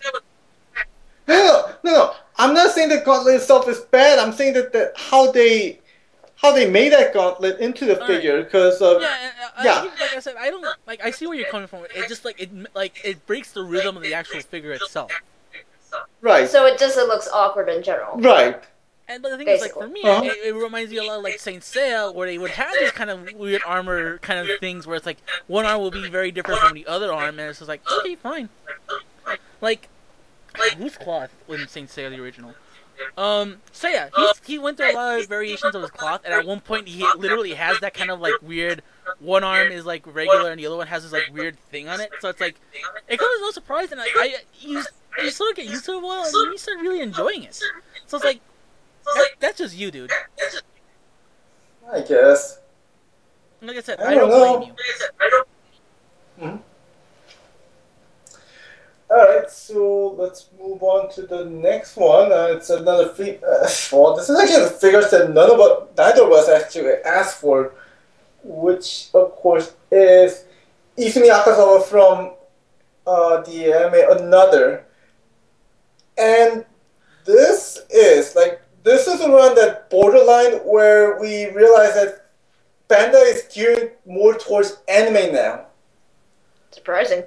No, 1.28 1.36
no, 1.36 1.76
no, 1.84 1.92
no. 1.92 2.14
I'm 2.38 2.54
not 2.54 2.72
saying 2.72 2.90
the 2.90 2.98
gauntlet 2.98 3.36
itself 3.36 3.68
is 3.68 3.80
bad. 3.80 4.20
I'm 4.20 4.34
saying 4.34 4.54
that, 4.54 4.74
that 4.74 4.94
how 4.96 5.32
they 5.32 5.80
how 6.42 6.52
they 6.52 6.70
made 6.70 6.92
that 6.92 7.14
gauntlet 7.14 7.60
into 7.60 7.86
the 7.86 7.94
Alright. 8.02 8.08
figure 8.08 8.44
because 8.44 8.82
of 8.82 9.02
Yeah, 9.02 9.16
and, 9.22 9.34
uh, 9.58 9.62
Yeah. 9.64 9.74
I, 9.82 9.84
like 10.02 10.18
I 10.18 10.20
said, 10.20 10.36
I 10.40 10.50
don't 10.50 10.66
like. 10.88 11.04
I 11.04 11.12
see 11.12 11.28
where 11.28 11.38
you're 11.38 11.50
coming 11.50 11.68
from. 11.68 11.86
It 11.96 12.08
just 12.08 12.26
like 12.26 12.40
it 12.42 12.50
like 12.76 13.00
it 13.04 13.26
breaks 13.28 13.52
the 13.52 13.64
rhythm 13.64 13.96
of 13.96 14.04
the 14.04 14.14
actual 14.14 14.42
figure 14.42 14.72
itself. 14.72 15.12
right, 16.22 16.50
So 16.50 16.66
it 16.66 16.80
just 16.80 16.98
it 16.98 17.08
looks 17.08 17.28
awkward 17.32 17.70
in 17.70 17.84
general. 17.84 18.18
right. 18.18 18.62
And 19.08 19.22
but 19.22 19.30
the 19.30 19.38
thing 19.38 19.48
is, 19.50 19.60
like 19.62 19.74
for 19.74 19.88
me, 19.90 20.02
Uh-huh. 20.04 20.24
it, 20.24 20.38
it 20.48 20.56
reminds 20.56 20.90
me 20.90 20.98
a 20.98 21.04
lot 21.04 21.18
of 21.18 21.24
like 21.24 21.38
Saint 21.38 21.64
Seiya, 21.64 22.14
where 22.16 22.28
they 22.28 22.38
would 22.38 22.52
have 22.52 22.74
these 22.80 22.92
kind 22.92 23.10
of 23.10 23.34
weird 23.34 23.62
armor 23.66 24.18
kind 24.20 24.40
of 24.50 24.58
things, 24.60 24.88
where 24.88 24.96
it's 24.96 25.06
like 25.06 25.18
one 25.48 25.66
arm 25.66 25.82
will 25.82 25.92
be 25.92 26.10
very 26.10 26.32
different 26.32 26.62
from 26.62 26.74
the 26.74 26.88
other 26.88 27.12
arm, 27.12 27.38
and 27.38 27.50
it's 27.50 27.60
just 27.60 27.68
like 27.70 27.82
okay, 28.00 28.16
fine. 28.16 28.48
Like 29.60 29.90
whose 30.78 30.96
cloth 30.98 31.32
in 31.50 31.68
Saint 31.68 31.90
Seiya 31.90 32.10
the 32.10 32.22
original? 32.22 32.56
Um, 33.18 33.58
Seiya, 33.74 34.10
he's, 34.16 34.42
he 34.46 34.60
went 34.60 34.78
through 34.78 34.92
a 34.92 34.96
lot 34.96 35.20
of 35.20 35.28
variations 35.28 35.76
of 35.76 35.82
his 35.82 35.92
cloth, 35.92 36.22
and 36.24 36.34
at 36.34 36.46
one 36.46 36.60
point 36.60 36.88
he 36.88 37.06
literally 37.18 37.54
has 37.54 37.80
that 37.80 37.94
kind 37.94 38.12
of 38.12 38.20
like 38.20 38.34
weird. 38.42 38.82
One 39.20 39.44
arm 39.44 39.72
is 39.72 39.86
like 39.86 40.04
regular, 40.06 40.52
and 40.52 40.60
the 40.60 40.66
other 40.66 40.78
one 40.78 40.88
has 40.88 41.04
this 41.04 41.12
like 41.12 41.30
weird 41.32 41.60
thing 41.72 41.90
on 41.90 42.00
it. 42.00 42.12
So 42.20 42.30
it's 42.30 42.40
like 42.40 42.56
it 43.08 43.18
comes 43.18 43.32
as 43.36 43.42
no 43.42 43.52
surprise, 43.52 43.92
and 43.92 44.02
I, 44.02 44.06
I 44.16 44.36
you, 44.60 44.84
you 45.22 45.30
sort 45.32 45.52
of 45.52 45.58
get 45.58 45.66
used 45.66 45.86
to 45.86 45.94
it 45.94 46.02
well, 46.02 46.24
and 46.24 46.34
then 46.34 46.52
you 46.52 46.58
start 46.58 46.80
really 46.80 47.02
enjoying 47.02 47.44
it. 47.44 47.56
So 48.08 48.18
it's 48.18 48.26
like 48.26 48.42
that, 49.06 49.30
that's 49.40 49.58
just 49.58 49.76
you, 49.76 49.92
dude. 49.92 50.12
I 51.92 52.02
guess. 52.02 52.60
Like 53.62 53.78
I 53.78 53.82
said, 53.82 54.00
I 54.00 54.12
I 54.12 54.16
don't 54.16 54.30
don't 54.30 54.60
blame 54.60 54.74
you. 56.40 56.64
All 59.12 59.18
right, 59.18 59.52
so 59.52 60.16
let's 60.18 60.48
move 60.58 60.82
on 60.82 61.12
to 61.16 61.24
the 61.24 61.44
next 61.44 61.98
one. 61.98 62.32
Uh, 62.32 62.48
it's 62.52 62.70
another 62.70 63.10
free. 63.10 63.40
Uh, 63.46 63.68
well, 63.92 64.16
this 64.16 64.30
is 64.30 64.40
actually 64.40 64.64
the 64.64 64.70
figures 64.80 65.12
that 65.12 65.34
none 65.34 65.52
of 65.52 65.60
us, 65.60 65.90
neither 65.98 66.24
of 66.24 66.32
us 66.32 66.48
actually 66.48 66.94
asked 67.04 67.42
for, 67.42 67.74
which 68.42 69.10
of 69.14 69.36
course 69.36 69.74
is 69.92 70.46
Izumi 70.98 71.30
Akazawa 71.30 71.84
from 71.84 72.32
uh, 73.06 73.42
the 73.42 73.74
anime 73.74 74.18
Another. 74.18 74.86
And 76.18 76.64
this 77.26 77.82
is 77.90 78.34
like 78.34 78.62
this 78.84 79.08
is 79.08 79.20
around 79.20 79.56
that 79.56 79.90
borderline 79.90 80.60
where 80.60 81.20
we 81.20 81.52
realize 81.52 81.96
that 81.96 82.30
Bandai 82.88 83.34
is 83.36 83.44
gearing 83.54 83.90
more 84.06 84.36
towards 84.36 84.78
anime 84.88 85.34
now. 85.34 85.66
Surprising. 86.72 87.24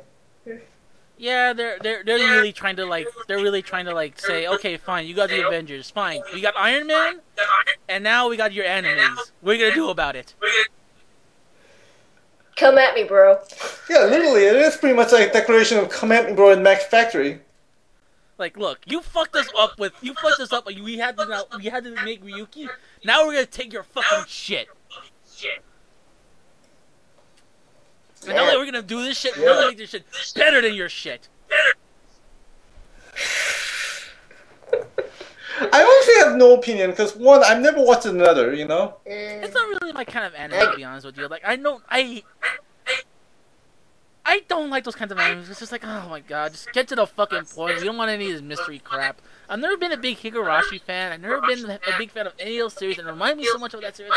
Yeah, 1.17 1.53
they're 1.53 1.79
they're 1.81 2.03
they're 2.05 2.19
really 2.19 2.53
trying 2.53 2.77
to 2.77 2.87
like 2.87 3.07
they're 3.29 3.43
really 3.43 3.63
trying 3.63 3.85
to 3.85 3.95
like 3.95 4.19
say, 4.19 4.49
okay, 4.49 4.77
fine, 4.77 5.07
you 5.07 5.15
got 5.15 5.29
the 5.29 5.47
Avengers, 5.47 5.91
fine, 5.91 6.21
we 6.33 6.41
got 6.41 6.55
Iron 6.57 6.87
Man, 6.89 7.21
and 7.89 8.03
now 8.03 8.29
we 8.29 8.37
got 8.37 8.53
your 8.53 8.65
enemies. 8.65 9.33
What 9.41 9.53
are 9.53 9.55
you 9.55 9.65
gonna 9.65 9.75
do 9.75 9.91
about 9.91 10.17
it? 10.17 10.35
Come 12.57 12.79
at 12.79 12.95
me, 12.95 13.05
bro. 13.05 13.39
Yeah, 13.89 14.05
literally, 14.05 14.45
it 14.45 14.57
is 14.57 14.77
pretty 14.77 14.95
much 14.95 15.13
like 15.13 15.31
a 15.31 15.33
declaration 15.33 15.79
of 15.79 15.89
come 15.89 16.11
at 16.13 16.27
me, 16.27 16.35
bro, 16.35 16.51
in 16.51 16.63
Max 16.63 16.85
Factory. 16.85 17.41
Like, 18.37 18.57
look, 18.57 18.81
you 18.87 19.01
fucked 19.01 19.37
us 19.37 19.49
up 19.57 19.79
with 19.79 19.93
you 20.03 20.15
fucked 20.15 20.41
us 20.41 20.53
up. 20.53 20.67
We 20.67 20.99
had 20.99 21.17
to 21.17 21.47
we 21.57 21.67
had 21.67 21.85
to 21.85 21.95
make 22.05 22.25
Ryuki. 22.25 22.69
Now 23.05 23.25
we're 23.25 23.35
gonna 23.35 23.47
take 23.47 23.73
your 23.73 23.85
fucking 23.85 24.25
shit. 24.27 24.69
And 28.27 28.37
now 28.37 28.47
that 28.47 28.57
we're 28.57 28.65
gonna 28.65 28.83
do 28.83 29.03
this 29.03 29.19
shit, 29.19 29.37
we're 29.37 29.47
gonna 29.47 29.69
make 29.69 29.79
this 29.79 29.91
shit 29.91 30.05
better 30.35 30.61
than 30.61 30.75
your 30.75 30.89
shit. 30.89 31.29
I 35.73 35.83
honestly 35.83 36.15
have 36.25 36.37
no 36.37 36.55
opinion 36.57 36.91
because 36.91 37.15
one, 37.17 37.43
I've 37.45 37.61
never 37.61 37.81
watched 37.83 38.07
another. 38.07 38.55
You 38.55 38.67
know. 38.67 38.97
Mm. 39.07 39.43
It's 39.45 39.55
not 39.55 39.69
really 39.69 39.93
my 39.93 40.05
kind 40.05 40.27
of 40.27 40.35
anime, 40.35 40.71
to 40.71 40.77
be 40.77 40.85
honest 40.85 41.07
with 41.07 41.17
you. 41.17 41.29
Like, 41.29 41.45
I 41.45 41.57
don't, 41.57 41.83
I, 41.89 42.23
I 44.27 44.41
don't 44.49 44.71
like 44.71 44.85
those 44.85 44.97
kinds 44.97 45.13
of 45.13 45.19
animes. 45.19 45.51
It's 45.51 45.61
just 45.61 45.71
like, 45.73 45.85
oh 45.85 46.09
my 46.09 46.21
god, 46.21 46.53
just 46.53 46.73
get 46.73 46.89
to 46.89 46.97
the 46.97 47.07
fucking 47.07 47.45
point. 47.45 47.79
We 47.79 47.85
don't 47.85 47.97
want 47.97 48.11
any 48.11 48.27
of 48.27 48.33
this 48.33 48.43
mystery 48.43 48.79
crap. 48.79 49.21
I've 49.49 49.61
never 49.61 49.77
been 49.77 49.93
a 49.93 49.97
big 49.97 50.19
Higurashi 50.19 50.81
fan. 50.81 51.13
I've 51.13 51.21
never 51.21 51.41
been 51.41 51.71
a 51.71 51.79
big 51.99 52.11
fan 52.11 52.27
of 52.27 52.33
any 52.39 52.59
of 52.59 52.65
those 52.65 52.75
series, 52.75 52.99
and 52.99 53.07
it 53.07 53.11
reminds 53.11 53.39
me 53.39 53.45
so 53.45 53.59
much 53.59 53.75
of 53.75 53.83
that 53.83 53.97
series. 53.97 54.13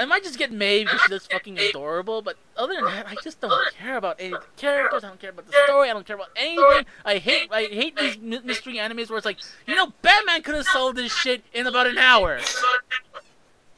I 0.00 0.06
might 0.06 0.24
just 0.24 0.38
get 0.38 0.50
May 0.50 0.82
because 0.84 1.00
she 1.02 1.12
looks 1.12 1.26
fucking 1.26 1.58
adorable, 1.68 2.22
but 2.22 2.36
other 2.56 2.74
than 2.74 2.84
that, 2.86 3.06
I 3.06 3.16
just 3.22 3.38
don't 3.40 3.52
care 3.74 3.98
about 3.98 4.16
any 4.18 4.32
of 4.32 4.40
the 4.40 4.46
characters. 4.56 5.04
I 5.04 5.08
don't 5.08 5.20
care 5.20 5.28
about 5.30 5.46
the 5.46 5.52
story. 5.66 5.90
I 5.90 5.92
don't 5.92 6.06
care 6.06 6.16
about 6.16 6.30
anything. 6.36 6.86
I 7.04 7.18
hate, 7.18 7.48
I 7.52 7.64
hate 7.64 7.96
these 7.96 8.16
my- 8.18 8.40
mystery 8.42 8.76
animes 8.76 9.10
where 9.10 9.18
it's 9.18 9.26
like, 9.26 9.36
you 9.66 9.74
know, 9.76 9.92
Batman 10.00 10.40
could 10.42 10.54
have 10.54 10.64
solved 10.66 10.96
this 10.96 11.12
shit 11.14 11.44
in 11.52 11.66
about 11.66 11.86
an 11.86 11.98
hour. 11.98 12.40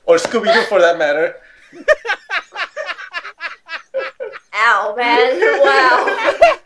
Or 0.05 0.16
Scooby 0.16 0.53
Doo 0.53 0.62
for 0.65 0.81
that 0.81 0.99
matter. 0.99 1.36
Ow, 4.53 4.94
man. 4.97 5.40
Wow. 5.62 6.59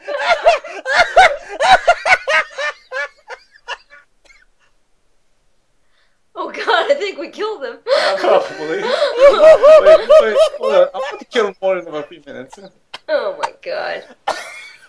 Think 6.94 7.18
we 7.18 7.28
killed 7.28 7.64
him. 7.64 7.78
Yeah, 7.86 8.16
probably. 8.18 8.78
wait, 8.78 10.08
wait, 10.20 10.36
hold 10.58 10.74
on. 10.74 10.88
I'm 10.94 11.02
about 11.08 11.18
to 11.18 11.24
kill 11.26 11.46
him 11.48 11.54
more 11.60 11.78
in 11.78 11.86
about 11.86 12.08
three 12.08 12.22
minutes. 12.26 12.58
Oh 13.08 13.36
my 13.40 13.52
god. 13.62 14.04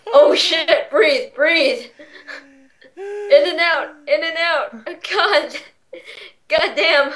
Oh 0.06 0.34
shit! 0.34 0.90
Breathe, 0.90 1.34
breathe. 1.34 1.86
In 2.96 3.44
and 3.46 3.60
out, 3.60 3.94
in 4.08 4.24
and 4.24 4.36
out. 4.38 4.74
Oh, 4.86 4.96
God. 5.12 5.56
God 6.48 6.74
damn. 6.74 7.12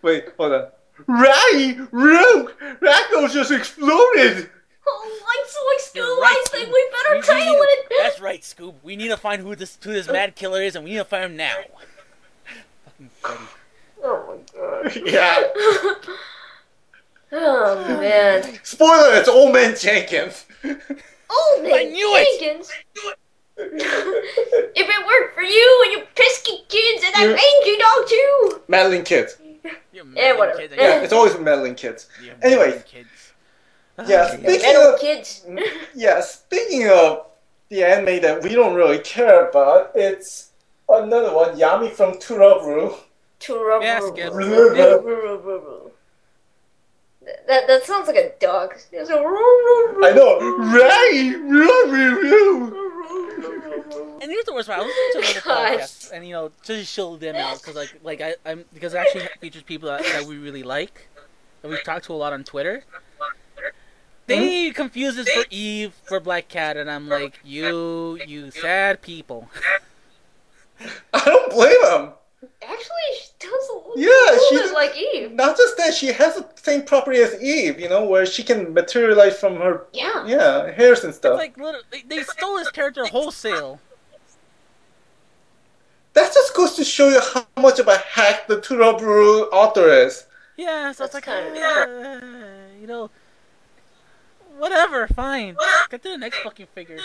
Wait, 0.00 0.24
hold 0.38 0.52
on. 0.52 0.68
Ray! 1.06 1.78
Rogue! 1.90 2.52
Racco 2.80 3.26
just 3.28 3.50
exploded! 3.50 4.48
Oh, 4.86 5.20
lights, 5.26 5.58
lights, 5.68 5.92
You're 5.94 6.06
go, 6.06 6.20
right, 6.20 6.30
lights, 6.36 6.50
Scoop. 6.50 6.72
we 6.72 6.90
better 6.90 7.12
We- 7.14 7.16
we 7.18 7.22
tail 7.44 7.52
need- 7.52 7.58
it. 7.60 7.92
That's 8.00 8.20
right, 8.20 8.40
Scoob. 8.40 8.74
We 8.82 8.96
need 8.96 9.08
to 9.08 9.16
find 9.16 9.42
who 9.42 9.54
this 9.54 9.78
who 9.82 9.92
this 9.92 10.08
mad 10.08 10.34
killer 10.36 10.62
is, 10.62 10.74
and 10.76 10.84
we 10.84 10.92
need 10.92 10.98
to 10.98 11.04
find 11.04 11.24
him 11.24 11.36
now. 11.36 11.56
Fucking 12.86 13.10
Freddy. 13.20 13.40
Oh 14.02 14.24
my 14.28 14.58
god. 14.60 14.96
Yeah. 15.06 15.42
Oh 17.34 17.98
man. 17.98 18.44
Spoiler, 18.62 19.14
it's 19.14 19.28
Old 19.28 19.54
Man 19.54 19.74
Jenkins. 19.74 20.44
Old 20.64 20.76
man. 21.62 21.72
I 21.72 21.84
knew 21.84 22.12
it! 22.14 22.40
Jenkins. 22.40 22.70
if 23.56 24.88
it 24.88 25.06
worked 25.06 25.34
for 25.34 25.42
you 25.42 25.82
and 25.84 25.92
your 25.92 26.06
pesky 26.14 26.58
kids 26.68 27.04
and 27.06 27.14
that 27.14 27.22
You're- 27.22 27.34
mangy 27.34 27.78
dog 27.78 28.06
too. 28.08 28.60
Meddling 28.68 29.04
kids. 29.04 29.38
You're 29.94 30.04
Yeah, 30.14 30.36
whatever. 30.36 30.58
kids, 30.58 30.74
Yeah, 30.76 31.00
it's 31.02 31.12
always 31.14 31.38
meddling 31.38 31.74
kids. 31.74 32.08
You're 32.22 32.34
Anyway. 32.42 32.64
meddling 32.66 32.82
kids. 32.82 33.32
Yeah, 34.06 34.22
Ah, 34.24 34.32
speaking 34.36 34.62
Metal 34.62 34.94
of 34.94 35.00
kids. 35.00 35.46
yeah, 35.94 36.20
speaking 36.20 36.88
of 36.90 37.26
the 37.70 37.82
anime 37.84 38.20
that 38.22 38.42
we 38.42 38.50
don't 38.54 38.74
really 38.74 38.98
care 38.98 39.48
about, 39.48 39.92
it's 39.94 40.50
another 40.88 41.32
one, 41.34 41.56
Yami 41.58 41.90
from 41.90 42.18
To 43.42 43.54
Love-Ru. 43.54 43.82
Yes, 43.82 44.02
good. 44.10 45.92
That 47.46 47.66
that 47.66 47.84
sounds 47.84 48.08
like 48.08 48.16
a 48.16 48.32
dog. 48.40 48.74
It's 48.90 49.10
a 49.10 49.14
I 49.14 50.12
know. 50.14 50.38
Ray! 50.58 51.34
And 54.20 54.30
here's 54.30 54.44
the 54.44 54.54
worst 54.54 54.68
part. 54.68 54.80
I 54.80 54.82
was 54.82 54.92
listening 55.14 55.42
to 55.42 55.50
another 55.50 55.76
podcast, 55.78 56.12
and 56.12 56.26
you 56.26 56.32
know, 56.32 56.50
to 56.64 56.84
show 56.84 57.16
them 57.16 57.36
out 57.36 57.58
because 57.58 57.74
like 57.74 57.94
like 58.02 58.20
I 58.20 58.34
I'm 58.44 58.64
because 58.72 58.94
it 58.94 58.98
actually 58.98 59.28
features 59.40 59.62
people 59.62 59.88
that, 59.88 60.04
that 60.04 60.24
we 60.24 60.38
really 60.38 60.62
like, 60.62 61.08
and 61.62 61.70
we've 61.70 61.82
talked 61.84 62.06
to 62.06 62.12
a 62.12 62.14
lot 62.14 62.32
on 62.32 62.44
Twitter. 62.44 62.84
They 64.26 64.68
hmm? 64.68 64.72
confuse 64.72 65.16
this 65.16 65.28
for 65.28 65.44
Eve 65.50 65.94
for 66.04 66.20
Black 66.20 66.48
Cat, 66.48 66.76
and 66.76 66.90
I'm 66.90 67.08
like, 67.08 67.40
you 67.44 68.20
you 68.26 68.50
sad 68.50 69.02
people. 69.02 69.48
I 71.12 71.24
don't 71.24 71.50
blame 71.50 71.84
him. 71.86 72.12
Actually, 72.62 73.08
she 73.20 73.28
does 73.40 73.68
a 73.70 73.74
little, 73.74 73.92
Yeah, 73.96 74.06
little 74.08 74.46
she- 74.48 74.56
bit 74.56 74.72
like 74.72 74.96
Eve. 74.96 75.32
Not 75.32 75.56
just 75.56 75.76
that, 75.78 75.94
she 75.94 76.06
has 76.12 76.36
the 76.36 76.46
same 76.56 76.82
property 76.82 77.18
as 77.18 77.40
Eve, 77.42 77.80
you 77.80 77.88
know, 77.88 78.04
where 78.04 78.24
she 78.24 78.42
can 78.44 78.72
materialize 78.72 79.38
from 79.38 79.56
her, 79.56 79.86
Yeah. 79.92 80.24
yeah, 80.26 80.70
hairs 80.70 81.00
and 81.00 81.08
It's 81.10 81.18
stuff. 81.18 81.36
like 81.38 81.56
literally, 81.56 81.84
they, 81.90 82.02
they 82.02 82.22
stole 82.22 82.58
his 82.58 82.70
character 82.70 83.04
wholesale. 83.06 83.80
that 86.14 86.32
just 86.32 86.54
goes 86.54 86.74
to 86.76 86.84
show 86.84 87.08
you 87.08 87.20
how 87.20 87.46
much 87.56 87.78
of 87.78 87.88
a 87.88 87.96
hack 87.98 88.46
the 88.46 88.60
To 88.60 88.76
Love-Ru 88.76 89.44
author 89.46 89.88
is. 89.88 90.26
Yeah, 90.56 90.92
so 90.92 91.04
it's 91.04 91.14
That's 91.14 91.14
like, 91.14 91.24
kinda- 91.24 92.20
uh, 92.22 92.80
you 92.80 92.86
know, 92.86 93.10
whatever, 94.58 95.08
fine. 95.08 95.56
Get 95.90 96.02
to 96.02 96.10
the 96.10 96.18
next 96.18 96.38
fucking 96.38 96.66
figure. 96.74 96.98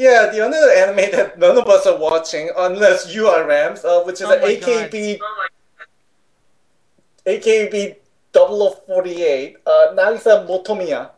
Yeah, 0.00 0.30
the 0.32 0.40
other 0.40 0.56
anime 0.80 1.12
that 1.12 1.38
none 1.38 1.58
of 1.58 1.68
us 1.68 1.86
are 1.86 1.98
watching, 1.98 2.48
unless 2.56 3.14
you 3.14 3.28
are 3.28 3.46
Rams, 3.46 3.84
uh, 3.84 4.02
which 4.04 4.22
is 4.22 4.22
Oh 4.22 4.32
an 4.32 4.40
my 4.40 4.56
AKB, 4.56 5.20
AKB 7.26 7.96
0048, 8.32 9.56
uh, 9.66 9.70
Nagisa 9.92 10.48
Motomiya. 10.48 11.10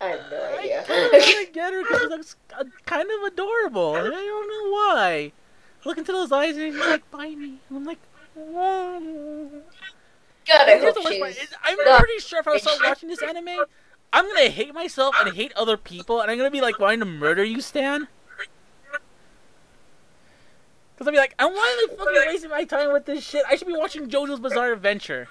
I 0.00 0.06
have 0.06 0.20
no 0.30 0.42
I 0.42 0.58
idea. 0.60 0.84
kind 0.86 1.14
of 1.14 1.52
get 1.52 1.74
her 1.74 1.82
because 1.82 2.00
she 2.00 2.08
looks 2.08 2.36
uh, 2.58 2.64
kind 2.86 3.10
of 3.10 3.32
adorable. 3.34 3.94
I 3.96 4.00
don't 4.00 4.48
know 4.48 4.70
why. 4.72 5.32
Look 5.84 5.98
into 5.98 6.12
those 6.12 6.32
eyes 6.32 6.56
and 6.56 6.72
she's 6.72 6.80
like, 6.80 7.10
"Buy 7.10 7.28
me," 7.28 7.58
and 7.68 7.76
I'm 7.76 7.84
like, 7.84 7.98
"Whoa." 8.34 9.50
God, 10.46 10.60
I 10.62 10.78
Here's 10.78 10.84
hope 10.84 10.94
the 10.94 11.02
worst 11.04 11.20
part, 11.20 11.34
she's. 11.34 11.52
I'm 11.62 11.76
pretty 11.76 12.18
sure 12.20 12.40
if 12.40 12.48
I 12.48 12.56
start 12.56 12.78
watching 12.82 13.10
this 13.10 13.22
anime, 13.22 13.64
I'm 14.12 14.26
gonna 14.26 14.48
hate 14.50 14.74
myself 14.74 15.14
and 15.20 15.34
hate 15.34 15.52
other 15.54 15.76
people, 15.76 16.20
and 16.20 16.30
I'm 16.30 16.36
gonna 16.36 16.50
be 16.50 16.60
like 16.60 16.78
wanting 16.78 17.00
to 17.00 17.06
murder 17.06 17.44
you, 17.44 17.60
Stan. 17.60 18.08
Cause 20.98 21.06
I'll 21.06 21.12
be 21.12 21.18
like, 21.18 21.34
I'm 21.38 21.52
why 21.52 21.86
am 21.88 21.94
I 21.94 21.96
fucking 21.96 22.22
wasting 22.26 22.50
my 22.50 22.64
time 22.64 22.92
with 22.92 23.06
this 23.06 23.24
shit? 23.24 23.42
I 23.48 23.56
should 23.56 23.68
be 23.68 23.76
watching 23.76 24.10
JoJo's 24.10 24.38
Bizarre 24.38 24.72
Adventure. 24.72 25.28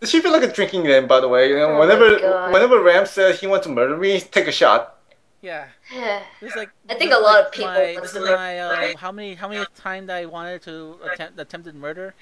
Does 0.00 0.10
she 0.10 0.20
feel 0.20 0.32
like 0.32 0.42
a 0.42 0.50
drinking 0.50 0.84
game, 0.84 1.06
by 1.06 1.20
the 1.20 1.28
way? 1.28 1.50
You 1.50 1.56
know, 1.56 1.76
Oh 1.76 1.80
whenever 1.80 2.50
whenever 2.50 2.82
Ram 2.82 3.06
says 3.06 3.40
he 3.40 3.46
wants 3.46 3.66
to 3.66 3.72
murder 3.72 3.96
me, 3.96 4.20
take 4.20 4.48
a 4.48 4.52
shot. 4.52 4.96
Yeah, 5.42 5.66
this 6.40 6.50
is 6.50 6.56
like. 6.56 6.70
I 6.88 6.94
think 6.94 7.12
a 7.12 7.16
lot 7.16 7.22
like 7.22 7.46
of 7.46 7.52
people 7.52 7.70
My, 7.70 7.98
this 8.00 8.14
is 8.14 8.28
my 8.28 8.58
um, 8.60 8.96
how 8.96 9.12
many 9.12 9.34
how 9.34 9.48
many 9.48 9.64
times 9.76 10.10
I 10.10 10.24
wanted 10.26 10.62
to 10.62 10.96
attempt 11.12 11.38
attempted 11.38 11.74
murder. 11.74 12.14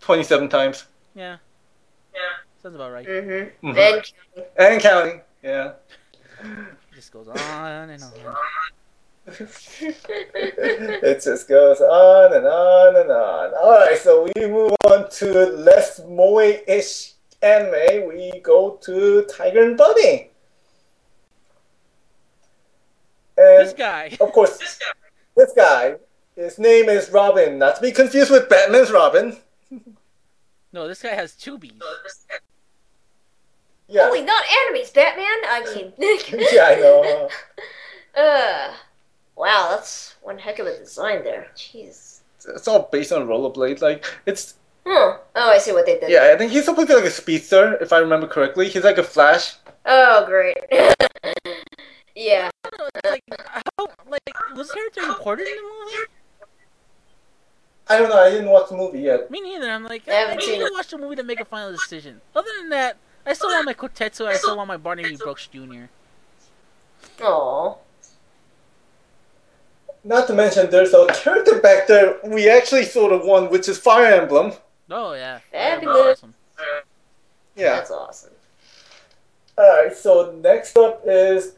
27 0.00 0.48
times. 0.48 0.86
Yeah. 1.14 1.38
Yeah, 2.14 2.20
sounds 2.66 2.74
about 2.74 2.92
right. 2.92 3.06
Mm-hmm. 3.06 3.68
Mhm. 3.68 3.78
And 3.78 4.12
And 4.56 4.80
counting. 4.82 5.20
Yeah. 5.42 5.72
It 6.42 6.94
just 6.94 7.12
goes 7.12 7.28
on 7.28 7.90
and 7.90 8.02
on. 8.02 8.12
it 9.28 11.22
just 11.22 11.48
goes 11.48 11.80
on 11.80 12.32
and 12.34 12.46
on 12.46 12.96
and 12.96 13.10
on. 13.10 13.54
Alright, 13.54 13.98
so 13.98 14.28
we 14.34 14.46
move 14.46 14.72
on 14.84 15.08
to 15.10 15.46
less 15.50 16.00
moe-ish 16.08 17.12
anime. 17.42 18.08
We 18.08 18.40
go 18.42 18.78
to 18.82 19.24
Tiger 19.26 19.62
and 19.64 19.76
Bunny. 19.76 20.30
And 23.38 23.66
This 23.66 23.74
guy. 23.74 24.16
of 24.20 24.32
course, 24.32 24.58
this 25.36 25.52
guy, 25.54 25.96
his 26.34 26.58
name 26.58 26.88
is 26.88 27.10
Robin, 27.10 27.58
not 27.58 27.76
to 27.76 27.82
be 27.82 27.92
confused 27.92 28.30
with 28.32 28.48
Batman's 28.48 28.90
Robin. 28.90 29.36
No, 30.72 30.88
this 30.88 31.00
guy 31.02 31.14
has 31.14 31.34
two 31.34 31.58
B's. 31.58 31.72
Yeah, 33.88 34.06
Holy, 34.06 34.22
not 34.22 34.44
enemies, 34.64 34.90
Batman. 34.90 35.26
I 35.44 35.62
mean. 35.76 35.92
yeah, 36.52 36.64
I 36.66 36.74
know. 36.76 37.28
Uh, 38.18 38.72
wow, 39.36 39.68
that's 39.72 40.14
one 40.22 40.38
heck 40.38 40.58
of 40.58 40.66
a 40.66 40.78
design 40.78 41.22
there. 41.22 41.48
Jeez. 41.54 42.20
It's 42.48 42.66
all 42.66 42.88
based 42.90 43.12
on 43.12 43.26
rollerblades. 43.26 43.82
Like 43.82 44.06
it's 44.24 44.54
Huh. 44.86 45.18
Oh, 45.34 45.50
I 45.50 45.58
see 45.58 45.72
what 45.72 45.84
they 45.84 45.98
did. 46.00 46.08
yeah. 46.08 46.30
I 46.32 46.38
think 46.38 46.50
he's 46.50 46.64
supposed 46.64 46.88
to 46.88 46.94
be 46.94 47.00
like 47.00 47.08
a 47.08 47.10
speedster, 47.10 47.74
if 47.82 47.92
I 47.92 47.98
remember 47.98 48.26
correctly. 48.26 48.70
He's 48.70 48.84
like 48.84 48.96
a 48.96 49.02
Flash. 49.02 49.56
Oh, 49.84 50.24
great. 50.26 50.56
yeah. 52.14 52.48
Like, 53.04 53.22
how, 53.78 53.86
like, 54.08 54.56
was 54.56 54.70
character 54.72 55.02
important 55.02 55.48
in 55.48 55.56
the 55.56 55.62
movie? 55.62 56.04
I 57.88 57.98
don't 57.98 58.08
know. 58.08 58.18
I 58.18 58.30
didn't 58.30 58.48
watch 58.48 58.68
the 58.70 58.76
movie 58.76 59.00
yet. 59.00 59.30
Me 59.30 59.40
neither. 59.42 59.70
I'm 59.70 59.84
like, 59.84 60.08
I 60.08 60.12
I, 60.12 60.14
haven't 60.14 60.38
I 60.38 60.40
seen 60.40 60.58
need 60.60 60.64
it. 60.64 60.68
to 60.68 60.72
watch 60.74 60.88
the 60.88 60.98
movie 60.98 61.16
to 61.16 61.22
make 61.22 61.40
a 61.40 61.44
final 61.44 61.70
decision. 61.72 62.20
Other 62.34 62.48
than 62.60 62.70
that, 62.70 62.96
I 63.26 63.32
still 63.32 63.50
want 63.50 63.66
my 63.66 63.74
Kotetsu. 63.74 64.26
I 64.26 64.34
still 64.36 64.56
want 64.56 64.68
my 64.68 64.76
Barnaby 64.76 65.16
Brooks 65.16 65.48
Jr. 65.48 65.84
Aw. 67.22 67.74
Not 70.04 70.28
to 70.28 70.34
mention, 70.34 70.70
there's 70.70 70.94
a 70.94 71.06
character 71.08 71.58
back 71.60 71.88
there 71.88 72.18
we 72.24 72.48
actually 72.48 72.84
saw 72.84 73.08
the 73.08 73.18
one, 73.26 73.50
which 73.50 73.68
is 73.68 73.76
Fire 73.78 74.06
Emblem. 74.20 74.52
Oh 74.90 75.14
yeah, 75.14 75.40
Fabulous. 75.50 76.18
Awesome. 76.18 76.34
Yeah. 77.56 77.70
That's 77.76 77.90
awesome. 77.90 78.30
Alright, 79.58 79.96
so 79.96 80.32
next 80.42 80.76
up 80.76 81.02
is 81.04 81.54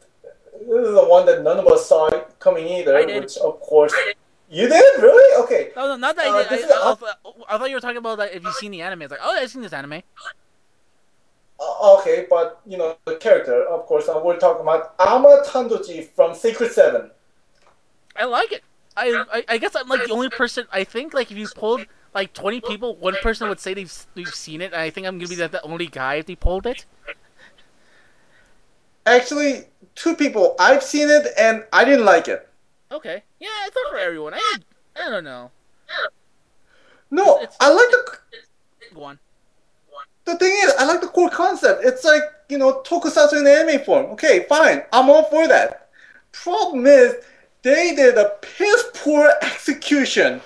this 0.53 0.87
is 0.87 0.95
the 0.95 1.05
one 1.07 1.25
that 1.27 1.43
none 1.43 1.59
of 1.59 1.67
us 1.67 1.85
saw 1.87 2.09
coming 2.39 2.67
either, 2.67 2.97
I 2.97 3.05
did. 3.05 3.21
which 3.23 3.37
of 3.37 3.59
course 3.61 3.93
you 4.49 4.67
did? 4.67 5.01
Really? 5.01 5.43
Okay. 5.43 5.71
Oh 5.75 5.85
no, 5.89 5.95
not 5.97 6.15
that 6.15 6.25
Uh, 6.27 6.31
I 6.37 6.43
did. 6.43 6.49
this 6.63 6.71
I, 6.71 6.91
I, 6.91 6.95
thought- 6.95 7.35
I 7.47 7.57
thought 7.59 7.69
you 7.69 7.75
were 7.75 7.81
talking 7.81 7.97
about 7.97 8.17
like 8.17 8.31
if 8.33 8.43
you've 8.43 8.53
seen 8.55 8.71
the 8.71 8.81
anime. 8.81 9.03
It's 9.03 9.11
like, 9.11 9.19
oh, 9.21 9.35
yeah, 9.35 9.41
I've 9.41 9.51
seen 9.51 9.61
this 9.61 9.73
anime. 9.73 10.01
Uh, 11.59 11.97
okay, 11.99 12.25
but 12.29 12.61
you 12.65 12.77
know 12.77 12.95
the 13.05 13.15
character, 13.15 13.63
of 13.67 13.85
course. 13.85 14.07
Uh, 14.07 14.21
we're 14.23 14.37
talking 14.39 14.61
about 14.61 14.95
Alma 14.99 15.43
Tandoji 15.45 16.07
from 16.09 16.33
Sacred 16.33 16.71
Seven. 16.71 17.11
I 18.15 18.25
like 18.25 18.51
it. 18.51 18.63
I, 18.95 19.23
I 19.31 19.43
I 19.55 19.57
guess 19.57 19.75
I'm 19.75 19.87
like 19.87 20.05
the 20.05 20.13
only 20.13 20.29
person. 20.29 20.65
I 20.71 20.83
think 20.83 21.13
like 21.13 21.31
if 21.31 21.37
you 21.37 21.47
pulled 21.55 21.85
like 22.13 22.33
20 22.33 22.61
people, 22.61 22.95
one 22.95 23.15
person 23.21 23.47
would 23.49 23.59
say 23.59 23.73
they've 23.73 23.93
they've 24.15 24.33
seen 24.33 24.61
it. 24.61 24.73
And 24.73 24.81
I 24.81 24.89
think 24.89 25.05
I'm 25.07 25.17
gonna 25.17 25.27
be 25.29 25.35
the, 25.35 25.47
the 25.47 25.61
only 25.63 25.87
guy 25.87 26.15
if 26.15 26.25
they 26.25 26.35
pulled 26.35 26.65
it. 26.65 26.85
Actually, 29.05 29.65
two 29.95 30.15
people. 30.15 30.55
I've 30.59 30.83
seen 30.83 31.09
it 31.09 31.27
and 31.37 31.65
I 31.73 31.83
didn't 31.85 32.05
like 32.05 32.27
it. 32.27 32.47
Okay, 32.91 33.23
yeah, 33.39 33.47
it's 33.65 33.75
not 33.75 33.91
for 33.91 33.97
everyone. 33.99 34.33
I 34.33 34.55
I 34.95 35.09
don't 35.09 35.23
know. 35.23 35.51
No, 37.11 37.37
It's- 37.41 37.57
I 37.59 37.71
like 37.71 37.89
the 37.91 38.17
Go 38.93 39.03
on. 39.03 39.19
The 40.31 40.37
thing 40.37 40.53
is, 40.63 40.73
I 40.79 40.85
like 40.85 41.01
the 41.01 41.07
core 41.07 41.29
concept. 41.29 41.83
It's 41.83 42.03
like, 42.03 42.21
you 42.49 42.57
know, 42.57 42.81
tokusatsu 42.85 43.39
in 43.39 43.47
anime 43.47 43.83
form. 43.83 44.05
Okay, 44.07 44.45
fine. 44.49 44.83
I'm 44.93 45.09
all 45.09 45.23
for 45.23 45.47
that. 45.47 45.89
Problem 46.31 46.85
is, 46.87 47.15
they 47.63 47.95
did 47.95 48.17
a 48.17 48.31
piss 48.41 48.85
poor 48.93 49.31
execution. 49.41 50.41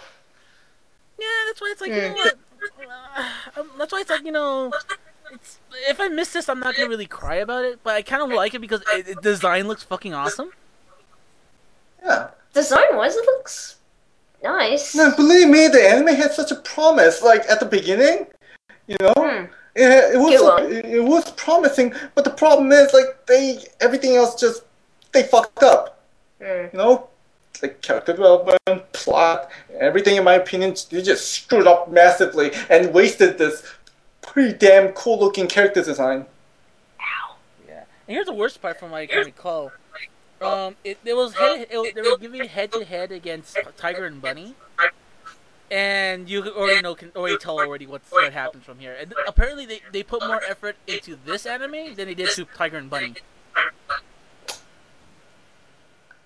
Yeah, 1.19 1.25
that's 1.47 1.61
why 1.61 1.69
it's 1.71 1.81
like 1.81 1.91
you 1.91 2.01
know 2.01 2.09
Mm. 2.09 2.15
what. 2.15 2.37
Uh, 3.55 3.61
um, 3.61 3.69
that's 3.77 3.91
why 3.91 3.99
it's 4.01 4.09
like 4.09 4.23
you 4.23 4.31
know. 4.31 4.71
It's, 5.31 5.59
if 5.89 5.99
I 5.99 6.07
miss 6.07 6.33
this, 6.33 6.47
I'm 6.49 6.59
not 6.59 6.75
gonna 6.75 6.89
really 6.89 7.05
cry 7.05 7.35
about 7.35 7.65
it, 7.65 7.79
but 7.83 7.95
I 7.95 8.01
kind 8.01 8.21
of 8.23 8.29
like 8.29 8.53
it 8.53 8.59
because 8.59 8.81
it, 8.93 9.07
it, 9.07 9.21
design 9.21 9.67
looks 9.67 9.83
fucking 9.83 10.13
awesome. 10.13 10.51
Yeah. 12.03 12.29
Design 12.53 12.95
wise, 12.95 13.15
it 13.15 13.25
looks 13.25 13.77
nice. 14.43 14.93
No, 14.95 15.15
believe 15.15 15.47
me, 15.49 15.67
the 15.67 15.81
anime 15.81 16.15
had 16.15 16.31
such 16.33 16.51
a 16.51 16.55
promise. 16.55 17.21
Like 17.21 17.49
at 17.49 17.59
the 17.59 17.65
beginning, 17.65 18.27
you 18.87 18.95
know, 19.01 19.13
Hmm. 19.17 19.45
It, 19.75 20.15
it 20.15 20.17
was 20.17 20.39
Go 20.39 20.57
it, 20.57 20.85
it 20.85 21.03
was 21.03 21.31
promising. 21.31 21.93
But 22.15 22.23
the 22.23 22.31
problem 22.31 22.71
is, 22.71 22.93
like 22.93 23.25
they 23.25 23.63
everything 23.79 24.15
else 24.15 24.39
just 24.39 24.63
they 25.11 25.23
fucked 25.23 25.63
up. 25.63 26.01
Hmm. 26.41 26.67
You 26.71 26.77
know, 26.77 27.07
like 27.61 27.81
character 27.81 28.13
development, 28.13 28.91
plot, 28.93 29.49
everything. 29.79 30.17
In 30.17 30.23
my 30.23 30.33
opinion, 30.33 30.75
they 30.89 31.01
just 31.01 31.31
screwed 31.31 31.67
up 31.67 31.91
massively 31.91 32.51
and 32.69 32.93
wasted 32.93 33.37
this 33.37 33.63
pretty 34.21 34.57
damn 34.57 34.89
cool 34.93 35.19
looking 35.19 35.47
character 35.47 35.83
design. 35.83 36.25
Yeah. 37.67 37.83
And 38.07 38.15
here's 38.15 38.25
the 38.25 38.33
worst 38.33 38.61
part 38.61 38.79
from 38.79 38.91
what 38.91 39.01
I 39.01 39.07
can 39.07 39.25
recall. 39.25 39.71
Um, 40.41 40.75
it, 40.83 40.97
it 41.05 41.13
was 41.13 41.33
head, 41.35 41.67
it, 41.69 41.95
they 41.95 42.01
were 42.01 42.17
giving 42.17 42.43
head 42.45 42.71
to 42.73 42.83
head 42.83 43.13
against 43.13 43.57
Tiger 43.77 44.05
and 44.05 44.21
Bunny, 44.21 44.55
and 45.71 46.29
you 46.29 46.43
already 46.43 46.81
know 46.81 46.95
can 46.95 47.11
already 47.15 47.37
tell 47.37 47.59
already 47.59 47.87
what's 47.87 48.11
what 48.11 48.33
happens 48.33 48.63
from 48.63 48.79
here. 48.79 48.95
And 48.99 49.13
apparently 49.27 49.65
they, 49.65 49.81
they 49.91 50.03
put 50.03 50.25
more 50.25 50.41
effort 50.47 50.75
into 50.87 51.17
this 51.25 51.45
anime 51.45 51.95
than 51.95 52.07
they 52.07 52.13
did 52.13 52.29
to 52.31 52.45
Tiger 52.45 52.77
and 52.77 52.89
Bunny. 52.89 53.15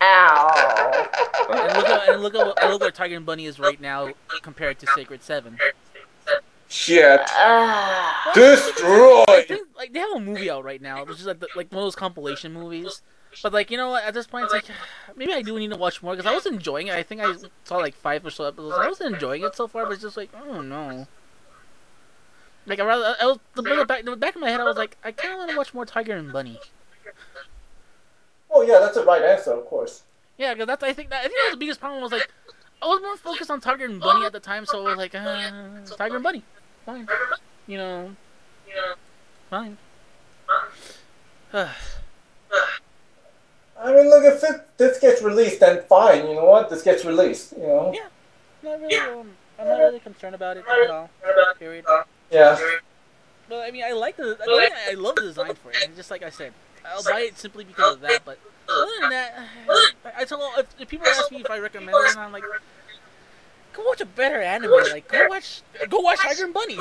Ow. 0.01 1.07
And 1.49 1.77
look 1.77 1.87
at 1.89 2.09
and 2.09 2.21
look 2.21 2.35
at 2.35 2.45
what, 2.45 2.69
look 2.69 2.81
where 2.81 2.91
Tiger 2.91 3.15
and 3.15 3.25
Bunny 3.25 3.45
is 3.45 3.59
right 3.59 3.79
now 3.79 4.09
compared 4.41 4.79
to 4.79 4.87
Sacred 4.95 5.23
Seven. 5.23 5.57
Shit. 6.69 7.21
I 7.25 8.31
Destroyed. 8.35 9.61
like 9.77 9.93
they 9.93 9.99
have 9.99 10.17
a 10.17 10.19
movie 10.19 10.49
out 10.49 10.63
right 10.63 10.81
now, 10.81 11.05
which 11.05 11.19
is 11.19 11.25
like 11.25 11.39
the, 11.39 11.47
like 11.55 11.71
one 11.71 11.79
of 11.79 11.85
those 11.85 11.95
compilation 11.95 12.53
movies. 12.53 13.01
But 13.43 13.53
like 13.53 13.71
you 13.71 13.77
know 13.77 13.89
what, 13.89 14.03
at 14.03 14.13
this 14.13 14.27
point 14.27 14.45
it's 14.45 14.53
like 14.53 14.65
maybe 15.15 15.33
I 15.33 15.41
do 15.41 15.57
need 15.59 15.71
to 15.71 15.77
watch 15.77 16.01
more 16.01 16.15
because 16.15 16.29
I 16.29 16.35
was 16.35 16.45
enjoying 16.45 16.87
it. 16.87 16.93
I 16.93 17.03
think 17.03 17.21
I 17.21 17.35
saw 17.63 17.77
like 17.77 17.95
five 17.95 18.25
or 18.25 18.29
so 18.29 18.45
episodes. 18.45 18.75
I 18.77 18.87
was 18.87 19.01
enjoying 19.01 19.43
it 19.43 19.55
so 19.55 19.67
far, 19.67 19.85
but 19.85 19.93
it's 19.93 20.01
just 20.01 20.17
like 20.17 20.29
oh 20.47 20.61
no. 20.61 21.07
Like 22.65 22.79
I 22.79 22.85
rather 22.85 23.15
I 23.21 23.25
was 23.25 23.39
the, 23.55 23.61
the 23.61 23.85
back 23.85 24.03
the 24.05 24.15
back 24.15 24.35
of 24.35 24.41
my 24.41 24.49
head 24.49 24.59
I 24.59 24.63
was 24.63 24.77
like 24.77 24.97
I 25.03 25.11
kind 25.11 25.33
of 25.33 25.39
want 25.39 25.51
to 25.51 25.57
watch 25.57 25.73
more 25.73 25.85
Tiger 25.85 26.15
and 26.15 26.33
Bunny. 26.33 26.59
Oh 28.49 28.61
yeah, 28.61 28.79
that's 28.79 28.95
the 28.95 29.03
right 29.03 29.21
answer, 29.21 29.51
of 29.51 29.65
course. 29.65 30.03
Yeah, 30.37 30.53
because 30.53 30.67
that's 30.67 30.83
I 30.83 30.93
think 30.93 31.09
that 31.09 31.19
I 31.19 31.23
think 31.23 31.35
that 31.35 31.45
was 31.45 31.53
the 31.53 31.59
biggest 31.59 31.79
problem 31.79 32.01
was 32.01 32.11
like 32.11 32.31
I 32.81 32.87
was 32.87 33.01
more 33.01 33.17
focused 33.17 33.49
on 33.49 33.61
Tiger 33.61 33.85
and 33.85 33.99
Bunny 33.99 34.25
at 34.25 34.31
the 34.31 34.39
time, 34.39 34.65
so 34.65 34.85
I 34.85 34.89
was 34.89 34.97
like 34.97 35.15
uh, 35.15 35.49
Tiger 35.95 36.15
and 36.15 36.23
Bunny, 36.23 36.43
fine, 36.85 37.07
you 37.65 37.77
know, 37.77 38.15
fine. 39.49 39.77
I 43.87 43.95
mean, 43.95 44.09
look, 44.09 44.23
if 44.25 44.43
it, 44.43 44.67
this 44.77 44.99
gets 44.99 45.21
released, 45.21 45.61
then 45.61 45.81
fine. 45.87 46.27
You 46.27 46.35
know 46.35 46.45
what? 46.45 46.69
This 46.69 46.81
gets 46.81 47.05
released. 47.05 47.53
You 47.53 47.67
know. 47.67 47.93
Yeah. 47.95 48.07
not 48.63 48.81
really. 48.81 48.97
Um, 48.97 49.31
I'm 49.57 49.67
not 49.67 49.79
really 49.79 49.99
concerned 49.99 50.35
about 50.35 50.57
it 50.57 50.65
at 50.67 50.89
all. 50.89 51.09
Period. 51.57 51.85
Yeah. 52.29 52.59
But 53.49 53.67
I 53.67 53.71
mean, 53.71 53.83
I 53.85 53.93
like 53.93 54.17
the. 54.17 54.37
I, 54.41 54.45
mean, 54.45 54.69
I 54.89 54.93
love 54.93 55.15
the 55.15 55.21
design 55.21 55.55
for 55.55 55.71
it. 55.71 55.77
And 55.83 55.95
just 55.95 56.11
like 56.11 56.21
I 56.21 56.29
said, 56.29 56.51
I'll 56.85 57.03
buy 57.03 57.21
it 57.21 57.37
simply 57.37 57.63
because 57.63 57.95
of 57.95 58.01
that. 58.01 58.23
But 58.25 58.39
other 58.67 58.91
than 58.99 59.09
that, 59.11 59.47
I, 59.69 59.91
I 60.17 60.25
tell 60.25 60.41
if, 60.57 60.67
if 60.79 60.89
people 60.89 61.07
ask 61.07 61.31
me 61.31 61.39
if 61.39 61.49
I 61.49 61.59
recommend 61.59 61.95
it, 61.97 62.17
I'm 62.17 62.33
like, 62.33 62.43
go 63.73 63.83
watch 63.85 64.01
a 64.01 64.05
better 64.05 64.41
anime. 64.41 64.71
Like 64.71 65.07
go 65.07 65.27
watch, 65.29 65.61
go 65.87 65.99
watch 65.99 66.19
Tiger 66.19 66.43
and 66.45 66.53
Bunny. 66.53 66.77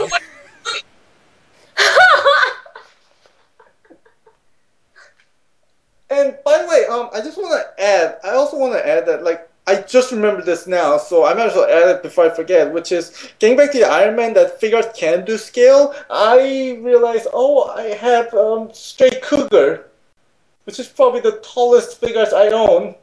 And 6.08 6.36
by 6.44 6.58
the 6.62 6.68
way, 6.68 6.86
um, 6.86 7.10
I 7.12 7.20
just 7.20 7.36
want 7.36 7.52
to 7.52 7.82
add. 7.82 8.18
I 8.22 8.30
also 8.30 8.56
want 8.56 8.74
to 8.74 8.86
add 8.86 9.06
that, 9.06 9.24
like, 9.24 9.48
I 9.66 9.82
just 9.82 10.12
remember 10.12 10.42
this 10.42 10.68
now, 10.68 10.96
so 10.96 11.24
I 11.26 11.34
might 11.34 11.48
as 11.48 11.54
well 11.56 11.68
add 11.68 11.96
it 11.96 12.02
before 12.02 12.24
I 12.24 12.30
forget. 12.30 12.72
Which 12.72 12.92
is 12.92 13.32
getting 13.40 13.56
back 13.56 13.72
to 13.72 13.78
the 13.78 13.88
Iron 13.88 14.14
Man 14.14 14.32
that 14.34 14.60
figures 14.60 14.86
can 14.94 15.24
do 15.24 15.36
scale. 15.36 15.94
I 16.08 16.78
realized, 16.80 17.26
oh, 17.32 17.70
I 17.70 17.88
have 17.96 18.32
um, 18.34 18.70
Straight 18.72 19.20
Cougar, 19.22 19.88
which 20.64 20.78
is 20.78 20.86
probably 20.86 21.20
the 21.20 21.40
tallest 21.42 21.98
figures 21.98 22.32
I 22.32 22.48
own. 22.48 22.94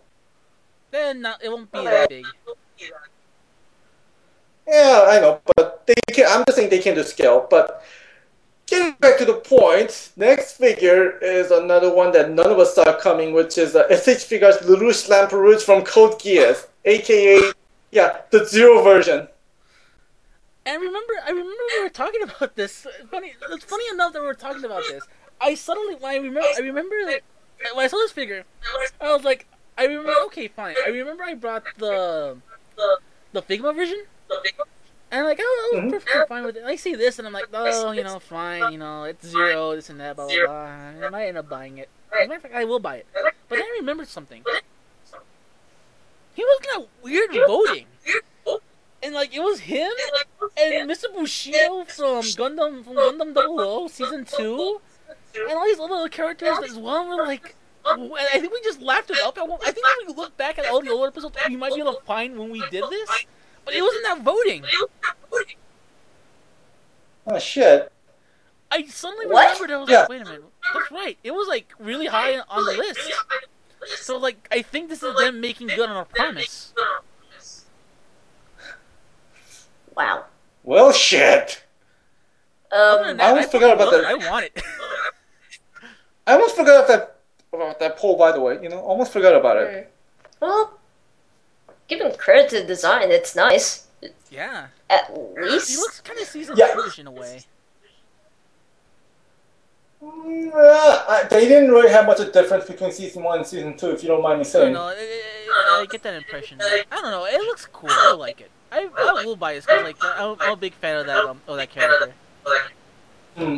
then 0.91 1.21
not, 1.21 1.43
it 1.43 1.49
won't 1.49 1.69
be 1.69 1.84
that 1.84 2.07
big. 2.07 2.25
Yeah, 4.65 5.05
I 5.09 5.19
know, 5.19 5.41
but 5.57 5.85
they 5.85 5.93
can. 6.13 6.25
I'm 6.30 6.45
just 6.45 6.57
saying 6.57 6.69
they 6.69 6.80
can 6.80 6.95
do 6.95 7.03
scale. 7.03 7.45
But 7.49 7.84
getting 8.68 8.94
back 8.99 9.18
to 9.19 9.26
the 9.26 9.35
point, 9.35 10.11
next 10.15 10.53
figure 10.53 11.18
is 11.19 11.52
another 11.52 11.94
one 11.94 12.11
that 12.14 12.31
none 12.31 12.52
of 12.52 12.60
us 12.60 12.76
saw 12.76 12.98
coming, 12.98 13.34
which 13.34 13.57
is 13.57 13.76
uh, 13.76 13.88
SH 13.90 14.26
Figuarts 14.30 14.60
Lelouch 14.64 15.10
Lamperouge 15.10 15.61
from 15.61 15.84
Code 15.84 16.14
Geass, 16.19 16.68
aka 16.85 17.52
yeah, 17.91 18.22
the 18.31 18.45
zero 18.45 18.81
version. 18.84 19.27
And 20.65 20.81
remember, 20.81 21.14
I 21.26 21.30
remember 21.30 21.52
we 21.76 21.84
were 21.84 21.90
talking 21.90 22.23
about 22.23 22.56
this. 22.56 22.88
Funny, 23.11 23.34
it's 23.52 23.65
funny 23.65 23.84
enough 23.91 24.14
that 24.14 24.22
we 24.22 24.26
were 24.27 24.34
talking 24.34 24.64
about 24.64 24.84
this. 24.90 25.03
I 25.41 25.56
suddenly, 25.56 25.95
when 25.95 26.11
I 26.11 26.15
remember, 26.15 26.48
I 26.56 26.61
remember 26.61 26.95
that 27.06 27.22
when 27.73 27.85
I 27.85 27.88
saw 27.88 27.98
this 27.98 28.11
figure, 28.11 28.44
I 29.02 29.14
was 29.14 29.23
like, 29.23 29.45
I 29.77 29.85
remember. 29.85 30.14
Okay, 30.26 30.48
fine. 30.48 30.76
I 30.85 30.90
remember 30.90 31.23
I 31.23 31.34
brought 31.34 31.65
the 31.77 32.38
the 33.34 33.41
Figma 33.41 33.76
version, 33.76 34.03
and 35.14 35.19
I'm 35.22 35.26
like, 35.26 35.40
oh, 35.40 35.72
I 35.73 35.76
was 35.76 35.85
Mhm. 35.85 35.91
perfectly 35.91 36.22
fine 36.27 36.44
with 36.44 36.57
it. 36.57 36.64
I 36.65 36.76
see 36.76 36.95
this, 36.95 37.19
and 37.19 37.27
I'm 37.27 37.34
like, 37.34 37.45
oh, 37.53 37.91
you 37.91 38.03
know, 38.03 38.19
fine, 38.19 38.72
you 38.73 38.80
know, 38.80 39.03
it's 39.03 39.26
zero, 39.27 39.76
this 39.76 39.90
and 39.90 39.99
that, 39.99 40.15
blah 40.15 40.27
blah 40.27 40.45
blah. 40.48 40.65
And 40.65 41.06
I 41.06 41.10
might 41.10 41.27
end 41.27 41.38
up 41.38 41.48
buying 41.48 41.77
it. 41.77 41.88
As 42.11 42.26
a 42.26 42.27
matter 42.27 42.35
of 42.38 42.41
fact, 42.41 42.56
I 42.56 42.65
will 42.65 42.80
buy 42.80 42.98
it. 42.98 43.07
But 43.14 43.57
then 43.57 43.61
I 43.64 43.77
remembered 43.80 44.07
something. 44.07 44.44
He 46.35 46.44
was 46.44 46.60
kind 46.65 46.84
of 46.84 46.90
weird 47.03 47.30
voting. 47.48 47.85
And 49.03 49.14
like 49.14 49.35
it 49.35 49.41
was 49.41 49.60
him 49.61 49.91
and 50.57 50.90
Mr. 50.90 51.14
Bushido 51.14 51.84
from 51.85 52.22
Gundam 52.23 52.84
from 52.85 52.95
Gundam 52.95 53.34
00 53.34 53.88
season 53.90 54.26
two, 54.26 54.81
and 55.35 55.52
all 55.52 55.65
these 55.65 55.80
other 55.80 56.07
characters 56.10 56.57
as 56.64 56.77
well. 56.77 57.06
Were 57.07 57.26
like, 57.26 57.56
I 57.85 58.40
think 58.40 58.53
we 58.53 58.61
just 58.64 58.81
laughed 58.81 59.10
it 59.11 59.19
up. 59.19 59.38
I 59.38 59.72
think 59.72 59.85
when 59.85 60.07
we 60.07 60.14
look 60.14 60.38
back 60.38 60.57
at 60.57 60.65
all 60.68 60.81
the 60.81 60.90
old 60.90 61.06
episodes, 61.07 61.35
we 61.49 61.57
might 61.57 61.73
be 61.73 61.81
able 61.81 61.95
to 61.95 62.02
find 62.06 62.40
when 62.40 62.49
we 62.49 62.61
did 62.72 62.85
this, 62.90 63.26
but 63.65 63.73
it 63.73 63.81
wasn't 63.81 64.03
that 64.03 64.22
voting. 64.22 64.64
Oh 67.26 67.40
shit! 67.40 67.91
I 68.69 68.85
suddenly 68.88 69.27
What? 69.27 69.60
remembered. 69.60 69.72
I 69.73 69.77
was 69.80 69.90
Yeah. 69.90 69.99
like, 70.02 70.10
wait 70.10 70.22
a 70.22 70.26
minute, 70.26 70.44
that's 70.73 70.91
right. 70.91 71.18
It 71.23 71.31
was 71.31 71.48
like 71.48 71.73
really 71.80 72.07
high 72.07 72.40
on 72.40 72.65
the 72.65 72.73
list. 72.73 72.99
So 73.98 74.18
like, 74.18 74.48
I 74.52 74.61
think 74.61 74.90
this 74.90 75.03
is 75.03 75.15
them 75.18 75.40
making 75.41 75.68
good 75.68 75.90
on 75.90 75.98
a 75.98 76.06
promise. 76.06 76.73
wow. 79.95 80.26
Well, 80.64 80.91
shit. 80.91 81.64
Um, 82.72 83.18
that, 83.18 83.22
I 83.22 83.30
almost 83.30 83.52
fucking 83.52 83.60
forgot 83.61 83.73
about 83.76 83.91
that. 83.91 84.06
I 84.06 84.15
want 84.15 84.45
it. 84.45 84.64
I 86.26 86.34
almost 86.34 86.56
forgot 86.56 86.88
that 86.88 87.18
about 87.52 87.80
that 87.80 87.98
poll. 87.98 88.18
By 88.18 88.31
the 88.31 88.40
way, 88.41 88.57
you 88.61 88.69
know, 88.69 88.80
almost 88.80 89.11
forgot 89.14 89.35
about 89.35 89.57
it. 89.57 89.94
well, 90.40 90.80
giving 91.88 92.11
credit 92.15 92.49
to 92.51 92.61
the 92.61 92.65
design, 92.65 93.11
it's 93.11 93.35
nice. 93.35 93.88
yeah, 94.30 94.68
At 94.89 95.11
least 95.38 95.69
he 95.69 95.77
looks 95.77 96.01
kind 96.01 96.19
of 96.19 96.27
season 96.27 96.55
Yeah. 96.57 96.73
two-ish 96.73 96.99
in 96.99 97.07
a 97.07 97.11
way. 97.11 97.41
Mm, 100.03 100.51
uh, 100.53 101.27
they 101.30 101.47
didn't 101.47 101.72
really 101.72 101.89
have 101.89 102.05
much 102.05 102.19
of 102.19 102.27
a 102.27 102.31
difference 102.31 102.65
between 102.65 102.91
season 102.91 103.23
one 103.23 103.38
and 103.39 103.47
season 103.47 103.77
two, 103.77 103.91
if 103.91 104.03
you 104.03 104.10
don't 104.10 104.22
mind 104.22 104.39
me 104.39 104.43
saying. 104.43 104.73
don't. 104.73 104.81
I, 104.81 104.91
I, 104.91 105.80
I 105.81 105.85
get 105.89 106.03
that 106.03 106.15
impression. 106.15 106.60
I 106.61 106.84
don't 106.91 107.11
know. 107.11 107.26
It 107.26 107.39
looks 107.39 107.65
cool. 107.72 107.89
I 107.89 108.14
like 108.14 108.41
it. 108.41 108.51
I, 108.72 108.89
I 108.97 109.23
will 109.26 109.35
buy 109.38 109.53
it 109.53 109.61
because 109.65 109.84
like 109.84 109.95
I'm, 110.03 110.35
I'm 110.41 110.53
a 110.53 110.57
big 110.57 110.73
fan 110.73 110.97
of 110.97 111.05
that 111.05 111.23
um, 111.23 111.39
of 111.47 111.57
that 111.57 111.69
character. 111.69 112.14
Hmm. 113.38 113.57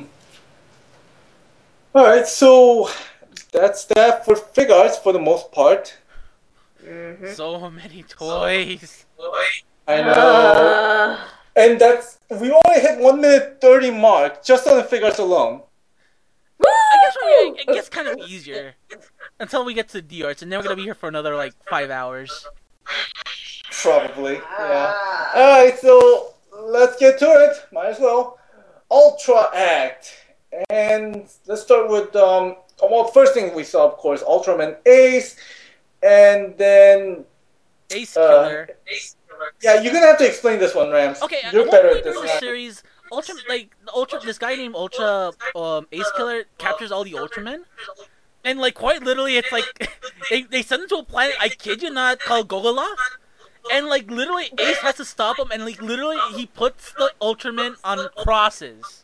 All 1.96 2.04
right, 2.06 2.28
so 2.28 2.90
that's 3.54 3.86
that 3.86 4.26
for 4.26 4.36
figures 4.36 4.98
for 4.98 5.14
the 5.14 5.20
most 5.20 5.52
part. 5.52 5.96
Mhm. 6.86 7.36
So 7.36 7.70
many 7.72 8.04
toys. 8.04 9.06
I 9.88 10.02
know, 10.02 10.12
Uh, 10.12 11.18
and 11.56 11.80
that's 11.80 12.20
we 12.30 12.52
only 12.52 12.80
hit 12.80 13.00
one 13.00 13.22
minute 13.22 13.58
thirty 13.62 13.92
mark 13.92 14.44
just 14.44 14.68
on 14.68 14.78
the 14.78 14.84
figures 14.84 15.20
alone. 15.20 15.64
I 16.64 16.98
guess 17.04 17.18
I 17.22 17.44
mean, 17.44 17.56
it 17.58 17.68
gets 17.68 17.90
kind 17.90 18.08
of 18.08 18.18
easier 18.20 18.76
until 19.40 19.66
we 19.66 19.74
get 19.74 19.90
to 19.90 20.02
D 20.02 20.24
arts, 20.24 20.42
and 20.42 20.52
then 20.52 20.60
we're 20.60 20.64
gonna 20.64 20.76
be 20.76 20.84
here 20.84 20.96
for 20.96 21.10
another 21.10 21.36
like 21.36 21.54
five 21.70 21.90
hours. 21.90 22.48
Probably, 23.72 24.36
yeah. 24.36 24.94
All 25.36 25.64
right, 25.64 25.78
so 25.78 26.34
let's 26.52 26.98
get 26.98 27.20
to 27.20 27.26
it. 27.26 27.66
Might 27.72 27.88
as 27.88 28.00
well. 28.00 28.40
Ultra 28.90 29.50
Act, 29.54 30.14
and 30.70 31.28
let's 31.48 31.62
start 31.64 31.90
with 31.90 32.16
um. 32.16 32.58
Well, 32.82 33.06
first 33.08 33.34
thing 33.34 33.54
we 33.56 33.64
saw, 33.64 33.86
of 33.86 33.98
course, 33.98 34.22
Ultraman 34.24 34.78
Ace, 34.86 35.38
and 36.06 36.58
then 36.58 37.26
Ace 37.92 38.16
Uh, 38.16 38.28
Killer. 38.28 38.70
Yeah, 39.62 39.82
you're 39.82 39.92
gonna 39.94 40.06
have 40.06 40.18
to 40.20 40.28
explain 40.28 40.60
this 40.60 40.74
one, 40.74 40.92
Rams. 40.92 41.22
Okay, 41.22 41.42
at 41.44 41.54
you're 41.54 41.70
better 41.70 41.90
at 41.90 42.04
this. 42.04 42.14
during 42.16 42.28
the 42.28 42.40
series, 42.40 42.84
Ultra 43.12 43.36
like 43.50 43.76
Ultra 43.94 44.20
this 44.20 44.38
guy 44.38 44.56
named 44.56 44.76
Ultra 44.76 45.32
um 45.56 45.88
Ace 45.92 46.12
Killer 46.16 46.44
captures 46.58 46.92
all 46.92 47.04
the 47.04 47.14
Ultramen. 47.14 47.64
And 48.44 48.60
like 48.60 48.76
quite 48.76 49.04
literally 49.04 49.38
it's 49.38 49.52
like 49.52 49.66
they, 50.30 50.44
they 50.44 50.62
send 50.62 50.84
him 50.84 50.90
to 50.90 50.96
a 50.98 51.04
planet, 51.04 51.36
I 51.40 51.50
kid 51.50 51.82
you 51.82 51.90
not, 51.90 52.20
called 52.20 52.48
Gogoloth. 52.48 52.96
And 53.74 53.88
like 53.88 54.10
literally 54.10 54.52
Ace 54.60 54.78
has 54.78 54.96
to 54.96 55.06
stop 55.06 55.40
him 55.40 55.50
and 55.52 55.66
like 55.66 55.82
literally 55.82 56.18
he 56.36 56.46
puts 56.46 56.94
the 56.94 57.12
Ultramen 57.22 57.76
on 57.84 58.08
crosses. 58.18 59.04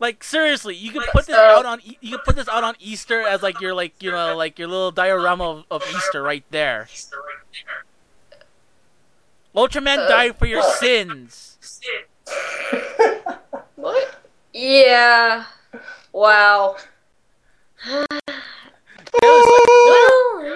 Like 0.00 0.24
seriously, 0.24 0.74
you 0.74 0.90
could 0.92 1.04
put 1.12 1.26
this 1.26 1.36
out 1.36 1.64
on 1.64 1.80
E- 1.82 1.98
you 2.00 2.16
could 2.16 2.24
put 2.24 2.36
this 2.36 2.48
out 2.48 2.64
on 2.64 2.74
Easter 2.80 3.22
as 3.22 3.42
like 3.42 3.60
your 3.60 3.74
like 3.74 3.94
you 4.02 4.10
know 4.10 4.36
like 4.36 4.58
your 4.58 4.68
little 4.68 4.90
diorama 4.90 5.44
of, 5.44 5.64
of 5.70 5.82
Easter 5.96 6.22
right 6.22 6.44
there. 6.50 6.88
Ultraman 9.54 9.98
Uh, 9.98 10.08
died 10.08 10.36
for 10.36 10.46
your 10.46 10.62
sins. 10.62 11.58
What? 13.76 14.16
Yeah. 14.52 15.44
Wow. 16.12 16.76
It 17.86 18.06
was 18.10 18.32
Well, 19.22 20.42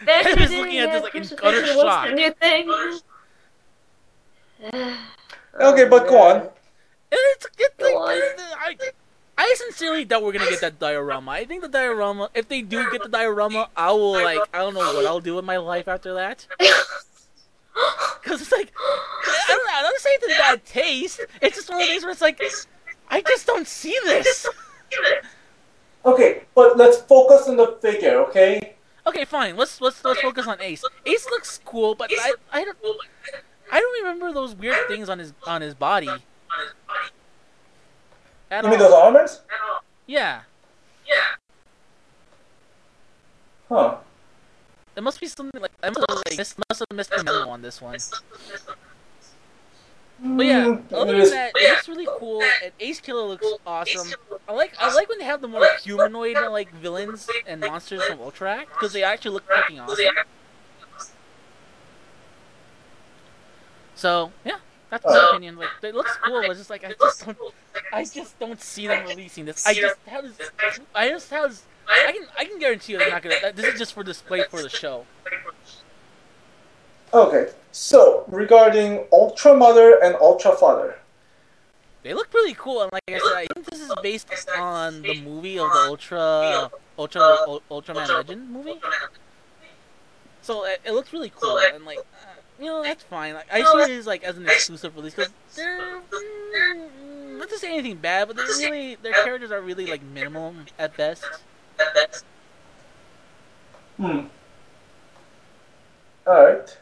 you 0.00 0.06
know, 0.06 0.22
I 0.24 0.34
was 0.36 0.50
looking 0.50 0.78
at 0.78 0.92
this, 0.92 1.02
like, 1.02 1.14
in 1.14 1.20
crucifixion 1.22 1.38
utter 1.46 1.66
shock. 1.66 2.08
the 2.08 2.14
new 2.14 2.30
thing. 2.32 2.68
Okay, 5.60 5.84
but 5.88 6.08
go 6.08 6.20
on. 6.22 6.48
Like, 7.12 7.20
it's, 7.36 7.46
it's 7.58 7.76
Go 7.78 7.98
like. 8.00 8.22
I, 8.58 8.76
I 9.38 9.54
sincerely 9.58 10.04
doubt 10.04 10.22
we're 10.22 10.32
gonna 10.32 10.50
get 10.50 10.60
that 10.60 10.78
diorama. 10.78 11.30
I 11.32 11.44
think 11.44 11.62
the 11.62 11.68
diorama, 11.68 12.30
if 12.34 12.48
they 12.48 12.62
do 12.62 12.90
get 12.90 13.02
the 13.02 13.08
diorama, 13.08 13.68
I 13.76 13.90
will 13.92 14.12
like, 14.12 14.40
I 14.52 14.58
don't 14.58 14.74
know 14.74 14.80
what 14.80 15.06
I'll 15.06 15.20
do 15.20 15.34
with 15.34 15.44
my 15.44 15.56
life 15.56 15.88
after 15.88 16.14
that. 16.14 16.46
Cause 18.22 18.42
it's 18.42 18.52
like, 18.52 18.72
I 18.76 19.44
don't. 19.48 19.68
I 19.70 19.82
don't 19.82 20.00
say 20.00 20.10
it's 20.10 20.24
in 20.26 20.38
bad 20.38 20.64
taste. 20.64 21.20
It's 21.40 21.56
just 21.56 21.70
one 21.70 21.80
of 21.82 21.88
these 21.88 22.02
where 22.02 22.12
it's 22.12 22.20
like, 22.20 22.40
I 23.08 23.20
just 23.22 23.46
don't 23.46 23.66
see 23.66 23.98
this. 24.04 24.46
Okay, 26.04 26.42
but 26.54 26.76
let's 26.76 26.98
focus 26.98 27.48
on 27.48 27.56
the 27.56 27.78
figure, 27.80 28.18
okay? 28.26 28.74
Okay, 29.06 29.24
fine. 29.24 29.56
Let's 29.56 29.80
let's 29.80 30.04
let's 30.04 30.20
focus 30.20 30.46
on 30.46 30.60
Ace. 30.60 30.84
Ace 31.06 31.26
looks 31.30 31.60
cool, 31.64 31.94
but 31.94 32.10
I 32.12 32.34
I 32.52 32.64
don't 32.64 32.78
I 33.70 33.80
don't 33.80 34.04
remember 34.04 34.32
those 34.32 34.54
weird 34.54 34.86
things 34.88 35.08
on 35.08 35.18
his 35.18 35.32
on 35.46 35.60
his 35.60 35.74
body. 35.74 36.10
At 38.52 38.64
You 38.64 38.70
mean 38.70 38.80
all. 38.82 38.88
those 38.90 38.94
armors? 38.94 39.40
Yeah, 40.06 40.42
Yeah. 41.06 41.14
Huh. 43.70 43.96
there 44.94 45.02
must 45.02 45.18
be 45.20 45.26
something 45.26 45.58
like 45.58 45.70
I 45.82 45.88
must 45.88 46.04
have, 46.06 46.16
like, 46.28 46.36
miss, 46.36 46.54
must 46.68 46.80
have 46.80 46.94
missed 46.96 47.10
the 47.10 47.24
memo 47.24 47.48
on 47.48 47.62
this 47.62 47.80
one. 47.80 47.96
But 50.24 50.46
yeah, 50.46 50.66
Mm, 50.66 50.92
other 50.92 51.16
than 51.16 51.30
that, 51.30 51.52
it 51.56 51.70
looks 51.70 51.88
really 51.88 52.06
cool, 52.18 52.42
and 52.62 52.72
Ace 52.78 53.00
Killer 53.00 53.22
looks 53.26 53.46
awesome. 53.66 54.06
I 54.46 54.52
like 54.52 54.74
I 54.78 54.92
like 54.94 55.08
when 55.08 55.18
they 55.18 55.24
have 55.24 55.40
the 55.40 55.48
more 55.48 55.66
humanoid 55.82 56.36
like 56.50 56.70
villains 56.74 57.26
and 57.46 57.60
monsters 57.62 58.02
from 58.04 58.20
Ultra 58.20 58.50
Act 58.58 58.74
because 58.74 58.92
they 58.92 59.02
actually 59.02 59.32
look 59.32 59.44
fucking 59.48 59.80
awesome. 59.80 59.96
So 63.94 64.30
yeah, 64.44 64.58
that's 64.92 65.06
my 65.06 65.30
opinion. 65.30 65.56
Like 65.56 65.70
it 65.82 65.94
looks 65.94 66.16
cool, 66.22 66.42
it's 66.42 66.58
just 66.58 66.68
like 66.68 66.84
I 66.84 66.92
just 66.92 67.24
don't, 67.24 67.38
I 67.94 68.04
just 68.04 68.38
don't 68.38 68.60
see 68.60 68.86
them 68.86 69.06
releasing 69.06 69.46
this. 69.46 69.66
I 69.66 69.72
just 69.72 69.96
how 70.06 70.20
does 70.20 70.38
I 70.94 71.08
just 71.08 71.30
how 71.30 71.46
does 71.46 71.62
I 71.88 72.12
can 72.12 72.26
I 72.38 72.44
can 72.44 72.58
guarantee 72.58 72.92
you 72.92 72.98
they're 72.98 73.10
not 73.10 73.22
gonna. 73.22 73.52
This 73.54 73.72
is 73.72 73.78
just 73.78 73.94
for 73.94 74.04
display 74.04 74.44
for 74.50 74.62
the 74.62 74.68
show. 74.68 75.06
Okay, 77.14 77.50
so 77.72 78.24
regarding 78.28 79.06
Ultra 79.12 79.56
Mother 79.56 79.98
and 80.02 80.14
Ultra 80.16 80.52
Father. 80.56 80.98
They 82.02 82.12
look 82.12 82.34
really 82.34 82.54
cool, 82.54 82.82
and 82.82 82.92
like 82.92 83.02
I 83.08 83.18
said, 83.18 83.36
I 83.36 83.46
think 83.54 83.64
this 83.66 83.80
is 83.80 83.92
based 84.02 84.28
on 84.58 85.00
the 85.02 85.22
movie 85.22 85.58
of 85.58 85.72
the 85.72 85.78
Ultra 85.88 86.70
Ultra 86.98 87.22
Ul- 87.22 87.62
Ultraman 87.70 88.08
Legend 88.08 88.50
movie. 88.50 88.78
So 90.42 90.64
it, 90.64 90.80
it 90.84 90.92
looks 90.92 91.12
really 91.14 91.32
cool, 91.34 91.58
and 91.58 91.84
like 91.86 92.00
you 92.58 92.66
know 92.66 92.82
that's 92.82 93.04
fine. 93.04 93.34
Like, 93.34 93.46
I 93.52 93.62
see 93.62 93.94
these 93.94 94.06
like 94.06 94.24
as 94.24 94.36
an 94.36 94.46
exclusive 94.46 94.94
release 94.96 95.14
because 95.14 95.32
they're 95.56 96.00
mm, 96.00 97.38
not 97.38 97.48
to 97.48 97.58
say 97.58 97.72
anything 97.72 97.96
bad, 97.96 98.28
but 98.28 98.36
they're 98.36 98.46
really 98.46 98.96
their 98.96 99.12
characters 99.24 99.50
are 99.50 99.60
really 99.60 99.86
like 99.86 100.02
minimal 100.02 100.54
at 100.78 100.96
best. 100.96 101.24
Hmm. 103.96 104.26
Alright. 106.26 106.78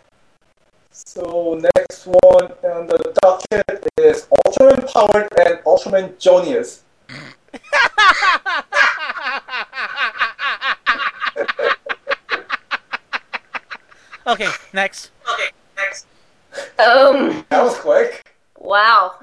So 0.91 1.61
next 1.77 2.07
one 2.07 2.53
on 2.63 2.87
the 2.87 3.15
docket 3.23 3.89
is 3.97 4.27
Ultraman 4.27 4.93
Powered 4.93 5.29
and 5.39 5.59
Ultraman 5.65 6.19
Joneus. 6.19 6.83
okay, 14.27 14.49
next. 14.73 15.11
Um. 16.79 17.45
That 17.51 17.63
was 17.63 17.77
quick. 17.79 18.35
Wow. 18.59 19.15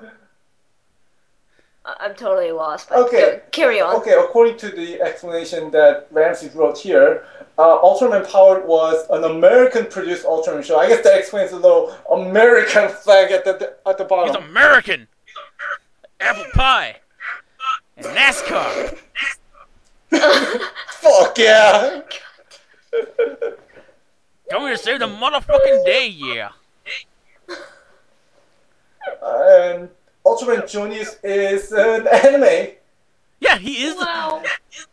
I- 1.86 1.96
I'm 2.00 2.16
totally 2.16 2.52
lost. 2.52 2.90
But 2.90 3.00
Okay. 3.00 3.20
go- 3.22 3.42
carry 3.52 3.80
on. 3.82 3.96
Okay, 3.98 4.14
according 4.14 4.58
to 4.58 4.70
the 4.70 5.02
explanation 5.02 5.72
that 5.72 6.08
Ramsey 6.12 6.50
wrote 6.54 6.78
here, 6.78 7.26
uh, 7.58 7.80
Ultraman 7.82 8.30
Powered 8.30 8.66
was 8.66 9.06
an 9.10 9.24
American-produced 9.24 10.26
Ultraman 10.26 10.64
show. 10.64 10.78
I 10.80 10.88
guess 10.88 11.04
that 11.04 11.18
explains 11.18 11.52
the 11.52 11.58
little 11.58 11.96
American 12.12 12.90
flag 13.04 13.32
at 13.32 13.46
the 13.46 13.76
at 13.86 13.98
the 13.98 14.04
He's 14.04 14.10
bottom. 14.10 14.44
American. 14.44 15.08
Apple 16.20 16.46
pie. 16.54 16.98
And 17.98 18.06
NASCAR. 18.08 18.98
Fuck 20.90 21.38
yeah! 21.38 22.02
Coming 24.50 24.70
to 24.72 24.78
save 24.78 25.00
the 25.00 25.08
motherfucking 25.08 25.86
day, 25.86 26.08
yeah. 26.08 26.50
And 29.24 29.90
Ultraman 30.26 30.64
Joneus 30.64 31.18
is 31.24 31.72
an 31.72 32.08
anime. 32.08 32.74
Yeah, 33.40 33.58
he 33.58 33.84
is. 33.84 33.96
Wow. 33.96 34.44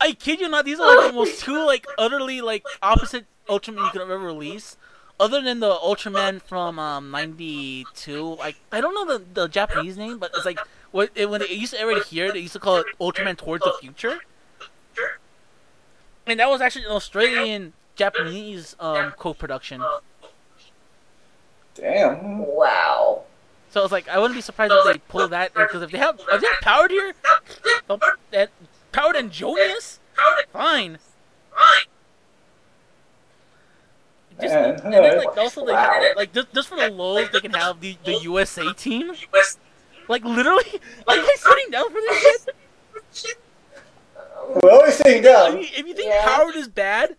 I 0.01 0.12
kid 0.12 0.41
you 0.41 0.49
not. 0.49 0.65
These 0.65 0.81
are 0.81 0.97
like 0.97 1.11
the 1.11 1.15
most 1.15 1.41
two 1.41 1.65
like 1.65 1.86
utterly 1.99 2.41
like 2.41 2.65
opposite 2.82 3.27
Ultraman 3.49 3.85
you 3.85 3.91
could 3.91 4.03
ever 4.03 4.19
release. 4.19 4.77
Other 5.19 5.41
than 5.41 5.61
the 5.61 5.74
Ultraman 5.74 6.43
from 6.43 6.78
um 6.78 7.11
'92, 7.11 8.35
like 8.35 8.57
I 8.73 8.81
don't 8.81 8.95
know 8.95 9.19
the, 9.19 9.24
the 9.32 9.49
Japanese 9.49 9.97
name, 9.97 10.19
but 10.19 10.32
it's 10.35 10.45
like 10.45 10.59
what 10.91 11.11
it, 11.15 11.31
when 11.31 11.41
they 11.41 11.49
used 11.49 11.73
to 11.73 11.81
air 11.81 11.91
it 11.91 12.05
here, 12.07 12.32
they 12.32 12.41
used 12.41 12.53
to 12.55 12.59
call 12.59 12.77
it 12.77 12.86
Ultraman 13.01 13.36
Towards 13.36 13.65
the 13.65 13.73
Future, 13.81 14.20
and 16.27 16.41
that 16.41 16.49
was 16.49 16.61
actually 16.61 16.85
an 16.85 16.91
Australian 16.93 17.73
Japanese 17.97 18.77
um 18.81 19.12
co-production. 19.12 19.82
Damn. 21.74 22.39
Wow. 22.39 23.24
So 23.75 23.83
it's 23.83 23.91
like 23.91 24.07
I 24.07 24.19
wouldn't 24.21 24.37
be 24.37 24.41
surprised 24.41 24.73
if 24.73 24.85
they 24.85 24.99
pull 25.09 25.27
that 25.31 25.53
because 25.57 25.83
if 25.83 25.91
they 25.91 25.99
have 25.99 26.21
if 26.31 26.41
they 26.41 26.47
have 26.47 26.61
powered 26.61 26.93
here, 26.93 27.13
that 28.31 28.53
powered 28.93 29.17
and 29.17 29.33
Joneus, 29.33 29.99
fine. 30.53 31.01
Just, 34.41 34.55
and 34.55 34.93
then 34.93 35.17
like 35.19 35.37
also 35.37 35.67
they 35.67 35.73
Wow. 35.73 35.91
have, 36.05 36.17
like 36.17 36.33
just, 36.33 36.55
just 36.55 36.69
for 36.69 36.77
the 36.77 36.87
lows 36.89 37.31
they 37.31 37.41
can 37.41 37.51
have 37.51 37.81
the, 37.81 37.99
the 38.05 38.13
USA 38.15 38.73
team. 38.75 39.11
Like 40.07 40.25
literally, 40.25 40.63
are 41.09 41.17
you 41.17 41.23
guys 41.23 41.41
sitting 41.41 41.71
down 41.73 41.91
for 41.91 42.01
this 42.01 42.23
shit? 43.17 43.35
We're 44.63 44.71
always 44.71 44.95
sitting 44.95 45.23
I 45.23 45.25
down. 45.25 45.55
mean, 45.57 45.65
if 45.77 45.85
you 45.85 45.95
think 45.95 46.11
Yeah. 46.11 46.25
powered 46.25 46.55
is 46.55 46.69
bad, 46.69 47.17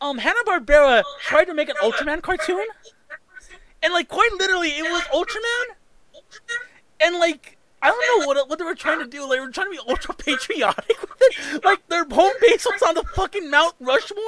um, 0.00 0.18
Hanna 0.18 0.38
Barbera 0.46 1.02
tried 1.24 1.46
to 1.46 1.54
make 1.54 1.68
an 1.68 1.76
Ultraman 1.82 2.22
cartoon, 2.22 2.64
and 3.82 3.92
like 3.92 4.08
quite 4.08 4.32
literally, 4.38 4.70
it 4.70 4.82
was 4.82 5.02
Ultraman, 5.14 5.76
and 7.00 7.18
like. 7.18 7.56
I 7.82 7.88
don't 7.88 8.20
know 8.20 8.26
what 8.26 8.46
what 8.46 8.58
they 8.58 8.64
were 8.66 8.74
trying 8.74 8.98
to 8.98 9.06
do. 9.06 9.22
Like, 9.22 9.38
they 9.38 9.40
were 9.40 9.50
trying 9.50 9.68
to 9.68 9.70
be 9.70 9.80
ultra 9.88 10.14
patriotic 10.14 11.00
with 11.00 11.16
it. 11.18 11.64
Like, 11.64 11.80
their 11.88 12.04
home 12.04 12.34
base 12.42 12.66
was 12.66 12.82
on 12.82 12.94
the 12.94 13.02
fucking 13.14 13.48
Mount 13.50 13.74
Rushmore. 13.80 14.20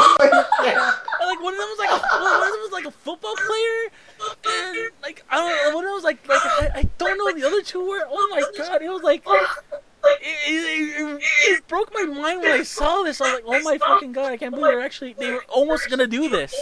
And, 0.00 0.80
like 1.20 1.42
one 1.42 1.52
of 1.52 1.60
them 1.60 1.68
was 1.68 1.78
like 1.78 1.90
a 1.90 1.98
one 2.22 2.32
of 2.32 2.40
them 2.40 2.60
was 2.62 2.72
like 2.72 2.86
a 2.86 2.90
football 2.90 3.36
player, 3.36 3.90
and 4.46 4.90
like 5.02 5.22
I 5.28 5.36
don't 5.36 5.50
know 5.50 5.76
one 5.76 5.84
of 5.84 5.88
them 5.88 5.94
was 5.96 6.04
like 6.04 6.26
like 6.26 6.40
I, 6.42 6.70
I 6.76 6.82
don't 6.96 7.18
know 7.18 7.30
the 7.38 7.46
other 7.46 7.60
two 7.60 7.86
were. 7.86 8.06
Oh 8.08 8.28
my 8.30 8.40
god! 8.56 8.80
It 8.80 8.88
was 8.88 9.02
like 9.02 9.22
it, 10.04 10.20
it, 10.22 11.00
it, 11.00 11.22
it 11.48 11.68
broke 11.68 11.92
my 11.92 12.04
mind 12.04 12.40
when 12.42 12.52
I 12.52 12.62
saw 12.62 13.02
this. 13.02 13.20
I 13.20 13.24
was 13.24 13.42
like, 13.42 13.44
oh 13.46 13.62
my 13.62 13.78
fucking 13.78 14.12
god! 14.12 14.32
I 14.32 14.36
can't 14.36 14.54
believe 14.54 14.72
they're 14.72 14.80
actually 14.80 15.14
they 15.14 15.32
were 15.32 15.44
almost 15.48 15.88
gonna 15.90 16.06
do 16.06 16.28
this. 16.28 16.54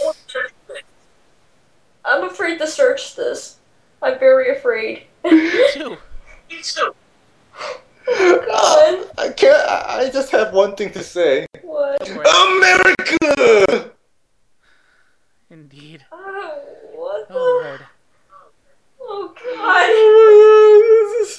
I'm 2.05 2.23
afraid 2.23 2.57
to 2.59 2.67
search 2.67 3.15
this. 3.15 3.57
I'm 4.01 4.19
very 4.19 4.55
afraid. 4.55 5.03
Me 5.23 5.63
too. 5.73 5.97
God. 8.05 9.09
I 9.17 9.29
can't. 9.35 9.69
I 9.69 9.99
I 9.99 10.09
just 10.09 10.31
have 10.31 10.53
one 10.53 10.75
thing 10.75 10.91
to 10.93 11.03
say. 11.03 11.45
What? 11.61 12.09
America. 12.09 13.91
Indeed. 15.49 16.05
Oh, 16.11 16.61
what 16.95 17.27
the? 17.27 17.33
Oh 17.35 17.61
lord. 17.63 17.81
Oh 19.11 19.33
God. 19.33 19.89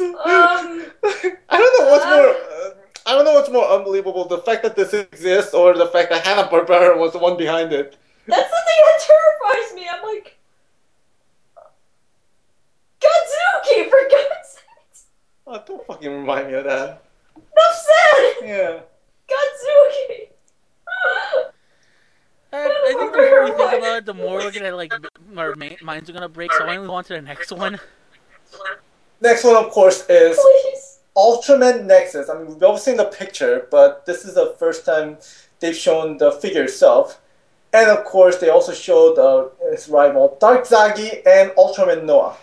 Um. 0.00 0.84
I 1.48 1.56
don't 1.58 1.78
know 1.78 1.90
what's 1.90 2.04
more. 2.04 2.34
Uh, 2.34 2.74
I 3.06 3.14
don't 3.14 3.24
know 3.24 3.34
what's 3.34 3.50
more 3.50 3.68
unbelievable: 3.70 4.24
the 4.24 4.38
fact 4.38 4.62
that 4.64 4.74
this 4.74 4.92
exists, 4.92 5.54
or 5.54 5.74
the 5.76 5.86
fact 5.86 6.10
that 6.10 6.26
Hanna 6.26 6.48
Barbera 6.48 6.98
was 6.98 7.12
the 7.12 7.18
one 7.18 7.36
behind 7.36 7.72
it. 7.72 7.96
That's 8.26 8.50
the 8.50 8.62
thing 8.66 8.80
that 8.86 9.00
terrifies 9.06 9.74
me. 9.74 9.88
I'm 9.92 10.02
like, 10.02 10.36
Godzooky, 13.00 13.88
for 13.88 13.98
God's 14.10 14.48
sake. 14.48 15.06
Oh, 15.46 15.62
don't 15.66 15.86
fucking 15.86 16.10
remind 16.10 16.48
me 16.48 16.54
of 16.54 16.64
that. 16.64 17.02
Enough 17.36 17.86
said. 17.86 18.46
Yeah. 18.46 18.80
Godzooky. 19.28 20.30
I 22.52 22.94
think 22.98 23.12
the 23.12 23.18
more 23.30 23.44
we 23.44 23.50
think 23.50 23.72
about 23.82 23.96
it, 23.98 24.06
the 24.06 24.14
more 24.14 24.38
we're 24.38 24.50
gonna 24.50 24.74
like, 24.74 24.92
our 25.36 25.54
ma- 25.56 25.68
minds 25.82 26.10
are 26.10 26.12
gonna 26.12 26.28
break. 26.28 26.52
So 26.52 26.66
why 26.66 26.74
don't 26.74 26.82
we 26.82 26.88
go 26.88 26.94
on 26.94 27.04
to 27.04 27.14
the 27.14 27.22
next 27.22 27.52
one? 27.52 27.78
Next 29.20 29.44
one, 29.44 29.56
of 29.56 29.70
course, 29.70 30.04
is 30.08 30.38
Please. 30.38 30.98
Ultraman 31.16 31.84
Nexus. 31.84 32.28
I 32.28 32.38
mean, 32.38 32.48
we've 32.48 32.62
all 32.62 32.78
seen 32.78 32.96
the 32.96 33.04
picture, 33.04 33.66
but 33.70 34.06
this 34.06 34.24
is 34.24 34.34
the 34.34 34.54
first 34.58 34.84
time 34.84 35.18
they've 35.60 35.76
shown 35.76 36.16
the 36.18 36.32
figure 36.32 36.64
itself. 36.64 37.20
And 37.72 37.88
of 37.90 38.04
course, 38.04 38.38
they 38.38 38.48
also 38.48 38.72
showed 38.72 39.18
uh, 39.18 39.48
his 39.70 39.88
rival 39.88 40.36
Dark 40.40 40.66
Zagi 40.66 41.24
and 41.26 41.50
Ultraman 41.52 42.04
Noah. 42.04 42.36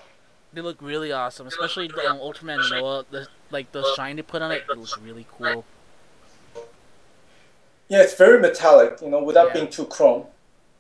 They 0.54 0.62
look 0.62 0.82
really 0.82 1.12
awesome, 1.12 1.48
especially 1.48 1.88
the 1.88 2.10
um, 2.10 2.20
Ultraman 2.20 2.70
Noah. 2.72 3.06
The 3.12 3.28
like 3.52 3.72
the 3.72 3.84
shine 3.96 4.16
they 4.16 4.22
put 4.22 4.42
on 4.42 4.52
it, 4.52 4.64
it 4.70 4.78
looks 4.78 4.98
really 4.98 5.28
cool. 5.38 5.66
Yeah, 7.90 8.02
it's 8.02 8.16
very 8.16 8.40
metallic, 8.42 9.00
you 9.02 9.10
know, 9.10 9.24
without 9.24 9.48
Yeah. 9.48 9.54
being 9.54 9.70
too 9.70 9.86
chrome. 9.86 10.26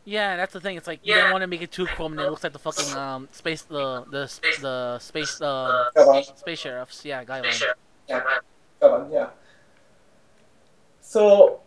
Yeah, 0.03 0.37
that's 0.37 0.53
the 0.53 0.61
thing. 0.61 0.77
It's 0.77 0.87
like 0.87 0.99
you 1.03 1.15
don't 1.15 1.31
want 1.31 1.41
to 1.41 1.47
make 1.47 1.61
it 1.61 1.71
too 1.71 1.85
chrome, 1.85 2.13
and 2.13 2.21
it 2.21 2.29
looks 2.29 2.43
like 2.43 2.53
the 2.53 2.59
fucking 2.59 2.93
um 2.95 3.27
space 3.31 3.63
the 3.63 4.05
the 4.09 4.31
the 4.61 4.99
space 4.99 5.41
um 5.41 5.87
Come 5.95 6.07
on, 6.09 6.23
space 6.23 6.59
sheriffs. 6.59 7.03
Yeah, 7.03 7.23
guy 7.25 7.41
line. 7.41 8.23
come 8.79 8.91
on, 8.93 9.11
yeah. 9.11 9.29
So, 11.01 11.61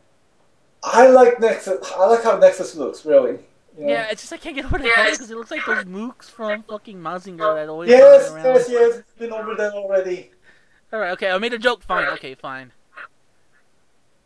I 0.83 1.09
like 1.09 1.41
Nexus. 1.41 1.91
I 1.97 2.07
like 2.07 2.23
how 2.23 2.37
Nexus 2.39 2.75
looks, 2.77 3.05
really. 3.05 3.39
You 3.79 3.87
know? 3.87 3.93
Yeah, 3.93 4.09
it's 4.11 4.23
just 4.23 4.33
I 4.33 4.37
can't 4.37 4.55
get 4.57 4.67
over 4.67 4.79
the 4.79 4.91
color 4.91 5.11
because 5.11 5.31
it 5.31 5.37
looks 5.37 5.51
like 5.51 5.65
those 5.65 5.85
mooks 5.85 6.25
from 6.25 6.63
fucking 6.65 6.99
Mazinger 6.99 7.55
that 7.55 7.69
always 7.69 7.89
Yes, 7.91 8.31
run 8.31 8.45
around. 8.47 8.55
yes, 8.57 8.69
yes. 8.71 9.03
Been 9.19 9.33
over 9.33 9.55
that 9.55 9.73
already. 9.73 10.31
All 10.93 10.99
right, 11.01 11.13
okay, 11.13 11.31
I 11.31 11.39
made 11.39 11.53
a 11.55 11.59
joke. 11.59 11.83
Fine, 11.83 12.09
okay, 12.09 12.35
fine. 12.35 12.73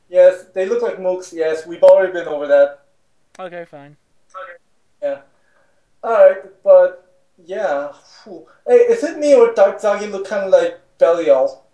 Yes, 0.08 0.44
they 0.54 0.66
look 0.66 0.82
like 0.82 0.98
mooks. 0.98 1.32
Yes, 1.32 1.66
we've 1.66 1.82
already 1.82 2.12
been 2.12 2.28
over 2.28 2.46
that. 2.46 2.84
Okay, 3.38 3.64
fine. 3.64 3.96
Okay. 4.30 4.58
Yeah. 5.02 5.20
Alright, 6.02 6.62
but 6.62 7.10
yeah. 7.44 7.92
Phew. 8.22 8.46
Hey, 8.66 8.74
is 8.74 9.02
it 9.02 9.18
me 9.18 9.34
or 9.34 9.52
Dark 9.54 9.80
Zagi 9.80 10.10
look 10.10 10.28
kind 10.28 10.44
of 10.44 10.50
like 10.50 10.80
Belial? 10.98 11.64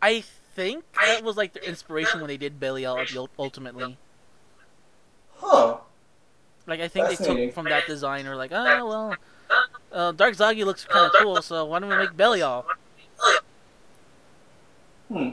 I 0.00 0.22
think 0.54 0.84
that 0.94 1.22
was 1.22 1.36
like 1.36 1.52
their 1.52 1.62
inspiration 1.62 2.20
when 2.20 2.28
they 2.28 2.36
did 2.36 2.60
Belial 2.60 2.98
at 2.98 3.12
ultimately. 3.38 3.96
Huh. 5.34 5.78
Like 6.66 6.80
I 6.80 6.88
think 6.88 7.08
they 7.08 7.16
took 7.16 7.54
from 7.54 7.64
that 7.66 7.86
design 7.86 8.26
or 8.26 8.36
like, 8.36 8.52
oh 8.52 8.86
well, 8.86 9.16
uh, 9.92 10.12
Dark 10.12 10.34
Zagi 10.34 10.64
looks 10.64 10.84
kind 10.84 11.06
of 11.06 11.12
cool, 11.20 11.40
so 11.42 11.64
why 11.64 11.78
don't 11.78 11.88
we 11.88 11.96
make 11.96 12.16
Belial? 12.16 12.66
Hmm. 15.08 15.30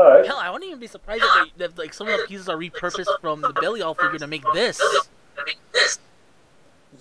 Alright. 0.00 0.24
Hell, 0.24 0.38
I 0.38 0.48
wouldn't 0.48 0.66
even 0.66 0.80
be 0.80 0.86
surprised 0.86 1.22
if, 1.22 1.56
they, 1.56 1.64
if 1.66 1.76
like 1.76 1.92
some 1.92 2.08
of 2.08 2.18
the 2.18 2.26
pieces 2.26 2.48
are 2.48 2.56
repurposed 2.56 3.20
from 3.20 3.42
the 3.42 3.52
Belial 3.60 3.94
figure 3.94 4.18
to 4.18 4.26
make 4.26 4.44
this. 4.54 4.80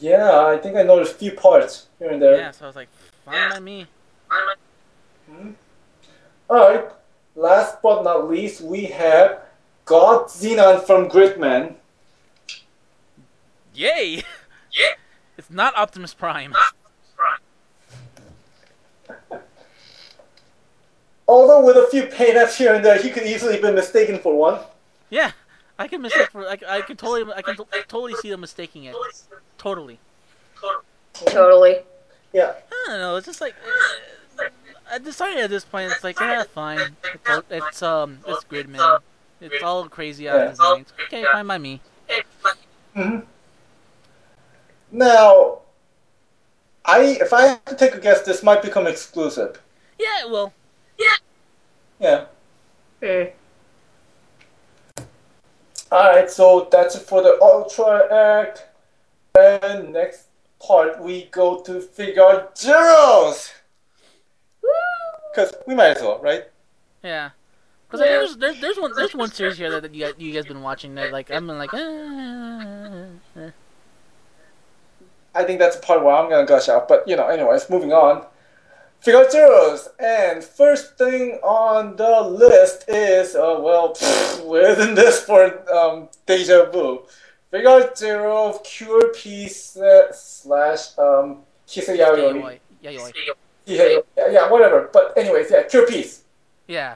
Yeah, 0.02 0.46
I 0.46 0.58
think 0.58 0.76
I 0.76 0.84
noticed 0.84 1.14
a 1.14 1.16
few 1.16 1.32
parts 1.32 1.88
here 1.98 2.10
and 2.12 2.22
there. 2.22 2.36
Yeah, 2.36 2.52
so 2.52 2.66
I 2.66 2.68
was 2.68 2.76
like, 2.76 2.90
fine 3.24 3.52
by 3.52 3.60
me. 3.62 3.86
Hmm. 5.32 5.52
Alright. 6.50 6.90
Last 7.38 7.82
but 7.82 8.04
not 8.04 8.30
least, 8.30 8.60
we 8.60 8.86
have 8.88 9.44
God 9.86 10.28
Zenon 10.28 10.86
from 10.86 11.08
Gridman. 11.08 11.76
Yay! 13.74 14.24
Yeah. 14.74 14.88
It's 15.38 15.50
not 15.50 15.74
Optimus 15.78 16.14
Prime. 16.14 16.54
Although 21.30 21.64
with 21.64 21.78
a 21.78 21.86
few 21.92 22.08
paint 22.08 22.38
apps 22.38 22.56
here 22.58 22.74
and 22.74 22.84
there, 22.84 22.98
he 23.00 23.12
could 23.12 23.22
easily 23.22 23.62
be 23.62 23.72
mistaken 23.72 24.18
for 24.18 24.36
one. 24.36 24.62
Yeah, 25.12 25.32
I 25.78 25.88
can 25.88 26.02
mistake 26.02 26.32
for. 26.32 26.42
I, 26.48 26.58
I 26.68 26.82
can 26.82 26.98
totally. 26.98 27.32
I 27.32 27.44
can 27.44 27.56
t- 27.56 27.64
totally 27.88 28.16
see 28.16 28.32
them 28.32 28.42
mistaking 28.42 28.86
it. 28.86 28.96
Totally. 29.60 30.00
Totally. 31.14 31.82
Yeah. 32.34 32.54
I 32.72 32.86
don't 32.88 33.00
know. 33.00 33.16
It's 33.18 33.28
just 33.28 33.42
like. 33.42 33.54
Uh, 34.40 34.46
I 34.92 34.98
decided 34.98 35.38
at 35.44 35.52
this 35.52 35.64
point, 35.64 35.92
it's 35.92 36.04
like, 36.04 36.20
yeah, 36.20 36.46
fine. 36.46 36.80
It's, 37.14 37.30
all- 37.30 37.44
it's 37.52 37.84
um, 37.84 38.18
it's 38.26 38.44
Gridman. 38.46 39.00
It's 39.40 39.62
all 39.64 39.88
crazy 39.88 40.28
out 40.28 40.40
Yeah. 40.40 40.50
designs. 40.50 40.94
Okay, 41.06 41.24
fine 41.32 41.46
by 41.46 41.60
me. 41.60 41.80
hmm 42.96 43.20
Now, 44.92 45.60
I 46.86 47.02
if 47.22 47.34
I 47.34 47.42
have 47.50 47.66
to 47.66 47.76
take 47.76 47.94
a 47.94 48.00
guess, 48.00 48.24
this 48.24 48.42
might 48.42 48.64
become 48.64 48.88
exclusive. 48.88 49.62
Yeah, 50.00 50.26
well, 50.26 50.54
Yeah. 52.00 52.26
Hmm. 53.04 53.24
Alright, 55.92 56.30
so 56.30 56.68
that's 56.72 56.96
it 56.96 57.02
for 57.02 57.22
the 57.22 57.40
Ultra 57.42 58.40
Act. 58.40 58.68
And 59.38 59.92
next 59.94 60.28
part, 60.60 61.02
we 61.02 61.26
go 61.32 61.62
to 61.62 61.80
Figuarts 61.80 62.60
zeros! 62.60 63.52
Because 65.32 65.54
we 65.68 65.76
might 65.76 65.98
as 65.98 66.02
well, 66.02 66.20
right? 66.22 66.46
yeah. 67.04 67.30
Because 67.88 68.06
there's, 68.06 68.38
there's 68.38 68.62
there's 68.62 68.78
one 68.78 68.92
there's 68.96 69.16
one 69.16 69.32
series 69.32 69.58
here 69.58 69.72
that, 69.72 69.82
that 69.82 69.96
you 69.96 70.06
guys 70.06 70.14
you 70.20 70.32
guys 70.32 70.46
been 70.46 70.62
watching 70.62 70.94
that 70.96 71.12
like 71.12 71.32
I'm 71.32 71.48
like. 71.48 71.74
Uh, 71.74 73.08
uh, 73.36 73.50
I 75.34 75.44
think 75.44 75.60
that's 75.60 75.76
the 75.76 75.82
part 75.82 76.04
where 76.04 76.16
I'm 76.16 76.30
gonna 76.30 76.46
gush 76.46 76.70
out. 76.70 76.88
But, 76.88 77.08
you 77.08 77.16
know, 77.16 77.28
anyways, 77.28 77.70
moving 77.70 77.92
on. 77.92 78.26
Figuarts 79.04 79.32
zeros! 79.32 79.90
And 79.98 80.44
first 80.44 80.98
thing 80.98 81.40
on 81.42 81.96
the 81.96 82.22
list 82.22 82.84
is, 82.90 83.34
uh, 83.36 83.58
well, 83.62 83.94
pfft, 83.94 84.46
where 84.46 84.70
isn't 84.72 84.96
this 84.96 85.24
for 85.24 85.42
um, 85.74 86.10
Deja 86.26 86.70
Vu? 86.70 87.04
Figuarts 87.52 87.98
zero, 87.98 88.60
Cure 88.64 89.14
Peace 89.14 89.78
uh, 89.78 90.12
slash 90.12 90.98
um, 90.98 91.40
Kise 91.68 91.98
Yayoi. 91.98 92.60
yeah, 92.82 92.90
yeah, 92.92 93.10
Yeah, 93.66 94.00
yeah, 94.18 94.32
yeah, 94.32 94.52
whatever. 94.52 94.90
But 94.92 95.18
anyways, 95.18 95.50
yeah, 95.50 95.64
Cure 95.64 95.88
Peace. 95.88 96.24
yeah. 96.68 96.96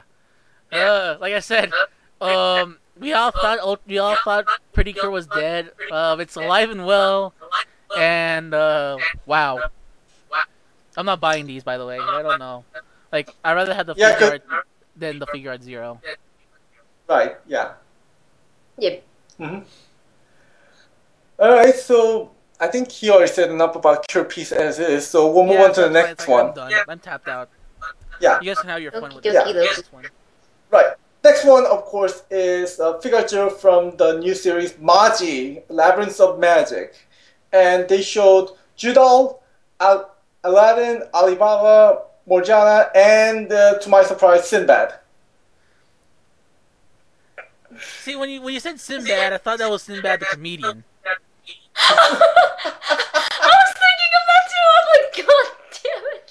Uh, 0.70 1.16
like 1.20 1.32
I 1.34 1.38
said, 1.40 1.72
um, 2.20 2.78
we 2.98 3.12
all 3.12 3.30
thought 3.30 3.80
we 3.86 3.98
all 3.98 4.16
thought 4.24 4.44
Pretty 4.72 4.92
Cure 4.92 5.10
was 5.10 5.26
dead. 5.28 5.70
Um, 5.90 6.20
it's 6.20 6.34
alive 6.36 6.70
and 6.70 6.84
well, 6.84 7.32
and 7.96 8.52
uh, 8.52 8.98
wow. 9.26 9.60
I'm 10.96 11.06
not 11.06 11.20
buying 11.20 11.46
these, 11.46 11.62
by 11.62 11.78
the 11.78 11.86
way. 11.86 11.98
I 11.98 12.22
don't 12.22 12.38
know. 12.38 12.64
Like, 13.12 13.34
I'd 13.44 13.54
rather 13.54 13.74
have 13.74 13.86
the 13.86 13.94
Yeah, 13.96 14.18
Figuarts 14.18 14.42
than 14.96 15.18
the 15.18 15.26
Figuarts 15.26 15.62
zero. 15.62 16.00
Right, 17.08 17.36
yeah. 17.46 17.72
Yep. 18.78 19.04
hmm 19.38 19.58
Alright, 21.38 21.74
so 21.74 22.30
I 22.60 22.68
think 22.68 22.90
he 22.90 23.10
already 23.10 23.32
said 23.32 23.50
enough 23.50 23.76
about 23.76 24.06
Cure 24.08 24.24
Peace 24.24 24.52
as 24.52 24.78
is, 24.78 25.06
so 25.06 25.30
we'll 25.30 25.44
move 25.44 25.54
Yeah, 25.54 25.64
on 25.64 25.74
to 25.74 25.80
the 25.82 25.90
next 25.90 26.20
like, 26.20 26.28
one. 26.28 26.46
I'm 26.48 26.54
done. 26.54 26.72
I'm 26.88 26.98
tapped 27.00 27.28
out. 27.28 27.50
Yeah. 28.20 28.38
You 28.40 28.46
guys 28.46 28.60
can 28.60 28.70
have 28.70 28.80
your 28.80 28.92
fun 28.92 29.14
with 29.14 29.24
Okie 29.24 29.32
this. 29.32 29.42
dokie, 29.42 29.52
this 29.52 29.78
dokie. 29.80 29.92
one. 29.92 30.04
Right. 30.70 30.86
Next 31.24 31.44
one, 31.44 31.66
of 31.66 31.84
course, 31.84 32.22
is 32.30 32.78
uh, 32.78 32.98
figure 33.00 33.26
zero 33.26 33.50
from 33.50 33.96
the 33.96 34.18
new 34.18 34.34
series 34.34 34.78
Magi, 34.78 35.60
Labyrinths 35.68 36.20
of 36.20 36.38
Magic. 36.38 36.94
And 37.52 37.88
they 37.88 38.02
showed 38.02 38.50
Judal, 38.76 39.42
Al- 39.80 40.13
Aladdin, 40.44 41.02
Alibaba, 41.14 42.02
Morgiana, 42.26 42.90
and, 42.94 43.50
uh, 43.50 43.78
to 43.78 43.88
my 43.88 44.04
surprise, 44.04 44.48
Sinbad. 44.48 44.94
See, 47.80 48.14
when 48.14 48.30
you 48.30 48.40
when 48.40 48.54
you 48.54 48.60
said 48.60 48.78
Sinbad, 48.78 49.32
I 49.32 49.38
thought 49.38 49.58
that 49.58 49.68
was 49.68 49.82
Sinbad 49.82 50.20
the 50.20 50.26
comedian. 50.26 50.84
I 51.76 51.90
was 53.42 53.74
thinking 53.82 54.12
of 54.14 54.24
that 54.30 54.44
too. 54.52 54.66
I'm 54.76 54.86
like, 54.94 55.10
God 55.26 55.46
damn 55.82 56.04
it. 56.14 56.28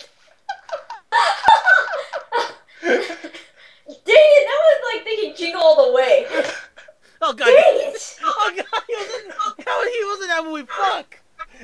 Dang 4.06 4.30
it, 4.38 4.46
that 4.48 4.62
was 4.64 4.80
like 4.94 5.04
thinking 5.04 5.36
jingle 5.36 5.62
all 5.62 5.88
the 5.88 5.92
way. 5.94 6.26
Oh 7.22 7.34
god! 7.34 7.46
Dang 7.46 7.94
it. 7.94 8.20
Oh 8.24 8.52
god! 8.56 8.84
He 8.88 8.96
wasn't. 8.96 9.34
How 9.68 9.84
he 9.84 10.06
wasn't 10.06 10.30
that 10.30 10.44
movie? 10.46 10.68
Fuck. 10.68 11.20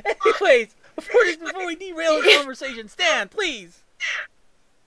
Anyways, 0.06 0.76
before 1.00 1.22
this, 1.24 1.38
before 1.38 1.66
we 1.66 1.76
derail 1.76 2.22
the 2.22 2.32
conversation, 2.36 2.88
Stan, 2.88 3.30
please. 3.30 3.84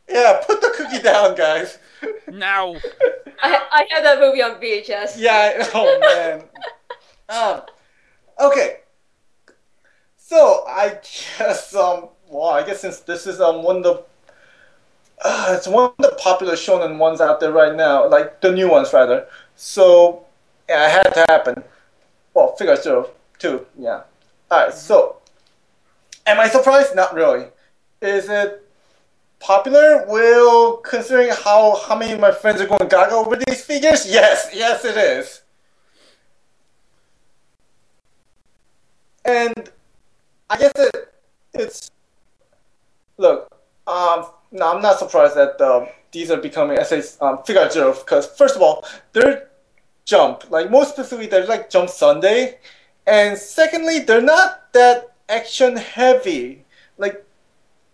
Yeah, 0.08 0.40
put 0.46 0.60
the 0.60 0.72
cookie 0.76 1.02
down, 1.02 1.34
guys. 1.36 1.78
Now. 2.30 2.74
I, 3.42 3.60
I 3.72 3.86
had 3.90 4.04
that 4.04 4.20
movie 4.20 4.42
on 4.42 4.60
VHS. 4.60 5.14
Yeah. 5.16 5.68
Oh 5.74 5.98
man. 6.00 6.44
um. 7.28 7.62
Okay. 8.40 8.80
So 10.16 10.64
I 10.66 10.98
guess 11.38 11.74
um. 11.74 12.08
Well, 12.28 12.50
I 12.50 12.64
guess 12.64 12.80
since 12.80 13.00
this 13.00 13.26
is 13.26 13.40
um 13.40 13.62
one 13.62 13.78
of 13.78 13.82
the 13.82 14.02
uh, 15.24 15.54
it's 15.56 15.68
one 15.68 15.84
of 15.84 15.96
the 15.98 16.16
popular 16.18 16.54
shonen 16.54 16.98
ones 16.98 17.20
out 17.20 17.38
there 17.40 17.52
right 17.52 17.74
now, 17.74 18.08
like 18.08 18.40
the 18.40 18.50
new 18.50 18.68
ones 18.68 18.92
rather. 18.92 19.26
So 19.56 20.24
yeah, 20.68 20.86
it 20.86 20.90
had 20.90 21.14
to 21.14 21.32
happen. 21.32 21.62
Well, 22.34 22.54
figure 22.56 22.76
zero 22.76 23.10
too. 23.38 23.66
Yeah. 23.78 24.02
All 24.50 24.66
right. 24.66 24.74
So 24.74 25.21
am 26.26 26.40
I 26.40 26.48
surprised? 26.48 26.94
Not 26.94 27.14
really. 27.14 27.46
Is 28.00 28.28
it 28.28 28.66
popular? 29.40 30.04
Well, 30.08 30.78
considering 30.78 31.30
how 31.44 31.76
how 31.86 31.96
many 31.96 32.12
of 32.12 32.20
my 32.20 32.32
friends 32.32 32.60
are 32.60 32.66
going 32.66 32.88
gaga 32.88 33.14
over 33.14 33.36
these 33.36 33.64
figures, 33.64 34.10
yes, 34.10 34.50
yes, 34.54 34.84
it 34.84 34.96
is. 34.96 35.42
And 39.24 39.70
I 40.50 40.58
guess 40.58 40.72
it, 40.76 41.12
it's 41.54 41.90
look. 43.18 43.48
Um, 43.86 44.26
no, 44.52 44.74
I'm 44.74 44.82
not 44.82 44.98
surprised 44.98 45.36
that 45.36 45.60
um, 45.60 45.88
these 46.12 46.30
are 46.30 46.36
becoming 46.36 46.78
essays 46.78 47.16
um, 47.20 47.38
Figuarts 47.38 47.72
zero 47.72 47.92
because 47.92 48.26
first 48.26 48.56
of 48.56 48.62
all, 48.62 48.84
they're 49.12 49.48
jump 50.04 50.50
like 50.50 50.70
most 50.70 50.90
specifically 50.90 51.26
they're 51.26 51.46
like 51.46 51.70
Jump 51.70 51.88
Sunday, 51.88 52.58
and 53.06 53.38
secondly 53.38 54.00
they're 54.00 54.20
not 54.20 54.72
that 54.72 55.11
action 55.32 55.76
heavy. 55.76 56.64
Like 56.98 57.24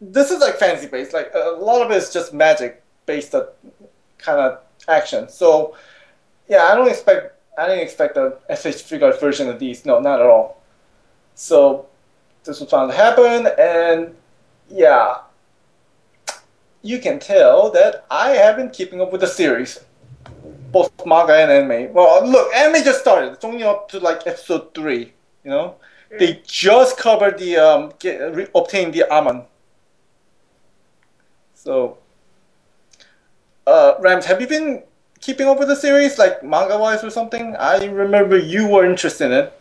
this 0.01 0.31
is 0.31 0.41
like 0.41 0.57
fantasy 0.57 0.89
based. 0.89 1.13
Like 1.13 1.31
a 1.35 1.57
lot 1.59 1.85
of 1.85 1.91
it 1.91 1.97
is 1.97 2.13
just 2.13 2.35
magic 2.35 2.83
based 3.07 3.35
kind 4.19 4.41
of 4.41 4.59
action. 4.89 5.29
So 5.29 5.77
yeah, 6.49 6.65
I 6.65 6.75
don't 6.75 6.89
expect 6.89 7.39
I 7.59 7.67
didn't 7.67 7.83
expect 7.83 8.17
a 8.17 8.39
SH 8.51 8.87
Figuarts 8.89 9.21
version 9.21 9.49
of 9.49 9.59
these. 9.59 9.85
No, 9.85 9.99
not 10.01 10.21
at 10.21 10.27
all. 10.27 10.63
So 11.35 11.87
this 12.45 12.61
was 12.61 12.71
bound 12.71 12.91
to 12.91 12.97
happen, 12.97 13.49
and 13.59 14.15
yeah, 14.69 15.19
you 16.83 16.99
can 17.01 17.19
tell 17.19 17.71
that 17.73 18.07
I 18.11 18.31
have 18.31 18.57
been 18.57 18.71
keeping 18.71 19.01
up 19.01 19.11
with 19.11 19.21
the 19.21 19.27
series, 19.27 19.81
both 20.71 20.91
manga 21.05 21.35
and 21.35 21.51
anime. 21.51 21.93
Well, 21.93 22.27
look, 22.27 22.53
anime 22.55 22.85
just 22.85 23.01
started. 23.01 23.33
It's 23.33 23.45
only 23.45 23.65
up 23.65 23.89
to 23.91 24.01
like 24.01 24.27
episode 24.27 24.73
three. 24.75 25.13
You 25.45 25.51
know, 25.51 25.75
they 26.11 26.43
just 26.47 26.97
covered 26.97 27.39
the 27.39 27.57
um, 27.57 27.93
get, 27.99 28.35
re- 28.35 28.49
obtain 28.55 28.91
the 28.93 29.11
Amon. 29.11 29.45
So, 31.55 31.99
uh, 33.67 33.95
Rams, 34.01 34.25
have 34.27 34.41
you 34.41 34.47
been 34.47 34.83
keeping 35.21 35.47
up 35.49 35.59
with 35.59 35.69
the 35.69 35.77
series, 35.77 36.19
like 36.19 36.43
manga 36.43 36.79
wise 36.79 37.05
or 37.05 37.11
something? 37.11 37.57
I 37.57 37.85
remember 37.85 38.39
you 38.39 38.69
were 38.69 38.87
interested 38.87 39.27
in 39.27 39.33
it. 39.33 39.53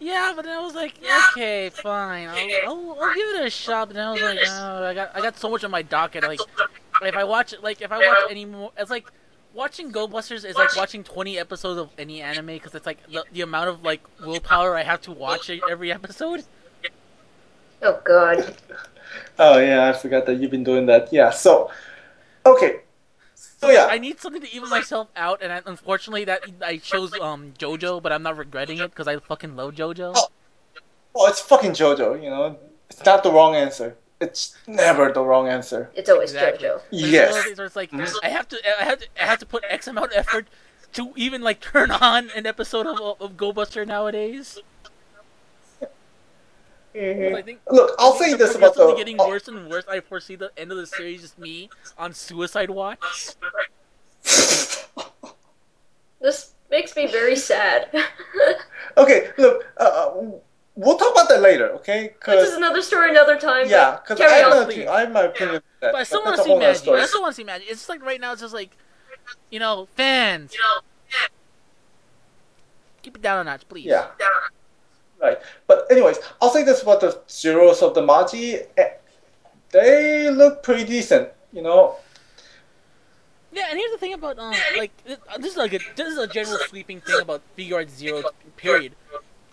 Yeah, 0.00 0.32
but 0.36 0.44
then 0.44 0.56
I 0.56 0.60
was 0.60 0.74
like, 0.76 0.94
okay, 1.32 1.70
fine, 1.70 2.28
I'll, 2.28 2.36
I'll, 2.68 2.98
I'll 3.02 3.14
give 3.14 3.28
it 3.40 3.46
a 3.46 3.50
shot. 3.50 3.88
But 3.88 3.94
then 3.94 4.06
I 4.06 4.12
was 4.12 4.22
like, 4.22 4.38
oh, 4.46 4.84
I 4.84 4.94
got 4.94 5.10
I 5.16 5.20
got 5.20 5.36
so 5.36 5.50
much 5.50 5.64
on 5.64 5.72
my 5.72 5.82
docket. 5.82 6.22
Like, 6.22 6.40
if 7.02 7.16
I 7.16 7.24
watch 7.24 7.52
it, 7.52 7.64
like 7.64 7.82
if 7.82 7.90
I 7.90 7.98
watch 7.98 8.18
any 8.30 8.44
more, 8.44 8.70
it's 8.78 8.90
like 8.90 9.10
watching 9.58 9.90
Go 9.90 10.06
Busters 10.06 10.44
is 10.44 10.56
like 10.56 10.74
watching 10.76 11.02
20 11.02 11.36
episodes 11.36 11.80
of 11.80 11.90
any 11.98 12.22
anime 12.22 12.46
because 12.46 12.74
it's 12.76 12.86
like 12.86 13.04
the, 13.10 13.24
the 13.32 13.40
amount 13.40 13.68
of 13.68 13.82
like 13.82 14.00
willpower 14.24 14.76
I 14.76 14.84
have 14.84 15.02
to 15.02 15.12
watch 15.12 15.50
every 15.68 15.92
episode. 15.92 16.44
Oh 17.82 18.00
god. 18.04 18.54
Oh 19.38 19.58
yeah, 19.58 19.88
I 19.88 19.92
forgot 19.92 20.26
that 20.26 20.36
you've 20.36 20.50
been 20.50 20.64
doing 20.64 20.86
that. 20.86 21.12
Yeah, 21.12 21.30
so 21.30 21.70
okay. 22.46 22.80
So 23.34 23.70
yeah, 23.70 23.88
I 23.90 23.98
need 23.98 24.20
something 24.20 24.42
to 24.42 24.54
even 24.54 24.68
myself 24.68 25.08
out, 25.16 25.42
and 25.42 25.52
I, 25.52 25.60
unfortunately, 25.66 26.24
that 26.26 26.42
I 26.62 26.76
chose 26.76 27.12
um 27.20 27.52
JoJo, 27.58 28.00
but 28.00 28.12
I'm 28.12 28.22
not 28.22 28.36
regretting 28.36 28.78
it 28.78 28.90
because 28.90 29.08
I 29.08 29.18
fucking 29.18 29.56
love 29.56 29.74
JoJo. 29.74 30.12
Oh. 30.14 30.28
well, 31.14 31.26
it's 31.26 31.40
fucking 31.40 31.72
JoJo. 31.72 32.22
You 32.22 32.30
know, 32.30 32.56
it's 32.88 33.04
not 33.04 33.24
the 33.24 33.32
wrong 33.32 33.56
answer. 33.56 33.96
It's 34.20 34.56
never 34.66 35.12
the 35.12 35.24
wrong 35.24 35.48
answer. 35.48 35.90
It's 35.94 36.10
always 36.10 36.32
Exactly. 36.32 36.66
JoJo. 36.68 36.80
Yes. 36.90 37.30
one 37.30 37.38
of 37.38 37.44
those 37.44 37.44
things 37.44 37.58
it's 37.58 37.76
like 37.76 37.92
I 38.24 38.28
have 38.28 38.48
to, 38.48 38.58
I 38.80 38.84
have 38.84 38.98
to, 38.98 39.06
I 39.20 39.26
have 39.26 39.38
to 39.38 39.46
put 39.46 39.64
X 39.68 39.86
amount 39.86 40.12
of 40.12 40.18
effort 40.18 40.48
to 40.94 41.12
even 41.16 41.42
like 41.42 41.60
turn 41.60 41.90
on 41.90 42.30
an 42.34 42.46
episode 42.46 42.86
of, 42.86 43.20
of 43.20 43.36
Go 43.36 43.52
Buster 43.52 43.84
nowadays. 43.84 44.58
hmm 46.94 47.34
I 47.34 47.42
think 47.42 47.60
Look, 47.70 47.94
I'll 47.98 48.14
I 48.14 48.18
think 48.18 48.30
say 48.32 48.36
this 48.38 48.54
about 48.56 48.74
the. 48.74 48.80
progressively 48.80 48.96
getting 48.96 49.16
oh, 49.20 49.28
worse 49.28 49.46
and 49.46 49.68
worse. 49.70 49.84
I 49.88 50.00
foresee 50.00 50.34
the 50.36 50.50
end 50.56 50.72
of 50.72 50.78
the 50.78 50.86
series 50.86 51.20
just 51.20 51.38
me 51.38 51.70
on 51.96 52.12
suicide 52.12 52.70
watch. 52.70 53.34
This 56.20 56.54
makes 56.70 56.96
me 56.96 57.06
very 57.06 57.36
sad. 57.36 57.88
okay, 58.96 59.30
look, 59.38 59.64
uh, 59.76 60.10
we'll 60.78 60.96
talk 60.96 61.12
about 61.12 61.28
that 61.28 61.40
later, 61.42 61.70
okay? 61.72 62.14
this 62.24 62.48
is 62.50 62.54
another 62.56 62.80
story 62.82 63.10
another 63.10 63.36
time. 63.38 63.68
yeah, 63.68 63.98
because 64.00 64.20
I, 64.20 64.28
have 64.38 64.50
my 64.50 64.62
opinion- 64.62 64.88
I 64.88 65.00
have 65.00 65.12
my 65.12 65.22
opinion. 65.22 65.56
on 65.56 65.62
that, 65.80 65.92
But 65.92 65.98
I 66.00 66.04
still 66.04 66.22
want 66.24 66.36
to 66.36 66.44
see 66.44 66.54
magic. 66.56 66.76
story. 66.82 67.00
I 67.00 67.06
still 67.06 67.20
want 67.22 67.32
to 67.34 67.36
see 67.36 67.44
magic. 67.44 67.66
It's 67.68 67.80
just 67.80 67.88
like 67.88 68.02
right 68.04 68.20
now, 68.20 68.32
it's 68.32 68.40
just 68.40 68.54
like, 68.54 68.70
you 69.50 69.58
know, 69.58 69.88
fans. 69.96 70.54
You 70.54 70.60
know, 70.60 70.80
fans. 71.10 71.30
Keep 73.02 73.16
it 73.16 73.22
down 73.22 73.40
a 73.40 73.44
notch, 73.44 73.68
please. 73.68 73.86
Yeah. 73.86 74.06
Right. 75.20 75.38
But 75.66 75.86
anyways, 75.90 76.18
I'll 76.40 76.50
say 76.50 76.62
this 76.62 76.82
about 76.82 77.00
the 77.00 77.20
zeros 77.28 77.82
of 77.82 77.94
the 77.94 78.02
Magi. 78.02 78.58
eh, 78.76 78.90
They 79.70 80.30
look 80.30 80.62
pretty 80.62 80.84
decent, 80.84 81.30
you 81.52 81.62
know. 81.62 81.96
Yeah, 83.50 83.66
and 83.70 83.78
here's 83.78 83.90
the 83.90 83.98
thing 83.98 84.12
about 84.14 84.38
um, 84.38 84.54
like 84.76 84.92
this 85.04 85.18
this 85.38 85.52
is 85.52 85.56
like 85.56 85.72
a 85.72 85.80
this 85.96 86.06
is 86.06 86.18
a 86.18 86.26
general 86.26 86.58
sweeping 86.68 87.00
thing 87.00 87.20
about 87.20 87.40
Figuarts 87.56 87.90
Zero 87.90 88.22
period. 88.56 88.92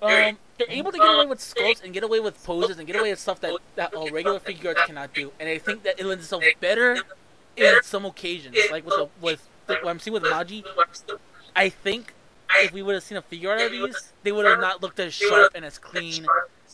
Um, 0.02 0.38
they're 0.58 0.68
able 0.70 0.92
to 0.92 0.98
get 0.98 1.14
away 1.16 1.26
with 1.26 1.40
sculpts 1.40 1.84
and 1.84 1.94
get 1.94 2.04
away 2.04 2.20
with 2.20 2.42
poses 2.44 2.78
and 2.78 2.88
get 2.88 2.96
away 2.96 3.10
with 3.12 3.20
stuff 3.20 3.40
that 3.42 3.54
that 3.76 3.96
uh, 3.96 4.08
regular 4.12 4.40
Figuarts 4.40 4.86
cannot 4.86 5.14
do, 5.14 5.32
and 5.40 5.50
I 5.50 5.58
think 5.58 5.84
that 5.84 6.00
it 6.00 6.06
lends 6.06 6.24
itself 6.24 6.44
better 6.60 6.98
in 7.58 7.82
some 7.84 8.06
occasions, 8.06 8.58
like 8.72 8.86
with 8.86 8.96
the 8.96 9.10
with 9.22 9.48
the, 9.68 9.76
what 9.76 9.90
I'm 9.90 10.00
seeing 10.00 10.14
with 10.14 10.24
Magi. 10.24 10.62
I 11.56 11.70
think 11.70 12.14
if 12.60 12.72
we 12.74 12.82
would 12.84 12.96
have 12.96 13.04
seen 13.04 13.18
a 13.18 13.22
Figuarts 13.22 13.66
of 13.66 13.72
these, 13.72 14.14
they 14.24 14.32
would 14.32 14.46
have 14.46 14.60
not 14.60 14.82
looked 14.82 15.00
as 15.00 15.14
sharp 15.14 15.54
and 15.56 15.66
as 15.66 15.78
clean 15.78 16.26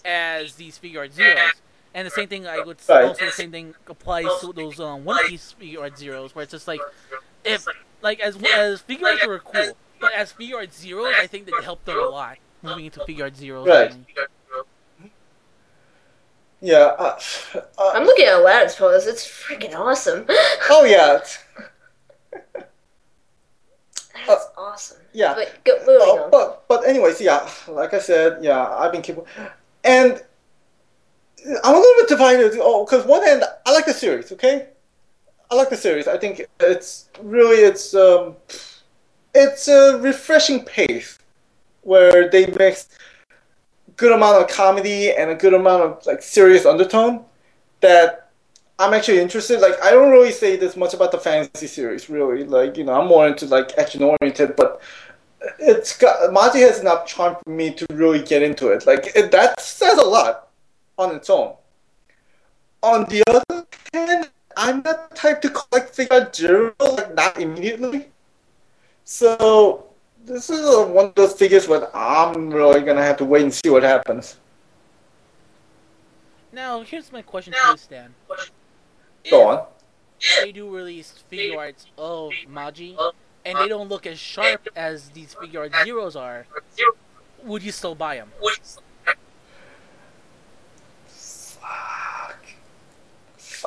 as 0.05 0.55
these 0.55 0.77
Figuarts 0.77 1.13
zeros. 1.13 1.51
And 1.93 2.05
the 2.05 2.11
same 2.11 2.27
thing 2.29 2.47
I 2.47 2.59
would 2.61 2.77
Right. 2.87 3.03
also 3.05 3.25
the 3.25 3.31
same 3.31 3.51
thing 3.51 3.75
applies 3.87 4.25
to 4.41 4.53
those 4.53 4.79
um, 4.79 5.03
One 5.05 5.23
Piece 5.27 5.55
Figuarts 5.59 5.97
zeros, 5.97 6.33
where 6.33 6.43
it's 6.43 6.51
just 6.51 6.67
like 6.67 6.81
if 7.43 7.65
like 8.01 8.19
as 8.19 8.35
as 8.55 8.81
Figuarts 8.81 9.25
were 9.27 9.39
cool, 9.39 9.77
but 9.99 10.13
as 10.13 10.33
Figuarts 10.33 10.73
zeros, 10.73 11.13
I 11.17 11.27
think 11.27 11.45
that 11.47 11.63
helped 11.63 11.85
them 11.85 11.97
a 11.99 12.05
lot 12.05 12.37
moving 12.63 12.85
into 12.85 13.03
figure 13.05 13.25
art 13.25 13.35
zeros. 13.35 13.67
Right. 13.67 13.91
only. 13.91 14.05
Yeah. 16.61 16.93
Uh, 16.97 17.19
uh, 17.55 17.91
I'm 17.93 18.03
looking 18.05 18.25
at 18.25 18.35
Aladdin's 18.35 18.75
pose. 18.75 19.07
It's 19.07 19.25
freaking 19.27 19.73
awesome. 19.75 20.25
oh 20.69 20.85
yeah. 20.85 21.15
it's- 21.15 21.43
That's 24.27 24.47
awesome. 24.55 24.99
Yeah. 25.13 25.33
But 25.33 25.63
go, 25.63 25.77
moving 25.79 26.07
Uh, 26.19 26.23
on. 26.25 26.31
but 26.31 26.67
but 26.67 26.87
anyways, 26.87 27.19
yeah. 27.19 27.49
Like 27.67 27.93
I 27.93 27.99
said, 27.99 28.43
yeah, 28.43 28.67
I've 28.67 28.91
been 28.91 29.01
keeping, 29.01 29.25
and 29.83 30.21
I'm 31.63 31.75
a 31.75 31.79
little 31.79 31.95
bit 32.01 32.07
divided. 32.09 32.53
Oh, 32.59 32.85
because 32.85 33.05
one 33.05 33.23
hand, 33.23 33.43
I 33.65 33.71
like 33.73 33.85
the 33.87 33.93
series. 33.93 34.31
Okay, 34.31 34.67
I 35.49 35.55
like 35.55 35.69
the 35.71 35.77
series. 35.77 36.07
I 36.07 36.17
think 36.19 36.45
it's 36.59 37.09
really 37.19 37.63
it's 37.63 37.95
um, 37.95 38.35
it's 39.33 39.67
a 39.67 39.97
refreshing 39.97 40.63
pace 40.65 41.17
where 41.81 42.29
they 42.29 42.47
mix 42.47 42.87
good 43.97 44.11
amount 44.11 44.41
of 44.41 44.49
comedy 44.49 45.11
and 45.11 45.29
a 45.29 45.35
good 45.35 45.53
amount 45.53 45.83
of 45.83 46.05
like 46.05 46.21
serious 46.21 46.65
undertone 46.65 47.23
that 47.81 48.31
I'm 48.79 48.93
actually 48.93 49.19
interested. 49.19 49.59
Like 49.59 49.81
I 49.83 49.91
don't 49.91 50.11
really 50.11 50.31
say 50.31 50.55
this 50.55 50.75
much 50.75 50.93
about 50.93 51.11
the 51.11 51.19
fantasy 51.19 51.67
series, 51.67 52.09
really. 52.09 52.43
Like 52.43 52.77
you 52.77 52.83
know, 52.83 52.99
I'm 52.99 53.07
more 53.07 53.27
into 53.27 53.45
like 53.45 53.77
action 53.77 54.01
oriented, 54.03 54.55
but 54.55 54.81
it's 55.59 55.97
got 55.97 56.31
Magi 56.33 56.59
has 56.59 56.79
enough 56.79 57.05
charm 57.05 57.35
for 57.43 57.49
me 57.49 57.71
to 57.73 57.85
really 57.91 58.21
get 58.21 58.41
into 58.41 58.69
it. 58.69 58.85
Like 58.85 59.11
it, 59.15 59.31
that 59.31 59.59
says 59.59 59.97
a 59.97 60.03
lot 60.03 60.49
on 60.97 61.15
its 61.15 61.29
own. 61.29 61.55
On 62.83 63.05
the 63.05 63.23
other 63.27 63.67
hand, 63.93 64.29
I'm 64.57 64.81
not 64.81 65.11
the 65.11 65.15
type 65.15 65.41
to 65.43 65.49
collect 65.49 65.95
Figuarts 65.95 66.35
zero 66.35 66.73
like 66.79 67.13
not 67.13 67.39
immediately. 67.39 68.07
So 69.03 69.90
this 70.25 70.49
is 70.49 70.61
uh, 70.61 70.85
one 70.85 71.05
of 71.05 71.15
those 71.15 71.33
figures 71.33 71.67
where 71.67 71.95
I'm 71.95 72.49
really 72.49 72.81
gonna 72.81 73.03
have 73.03 73.17
to 73.17 73.25
wait 73.25 73.43
and 73.43 73.53
see 73.53 73.69
what 73.69 73.83
happens. 73.83 74.37
Now 76.51 76.81
here's 76.81 77.11
my 77.11 77.21
question 77.21 77.53
to 77.53 77.71
you, 77.71 77.77
Stan. 77.77 78.13
Go 79.29 79.47
on. 79.47 79.65
They 80.41 80.51
do 80.51 80.69
release 80.69 81.23
Figuarts 81.31 81.85
of 81.97 82.31
Magi, 82.47 82.93
and 83.45 83.57
they 83.57 83.67
don't 83.67 83.89
look 83.89 84.05
as 84.05 84.19
sharp 84.19 84.67
as 84.75 85.09
these 85.09 85.33
Figuarts 85.33 85.83
zeros 85.83 86.15
are, 86.15 86.45
would 87.43 87.63
you 87.63 87.71
still 87.71 87.95
buy 87.95 88.17
them? 88.17 88.31
Fuck. 91.07 92.37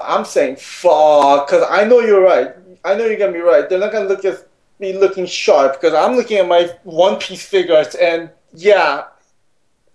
I'm 0.00 0.24
saying 0.24 0.56
fuck, 0.56 1.46
because 1.46 1.66
I 1.68 1.84
know 1.84 2.00
you're 2.00 2.22
right. 2.22 2.54
I 2.84 2.94
know 2.94 3.06
you're 3.06 3.18
gonna 3.18 3.32
be 3.32 3.40
right. 3.40 3.68
They're 3.68 3.78
not 3.78 3.92
gonna 3.92 4.08
look 4.08 4.24
as 4.24 4.44
be 4.80 4.92
looking 4.92 5.26
sharp 5.26 5.80
because 5.80 5.94
I'm 5.94 6.16
looking 6.16 6.38
at 6.38 6.48
my 6.48 6.70
One 6.84 7.18
Piece 7.18 7.44
figures, 7.46 7.94
and 7.94 8.30
yeah, 8.54 9.04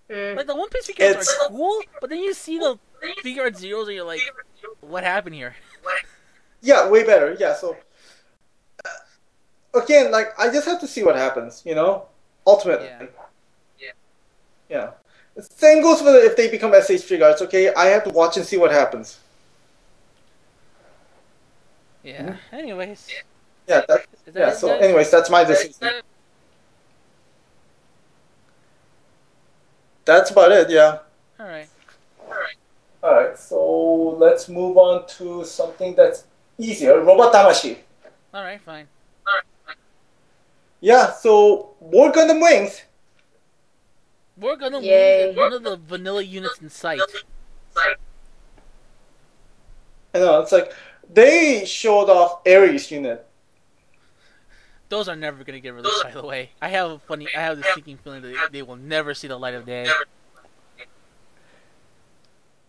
Mm. 0.10 0.38
Like 0.38 0.47
the 0.47 0.56
One 0.56 0.68
Piece 0.69 0.88
figures 0.88 1.11
It's- 1.11 1.38
are 1.43 1.49
cool, 1.49 1.84
but 2.01 2.10
then 2.10 2.18
you 2.19 2.34
see 2.34 2.57
the 2.57 2.80
Figuarts 3.23 3.57
zeros 3.57 3.88
and 3.88 3.95
you're 3.95 4.03
like, 4.06 4.22
what 4.81 5.03
happened 5.03 5.35
here? 5.35 5.56
yeah, 6.61 6.89
way 6.89 7.03
better. 7.03 7.38
Yeah, 7.39 7.53
so 7.53 7.77
uh, 8.84 9.80
again, 9.80 10.10
like 10.11 10.30
I 10.39 10.49
just 10.49 10.65
have 10.68 10.80
to 10.81 10.88
see 10.88 11.03
what 11.03 11.15
happens, 11.15 11.61
you 11.64 11.76
know. 11.76 12.07
Ultimately, 12.47 12.88
Yeah. 12.88 13.06
Yeah. 13.80 13.91
yeah. 14.68 14.91
Same 15.41 15.84
goes 15.84 16.01
for 16.01 16.10
if 16.10 16.35
they 16.35 16.49
become 16.49 16.72
SH 16.73 17.06
Figuarts. 17.06 17.41
Okay, 17.43 17.72
I 17.76 17.85
have 17.85 18.03
to 18.06 18.10
watch 18.10 18.35
and 18.35 18.45
see 18.45 18.57
what 18.57 18.72
happens. 18.72 19.19
Yeah. 22.03 22.22
Mm-hmm. 22.23 22.56
Anyways. 22.56 23.07
Yeah, 23.68 23.81
that, 23.88 23.99
Is 23.99 24.06
that 24.11 24.19
yeah. 24.35 24.51
So, 24.51 24.68
guys? 24.69 24.81
anyways, 24.81 25.11
that's 25.11 25.30
my 25.30 25.43
decision. 25.43 25.73
That's 30.10 30.31
about 30.31 30.51
it. 30.51 30.69
Yeah. 30.72 30.99
All 31.39 31.45
right. 31.45 31.68
All 32.26 32.34
right. 32.34 32.56
All 33.03 33.14
right. 33.14 33.38
So 33.38 34.18
let's 34.18 34.49
move 34.49 34.76
on 34.76 35.07
to 35.19 35.45
something 35.45 35.93
that's 35.93 36.23
easier. 36.57 36.99
Robot 36.99 37.31
Tamashii. 37.31 37.77
All 38.34 38.43
right. 38.43 38.60
Fine. 38.60 38.88
Alright, 39.27 39.77
yeah. 40.81 41.14
So 41.14 41.76
War 41.80 42.11
Gundam 42.11 42.41
Wings. 42.41 42.81
We're 44.35 44.56
gonna 44.56 44.80
Yay. 44.81 45.35
one 45.35 45.53
of 45.53 45.61
the 45.64 45.76
vanilla 45.76 46.23
units 46.23 46.60
in 46.60 46.69
sight. 46.69 47.01
I 50.15 50.18
know 50.18 50.41
it's 50.41 50.51
like 50.51 50.73
they 51.14 51.65
showed 51.65 52.10
off 52.10 52.41
Aries 52.47 52.89
unit. 52.89 53.28
Those 54.90 55.07
are 55.07 55.16
never 55.16 55.44
gonna 55.44 55.60
get 55.60 55.74
released, 55.74 56.03
by 56.03 56.11
the 56.11 56.26
way. 56.26 56.49
I 56.61 56.70
have 56.70 56.91
a 56.91 56.99
funny, 56.99 57.28
I 57.36 57.41
have 57.41 57.57
this 57.57 57.68
sinking 57.74 57.98
feeling 57.98 58.24
that 58.24 58.49
they 58.52 58.64
will 58.64 58.76
never 58.76 59.14
see 59.14 59.28
the 59.28 59.38
light 59.38 59.53
of 59.53 59.66
day. 59.66 59.88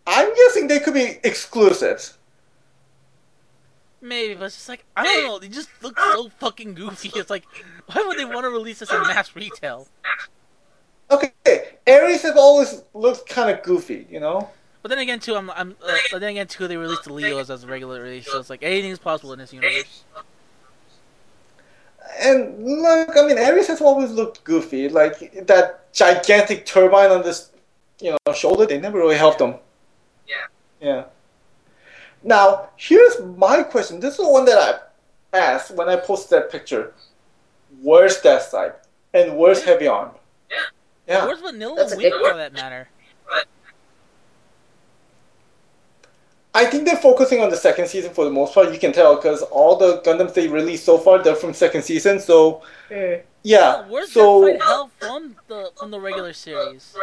I'm 0.06 0.34
guessing 0.34 0.66
they 0.68 0.80
could 0.80 0.94
be 0.94 1.18
exclusives. 1.24 2.18
Maybe, 4.02 4.34
but 4.34 4.44
it's 4.44 4.56
just 4.56 4.68
like 4.68 4.84
I 4.96 5.04
don't 5.04 5.24
know. 5.24 5.38
They 5.38 5.48
just 5.48 5.68
look 5.82 5.98
so 5.98 6.30
fucking 6.38 6.74
goofy. 6.74 7.10
It's 7.14 7.30
like, 7.30 7.44
why 7.86 8.02
would 8.06 8.18
they 8.18 8.24
want 8.24 8.44
to 8.44 8.50
release 8.50 8.78
this 8.78 8.90
in 8.90 9.00
mass 9.02 9.34
retail? 9.36 9.88
Okay, 11.10 11.32
Aries 11.86 12.22
have 12.22 12.36
always 12.36 12.82
looked 12.94 13.28
kind 13.28 13.50
of 13.50 13.62
goofy, 13.62 14.06
you 14.10 14.20
know. 14.20 14.48
But 14.82 14.88
then 14.88 14.98
again, 14.98 15.20
too, 15.20 15.34
I'm, 15.34 15.50
I'm. 15.50 15.76
Uh, 15.82 15.96
but 16.10 16.20
then 16.20 16.30
again, 16.30 16.46
too, 16.46 16.66
they 16.66 16.76
released 16.78 17.04
the 17.04 17.12
Leos 17.12 17.50
as 17.50 17.64
a 17.64 17.66
regular 17.66 18.02
release, 18.02 18.26
so 18.26 18.38
it's 18.38 18.48
like 18.48 18.62
anything's 18.62 18.98
possible 18.98 19.32
in 19.34 19.38
this 19.38 19.52
universe. 19.52 20.04
And 22.18 22.64
look, 22.64 23.16
I 23.16 23.26
mean, 23.26 23.38
Aries 23.38 23.68
has 23.68 23.80
always 23.80 24.10
looked 24.10 24.44
goofy. 24.44 24.88
Like 24.88 25.46
that 25.46 25.92
gigantic 25.92 26.66
turbine 26.66 27.10
on 27.10 27.22
this, 27.22 27.50
you 28.00 28.10
know, 28.10 28.32
shoulder. 28.32 28.66
They 28.66 28.80
never 28.80 28.98
really 28.98 29.16
helped 29.16 29.40
him. 29.40 29.54
Yeah. 30.26 30.46
Yeah. 30.80 31.04
Now, 32.22 32.68
here's 32.76 33.20
my 33.36 33.62
question. 33.62 34.00
This 34.00 34.18
is 34.18 34.24
the 34.24 34.30
one 34.30 34.44
that 34.44 34.92
I 35.32 35.38
asked 35.38 35.70
when 35.70 35.88
I 35.88 35.96
posted 35.96 36.38
that 36.38 36.52
picture. 36.52 36.92
Where's 37.82 38.20
Deathscythe? 38.20 38.74
And 39.14 39.36
where's 39.36 39.62
Heavy 39.64 39.86
Arm? 39.86 40.10
Yeah. 40.50 40.56
Yeah. 41.08 41.26
Where's 41.26 41.40
Vanilla 41.40 41.76
That's 41.76 41.92
a 41.94 41.96
Wing 41.96 42.10
good 42.10 42.30
for 42.30 42.36
that 42.36 42.52
matter? 42.52 42.88
I 46.52 46.64
think 46.66 46.84
they're 46.84 46.96
focusing 46.96 47.40
on 47.40 47.48
the 47.50 47.56
second 47.56 47.86
season 47.86 48.12
for 48.12 48.24
the 48.24 48.30
most 48.30 48.54
part. 48.54 48.72
You 48.72 48.78
can 48.78 48.92
tell 48.92 49.14
because 49.16 49.42
all 49.42 49.76
the 49.76 50.00
Gundams 50.02 50.34
they 50.34 50.48
released 50.48 50.84
so 50.84 50.98
far, 50.98 51.22
they're 51.22 51.36
from 51.36 51.54
second 51.54 51.82
season. 51.82 52.18
So, 52.18 52.62
Mm. 52.90 53.22
yeah. 53.44 53.86
Where's 53.88 54.10
so, 54.12 54.42
Deathscythe 54.42 54.62
Hell 54.62 54.90
from 54.98 55.36
the 55.46 55.70
from 55.76 55.90
the 55.92 56.00
regular 56.00 56.32
series? 56.32 56.94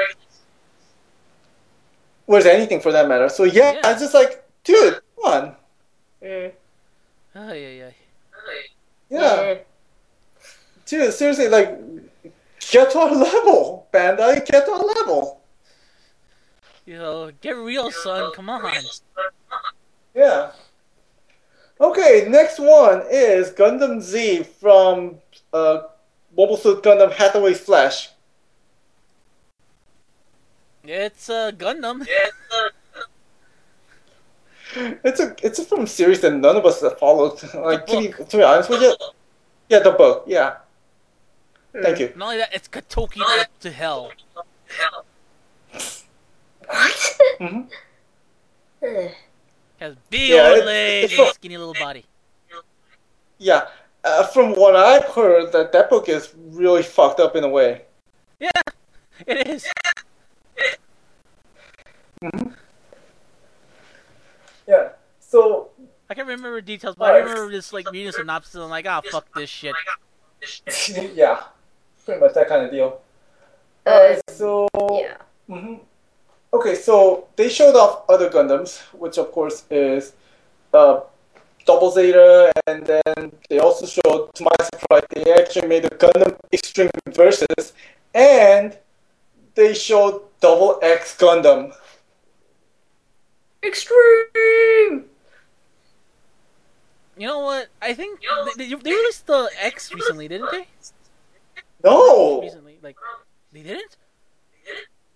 where's 2.25 2.45
anything 2.45 2.81
for 2.81 2.91
that 2.91 3.07
matter? 3.07 3.29
So, 3.29 3.45
yeah, 3.45 3.71
Yeah. 3.73 3.81
I 3.85 3.93
was 3.93 4.01
just 4.01 4.13
like, 4.13 4.43
dude, 4.65 4.99
come 5.15 5.33
on. 5.33 5.55
Mm. 6.21 6.51
Oh 7.35 7.53
yeah, 7.53 7.69
yeah. 7.69 7.89
Yeah. 9.09 9.55
Dude, 10.85 11.13
seriously, 11.13 11.47
like, 11.47 11.79
get 12.71 12.91
to 12.91 12.99
our 12.99 13.13
level, 13.15 13.87
Bandai, 13.93 14.45
get 14.45 14.65
to 14.65 14.71
our 14.71 14.83
level. 14.83 15.41
Yo, 16.85 17.31
get 17.41 17.55
real, 17.55 17.91
son. 17.91 18.31
Come 18.33 18.49
on. 18.49 18.73
Yeah. 20.17 20.51
Okay, 21.79 22.25
next 22.27 22.57
one 22.57 23.03
is 23.11 23.51
Gundam 23.51 24.01
Z 24.01 24.45
from 24.59 25.19
uh, 25.53 25.81
Mobile 26.35 26.57
Suit 26.57 26.81
Gundam 26.81 27.11
Hathaway 27.11 27.53
Flash. 27.53 28.09
It's 30.83 31.29
uh, 31.29 31.51
Gundam. 31.51 32.03
It's 34.75 35.19
a 35.19 35.35
it's 35.43 35.59
a 35.59 35.63
from 35.63 35.85
series 35.85 36.21
that 36.21 36.33
none 36.33 36.55
of 36.57 36.65
us 36.65 36.81
have 36.81 36.97
followed. 36.97 37.37
Like 37.53 37.85
to 37.85 37.99
be, 37.99 38.25
to 38.25 38.37
be 38.37 38.43
honest 38.43 38.71
with 38.71 38.81
you, 38.81 38.95
yeah, 39.69 39.79
the 39.79 39.91
book, 39.91 40.23
yeah. 40.25 40.57
Thank 41.79 41.99
you. 41.99 42.11
Not 42.15 42.25
only 42.25 42.37
that, 42.39 42.55
it's 42.55 42.67
Katoki 42.67 43.21
up 43.21 43.59
to 43.59 43.69
hell. 43.69 44.11
What? 44.33 44.47
hmm 47.39 47.61
Ugh. 48.81 49.11
Has 49.79 49.95
big 50.09 50.29
Yeah, 50.29 50.53
old 50.55 50.65
legs 50.65 51.11
and 51.11 51.17
from- 51.25 51.33
skinny 51.33 51.57
little 51.57 51.73
body. 51.73 52.05
Yeah, 53.37 53.67
uh, 54.03 54.23
from 54.27 54.53
what 54.55 54.75
I've 54.75 55.05
heard, 55.05 55.51
that 55.51 55.71
that 55.71 55.89
book 55.89 56.09
is 56.09 56.33
really 56.35 56.81
fucked 56.81 57.19
up 57.19 57.35
in 57.35 57.43
a 57.43 57.49
way. 57.49 57.83
Yeah, 58.39 58.49
it 59.27 59.47
is. 59.47 59.67
Yeah. 64.67 64.89
So 65.19 65.69
I 66.09 66.13
can't 66.13 66.27
remember 66.27 66.61
details, 66.61 66.95
but 66.95 67.13
I 67.13 67.17
remember 67.17 67.51
just 67.51 67.73
like 67.73 67.91
reading 67.91 68.07
a 68.07 68.11
synopsis 68.11 68.55
and 68.55 68.63
I'm 68.63 68.69
like, 68.69 68.87
ah, 68.87 69.01
fuck 69.11 69.27
this 69.35 69.49
shit. 69.49 69.75
yeah, 71.15 71.43
pretty 72.05 72.19
much 72.21 72.33
that 72.33 72.47
kind 72.47 72.65
of 72.65 72.71
deal. 72.71 73.01
Uh, 73.85 73.89
Alright, 73.89 74.21
so 74.29 74.67
yeah. 74.93 75.17
hmm 75.47 75.75
Okay, 76.53 76.75
so 76.75 77.27
they 77.35 77.49
showed 77.49 77.75
off 77.75 78.03
other 78.09 78.29
Gundams, 78.29 78.79
which 78.93 79.17
of 79.17 79.31
course 79.31 79.65
is 79.69 80.13
uh, 80.73 81.01
Double 81.65 81.91
Zeta, 81.91 82.51
and 82.67 82.85
then 82.85 83.31
they 83.49 83.59
also 83.59 83.85
showed, 83.85 84.33
to 84.35 84.43
my 84.43 84.55
surprise, 84.73 85.03
they 85.13 85.33
actually 85.33 85.67
made 85.67 85.83
a 85.85 85.89
Gundam 85.89 86.37
Extreme 86.53 86.89
Versus, 87.11 87.73
and 88.13 88.77
they 89.55 89.73
showed 89.73 90.21
Double 90.39 90.79
X 90.81 91.17
Gundam. 91.17 91.73
Extreme. 93.61 95.05
You 97.17 97.27
know 97.27 97.39
what? 97.39 97.67
I 97.81 97.93
think 97.93 98.21
they, 98.55 98.69
they, 98.69 98.73
they 98.75 98.91
released 98.91 99.27
the 99.27 99.49
X 99.59 99.91
recently, 99.93 100.27
didn't 100.27 100.51
they? 100.51 100.67
No, 101.83 102.41
Recently, 102.41 102.77
like 102.81 102.95
they 103.51 103.63
didn't. 103.63 103.97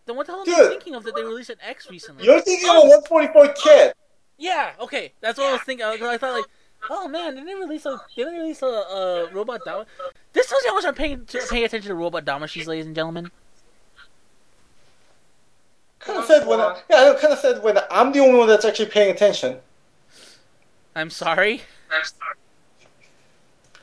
Then 0.06 0.16
what 0.16 0.26
the 0.26 0.34
hell 0.34 0.44
am 0.46 0.66
I 0.66 0.70
thinking 0.70 0.96
of 0.96 1.04
that 1.04 1.16
they 1.16 1.24
released 1.24 1.50
an 1.50 1.58
X 1.62 1.90
recently? 1.90 2.26
you're 2.26 2.42
thinking 2.42 2.70
of 2.70 2.78
a 2.78 2.88
144 2.88 3.54
kid. 3.54 3.94
Yeah, 4.38 4.72
okay, 4.80 5.14
that's 5.22 5.38
what 5.38 5.48
I 5.48 5.52
was 5.54 5.62
thinking. 5.62 5.86
I, 5.86 5.94
I 5.94 6.18
thought 6.18 6.34
like, 6.34 6.46
oh 6.90 7.08
man, 7.08 7.36
didn't 7.36 7.46
they 7.46 7.56
release 7.56 7.86
a 7.86 8.02
didn't 8.16 8.34
they 8.34 8.40
release 8.40 8.62
a, 8.64 8.66
a 8.66 9.30
robot 9.32 9.62
Dama? 9.64 9.86
This 10.34 10.48
tells 10.48 10.64
you 10.64 10.70
how 10.70 10.76
much 10.76 10.86
I'm 10.86 10.96
paying 10.96 11.26
to, 11.26 11.42
paying 11.50 11.64
attention 11.64 11.90
to 11.90 11.96
robot 11.96 12.26
Damashii's, 12.26 12.68
ladies 12.68 12.88
and 12.88 12.96
gentlemen. 12.96 13.30
Kind 16.00 16.18
of 16.18 16.26
said 16.26 16.48
when 16.48 16.60
I, 16.60 16.82
yeah, 16.90 17.14
I 17.16 17.20
kind 17.22 17.34
of 17.34 17.40
said 17.40 17.62
when 17.62 17.78
I'm 17.92 18.12
the 18.12 18.20
only 18.20 18.40
one 18.40 18.48
that's 18.48 18.66
actually 18.66 18.88
paying 18.88 19.12
attention. 19.12 19.58
I'm 20.96 21.12
sorry. 21.12 21.62
I'm 21.94 22.04
sorry. 22.04 22.36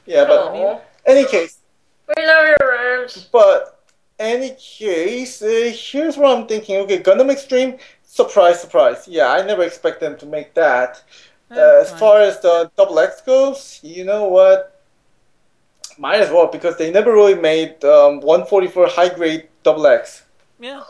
Yeah, 0.06 0.24
but 0.24 0.40
Aw. 0.40 0.80
any 1.06 1.24
case, 1.26 1.58
We 2.16 2.26
love 2.26 2.46
your 2.46 2.68
rams. 2.68 3.28
But 3.30 3.77
any 4.18 4.56
case, 4.58 5.42
uh, 5.42 5.72
here's 5.74 6.16
what 6.16 6.36
I'm 6.36 6.46
thinking. 6.46 6.76
Okay, 6.78 7.00
Gundam 7.02 7.30
Extreme, 7.30 7.78
surprise, 8.02 8.60
surprise. 8.60 9.06
Yeah, 9.08 9.28
I 9.28 9.44
never 9.44 9.62
expect 9.62 10.00
them 10.00 10.16
to 10.18 10.26
make 10.26 10.54
that. 10.54 11.02
Uh, 11.50 11.80
as 11.80 11.92
far 11.92 12.20
as 12.20 12.40
the 12.40 12.70
Double 12.76 12.98
X 12.98 13.22
goes, 13.22 13.80
you 13.82 14.04
know 14.04 14.28
what? 14.28 14.74
Might 15.98 16.20
as 16.20 16.30
well 16.30 16.46
because 16.46 16.76
they 16.76 16.90
never 16.92 17.12
really 17.12 17.34
made 17.34 17.82
um, 17.84 18.20
144 18.20 18.88
high 18.88 19.08
grade 19.08 19.48
Double 19.62 19.86
X. 19.86 20.24
yeah, 20.60 20.82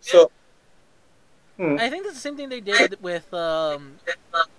So, 0.00 0.30
hmm. 1.56 1.76
I 1.78 1.90
think 1.90 2.04
that's 2.04 2.16
the 2.16 2.20
same 2.20 2.36
thing 2.36 2.48
they 2.48 2.60
did 2.60 2.96
with 3.02 3.32
um. 3.34 3.96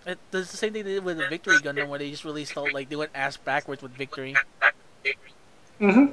It, 0.05 0.19
that's 0.31 0.51
the 0.51 0.57
same 0.57 0.73
thing 0.73 0.83
they 0.83 0.95
did 0.95 1.03
with 1.03 1.17
the 1.17 1.27
Victory 1.27 1.57
Gundam, 1.57 1.87
where 1.87 1.99
they 1.99 2.11
just 2.11 2.25
released 2.25 2.57
all 2.57 2.71
like 2.71 2.89
they 2.89 2.95
went 2.95 3.11
ass 3.15 3.37
backwards 3.37 3.81
with 3.81 3.93
Victory. 3.93 4.35
hmm 5.79 6.07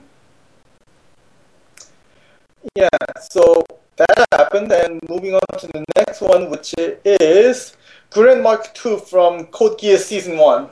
Yeah, 2.74 2.88
so 3.30 3.64
that 3.96 4.26
happened, 4.32 4.72
and 4.72 5.00
moving 5.08 5.34
on 5.34 5.58
to 5.60 5.66
the 5.68 5.84
next 5.96 6.20
one, 6.20 6.50
which 6.50 6.74
is 6.78 7.76
Guren 8.10 8.42
Mark 8.42 8.74
II 8.84 8.98
from 8.98 9.46
Code 9.46 9.78
Geass 9.78 10.00
Season 10.00 10.36
1. 10.36 10.68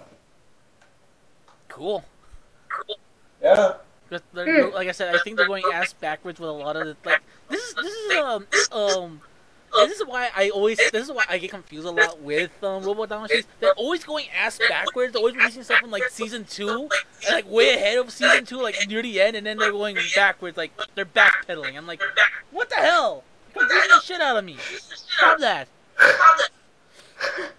Cool. 1.69 2.05
Yeah. 3.43 3.75
Like 4.33 4.89
I 4.89 4.93
said, 4.93 5.15
I 5.15 5.19
think 5.23 5.37
they're 5.37 5.47
going 5.47 5.65
ass 5.73 5.93
backwards 5.93 6.39
with 6.39 6.49
a 6.49 6.53
lot 6.53 6.77
of 6.77 6.87
the 6.87 6.97
like. 7.05 7.21
This 7.49 7.63
is 7.63 7.75
this 7.75 7.93
is 7.93 8.17
um 8.19 8.47
um. 8.73 9.21
This 9.75 10.01
is 10.01 10.07
why 10.07 10.31
I 10.37 10.51
always. 10.51 10.79
This 10.93 11.05
is 11.09 11.13
why 11.13 11.25
I 11.29 11.39
get 11.39 11.51
confused 11.51 11.87
a 11.87 11.91
lot 11.91 12.21
with 12.21 12.51
um, 12.63 12.85
Robot 12.85 13.09
Damashii. 13.09 13.45
They're 13.61 13.73
always 13.73 14.05
going 14.05 14.27
ass 14.37 14.59
backwards. 14.69 15.13
They're 15.13 15.21
always 15.21 15.37
releasing 15.37 15.63
stuff 15.63 15.81
from 15.81 15.91
like 15.91 16.09
season 16.11 16.45
two, 16.45 16.89
like 17.31 17.51
way 17.51 17.75
ahead 17.75 17.99
of 17.99 18.11
season 18.11 18.45
two, 18.45 18.63
like 18.63 18.77
near 18.89 19.03
the 19.03 19.21
end, 19.21 19.37
and 19.37 19.47
then 19.47 19.59
they're 19.59 19.73
going 19.73 19.97
backwards. 20.15 20.57
Like 20.57 20.73
they're 20.95 21.05
backpedaling. 21.05 21.77
I'm 21.77 21.87
like, 21.87 22.01
what 22.51 22.71
the 22.71 22.77
hell? 22.77 23.25
You're 23.55 23.65
confusing 23.65 23.91
the 23.91 24.01
shit 24.01 24.21
out 24.21 24.37
of 24.37 24.45
me. 24.45 24.57
Stop 24.59 25.39
that. 25.41 25.69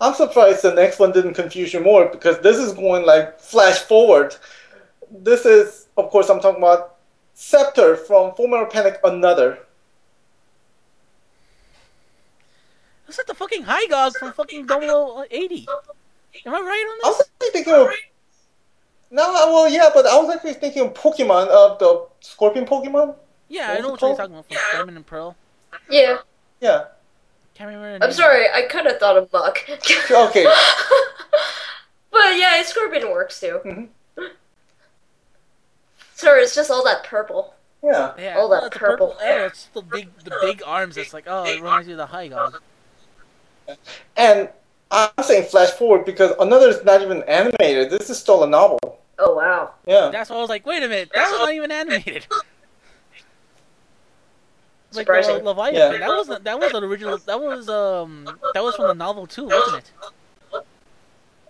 I'm 0.00 0.14
surprised 0.14 0.62
the 0.62 0.74
next 0.74 0.98
one 0.98 1.12
didn't 1.12 1.34
confuse 1.34 1.72
you 1.72 1.78
more 1.78 2.06
because 2.06 2.40
this 2.40 2.58
is 2.58 2.72
going 2.72 3.06
like 3.06 3.38
flash 3.38 3.78
forward. 3.78 4.34
This 5.10 5.46
is, 5.46 5.86
of 5.96 6.10
course, 6.10 6.28
I'm 6.28 6.40
talking 6.40 6.60
about 6.60 6.96
Scepter 7.34 7.96
from 7.96 8.34
Full 8.34 8.48
Metal 8.48 8.66
Panic 8.66 8.98
Another. 9.04 9.60
That's 13.12 13.18
like 13.18 13.26
the 13.26 13.34
fucking 13.34 13.64
Hy-Gogg 13.64 14.14
from 14.16 14.32
fucking 14.32 14.66
0080. 14.66 15.66
Am 16.46 16.54
I 16.54 16.60
right 16.60 16.62
I 16.64 16.98
on 17.04 17.10
was 17.10 17.18
this? 17.18 17.28
actually 17.28 17.50
thinking 17.50 17.74
of. 17.74 17.88
No, 19.10 19.32
well, 19.52 19.68
yeah, 19.68 19.90
but 19.92 20.06
I 20.06 20.16
was 20.18 20.34
actually 20.34 20.54
thinking 20.54 20.86
of 20.86 20.94
Pokemon, 20.94 21.48
of 21.48 21.78
the 21.78 22.06
Scorpion 22.20 22.64
Pokemon. 22.64 23.14
Yeah, 23.50 23.68
what 23.68 23.76
I 23.76 23.80
know 23.82 23.88
it 23.88 23.90
what 23.90 24.00
you're 24.00 24.16
talking 24.16 24.32
about 24.32 24.46
from 24.48 24.56
Diamond 24.72 24.96
and 24.96 25.06
Pearl. 25.06 25.36
Yeah. 25.90 26.18
Yeah. 26.62 26.84
Can't 27.52 27.68
remember. 27.68 28.02
I'm 28.02 28.08
name. 28.08 28.12
sorry, 28.12 28.46
I 28.50 28.62
kind 28.62 28.86
of 28.86 28.96
thought 28.96 29.18
of 29.18 29.30
Buck. 29.30 29.58
Okay. 29.68 30.44
but 32.10 32.38
yeah, 32.38 32.62
Scorpion 32.62 33.10
works 33.10 33.38
too. 33.40 33.60
Mhm. 33.62 33.88
Sorry, 36.14 36.40
it's 36.44 36.54
just 36.54 36.70
all 36.70 36.82
that 36.84 37.04
purple. 37.04 37.52
Yeah. 37.84 38.14
Yeah, 38.18 38.36
all 38.38 38.48
that 38.48 38.56
well, 38.56 38.64
it's 38.68 38.74
the 38.74 38.80
purple 38.80 39.16
Oh, 39.18 39.22
hair. 39.22 39.46
it's 39.48 39.66
the 39.74 39.82
big, 39.82 40.08
the 40.24 40.34
big 40.40 40.62
arms. 40.64 40.96
It's 40.96 41.12
like, 41.12 41.24
oh, 41.26 41.44
it 41.44 41.56
reminds 41.60 41.88
you 41.88 41.92
of 41.94 41.98
the 41.98 42.06
Hy-Gogg. 42.06 42.62
And 44.16 44.48
I'm 44.90 45.10
saying 45.22 45.44
flash 45.48 45.70
forward 45.70 46.04
because 46.04 46.32
Another 46.38 46.68
is 46.68 46.84
not 46.84 47.02
even 47.02 47.22
animated. 47.24 47.90
This 47.90 48.10
is 48.10 48.18
still 48.18 48.44
a 48.44 48.46
novel. 48.46 48.78
Oh 49.18 49.34
wow. 49.34 49.74
Yeah. 49.86 50.10
That's 50.12 50.30
why 50.30 50.36
I 50.36 50.40
was 50.40 50.50
like, 50.50 50.66
wait 50.66 50.82
a 50.82 50.88
minute, 50.88 51.10
that 51.14 51.30
was 51.30 51.40
not 51.40 51.52
even 51.54 51.70
animated. 51.70 52.26
like 54.92 55.08
uh, 55.08 55.40
Leviathan, 55.42 55.74
Yeah. 55.74 55.98
that 55.98 56.08
wasn't. 56.08 56.44
That 56.44 56.58
was 56.58 56.72
an 56.72 56.84
original. 56.84 57.18
That 57.18 57.40
was 57.40 57.68
um. 57.68 58.28
That 58.54 58.62
was 58.62 58.76
from 58.76 58.88
the 58.88 58.94
novel 58.94 59.26
too, 59.26 59.46
wasn't 59.46 59.84
it? 60.52 60.64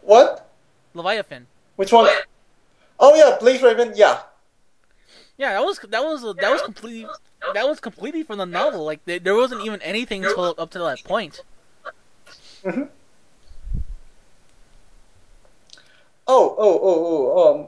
What? 0.02 0.48
Leviathan. 0.94 1.47
Which 1.76 1.93
one? 1.93 2.09
Oh 3.01 3.14
yeah, 3.14 3.36
Blaze 3.40 3.62
Raven. 3.62 3.93
Yeah. 3.97 4.20
Yeah, 5.39 5.55
that 5.55 5.64
was 5.64 5.78
that 5.89 6.05
was 6.05 6.22
that 6.22 6.51
was 6.51 6.62
completely 6.62 7.09
that 7.55 7.66
was 7.66 7.80
completely 7.80 8.22
from 8.22 8.39
the 8.39 8.47
novel. 8.47 8.84
Like 8.84 9.05
there, 9.06 9.18
there 9.18 9.34
wasn't 9.34 9.64
even 9.64 9.80
anything 9.82 10.22
till 10.22 10.55
up 10.59 10.70
to 10.72 10.78
that 10.80 11.02
point. 11.05 11.43
Hmm 12.62 12.82
Oh, 16.28 16.55
oh, 16.56 16.80
oh, 16.82 17.32
oh. 17.36 17.55
Um, 17.62 17.66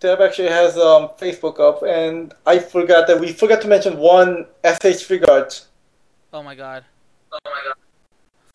Deb 0.00 0.20
actually 0.20 0.48
has 0.48 0.76
um 0.76 1.08
Facebook 1.18 1.58
up, 1.58 1.82
and 1.82 2.34
I 2.44 2.58
forgot 2.58 3.06
that 3.08 3.18
we 3.18 3.32
forgot 3.32 3.62
to 3.62 3.68
mention 3.68 3.96
one 3.98 4.46
SH 4.62 5.02
Figuarts, 5.08 5.66
Oh 6.32 6.42
my 6.42 6.54
god. 6.54 6.84
Oh 7.32 7.38
my 7.46 7.62
god. 7.64 7.74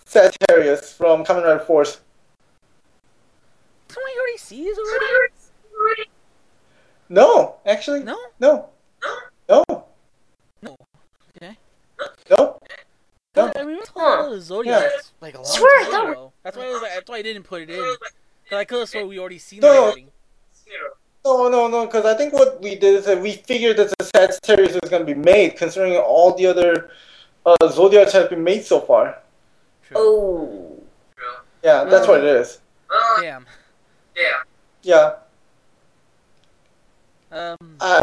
Sagittarius 0.06 0.94
from 0.94 1.26
Kamen 1.26 1.44
Rider 1.44 1.60
Fourze. 1.60 2.00
Didn't 3.88 4.04
we 4.06 4.20
already 4.20 4.38
see 4.38 4.64
these 4.64 4.78
already? 4.78 6.10
No, 7.10 7.56
actually, 7.66 8.04
No. 8.04 8.18
no, 8.40 8.70
no, 9.50 9.64
No. 10.62 10.78
Okay. 11.36 11.58
no. 12.30 12.58
No. 13.36 13.52
I 13.56 13.60
remember 13.60 13.86
talking 13.86 14.02
about 14.02 14.30
the 14.32 14.42
Zodiac 14.42 14.92
like 15.22 15.36
a 15.36 15.38
long 15.38 15.46
Swear, 15.46 15.86
time 15.90 16.12
ago. 16.12 16.34
That's 16.44 16.58
why 16.58 16.64
I 16.64 16.70
was 16.70 16.82
that's 16.82 17.10
why 17.10 17.18
I 17.18 17.22
didn't 17.22 17.44
put 17.44 17.62
it 17.62 17.70
in. 17.70 17.78
Cause 17.78 18.58
I 18.58 18.66
could 18.66 18.80
have 18.80 18.90
sworn 18.90 19.08
we 19.08 19.20
already 19.20 19.38
seen 19.38 19.62
No. 19.62 19.72
it 19.72 19.78
already. 19.78 20.08
No, 21.24 21.50
no, 21.50 21.68
no, 21.68 21.86
because 21.86 22.06
I 22.06 22.16
think 22.16 22.34
what 22.34 22.62
we 22.62 22.76
did 22.76 22.96
is 22.96 23.06
that 23.06 23.22
we 23.22 23.34
figured 23.34 23.78
that 23.78 23.94
the 23.98 24.06
Sagittarius 24.06 24.78
was 24.82 24.90
going 24.90 25.06
to 25.06 25.14
be 25.14 25.20
made, 25.20 25.56
considering 25.56 25.96
all 25.96 26.36
the 26.36 26.48
other 26.48 26.90
uh, 27.46 27.56
Zodiacs 27.70 28.12
have 28.14 28.30
been 28.30 28.44
made 28.44 28.66
so 28.66 28.80
far. 28.82 29.20
True. 29.84 29.98
Oh. 29.98 30.84
Yeah, 31.64 31.84
that's 31.84 32.08
what 32.08 32.20
it 32.22 32.26
is. 32.26 32.60
Damn. 33.22 33.46
Yeah. 34.84 35.14
Um. 37.32 37.58
Uh, 37.80 38.02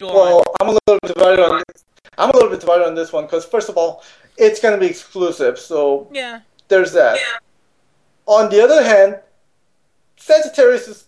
well. 0.00 0.42
I'm 0.60 0.68
a 0.68 0.72
little 0.72 0.98
bit 1.00 1.14
divided 1.14 1.40
on 1.40 1.62
this. 1.68 1.84
I'm 2.18 2.30
a 2.30 2.32
little 2.34 2.50
bit 2.50 2.60
divided 2.60 2.86
on 2.86 2.94
this 2.94 3.12
one 3.12 3.24
because 3.24 3.44
first 3.44 3.68
of 3.68 3.76
all, 3.76 4.02
it's 4.38 4.60
going 4.60 4.74
to 4.74 4.80
be 4.80 4.86
exclusive, 4.90 5.58
so 5.58 6.08
Yeah. 6.12 6.40
there's 6.68 6.92
that. 6.92 7.18
On 8.26 8.48
the 8.50 8.62
other 8.62 8.82
hand, 8.82 9.20
Sagittarius 10.16 10.88
is. 10.88 11.04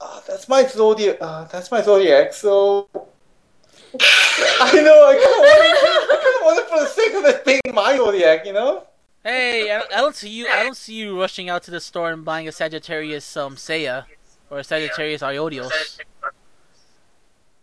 Uh, 0.00 0.20
that's 0.26 0.48
my 0.48 0.66
zodiac. 0.66 1.16
Uh, 1.20 1.44
that's 1.46 1.70
my 1.70 1.80
zodiac. 1.80 2.34
So 2.34 2.88
I 2.94 4.72
know 4.82 5.08
I 5.08 5.14
kind 5.14 5.34
of 5.34 5.40
want 5.40 5.64
it. 5.64 5.76
I 6.10 6.16
kind 6.22 6.36
of 6.36 6.44
want 6.44 6.58
it 6.58 6.68
for 6.68 6.80
the 6.80 6.86
sake 6.86 7.14
of 7.14 7.24
it 7.24 7.44
being 7.44 7.74
my 7.74 7.96
zodiac. 7.96 8.44
You 8.44 8.52
know. 8.52 8.84
Hey, 9.22 9.70
I 9.72 9.78
don't, 9.78 9.92
I 9.94 9.96
don't 10.02 10.14
see 10.14 10.28
you. 10.28 10.46
I 10.48 10.62
don't 10.62 10.76
see 10.76 10.94
you 10.94 11.18
rushing 11.18 11.48
out 11.48 11.62
to 11.62 11.70
the 11.70 11.80
store 11.80 12.10
and 12.12 12.24
buying 12.24 12.46
a 12.48 12.52
Sagittarius 12.52 13.34
um 13.38 13.56
Seiya 13.56 14.04
or 14.50 14.58
a 14.58 14.64
Sagittarius 14.64 15.22
Aiolos. 15.22 15.70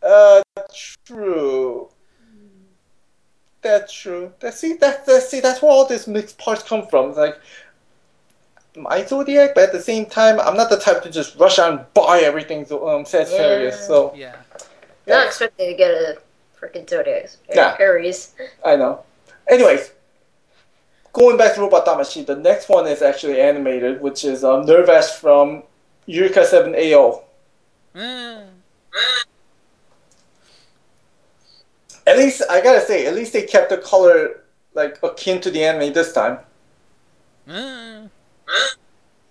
Uh, 0.01 0.41
true. 1.05 1.89
That's 3.61 3.93
true. 3.93 4.33
That 4.39 4.53
see 4.55 4.73
that, 4.75 5.05
that 5.05 5.23
see 5.23 5.39
that's 5.39 5.61
where 5.61 5.71
all 5.71 5.85
these 5.85 6.07
mixed 6.07 6.37
parts 6.37 6.63
come 6.63 6.87
from. 6.87 7.09
It's 7.09 7.17
like 7.17 7.39
my 8.75 9.03
zodiac, 9.05 9.53
but 9.53 9.65
at 9.65 9.71
the 9.73 9.81
same 9.81 10.05
time, 10.05 10.39
I'm 10.39 10.55
not 10.57 10.69
the 10.69 10.77
type 10.77 11.03
to 11.03 11.11
just 11.11 11.37
rush 11.37 11.59
out 11.59 11.71
and 11.71 11.93
buy 11.93 12.21
everything. 12.21 12.65
so, 12.65 12.87
Um, 12.87 13.05
Sagittarius. 13.05 13.77
Yeah. 13.81 13.87
So 13.87 14.13
Yeah. 14.15 14.35
Not 15.07 15.27
expecting 15.27 15.69
to 15.71 15.75
get 15.75 15.91
a 15.91 16.17
freaking 16.59 16.89
Zodiac. 16.89 17.31
Yeah. 17.53 17.75
Aries. 17.79 18.33
I 18.63 18.75
know. 18.75 19.03
Anyways, 19.49 19.91
going 21.11 21.37
back 21.37 21.55
to 21.55 21.61
Robot 21.61 21.85
Damashii, 21.85 22.25
the 22.25 22.35
next 22.35 22.69
one 22.69 22.87
is 22.87 23.01
actually 23.01 23.41
animated, 23.41 24.01
which 24.01 24.23
is 24.23 24.43
um, 24.43 24.65
Nirvash 24.65 25.15
from 25.19 25.63
Eureka 26.05 26.45
7 26.45 26.73
AO. 26.75 27.23
Mm. 27.95 28.45
At 32.07 32.17
least 32.17 32.41
I 32.49 32.61
gotta 32.61 32.81
say, 32.81 33.05
at 33.05 33.15
least 33.15 33.33
they 33.33 33.43
kept 33.43 33.69
the 33.69 33.77
color 33.77 34.41
like 34.73 34.97
akin 35.03 35.41
to 35.41 35.51
the 35.51 35.63
anime 35.63 35.93
this 35.93 36.13
time. 36.13 36.39
Mm. 37.47 38.09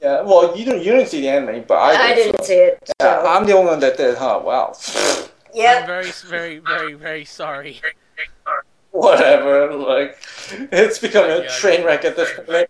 Yeah, 0.01 0.23
well, 0.23 0.57
you 0.57 0.65
didn't 0.65 0.83
you 0.83 0.93
didn't 0.93 1.09
see 1.09 1.21
the 1.21 1.29
anime, 1.29 1.65
but 1.67 1.75
I, 1.75 2.11
I, 2.11 2.15
did, 2.15 2.25
didn't 2.33 2.39
so- 2.39 2.45
see 2.45 2.55
it. 2.55 2.79
So. 2.87 2.93
Yeah, 3.01 3.23
I'm 3.27 3.47
the 3.47 3.53
only 3.53 3.71
one 3.71 3.81
that 3.81 3.97
did, 3.97 4.17
huh? 4.17 4.41
Wow. 4.43 4.75
Yeah. 5.53 5.73
I'm 5.73 5.81
yeah. 5.81 5.87
very, 5.87 6.11
very, 6.11 6.59
very, 6.59 6.95
very 6.95 7.25
sorry. 7.25 7.81
Whatever. 8.93 9.75
Like, 9.75 10.19
it's 10.73 10.99
becoming 10.99 11.31
a 11.31 11.49
train 11.49 11.85
wreck 11.85 12.05
at 12.05 12.17
this 12.17 12.31
point. 12.47 12.69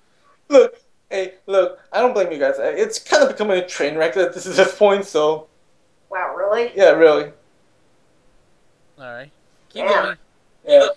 Look, 0.49 0.77
hey, 1.09 1.35
look, 1.47 1.79
I 1.93 2.01
don't 2.01 2.13
blame 2.13 2.33
you 2.33 2.39
guys. 2.39 2.55
It's 2.59 2.99
kind 2.99 3.23
of 3.23 3.29
becoming 3.31 3.59
a 3.59 3.67
train 3.67 3.97
wreck 3.97 4.17
at 4.17 4.35
this, 4.35 4.45
this 4.57 4.77
point. 4.77 5.05
So, 5.07 5.47
Wow, 6.11 6.35
really? 6.37 6.73
yeah, 6.75 6.91
really. 6.91 7.33
All 8.99 9.13
right. 9.13 9.31
Keep 9.71 9.85
Yeah. 9.85 10.03
going. 10.03 10.17
Yeah. 10.67 10.89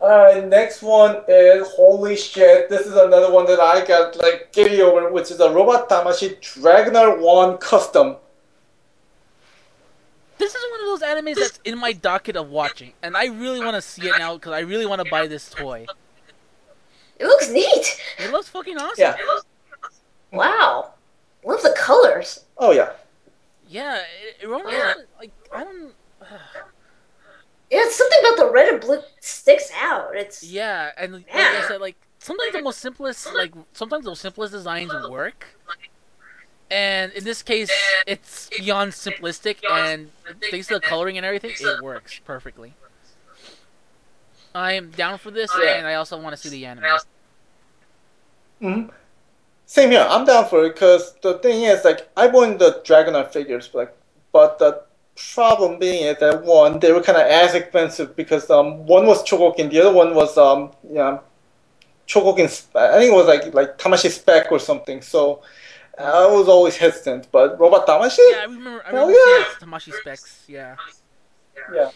Alright, 0.00 0.44
uh, 0.44 0.46
next 0.46 0.82
one 0.82 1.22
is 1.28 1.66
holy 1.74 2.16
shit. 2.16 2.68
This 2.68 2.82
is 2.86 2.94
another 2.94 3.32
one 3.32 3.46
that 3.46 3.60
I 3.60 3.84
got 3.86 4.16
like 4.16 4.52
giddy 4.52 4.82
over, 4.82 5.10
which 5.10 5.30
is 5.30 5.40
a 5.40 5.50
Robot 5.50 5.88
Tamashii 5.88 6.40
Dragonar 6.40 7.18
1 7.18 7.56
custom. 7.58 8.16
This 10.36 10.54
is 10.54 10.62
one 10.72 10.80
of 10.80 10.86
those 11.00 11.08
animes 11.08 11.36
that's 11.36 11.60
in 11.64 11.78
my 11.78 11.92
docket 11.92 12.36
of 12.36 12.50
watching, 12.50 12.92
and 13.02 13.16
I 13.16 13.26
really 13.26 13.64
want 13.64 13.76
to 13.76 13.80
see 13.82 14.08
it 14.08 14.18
now 14.18 14.34
because 14.34 14.52
I 14.52 14.60
really 14.60 14.84
want 14.84 15.02
to 15.02 15.08
buy 15.10 15.26
this 15.26 15.48
toy. 15.48 15.86
It 17.18 17.26
looks 17.26 17.48
neat. 17.48 18.00
It 18.18 18.30
looks 18.32 18.48
fucking 18.48 18.76
awesome. 18.76 18.94
Yeah. 18.98 19.16
Wow. 20.32 20.94
Love 21.44 21.62
the 21.62 21.74
colors. 21.78 22.44
Oh 22.58 22.72
yeah. 22.72 22.90
Yeah, 23.68 23.98
it, 23.98 24.42
it 24.42 24.48
reminds 24.48 24.98
me- 24.98 25.04
like 25.18 25.30
I 25.52 25.64
don't. 25.64 25.92
Yeah, 27.74 27.80
it's 27.86 27.96
something 27.96 28.18
about 28.20 28.36
the 28.46 28.52
red 28.52 28.68
and 28.72 28.80
blue 28.80 29.00
sticks 29.20 29.70
out. 29.74 30.14
It's 30.14 30.44
Yeah, 30.44 30.92
and 30.96 31.12
like 31.14 31.26
Yeah. 31.26 31.60
I 31.64 31.68
said, 31.68 31.80
like 31.80 31.96
sometimes 32.20 32.52
the 32.52 32.62
most 32.62 32.78
simplest, 32.78 33.34
like 33.34 33.52
sometimes 33.72 34.04
the 34.04 34.14
simplest 34.14 34.52
designs 34.52 34.92
work, 34.94 35.58
and 36.70 37.12
in 37.12 37.24
this 37.24 37.42
case, 37.42 37.70
it's 38.06 38.48
beyond 38.56 38.92
simplistic, 38.92 39.58
and 39.68 40.12
thanks 40.50 40.68
to 40.68 40.74
the 40.74 40.80
coloring 40.80 41.16
and 41.16 41.26
everything, 41.26 41.52
it 41.58 41.80
works 41.82 42.20
perfectly. 42.24 42.74
I 44.54 44.72
am 44.74 44.90
down 44.92 45.18
for 45.18 45.30
this, 45.32 45.52
Yeah. 45.58 45.74
and 45.74 45.86
I 45.86 45.94
also 45.94 46.16
want 46.20 46.34
to 46.34 46.36
see 46.36 46.48
the 46.48 46.66
anime. 46.66 46.98
hmm 48.60 48.84
Same 49.66 49.92
here. 49.92 50.06
I'm 50.08 50.26
down 50.26 50.48
for 50.48 50.64
it 50.66 50.74
because 50.74 51.14
the 51.22 51.38
thing 51.40 51.64
is, 51.64 51.84
like, 51.84 52.08
I 52.16 52.28
want 52.28 52.60
the 52.60 52.82
Dragonar 52.84 53.32
figures, 53.32 53.70
like, 53.74 53.94
but 54.32 54.58
the 54.60 54.83
problem 55.16 55.78
being 55.78 56.04
is 56.04 56.18
that 56.18 56.42
one, 56.44 56.78
they 56.80 56.92
were 56.92 57.02
kind 57.02 57.18
of 57.18 57.26
as 57.26 57.54
expensive 57.54 58.16
because 58.16 58.50
um, 58.50 58.86
one 58.86 59.06
was 59.06 59.24
Chogokin, 59.24 59.70
the 59.70 59.80
other 59.80 59.92
one 59.92 60.14
was 60.14 60.36
um, 60.36 60.72
yeah, 60.90 61.18
Chogokin. 62.06 62.44
I 62.74 62.98
think 62.98 63.12
it 63.12 63.16
was 63.16 63.26
like 63.26 63.54
like 63.54 63.78
Tamashii 63.78 64.10
Spec 64.10 64.50
or 64.50 64.58
something. 64.58 65.02
So 65.02 65.42
I 65.98 66.26
was 66.26 66.48
always 66.48 66.76
hesitant. 66.76 67.28
But 67.30 67.58
Robot 67.58 67.86
Tamashii, 67.86 68.18
Yeah, 68.18 68.38
I 68.38 68.42
remember. 68.44 68.82
I 68.84 68.90
remember 68.90 69.12
yeah. 69.12 69.44
seeing 69.58 69.70
Tamashii 69.70 69.92
specs. 70.00 70.44
Yeah. 70.48 70.76
yeah. 71.72 71.90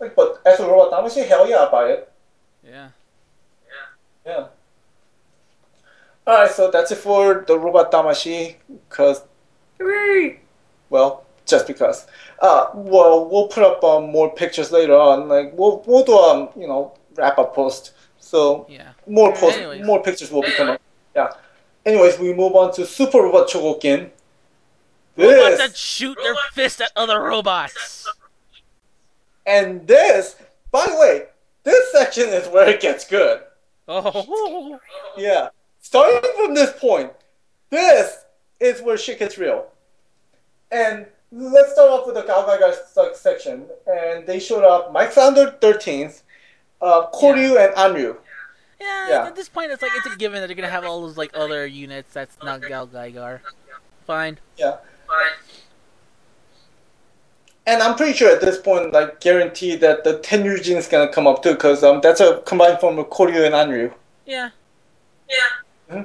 Like, 0.00 0.14
but 0.14 0.40
as 0.44 0.60
a 0.60 0.66
Robot 0.66 0.92
Tamashii, 0.92 1.26
hell 1.26 1.48
yeah, 1.48 1.56
I'll 1.56 1.70
buy 1.70 1.90
it. 1.90 2.12
Yeah. 2.64 2.88
Yeah. 4.24 4.46
Alright, 6.26 6.50
so 6.50 6.70
that's 6.70 6.90
it 6.90 6.96
for 6.96 7.44
the 7.46 7.56
Robot 7.56 7.92
Tamashii, 7.92 8.56
because 8.88 9.22
Hooray! 9.78 10.40
Well, 10.90 11.24
just 11.46 11.66
because. 11.66 12.06
Uh, 12.40 12.66
well, 12.74 13.28
we'll 13.28 13.48
put 13.48 13.62
up 13.62 13.82
um, 13.84 14.10
more 14.10 14.32
pictures 14.34 14.70
later 14.72 14.94
on. 14.94 15.28
Like 15.28 15.52
we'll 15.54 15.82
we'll 15.86 16.04
do 16.04 16.16
um 16.16 16.48
you 16.56 16.66
know 16.68 16.94
wrap 17.16 17.38
up 17.38 17.54
post. 17.54 17.92
So 18.18 18.66
Yeah. 18.68 18.90
more 19.06 19.32
post 19.34 19.56
Anyways. 19.58 19.86
more 19.86 20.02
pictures 20.02 20.30
will 20.30 20.42
be 20.42 20.50
coming. 20.52 20.78
Yeah. 21.14 21.32
Anyways, 21.84 22.18
we 22.18 22.34
move 22.34 22.54
on 22.56 22.72
to 22.74 22.84
Super 22.84 23.18
Robot 23.22 23.48
Chogokin. 23.48 24.10
This, 25.14 25.34
Robots 25.34 25.58
that 25.58 25.76
shoot 25.76 26.18
their 26.22 26.34
fist 26.52 26.80
at 26.82 26.90
other 26.96 27.22
robots. 27.22 28.06
and 29.46 29.86
this. 29.86 30.36
By 30.70 30.86
the 30.86 30.96
way, 30.98 31.22
this 31.62 31.90
section 31.92 32.28
is 32.28 32.48
where 32.48 32.68
it 32.68 32.80
gets 32.80 33.06
good. 33.06 33.40
Oh. 33.88 34.78
Yeah. 35.16 35.48
Starting 35.80 36.30
from 36.36 36.54
this 36.54 36.72
point, 36.78 37.12
this 37.70 38.24
is 38.60 38.82
where 38.82 38.98
shit 38.98 39.18
gets 39.20 39.38
real. 39.38 39.68
And 40.76 41.06
let's 41.32 41.72
start 41.72 41.90
off 41.90 42.06
with 42.06 42.16
the 42.16 42.22
GaoGaiGar 42.22 42.72
s- 43.12 43.18
section. 43.20 43.64
And 43.86 44.26
they 44.26 44.38
showed 44.38 44.62
up 44.62 44.92
Mike 44.92 45.10
Founder 45.10 45.56
13th, 45.62 46.22
uh, 46.82 47.06
Koryu, 47.12 47.56
and 47.58 47.74
Anryu. 47.74 48.16
Yeah, 48.78 49.08
Yeah. 49.08 49.26
At 49.26 49.36
this 49.36 49.48
point, 49.48 49.72
it's 49.72 49.80
like 49.80 49.92
it's 49.96 50.06
a 50.06 50.16
given 50.18 50.40
that 50.40 50.48
they're 50.48 50.56
gonna 50.56 50.68
have 50.68 50.84
all 50.84 51.00
those 51.00 51.16
like 51.16 51.30
other 51.34 51.66
units 51.66 52.12
that's 52.12 52.36
not 52.42 52.60
GaoGaiGar. 52.60 53.40
Fine. 54.06 54.38
Yeah. 54.58 54.76
Fine. 55.06 55.32
And 57.68 57.82
I'm 57.82 57.96
pretty 57.96 58.12
sure 58.12 58.30
at 58.32 58.40
this 58.42 58.60
point, 58.60 58.92
like, 58.92 59.18
guaranteed 59.20 59.80
that 59.80 60.04
the 60.04 60.18
Tenryujin 60.18 60.76
is 60.76 60.86
gonna 60.86 61.08
come 61.10 61.26
up 61.26 61.42
too, 61.42 61.52
because 61.52 61.82
um, 61.82 62.00
that's 62.02 62.20
a 62.20 62.42
combined 62.44 62.78
form 62.80 62.98
of 62.98 63.06
Koryu 63.08 63.44
and 63.46 63.54
Anryu. 63.54 63.92
Yeah. 64.26 64.50
Yeah. 65.28 65.36
Hmm. 65.90 66.02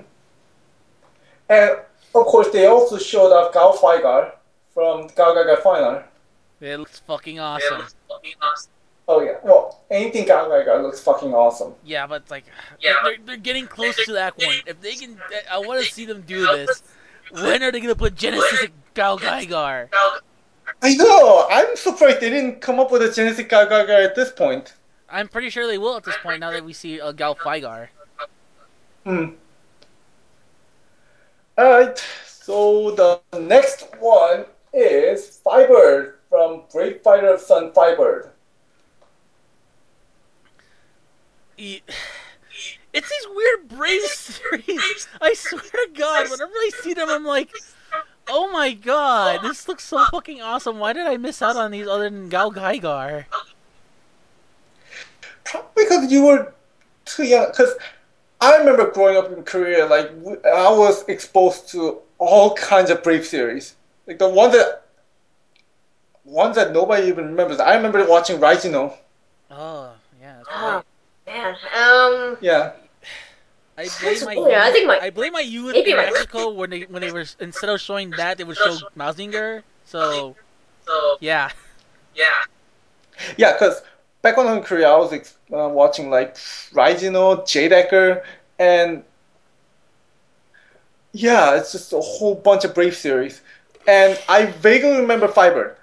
And 1.50 1.72
of 2.16 2.26
course, 2.26 2.50
they 2.50 2.66
also 2.68 2.98
showed 2.98 3.32
up 3.34 3.54
GaoFighGar 3.54 4.32
from 4.74 5.10
GaoGaiGar 5.10 5.62
Final. 5.62 6.04
It 6.60 6.78
looks 6.78 7.00
fucking 7.00 7.40
awesome. 7.40 7.84
Oh 9.08 9.22
yeah, 9.22 9.38
well, 9.44 9.82
anything 9.90 10.26
GaoGaiGar 10.26 10.82
looks 10.82 11.02
fucking 11.02 11.34
awesome. 11.34 11.74
Yeah, 11.84 12.08
but 12.08 12.30
like 12.30 12.46
Yeah, 12.80 12.94
they're, 13.04 13.18
they're 13.26 13.38
getting 13.38 13.68
close 13.68 13.96
to 14.06 14.14
that 14.14 14.38
one. 14.38 14.56
If 14.66 14.80
they 14.82 14.96
can, 14.96 15.18
I 15.52 15.58
want 15.60 15.84
to 15.84 15.92
see 15.92 16.06
them 16.06 16.22
do 16.22 16.46
this. 16.46 16.84
When 17.32 17.64
are 17.64 17.72
they 17.72 17.80
gonna 17.80 17.96
put 17.96 18.16
Genesis 18.16 18.68
GaoGaiGar? 18.96 19.90
I 20.82 20.96
know. 20.96 21.48
I'm 21.50 21.76
surprised 21.76 22.20
they 22.22 22.30
didn't 22.30 22.62
come 22.62 22.80
up 22.80 22.92
with 22.92 23.02
a 23.02 23.12
genetic 23.12 23.50
GaoGaiGar 23.50 24.06
at 24.06 24.16
this 24.16 24.32
point. 24.32 24.74
I'm 25.10 25.28
pretty 25.28 25.50
sure 25.50 25.68
they 25.68 25.78
will 25.78 25.98
at 25.98 26.04
this 26.04 26.18
point. 26.24 26.40
Now 26.40 26.52
that 26.52 26.64
we 26.64 26.74
see 26.74 27.00
a 27.00 27.14
GaoFighGar. 27.14 27.88
Hmm. 29.06 29.26
Alright, 31.60 32.04
so 32.26 32.92
the 32.92 33.22
next 33.38 33.88
one 34.00 34.46
is 34.74 35.40
Fighbird 35.46 36.14
from 36.30 36.64
Brave 36.72 37.02
Fighter 37.02 37.34
of 37.34 37.42
Sun 37.42 37.72
Fighbird. 37.72 38.30
E- 41.58 41.82
It's 42.94 43.10
these 43.10 43.28
weird 43.34 43.70
Brave 43.70 44.02
series. 44.10 45.08
I 45.22 45.34
swear 45.34 45.62
to 45.62 45.90
God, 45.94 46.30
whenever 46.30 46.52
I 46.52 46.72
see 46.82 46.94
them, 46.94 47.10
I'm 47.10 47.24
like, 47.24 47.50
oh 48.28 48.52
my 48.52 48.74
God, 48.74 49.42
this 49.44 49.68
looks 49.70 49.86
so 49.86 50.04
fucking 50.12 50.42
awesome. 50.42 50.78
Why 50.78 50.92
did 50.92 51.08
I 51.08 51.16
miss 51.16 51.42
out 51.42 51.56
on 51.56 51.72
these 51.72 51.88
other 51.88 52.10
than 52.10 52.30
GaoGaiGar? 52.30 53.26
Probably 55.46 55.84
because 55.84 56.12
you 56.12 56.26
were 56.26 56.54
too 57.06 57.24
young. 57.24 57.48
Because 57.48 57.76
I 58.42 58.58
remember 58.58 58.92
growing 58.92 59.16
up 59.16 59.32
in 59.32 59.44
Korea, 59.44 59.86
like, 59.86 60.12
I 60.46 60.70
was 60.70 61.08
exposed 61.08 61.70
to 61.70 62.00
all 62.18 62.54
kinds 62.56 62.90
of 62.90 63.04
Brave 63.04 63.26
series. 63.26 63.76
Like, 64.12 64.20
the 64.20 64.28
ones 64.30 64.54
that. 64.54 64.84
Ones 66.26 66.56
that 66.58 66.72
nobody 66.72 67.08
even 67.08 67.26
remembers. 67.28 67.60
I 67.60 67.76
remember 67.76 68.06
watching 68.08 68.38
Raijin-Oh. 68.40 68.94
Oh, 69.50 69.92
yeah. 70.22 70.36
Oh 70.50 70.76
right. 70.76 70.84
man. 71.26 71.56
Um. 71.76 72.38
Yeah. 72.42 72.74
I 73.78 73.88
blame 74.02 74.26
my 74.26 74.36
weird. 74.36 74.54
I 74.54 74.66
youth- 74.66 74.74
think 74.74 74.88
my- 74.88 75.00
I 75.00 75.10
blame 75.10 75.34
my 75.34 75.40
youth 75.40 75.72
maybe 75.74 75.92
in 75.92 75.98
my- 75.98 76.06
Mexico 76.06 76.50
when 76.52 76.70
they 76.70 76.82
when 76.82 77.02
they 77.02 77.12
were 77.12 77.26
instead 77.40 77.70
of 77.70 77.82
showing 77.82 78.12
that 78.12 78.38
they 78.38 78.44
would 78.44 78.56
show 78.58 78.78
Mazinger. 78.96 79.64
So 79.86 80.36
So 80.86 81.18
yeah, 81.22 81.50
yeah, 82.14 82.26
Yeah, 83.38 83.54
because 83.54 83.82
back 84.22 84.38
when 84.38 84.46
I 84.48 84.52
was 84.52 84.58
in 84.60 84.64
Korea, 84.66 84.90
I 84.90 84.98
was 84.98 85.12
ex- 85.14 85.38
uh, 85.52 85.70
watching 85.70 86.10
like 86.12 86.36
Raijin-Oh, 86.36 87.44
J-Decker, 87.46 88.24
and 88.60 89.04
yeah, 91.14 91.56
it's 91.56 91.72
just 91.72 91.94
a 91.94 92.00
whole 92.00 92.36
bunch 92.36 92.64
of 92.64 92.74
Brave 92.76 92.96
series. 92.96 93.42
And 93.88 94.20
I 94.30 94.46
vaguely 94.46 94.98
remember 94.98 95.28
Fiber. 95.28 95.78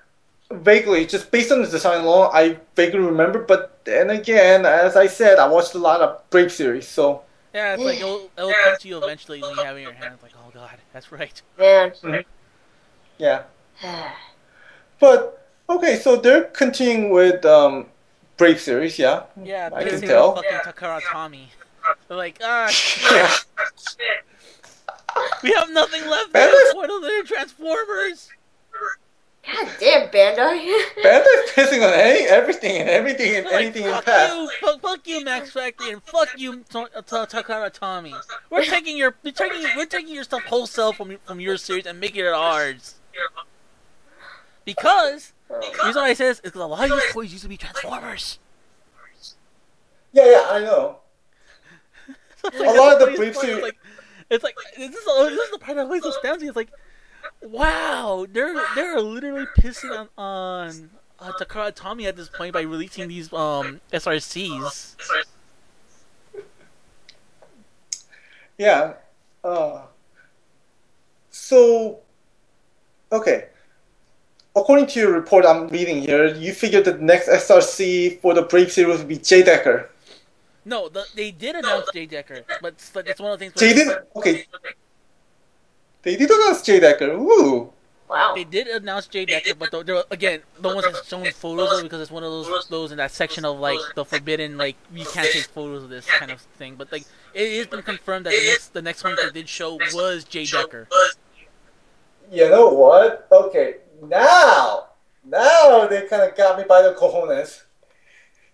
Vaguely, 0.50 1.04
just 1.06 1.30
based 1.30 1.52
on 1.52 1.60
the 1.60 1.68
design 1.68 2.00
alone, 2.04 2.30
I 2.32 2.58
vaguely 2.74 3.00
remember. 3.00 3.40
But 3.40 3.84
then 3.84 4.10
again, 4.10 4.64
as 4.64 4.96
I 4.96 5.06
said, 5.06 5.38
I 5.38 5.46
watched 5.46 5.74
a 5.74 5.78
lot 5.78 6.00
of 6.00 6.22
Brave 6.30 6.50
series, 6.50 6.88
so 6.88 7.22
yeah. 7.52 7.74
It's 7.74 7.82
like 7.82 7.98
it'll, 7.98 8.30
it'll 8.36 8.52
come 8.64 8.76
to 8.80 8.88
you 8.88 8.98
eventually 8.98 9.42
when 9.42 9.56
you 9.56 9.62
have 9.62 9.76
it 9.76 9.80
in 9.80 9.84
your 9.84 9.92
hand. 9.92 10.16
Like, 10.22 10.32
oh 10.38 10.50
god, 10.54 10.76
that's 10.92 11.12
right. 11.12 11.40
Man. 11.58 11.92
yeah. 13.18 13.42
But 15.00 15.46
okay, 15.70 15.96
so 15.96 16.16
they're 16.16 16.44
continuing 16.44 17.10
with 17.10 17.44
um, 17.44 17.86
Brave 18.36 18.60
series, 18.60 18.98
yeah. 18.98 19.24
Yeah, 19.40 19.70
I 19.72 19.84
can 19.84 20.00
tell. 20.00 20.34
fucking 20.34 20.50
Takara 20.64 21.00
Tomy. 21.02 21.46
They're 22.08 22.16
like, 22.16 22.40
ah, 22.42 22.68
Yeah. 23.12 23.32
We 25.42 25.52
have 25.52 25.70
nothing 25.70 26.06
left. 26.08 26.32
Man, 26.32 26.50
There's 26.50 26.74
one 26.74 26.90
of 26.90 27.02
their 27.02 27.22
Transformers. 27.22 28.28
God 29.46 29.68
damn, 29.80 30.08
Bandai. 30.08 30.74
Bandai's 31.02 31.50
pissing 31.52 31.86
on 31.86 31.92
any, 31.94 32.26
everything 32.26 32.76
and 32.82 32.88
everything 32.90 33.36
and 33.36 33.46
like, 33.46 33.54
anything 33.54 33.84
in 33.84 33.88
the 33.90 33.94
fuck 33.96 34.04
past. 34.04 34.34
you, 34.36 34.50
fuck, 34.60 34.80
fuck 34.82 35.06
you, 35.06 35.24
Max 35.24 35.52
Factory, 35.52 35.92
and 35.92 36.02
fuck 36.02 36.28
you, 36.36 36.64
To- 36.70 36.88
Takara 37.02 37.72
Tomy. 37.72 38.14
We're 38.50 38.64
taking 38.64 38.96
your, 38.98 39.14
we're 39.22 39.32
taking, 39.32 39.62
we're 39.76 39.86
taking 39.86 40.14
your 40.14 40.24
stuff 40.24 40.42
wholesale 40.44 40.92
from 40.92 41.16
from 41.24 41.40
your 41.40 41.56
series 41.56 41.86
and 41.86 41.98
making 41.98 42.24
it 42.24 42.32
ours. 42.32 42.96
Because 44.64 45.32
the 45.48 45.54
reason 45.84 46.02
why 46.02 46.08
I 46.08 46.14
say 46.14 46.26
this 46.26 46.38
is 46.38 46.42
because 46.42 46.60
a 46.60 46.66
lot 46.66 46.90
of 46.90 47.00
these 47.00 47.12
toys 47.12 47.32
used 47.32 47.44
to 47.44 47.48
be 47.48 47.56
Transformers. 47.56 48.38
Yeah, 50.12 50.24
yeah, 50.30 50.46
I 50.50 50.60
know. 50.60 50.98
It's 52.44 52.60
A 52.60 52.62
lot 52.64 52.94
of 52.94 52.98
the 53.00 53.06
it's 53.08 53.18
brief 53.18 53.34
funny, 53.34 53.46
series- 53.48 53.64
It's 53.64 53.64
like, 53.64 53.78
it's 54.30 54.44
like 54.44 54.56
this 54.76 54.94
is 54.94 55.04
this 55.04 55.32
is 55.32 55.50
the 55.50 55.58
part 55.58 55.76
that 55.76 55.84
always 55.84 56.04
astounds 56.04 56.42
me. 56.42 56.48
It's 56.48 56.56
like, 56.56 56.70
wow, 57.42 58.26
they're 58.30 58.54
they're 58.74 59.00
literally 59.00 59.46
pissing 59.58 59.90
on 59.90 60.08
on 60.18 60.90
uh, 61.20 61.32
Takara 61.40 61.74
Tomy 61.74 62.06
at 62.06 62.16
this 62.16 62.28
point 62.28 62.52
by 62.52 62.62
releasing 62.62 63.08
these 63.08 63.32
um 63.32 63.80
SRCs. 63.92 64.96
Yeah. 68.58 68.94
Uh, 69.44 69.82
so, 71.30 72.00
okay. 73.12 73.46
According 74.56 74.88
to 74.88 75.00
your 75.00 75.12
report 75.12 75.46
I'm 75.46 75.68
reading 75.68 76.02
here, 76.02 76.34
you 76.34 76.52
figured 76.52 76.84
the 76.84 76.94
next 76.94 77.28
SRC 77.28 78.20
for 78.20 78.34
the 78.34 78.42
Brave 78.42 78.72
series 78.72 78.98
would 78.98 79.06
be 79.08 79.16
J 79.16 79.44
Decker. 79.44 79.88
No, 80.68 80.90
the, 80.90 81.06
they 81.14 81.30
did 81.30 81.56
announce 81.56 81.86
J-Decker, 81.94 82.42
but 82.60 82.74
it's, 82.74 82.94
like, 82.94 83.06
it's 83.06 83.18
one 83.18 83.32
of 83.32 83.38
the 83.38 83.46
things. 83.46 83.58
where 83.58 83.72
J 83.72 83.84
did 83.84 83.98
okay. 84.16 84.44
They 86.02 86.14
did 86.14 86.30
announce 86.30 86.60
J-Decker. 86.60 87.10
Ooh. 87.12 87.72
Wow. 88.06 88.34
They 88.34 88.44
did 88.44 88.66
announce 88.66 89.06
J-Decker, 89.06 89.54
but 89.54 89.70
the, 89.70 89.82
the, 89.82 90.06
again, 90.10 90.42
no 90.62 90.74
one 90.74 90.84
has 90.84 91.06
shown 91.06 91.24
photos 91.30 91.72
of 91.72 91.80
it 91.80 91.82
because 91.84 92.02
it's 92.02 92.10
one 92.10 92.22
of 92.22 92.30
those 92.30 92.68
those 92.68 92.92
in 92.92 92.98
that 92.98 93.12
section 93.12 93.46
of 93.46 93.58
like 93.58 93.78
the 93.94 94.04
forbidden, 94.04 94.58
like 94.58 94.76
you 94.92 95.06
can't 95.06 95.30
take 95.32 95.44
photos 95.44 95.84
of 95.84 95.88
this 95.88 96.04
kind 96.04 96.30
of 96.30 96.40
thing. 96.58 96.74
But 96.76 96.92
like 96.92 97.04
it 97.32 97.56
has 97.56 97.66
been 97.66 97.82
confirmed 97.82 98.26
that 98.26 98.32
the 98.32 98.46
next 98.46 98.68
the 98.74 98.82
next 98.82 99.04
one 99.04 99.16
they 99.16 99.30
did 99.30 99.48
show 99.48 99.78
was 99.94 100.24
J-Decker. 100.24 100.86
You 102.30 102.50
know 102.50 102.68
what? 102.68 103.26
Okay, 103.32 103.76
now, 104.02 104.88
now 105.24 105.86
they 105.86 106.06
kind 106.08 106.22
of 106.22 106.36
got 106.36 106.58
me 106.58 106.64
by 106.68 106.82
the 106.82 106.92
cojones. 106.92 107.62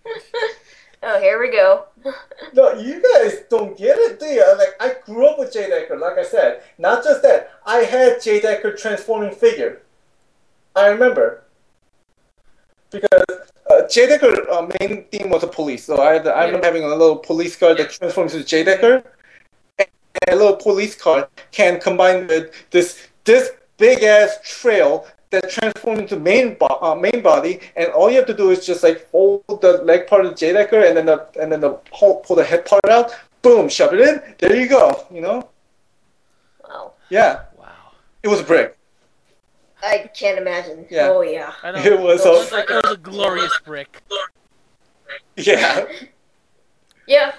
Oh, 1.06 1.20
here 1.20 1.38
we 1.40 1.50
go. 1.50 1.84
No, 2.52 2.72
you 2.74 3.02
guys 3.02 3.42
don't 3.50 3.76
get 3.76 3.96
it, 3.98 4.20
do 4.20 4.26
you? 4.26 4.44
Like, 4.58 4.76
I 4.78 4.94
grew 5.04 5.26
up 5.26 5.38
with 5.38 5.52
J-Decker, 5.52 5.96
like 5.96 6.18
I 6.18 6.22
said. 6.22 6.62
Not 6.78 7.02
just 7.02 7.22
that, 7.22 7.50
I 7.66 7.78
had 7.78 8.22
J-Decker 8.22 8.76
transforming 8.76 9.34
figure. 9.34 9.82
I 10.76 10.88
remember. 10.88 11.42
Because 12.90 13.24
uh, 13.70 13.88
J-Decker 13.88 14.50
uh, 14.50 14.68
main 14.78 15.04
theme 15.04 15.30
was 15.30 15.42
a 15.42 15.48
police, 15.48 15.84
so 15.84 16.00
I, 16.00 16.14
had, 16.14 16.28
I 16.28 16.44
remember 16.44 16.66
having 16.66 16.84
a 16.84 16.88
little 16.88 17.16
police 17.16 17.56
car 17.56 17.74
that 17.74 17.90
transforms 17.90 18.34
into 18.34 18.46
J-Decker. 18.46 19.02
And 19.78 19.88
a 20.28 20.36
little 20.36 20.56
police 20.56 20.94
car 20.94 21.28
can 21.50 21.80
combine 21.80 22.28
with 22.28 22.70
this 22.70 23.08
this 23.24 23.50
big 23.78 24.02
ass 24.02 24.38
trail 24.44 25.06
that 25.34 25.50
transforms 25.50 26.00
into 26.00 26.16
main 26.18 26.54
bo- 26.54 26.78
uh, 26.80 26.94
main 26.94 27.22
body, 27.22 27.60
and 27.76 27.88
all 27.92 28.10
you 28.10 28.16
have 28.16 28.26
to 28.26 28.34
do 28.34 28.50
is 28.50 28.64
just 28.66 28.82
like 28.82 29.08
fold 29.10 29.44
the 29.60 29.82
leg 29.84 30.06
part 30.06 30.24
of 30.26 30.36
J 30.36 30.52
Decker, 30.52 30.80
and 30.80 30.96
then 30.96 31.06
the 31.06 31.26
and 31.40 31.50
then 31.52 31.60
the 31.60 31.70
pull, 31.92 32.16
pull 32.16 32.36
the 32.36 32.44
head 32.44 32.64
part 32.66 32.84
out. 32.88 33.14
Boom, 33.42 33.68
shove 33.68 33.92
it 33.94 34.00
in. 34.00 34.22
There 34.38 34.56
you 34.56 34.68
go. 34.68 35.06
You 35.10 35.20
know. 35.20 35.48
Wow. 36.66 36.92
Yeah, 37.10 37.42
Wow. 37.58 37.66
it 38.22 38.28
was 38.28 38.40
a 38.40 38.44
brick. 38.44 38.76
I 39.82 40.10
can't 40.16 40.38
imagine. 40.38 40.86
Yeah. 40.88 41.10
Oh, 41.10 41.20
yeah. 41.20 41.52
It 41.62 42.00
was 42.00 42.24
It 42.24 42.28
was 42.30 42.50
a 42.50 42.54
like 42.54 42.70
it 42.70 42.82
was 42.84 42.94
a 42.94 42.96
glorious 42.96 43.52
brick. 43.66 44.00
yeah. 45.36 45.84
Yeah. 47.06 47.34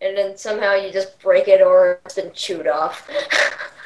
And 0.00 0.16
then 0.16 0.36
somehow 0.36 0.74
you 0.74 0.92
just 0.92 1.18
break 1.20 1.48
it 1.48 1.60
or 1.60 1.98
it's 2.04 2.14
been 2.14 2.30
chewed 2.32 2.68
off. 2.68 3.08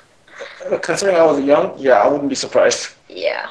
Considering 0.83 1.17
I 1.17 1.25
was 1.25 1.41
young, 1.45 1.75
yeah, 1.79 1.95
I 1.95 2.09
wouldn't 2.09 2.29
be 2.29 2.35
surprised. 2.35 2.91
yeah. 3.09 3.51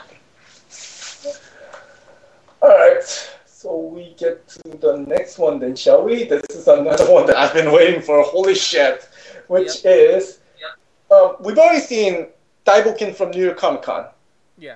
All 2.61 2.69
right. 2.69 3.03
So 3.45 3.77
we 3.77 4.13
get 4.17 4.47
to 4.49 4.61
the 4.77 4.97
next 4.97 5.37
one 5.39 5.59
then, 5.59 5.75
shall 5.75 6.03
we? 6.03 6.25
This 6.25 6.43
is 6.51 6.67
another 6.67 7.05
one 7.11 7.25
that 7.27 7.35
I've 7.35 7.53
been 7.53 7.71
waiting 7.71 8.01
for. 8.01 8.21
Holy 8.23 8.55
shit! 8.55 9.07
Which 9.47 9.83
is, 9.85 10.39
um, 11.11 11.35
we've 11.39 11.57
already 11.57 11.79
seen 11.79 12.27
Daibokin 12.65 13.15
from 13.15 13.31
New 13.31 13.43
York 13.45 13.57
Comic 13.57 13.81
Con. 13.83 14.05
Yeah. 14.57 14.75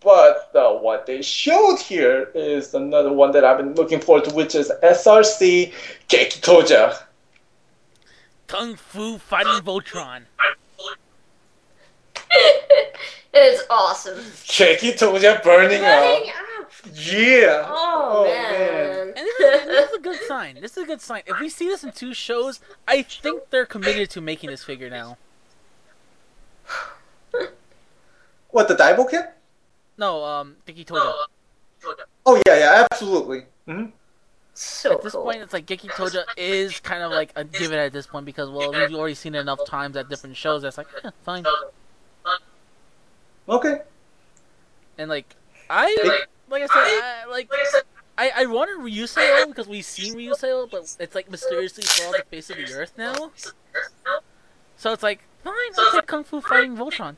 But 0.00 0.50
uh, 0.54 0.74
what 0.74 1.06
they 1.06 1.22
showed 1.22 1.78
here 1.80 2.30
is 2.34 2.72
another 2.72 3.12
one 3.12 3.32
that 3.32 3.44
I've 3.44 3.58
been 3.58 3.74
looking 3.74 4.00
forward 4.00 4.24
to, 4.26 4.34
which 4.34 4.54
is 4.54 4.70
SRC 4.82 5.72
Gekitoja. 6.08 6.96
Kung 8.48 8.76
Fu 8.76 9.18
Fighting 9.18 9.62
Voltron. 9.62 10.22
it's 13.32 13.62
awesome. 13.70 14.18
Gekitoja 14.18 15.42
burning 15.42 15.84
up. 15.84 16.00
Running 16.00 16.30
up. 16.30 16.70
Yeah. 16.94 17.66
Oh, 17.68 18.24
man. 18.24 18.52
man. 18.52 19.08
And 19.08 19.16
this 19.16 19.40
is, 19.40 19.66
this 19.66 19.90
is 19.90 19.96
a 19.96 20.00
good 20.00 20.20
sign. 20.26 20.60
This 20.60 20.76
is 20.76 20.82
a 20.82 20.86
good 20.86 21.00
sign. 21.02 21.22
If 21.26 21.38
we 21.38 21.48
see 21.50 21.68
this 21.68 21.84
in 21.84 21.92
two 21.92 22.14
shows, 22.14 22.60
I 22.86 23.02
think 23.02 23.50
they're 23.50 23.66
committed 23.66 24.10
to 24.10 24.20
making 24.20 24.50
this 24.50 24.64
figure 24.64 24.90
now. 24.90 25.18
What 28.50 28.66
the 28.66 28.74
Daibokin? 28.74 29.28
No, 29.98 30.24
um, 30.24 30.56
Geki 30.66 30.86
Toja. 30.86 31.12
Oh 32.24 32.40
yeah, 32.46 32.56
yeah, 32.56 32.86
absolutely. 32.90 33.42
hmm 33.66 33.84
So 34.60 34.94
At 34.94 35.02
this 35.02 35.12
cool. 35.12 35.22
point, 35.22 35.40
it's 35.40 35.52
like 35.52 35.66
Geki 35.66 35.88
Toja 35.90 36.24
is 36.36 36.80
kind 36.80 37.04
of 37.04 37.12
like 37.12 37.30
a 37.36 37.44
given 37.44 37.78
at 37.78 37.92
this 37.92 38.08
point 38.08 38.26
because 38.26 38.50
well, 38.50 38.72
we've 38.72 38.92
already 38.92 39.14
seen 39.14 39.36
it 39.36 39.38
enough 39.38 39.64
times 39.64 39.96
at 39.96 40.08
different 40.08 40.36
shows. 40.36 40.62
That's 40.62 40.76
like 40.76 40.88
eh, 41.04 41.10
fine. 41.22 41.44
Okay. 43.48 43.82
And 44.98 45.08
like 45.08 45.32
I, 45.70 46.24
like 46.50 46.62
I 46.62 46.66
said, 46.66 46.74
I, 46.76 47.24
like 47.30 47.48
I, 48.18 48.32
I 48.34 48.46
wanted 48.46 48.78
Ryuseo 48.78 49.46
because 49.46 49.68
we've 49.68 49.84
seen 49.84 50.14
Ryuseo, 50.14 50.68
but 50.68 50.96
it's 50.98 51.14
like 51.14 51.30
mysteriously 51.30 51.84
fall 51.84 52.08
off 52.08 52.16
the 52.16 52.24
face 52.28 52.50
of 52.50 52.56
the 52.56 52.72
earth 52.72 52.94
now. 52.98 53.30
So 54.76 54.92
it's 54.92 55.04
like 55.04 55.22
fine, 55.44 55.54
I'll 55.78 55.92
take 55.92 56.08
Kung 56.08 56.24
Fu 56.24 56.40
Fighting 56.40 56.76
Voltron. 56.76 57.14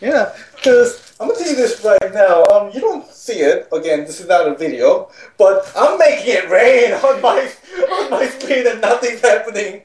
Yeah, 0.00 0.34
because 0.56 1.14
I'm 1.20 1.28
gonna 1.28 1.38
tell 1.40 1.50
you 1.50 1.56
this 1.56 1.84
right 1.84 2.14
now. 2.14 2.44
Um, 2.44 2.70
you 2.72 2.80
don't 2.80 3.06
see 3.12 3.40
it. 3.40 3.68
Again, 3.72 4.00
this 4.04 4.18
is 4.20 4.26
not 4.28 4.48
a 4.48 4.54
video, 4.54 5.10
but 5.36 5.70
I'm 5.76 5.98
making 5.98 6.34
it 6.34 6.48
rain 6.48 6.92
on 6.94 7.20
my 7.20 7.50
on 7.92 8.10
my 8.10 8.26
screen 8.26 8.66
and 8.66 8.80
nothing's 8.80 9.20
happening. 9.20 9.82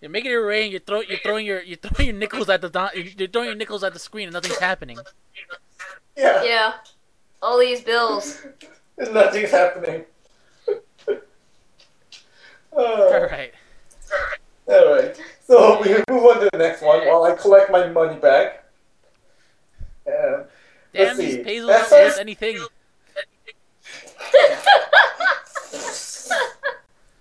You're 0.00 0.10
making 0.10 0.30
it 0.30 0.34
rain. 0.36 0.70
You're 0.70 0.80
throwing 0.80 1.06
you're 1.08 1.18
throwing 1.18 1.44
your 1.44 1.60
you're 1.62 1.76
throwing 1.76 2.10
your 2.10 2.18
nickels 2.18 2.48
at 2.48 2.60
the 2.60 2.90
you're 3.18 3.28
throwing 3.28 3.48
your 3.48 3.56
nickels 3.56 3.82
at 3.82 3.92
the 3.92 3.98
screen 3.98 4.28
and 4.28 4.32
nothing's 4.32 4.58
happening. 4.58 4.98
Yeah, 6.16 6.42
Yeah. 6.44 6.72
All 7.42 7.58
these 7.58 7.80
bills. 7.80 8.42
and 8.98 9.12
nothing's 9.12 9.50
happening. 9.50 10.04
All 10.68 11.16
Uh, 12.72 13.28
right. 13.30 13.52
all 14.68 14.94
right. 14.94 15.20
So 15.44 15.80
we 15.82 15.88
move 16.08 16.24
on 16.24 16.40
to 16.40 16.48
the 16.52 16.58
next 16.58 16.82
one 16.82 17.04
while 17.06 17.24
I 17.24 17.34
collect 17.34 17.72
my 17.72 17.88
money 17.88 18.18
back. 18.20 18.64
Damn 20.92 21.16
these 21.16 21.34
see. 21.34 21.42
pesos 21.44 21.68
That's 21.68 21.92
aren't 21.92 22.04
worth 22.06 22.16
it. 22.16 22.20
anything. 22.20 22.56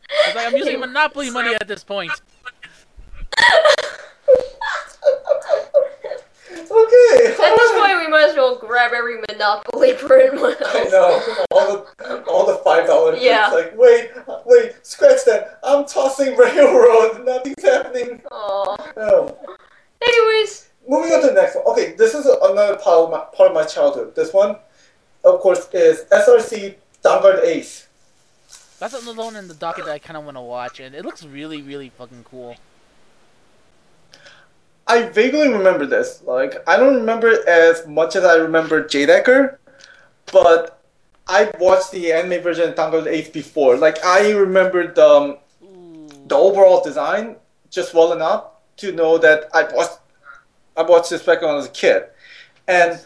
'Cause, 0.10 0.36
like 0.36 0.48
I'm 0.48 0.56
using 0.58 0.80
Monopoly 0.80 1.30
money 1.30 1.54
at 1.56 1.68
this 1.68 1.84
point. 1.84 2.12
okay. 6.56 7.26
At 7.32 7.56
this 7.58 7.72
point, 7.74 7.98
we 8.00 8.08
might 8.08 8.30
as 8.30 8.36
well 8.36 8.58
grab 8.58 8.92
every 8.94 9.20
Monopoly 9.30 9.94
print. 9.98 10.34
I 10.40 10.88
know 10.92 11.22
all 11.52 11.86
the 12.08 12.24
all 12.28 12.46
the 12.46 12.58
five 12.64 12.88
dollar. 12.88 13.16
Yeah. 13.18 13.50
Like 13.50 13.78
wait, 13.78 14.12
wait, 14.46 14.76
scratch 14.86 15.26
that. 15.26 15.60
I'm 15.64 15.86
tossing 15.86 16.36
railroad. 16.36 17.26
Nothing's 17.26 17.64
happening. 17.64 18.22
Aw. 18.32 18.78
Oh. 18.98 19.38
Anyways, 20.02 20.69
Moving 20.90 21.12
on 21.12 21.22
to 21.22 21.28
the 21.28 21.34
next 21.34 21.56
one. 21.56 21.66
Okay, 21.68 21.94
this 21.94 22.16
is 22.16 22.26
another 22.26 22.76
part 22.78 22.98
of 22.98 23.12
my, 23.12 23.20
part 23.32 23.50
of 23.50 23.54
my 23.54 23.64
childhood. 23.64 24.16
This 24.16 24.34
one, 24.34 24.56
of 25.24 25.40
course, 25.40 25.70
is 25.72 26.06
SRC 26.06 26.78
Vanguard 27.04 27.44
Ace. 27.44 27.88
That's 28.80 29.00
another 29.00 29.22
one 29.22 29.36
in 29.36 29.48
the 29.48 29.54
docket 29.54 29.86
that 29.86 29.92
I 29.92 30.00
kind 30.00 30.18
of 30.18 30.26
want 30.26 30.38
to 30.38 30.42
watch, 30.42 30.80
and 30.80 30.96
it 30.96 31.06
looks 31.06 31.24
really, 31.24 31.62
really 31.62 31.90
fucking 31.90 32.24
cool. 32.24 32.56
I 34.88 35.04
vaguely 35.04 35.50
remember 35.50 35.86
this. 35.86 36.24
Like, 36.26 36.68
I 36.68 36.76
don't 36.76 36.96
remember 36.96 37.28
it 37.28 37.48
as 37.48 37.86
much 37.86 38.16
as 38.16 38.24
I 38.24 38.38
remember 38.38 38.88
J 38.88 39.06
Decker, 39.06 39.60
but 40.34 40.82
I 41.28 41.52
watched 41.60 41.92
the 41.92 42.12
anime 42.12 42.42
version 42.42 42.70
of 42.70 42.76
Vanguard 42.76 43.06
Ace 43.06 43.30
before. 43.30 43.78
Like, 43.78 44.04
I 44.04 44.32
remember 44.32 44.92
the 44.92 45.08
um, 45.08 45.38
the 46.26 46.36
overall 46.36 46.84
design 46.84 47.36
just 47.70 47.94
well 47.94 48.12
enough 48.14 48.46
to 48.78 48.92
know 48.92 49.20
that 49.20 49.50
I 49.54 49.72
watched 49.72 50.00
I 50.80 50.84
watched 50.84 51.10
this 51.10 51.24
back 51.24 51.42
when 51.42 51.50
I 51.52 51.56
was 51.56 51.66
a 51.66 51.72
kid, 51.72 52.04
and 52.66 53.06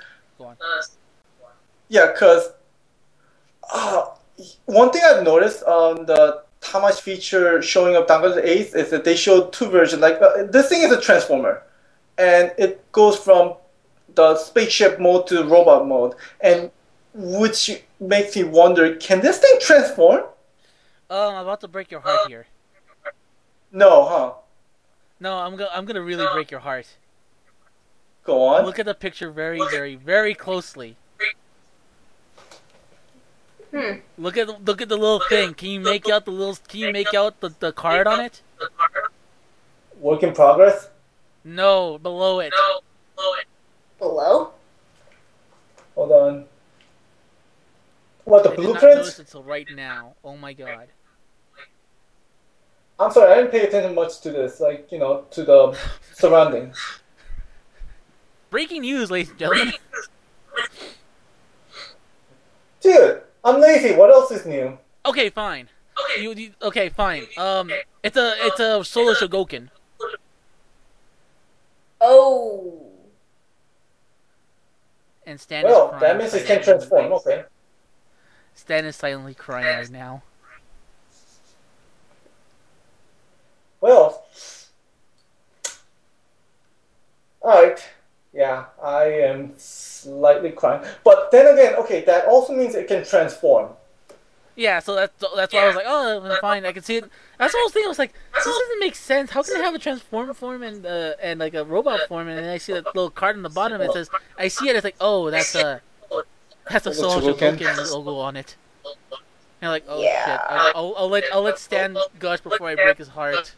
yeah, 1.90 2.14
cause 2.16 2.52
uh, 3.74 4.06
one 4.66 4.92
thing 4.92 5.02
I've 5.04 5.24
noticed 5.24 5.64
on 5.64 6.06
the 6.06 6.44
Tamashii 6.62 7.00
feature 7.02 7.64
showing 7.64 7.96
up 7.96 8.08
Danguard 8.08 8.44
Ace 8.44 8.76
is 8.76 8.92
that 8.92 9.04
they 9.04 9.16
showed 9.16 9.52
two 9.52 9.70
versions. 9.72 10.04
Like 10.04 10.22
uh, 10.22 10.44
this 10.44 10.70
thing 10.70 10.84
is 10.84 10.92
a 10.92 11.02
transformer, 11.02 11.64
and 12.20 12.52
it 12.60 12.92
goes 12.92 13.18
from 13.18 13.56
the 14.14 14.38
spaceship 14.38 15.00
mode 15.00 15.26
to 15.28 15.44
robot 15.44 15.88
mode, 15.88 16.14
and 16.42 16.70
which 17.16 17.82
makes 18.00 18.36
me 18.36 18.44
wonder: 18.44 18.96
Can 18.98 19.20
this 19.20 19.40
thing 19.40 19.58
transform? 19.60 20.26
Oh, 21.10 21.32
I'm 21.32 21.42
about 21.42 21.62
to 21.62 21.68
break 21.68 21.90
your 21.90 22.02
heart 22.02 22.28
here. 22.28 22.46
No, 23.72 24.06
huh? 24.06 24.34
No, 25.20 25.38
I'm 25.38 25.56
gonna 25.56 25.72
I'm 25.74 25.86
gonna 25.86 26.04
really 26.04 26.28
break 26.34 26.52
your 26.52 26.60
heart. 26.60 26.86
Go 28.24 28.44
on. 28.44 28.66
Look 28.66 28.80
at 28.80 28.86
the 28.86 28.94
picture 28.94 29.32
very, 29.32 29.60
very, 29.70 29.96
very 29.96 30.34
closely. 30.34 30.96
hmm. 33.72 33.96
Look 34.18 34.38
at 34.38 34.64
look 34.64 34.82
at 34.82 34.90
the 34.90 34.98
little 34.98 35.22
thing. 35.28 35.54
Can 35.54 35.70
you 35.70 35.80
make 35.80 36.10
out 36.10 36.26
the 36.26 36.32
little? 36.32 36.58
Can 36.68 36.80
you 36.80 36.92
make 36.92 37.14
out 37.14 37.42
the, 37.42 37.54
the 37.60 37.74
card 37.74 38.08
on 38.08 38.22
it? 38.22 38.42
Work 40.00 40.24
in 40.24 40.34
progress. 40.34 40.90
No, 41.44 41.98
below 41.98 42.40
it. 42.40 42.54
No, 42.56 42.80
below? 43.16 43.34
It. 43.34 43.46
Below. 44.00 44.52
Hold 45.96 46.12
on. 46.12 46.46
What 48.24 48.44
the 48.44 48.52
I 48.52 48.56
did 48.56 48.64
not 48.64 48.74
notice 48.74 48.82
blueprints? 48.82 49.20
until 49.20 49.44
right 49.44 49.68
now. 49.76 50.16
Oh 50.24 50.38
my 50.38 50.54
god. 50.54 50.88
I'm 53.00 53.12
sorry, 53.12 53.34
I 53.34 53.36
didn't 53.36 53.52
pay 53.52 53.68
attention 53.68 53.94
much 53.96 54.22
to 54.22 54.32
this. 54.32 54.62
Like 54.62 54.90
you 54.92 55.00
know, 55.00 55.26
to 55.32 55.44
the 55.44 55.78
surroundings. 56.14 57.02
Breaking 58.54 58.82
news, 58.82 59.10
ladies 59.10 59.32
and 59.32 59.40
gentlemen. 59.40 59.74
Dude, 62.82 63.24
I'm 63.44 63.60
lazy. 63.60 63.96
What 63.96 64.12
else 64.12 64.30
is 64.30 64.46
new? 64.46 64.78
Okay, 65.08 65.32
fine. 65.32 65.70
You, 66.20 66.34
you 66.34 66.52
okay? 66.62 66.90
Fine. 66.90 67.26
Um, 67.36 67.72
it's 68.04 68.16
a 68.16 68.36
it's 68.42 68.60
a 68.60 68.84
Soul 68.84 69.10
of 69.10 69.18
Chogokin. 69.18 69.70
Oh. 72.00 72.80
And 75.26 75.40
Stannis 75.40 75.64
Well, 75.64 75.88
Prime 75.90 76.02
that 76.02 76.18
means 76.20 76.34
it 76.36 76.42
fighting 76.42 76.58
can 76.58 76.64
transform. 76.64 77.12
Okay. 77.14 77.46
Stan 78.54 78.86
is 78.86 78.96
silently 78.96 79.34
crying 79.34 79.66
right 79.66 79.90
now. 79.90 80.22
Well, 83.82 84.24
alright. 87.42 87.84
Yeah, 88.34 88.66
I 88.82 89.04
am 89.06 89.54
slightly 89.58 90.52
crying. 90.52 90.84
But 91.04 91.30
then 91.32 91.54
again, 91.54 91.76
okay, 91.76 92.04
that 92.06 92.26
also 92.26 92.54
means 92.56 92.74
it 92.74 92.88
can 92.88 93.06
transform. 93.06 93.70
Yeah, 94.56 94.80
so 94.80 94.96
that's 94.96 95.14
that's 95.36 95.54
why 95.54 95.62
I 95.64 95.66
was 95.66 95.76
like, 95.76 95.86
oh, 95.88 96.38
fine, 96.40 96.66
I 96.66 96.72
can 96.72 96.84
see 96.84 96.98
it. 96.98 97.10
That's 97.40 97.54
what 97.54 97.62
I 97.62 97.64
was 97.64 97.74
thinking. 97.74 97.88
I 97.88 97.90
was 97.90 98.00
like, 98.00 98.14
this 98.44 98.58
doesn't 98.58 98.80
make 98.80 98.96
sense. 98.96 99.32
How 99.32 99.42
can 99.44 99.54
they 99.56 99.62
have 99.62 99.74
a 99.74 99.80
transform 99.80 100.32
form 100.34 100.62
and 100.62 100.86
uh, 100.86 101.14
and 101.22 101.40
like 101.40 101.56
a 101.56 101.64
robot 101.64 102.02
form, 102.08 102.28
and 102.28 102.38
then 102.38 102.50
I 102.50 102.58
see 102.58 102.74
that 102.74 102.94
little 102.94 103.10
card 103.10 103.36
on 103.36 103.42
the 103.44 103.50
bottom. 103.50 103.82
It 103.82 103.94
says, 103.94 104.10
I 104.38 104.48
see 104.50 104.70
it. 104.70 104.76
It's 104.76 104.84
like, 104.84 104.96
oh, 105.00 105.32
that's 105.32 105.56
a 105.56 105.82
that's 106.70 106.86
a 106.86 106.90
Little 106.90 107.20
Soul 107.20 107.34
Chogokin. 107.34 107.58
Chogokin 107.58 107.92
logo 107.92 108.16
on 108.18 108.36
it. 108.36 108.58
And 109.62 109.72
like, 109.72 109.86
oh 109.88 110.02
Yeah. 110.04 110.26
shit, 110.26 110.42
I'll, 110.50 110.72
I'll, 110.76 110.94
I'll 110.98 111.10
let 111.10 111.24
I'll 111.32 111.42
let 111.42 111.58
Stan 111.58 111.98
gush 112.20 112.42
before 112.42 112.70
I 112.70 112.76
break 112.76 112.98
his 112.98 113.08
heart. 113.10 113.56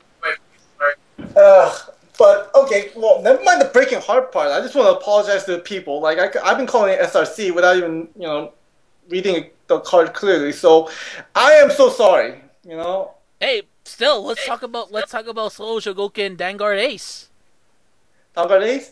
Uh, 1.35 1.77
but 2.17 2.51
okay, 2.55 2.91
well, 2.95 3.21
never 3.21 3.43
mind 3.43 3.61
the 3.61 3.65
breaking 3.65 4.01
heart 4.01 4.31
part. 4.31 4.51
I 4.51 4.61
just 4.61 4.75
want 4.75 4.87
to 4.87 4.95
apologize 4.95 5.45
to 5.45 5.53
the 5.53 5.59
people. 5.59 6.01
Like 6.01 6.19
I, 6.19 6.47
have 6.47 6.57
been 6.57 6.67
calling 6.67 6.93
it 6.93 6.99
SRC 7.01 7.53
without 7.53 7.77
even 7.77 8.07
you 8.15 8.27
know 8.27 8.53
reading 9.09 9.49
the 9.67 9.79
card 9.79 10.13
clearly. 10.13 10.51
So 10.51 10.89
I 11.33 11.53
am 11.53 11.71
so 11.71 11.89
sorry. 11.89 12.41
You 12.63 12.77
know. 12.77 13.11
Hey, 13.39 13.63
still, 13.83 14.23
let's 14.25 14.45
talk 14.45 14.63
about 14.63 14.91
let's 14.91 15.11
talk 15.11 15.27
about 15.27 15.51
Soul 15.51 15.79
Chogokin 15.79 16.37
Danguard 16.37 16.79
Ace. 16.79 17.29
Vanguard 18.33 18.63
Ace. 18.63 18.91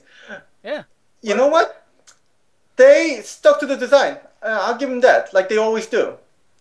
Yeah. 0.64 0.84
You 1.22 1.36
know 1.36 1.48
what? 1.48 1.86
They 2.76 3.22
stuck 3.24 3.60
to 3.60 3.66
the 3.66 3.78
design. 3.78 4.18
Uh, 4.42 4.60
I'll 4.62 4.78
give 4.78 4.90
them 4.90 5.02
that, 5.02 5.34
like 5.34 5.48
they 5.48 5.58
always 5.58 5.88
do. 5.88 6.18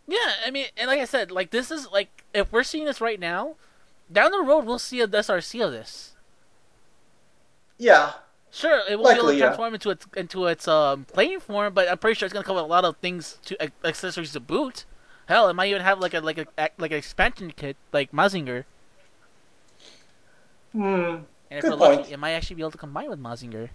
Yeah, 0.06 0.32
I 0.44 0.50
mean, 0.50 0.66
and 0.76 0.88
like 0.88 1.00
I 1.00 1.04
said, 1.04 1.30
like 1.30 1.50
this 1.50 1.70
is 1.70 1.88
like 1.90 2.24
if 2.34 2.52
we're 2.52 2.62
seeing 2.62 2.84
this 2.84 3.00
right 3.00 3.18
now, 3.18 3.56
down 4.10 4.30
the 4.30 4.42
road 4.42 4.66
we'll 4.66 4.78
see 4.78 5.00
a 5.00 5.08
SRC 5.08 5.64
of 5.64 5.72
this. 5.72 6.11
Yeah. 7.82 8.12
Sure, 8.50 8.80
it 8.88 8.98
won't 8.98 9.10
be 9.14 9.18
able 9.18 9.26
Likely, 9.26 9.34
to 9.34 9.38
yeah. 9.38 9.46
transform 9.46 9.74
into 9.74 9.90
its 9.90 10.06
into 10.16 10.46
its 10.46 10.68
um, 10.68 11.06
playing 11.06 11.40
form, 11.40 11.72
but 11.74 11.88
I'm 11.88 11.98
pretty 11.98 12.14
sure 12.18 12.26
it's 12.26 12.32
gonna 12.32 12.44
come 12.44 12.56
with 12.56 12.64
a 12.64 12.68
lot 12.68 12.84
of 12.84 12.96
things 12.98 13.38
to 13.46 13.56
accessories 13.84 14.32
to 14.32 14.40
boot. 14.40 14.84
Hell, 15.26 15.48
it 15.48 15.54
might 15.54 15.68
even 15.70 15.82
have 15.82 15.98
like 15.98 16.14
a 16.14 16.20
like 16.20 16.38
a 16.38 16.46
like 16.78 16.92
an 16.92 16.98
expansion 16.98 17.50
kit 17.56 17.76
like 17.92 18.12
Mazinger, 18.12 18.64
Hmm. 20.72 20.80
and 20.80 21.24
if 21.50 21.62
Good 21.62 21.70
we're 21.70 21.76
lucky, 21.76 21.96
point. 21.96 22.10
it 22.10 22.18
might 22.18 22.32
actually 22.32 22.56
be 22.56 22.62
able 22.62 22.70
to 22.72 22.78
combine 22.78 23.08
with 23.10 23.18
Mazinger. 23.20 23.70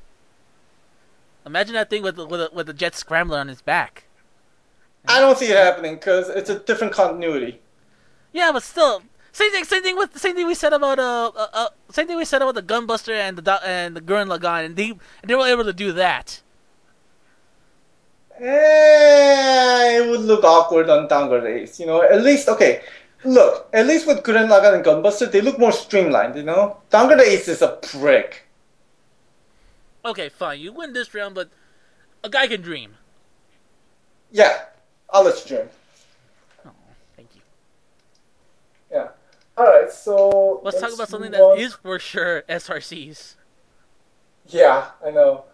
Imagine 1.46 1.74
that 1.76 1.90
thing 1.90 2.04
with 2.04 2.16
the, 2.18 2.26
with 2.28 2.42
a, 2.42 2.50
with 2.54 2.70
a 2.70 2.74
Jet 2.74 2.94
Scrander 2.96 3.36
on 3.38 3.50
its 3.50 3.62
back. 3.62 4.06
I 5.08 5.20
don't 5.20 5.38
see 5.38 5.48
it 5.48 5.58
happening 5.58 5.96
because 5.96 6.30
it's 6.30 6.50
a 6.50 6.60
different 6.60 6.94
continuity. 6.94 7.62
Yeah, 8.34 8.52
but 8.52 8.64
still, 8.64 9.04
same 9.38 9.52
thing. 9.52 9.64
Same 9.66 9.84
thing 9.84 9.98
with 9.98 10.18
same 10.18 10.36
thing 10.36 10.48
we 10.48 10.56
said 10.56 10.74
about 10.74 10.98
uh, 10.98 11.32
uh, 11.36 11.48
uh 11.54 11.70
same 11.92 12.08
thing 12.08 12.18
we 12.18 12.26
said 12.26 12.42
about 12.42 12.56
the 12.56 12.64
Gunbuster 12.64 13.14
and 13.14 13.38
the 13.38 13.60
and 13.64 13.96
the 13.96 14.02
Gurren 14.02 14.28
Lagann, 14.34 14.66
and 14.66 14.76
they 14.76 14.90
and 14.90 15.26
they 15.26 15.36
were 15.36 15.48
able 15.48 15.64
to 15.64 15.74
do 15.74 15.92
that. 15.94 16.42
Eh, 18.40 19.98
it 19.98 20.10
would 20.10 20.22
look 20.22 20.44
awkward 20.44 20.90
on 20.90 21.08
Dango 21.08 21.46
Ace. 21.46 21.80
You 21.80 21.86
know, 21.86 22.02
at 22.02 22.24
least 22.24 22.50
okay. 22.50 22.82
Look, 23.24 23.68
at 23.74 23.88
least 23.88 24.08
with 24.08 24.24
Gurren 24.24 24.48
Lagann 24.48 24.76
and 24.76 24.86
Gunbuster, 24.86 25.32
they 25.32 25.42
look 25.42 25.58
more 25.60 25.72
streamlined. 25.72 26.36
You 26.36 26.44
know, 26.44 26.78
Dango 26.90 27.20
Ace 27.20 27.48
is 27.48 27.62
a 27.62 27.70
prick. 27.70 28.44
Okay, 30.06 30.30
fine, 30.30 30.60
you 30.60 30.72
win 30.72 30.94
this 30.94 31.14
round, 31.14 31.36
but 31.36 31.50
a 32.24 32.30
guy 32.30 32.48
can 32.48 32.62
dream. 32.62 32.96
Yeah, 34.32 34.66
I'll 35.10 35.24
let 35.26 35.38
you 35.42 35.58
dream. 35.58 35.70
Oh, 36.66 36.72
thank 37.16 37.30
you. 37.36 37.42
Yeah. 39.58 39.64
All 39.64 39.70
right, 39.72 39.92
so 39.92 40.62
Let's, 40.64 40.80
talk 40.80 40.94
about 40.94 41.10
something 41.10 41.32
move 41.32 41.40
that 41.40 41.44
on. 41.44 41.58
is 41.60 41.74
for 41.74 42.00
sure 42.00 42.44
SRCs. 42.50 43.36
Yeah, 44.48 44.90
I 45.06 45.12
know. 45.12 45.46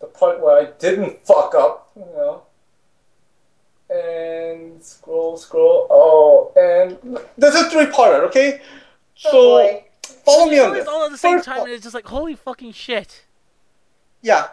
The 0.00 0.06
part 0.06 0.40
where 0.40 0.58
I 0.66 0.70
didn't 0.78 1.26
fuck 1.26 1.54
up, 1.54 1.90
you 1.96 2.02
know. 2.02 2.42
And 3.90 4.82
scroll, 4.82 5.36
scroll. 5.36 5.86
Oh, 5.90 6.52
and 6.56 7.18
there's 7.36 7.54
a 7.54 7.68
three-parter, 7.70 8.20
okay? 8.24 8.60
So 9.16 9.30
Oh, 9.60 9.82
follow 10.24 10.50
me 10.50 10.58
on 10.60 10.70
It's 10.70 10.80
this. 10.80 10.88
all 10.88 11.04
at 11.06 11.10
the 11.10 11.18
same 11.18 11.38
First 11.38 11.46
time, 11.48 11.60
and 11.62 11.70
it's 11.70 11.82
just 11.82 11.94
like 11.94 12.06
holy 12.06 12.34
fucking 12.36 12.72
shit. 12.72 13.24
Yeah. 14.22 14.48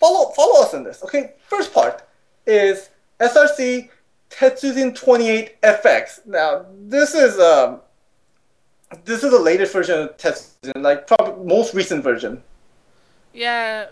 Follow 0.00 0.30
follow 0.30 0.62
us 0.62 0.74
on 0.74 0.84
this. 0.84 1.02
Okay. 1.02 1.34
First 1.48 1.72
part 1.74 2.06
is 2.46 2.90
SRC 3.20 3.88
Tetsujin 4.30 4.94
28 4.94 5.60
FX. 5.62 6.24
Now 6.26 6.66
this 6.86 7.14
is 7.14 7.38
um 7.40 7.80
this 9.04 9.22
is 9.24 9.30
the 9.30 9.38
latest 9.38 9.72
version 9.72 10.00
of 10.00 10.16
Tetsujin, 10.16 10.82
like 10.82 11.06
probably 11.06 11.44
most 11.46 11.74
recent 11.74 12.02
version. 12.04 12.42
Yeah, 13.32 13.90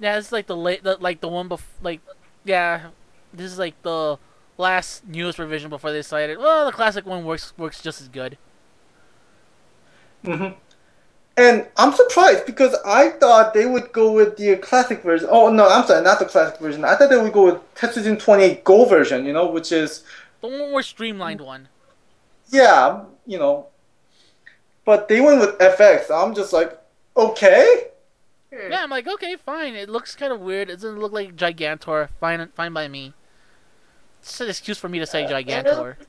yeah, 0.00 0.18
it's 0.18 0.32
like 0.32 0.46
the 0.46 0.56
late, 0.56 0.84
the, 0.84 0.96
like 0.98 1.20
the 1.20 1.28
one 1.28 1.48
before, 1.48 1.68
like, 1.82 2.02
yeah, 2.44 2.92
this 3.32 3.52
is 3.52 3.58
like 3.58 3.80
the 3.82 4.18
last 4.58 5.04
newest 5.06 5.38
revision 5.38 5.70
before 5.70 5.92
they 5.92 5.98
decided. 6.00 6.38
Well, 6.38 6.66
the 6.66 6.72
classic 6.72 7.06
one 7.06 7.24
works 7.24 7.54
works 7.58 7.82
just 7.82 8.00
as 8.02 8.08
good. 8.08 8.38
hmm 10.24 10.48
And 11.36 11.66
I'm 11.76 11.92
surprised 11.92 12.46
because 12.46 12.76
I 12.86 13.10
thought 13.10 13.54
they 13.54 13.66
would 13.66 13.92
go 13.92 14.12
with 14.12 14.36
the 14.38 14.56
classic 14.56 15.02
version. 15.02 15.28
Oh 15.30 15.50
no, 15.50 15.68
I'm 15.68 15.86
sorry, 15.86 16.02
not 16.04 16.18
the 16.20 16.26
classic 16.26 16.60
version. 16.60 16.84
I 16.84 16.96
thought 16.96 17.10
they 17.10 17.18
would 17.20 17.32
go 17.32 17.46
with 17.46 17.74
Tetsujin 17.74 18.20
28 18.20 18.64
Go 18.64 18.84
version, 18.86 19.26
you 19.26 19.32
know, 19.34 19.50
which 19.50 19.72
is 19.72 20.04
The 20.40 20.48
more 20.48 20.82
streamlined 20.82 21.42
one. 21.42 21.68
yeah, 22.52 23.04
you 23.26 23.38
know. 23.38 23.68
But 24.86 25.08
they 25.08 25.20
went 25.20 25.40
with 25.40 25.58
FX. 25.58 26.10
I'm 26.10 26.34
just 26.34 26.54
like, 26.54 26.80
okay. 27.14 27.88
Hmm. 28.54 28.70
Yeah, 28.72 28.84
I'm 28.84 28.90
like, 28.90 29.06
okay, 29.06 29.36
fine. 29.36 29.74
It 29.74 29.90
looks 29.90 30.14
kind 30.16 30.32
of 30.32 30.40
weird. 30.40 30.70
It 30.70 30.76
doesn't 30.76 30.98
look 30.98 31.12
like 31.12 31.36
Gigantor. 31.36 32.08
Fine, 32.20 32.48
fine 32.54 32.72
by 32.72 32.88
me. 32.88 33.12
It's 34.20 34.40
an 34.40 34.48
excuse 34.48 34.78
for 34.78 34.88
me 34.88 34.98
to 34.98 35.06
say 35.06 35.24
Uh, 35.24 35.28
Gigantor. 35.28 35.96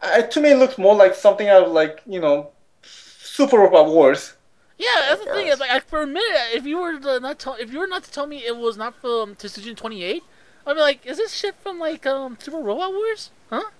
Uh, 0.00 0.22
to 0.22 0.40
me, 0.40 0.50
it 0.50 0.56
looks 0.56 0.78
more 0.78 0.94
like 0.96 1.14
something 1.14 1.48
out 1.48 1.64
of 1.64 1.72
like 1.72 2.00
you 2.06 2.20
know, 2.20 2.50
Super 2.82 3.58
Robot 3.58 3.86
Wars. 3.86 4.34
Yeah, 4.78 4.88
that's 5.08 5.24
the 5.24 5.32
thing. 5.32 5.46
Is 5.46 5.60
like, 5.60 5.70
I, 5.70 5.78
for 5.78 6.02
a 6.02 6.06
minute, 6.06 6.54
if 6.54 6.64
you 6.66 6.78
were 6.78 6.98
to 6.98 7.20
not 7.20 7.38
tell, 7.38 7.54
if 7.54 7.72
you 7.72 7.78
were 7.78 7.86
not 7.86 8.02
to 8.04 8.10
tell 8.10 8.26
me 8.26 8.44
it 8.44 8.56
was 8.56 8.76
not 8.76 8.94
from 9.00 9.36
Tetsujin 9.36 9.76
28, 9.76 10.22
I'd 10.66 10.74
be 10.74 10.80
like, 10.80 11.06
is 11.06 11.18
this 11.18 11.32
shit 11.32 11.54
from 11.62 11.78
like 11.78 12.04
um 12.04 12.36
Super 12.40 12.58
Robot 12.58 12.92
Wars? 12.92 13.30
Huh? 13.48 13.70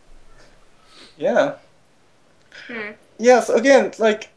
Yeah. 1.16 1.56
Hmm. 2.68 2.92
Yes. 3.22 3.48
Again, 3.48 3.92
like, 3.98 4.28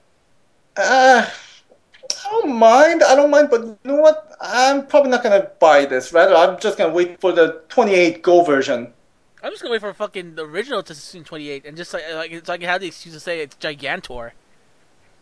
uh, 0.77 1.27
I 1.27 2.29
don't 2.31 2.55
mind. 2.55 3.03
I 3.03 3.15
don't 3.15 3.31
mind. 3.31 3.49
But 3.49 3.61
you 3.65 3.77
know 3.83 3.95
what? 3.95 4.35
I'm 4.39 4.85
probably 4.85 5.09
not 5.09 5.23
gonna 5.23 5.49
buy 5.59 5.85
this. 5.85 6.13
Rather, 6.13 6.35
I'm 6.35 6.59
just 6.59 6.77
gonna 6.77 6.93
wait 6.93 7.19
for 7.19 7.31
the 7.31 7.61
28 7.69 8.21
Go 8.21 8.43
version. 8.43 8.93
I'm 9.41 9.51
just 9.51 9.61
gonna 9.61 9.71
wait 9.71 9.81
for 9.81 9.93
fucking 9.93 10.35
the 10.35 10.45
original 10.45 10.83
Tetsujin 10.83 11.25
28 11.25 11.65
and 11.65 11.75
just 11.77 11.93
like, 11.93 12.03
like 12.13 12.45
so 12.45 12.53
I 12.53 12.57
can 12.57 12.67
have 12.67 12.81
the 12.81 12.87
excuse 12.87 13.13
to 13.15 13.19
say 13.19 13.41
it's 13.41 13.55
Gigantor. 13.55 14.31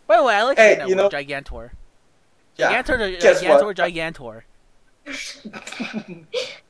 By 0.08 0.18
the 0.18 0.24
way, 0.24 0.36
I 0.36 0.44
like 0.44 0.58
Hey, 0.58 0.76
that 0.76 0.88
you 0.90 0.96
word, 0.96 1.04
know- 1.04 1.10
Gigantor. 1.10 1.72
Yeah. 2.58 2.84
Gigantor, 2.84 3.20
Guess 3.22 3.42
Gigantor. 3.44 3.74
Gigantor. 3.76 4.42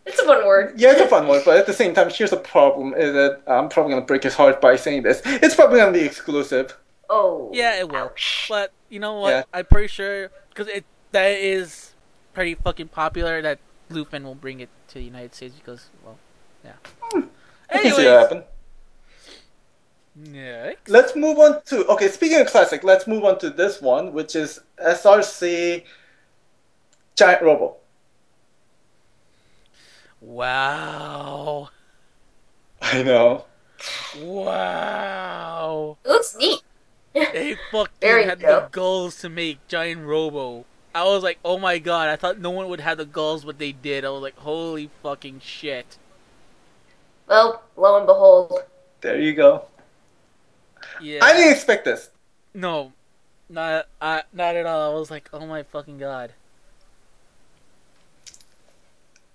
It's 0.06 0.20
a 0.20 0.26
fun 0.26 0.46
word. 0.46 0.74
Yeah, 0.78 0.92
it's 0.92 1.00
a 1.02 1.08
fun 1.08 1.28
word, 1.30 1.44
but 1.46 1.56
at 1.58 1.66
the 1.66 1.72
same 1.74 1.94
time, 1.94 2.10
here's 2.10 2.32
the 2.32 2.38
problem: 2.38 2.94
is 2.94 3.14
that 3.14 3.42
I'm 3.48 3.70
probably 3.70 3.94
gonna 3.94 4.06
break 4.06 4.24
his 4.24 4.34
heart 4.36 4.60
by 4.60 4.76
saying 4.76 5.04
this. 5.04 5.22
It's 5.26 5.56
probably 5.56 5.80
gonna 5.80 5.94
be 5.94 6.02
exclusive. 6.02 6.78
Oh. 7.14 7.52
Yeah, 7.54 7.80
it 7.80 7.90
will. 7.90 8.10
Ouch. 8.10 8.48
But 8.50 8.74
you 8.90 9.00
know 9.00 9.20
what? 9.20 9.30
Yeah. 9.30 9.44
I'm 9.54 9.66
pretty 9.66 9.88
sure 9.88 10.32
because 10.50 10.68
it 10.68 10.84
that 11.12 11.30
is 11.38 11.94
pretty 12.34 12.56
fucking 12.56 12.88
popular 12.88 13.40
that 13.44 13.60
Bluefin 13.92 14.24
will 14.24 14.34
bring 14.34 14.60
it 14.62 14.70
to 14.88 14.96
the 14.96 15.04
United 15.04 15.36
States 15.36 15.54
because 15.56 15.90
well, 16.04 16.18
yeah. 16.66 16.74
Hmm. 17.02 17.28
I 17.70 17.78
can 17.80 17.94
see 17.94 18.04
that 18.04 18.20
happen. 18.20 18.44
next. 20.16 20.90
Let's 20.90 21.16
move 21.16 21.38
on 21.38 21.62
to 21.66 21.86
okay. 21.90 22.08
Speaking 22.08 22.42
of 22.42 22.48
classic, 22.48 22.84
let's 22.84 23.06
move 23.06 23.24
on 23.24 23.38
to 23.40 23.52
this 23.52 23.80
one, 23.80 24.12
which 24.14 24.36
is 24.36 24.62
SRC 24.84 25.84
Giant 27.16 27.44
Robo. 27.44 27.76
Wow. 30.20 31.70
I 32.82 33.04
know. 33.04 33.46
Wow. 34.20 35.98
It 36.04 36.10
looks 36.10 36.36
neat. 36.38 36.63
They 37.14 37.56
fucking 37.72 37.94
Very 38.02 38.26
had 38.26 38.40
the 38.40 38.68
goals 38.72 39.20
to 39.22 39.30
make 39.30 39.68
Giant 39.68 40.06
Robo. 40.06 40.66
I 40.96 41.04
was 41.06 41.24
like, 41.24 41.40
oh 41.44 41.58
my 41.58 41.80
god, 41.80 42.10
I 42.10 42.16
thought 42.16 42.40
no 42.40 42.52
one 42.52 42.68
would 42.70 42.80
have 42.80 42.98
the 42.98 43.06
goals, 43.06 43.46
but 43.46 43.58
they 43.58 43.72
did. 43.72 44.06
I 44.06 44.10
was 44.10 44.22
like, 44.22 44.38
holy 44.38 44.90
fucking 45.02 45.42
shit. 45.44 45.98
Well, 47.28 47.64
lo 47.78 47.98
and 47.98 48.06
behold. 48.06 48.60
There 49.02 49.20
you 49.20 49.34
go. 49.34 49.66
Yeah. 51.02 51.20
I 51.24 51.34
didn't 51.34 51.54
expect 51.54 51.86
this. 51.86 52.10
No, 52.54 52.94
not 53.50 53.88
uh, 54.00 54.22
not 54.32 54.56
at 54.56 54.66
all. 54.66 54.92
I 54.92 55.00
was 55.00 55.10
like, 55.10 55.30
oh 55.34 55.46
my 55.46 55.64
fucking 55.64 55.98
god. 55.98 56.34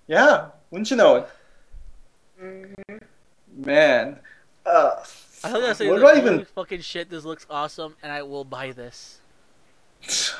Yeah, 0.07 0.47
wouldn't 0.71 0.89
you 0.89 0.97
know 0.97 1.27
it? 2.39 3.03
Man. 3.55 4.19
Uh, 4.65 4.95
I 5.43 5.53
was 5.53 5.77
gonna 5.79 5.91
what 5.91 6.01
like, 6.01 6.13
do 6.15 6.19
I 6.19 6.33
even 6.33 6.45
fucking 6.45 6.81
shit, 6.81 7.09
this 7.09 7.25
looks 7.25 7.45
awesome, 7.49 7.95
and 8.03 8.11
I 8.11 8.23
will 8.23 8.43
buy 8.43 8.71
this. 8.71 9.21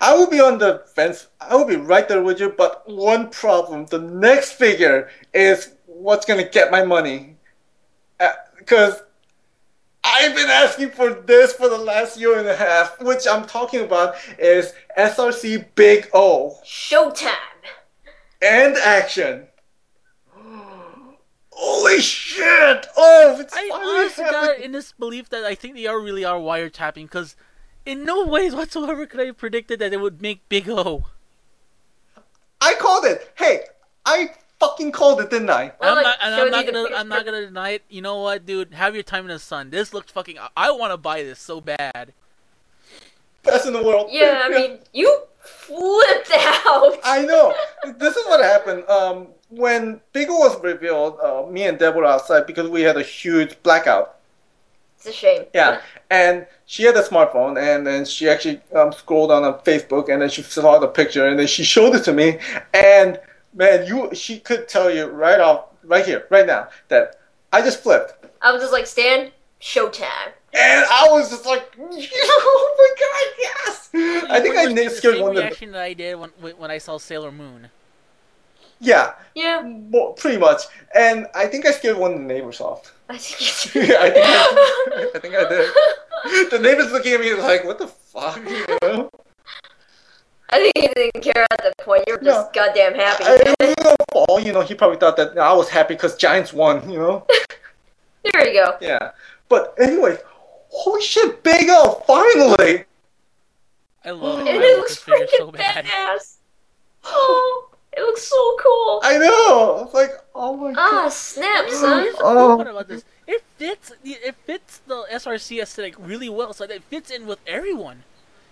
I 0.00 0.14
will 0.14 0.30
be 0.30 0.40
on 0.40 0.58
the 0.58 0.84
fence. 0.94 1.26
I 1.40 1.56
will 1.56 1.64
be 1.64 1.76
right 1.76 2.08
there 2.08 2.22
with 2.22 2.38
you, 2.40 2.54
but 2.56 2.88
one 2.88 3.30
problem. 3.30 3.86
The 3.86 3.98
next 3.98 4.52
figure 4.52 5.10
is 5.34 5.74
what's 5.86 6.24
going 6.24 6.42
to 6.42 6.48
get 6.48 6.70
my 6.70 6.84
money. 6.84 7.36
Uh, 8.20 8.32
because 8.56 9.02
I've 10.04 10.34
been 10.36 10.48
asking 10.48 10.90
for 10.90 11.10
this 11.10 11.52
for 11.52 11.68
the 11.68 11.78
last 11.78 12.18
year 12.18 12.38
and 12.38 12.46
a 12.48 12.56
half, 12.56 13.00
which 13.02 13.26
I'm 13.28 13.44
talking 13.46 13.80
about 13.80 14.14
is 14.38 14.72
SRC 14.96 15.66
Big 15.74 16.08
O. 16.14 16.56
Showtime. 16.64 17.34
And 18.40 18.76
action. 18.76 19.48
Holy 21.60 22.00
shit! 22.00 22.86
Oh, 22.96 23.36
it's 23.40 23.52
I 23.56 23.68
honestly 23.74 24.22
got 24.22 24.60
in 24.60 24.70
this 24.70 24.92
belief 24.92 25.28
that 25.30 25.42
I 25.42 25.56
think 25.56 25.74
they 25.74 25.86
are 25.86 25.98
really 25.98 26.24
are 26.24 26.38
wiretapping 26.38 27.02
because 27.02 27.34
in 27.84 28.04
no 28.04 28.24
ways 28.24 28.54
whatsoever 28.54 29.06
could 29.06 29.18
I 29.18 29.24
have 29.24 29.38
predicted 29.38 29.80
that 29.80 29.92
it 29.92 30.00
would 30.00 30.22
make 30.22 30.48
Big 30.48 30.68
O. 30.70 31.06
I 32.60 32.74
called 32.74 33.06
it. 33.06 33.32
Hey, 33.36 33.62
I 34.06 34.30
fucking 34.60 34.92
called 34.92 35.20
it, 35.20 35.30
didn't 35.30 35.50
I? 35.50 35.72
Well, 35.80 35.90
I'm 35.90 35.96
like, 35.96 36.04
not, 36.04 36.18
and 36.22 36.34
showed 36.36 36.44
I'm 36.44 36.50
not 36.52 36.66
gonna, 36.72 36.96
I'm 36.96 37.08
not 37.08 37.24
gonna 37.24 37.46
deny 37.46 37.70
it. 37.70 37.82
You 37.88 38.02
know 38.02 38.22
what, 38.22 38.46
dude? 38.46 38.72
Have 38.74 38.94
your 38.94 39.02
time 39.02 39.24
in 39.24 39.30
the 39.30 39.40
sun. 39.40 39.70
This 39.70 39.92
looked 39.92 40.12
fucking. 40.12 40.38
I 40.56 40.70
want 40.70 40.92
to 40.92 40.96
buy 40.96 41.24
this 41.24 41.40
so 41.40 41.60
bad. 41.60 42.12
Best 43.42 43.66
in 43.66 43.72
the 43.72 43.82
world. 43.82 44.10
Yeah, 44.12 44.42
I 44.44 44.48
mean, 44.56 44.78
you 44.92 45.22
flipped 45.40 46.30
out. 46.30 46.98
I 47.02 47.24
know. 47.26 47.52
This 47.96 48.16
is 48.16 48.24
what 48.26 48.44
happened. 48.44 48.88
Um, 48.88 49.28
when 49.50 50.00
Big 50.12 50.28
O 50.28 50.38
was 50.38 50.60
revealed, 50.62 51.18
uh, 51.20 51.46
me 51.50 51.64
and 51.64 51.78
Deb 51.78 51.94
were 51.94 52.04
outside 52.04 52.46
because 52.46 52.68
we 52.68 52.82
had 52.82 52.96
a 52.96 53.02
huge 53.02 53.60
blackout. 53.62 54.16
It's 54.96 55.06
a 55.06 55.12
shame. 55.12 55.44
Yeah, 55.54 55.80
and 56.10 56.46
she 56.66 56.82
had 56.82 56.96
a 56.96 57.02
smartphone, 57.02 57.56
and 57.58 57.86
then 57.86 58.04
she 58.04 58.28
actually 58.28 58.60
um, 58.74 58.92
scrolled 58.92 59.30
on, 59.30 59.44
on 59.44 59.54
Facebook, 59.60 60.12
and 60.12 60.20
then 60.20 60.28
she 60.28 60.42
saw 60.42 60.78
the 60.78 60.88
picture, 60.88 61.26
and 61.26 61.38
then 61.38 61.46
she 61.46 61.64
showed 61.64 61.94
it 61.94 62.04
to 62.04 62.12
me, 62.12 62.38
and 62.74 63.20
man, 63.54 63.86
you 63.86 64.10
she 64.14 64.40
could 64.40 64.68
tell 64.68 64.90
you 64.90 65.06
right 65.06 65.40
off, 65.40 65.66
right 65.84 66.04
here, 66.04 66.26
right 66.30 66.46
now, 66.46 66.68
that 66.88 67.20
I 67.52 67.62
just 67.62 67.82
flipped, 67.82 68.26
I 68.42 68.52
was 68.52 68.60
just 68.60 68.72
like, 68.72 68.86
Stan, 68.86 69.30
showtime. 69.60 70.32
and 70.52 70.84
I 70.90 71.06
was 71.10 71.30
just 71.30 71.46
like, 71.46 71.72
oh 71.80 72.74
my 72.78 72.90
god, 73.00 73.34
yes! 73.38 73.90
I 74.30 74.40
think 74.40 74.56
I 74.56 74.64
Pretty 74.64 74.74
much 74.74 74.84
na- 74.84 74.90
the 74.90 74.96
scared 74.96 75.20
one 75.20 75.30
of 75.30 75.36
the 75.36 75.42
reaction 75.42 75.72
that 75.72 75.82
I 75.82 75.92
did 75.92 76.18
when 76.18 76.30
when 76.58 76.70
I 76.70 76.78
saw 76.78 76.98
Sailor 76.98 77.32
Moon. 77.32 77.70
Yeah, 78.80 79.14
Yeah, 79.34 79.62
well, 79.64 80.12
pretty 80.12 80.38
much, 80.38 80.62
and 80.94 81.26
I 81.34 81.46
think 81.46 81.66
I 81.66 81.72
scared 81.72 81.96
one 81.96 82.12
of 82.14 82.18
the 82.18 82.24
neighbors 82.24 82.60
off. 82.68 82.92
I 83.08 83.16
think 83.18 83.74
you 83.74 83.82
I 83.96 84.10
think 84.10 84.26
I, 84.26 85.10
I 85.14 85.18
think 85.18 85.34
I 85.34 85.48
did. 85.48 86.50
The 86.50 86.58
neighbor's 86.58 86.92
looking 86.92 87.14
at 87.14 87.20
me 87.20 87.32
like, 87.34 87.64
"What 87.64 87.78
the 87.78 87.86
fuck?" 87.88 88.36
You 88.36 88.66
know? 88.82 89.10
I 90.50 90.58
think 90.58 90.72
he 90.76 90.88
didn't 90.88 91.22
care 91.22 91.46
at 91.50 91.62
that 91.62 91.76
point. 91.78 92.04
You 92.06 92.14
were 92.14 92.22
just 92.22 92.54
No. 92.54 92.62
goddamn 92.62 92.94
happy. 92.94 93.24
I, 93.24 93.34
it 93.36 93.54
was 93.60 93.74
no 93.84 93.96
fall. 94.12 94.40
You 94.40 94.52
know, 94.52 94.62
he 94.62 94.74
probably 94.74 94.96
thought 94.98 95.16
that 95.18 95.38
I 95.38 95.52
was 95.52 95.68
happy 95.68 95.94
because 95.94 96.16
Giants 96.16 96.52
won. 96.52 96.88
You 96.90 96.98
know? 96.98 97.26
there 98.32 98.46
you 98.48 98.52
go. 98.64 98.76
Yeah. 98.80 99.10
But 99.48 99.74
anyway, 99.78 100.16
holy 100.70 101.02
shit, 101.02 101.42
Big 101.42 101.66
O 101.70 102.02
finally! 102.06 102.84
I 104.04 104.10
love 104.10 104.40
it. 104.46 104.48
And 104.48 104.58
I 104.58 104.66
it 104.66 104.78
looks 104.78 104.96
freaking 105.02 105.28
so 105.36 105.50
bad. 105.52 105.84
badass. 105.84 106.36
Oh, 107.04 107.67
it 107.92 108.00
looks 108.00 108.22
so 108.22 108.56
cool. 108.62 109.00
I 109.02 109.18
know. 109.18 109.82
It's 109.84 109.94
like, 109.94 110.10
oh 110.34 110.56
my 110.56 110.70
Ah, 110.76 110.90
god. 111.04 111.12
snap, 111.12 111.68
son. 111.70 112.02
Here's 112.04 112.16
the 112.16 112.22
Oh. 112.24 112.34
cool 112.48 112.56
part 112.56 112.68
about 112.68 112.88
this. 112.88 113.04
It 113.26 113.42
fits. 113.56 113.92
It 114.04 114.34
fits 114.46 114.80
the 114.86 115.04
SRC 115.10 115.60
aesthetic 115.62 115.94
really 115.98 116.28
well, 116.28 116.52
so 116.52 116.64
it 116.64 116.82
fits 116.84 117.10
in 117.10 117.26
with 117.26 117.38
everyone. 117.46 118.04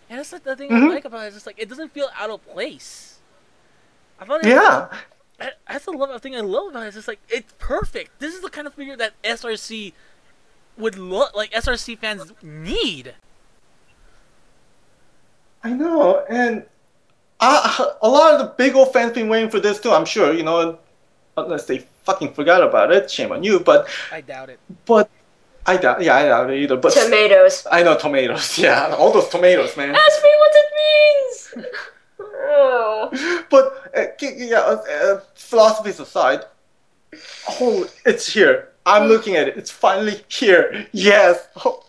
And 0.08 0.18
that's 0.18 0.32
like 0.32 0.44
the 0.44 0.54
thing 0.56 0.72
I 0.72 0.76
Mhm. 0.80 0.90
like 0.90 1.04
about 1.04 1.24
it. 1.24 1.26
It's 1.28 1.36
just 1.36 1.46
like 1.46 1.58
it 1.58 1.68
doesn't 1.68 1.92
feel 1.92 2.08
out 2.18 2.30
of 2.30 2.44
place. 2.46 3.18
I 4.20 4.24
thought 4.24 4.44
it 4.44 4.48
Yeah. 4.50 4.88
I- 5.40 5.52
That's 5.68 5.84
the 5.84 5.90
love 5.92 6.22
thing 6.22 6.34
I 6.34 6.40
love 6.40 6.68
about 6.68 6.84
it. 6.84 6.86
It's 6.88 6.96
just 6.96 7.08
like 7.08 7.18
it's 7.28 7.52
perfect. 7.58 8.18
This 8.20 8.34
is 8.34 8.40
the 8.40 8.48
kind 8.50 8.66
of 8.66 8.74
figure 8.74 8.96
that 8.96 9.12
SRC 9.22 9.92
would 10.78 10.96
look 10.98 11.34
like. 11.34 11.50
SRC 11.52 11.94
fans 11.96 12.32
need. 12.42 13.14
I 15.64 15.70
know, 15.70 16.24
and 16.28 16.64
I, 17.40 17.90
a 18.02 18.08
lot 18.08 18.34
of 18.34 18.40
the 18.40 18.46
Big 18.56 18.74
old 18.74 18.92
fans 18.92 19.12
been 19.12 19.28
waiting 19.28 19.50
for 19.50 19.60
this 19.60 19.78
too. 19.80 19.90
I'm 19.92 20.04
sure, 20.06 20.32
you 20.32 20.42
know, 20.42 20.78
unless 21.36 21.66
they 21.66 21.78
fucking 22.04 22.32
forgot 22.32 22.62
about 22.62 22.92
it. 22.92 23.10
Shame 23.10 23.32
on 23.32 23.42
you, 23.42 23.60
but 23.60 23.88
I 24.12 24.20
doubt 24.22 24.48
it. 24.50 24.58
but 24.86 25.10
I 25.66 25.76
doubt. 25.76 26.00
Yeah, 26.02 26.16
I 26.16 26.24
doubt 26.28 26.50
it 26.50 26.62
either. 26.62 26.76
But 26.76 26.92
Tomatoes. 26.92 27.66
I 27.70 27.82
know 27.82 27.96
tomatoes. 27.98 28.56
Yeah, 28.66 28.94
all 28.98 29.12
those 29.12 29.28
tomatoes, 29.28 29.76
man. 29.76 29.94
Ask 29.94 30.22
me 30.22 30.30
what 30.38 30.52
it 30.54 30.70
means. 30.82 31.66
oh. 32.24 33.44
But 33.50 33.92
uh, 33.96 34.04
k- 34.18 34.34
yeah, 34.48 34.60
uh, 34.60 34.82
uh, 35.04 35.20
philosophies 35.34 36.00
aside, 36.00 36.40
oh, 37.60 37.88
it's 38.04 38.32
here. 38.32 38.70
I'm 38.86 39.08
looking 39.08 39.34
at 39.36 39.48
it. 39.48 39.56
It's 39.56 39.70
finally 39.70 40.22
here. 40.28 40.86
Yes. 40.92 41.48
Oh, 41.64 41.82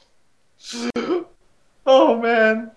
oh 1.86 2.18
man. 2.22 2.72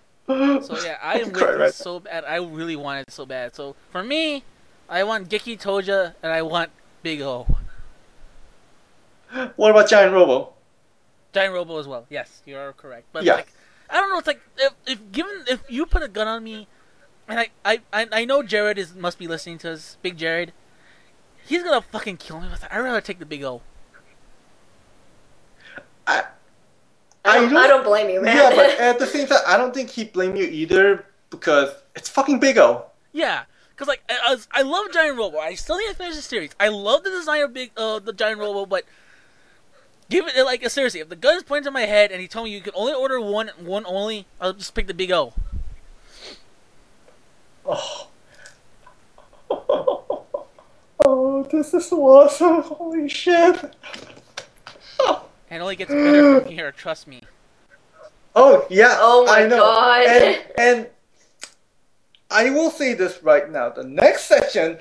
So 0.63 0.79
yeah, 0.83 0.97
I 1.03 1.21
am 1.21 1.33
with 1.33 1.41
right 1.43 1.75
so 1.75 2.01
bad. 2.01 2.25
I 2.25 2.37
really 2.37 2.77
want 2.77 3.07
it 3.09 3.13
so 3.13 3.27
bad. 3.27 3.55
So 3.55 3.75
for 3.91 4.03
me, 4.05 4.45
I 4.89 5.05
want 5.05 5.29
Geki 5.29 5.59
Toja 5.59 6.15
and 6.23 6.33
I 6.33 6.43
want 6.43 6.71
Big 7.03 7.21
O. 7.21 7.47
What 9.57 9.71
about 9.71 9.89
Giant 9.89 10.13
Robo? 10.13 10.55
Giant 11.33 11.55
Robo 11.55 11.79
as 11.79 11.87
well. 11.87 12.07
Yes, 12.11 12.43
you 12.45 12.57
are 12.57 12.73
correct. 12.73 13.07
But 13.13 13.25
Yeah. 13.25 13.37
like, 13.37 13.53
I 13.89 13.95
don't 13.97 14.11
know. 14.11 14.19
It's 14.19 14.27
like 14.27 14.41
if, 14.59 14.73
if 14.87 15.13
given 15.13 15.45
if 15.47 15.63
you 15.69 15.87
put 15.87 16.03
a 16.03 16.09
gun 16.09 16.27
on 16.29 16.43
me, 16.45 16.67
and 17.29 17.39
I 17.39 17.49
I 17.65 17.81
I, 17.93 18.09
I 18.13 18.25
know 18.25 18.43
Jared 18.43 18.79
is 18.79 18.95
must 18.95 19.19
be 19.19 19.27
listening 19.29 19.59
to 19.59 19.73
us, 19.73 19.97
Big 20.03 20.17
Jared. 20.17 20.53
He's 21.47 21.63
gonna 21.63 21.81
fucking 21.81 22.17
kill 22.19 22.41
me 22.41 22.49
with 22.49 22.63
it. 22.65 22.69
I'd 22.73 22.81
rather 22.81 23.01
take 23.01 23.19
the 23.19 23.27
Big 23.27 23.43
O. 23.45 23.63
I, 26.07 26.25
I 27.25 27.41
don't, 27.41 27.57
I 27.57 27.67
don't 27.67 27.85
blame 27.85 28.09
you, 28.09 28.21
man. 28.23 28.37
Yeah, 28.37 28.51
but 28.51 28.71
at 28.81 28.99
the 28.99 29.07
same 29.07 29.27
time, 29.27 29.41
I 29.47 29.57
don't 29.57 29.75
think 29.75 29.91
he 29.91 30.05
blame 30.05 30.37
you 30.37 30.45
either 30.45 31.05
because 31.31 31.71
it's 31.95 32.09
fucking 32.09 32.41
Big 32.41 32.59
O. 32.59 32.85
Yeah, 33.13 33.45
because 33.71 33.89
like 33.89 34.03
I, 34.09 34.19
I, 34.29 34.35
was- 34.35 34.49
I 34.53 34.63
love 34.63 34.91
Giant 34.93 35.19
Robo. 35.19 35.39
I 35.39 35.55
still 35.55 35.77
need 35.79 35.89
to 35.89 35.95
finish 35.95 36.17
the 36.17 36.23
series. 36.23 36.51
I 36.59 36.69
love 36.69 37.05
the 37.05 37.11
design 37.11 37.43
of 37.43 37.53
Big 37.53 37.73
uh 37.77 37.99
the 37.99 38.13
Giant 38.13 38.39
Robo, 38.41 38.65
but 38.67 38.85
give 40.09 40.27
it 40.29 40.45
like 40.45 40.69
seriously. 40.71 41.01
If 41.01 41.09
the 41.09 41.17
gun 41.17 41.37
is 41.37 41.43
pointed 41.43 41.65
to 41.65 41.71
my 41.71 41.83
head 41.83 42.11
and 42.11 42.21
he 42.21 42.29
told 42.29 42.47
me 42.47 42.53
you 42.53 42.61
can 42.61 42.73
only 42.75 42.95
order 42.95 43.21
one 43.21 43.51
one 43.59 43.85
only, 43.87 44.27
I'll 44.41 44.53
just 44.55 44.75
pick 44.75 44.87
the 44.87 44.95
Big 44.95 45.13
O. 45.13 45.33
Oh. 47.67 48.07
oh, 51.07 51.43
this 51.51 51.75
is 51.75 51.87
so 51.87 52.03
awesome. 52.05 52.63
Holy 52.63 53.09
shit. 53.09 53.75
And 55.51 55.59
it 55.59 55.63
only 55.63 55.77
gets 55.77 55.91
better 55.91 56.41
from 56.41 56.51
here. 56.53 56.73
Trust 56.73 57.07
me. 57.07 57.23
Oh, 58.37 58.65
yeah. 58.71 58.97
Oh 59.01 59.27
my 59.27 59.43
I 59.45 59.47
know. 59.49 59.57
God. 59.57 60.07
And, 60.07 60.45
and 60.59 60.87
I 62.31 62.51
will 62.51 62.71
say 62.71 62.95
this 62.95 63.23
right 63.23 63.51
now. 63.51 63.71
The 63.71 63.83
next 63.85 64.27
section, 64.27 64.79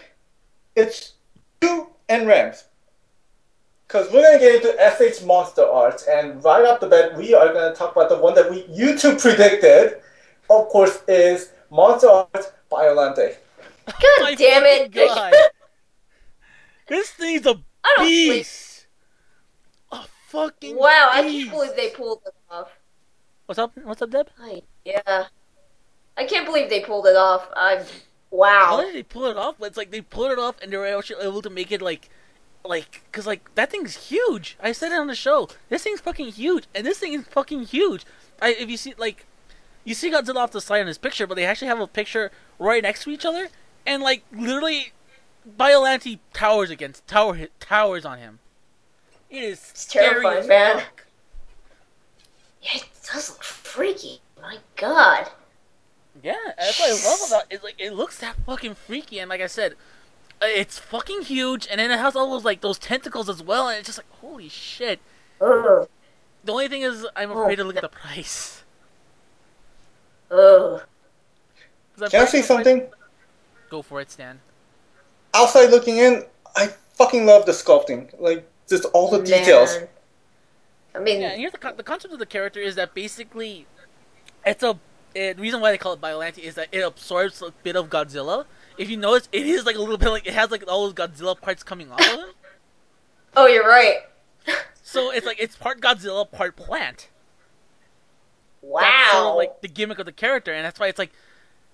it's 0.76 1.14
you 1.62 1.90
and 2.08 2.28
Rams. 2.28 2.66
Because 3.88 4.12
we're 4.14 4.22
going 4.22 4.38
to 4.38 4.46
get 4.46 4.64
into 4.64 5.16
SH 5.18 5.26
Monster 5.26 5.66
Arts, 5.66 6.04
and 6.08 6.44
right 6.44 6.64
off 6.64 6.80
the 6.80 6.86
bat, 6.86 7.18
we 7.18 7.34
are 7.34 7.52
going 7.52 7.74
to 7.74 7.76
talk 7.76 7.96
about 7.96 8.08
the 8.10 8.20
one 8.20 8.36
that 8.36 8.52
we 8.52 8.64
you 8.70 8.96
two 8.96 9.16
predicted, 9.16 10.00
of 10.48 10.68
course, 10.68 11.02
is 11.08 11.54
Monster 11.72 12.08
Arts 12.08 12.52
Biollante. 12.72 13.36
God 13.88 14.38
damn 14.38 14.64
it. 14.64 14.94
fucking 14.94 15.08
God. 15.08 15.34
this 16.88 17.10
thing's 17.10 17.48
a 17.48 17.56
I 17.84 17.94
don't 17.98 18.06
believe. 18.06 18.34
beast. 18.34 18.69
A 20.30 20.32
fucking 20.32 20.76
Wow, 20.76 21.10
I 21.12 21.22
can't 21.24 21.50
believe 21.50 21.76
they 21.76 21.90
pulled 21.90 22.22
it 22.26 22.34
off. 22.50 22.70
What's 23.46 23.60
up? 23.60 23.72
What's 23.84 24.02
up, 24.02 24.12
Deb? 24.12 24.30
Ay, 24.40 24.62
yeah. 24.86 25.26
I 26.18 26.26
can't 26.26 26.46
believe 26.46 26.70
they 26.70 26.82
pulled 26.82 27.08
it 27.08 27.16
off. 27.16 27.48
I 27.56 27.78
How 27.78 27.86
wow. 28.30 28.82
did 28.82 28.94
they 28.94 29.04
pull 29.04 29.26
it 29.26 29.38
off? 29.38 29.56
It's 29.62 29.78
like 29.78 29.92
they 29.92 30.02
pulled 30.02 30.32
it 30.32 30.40
off 30.40 30.56
and 30.62 30.72
they 30.72 30.78
were 30.78 30.86
actually 30.86 31.26
able 31.26 31.42
to 31.42 31.50
make 31.50 31.72
it 31.72 31.82
like, 31.82 32.10
like, 32.64 33.02
cause 33.12 33.26
like 33.26 33.54
that 33.56 33.72
thing's 33.72 34.10
huge. 34.10 34.58
I 34.62 34.72
said 34.72 34.92
it 34.92 35.00
on 35.00 35.08
the 35.08 35.16
show. 35.16 35.50
This 35.70 35.84
thing's 35.84 36.02
fucking 36.02 36.34
huge, 36.34 36.66
and 36.76 36.86
this 36.86 37.00
thing 37.00 37.14
is 37.14 37.26
fucking 37.26 37.64
huge. 37.64 38.06
I 38.42 38.50
if 38.50 38.70
you 38.70 38.78
see 38.78 38.94
like, 38.98 39.26
you 39.84 39.96
see 39.96 40.12
Godzilla 40.12 40.38
off 40.38 40.52
the 40.52 40.62
side 40.62 40.82
in 40.82 40.88
this 40.88 40.98
picture, 40.98 41.26
but 41.26 41.36
they 41.36 41.46
actually 41.46 41.70
have 41.70 41.80
a 41.80 41.88
picture 41.88 42.32
right 42.60 42.84
next 42.84 43.06
to 43.06 43.10
each 43.10 43.26
other, 43.26 43.48
and 43.86 44.04
like 44.04 44.24
literally, 44.32 44.92
Biollante 45.58 46.20
towers 46.34 46.70
against 46.70 47.08
tower 47.08 47.48
towers 47.60 48.06
on 48.06 48.20
him. 48.20 48.40
It 49.30 49.44
is 49.44 49.60
scary 49.76 50.10
terrifying, 50.10 50.40
as 50.40 50.48
man. 50.48 50.78
fuck. 50.80 51.06
Yeah, 52.62 52.70
it 52.78 52.86
does 53.12 53.30
look 53.30 53.44
freaky. 53.44 54.22
My 54.42 54.58
God. 54.76 55.30
Yeah, 56.24 56.36
that's 56.58 56.80
what 56.80 56.90
I 56.90 57.10
love 57.10 57.20
about 57.28 57.44
it. 57.50 57.64
Like 57.64 57.76
it 57.78 57.94
looks 57.94 58.20
that 58.20 58.36
fucking 58.46 58.76
freaky, 58.76 59.20
and 59.20 59.30
like 59.30 59.42
I 59.42 59.48
said, 59.48 59.76
Uh, 60.42 60.46
It's 60.48 60.78
fucking 60.80 61.24
huge, 61.24 61.68
and 61.70 61.80
then 61.80 61.92
it 61.92 62.00
has 62.00 62.16
all 62.16 62.32
those 62.32 62.46
like 62.46 62.62
those 62.62 62.80
tentacles 62.80 63.30
as 63.30 63.44
well, 63.44 63.68
and 63.70 63.78
it's 63.78 63.88
just 63.88 63.98
like 64.00 64.12
holy 64.22 64.50
shit. 64.50 65.00
Ugh. 65.42 65.88
The 66.46 66.52
only 66.52 66.68
thing 66.70 66.82
is, 66.84 67.06
I'm 67.16 67.32
afraid 67.32 67.58
to 67.58 67.64
look 67.66 67.76
at 67.76 67.82
the 67.82 67.90
price. 67.90 68.64
Ugh. 70.32 70.38
'Cause 71.94 72.02
I'm 72.04 72.10
Can 72.10 72.22
I 72.22 72.24
afraid- 72.24 72.42
say 72.42 72.48
something? 72.48 72.90
Go 73.70 73.82
for 73.82 74.00
it, 74.02 74.10
Stan. 74.12 74.40
Outside 75.34 75.70
looking 75.70 75.98
in, 75.98 76.26
I 76.56 76.68
fucking 76.94 77.26
love 77.26 77.46
the 77.46 77.52
sculpting. 77.52 78.14
Like 78.20 78.48
just 78.70 78.86
all 78.94 79.10
the 79.10 79.22
details. 79.24 79.78
Man. 79.78 79.88
I 80.96 81.00
mean, 81.00 81.22
Yeah, 81.22 81.30
and 81.32 81.40
here's 81.40 81.52
the 81.52 81.58
con- 81.58 81.78
the 81.78 81.84
concept 81.84 82.14
of 82.14 82.20
the 82.20 82.26
character 82.26 82.60
is 82.60 82.76
that 82.76 82.94
basically, 82.94 83.68
it's 84.46 84.64
a 84.64 84.80
it, 85.16 85.38
the 85.38 85.42
reason 85.42 85.62
why 85.62 85.72
they 85.72 85.78
call 85.78 85.94
it 85.94 86.02
Biollante 86.02 86.40
is 86.40 86.56
that 86.56 86.68
it 86.72 86.80
absorbs 86.80 87.42
a 87.42 87.52
bit 87.64 87.76
of 87.76 87.90
Godzilla. 87.90 88.46
If 88.78 88.90
you 88.90 88.98
notice, 88.98 89.28
it 89.32 89.46
is 89.46 89.66
like 89.66 89.76
a 89.76 89.80
little 89.80 89.98
bit 89.98 90.10
like 90.10 90.28
it 90.28 90.34
has 90.34 90.52
like 90.52 90.64
all 90.68 90.90
those 90.90 90.94
Godzilla 90.94 91.40
parts 91.40 91.64
coming 91.64 91.92
off 91.92 92.00
of 92.00 92.20
him. 92.20 92.30
oh, 93.36 93.48
you're 93.48 93.68
right. 93.68 93.98
So 94.82 95.12
it's 95.12 95.24
like 95.24 95.40
it's 95.40 95.56
part 95.56 95.82
Godzilla, 95.82 96.30
part 96.32 96.56
plant. 96.56 97.10
Wow. 98.62 98.80
That's 98.82 99.12
sort 99.12 99.26
of 99.28 99.36
like 99.36 99.62
the 99.62 99.68
gimmick 99.68 100.00
of 100.00 100.08
the 100.08 100.12
character, 100.12 100.52
and 100.52 100.66
that's 100.66 100.80
why 100.80 100.88
it's 100.88 100.98
like, 100.98 101.12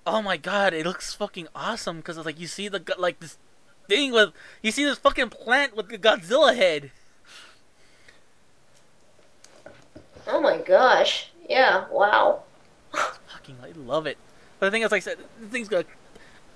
oh 0.06 0.22
my 0.22 0.36
god, 0.36 0.74
it 0.74 0.86
looks 0.86 1.14
fucking 1.14 1.48
awesome 1.56 1.98
because 1.98 2.18
it's 2.18 2.26
like 2.26 2.40
you 2.40 2.48
see 2.48 2.68
the 2.68 2.84
like 2.98 3.22
this 3.22 3.38
thing 3.88 4.12
with 4.12 4.32
you 4.62 4.72
see 4.72 4.84
this 4.86 4.98
fucking 4.98 5.30
plant 5.30 5.76
with 5.76 5.90
the 5.90 5.98
Godzilla 5.98 6.56
head. 6.56 6.92
oh 10.28 10.42
my 10.42 10.58
gosh. 10.58 11.30
Yeah. 11.48 11.86
Wow. 11.92 12.44
Fucking, 12.94 13.58
I 13.64 13.72
love 13.78 14.08
it. 14.08 14.18
But 14.60 14.68
the 14.68 14.72
thing 14.72 14.82
is, 14.82 14.92
like 14.92 15.02
I 15.02 15.04
said, 15.04 15.18
the 15.40 15.48
thing's 15.48 15.68
gonna. 15.70 15.86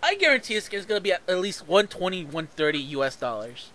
I 0.02 0.16
guarantee 0.16 0.56
it's, 0.56 0.70
it's 0.70 0.86
gonna 0.86 1.02
be 1.02 1.12
at, 1.14 1.22
at 1.28 1.40
least 1.40 1.68
120, 1.68 2.24
130 2.26 2.80
US 2.80 3.16
dollars. 3.16 3.70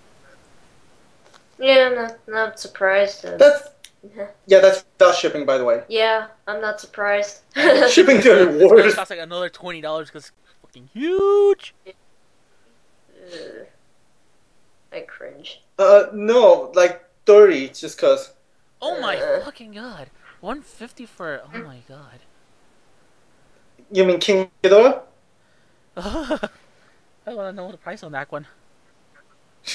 Yeah, 1.58 1.88
I'm 1.90 1.94
not, 1.94 2.18
not 2.26 2.58
surprised. 2.58 3.24
uh, 3.24 3.36
That's 3.36 3.68
Yeah. 4.16 4.26
yeah, 4.46 4.60
that's 4.60 4.84
without 4.98 5.14
shipping, 5.14 5.46
by 5.46 5.58
the 5.58 5.64
way. 5.64 5.82
yeah, 5.88 6.28
I'm 6.48 6.60
not 6.60 6.80
surprised. 6.80 7.40
Shipping 7.90 8.20
to 8.22 8.28
the 8.46 8.66
gonna 8.68 8.82
worse. 8.82 8.94
cost 8.94 9.10
like 9.10 9.18
another 9.20 9.48
twenty 9.50 9.80
dollars 9.80 10.08
because 10.08 10.24
it's 10.24 10.32
fucking 10.62 10.88
huge. 10.92 11.74
Ugh. 13.24 13.66
I 14.92 15.00
cringe. 15.00 15.60
Uh, 15.78 16.04
no, 16.12 16.70
like 16.74 17.04
thirty, 17.26 17.68
just 17.68 17.98
cause. 17.98 18.32
Oh 18.80 19.00
my 19.00 19.16
Uh. 19.16 19.44
fucking 19.44 19.72
god, 19.72 20.10
one 20.40 20.62
fifty 20.62 21.04
for 21.06 21.42
oh 21.52 21.58
my 21.58 21.78
god. 21.88 22.20
You 23.90 24.04
mean 24.04 24.18
King 24.20 24.50
Ghidorah? 24.62 25.02
I 25.96 26.38
want 27.26 27.48
to 27.48 27.52
know 27.52 27.70
the 27.70 27.76
price 27.76 28.02
on 28.02 28.12
that 28.12 28.30
one. 28.30 28.46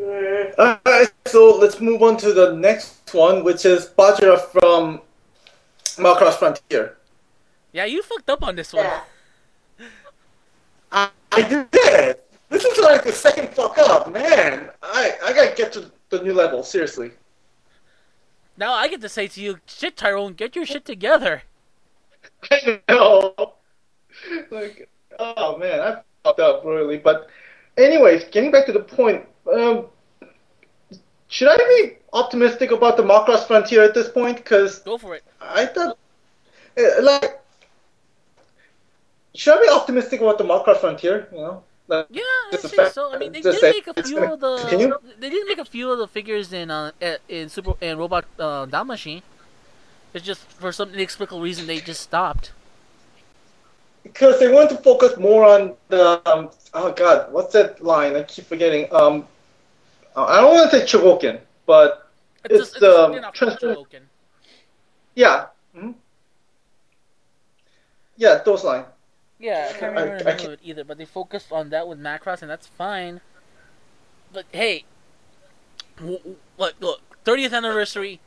Alright, 0.00 1.12
so 1.26 1.56
let's 1.56 1.80
move 1.80 2.02
on 2.02 2.16
to 2.18 2.32
the 2.32 2.54
next 2.54 3.12
one, 3.12 3.44
which 3.44 3.64
is 3.66 3.90
Vajra 3.98 4.40
from 4.40 5.02
Macross 5.96 6.34
Frontier. 6.38 6.96
Yeah, 7.72 7.84
you 7.84 8.02
fucked 8.02 8.30
up 8.30 8.42
on 8.42 8.56
this 8.56 8.72
one. 8.72 8.84
Yeah. 8.84 9.00
I, 10.90 11.10
I 11.32 11.66
did. 11.70 12.18
This 12.50 12.64
is 12.64 12.78
like 12.78 13.04
the 13.04 13.12
second 13.12 13.48
fuck 13.50 13.78
up, 13.78 14.12
man. 14.12 14.70
I 14.82 15.12
I 15.24 15.32
gotta 15.32 15.54
get 15.56 15.72
to 15.72 15.90
the 16.10 16.22
new 16.22 16.34
level, 16.34 16.62
seriously. 16.62 17.12
Now 18.56 18.74
I 18.74 18.88
get 18.88 19.00
to 19.00 19.08
say 19.08 19.26
to 19.28 19.40
you, 19.40 19.58
shit, 19.66 19.96
Tyrone, 19.96 20.34
get 20.34 20.54
your 20.54 20.66
shit 20.66 20.84
together. 20.84 21.42
I 22.50 22.80
know. 22.88 23.54
Like, 24.50 24.88
oh 25.18 25.56
man, 25.56 25.80
I 25.80 26.02
fucked 26.24 26.40
up 26.40 26.64
really. 26.64 26.98
But, 26.98 27.28
anyways, 27.78 28.24
getting 28.24 28.50
back 28.50 28.66
to 28.66 28.72
the 28.72 28.80
point, 28.80 29.26
um, 29.50 29.86
should 31.28 31.48
I 31.48 31.56
be 31.56 31.96
optimistic 32.12 32.70
about 32.72 32.96
the 32.96 33.02
Macross 33.02 33.46
Frontier 33.46 33.82
at 33.82 33.94
this 33.94 34.08
point? 34.08 34.36
Because 34.36 34.80
Go 34.80 34.98
for 34.98 35.14
it. 35.14 35.24
I 35.40 35.66
thought, 35.66 35.96
uh, 36.76 37.02
like, 37.02 37.40
should 39.34 39.56
I 39.56 39.62
be 39.62 39.70
optimistic 39.70 40.20
about 40.20 40.38
the 40.38 40.44
Macross 40.44 40.78
Frontier? 40.78 41.28
You 41.32 41.38
know, 41.38 41.62
like, 41.90 42.06
Yeah, 42.10 42.22
Just 42.52 42.64
I'd 42.66 42.70
fact- 42.72 42.94
so. 42.94 43.12
I 43.12 43.18
mean, 43.18 43.32
they 43.32 43.40
did 43.42 43.60
that 43.60 43.74
make 43.74 43.86
a 43.88 44.02
few 44.02 44.16
gonna 44.20 44.32
of 44.34 44.40
the. 44.40 44.56
continue? 44.58 44.94
They 45.18 45.30
did 45.30 45.46
make 45.46 45.58
a 45.58 45.64
few 45.64 45.90
of 45.90 45.98
the 45.98 46.08
figures 46.08 46.52
in 46.52 46.70
uh 46.70 46.92
in 47.28 47.48
Super 47.48 47.74
and 47.82 47.98
Robot 47.98 48.24
uh, 48.38 48.64
Down 48.66 48.86
Machine. 48.86 49.22
It's 50.14 50.24
just 50.24 50.40
for 50.62 50.72
some 50.72 50.90
inexplicable 50.94 51.40
reason 51.42 51.66
they 51.66 51.78
just 51.80 52.00
stopped. 52.00 52.52
because 54.02 54.40
they 54.40 54.48
want 54.50 54.70
to 54.70 54.76
focus 54.76 55.16
more 55.18 55.44
on 55.44 55.74
the 55.88 56.04
um, 56.30 56.48
oh 56.74 56.90
god, 56.92 57.30
what's 57.32 57.52
that 57.52 57.82
line? 57.84 58.16
I 58.16 58.22
keep 58.24 58.46
forgetting. 58.46 58.88
Um, 58.92 59.26
uh, 60.16 60.24
I 60.24 60.40
don't 60.40 60.54
want 60.54 60.70
to 60.70 60.78
say 60.78 60.84
Chogokin, 60.86 61.38
but 61.66 62.10
It's, 62.44 62.54
It's, 62.54 62.58
just, 62.62 62.76
it's 62.76 62.84
um, 62.98 63.12
just 63.12 63.22
not 63.22 63.34
transfer- 63.34 63.74
Chogokin. 63.74 64.02
yeah, 65.14 65.46
mhm. 65.76 65.94
yeah, 68.16 68.40
those 68.44 68.64
lines. 68.64 68.86
Yeah, 69.40 69.68
I 69.70 69.72
can't 69.72 69.96
I- 69.96 70.02
remember 70.02 70.14
I 70.14 70.18
the 70.18 70.24
name 70.24 70.36
can't- 70.36 70.44
of 70.46 70.52
it 70.52 70.60
either, 70.62 70.84
but 70.84 70.98
they 70.98 71.04
focused 71.06 71.50
on 71.50 71.70
that 71.70 71.88
with 71.88 71.98
Macross, 71.98 72.42
and 72.42 72.50
that's 72.50 72.66
fine. 72.66 73.20
But 74.32 74.44
hey, 74.52 74.84
w- 75.96 76.18
w- 76.18 76.36
look, 76.58 76.74
look, 76.80 77.00
30th 77.24 77.52
anniversary. 77.52 78.20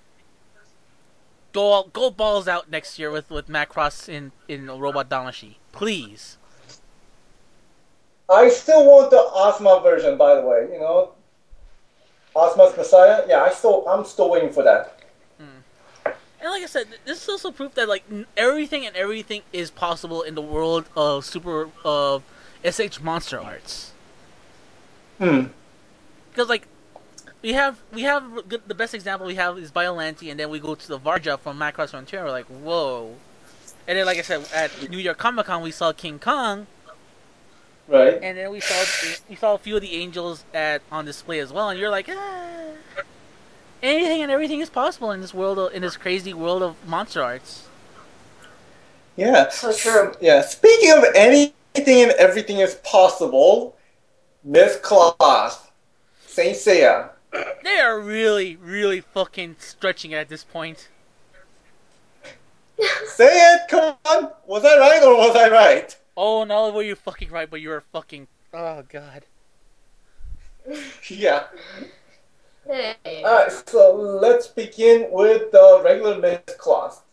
Go 1.54 1.62
all, 1.68 1.84
go 1.84 2.10
balls 2.10 2.48
out 2.48 2.70
next 2.72 2.98
year 2.98 3.12
with 3.12 3.30
with 3.30 3.48
Macross 3.48 4.10
in 4.10 4.32
in 4.48 4.68
Robot 4.68 5.08
Damashii, 5.08 5.56
please. 5.72 6.38
I 8.28 8.50
still 8.50 8.86
want 8.86 9.12
the 9.12 9.20
Ozma 9.20 9.82
version, 9.84 10.18
by 10.18 10.34
the 10.34 10.42
way. 10.42 10.68
You 10.74 10.80
know, 10.80 11.12
Ozma's 12.36 12.76
Messiah. 12.76 13.24
Yeah, 13.28 13.44
I 13.44 13.52
still, 13.52 13.88
I'm 13.88 14.04
still 14.04 14.32
waiting 14.32 14.52
for 14.52 14.64
that. 14.64 14.93
And 16.44 16.52
like 16.52 16.62
I 16.64 16.66
said, 16.66 16.88
this 17.06 17.24
is 17.24 17.30
also 17.30 17.52
proof 17.52 17.74
that 17.76 17.88
like 17.88 18.04
everything 18.36 18.86
and 18.86 18.94
everything 18.98 19.44
is 19.54 19.72
possible 19.72 20.22
in 20.22 20.36
the 20.36 20.42
world 20.42 20.86
of 20.96 21.24
super 21.24 21.70
of 21.86 22.22
SH 22.70 23.00
Monster 23.02 23.40
Arts. 23.40 23.94
Hmm. 25.20 25.46
Because 26.30 26.50
like 26.50 26.68
we 27.42 27.54
have 27.54 27.80
we 27.94 28.02
have 28.02 28.50
good- 28.50 28.64
the 28.68 28.76
best 28.76 28.94
example 28.94 29.26
we 29.26 29.36
have 29.36 29.58
is 29.58 29.72
Biollante, 29.72 30.30
and 30.30 30.38
then 30.38 30.50
we 30.50 30.60
go 30.60 30.76
to 30.76 30.88
the 30.88 31.00
Vajra 31.00 31.40
from 31.40 31.58
Macross 31.58 31.92
Frontier. 31.92 32.26
We're 32.26 32.32
like, 32.32 32.48
whoa. 32.48 33.16
And 33.88 33.98
then, 33.98 34.06
like 34.06 34.18
I 34.18 34.22
said, 34.22 34.46
at 34.54 34.90
New 34.90 34.98
York 34.98 35.18
Comic 35.18 35.46
Con, 35.46 35.62
we 35.62 35.72
saw 35.72 35.92
King 35.92 36.18
Kong, 36.20 36.68
Right. 37.88 38.18
and 38.22 38.38
then 38.38 38.50
we 38.52 38.60
saw 38.62 39.18
we 39.30 39.36
saw 39.36 39.54
a 39.56 39.58
few 39.58 39.76
of 39.78 39.82
the 39.82 39.94
angels 39.96 40.44
at 40.54 40.82
on 40.92 41.06
display 41.06 41.40
as 41.40 41.54
well. 41.54 41.70
And 41.70 41.80
you're 41.80 41.90
like, 41.90 42.10
ah, 42.10 42.72
anything 43.84 44.22
and 44.22 44.32
everything 44.32 44.62
is 44.62 44.70
possible 44.70 45.12
in 45.12 45.22
this 45.22 45.34
world 45.34 45.60
of, 45.60 45.74
in 45.74 45.82
this 45.82 45.98
crazy 45.98 46.34
world 46.34 46.64
of 46.64 46.76
monster 46.88 47.22
arts. 47.22 47.68
Yeah. 49.16 49.50
So 49.50 49.74
true. 49.74 50.14
Yeah. 50.20 50.42
Speaking 50.42 50.92
of 50.92 51.04
anything 51.14 51.54
and 51.76 52.12
everything 52.14 52.58
is 52.60 52.76
possible, 52.76 53.76
Myth 54.44 54.82
Cloth, 54.82 55.72
Saint 56.26 56.56
Seiya. 56.56 57.10
They 57.64 57.80
are 57.80 58.00
really, 58.00 58.56
really 58.56 59.02
fucking 59.02 59.58
stretching 59.60 60.12
it 60.12 60.16
at 60.16 60.30
this 60.30 60.44
point. 60.44 60.90
Say 63.06 63.28
it, 63.28 63.62
come 63.70 63.96
on. 64.06 64.32
Was 64.46 64.66
I 64.66 64.78
right 64.78 65.04
or 65.04 65.16
was 65.16 65.36
I 65.36 65.50
right? 65.50 65.96
Oh, 66.16 66.44
not 66.44 66.60
only 66.60 66.76
were 66.76 66.84
you 66.84 66.96
fucking 66.96 67.32
right, 67.32 67.50
but 67.50 67.62
you 67.62 67.70
were 67.70 67.84
fucking. 67.92 68.28
Oh 68.54 68.84
god. 68.88 69.24
Yeah. 71.10 71.44
Hey. 72.66 73.24
Alright, 73.26 73.52
so 73.52 73.96
let's 73.96 74.48
begin 74.48 75.08
with 75.12 75.52
the 75.52 75.82
regular 75.84 76.18
Myth 76.20 76.56
Cloth. 76.58 77.04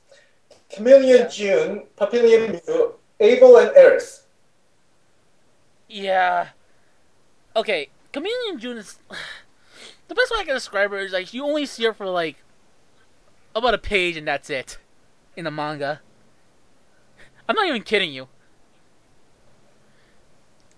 Chameleon 0.73 1.29
June, 1.31 1.87
Papillon 1.97 2.53
Myu, 2.53 2.93
Abel 3.19 3.57
and 3.57 3.77
Eris. 3.77 4.27
Yeah. 5.89 6.49
Okay, 7.57 7.89
Chameleon 8.13 8.59
June 8.59 8.79
is 8.79 8.99
the 10.09 10.15
best 10.15 10.31
way 10.31 10.41
I 10.41 10.45
can 10.45 10.55
describe 10.55 10.93
her 10.93 10.99
is 10.99 11.13
like 11.13 11.35
you 11.35 11.45
only 11.45 11.67
see 11.67 11.85
her 11.85 11.93
for 11.93 12.07
like 12.07 12.37
about 13.55 13.75
a 13.75 13.79
page 13.79 14.17
and 14.17 14.27
that's 14.27 14.51
it 14.51 14.79
in 15.37 15.45
the 15.45 15.51
manga. 15.51 16.01
I'm 17.49 17.57
not 17.57 17.67
even 17.67 17.83
kidding 17.83 18.13
you. 18.13 18.29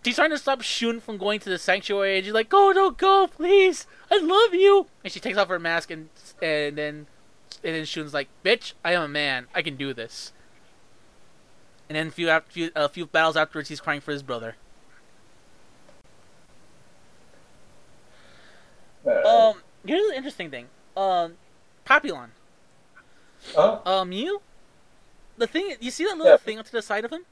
She's 0.05 0.16
trying 0.16 0.31
to 0.31 0.39
stop 0.39 0.62
Shun 0.62 1.01
from 1.01 1.16
going 1.16 1.39
to 1.41 1.49
the 1.49 1.59
sanctuary, 1.59 2.16
and 2.16 2.24
she's 2.24 2.35
like, 2.35 2.49
"Go, 2.49 2.73
don't 2.73 2.99
go, 2.99 3.29
please! 3.29 3.87
I 4.11 4.19
love 4.19 4.53
you." 4.53 4.87
And 5.05 5.12
she 5.12 5.20
takes 5.20 5.39
off 5.39 5.49
her 5.49 5.59
mask, 5.61 5.91
and 5.91 6.09
and 6.43 6.77
then 6.77 7.07
and 7.62 7.74
then 7.77 7.85
Shun's 7.85 8.12
like, 8.12 8.29
"Bitch, 8.45 8.73
I 8.85 8.95
am 8.95 9.03
a 9.03 9.09
man. 9.09 9.47
I 9.55 9.62
can 9.62 9.77
do 9.77 9.95
this." 9.95 10.33
And 11.89 11.97
then 11.97 12.09
a 12.09 12.11
few 12.11 12.29
after 12.31 12.51
few, 12.51 12.70
a 12.74 12.89
few 12.89 13.07
battles 13.07 13.37
afterwards, 13.37 13.69
he's 13.69 13.81
crying 13.81 14.01
for 14.01 14.11
his 14.12 14.23
brother. 14.23 14.57
Um, 19.07 19.62
here's 19.85 20.09
the 20.09 20.16
interesting 20.16 20.51
thing. 20.51 20.69
Um, 20.97 21.35
Papillon. 21.85 22.31
huh? 23.55 23.79
Um, 23.85 24.12
you. 24.12 24.41
The 25.39 25.47
thing, 25.47 25.77
you 25.81 25.91
see 25.91 26.05
that 26.05 26.16
little 26.16 26.33
Yeah. 26.33 26.37
thing 26.37 26.59
up 26.59 26.66
to 26.66 26.73
the 26.73 26.83
side 26.83 27.05
of 27.05 27.12
him? 27.12 27.24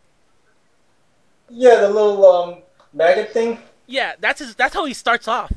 Yeah, 1.50 1.80
the 1.80 1.88
little 1.90 2.24
um 2.26 2.62
maggot 2.92 3.32
thing. 3.32 3.58
Yeah, 3.86 4.14
that's 4.20 4.38
his. 4.40 4.54
That's 4.54 4.74
how 4.74 4.84
he 4.84 4.94
starts 4.94 5.26
off. 5.28 5.52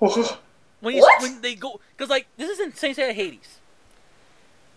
When 0.80 0.98
What? 0.98 1.22
when 1.22 1.40
they 1.40 1.54
go 1.54 1.80
because 1.96 2.10
like 2.10 2.26
this 2.36 2.50
is 2.50 2.60
in 2.60 2.74
Saint 2.74 2.96
Seiya 2.98 3.12
Hades. 3.14 3.60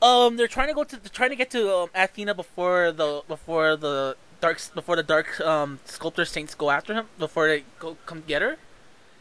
Um, 0.02 0.38
they're 0.38 0.48
trying 0.48 0.69
to 0.69 0.73
go 0.73 0.86
to 0.86 0.95
they're 0.95 1.10
trying 1.11 1.30
to 1.31 1.36
get 1.36 1.52
to 1.52 1.76
um, 1.76 1.90
Athena 1.94 2.34
before 2.34 2.91
the 2.94 3.22
before 3.27 3.76
the 3.76 4.15
dark 4.40 4.61
before 4.73 4.95
the 4.95 5.03
dark 5.03 5.40
um 5.41 5.80
sculptor 5.84 6.23
saints 6.23 6.56
go 6.56 6.69
after 6.72 6.94
him 6.94 7.07
before 7.19 7.48
they 7.49 7.65
go 7.80 7.98
come 8.06 8.23
get 8.26 8.41
her, 8.41 8.57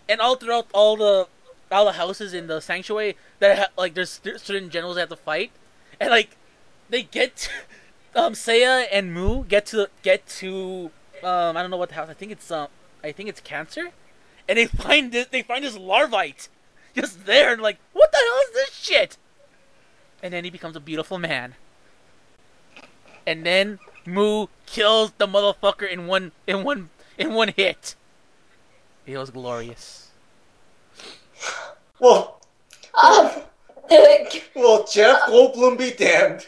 and 0.08 0.20
all 0.20 0.36
throughout 0.36 0.68
all 0.72 0.96
the 0.96 1.26
all 1.72 1.84
the 1.86 1.92
houses 1.92 2.32
in 2.32 2.46
the 2.46 2.60
sanctuary 2.60 3.16
that 3.40 3.58
ha- 3.58 3.72
like 3.76 3.94
there's 3.94 4.20
cer- 4.22 4.38
certain 4.38 4.70
generals 4.70 4.94
that 4.94 5.02
have 5.02 5.08
to 5.10 5.16
fight, 5.16 5.50
and 5.98 6.10
like 6.10 6.36
they 6.88 7.02
get 7.02 7.34
to, 7.36 7.50
um 8.14 8.32
Seiya 8.32 8.86
and 8.90 9.12
Mu 9.12 9.44
get 9.44 9.66
to 9.66 9.88
get 10.02 10.26
to 10.40 10.90
um 11.22 11.56
I 11.56 11.62
don't 11.62 11.70
know 11.70 11.76
what 11.76 11.90
the 11.90 11.94
house 11.94 12.08
I 12.08 12.14
think 12.14 12.32
it's 12.32 12.50
um 12.50 12.68
I 13.02 13.12
think 13.12 13.28
it's 13.28 13.40
Cancer, 13.40 13.90
and 14.48 14.58
they 14.58 14.66
find 14.66 15.12
this 15.12 15.26
they 15.28 15.42
find 15.42 15.64
this 15.64 15.78
larvite 15.78 16.48
just 16.94 17.26
there 17.26 17.52
and 17.52 17.62
like 17.62 17.78
what 17.92 18.10
the 18.12 18.18
hell 18.18 18.40
is 18.48 18.54
this 18.54 18.74
shit? 18.74 19.16
And 20.22 20.32
then 20.32 20.44
he 20.44 20.50
becomes 20.50 20.74
a 20.74 20.80
beautiful 20.80 21.18
man. 21.18 21.54
And 23.26 23.44
then 23.46 23.78
Mu 24.04 24.46
kills 24.66 25.12
the 25.18 25.26
motherfucker 25.26 25.88
in 25.88 26.06
one 26.06 26.32
in 26.46 26.64
one 26.64 26.90
in 27.16 27.34
one 27.34 27.52
hit. 27.56 27.94
It 29.06 29.16
was 29.16 29.30
glorious. 29.30 30.10
Well, 32.00 32.40
Um, 33.02 33.30
well, 34.54 34.84
Jeff 34.84 35.22
Goldblum 35.22 35.78
be 35.78 35.92
damned. 35.92 36.46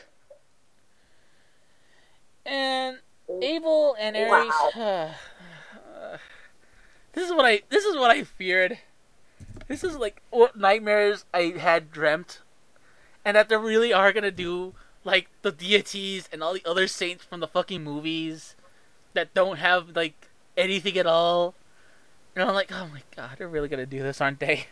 And 2.51 2.99
Abel 3.41 3.97
and 3.99 4.17
Ares. 4.17 4.53
this 7.13 7.25
is 7.25 7.33
what 7.33 7.45
I 7.45 7.63
this 7.69 7.85
is 7.85 7.97
what 7.97 8.11
I 8.11 8.25
feared. 8.25 8.79
This 9.69 9.85
is 9.85 9.97
like 9.97 10.21
what 10.31 10.59
nightmares 10.59 11.25
I 11.33 11.55
had 11.57 11.93
dreamt, 11.93 12.41
and 13.25 13.37
that 13.37 13.49
they 13.49 13.57
really 13.57 13.93
are 13.93 14.13
gonna 14.13 14.33
do 14.33 14.75
like 15.05 15.29
the 15.43 15.53
deities 15.53 16.29
and 16.33 16.43
all 16.43 16.53
the 16.53 16.65
other 16.67 16.89
saints 16.89 17.25
from 17.25 17.39
the 17.39 17.47
fucking 17.47 17.85
movies 17.85 18.57
that 19.15 19.33
don't 19.33 19.59
have 19.59 19.95
like 19.95 20.29
anything 20.57 20.99
at 20.99 21.07
all. 21.07 21.55
And 22.35 22.49
I'm 22.49 22.55
like, 22.55 22.73
oh 22.73 22.89
my 22.93 23.03
god, 23.15 23.37
they're 23.39 23.49
really 23.49 23.69
gonna 23.69 23.87
do 23.87 24.03
this, 24.03 24.21
aren't 24.21 24.41
they? 24.41 24.67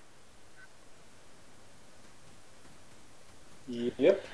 Yep. 3.68 4.24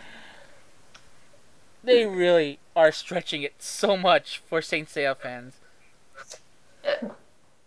They 1.84 2.06
really 2.06 2.58
are 2.74 2.90
stretching 2.92 3.42
it 3.42 3.54
so 3.58 3.96
much 3.96 4.38
for 4.48 4.62
Saint 4.62 4.88
Seiya 4.88 5.16
fans. 5.16 5.54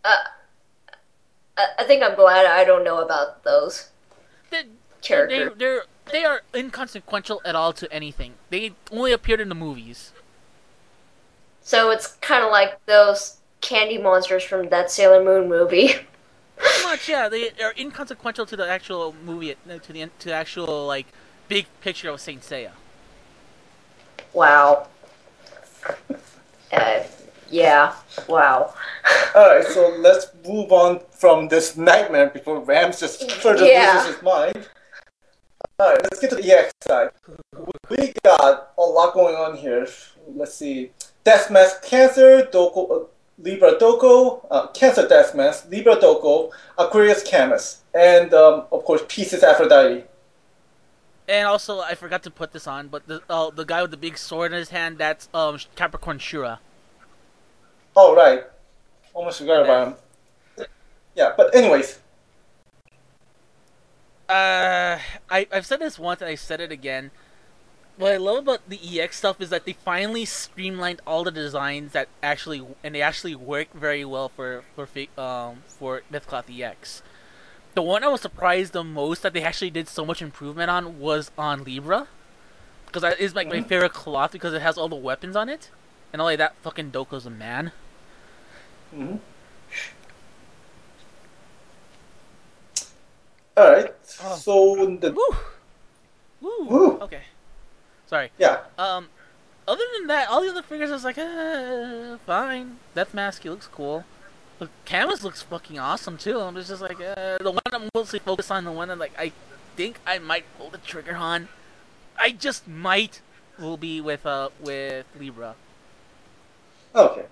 I, 0.03 0.17
I 1.79 1.83
think 1.85 2.03
I'm 2.03 2.15
glad 2.15 2.45
I 2.45 2.63
don't 2.63 2.83
know 2.83 2.99
about 3.03 3.43
those 3.43 3.89
They, 4.49 4.63
they, 4.63 4.67
characters. 5.01 5.51
they're 5.57 5.83
they 6.11 6.23
are 6.23 6.41
inconsequential 6.55 7.41
at 7.43 7.55
all 7.55 7.73
to 7.73 7.91
anything. 7.91 8.35
They 8.49 8.71
only 8.91 9.11
appeared 9.11 9.41
in 9.41 9.49
the 9.49 9.55
movies. 9.55 10.13
So 11.61 11.91
it's 11.91 12.07
kind 12.21 12.45
of 12.45 12.51
like 12.51 12.83
those 12.85 13.37
candy 13.59 13.97
monsters 13.97 14.43
from 14.43 14.69
that 14.69 14.89
Sailor 14.89 15.21
Moon 15.23 15.49
movie. 15.49 15.87
Pretty 16.57 16.83
much, 16.83 17.09
yeah. 17.09 17.27
They 17.27 17.49
are 17.61 17.73
inconsequential 17.77 18.45
to 18.45 18.55
the 18.55 18.67
actual 18.67 19.13
movie, 19.25 19.51
uh, 19.51 19.77
to 19.79 19.93
the 19.93 20.09
to 20.19 20.29
the 20.29 20.33
actual 20.33 20.87
like 20.87 21.07
big 21.49 21.65
picture 21.81 22.09
of 22.09 22.21
Saint 22.21 22.41
Seiya. 22.41 22.71
Wow. 24.33 24.87
Uh, 26.71 27.03
yeah. 27.49 27.93
Wow. 28.27 28.73
Alright, 29.35 29.65
so 29.65 29.95
let's 29.99 30.27
move 30.45 30.71
on 30.71 30.99
from 31.11 31.47
this 31.47 31.77
nightmare 31.77 32.29
before 32.29 32.59
Rams 32.59 32.99
just 32.99 33.31
further 33.31 33.65
Yeah. 33.65 33.93
loses 33.95 34.15
his 34.15 34.23
mind. 34.23 34.67
Alright, 35.81 36.01
let's 36.03 36.19
get 36.19 36.29
to 36.31 36.35
the 36.35 36.51
EX 36.51 36.73
side. 36.87 37.09
We 37.89 38.13
got 38.23 38.73
a 38.77 38.81
lot 38.81 39.13
going 39.13 39.35
on 39.35 39.55
here. 39.57 39.87
Let's 40.35 40.55
see. 40.55 40.91
Death 41.23 41.49
Mask 41.51 41.83
Cancer, 41.83 42.43
Doko, 42.51 42.91
uh, 42.91 43.05
Libra 43.39 43.75
Doko, 43.77 44.45
uh, 44.49 44.67
Cancer 44.67 45.07
Death 45.07 45.35
Mask, 45.35 45.67
Libra 45.69 45.95
Doko, 45.97 46.51
Aquarius 46.77 47.23
Camus, 47.23 47.81
and 47.93 48.33
um, 48.33 48.65
of 48.71 48.83
course 48.85 49.01
Pisces 49.07 49.43
Aphrodite. 49.43 50.03
And 51.27 51.45
also, 51.45 51.81
I 51.81 51.95
forgot 51.95 52.23
to 52.23 52.31
put 52.31 52.53
this 52.53 52.67
on, 52.67 52.87
but 52.87 53.05
the 53.07 53.21
uh, 53.29 53.49
the 53.49 53.65
guy 53.65 53.81
with 53.81 53.91
the 53.91 53.97
big 53.97 54.17
sword 54.17 54.53
in 54.53 54.57
his 54.57 54.69
hand, 54.69 54.97
that's 54.97 55.27
um 55.33 55.59
Capricorn 55.75 56.19
Shura. 56.19 56.59
Oh, 57.95 58.15
right. 58.15 58.43
Almost 59.13 59.39
forgot 59.39 59.63
about 59.63 59.87
him. 59.87 60.67
Yeah, 61.15 61.33
but 61.35 61.53
anyways. 61.53 61.99
Uh, 64.29 64.99
I 65.29 65.47
I've 65.51 65.65
said 65.65 65.79
this 65.79 65.97
once 65.97 66.21
and 66.21 66.29
I 66.29 66.35
said 66.35 66.61
it 66.61 66.71
again. 66.71 67.11
What 67.97 68.13
I 68.13 68.17
love 68.17 68.37
about 68.37 68.69
the 68.69 68.79
EX 69.01 69.17
stuff 69.17 69.41
is 69.41 69.49
that 69.49 69.65
they 69.65 69.73
finally 69.73 70.25
streamlined 70.25 71.01
all 71.07 71.23
the 71.23 71.31
designs 71.31 71.93
that 71.93 72.07
actually 72.21 72.63
and 72.83 72.93
they 72.93 73.01
actually 73.01 73.33
work 73.35 73.73
very 73.73 74.05
well 74.05 74.29
for 74.29 74.63
for 74.75 74.87
um 75.19 75.63
for 75.67 76.03
Mythcloth 76.09 76.49
EX. 76.49 77.01
The 77.77 77.83
one 77.83 78.03
I 78.03 78.07
was 78.07 78.21
surprised 78.21 78.73
the 78.73 78.83
most 78.83 79.21
that 79.21 79.33
they 79.33 79.43
actually 79.43 79.69
did 79.69 79.87
so 79.87 80.03
much 80.03 80.19
improvement 80.19 80.71
on 80.71 80.99
was 80.99 81.29
on 81.37 81.63
Libra, 81.63 82.07
because 82.87 83.03
that 83.03 83.19
is 83.19 83.35
like 83.35 83.47
my 83.49 83.61
favorite 83.61 83.93
cloth 83.93 84.31
because 84.31 84.51
it 84.55 84.63
has 84.63 84.79
all 84.79 84.89
the 84.89 84.95
weapons 84.95 85.35
on 85.35 85.47
it, 85.47 85.69
and 86.11 86.19
only 86.19 86.35
that 86.37 86.55
fucking 86.63 86.89
Doko's 86.89 87.27
a 87.27 87.29
man. 87.29 87.71
Mhm. 88.91 89.19
Alright, 93.55 93.93
Oh. 94.23 94.35
so 94.37 94.75
the. 94.99 95.11
Woo, 95.11 95.37
woo. 96.41 96.63
Woo. 96.65 96.97
Okay, 97.01 97.25
sorry. 98.07 98.31
Yeah. 98.39 98.61
Um, 98.79 99.09
other 99.67 99.83
than 99.99 100.07
that, 100.07 100.29
all 100.29 100.41
the 100.41 100.49
other 100.49 100.63
figures 100.63 100.89
I 100.89 100.93
was 100.93 101.03
like, 101.03 101.19
uh, 101.19 102.17
fine. 102.25 102.79
Death 102.95 103.13
Mask, 103.13 103.43
he 103.43 103.51
looks 103.51 103.67
cool. 103.67 104.03
The 104.59 104.69
Camus 104.85 105.23
looks 105.23 105.43
fucking 105.43 105.77
awesome 105.77 106.17
too. 106.17 106.39
I'm 106.39 106.55
just 106.55 106.81
like, 106.81 106.99
uh, 106.99 107.37
the 107.39 107.51
one 107.51 107.61
I'm 107.71 107.89
mostly 107.93 108.19
focused 108.19 108.51
on, 108.51 108.63
the 108.63 108.71
one 108.71 108.87
that 108.87 108.97
like 108.97 109.13
I 109.17 109.31
think 109.75 109.99
I 110.05 110.17
might 110.17 110.45
pull 110.57 110.69
the 110.69 110.79
trigger 110.79 111.15
on. 111.15 111.47
I 112.17 112.31
just 112.31 112.67
might 112.67 113.21
will 113.59 113.77
be 113.77 114.01
with 114.01 114.25
uh 114.25 114.49
with 114.59 115.05
Libra. 115.19 115.55
Okay. 116.95 117.25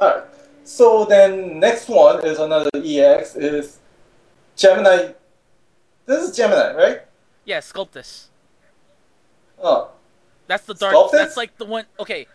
Alright. 0.00 0.24
So 0.64 1.06
then 1.06 1.60
next 1.60 1.88
one 1.88 2.24
is 2.26 2.38
another 2.38 2.70
EX 2.74 3.36
is 3.36 3.78
Gemini. 4.56 5.12
This 6.04 6.28
is 6.28 6.36
Gemini, 6.36 6.74
right? 6.74 7.00
Yeah, 7.44 7.60
Sculptus. 7.60 8.28
Oh. 9.62 9.90
That's 10.46 10.64
the 10.64 10.74
dark. 10.74 10.92
Sculptus? 10.92 11.18
That's 11.18 11.36
like 11.36 11.56
the 11.56 11.64
one. 11.64 11.86
Okay, 11.98 12.26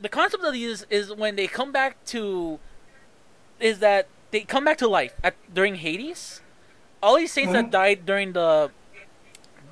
the 0.00 0.08
concept 0.08 0.44
of 0.44 0.52
these 0.52 0.84
is 0.90 1.12
when 1.12 1.36
they 1.36 1.46
come 1.46 1.72
back 1.72 2.02
to, 2.06 2.58
is 3.60 3.78
that 3.80 4.06
they 4.30 4.40
come 4.40 4.64
back 4.64 4.78
to 4.78 4.88
life 4.88 5.14
at 5.24 5.34
during 5.52 5.76
Hades. 5.76 6.40
All 7.02 7.16
these 7.16 7.32
saints 7.32 7.52
that 7.52 7.66
Mhm. 7.66 7.70
died 7.70 8.06
during 8.06 8.32
the, 8.32 8.70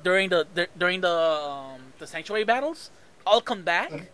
during 0.03 0.29
the, 0.29 0.47
the 0.53 0.67
during 0.77 1.01
the 1.01 1.09
um, 1.11 1.93
the 1.99 2.07
sanctuary 2.07 2.43
battles, 2.45 2.89
all 3.25 3.41
come 3.41 3.63
back, 3.63 3.89
Mhm. 3.91 4.07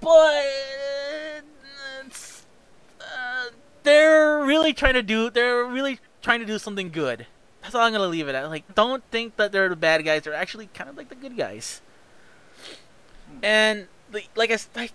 but 0.00 1.42
uh, 3.00 3.50
they're 3.82 4.38
really 4.44 4.72
trying 4.72 4.94
to 4.94 5.02
do. 5.02 5.30
They're 5.30 5.64
really 5.64 5.98
trying 6.22 6.40
to 6.40 6.46
do 6.46 6.58
something 6.58 6.90
good. 6.90 7.26
That's 7.62 7.74
all 7.74 7.82
I'm 7.82 7.92
gonna 7.92 8.06
leave 8.06 8.28
it 8.28 8.34
at. 8.34 8.48
Like, 8.48 8.74
don't 8.74 9.04
think 9.10 9.36
that 9.36 9.52
they're 9.52 9.68
the 9.68 9.76
bad 9.76 10.04
guys. 10.04 10.22
They're 10.22 10.34
actually 10.34 10.66
kind 10.74 10.88
of 10.90 10.96
like 10.96 11.08
the 11.08 11.14
good 11.14 11.36
guys 11.36 11.80
and 13.42 13.86
the, 14.10 14.22
like 14.36 14.50
I 14.50 14.58
like 14.74 14.92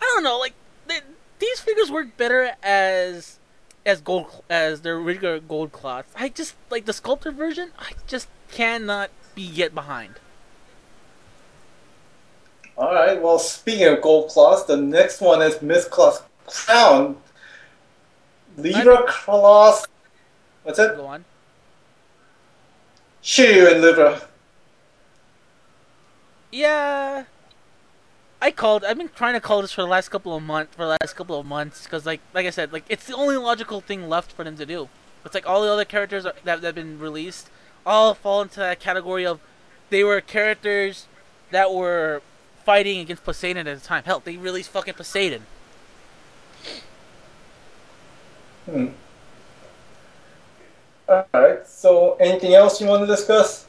I 0.00 0.04
don't 0.14 0.24
know 0.24 0.38
like 0.38 0.54
they, 0.86 1.00
these 1.38 1.60
figures 1.60 1.90
work 1.90 2.16
better 2.16 2.52
as 2.62 3.38
as 3.84 4.00
gold 4.00 4.42
as 4.48 4.82
their 4.82 4.98
regular 4.98 5.40
gold 5.40 5.72
cloths. 5.72 6.12
I 6.16 6.28
just 6.28 6.54
like 6.70 6.86
the 6.86 6.92
sculpted 6.92 7.34
version. 7.34 7.70
I 7.78 7.92
just 8.06 8.28
cannot 8.50 9.10
be 9.34 9.48
get 9.48 9.74
behind. 9.74 10.14
Alright, 12.76 13.20
well, 13.20 13.38
speaking 13.38 13.88
of 13.88 14.00
gold 14.00 14.30
claws, 14.30 14.66
the 14.66 14.76
next 14.76 15.20
one 15.20 15.42
is 15.42 15.60
Myth 15.60 15.90
Cloth 15.90 16.26
Crown. 16.46 17.16
Libra 18.56 19.04
Cloth. 19.06 19.86
What's 20.62 20.78
it? 20.78 20.96
Go 20.96 21.06
on. 21.06 21.24
Shiryu 23.22 23.70
and 23.70 23.82
Libra. 23.82 24.22
Yeah, 26.50 27.24
I 28.42 28.50
called. 28.50 28.84
I've 28.84 28.96
been 28.96 29.10
trying 29.14 29.34
to 29.34 29.40
call 29.40 29.62
this 29.62 29.72
for 29.72 29.82
the 29.82 29.88
last 29.88 30.08
couple 30.08 30.34
of 30.34 30.42
months. 30.42 30.74
For 30.74 30.82
the 30.82 30.96
last 31.00 31.14
couple 31.14 31.38
of 31.38 31.46
months, 31.46 31.84
because 31.84 32.06
like 32.06 32.20
like 32.34 32.46
I 32.46 32.50
said, 32.50 32.72
like 32.72 32.84
it's 32.88 33.06
the 33.06 33.16
only 33.16 33.36
logical 33.36 33.80
thing 33.80 34.08
left 34.08 34.32
for 34.32 34.44
them 34.44 34.56
to 34.56 34.66
do. 34.66 34.88
It's 35.24 35.34
like 35.34 35.46
all 35.46 35.62
the 35.62 35.70
other 35.70 35.84
characters 35.84 36.24
are, 36.24 36.34
that 36.44 36.62
that 36.62 36.68
have 36.68 36.74
been 36.74 36.98
released 36.98 37.50
all 37.84 38.14
fall 38.14 38.42
into 38.42 38.60
that 38.60 38.80
category 38.80 39.26
of 39.26 39.40
they 39.90 40.04
were 40.04 40.20
characters 40.20 41.06
that 41.50 41.72
were 41.72 42.22
fighting 42.64 43.00
against 43.00 43.24
Poseidon 43.24 43.66
at 43.66 43.80
the 43.80 43.84
time. 43.84 44.04
Hell, 44.04 44.20
they 44.24 44.36
released 44.36 44.70
fucking 44.70 44.94
Poseidon. 44.94 45.46
Hmm. 48.66 48.86
Alright, 51.08 51.66
so 51.66 52.16
anything 52.20 52.54
else 52.54 52.80
you 52.80 52.86
want 52.86 53.02
to 53.02 53.06
discuss? 53.06 53.66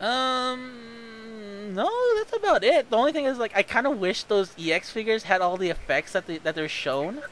Um, 0.00 0.83
no, 1.74 1.90
that's 2.16 2.36
about 2.36 2.64
it. 2.64 2.90
The 2.90 2.96
only 2.96 3.12
thing 3.12 3.24
is, 3.24 3.38
like, 3.38 3.56
I 3.56 3.62
kind 3.62 3.86
of 3.86 3.98
wish 3.98 4.24
those 4.24 4.52
EX 4.58 4.90
figures 4.90 5.24
had 5.24 5.40
all 5.40 5.56
the 5.56 5.70
effects 5.70 6.12
that 6.12 6.26
they, 6.26 6.38
that 6.38 6.54
they're 6.54 6.68
shown, 6.68 7.22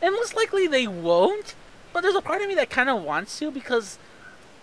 and 0.00 0.14
most 0.14 0.34
likely 0.34 0.66
they 0.66 0.86
won't. 0.86 1.54
But 1.92 2.02
there's 2.02 2.14
a 2.14 2.20
part 2.20 2.42
of 2.42 2.48
me 2.48 2.54
that 2.54 2.70
kind 2.70 2.88
of 2.88 3.02
wants 3.02 3.38
to 3.38 3.50
because 3.50 3.98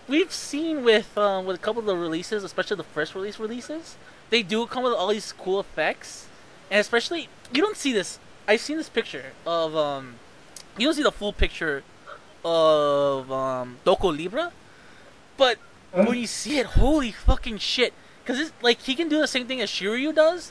we've 0.08 0.32
seen 0.32 0.84
with 0.84 1.16
um, 1.18 1.44
with 1.44 1.56
a 1.56 1.58
couple 1.58 1.80
of 1.80 1.86
the 1.86 1.96
releases, 1.96 2.44
especially 2.44 2.76
the 2.76 2.84
first 2.84 3.14
release 3.14 3.38
releases, 3.38 3.96
they 4.30 4.42
do 4.42 4.66
come 4.66 4.84
with 4.84 4.92
all 4.92 5.08
these 5.08 5.32
cool 5.32 5.60
effects, 5.60 6.28
and 6.70 6.80
especially 6.80 7.28
you 7.52 7.62
don't 7.62 7.76
see 7.76 7.92
this. 7.92 8.18
I've 8.48 8.60
seen 8.60 8.76
this 8.76 8.88
picture 8.88 9.32
of 9.44 9.76
um, 9.76 10.16
you 10.78 10.86
don't 10.86 10.94
see 10.94 11.02
the 11.02 11.12
full 11.12 11.32
picture 11.32 11.82
of 12.44 13.30
um 13.32 13.78
Doko 13.84 14.16
Libra, 14.16 14.52
but 15.36 15.58
when 15.92 16.18
you 16.18 16.26
see 16.26 16.58
it, 16.58 16.66
holy 16.66 17.10
fucking 17.10 17.58
shit! 17.58 17.92
Because 18.26 18.40
it's 18.40 18.52
like 18.60 18.82
he 18.82 18.96
can 18.96 19.08
do 19.08 19.20
the 19.20 19.28
same 19.28 19.46
thing 19.46 19.60
as 19.60 19.70
Shiryu 19.70 20.12
does, 20.12 20.50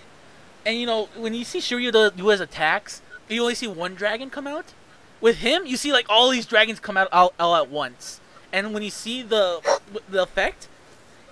and 0.66 0.80
you 0.80 0.86
know 0.86 1.10
when 1.18 1.34
you 1.34 1.44
see 1.44 1.60
Shiryu 1.60 1.92
do, 1.92 2.10
do 2.10 2.30
his 2.30 2.40
attacks, 2.40 3.02
you 3.28 3.42
only 3.42 3.54
see 3.56 3.68
one 3.68 3.96
dragon 3.96 4.30
come 4.30 4.48
out. 4.48 4.74
With 5.20 5.40
him, 5.40 5.66
you 5.66 5.76
see 5.76 5.92
like 5.92 6.06
all 6.08 6.30
these 6.30 6.46
dragons 6.46 6.80
come 6.80 6.96
out 6.96 7.10
all, 7.12 7.34
all 7.38 7.54
at 7.58 7.70
once, 7.70 8.22
and 8.54 8.74
when 8.74 8.82
you 8.82 8.90
see 8.90 9.22
the 9.24 9.60
the 10.08 10.24
effect, 10.24 10.70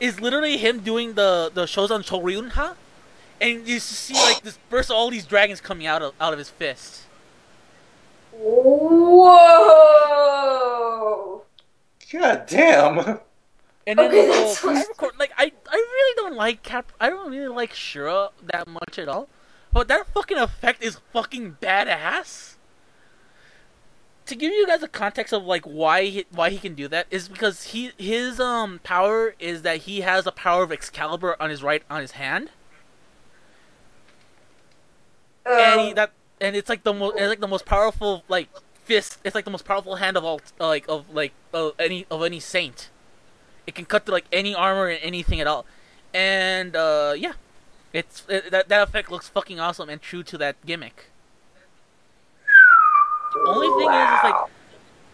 is 0.01 0.19
literally 0.19 0.57
him 0.57 0.81
doing 0.81 1.13
the 1.13 1.49
the 1.53 1.65
shows 1.65 1.91
on 1.91 2.03
Choryunha, 2.03 2.75
and 3.39 3.65
you 3.65 3.79
see 3.79 4.15
like 4.15 4.41
this 4.41 4.59
burst 4.69 4.89
of 4.89 4.97
all 4.97 5.09
these 5.09 5.25
dragons 5.25 5.61
coming 5.61 5.87
out 5.87 6.01
of 6.01 6.13
out 6.19 6.33
of 6.33 6.39
his 6.39 6.49
fist. 6.49 7.03
Whoa! 8.33 9.53
God 12.11 12.45
damn. 12.47 13.19
And 13.85 13.99
then 13.99 14.09
Okay, 14.11 14.27
Power 14.61 14.73
what- 14.73 14.97
Core- 14.97 15.11
like 15.19 15.31
I, 15.37 15.51
I 15.69 15.75
really 15.75 16.15
don't 16.15 16.35
like 16.35 16.63
Cap. 16.63 16.91
I 16.99 17.09
don't 17.09 17.29
really 17.31 17.47
like 17.53 17.73
Shura 17.73 18.29
that 18.43 18.67
much 18.67 18.97
at 18.97 19.07
all. 19.07 19.27
But 19.71 19.87
that 19.87 20.05
fucking 20.13 20.37
effect 20.37 20.83
is 20.83 20.99
fucking 21.11 21.57
badass. 21.61 22.55
To 24.27 24.35
give 24.35 24.53
you 24.53 24.65
guys 24.67 24.81
a 24.83 24.87
context 24.87 25.33
of 25.33 25.43
like 25.43 25.65
why 25.65 26.03
he, 26.05 26.25
why 26.31 26.49
he 26.49 26.57
can 26.57 26.75
do 26.75 26.87
that 26.87 27.07
is 27.11 27.27
because 27.27 27.63
he 27.65 27.91
his 27.97 28.39
um 28.39 28.79
power 28.83 29.35
is 29.37 29.63
that 29.63 29.79
he 29.79 29.99
has 30.01 30.23
the 30.23 30.31
power 30.31 30.63
of 30.63 30.71
Excalibur 30.71 31.35
on 31.41 31.49
his 31.49 31.61
right 31.61 31.83
on 31.89 31.99
his 31.99 32.11
hand, 32.11 32.49
and 35.45 35.81
he, 35.81 35.87
Um, 35.89 35.95
that 35.95 36.11
and 36.39 36.55
it's 36.55 36.69
like 36.69 36.83
the 36.83 36.93
most 36.93 37.15
it's 37.17 37.27
like 37.27 37.41
the 37.41 37.47
most 37.47 37.65
powerful 37.65 38.23
like 38.29 38.47
fist. 38.85 39.17
It's 39.25 39.35
like 39.35 39.43
the 39.45 39.51
most 39.51 39.65
powerful 39.65 39.95
hand 39.97 40.15
of 40.15 40.23
all 40.23 40.39
like 40.57 40.85
of 40.87 41.09
like 41.13 41.33
of 41.53 41.73
any 41.77 42.05
of 42.09 42.23
any 42.23 42.39
saint. 42.39 42.89
It 43.65 43.75
can 43.75 43.85
cut 43.85 44.05
through 44.05 44.13
like 44.13 44.25
any 44.31 44.53
armor 44.53 44.87
and 44.87 44.99
anything 45.03 45.39
at 45.39 45.47
all, 45.47 45.65
and 46.13 46.75
uh, 46.75 47.13
yeah, 47.17 47.33
it's 47.93 48.23
it, 48.27 48.51
that 48.51 48.67
that 48.69 48.81
effect 48.87 49.09
looks 49.11 49.29
fucking 49.29 49.59
awesome 49.59 49.89
and 49.89 50.01
true 50.01 50.23
to 50.23 50.37
that 50.37 50.55
gimmick. 50.65 51.05
The 53.33 53.49
Only 53.49 53.67
thing 53.67 53.89
is, 53.89 54.09
is 54.17 54.23
like 54.23 54.35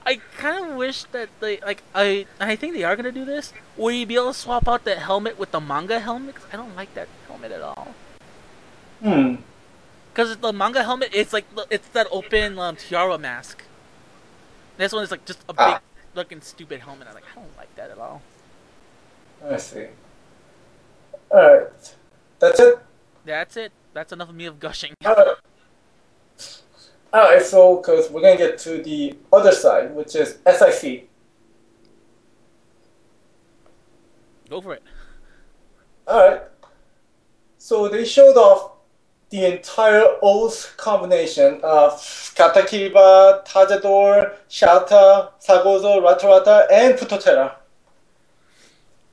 I 0.05 0.15
kind 0.37 0.71
of 0.71 0.75
wish 0.75 1.03
that 1.11 1.29
they 1.39 1.59
like 1.59 1.83
I 1.93 2.25
I 2.39 2.55
think 2.55 2.73
they 2.73 2.83
are 2.83 2.95
gonna 2.95 3.11
do 3.11 3.25
this. 3.25 3.53
Where 3.75 3.93
you 3.93 4.05
be 4.05 4.15
able 4.15 4.33
to 4.33 4.33
swap 4.33 4.67
out 4.67 4.83
the 4.83 4.95
helmet 4.95 5.37
with 5.37 5.51
the 5.51 5.59
manga 5.61 5.99
helmet. 5.99 6.35
I 6.51 6.57
don't 6.57 6.75
like 6.75 6.93
that 6.95 7.07
helmet 7.27 7.51
at 7.51 7.61
all. 7.61 7.93
Hmm. 9.01 9.35
Because 10.11 10.35
the 10.37 10.51
manga 10.51 10.83
helmet, 10.83 11.11
it's 11.13 11.31
like 11.31 11.45
it's 11.69 11.87
that 11.89 12.07
open 12.11 12.57
um, 12.59 12.75
tiara 12.75 13.17
mask. 13.17 13.63
This 14.77 14.91
one 14.91 15.03
is 15.03 15.11
like 15.11 15.23
just 15.25 15.39
a 15.47 15.53
big 15.53 15.59
Ah. 15.59 15.81
looking 16.15 16.41
stupid 16.41 16.81
helmet. 16.81 17.07
I'm 17.07 17.13
like, 17.13 17.23
I 17.31 17.35
don't 17.35 17.55
like 17.57 17.73
that 17.75 17.91
at 17.91 17.97
all. 17.99 18.21
I 19.47 19.57
see. 19.57 19.87
Alright. 21.31 21.95
That's 22.39 22.59
it? 22.59 22.79
That's 23.25 23.57
it. 23.57 23.71
That's 23.93 24.11
enough 24.11 24.29
of 24.29 24.35
me 24.35 24.45
of 24.45 24.59
gushing. 24.59 24.93
Alright. 25.05 25.37
Alright, 27.13 27.41
so, 27.43 27.77
because 27.77 28.09
we're 28.09 28.21
going 28.21 28.37
to 28.37 28.43
get 28.43 28.57
to 28.59 28.83
the 28.83 29.17
other 29.33 29.51
side, 29.51 29.95
which 29.95 30.15
is 30.15 30.37
SIC. 30.45 31.09
Go 34.49 34.61
for 34.61 34.73
it. 34.73 34.83
Alright. 36.07 36.43
So 37.57 37.87
they 37.87 38.05
showed 38.05 38.37
off 38.37 38.71
the 39.29 39.45
entire 39.45 40.05
O's 40.23 40.73
combination 40.77 41.59
of 41.61 41.93
Katakiba, 41.93 43.45
Tajador, 43.45 44.35
Shata, 44.49 45.31
Sagozo, 45.39 46.01
Ratarata, 46.01 46.65
and 46.71 46.95
Putotera. 46.95 47.58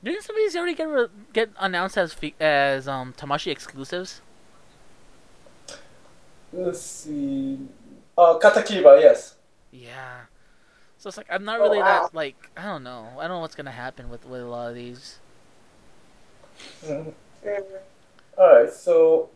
Didn't 0.03 0.23
some 0.23 0.35
of 0.35 0.39
these 0.39 0.55
already 0.55 0.75
get 0.75 0.87
re- 0.87 1.07
get 1.33 1.49
announced 1.59 1.97
as 1.97 2.13
fi- 2.13 2.35
as 2.39 2.87
um 2.87 3.13
Tamashii 3.13 3.51
exclusives? 3.51 4.21
Let's 6.51 6.81
see. 6.81 7.59
Uh, 8.17 8.37
Katakiba, 8.39 8.99
yes. 9.01 9.35
Yeah. 9.71 10.25
So 10.97 11.09
it's 11.09 11.17
like 11.17 11.27
I'm 11.29 11.45
not 11.45 11.59
Oh, 11.59 11.63
really 11.63 11.81
wow. 11.81 11.83
that 11.83 12.13
like 12.13 12.51
I 12.57 12.63
don't 12.63 12.83
know. 12.83 13.15
I 13.19 13.23
don't 13.27 13.37
know 13.37 13.41
what's 13.41 13.55
gonna 13.55 13.71
happen 13.71 14.09
with 14.09 14.25
with 14.25 14.41
a 14.41 14.45
lot 14.47 14.69
of 14.69 14.75
these. 14.75 15.19
Mhm. 16.83 17.13
Alright, 18.37 18.71
so 18.73 19.29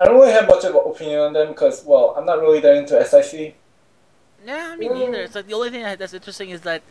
I 0.00 0.06
don't 0.06 0.16
really 0.16 0.32
have 0.32 0.48
much 0.48 0.64
of 0.64 0.74
an 0.74 0.82
opinion 0.86 1.20
on 1.20 1.32
them 1.34 1.48
because, 1.48 1.84
well, 1.84 2.14
I'm 2.16 2.26
not 2.26 2.40
really 2.40 2.60
that 2.60 2.76
into 2.76 2.98
SIC. 3.00 3.56
Yeah, 4.44 4.70
I 4.72 4.76
mean 4.76 4.92
Mm. 4.92 4.94
neither. 4.94 5.22
It's 5.22 5.34
like 5.34 5.46
the 5.46 5.54
only 5.54 5.70
thing 5.70 5.82
that's 5.82 6.14
interesting 6.14 6.50
is 6.50 6.62
that 6.62 6.82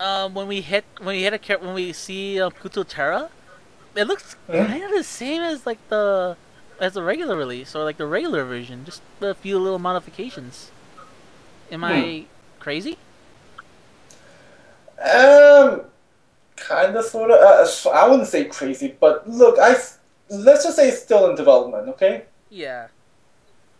um 0.00 0.34
when 0.34 0.46
we 0.46 0.60
hit 0.60 0.84
when 0.98 1.16
we 1.16 1.22
hit 1.22 1.32
a 1.34 1.38
char- 1.38 1.58
when 1.58 1.74
we 1.74 1.92
see 1.92 2.40
uh, 2.40 2.50
Pluto 2.50 2.82
Terra, 2.84 3.30
it 3.96 4.04
looks 4.04 4.36
Mhm. 4.48 4.66
kind 4.66 4.84
of 4.84 4.90
the 4.90 5.02
same 5.04 5.42
as 5.42 5.66
like 5.66 5.78
the 5.88 6.36
as 6.80 6.94
the 6.94 7.02
regular 7.02 7.36
release 7.36 7.74
or 7.74 7.82
like 7.84 7.96
the 7.96 8.06
regular 8.06 8.44
version, 8.44 8.84
just 8.84 9.02
a 9.20 9.34
few 9.34 9.58
little 9.58 9.78
modifications. 9.80 10.70
Am 11.72 11.82
I 11.84 12.24
crazy? 12.60 12.96
Um, 14.98 15.82
kind 16.56 16.96
of, 16.96 17.04
sort 17.04 17.30
of. 17.30 17.38
Uh, 17.38 17.90
I 17.90 18.08
wouldn't 18.08 18.28
say 18.28 18.44
crazy, 18.44 18.94
but 18.98 19.28
look, 19.28 19.58
I 19.58 19.76
let's 20.30 20.64
just 20.64 20.76
say 20.76 20.88
it's 20.88 21.02
still 21.02 21.28
in 21.30 21.36
development. 21.36 21.88
Okay. 21.90 22.24
Yeah. 22.50 22.88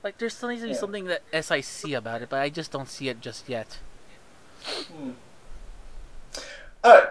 Like 0.02 0.18
there's 0.18 0.34
still 0.36 0.48
needs 0.48 0.62
to 0.62 0.68
be 0.68 0.72
Yeah. 0.74 0.78
something 0.78 1.04
that 1.06 1.22
SIC 1.32 1.92
about 1.92 2.22
it, 2.22 2.28
but 2.28 2.40
I 2.40 2.48
just 2.50 2.70
don't 2.70 2.88
see 2.88 3.08
it 3.08 3.20
just 3.20 3.48
yet. 3.48 3.78
Hmm. 4.64 5.10
All 6.88 6.94
right. 6.94 7.08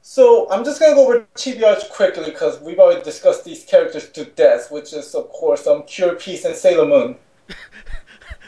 So 0.00 0.50
I'm 0.50 0.64
just 0.64 0.80
gonna 0.80 0.96
go 0.96 1.06
over 1.06 1.24
Chibi-Arts 1.36 1.88
quickly 1.90 2.24
because 2.24 2.60
we've 2.60 2.80
already 2.80 3.04
discussed 3.04 3.44
these 3.44 3.64
characters 3.64 4.08
to 4.08 4.24
death, 4.24 4.72
which 4.72 4.92
is 4.92 5.14
of 5.14 5.28
course 5.28 5.64
um 5.68 5.84
Cure 5.84 6.16
Peace 6.16 6.44
and 6.44 6.56
Sailor 6.56 6.86
Moon. 6.86 7.16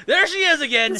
There 0.06 0.26
she 0.26 0.38
is 0.38 0.60
again. 0.60 0.94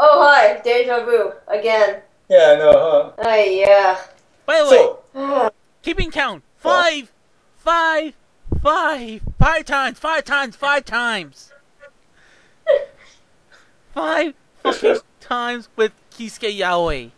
oh 0.00 0.26
hi, 0.26 0.60
deja 0.64 1.04
vu 1.04 1.32
again. 1.46 2.00
Yeah, 2.28 2.54
I 2.54 2.58
know, 2.58 2.72
huh? 2.72 3.12
Oh 3.18 3.34
yeah. 3.34 3.98
By 4.46 4.58
the 4.58 4.64
way, 4.64 4.70
So 4.70 4.98
Ah, 5.14 5.50
keeping 5.82 6.10
count. 6.10 6.42
Five, 6.56 7.12
five, 7.58 8.14
five, 8.62 9.20
five 9.38 9.64
times, 9.66 9.98
five 9.98 10.24
times, 10.24 10.56
five 10.56 10.86
times. 10.86 11.52
Five 13.92 14.32
fucking 14.62 15.00
times 15.20 15.68
with 15.76 15.92
Kise 16.10 16.58
Yayoi. 16.58 17.12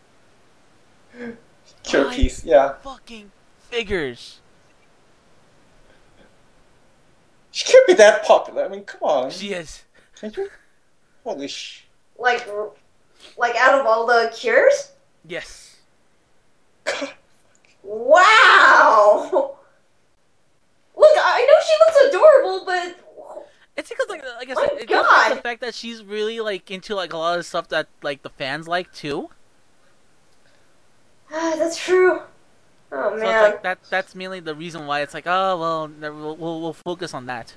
Cure 1.83 2.07
Why? 2.07 2.15
Peace, 2.15 2.45
yeah. 2.45 2.75
Fucking 2.83 3.31
figures. 3.59 4.41
She 7.53 7.65
can't 7.71 7.87
be 7.87 7.95
that 7.95 8.25
popular. 8.25 8.65
I 8.65 8.69
mean, 8.69 8.85
come 8.85 9.01
on. 9.03 9.31
She 9.31 9.53
is. 9.53 9.83
Can't 10.21 10.37
you? 10.37 10.49
Holy 11.25 11.49
sh. 11.49 11.85
like, 12.19 12.47
like 13.37 13.57
out 13.57 13.79
of 13.79 13.87
all 13.87 14.07
the 14.07 14.33
cures? 14.35 14.93
Yes. 15.27 15.77
God. 16.85 17.11
Wow. 17.83 19.57
Look, 20.97 21.17
I 21.17 21.47
know 21.47 21.55
she 21.65 21.75
looks 21.81 22.15
adorable, 22.15 22.67
but 22.67 22.97
It's 23.75 23.89
because 23.89 24.07
like 24.11 24.23
like 24.23 24.51
I 24.51 24.55
My 24.55 24.67
said, 24.69 24.79
it 24.83 24.89
goes 24.89 25.07
back 25.07 25.29
to 25.31 25.35
the 25.37 25.41
fact 25.41 25.61
that 25.63 25.75
she's 25.75 26.05
really 26.05 26.41
like 26.41 26.71
into 26.71 26.95
like 26.95 27.15
a 27.15 27.17
lot 27.17 27.39
of 27.39 27.47
stuff 27.47 27.69
that 27.69 27.89
like 28.03 28.23
the 28.23 28.29
fans 28.29 28.69
like 28.69 28.93
too. 28.93 29.31
Ah, 31.33 31.55
that's 31.57 31.77
true. 31.79 32.23
Oh 32.93 33.17
So 33.19 33.29
it's 33.29 33.41
man. 33.41 33.43
like 33.43 33.63
that 33.63 33.79
that's 33.89 34.15
mainly 34.15 34.41
the 34.41 34.55
reason 34.55 34.87
why 34.87 35.01
it's 35.03 35.15
like 35.15 35.27
oh 35.27 35.59
well 35.59 35.89
we'll, 35.89 36.37
we'll 36.37 36.61
we'll 36.61 36.73
focus 36.73 37.15
on 37.15 37.27
that. 37.27 37.55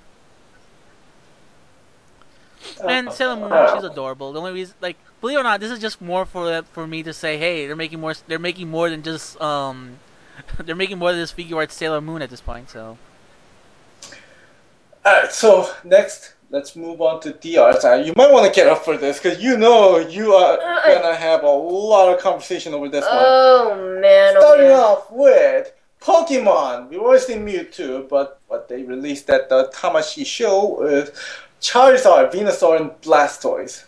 And 2.88 3.11
Sailor 3.11 3.35
Moon, 3.38 3.52
Uh, 3.52 3.68
she's 3.68 3.84
adorable. 3.84 4.32
The 4.32 4.40
only 4.40 4.53
reason, 4.53 4.76
like, 4.82 4.98
believe 5.22 5.38
it 5.38 5.42
or 5.42 5.43
not, 5.43 5.60
this 5.60 5.72
is 5.72 5.80
just 5.80 6.02
more 6.02 6.26
for 6.26 6.64
for 6.72 6.88
me 6.88 7.03
to 7.03 7.14
say, 7.14 7.38
hey, 7.38 7.68
they're 7.68 7.76
making 7.76 8.00
more. 8.00 8.14
They're 8.27 8.40
making 8.40 8.69
more 8.69 8.90
than 8.90 9.03
just 9.03 9.40
um, 9.42 10.00
they're 10.64 10.76
making 10.76 10.98
more 11.00 11.11
than 11.11 11.22
just 11.22 11.35
Figuarts 11.38 11.72
Sailor 11.72 12.02
Moon 12.02 12.22
at 12.22 12.30
this 12.30 12.42
point. 12.42 12.69
So 12.69 13.00
Alright, 15.06 15.32
so 15.34 15.74
next, 15.84 16.34
let's 16.53 16.75
move 16.75 17.01
on 17.01 17.19
to 17.22 17.33
D-Arts. 17.33 17.83
You 17.83 18.14
might 18.15 18.32
want 18.32 18.45
to 18.45 18.51
get 18.56 18.67
up 18.69 18.85
for 18.85 18.95
this 18.95 19.17
because 19.19 19.41
you 19.43 19.57
know 19.57 19.98
you 19.98 20.33
are 20.35 20.59
Uh, 20.61 21.01
gonna 21.01 21.15
have 21.15 21.43
a 21.43 21.49
lot 21.49 22.14
of 22.14 22.19
conversation 22.22 22.73
over 22.75 22.88
this 22.88 23.03
one. 23.03 23.11
Oh 23.14 23.99
man, 23.99 24.35
oh 24.38 24.40
Starting 24.40 24.67
man. 24.67 24.80
off 24.80 25.11
with 25.11 25.73
Pokemon. 25.99 26.90
We've 26.90 27.01
always 27.01 27.25
seen 27.25 27.43
Mewtwo, 27.45 28.07
but 28.07 28.40
what 28.48 28.69
they 28.69 28.83
released 28.83 29.30
at 29.32 29.49
the 29.49 29.67
Tamashii 29.73 30.25
show 30.25 30.83
is 30.85 31.09
Charizard, 31.59 32.32
Venusaur, 32.32 32.80
and 32.80 32.91
Blastoise. 33.01 33.85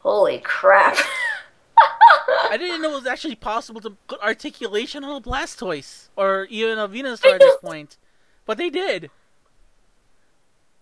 Holy 0.00 0.38
crap. 0.38 0.96
I 2.50 2.56
didn't 2.56 2.80
know 2.80 2.92
it 2.92 2.94
was 3.02 3.06
actually 3.06 3.34
possible 3.34 3.80
to 3.80 3.90
put 4.06 4.20
articulation 4.22 5.02
on 5.02 5.16
a 5.16 5.20
Blastoise 5.20 6.08
or 6.16 6.46
even 6.48 6.78
a 6.78 6.86
Venusaur 6.88 7.34
at 7.34 7.40
this 7.40 7.56
point, 7.56 7.96
but 8.44 8.56
they 8.56 8.70
did. 8.70 9.10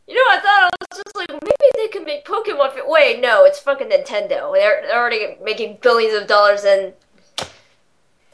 You 0.07 0.15
know, 0.15 0.37
I 0.37 0.41
thought 0.41 0.71
I 0.71 0.71
was 0.81 1.03
just 1.03 1.17
like, 1.17 1.31
maybe 1.31 1.71
they 1.77 1.89
could 1.89 2.05
make 2.05 2.27
Pokemon. 2.27 2.73
Fi- 2.75 2.83
Wait, 2.87 3.21
no, 3.21 3.45
it's 3.45 3.59
fucking 3.59 3.89
Nintendo. 3.89 4.53
They're, 4.55 4.83
they're 4.83 4.99
already 5.01 5.37
making 5.43 5.79
billions 5.81 6.21
of 6.21 6.29
dollars 6.29 6.65
and 6.65 6.93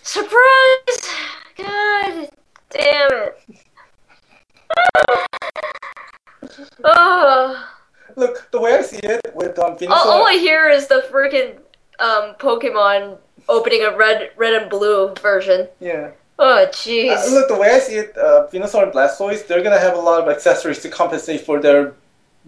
surprise! 0.03 1.15
God 1.57 2.29
damn 2.71 3.13
it! 3.13 3.39
oh, 6.85 7.69
Look, 8.17 8.51
the 8.51 8.61
way 8.61 8.75
I 8.75 8.83
see 8.83 8.99
it 8.99 9.21
with 9.35 9.59
um, 9.61 9.77
Venusaur. 9.77 9.91
all, 9.91 10.11
all 10.11 10.27
I 10.27 10.35
hear 10.35 10.69
is 10.69 10.89
the 10.89 11.05
freaking 11.13 11.55
um, 12.01 12.35
Pokemon 12.39 13.19
opening 13.49 13.85
a 13.85 13.97
red, 13.97 14.31
red 14.37 14.55
and 14.55 14.69
blue 14.71 15.15
version. 15.23 15.69
yeah. 15.81 16.11
Oh, 16.43 16.63
Uh, 16.63 16.67
jeez. 16.69 17.31
look, 17.33 17.49
the 17.49 17.55
way 17.57 17.69
I 17.71 17.79
see 17.79 17.97
it, 17.97 18.17
uh, 18.17 18.47
Venusaur 18.51 18.83
and 18.85 18.93
Blastoise, 18.93 19.47
they're 19.47 19.63
gonna 19.63 19.79
have 19.79 19.95
a 19.97 20.01
lot 20.01 20.23
of 20.23 20.29
accessories 20.29 20.81
to 20.83 20.89
compensate 20.89 21.43
for 21.43 21.61
their 21.61 21.95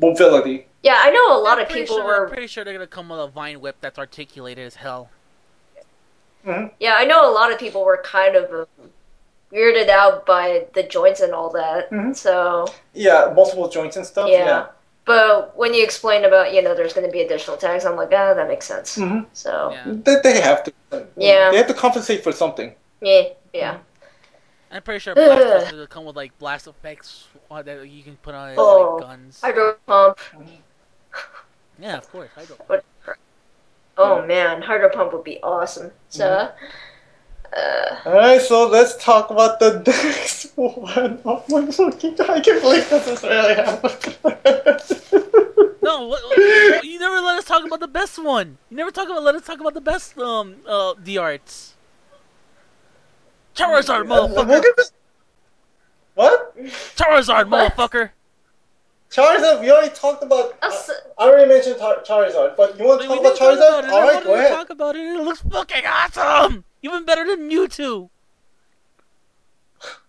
mobility. 0.00 0.66
Yeah, 0.82 0.98
I 1.02 1.10
know 1.10 1.36
a 1.38 1.40
lot 1.40 1.58
I'm 1.58 1.64
of 1.64 1.68
people 1.68 1.96
sure, 1.96 2.04
were 2.04 2.24
I'm 2.24 2.32
pretty 2.32 2.46
sure 2.46 2.64
they're 2.64 2.72
gonna 2.72 2.86
come 2.86 3.08
with 3.10 3.20
a 3.20 3.28
vine 3.28 3.60
whip 3.60 3.76
that's 3.80 3.98
articulated 3.98 4.66
as 4.66 4.76
hell. 4.76 5.10
Yeah, 6.80 6.94
I 6.96 7.04
know 7.04 7.28
a 7.28 7.32
lot 7.32 7.52
of 7.52 7.58
people 7.58 7.84
were 7.84 7.98
kind 8.02 8.34
of 8.34 8.50
uh, 8.52 8.64
weirded 9.52 9.88
out 9.88 10.26
by 10.26 10.66
the 10.74 10.82
joints 10.82 11.20
and 11.20 11.32
all 11.32 11.50
that. 11.50 11.90
Mhm. 11.90 12.16
So, 12.16 12.66
Yeah, 12.94 13.32
multiple 13.36 13.68
joints 13.68 13.96
and 13.96 14.04
stuff. 14.06 14.28
yeah. 14.28 14.66
But 15.04 15.56
when 15.56 15.74
you 15.74 15.82
explain 15.84 16.24
about, 16.24 16.52
you 16.54 16.62
know, 16.62 16.74
there's 16.74 16.92
going 16.92 17.06
to 17.06 17.12
be 17.12 17.22
additional 17.22 17.56
tags, 17.56 17.84
I'm 17.84 17.96
like, 17.96 18.12
ah, 18.12 18.34
that 18.34 18.48
makes 18.48 18.66
sense. 18.66 18.96
yeah. 18.96 19.06
hmm 19.08 19.20
So, 19.32 19.70
Yeah. 19.72 19.82
They, 19.86 20.16
they 20.22 20.40
have 20.40 20.64
to. 20.64 20.72
Yeah. 21.16 21.50
They 21.50 21.56
have 21.58 21.66
to 21.68 21.74
compensate 21.74 22.22
for 22.24 22.32
something. 22.32 22.74
Yeah, 23.02 23.22
yeah. 23.52 23.78
I'm 24.70 24.82
pretty 24.82 25.00
sure 25.00 25.14
Blastoise 25.14 25.64
is 25.66 25.70
gonna 25.70 25.86
come 25.86 26.04
with 26.06 26.16
like 26.16 26.38
blast 26.38 26.66
effects 26.66 27.26
uh, 27.50 27.60
that 27.62 27.86
you 27.88 28.02
can 28.02 28.16
put 28.16 28.34
on 28.34 28.50
it, 28.52 28.54
Oh. 28.58 28.94
like 28.96 29.02
guns. 29.08 29.40
Hydro 29.42 29.76
pump. 29.86 30.18
Yeah, 31.78 31.98
of 31.98 32.10
course. 32.10 32.30
Hydro. 32.34 32.56
Pump. 32.56 32.82
Oh 33.98 34.20
Yeah. 34.20 34.26
man, 34.26 34.62
hydro 34.62 34.88
pump 34.88 35.12
would 35.12 35.24
be 35.24 35.38
awesome. 35.42 35.90
So, 36.08 36.48
uh, 37.54 37.96
Alright, 38.06 38.40
so 38.40 38.66
let's 38.68 38.96
talk 38.96 39.28
about 39.30 39.60
the 39.60 39.82
next 39.86 40.56
one. 40.56 41.20
Oh 41.26 41.44
my 41.50 41.70
fucking 41.70 42.14
god, 42.14 42.30
I 42.30 42.40
can't 42.40 42.62
believe 42.62 42.88
this 42.88 43.06
is 43.08 43.22
really 43.22 43.54
happening. 43.54 44.16
No, 45.82 46.06
what, 46.06 46.22
what- 46.24 46.84
you 46.84 46.98
never 46.98 47.20
let 47.20 47.38
us 47.38 47.44
talk 47.44 47.66
about 47.66 47.80
the 47.80 47.88
best 47.88 48.18
one. 48.22 48.56
You 48.70 48.76
never 48.78 48.90
talk 48.90 49.08
about 49.10 49.22
let 49.22 49.34
us 49.34 49.42
talk 49.44 49.60
about 49.60 49.74
the 49.74 49.80
best 49.82 50.16
um 50.16 50.56
uh 50.66 50.94
the 50.96 51.18
arts. 51.18 51.71
Charizard, 53.54 54.06
motherfucker! 54.06 54.46
We'll 54.48 54.62
this- 54.76 54.92
What? 56.14 56.56
Charizard, 56.96 57.48
What? 57.50 57.74
motherfucker! 57.76 58.10
Charizard, 59.10 59.60
we 59.60 59.70
already 59.70 59.94
talked 59.94 60.22
about. 60.22 60.52
Oh, 60.52 60.54
I'll 60.62 60.72
s- 60.72 60.88
uh, 60.88 60.94
I 61.18 61.28
already 61.28 61.48
mentioned 61.48 61.78
Char- 61.78 62.00
Charizard, 62.02 62.56
but 62.56 62.78
you 62.78 62.86
want 62.86 63.02
to 63.02 63.08
We 63.10 63.16
talk 63.16 63.22
didn't 63.36 63.42
about 63.42 63.58
Charizard? 63.58 63.84
it. 63.84 63.90
I 63.90 63.92
Alright, 64.00 64.24
go 64.24 64.30
to 64.30 64.34
ahead. 64.38 64.52
talk 64.52 64.70
about 64.70 64.96
it. 64.96 65.00
It 65.00 65.20
looks 65.22 65.42
fucking 65.42 65.84
awesome. 65.86 66.64
Even 66.82 67.04
better 67.04 67.26
than 67.26 67.48
Mewtwo. 67.50 68.08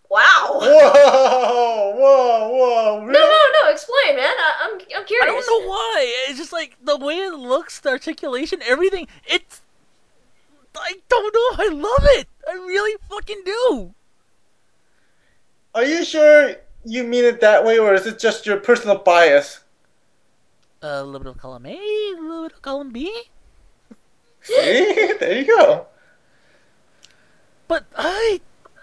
wow. 0.10 0.60
Whoa, 0.62 1.96
whoa, 1.98 2.50
whoa. 2.50 3.00
No, 3.02 3.06
Really? 3.06 3.20
no, 3.20 3.66
no. 3.66 3.72
Explain, 3.72 4.16
man. 4.16 4.34
I, 4.38 4.52
I'm, 4.62 4.74
I'm 4.96 5.06
curious. 5.06 5.24
I 5.24 5.26
don't 5.26 5.46
know 5.64 5.68
why. 5.68 6.14
It's 6.30 6.38
just 6.38 6.54
like 6.54 6.78
the 6.82 6.96
way 6.98 7.16
it 7.18 7.34
looks, 7.34 7.80
the 7.82 7.90
articulation, 7.90 8.62
everything. 8.64 9.08
It's. 9.26 9.62
I 10.76 10.94
don't 11.10 11.34
know. 11.34 11.64
I 11.64 11.70
love 11.70 12.08
it. 12.18 12.28
I 12.48 12.54
really 12.54 12.98
fucking 13.10 13.42
do. 13.46 13.94
Are 15.76 15.86
you 15.86 16.04
sure 16.06 16.56
you 16.86 17.04
mean 17.04 17.26
it 17.26 17.42
that 17.42 17.64
way, 17.64 17.80
or 17.80 17.94
is 17.94 18.06
it 18.06 18.20
just 18.20 18.46
your 18.46 18.58
personal 18.58 18.98
bias? 18.98 19.62
a 20.84 21.04
little 21.04 21.20
bit 21.20 21.28
of 21.28 21.38
column 21.38 21.66
A, 21.66 21.78
a 21.78 22.16
little 22.20 22.44
bit 22.44 22.54
of 22.54 22.62
column 22.62 22.92
B. 22.92 23.10
See? 24.42 25.14
there 25.20 25.40
you 25.40 25.48
go. 25.48 25.88
But 27.68 27.86
I 27.96 28.42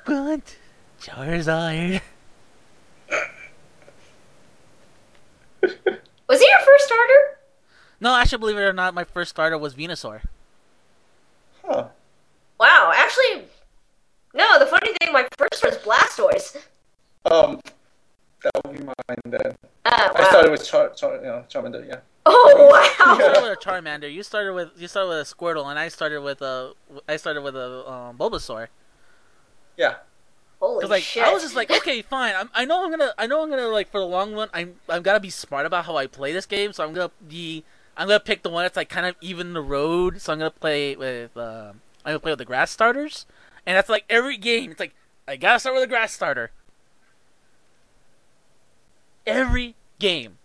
want 0.09 0.57
Charizard. 1.01 2.01
Was 6.29 6.41
he 6.41 6.49
your 6.49 6.61
first 6.61 6.87
starter? 6.87 7.39
No, 8.01 8.17
actually, 8.17 8.39
believe 8.39 8.57
it 8.57 8.61
or 8.61 8.73
not, 8.73 8.95
my 8.95 9.05
first 9.05 9.31
starter 9.31 9.59
was 9.59 9.75
Venusaur. 9.75 10.23
Huh. 11.65 11.89
Wow, 12.59 12.93
actually, 12.95 13.45
no. 14.35 14.59
The 14.59 14.67
funny 14.67 14.93
thing, 15.01 15.13
my 15.13 15.27
first 15.39 15.65
was 15.65 15.77
Blastoise. 15.79 16.57
Um, 17.31 17.61
that 18.43 18.53
would 18.65 18.77
be 18.77 18.85
mine 18.85 18.95
then. 19.25 19.57
Uh, 19.85 20.13
I 20.15 20.25
started 20.29 20.51
with 20.51 20.67
Char, 20.67 20.91
Char 20.91 21.17
you 21.17 21.23
know, 21.23 21.45
Charmander, 21.49 21.87
yeah. 21.87 22.01
Oh 22.27 22.71
I 22.75 23.05
wow. 23.09 23.15
started 23.15 23.43
with 23.43 23.53
a 23.53 23.57
Charmander. 23.57 24.13
You 24.13 24.23
started 24.23 24.53
with 24.53 24.71
you 24.77 24.89
started 24.89 25.09
with 25.09 25.19
a 25.19 25.35
Squirtle, 25.35 25.71
and 25.71 25.79
I 25.79 25.89
started 25.89 26.21
with 26.21 26.43
a 26.43 26.73
I 27.09 27.17
started 27.17 27.43
with 27.43 27.57
a 27.57 27.91
um, 27.91 28.19
Bulbasaur. 28.19 28.69
Yeah. 29.77 29.97
Holy 30.61 30.81
Because 30.81 30.91
like 30.91 31.03
shit. 31.03 31.23
I 31.23 31.33
was 31.33 31.43
just 31.43 31.57
like, 31.57 31.71
okay, 31.71 32.03
fine. 32.03 32.35
I'm, 32.37 32.51
I 32.55 32.67
know 32.67 32.85
I'm 32.85 32.91
gonna 32.91 33.15
I 33.17 33.27
know 33.27 33.43
I'm 33.43 33.49
gonna 33.49 33.69
like 33.69 33.91
for 33.91 33.99
the 33.99 34.07
long 34.07 34.35
run. 34.35 34.49
I'm 34.53 34.77
I'm 34.89 35.03
gotta 35.03 35.21
be 35.21 35.31
smart 35.31 35.65
about 35.65 35.87
how 35.87 35.97
I 35.97 36.07
play 36.07 36.33
this 36.33 36.47
game. 36.47 36.73
So 36.75 36.85
I'm 36.85 36.93
gonna 36.93 37.11
be 37.27 37.65
I'm 38.01 38.09
gonna 38.09 38.19
pick 38.19 38.43
the 38.43 38.49
one 38.49 38.65
that's 38.65 38.79
like 38.79 38.89
kind 38.89 39.05
of 39.05 39.15
even 39.21 39.53
the 39.53 39.61
road. 39.61 40.23
So 40.23 40.33
I'm 40.33 40.39
gonna 40.39 40.51
play 40.51 40.97
with 40.97 41.37
uh, 41.37 41.73
I'm 42.03 42.13
gonna 42.13 42.19
play 42.19 42.33
with 42.33 42.39
the 42.39 42.47
grass 42.47 42.71
starters, 42.71 43.27
and 43.67 43.77
that's 43.77 43.91
like 43.91 44.07
every 44.09 44.39
game. 44.39 44.71
It's 44.71 44.81
like 44.81 44.95
I 45.29 45.37
gotta 45.37 45.61
start 45.61 45.75
with 45.75 45.85
a 45.85 45.87
grass 45.87 46.11
starter. 46.11 46.51
Every 49.27 49.75
game, 49.99 50.39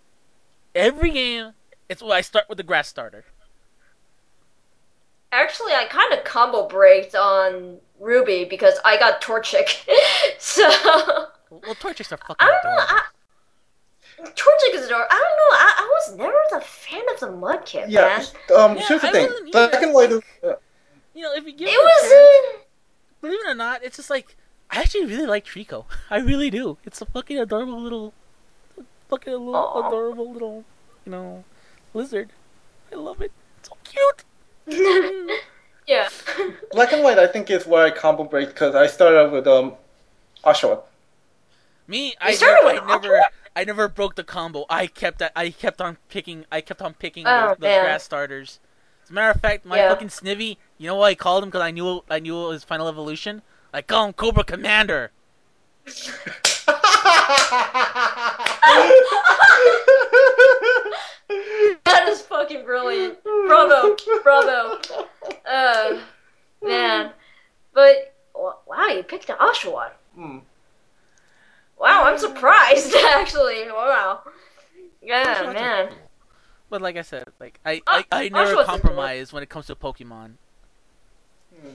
every 0.76 1.12
game, 1.12 1.54
it's 1.88 2.02
what 2.02 2.12
I 2.12 2.20
start 2.20 2.50
with 2.50 2.58
the 2.58 2.64
grass 2.64 2.90
starter. 2.90 3.24
Actually, 5.32 5.72
I 5.72 5.86
kind 5.86 6.12
of 6.12 6.26
combo 6.26 6.68
braked 6.68 7.16
on 7.16 7.78
Ruby 8.02 8.44
because 8.44 8.80
I 8.84 9.00
got 9.00 9.22
Torchic. 9.22 9.88
so 10.40 10.68
Well, 11.50 11.76
Torchics 11.76 12.12
are 12.12 12.18
fucking 12.18 12.36
I 12.38 12.48
don't 12.48 12.76
know. 12.76 12.84
I, 12.86 13.02
Torchic 14.20 14.74
is 14.74 14.86
adorable. 14.86 15.08
I 15.12 15.24
don't 15.24 15.38
know. 15.38 15.52
I, 15.52 15.74
I 15.78 15.90
was 15.94 16.16
never 16.18 16.38
the 16.52 16.62
fan 16.62 17.04
of 17.14 17.20
the 17.20 17.28
Mudkip, 17.28 17.86
Yeah. 17.90 18.02
man. 18.02 18.26
Um, 18.58 18.78
Yeah, 18.78 18.84
here's 18.88 19.02
the 19.02 19.08
I 19.08 19.12
thing. 19.12 19.28
wasn't 19.28 19.52
Black 19.52 19.74
either. 19.76 19.86
and 19.86 19.94
white. 19.94 20.12
Uh, 20.12 20.56
You 21.14 21.24
know, 21.24 21.34
if 21.34 21.46
you 21.46 21.52
give 21.54 21.68
It 21.68 21.72
it 21.72 21.80
a 21.80 21.84
was. 21.84 22.02
chance- 22.02 22.56
Uh, 22.56 22.64
believe 23.22 23.40
it 23.46 23.48
or 23.50 23.56
not, 23.56 23.84
it's 23.84 23.98
just 23.98 24.10
like 24.10 24.36
I 24.72 24.80
actually 24.82 25.06
really 25.06 25.28
like 25.28 25.46
Treecko. 25.46 25.86
I 26.10 26.18
really 26.18 26.50
do. 26.50 26.78
It's 26.86 27.02
a 27.02 27.06
fucking 27.06 27.38
adorable 27.38 27.80
little, 27.82 28.14
fucking 29.10 29.32
little 29.34 29.56
Aw. 29.56 29.88
adorable 29.88 30.32
little, 30.32 30.64
you 31.06 31.12
know, 31.12 31.44
lizard. 31.94 32.32
I 32.92 32.96
love 32.96 33.22
it. 33.22 33.32
It's 33.60 33.70
so 33.70 33.78
cute. 33.84 34.24
yeah. 35.88 36.10
black 36.72 36.92
and 36.94 37.04
white, 37.04 37.20
I 37.20 37.28
think, 37.28 37.50
is 37.52 37.66
where 37.68 37.86
I 37.86 37.92
combo 37.92 38.24
break 38.24 38.50
because 38.50 38.74
I 38.76 38.88
started 38.88 39.32
with 39.32 39.48
um, 39.48 39.74
Oshawott. 40.44 40.82
Me, 41.88 42.16
I, 42.20 42.34
started 42.34 42.64
never, 42.66 42.74
with 42.82 42.84
I 42.84 42.88
never, 42.98 43.22
I 43.56 43.64
never 43.64 43.88
broke 43.88 44.16
the 44.16 44.24
combo. 44.24 44.66
I 44.70 44.88
kept. 44.88 45.22
I 45.36 45.50
kept 45.52 45.80
on 45.82 45.98
picking. 46.10 46.46
I 46.52 46.62
kept 46.62 46.82
on 46.82 46.94
picking 46.94 47.26
Oh, 47.26 47.50
the, 47.50 47.56
the 47.56 47.68
grass 47.82 48.04
starters. 48.04 48.60
As 49.04 49.10
a 49.10 49.14
matter 49.14 49.32
of 49.32 49.40
fact, 49.42 49.66
my 49.66 49.78
Yeah. 49.78 49.90
fucking 49.90 50.10
Snivy. 50.10 50.58
You 50.78 50.88
know 50.88 50.96
why 50.96 51.10
I 51.10 51.16
called 51.16 51.44
him? 51.44 51.50
Because 51.50 51.62
I 51.62 51.72
knew 51.72 52.04
I 52.10 52.20
knew 52.20 52.50
his 52.50 52.64
final 52.64 52.88
evolution. 52.88 53.42
I 53.74 53.82
call 53.82 54.06
him 54.08 54.14
Cobra 54.14 54.44
Commander. 54.44 55.12
that 61.86 62.08
is 62.08 62.22
fucking 62.22 62.64
brilliant. 62.66 63.24
Bravo, 63.24 63.96
bravo. 64.24 64.80
Uh, 65.50 65.98
man. 66.64 67.12
But 67.74 68.14
wow, 68.36 68.88
you 68.88 69.04
picked 69.04 69.30
an 69.30 69.38
Oshawott. 69.38 69.92
Hmm. 70.16 70.40
Wow, 71.80 72.04
I'm 72.06 72.18
surprised 72.18 72.94
actually. 73.08 73.68
Wow. 73.70 74.22
Yeah, 75.02 75.44
Oshawott's 75.44 75.54
man. 75.54 75.88
cool. 75.90 75.98
But 76.70 76.82
like 76.82 76.98
I 76.98 77.02
said, 77.02 77.26
like 77.40 77.60
I, 77.66 77.82
Uh, 77.88 78.02
I, 78.12 78.26
I 78.26 78.30
never 78.30 78.56
Oshawott's 78.56 78.66
compromise 78.68 79.34
when 79.34 79.44
it 79.44 79.50
comes 79.50 79.68
to 79.68 79.76
Pokemon. 79.76 80.34
Hmm. 81.62 81.70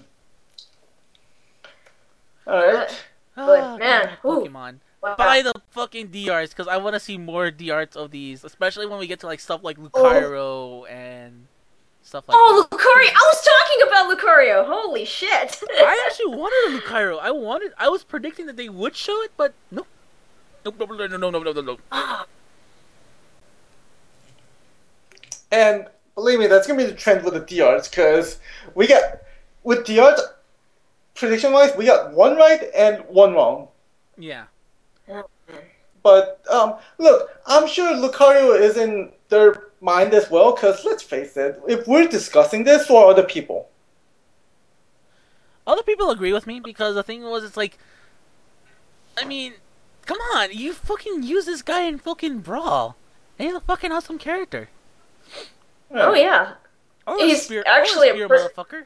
Alright. 2.47 3.05
But, 3.37 3.61
Ah, 3.61 3.77
man, 3.77 4.11
Pokemon. 4.23 4.77
Wow. 5.03 5.15
Buy 5.17 5.41
the 5.41 5.55
fucking 5.71 6.09
D-Arts 6.09 6.53
because 6.53 6.69
I 6.69 6.77
want 6.77 6.95
to 6.95 7.01
see 7.01 7.17
more 7.17 7.51
D-Arts 7.51 7.97
of 7.97 8.11
these, 8.11 8.45
especially 8.45 8.87
when 8.87 8.99
we 8.99 9.07
get 9.07 9.21
to 9.21 9.27
like 9.27 9.41
stuff 9.41 9.63
like 9.65 9.79
Lucario 9.79 10.91
and 10.91 11.47
stuff 12.03 12.29
like 12.29 12.37
Oh, 12.39 12.67
that. 12.71 12.77
Lucario! 12.77 13.11
I 13.11 13.33
was 13.33 13.49
talking 13.49 13.89
about 13.89 14.19
Lucario. 14.19 14.67
Holy 14.67 15.05
shit! 15.05 15.63
I 15.71 16.05
actually 16.07 16.37
wanted 16.37 16.75
a 16.75 16.81
Lucario. 16.81 17.19
I 17.21 17.31
wanted. 17.31 17.73
I 17.79 17.89
was 17.89 18.05
predicting 18.05 18.47
that 18.47 18.57
they 18.57 18.69
would 18.69 18.97
show 18.97 19.23
it, 19.23 19.33
but 19.37 19.55
nope. 19.71 19.87
Nope. 20.65 20.77
Nope. 20.79 20.91
No. 20.91 21.07
No. 21.07 21.17
No. 21.17 21.39
No. 21.41 21.53
No. 21.53 21.61
No. 21.63 21.79
Ah, 21.93 22.27
And 25.53 25.87
believe 26.15 26.39
me, 26.39 26.47
that's 26.47 26.67
gonna 26.67 26.79
be 26.79 26.89
the 26.89 26.95
trend 26.95 27.25
with 27.25 27.35
the 27.35 27.41
D-Arts 27.41 27.89
because 27.89 28.39
we 28.75 28.87
got 28.87 29.03
with 29.65 29.85
D-Arts 29.85 30.23
prediction 31.15 31.53
wise, 31.53 31.77
we 31.77 31.85
got 31.87 32.13
one 32.13 32.37
right 32.37 32.63
and 32.75 33.05
one 33.09 33.35
wrong. 33.35 33.69
Yeah. 34.17 34.45
But 36.03 36.43
um, 36.51 36.77
look, 36.99 37.29
I'm 37.47 37.67
sure 37.67 37.93
Lucario 37.95 38.59
is 38.59 38.77
in 38.77 39.13
their 39.29 39.70
mind 39.81 40.15
as 40.15 40.31
well. 40.31 40.53
Because 40.55 40.85
let's 40.85 41.03
face 41.03 41.37
it, 41.37 41.61
if 41.69 41.87
we're 41.87 42.07
discussing 42.09 42.65
this 42.65 42.87
for 42.87 43.11
other 43.11 43.23
people, 43.25 43.69
Other 45.67 45.83
people 45.83 46.11
agree 46.11 46.33
with 46.33 46.47
me 46.47 46.59
because 46.61 46.95
the 46.95 47.03
thing 47.03 47.23
was, 47.23 47.45
it's 47.45 47.57
like, 47.57 47.79
I 49.17 49.25
mean, 49.25 49.55
come 50.07 50.19
on, 50.35 50.51
you 50.53 50.73
fucking 50.73 51.23
use 51.23 51.47
this 51.47 51.63
guy 51.63 51.83
in 51.83 51.99
fucking 51.99 52.41
Brawl, 52.41 52.97
and 53.39 53.47
he's 53.47 53.57
a 53.57 53.61
fucking 53.61 53.93
awesome 53.93 54.19
character. 54.19 54.69
oh 55.93 56.15
yeah. 56.15 56.55
Or 57.07 57.19
He's 57.19 57.39
a 57.41 57.43
spear, 57.43 57.65
actually 57.67 58.09
or 58.09 58.13
a 58.13 58.15
a 58.15 58.17
spear 58.17 58.29
pers- 58.29 58.49
motherfucker. 58.57 58.85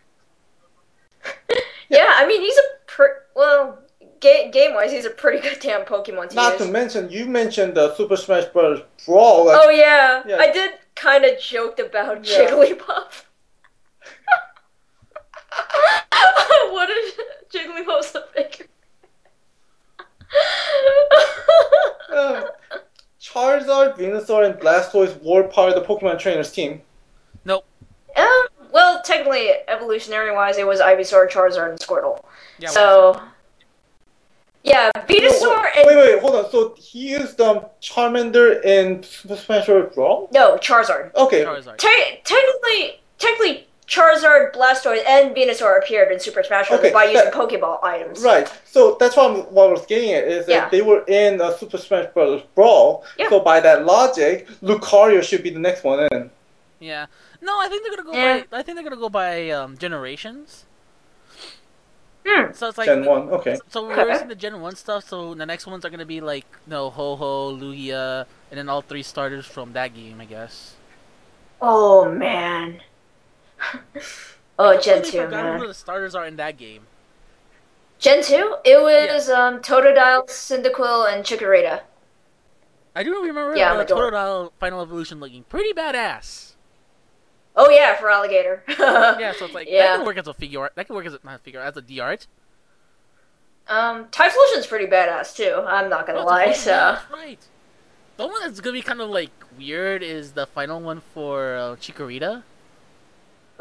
Yeah, 1.88 2.12
I 2.16 2.26
mean 2.26 2.40
he's 2.40 2.56
a 2.56 2.62
per 2.86 3.22
well 3.36 3.78
ga- 4.24 4.50
game 4.50 4.74
wise 4.74 4.90
he's 4.90 5.04
a 5.04 5.10
pretty 5.10 5.40
good 5.46 5.58
damn 5.60 5.82
Pokemon 5.84 6.30
to 6.30 6.34
not 6.36 6.58
use. 6.58 6.66
to 6.66 6.72
mention 6.72 7.10
you 7.10 7.26
mentioned 7.26 7.74
the 7.74 7.94
Super 7.94 8.16
Smash 8.16 8.46
Bros. 8.46 8.80
Brawl. 9.06 9.46
Like, 9.46 9.58
oh 9.62 9.70
yeah. 9.70 10.22
Yeah. 10.26 10.36
I 10.38 10.50
did 10.50 10.72
kind 10.94 11.24
of 11.24 11.38
joked 11.40 11.78
about 11.80 12.26
Yeah. 12.28 12.48
Jigglypuff. 12.50 13.24
what 16.70 16.88
if 16.90 17.18
Jigglypuff's 17.52 18.14
a 18.14 18.22
figure? 18.34 18.66
um, 22.12 22.44
Charizard, 23.20 23.96
Venusaur, 23.96 24.44
and 24.48 24.54
Blastoise 24.60 25.20
were 25.22 25.44
part 25.44 25.72
of 25.72 25.74
the 25.76 25.82
Pokemon 25.86 26.18
Trainers 26.18 26.50
team. 26.52 26.82
Nope. 27.44 27.64
um, 28.16 28.46
well, 28.72 29.00
technically, 29.02 29.50
evolutionary 29.68 30.32
wise, 30.34 30.58
it 30.58 30.66
was 30.66 30.80
Ivysaur, 30.80 31.30
Charizard, 31.30 31.70
and 31.70 31.78
Squirtle. 31.78 32.22
Yeah. 32.58 32.68
so, 32.70 33.20
yeah, 34.64 34.90
Venusaur 35.06 35.62
wait, 35.62 35.76
and 35.76 35.86
wait, 35.86 35.96
wait, 35.96 36.20
hold 36.20 36.34
on. 36.34 36.50
So 36.50 36.74
he 36.78 37.10
used 37.10 37.40
um, 37.40 37.66
Charmander 37.80 38.64
in 38.64 39.02
Super 39.02 39.36
Smash 39.36 39.66
Bros. 39.66 39.94
Brawl? 39.94 40.28
no 40.32 40.56
Charizard. 40.56 41.14
Okay, 41.14 41.44
Charizard. 41.44 41.76
Te- 41.78 42.20
technically, 42.24 43.00
technically, 43.18 43.66
Charizard, 43.86 44.54
Blastoise, 44.54 45.04
and 45.06 45.36
Venusaur 45.36 45.78
appeared 45.78 46.10
in 46.10 46.18
Super 46.18 46.42
Smash 46.42 46.68
Bros. 46.68 46.80
Okay, 46.80 46.92
by 46.92 47.04
using 47.04 47.24
that- 47.26 47.34
Pokeball 47.34 47.84
items. 47.84 48.22
Right. 48.22 48.50
So 48.64 48.96
that's 48.98 49.16
what, 49.16 49.30
I'm, 49.30 49.36
what 49.54 49.68
I 49.68 49.72
was 49.72 49.84
getting 49.86 50.12
at 50.14 50.24
is 50.24 50.46
that 50.46 50.52
Yeah. 50.52 50.68
they 50.70 50.80
were 50.80 51.04
in 51.06 51.40
uh, 51.42 51.52
Super 51.52 51.76
Smash 51.76 52.06
Bros. 52.14 52.42
Brawl. 52.54 53.04
Yeah. 53.18 53.28
So 53.28 53.40
by 53.40 53.60
that 53.60 53.84
logic, 53.84 54.48
Lucario 54.62 55.22
should 55.22 55.42
be 55.42 55.50
the 55.50 55.58
next 55.58 55.84
one 55.84 56.08
in. 56.12 56.30
Yeah. 56.80 57.06
No, 57.42 57.60
I 57.60 57.68
think 57.68 57.82
they're 57.82 57.94
gonna 57.96 58.10
go 58.10 58.16
Yeah. 58.16 58.42
by. 58.50 58.58
I 58.58 58.62
think 58.62 58.76
they're 58.76 58.84
gonna 58.84 58.96
go 59.00 59.10
by 59.10 59.50
um, 59.50 59.76
generations. 59.76 60.64
Hmm. 62.26 62.52
So 62.52 62.68
it's 62.68 62.78
like 62.78 62.94
Gen 62.94 63.04
one. 63.04 63.28
Okay. 63.30 63.60
So 63.68 63.86
we're 63.86 63.96
Okay. 63.98 64.02
releasing 64.02 64.28
the 64.28 64.36
Gen 64.36 64.60
One 64.60 64.76
stuff. 64.76 65.04
So 65.08 65.34
the 65.34 65.46
next 65.46 65.66
ones 65.66 65.84
are 65.84 65.90
gonna 65.90 66.06
be 66.06 66.20
like 66.20 66.46
no 66.66 66.90
Ho 66.90 67.16
Ho, 67.16 67.52
Lugia, 67.56 68.26
and 68.50 68.58
then 68.58 68.68
all 68.68 68.82
three 68.82 69.02
starters 69.02 69.46
from 69.46 69.72
that 69.74 69.94
game, 69.94 70.20
I 70.20 70.26
guess. 70.26 70.80
Oh 71.60 72.08
man. 72.08 72.80
oh, 74.58 74.80
Gen 74.80 75.02
Completely 75.02 75.10
2, 75.10 75.26
forgot 75.26 75.46
who 75.46 75.56
man. 75.56 75.66
the 75.66 75.74
starters 75.74 76.14
are 76.14 76.24
in 76.26 76.36
that 76.36 76.56
game. 76.56 76.88
Gen 77.98 78.22
2? 78.22 78.56
It 78.62 78.78
was 78.82 79.30
um, 79.30 79.60
Totodile, 79.60 80.28
Cyndaquil, 80.28 81.10
and 81.10 81.24
Chikorita. 81.24 81.80
I 82.96 83.04
do 83.04 83.22
remember 83.22 83.54
Yeah, 83.54 83.74
the 83.76 83.84
Madora. 83.84 83.86
Totodile 83.86 84.50
Final 84.58 84.82
Evolution 84.82 85.20
looking 85.20 85.44
pretty 85.44 85.72
badass. 85.72 86.53
Oh 87.56 87.70
yeah, 87.70 87.96
for 87.96 88.10
Alligator. 88.10 88.62
Yeah, 89.16 89.32
so 89.32 89.44
it's 89.46 89.54
like 89.54 89.72
that 89.74 89.74
yeah. 89.74 89.96
can 89.96 90.04
work 90.04 90.16
as 90.18 90.26
a 90.28 90.34
Figuarts. 90.34 90.74
That 90.74 90.86
can 90.86 90.94
work 90.96 91.06
as 91.06 91.14
a 91.14 91.20
not 91.24 91.36
a 91.36 91.38
figure 91.38 91.60
as 91.60 91.76
a 91.76 91.82
D 91.82 92.00
art. 92.00 92.26
Um, 93.68 94.06
Typhlosion's 94.08 94.66
pretty 94.66 94.86
badass 94.86 95.34
too. 95.34 95.62
I'm 95.66 95.88
not 95.88 96.06
gonna 96.06 96.20
Oh, 96.20 96.24
lie. 96.24 96.52
So. 96.52 96.70
that's 96.70 97.10
right. 97.10 97.48
The 98.16 98.26
one 98.26 98.40
that's 98.42 98.60
gonna 98.60 98.74
be 98.74 98.82
kind 98.82 99.00
of 99.00 99.10
like 99.10 99.32
weird 99.56 100.02
is 100.02 100.32
the 100.32 100.46
final 100.46 100.80
one 100.80 101.00
for 101.00 101.56
uh, 101.56 101.76
Chikorita. 101.76 102.44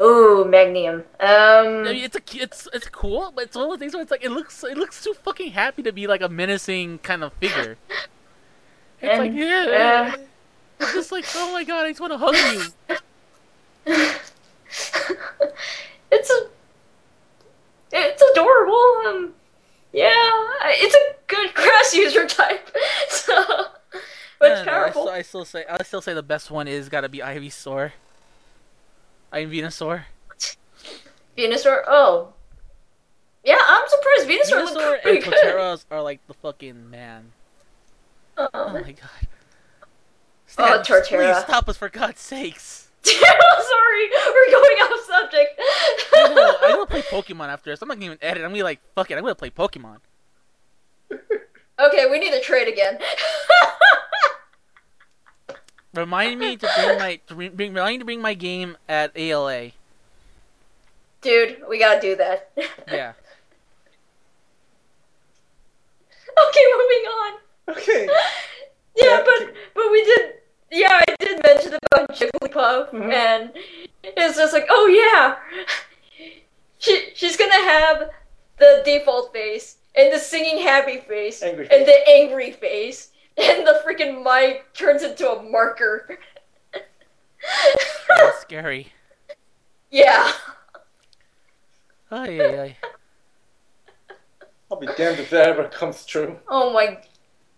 Ooh, 0.00 0.44
Meganium. 0.46 1.04
Um. 1.20 1.86
I 1.86 1.92
mean, 1.92 2.04
it's 2.04 2.16
a 2.16 2.20
it's 2.42 2.68
it's 2.72 2.88
cool, 2.88 3.30
but 3.34 3.44
it's 3.44 3.56
one 3.56 3.66
of 3.66 3.70
the 3.72 3.78
things 3.78 3.94
where 3.94 4.02
it's 4.02 4.10
like 4.10 4.24
it 4.24 4.30
looks 4.30 4.64
it 4.64 4.76
looks 4.76 5.02
too 5.02 5.14
fucking 5.22 5.52
happy 5.52 5.82
to 5.82 5.92
be 5.92 6.06
like 6.06 6.20
a 6.22 6.28
menacing 6.28 6.98
kind 7.00 7.22
of 7.22 7.32
figure. 7.34 7.78
It's 9.00 9.16
And, 9.18 9.18
like 9.18 9.32
yeah, 9.32 10.14
uh, 10.16 10.18
it's 10.80 10.92
just 10.92 11.12
like 11.12 11.26
oh 11.34 11.52
my 11.52 11.64
god, 11.64 11.86
I 11.86 11.90
just 11.90 12.00
want 12.00 12.12
to 12.12 12.18
hug 12.18 12.40
you. 12.40 12.72
it's 16.10 16.30
a. 16.30 16.46
It's 17.92 18.22
adorable. 18.32 19.02
Um. 19.06 19.34
Yeah, 19.92 20.10
it's 20.70 20.94
a 20.94 21.14
good 21.28 21.54
grass 21.54 21.94
user 21.94 22.26
type. 22.26 22.68
So. 23.08 23.34
But 24.40 24.50
it's 24.50 24.58
don't 24.60 24.66
know, 24.66 24.72
I 24.72 24.74
powerful. 24.84 25.02
still, 25.02 25.14
I 25.14 25.22
still 25.22 25.44
say 25.44 25.64
I 25.70 25.82
still 25.84 26.02
say 26.02 26.12
the 26.14 26.22
best 26.22 26.50
one 26.50 26.66
is 26.68 26.88
gotta 26.88 27.08
be 27.08 27.18
Ivysaur. 27.18 27.92
I 29.32 29.44
mean 29.44 29.64
Venusaur. 29.64 30.04
Venusaur. 31.38 31.82
Oh. 31.86 32.32
Yeah, 33.44 33.58
I'm 33.66 33.84
surprised 33.88 34.28
Venusaur, 34.28 34.62
Venusaur 34.66 34.74
looked 34.74 34.92
and 34.94 35.02
pretty 35.02 35.20
good. 35.30 35.34
Torterras 35.44 35.84
are 35.90 36.02
like 36.02 36.26
the 36.26 36.34
fucking 36.34 36.90
man. 36.90 37.32
Oh 38.36 38.48
Oh. 38.52 38.72
my 38.72 38.82
god. 38.92 39.28
Oh, 40.58 40.82
Torterra. 40.84 41.32
Please 41.34 41.44
stop 41.44 41.68
us 41.68 41.76
for 41.76 41.88
God's 41.88 42.20
sakes. 42.20 42.83
Sorry, 43.68 44.10
we're 44.28 44.50
going 44.50 44.78
off 44.82 45.04
subject. 45.06 45.60
I 46.14 46.32
know, 46.34 46.56
I'm 46.62 46.70
gonna 46.76 46.86
play 46.90 47.02
Pokemon 47.02 47.48
after 47.48 47.70
this. 47.70 47.82
I'm 47.82 47.88
not 47.88 47.94
gonna 47.94 48.06
even 48.06 48.18
edit. 48.22 48.38
I'm 48.38 48.48
gonna 48.48 48.54
be 48.54 48.62
like, 48.62 48.80
fuck 48.94 49.10
it, 49.10 49.14
I'm 49.18 49.22
gonna 49.22 49.34
play 49.34 49.50
Pokemon. 49.50 49.98
okay, 51.12 52.06
we 52.10 52.18
need 52.18 52.32
to 52.32 52.40
trade 52.40 52.68
again. 52.68 52.98
Remind 55.94 56.40
me 56.40 56.56
to 56.56 56.68
bring 56.76 56.98
my 56.98 57.20
to 57.28 57.34
bring, 57.34 57.54
bring 57.54 57.74
remind 57.74 57.94
me 57.94 57.98
to 57.98 58.04
bring 58.04 58.20
my 58.20 58.34
game 58.34 58.76
at 58.88 59.12
ALA. 59.16 59.70
Dude, 61.20 61.62
we 61.68 61.78
gotta 61.78 62.00
do 62.00 62.16
that. 62.16 62.50
Yeah. 62.88 63.12
okay, 66.48 66.64
moving 66.72 67.06
on. 67.06 67.32
Okay. 67.68 68.08
Yeah, 68.96 69.06
Yeah, 69.06 69.22
but 69.24 69.54
but 69.74 69.90
we 69.90 70.04
did. 70.04 70.34
Yeah, 70.74 71.00
I 71.08 71.14
did 71.20 71.40
mention 71.44 71.72
about 71.92 72.10
Jigglypuff, 72.16 72.90
Mhm. 72.90 73.12
and 73.12 73.52
it's 74.02 74.36
just 74.36 74.52
like, 74.52 74.66
oh 74.68 74.86
yeah, 74.88 75.36
she 76.78 77.10
she's 77.14 77.36
gonna 77.36 77.52
have 77.54 78.10
the 78.58 78.82
default 78.84 79.32
face 79.32 79.76
and 79.94 80.12
the 80.12 80.18
singing 80.18 80.58
happy 80.64 80.98
face 80.98 81.44
Angry 81.44 81.68
and 81.70 81.86
the 81.86 82.08
angry 82.08 82.50
face, 82.50 83.10
and 83.36 83.64
the 83.64 83.80
freaking 83.86 84.24
mic 84.24 84.72
turns 84.74 85.04
into 85.04 85.30
a 85.30 85.40
marker. 85.44 86.18
That's 88.08 88.40
scary. 88.40 88.92
yeah. 89.90 90.32
Ay, 92.10 92.40
ay, 92.40 92.60
ay. 92.60 92.76
I'll 94.70 94.80
be 94.80 94.86
damned 94.96 95.20
if 95.20 95.30
that 95.30 95.48
ever 95.50 95.68
comes 95.68 96.04
true. 96.04 96.36
Oh 96.48 96.72
my. 96.72 96.98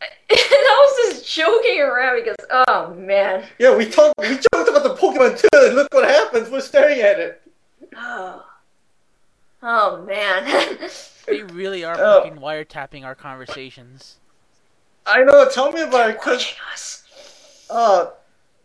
And 0.00 0.08
I 0.30 0.86
was 1.08 1.14
just 1.14 1.32
joking 1.34 1.80
around 1.80 2.16
because, 2.22 2.36
oh 2.66 2.94
man. 2.94 3.44
Yeah, 3.58 3.76
we 3.76 3.86
talked. 3.88 4.18
We 4.18 4.28
joked 4.28 4.68
about 4.68 4.82
the 4.82 4.94
Pokemon 5.00 5.38
too, 5.40 5.48
and 5.54 5.74
look 5.74 5.92
what 5.94 6.08
happens. 6.08 6.50
We're 6.50 6.60
staring 6.60 7.00
at 7.00 7.18
it. 7.18 7.42
Oh. 7.96 8.44
Oh 9.62 10.02
man. 10.04 10.78
They 11.26 11.42
really 11.42 11.82
are 11.84 11.96
Oh. 11.98 12.22
fucking 12.22 12.38
wiretapping 12.38 13.04
our 13.04 13.14
conversations. 13.16 14.16
I 15.06 15.24
know. 15.24 15.48
Tell 15.48 15.72
me 15.72 15.82
about 15.82 16.10
it, 16.10 16.20
cause 16.20 16.34
Watching 16.38 16.58
us. 16.72 17.66
uh, 17.70 18.06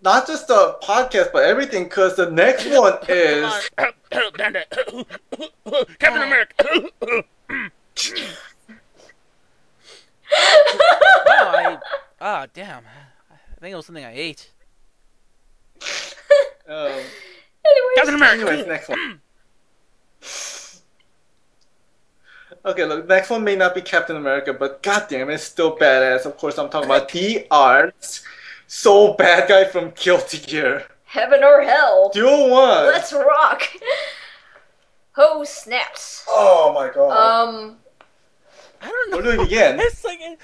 not 0.03 0.27
just 0.27 0.47
the 0.47 0.77
podcast, 0.83 1.31
but 1.31 1.43
everything. 1.43 1.89
Cause 1.89 2.15
the 2.15 2.29
next 2.29 2.65
one 2.67 2.97
is 3.07 3.69
Come 3.77 3.93
on. 4.11 4.31
Damn 4.37 4.55
it. 4.57 5.99
Captain 5.99 6.21
America. 6.21 7.23
Wow, 10.31 11.53
I 11.55 11.77
ah 12.19 12.47
damn. 12.53 12.83
I 13.31 13.59
think 13.59 13.73
it 13.73 13.75
was 13.75 13.85
something 13.85 14.05
I 14.05 14.13
ate. 14.15 14.51
um, 16.67 16.91
Anyways, 17.63 17.95
Captain 17.95 18.15
America. 18.15 18.47
anyways, 18.51 18.67
next 18.67 18.89
one. 18.89 19.21
okay, 22.65 22.85
look, 22.85 23.07
next 23.07 23.29
one 23.29 23.43
may 23.43 23.55
not 23.55 23.75
be 23.75 23.81
Captain 23.81 24.15
America, 24.17 24.53
but 24.53 24.81
goddamn, 24.83 25.29
it's 25.29 25.43
still 25.43 25.75
badass. 25.77 26.25
Of 26.25 26.37
course, 26.37 26.57
I'm 26.57 26.69
talking 26.69 26.89
about 26.89 27.09
the 27.09 27.45
arts. 27.51 28.23
Sol 28.67 29.17
Badguy 29.17 29.69
from 29.69 29.91
Guilty 29.95 30.37
Gear. 30.39 30.85
Heaven 31.03 31.43
or 31.43 31.61
hell. 31.61 32.09
Duel 32.13 32.49
one. 32.49 32.85
Let's 32.85 33.11
rock. 33.11 33.63
Oh 35.17 35.43
snaps. 35.43 36.23
Oh 36.29 36.71
my 36.73 36.89
god. 36.93 37.11
Um. 37.49 37.77
I 38.81 38.87
don't 38.87 39.11
know. 39.11 39.17
Where 39.17 39.35
do 39.35 39.37
we 39.39 39.43
begin? 39.45 39.79
It's 39.79 40.03
like 40.03 40.19
it- 40.21 40.39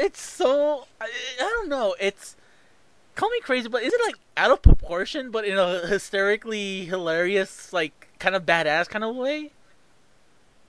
it's 0.00 0.20
so 0.20 0.86
I, 1.00 1.04
I 1.40 1.42
don't 1.42 1.68
know. 1.68 1.94
It's 2.00 2.36
call 3.14 3.30
me 3.30 3.40
crazy, 3.40 3.68
but 3.68 3.82
is 3.82 3.92
it 3.92 4.00
like 4.04 4.16
out 4.36 4.50
of 4.50 4.62
proportion, 4.62 5.30
but 5.30 5.44
in 5.44 5.58
a 5.58 5.86
hysterically 5.86 6.84
hilarious, 6.84 7.72
like 7.72 8.08
kind 8.18 8.34
of 8.34 8.44
badass 8.44 8.88
kind 8.88 9.04
of 9.04 9.16
way? 9.16 9.50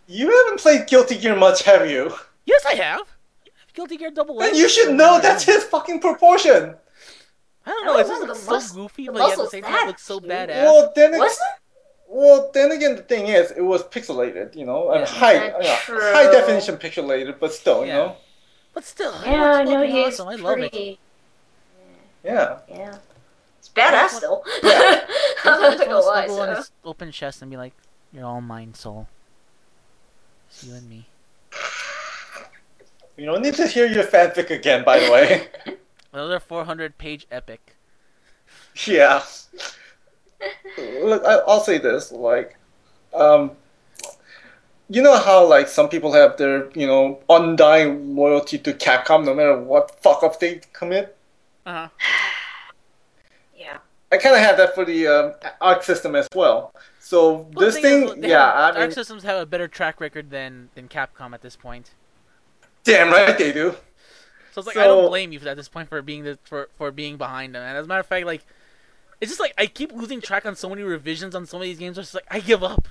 You 0.08 0.30
haven't 0.30 0.60
played 0.60 0.88
Guilty 0.88 1.18
Gear 1.18 1.36
much, 1.36 1.64
have 1.64 1.90
you? 1.90 2.14
Yes, 2.46 2.66
I 2.66 2.74
have. 2.76 3.08
Guilty 3.74 3.96
Gear 3.98 4.12
Double 4.12 4.38
Then 4.40 4.50
X. 4.50 4.58
you 4.58 4.68
should 4.68 4.94
know 4.96 5.20
that's 5.22 5.44
his 5.46 5.64
fucking 5.66 6.00
proportion. 6.02 6.76
I 7.66 7.70
don't 7.70 7.84
I 7.84 7.86
know. 7.86 7.92
don't 7.94 8.00
It's 8.02 8.10
just 8.10 8.22
know, 8.22 8.28
like 8.28 8.38
so 8.38 8.52
mus- 8.52 8.72
goofy, 8.72 9.06
the 9.06 9.12
but 9.14 9.20
yet 9.20 9.32
at 9.32 9.38
the 9.38 9.48
same 9.50 9.64
time 9.64 9.84
it 9.84 9.88
looks 9.88 10.04
so 10.04 10.20
cute. 10.20 10.32
badass. 10.32 10.64
Well, 10.64 10.92
then, 10.96 11.12
Was 11.12 11.40
well, 12.14 12.52
then 12.54 12.72
again, 12.72 12.96
the 12.98 13.02
thing 13.04 13.28
is, 13.28 13.52
it 13.52 13.62
was 13.62 13.84
pixelated, 13.84 14.56
you 14.56 14.66
know, 14.66 14.92
and 14.92 15.02
Yeah. 15.02 15.08
high, 15.08 15.40
That's 15.50 15.66
yeah, 15.66 16.12
high 16.14 16.32
definition 16.32 16.78
pixelated, 16.78 17.40
but 17.40 17.54
still, 17.54 17.86
you 17.86 17.94
know, 17.94 18.18
but 18.74 18.84
still, 18.84 19.14
it? 19.22 19.28
Yeah, 19.28 19.44
I 19.56 19.62
it's 19.62 19.70
know 19.72 19.80
fucking 19.82 19.96
he's 19.96 20.20
awesome. 20.20 20.28
I 20.28 20.36
love 20.36 20.60
it. 20.60 21.00
yeah. 22.24 22.60
Yeah. 22.70 22.98
It's 23.60 23.70
badass 23.70 24.10
still. 24.10 24.44
Yeah. 24.64 25.08
I'm 25.46 25.62
not 25.62 25.72
Just 25.78 25.84
gonna 25.86 25.94
wanna 25.96 26.06
lie. 26.06 26.26
snuggle 26.26 26.42
on 26.42 26.48
So. 26.50 26.56
his 26.56 26.72
open 26.84 27.12
chest 27.12 27.42
and 27.42 27.50
be 27.52 27.58
like, 27.58 27.74
"You're 28.14 28.26
all 28.26 28.42
mine, 28.42 28.74
soul. 28.74 29.08
It's 30.50 30.64
you 30.64 30.74
and 30.76 30.90
me." 30.90 31.08
You 33.18 33.26
don't 33.26 33.42
need 33.42 33.56
to 33.56 33.68
hear 33.68 33.86
your 33.88 34.04
fanfic 34.04 34.50
again, 34.50 34.84
by 34.84 35.00
the 35.00 35.12
way. 35.12 35.48
Another 36.14 36.40
400 36.40 36.98
page 36.98 37.28
epic. 37.32 37.76
yeah. 38.86 39.24
Look, 40.78 41.24
I, 41.26 41.36
I'll 41.48 41.62
say 41.62 41.78
this, 41.78 42.12
like, 42.12 42.58
um, 43.14 43.52
you 44.90 45.02
know 45.02 45.18
how 45.18 45.46
like 45.46 45.68
some 45.68 45.88
people 45.90 46.12
have 46.14 46.38
their, 46.38 46.70
you 46.72 46.86
know, 46.88 47.20
undying 47.30 48.16
loyalty 48.16 48.58
to 48.60 48.74
Capcom, 48.74 49.26
no 49.26 49.34
matter 49.34 49.58
what 49.58 50.02
fuck 50.02 50.24
up 50.24 50.40
they 50.40 50.62
commit. 50.74 51.18
Uh 51.66 51.88
huh. 51.88 51.90
Yeah. 53.56 53.78
I 54.12 54.18
kind 54.18 54.36
of 54.36 54.42
have 54.42 54.58
that 54.58 54.74
for 54.74 54.84
the 54.84 55.08
um, 55.08 55.34
Arc 55.62 55.84
system 55.84 56.16
as 56.16 56.28
well. 56.34 56.74
So 57.00 57.48
this 57.58 57.78
thing, 57.78 58.24
yeah, 58.24 58.52
I 58.52 58.72
mean, 58.72 58.82
Arc 58.82 58.92
Systems 58.92 59.24
have 59.24 59.42
a 59.42 59.46
better 59.46 59.68
track 59.68 60.02
record 60.02 60.30
than 60.32 60.70
than 60.76 60.88
Capcom 60.88 61.34
at 61.34 61.42
this 61.42 61.56
point. 61.56 61.92
damn 62.84 63.12
right 63.12 63.38
they 63.38 63.52
do. 63.52 63.76
So 64.52 64.60
it's 64.60 64.68
like 64.68 64.78
I 64.78 64.86
don't 64.86 65.08
blame 65.10 65.32
you 65.32 65.40
for 65.40 65.48
at 65.48 65.58
this 65.58 65.70
point 65.70 65.90
for 65.90 66.02
being 66.02 66.24
the, 66.24 66.38
for 66.44 66.70
for 66.76 66.92
being 66.92 67.18
behind 67.18 67.56
them. 67.56 67.64
And 67.64 67.78
as 67.78 67.86
a 67.86 67.88
matter 67.88 68.02
of 68.02 68.08
fact, 68.08 68.26
like 68.26 68.46
it's 69.22 69.30
just 69.32 69.40
like 69.40 69.54
I 69.58 69.68
keep 69.68 69.94
losing 69.94 70.20
track 70.20 70.46
on 70.46 70.56
so 70.56 70.68
many 70.70 70.82
revisions 70.84 71.36
on 71.36 71.46
some 71.46 71.62
of 71.62 71.66
these 71.66 71.78
games. 71.78 71.98
It's 71.98 72.12
just 72.12 72.16
like 72.16 72.28
I 72.30 72.40
give 72.40 72.64
up. 72.64 72.88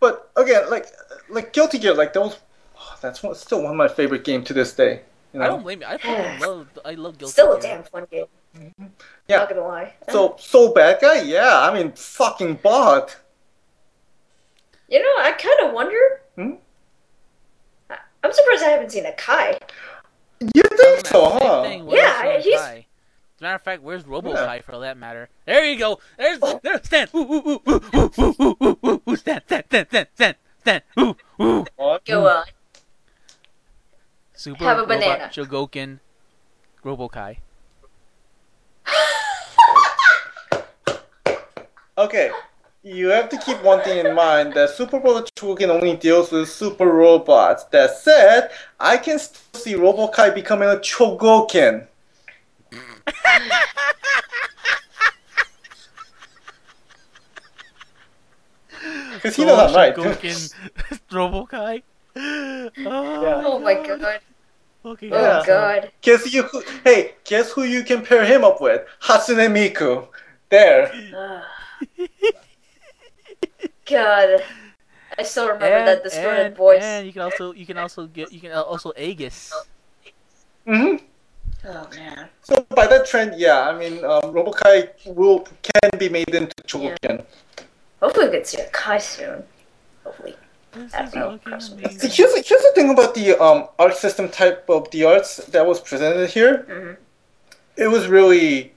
But 0.00 0.30
again, 0.36 0.70
like, 0.70 0.86
like 1.28 1.52
Guilty 1.52 1.78
Gear, 1.78 1.94
like 1.94 2.12
those, 2.12 2.38
oh, 2.78 2.96
that's 3.00 3.22
one, 3.22 3.34
still 3.34 3.62
one 3.62 3.72
of 3.72 3.76
my 3.76 3.88
favorite 3.88 4.22
games 4.24 4.46
to 4.46 4.52
this 4.54 4.72
day. 4.72 5.00
You 5.32 5.40
know? 5.40 5.44
I 5.44 5.48
don't 5.48 5.62
blame 5.62 5.80
you. 5.80 5.86
I 5.88 6.38
love 6.38 6.68
I 6.84 6.92
love 6.94 7.18
Guilty 7.18 7.34
Gear. 7.34 7.44
Still 7.44 7.52
a 7.54 7.60
damn 7.60 7.82
fun 7.82 8.06
game. 8.10 8.26
Yeah. 9.28 9.38
Not 9.38 9.48
gonna 9.50 9.62
lie. 9.62 9.94
So 10.10 10.36
so 10.38 10.72
bad 10.72 11.00
guy, 11.00 11.22
yeah. 11.22 11.60
I 11.60 11.74
mean, 11.74 11.92
fucking 11.92 12.56
bot. 12.62 13.16
You 14.88 15.02
know, 15.02 15.14
I 15.22 15.32
kind 15.32 15.68
of 15.68 15.74
wonder. 15.74 16.20
Hmm? 16.36 16.52
I- 17.90 17.98
I'm 18.24 18.32
surprised 18.32 18.62
I 18.62 18.68
haven't 18.68 18.90
seen 18.90 19.04
a 19.04 19.12
Ky. 19.12 19.58
You 20.54 20.62
think 20.62 21.06
so, 21.06 21.28
huh? 21.30 21.62
thing, 21.64 21.88
Yeah, 21.90 22.38
he's- 22.40 22.74
Ky? 22.74 22.86
As 23.38 23.42
a 23.42 23.44
matter 23.44 23.54
of 23.54 23.62
fact, 23.62 23.82
where's 23.84 24.04
Robo 24.04 24.34
Yeah. 24.34 24.56
Ky 24.56 24.62
for 24.62 24.80
that 24.80 24.96
matter? 24.96 25.28
There 25.46 25.64
you 25.64 25.78
go. 25.78 26.00
There's 26.16 26.40
Oh. 26.42 26.58
there. 26.60 26.82
Stand. 26.82 27.08
Ooh 27.14 27.18
ooh 27.20 27.60
ooh 27.68 27.80
ooh 27.94 28.10
ooh 28.18 28.78
ooh 28.84 29.02
ooh 29.08 29.16
stand 29.16 29.42
stand 29.46 29.64
stand 29.68 30.08
stand 30.16 30.36
stand. 30.58 30.82
Ooh 30.98 31.16
ooh. 31.40 31.64
Go 32.04 32.28
on. 32.28 32.44
Super 34.34 34.64
Have 34.64 34.78
a 34.78 34.80
Robot 34.80 34.88
banana. 34.88 35.24
Chogokin. 35.32 36.00
Robo 36.82 37.08
Ky. 37.08 37.38
Okay, 41.96 42.30
you 42.82 43.08
have 43.08 43.28
to 43.28 43.38
keep 43.38 43.62
one 43.62 43.82
thing 43.82 44.04
in 44.04 44.14
mind 44.16 44.54
that 44.54 44.70
Super 44.70 44.98
Robot 44.98 45.30
Chogokin 45.36 45.68
only 45.68 45.96
deals 45.96 46.32
with 46.32 46.48
super 46.48 46.86
robots. 46.86 47.64
That 47.64 47.96
said, 47.96 48.50
I 48.80 48.96
can 48.96 49.18
still 49.20 49.60
see 49.60 49.74
Robo-Ky 49.76 50.30
becoming 50.30 50.68
a 50.68 50.76
Chogokin. 50.76 51.86
Because 59.14 59.36
he 59.36 59.44
knows 59.44 59.70
I'm 59.70 59.74
right. 59.74 59.94
Chogokin. 59.94 60.52
Robo 61.12 61.46
Ky. 61.46 61.82
Oh, 62.16 62.72
Oh 62.86 63.58
my 63.60 63.74
god. 63.74 64.20
Okay, 64.84 65.08
Yeah. 65.08 65.40
Oh 65.42 65.46
god. 65.46 65.90
Guess 66.02 66.32
you 66.32 66.44
who, 66.44 66.62
hey, 66.84 67.14
guess 67.24 67.50
who 67.52 67.64
you 67.64 67.82
can 67.82 68.04
pair 68.04 68.24
him 68.24 68.44
up 68.44 68.60
with? 68.60 68.82
Hatsune 69.02 69.50
Miku. 69.50 70.08
There. 70.50 70.92
God. 73.86 74.42
I 75.18 75.22
still 75.22 75.46
remember 75.48 75.66
And, 75.78 75.88
that 75.88 76.02
distorted 76.04 76.46
and, 76.46 76.56
voice. 76.56 76.82
and 76.82 77.06
you 77.06 77.12
can 77.12 77.22
also 77.22 77.52
you 77.52 77.66
can 77.66 77.76
also 77.78 78.06
get 78.06 78.32
you 78.32 78.40
can 78.40 78.52
also 78.52 78.92
Aegis. 78.96 79.52
hmm 80.66 80.96
Oh 81.66 81.88
man. 81.96 82.28
So 82.42 82.66
by 82.70 82.86
that 82.86 83.06
trend, 83.06 83.38
yeah, 83.38 83.68
I 83.68 83.76
mean, 83.76 84.04
um, 84.04 84.32
Robo-Ky 84.32 84.84
will 85.06 85.40
can 85.62 85.98
be 85.98 86.08
made 86.08 86.28
into 86.34 86.54
Chogokin. 86.66 87.24
Hopefully 88.00 88.26
we 88.26 88.32
get 88.32 88.46
see 88.46 88.60
a 88.60 88.70
Ky 88.70 88.98
soon. 89.00 89.42
Hopefully. 90.04 90.36
This 90.72 90.94
I 90.94 91.04
is 91.04 91.14
know. 91.14 91.30
looking 91.32 91.52
Person. 91.52 91.78
amazing. 91.78 92.10
Here's, 92.10 92.34
here's 92.48 92.62
the 92.62 92.72
thing 92.74 92.90
about 92.90 93.14
the 93.14 93.36
um, 93.42 93.68
art 93.78 93.96
system 93.96 94.28
type 94.28 94.68
of 94.70 94.88
the 94.92 95.04
arts 95.04 95.38
that 95.46 95.66
was 95.66 95.80
presented 95.80 96.30
here. 96.30 96.64
Mhm. 96.68 96.96
It 97.76 97.88
was 97.88 98.06
really, 98.06 98.72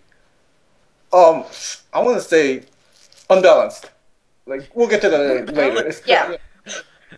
um, 1.14 1.44
I 1.94 2.02
want 2.02 2.18
to 2.18 2.22
say, 2.28 2.64
unbalanced. 3.30 3.92
Like 4.48 4.70
we'll 4.74 4.88
get 4.88 5.02
to 5.02 5.10
that 5.10 5.54
later. 5.54 5.78
It's- 5.88 6.02
Yeah. 6.06 6.38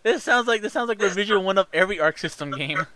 This 0.02 0.24
sounds 0.24 0.48
like 0.48 0.62
this 0.62 0.74
sounds 0.74 0.90
like 0.90 1.02
revision 1.02 1.44
one 1.46 1.58
of 1.58 1.68
every 1.74 2.00
Arc 2.00 2.18
System 2.18 2.52
game. 2.52 2.86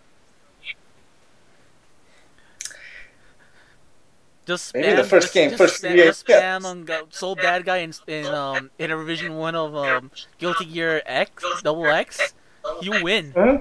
Just 4.48 4.74
spam, 4.74 4.82
Maybe 4.82 4.96
the 4.96 5.04
first 5.04 5.26
just, 5.26 5.34
game, 5.34 5.50
just 5.52 5.62
first- 5.62 5.84
spam, 5.84 5.96
yeah, 5.98 6.04
just 6.06 6.24
yeah. 6.30 6.60
on 6.64 6.86
go, 6.86 7.04
Sol 7.10 7.36
Badguy 7.36 7.84
in, 7.84 7.94
in 8.14 8.26
um 8.34 8.72
in 8.80 8.90
a 8.92 8.98
revision 8.98 9.36
one 9.36 9.56
of 9.56 9.76
um 9.76 10.10
Guilty 10.40 10.66
Gear 10.66 11.02
X 11.06 11.44
Double 11.64 11.86
X. 11.86 12.34
You 12.82 13.04
win. 13.04 13.34
Huh? 13.36 13.60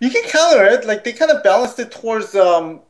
You 0.00 0.10
can 0.10 0.24
counter 0.28 0.64
it. 0.64 0.86
Like 0.86 1.04
they 1.04 1.12
kind 1.12 1.30
of 1.30 1.42
balanced 1.42 1.78
it 1.78 1.90
towards 1.90 2.34
um, 2.34 2.80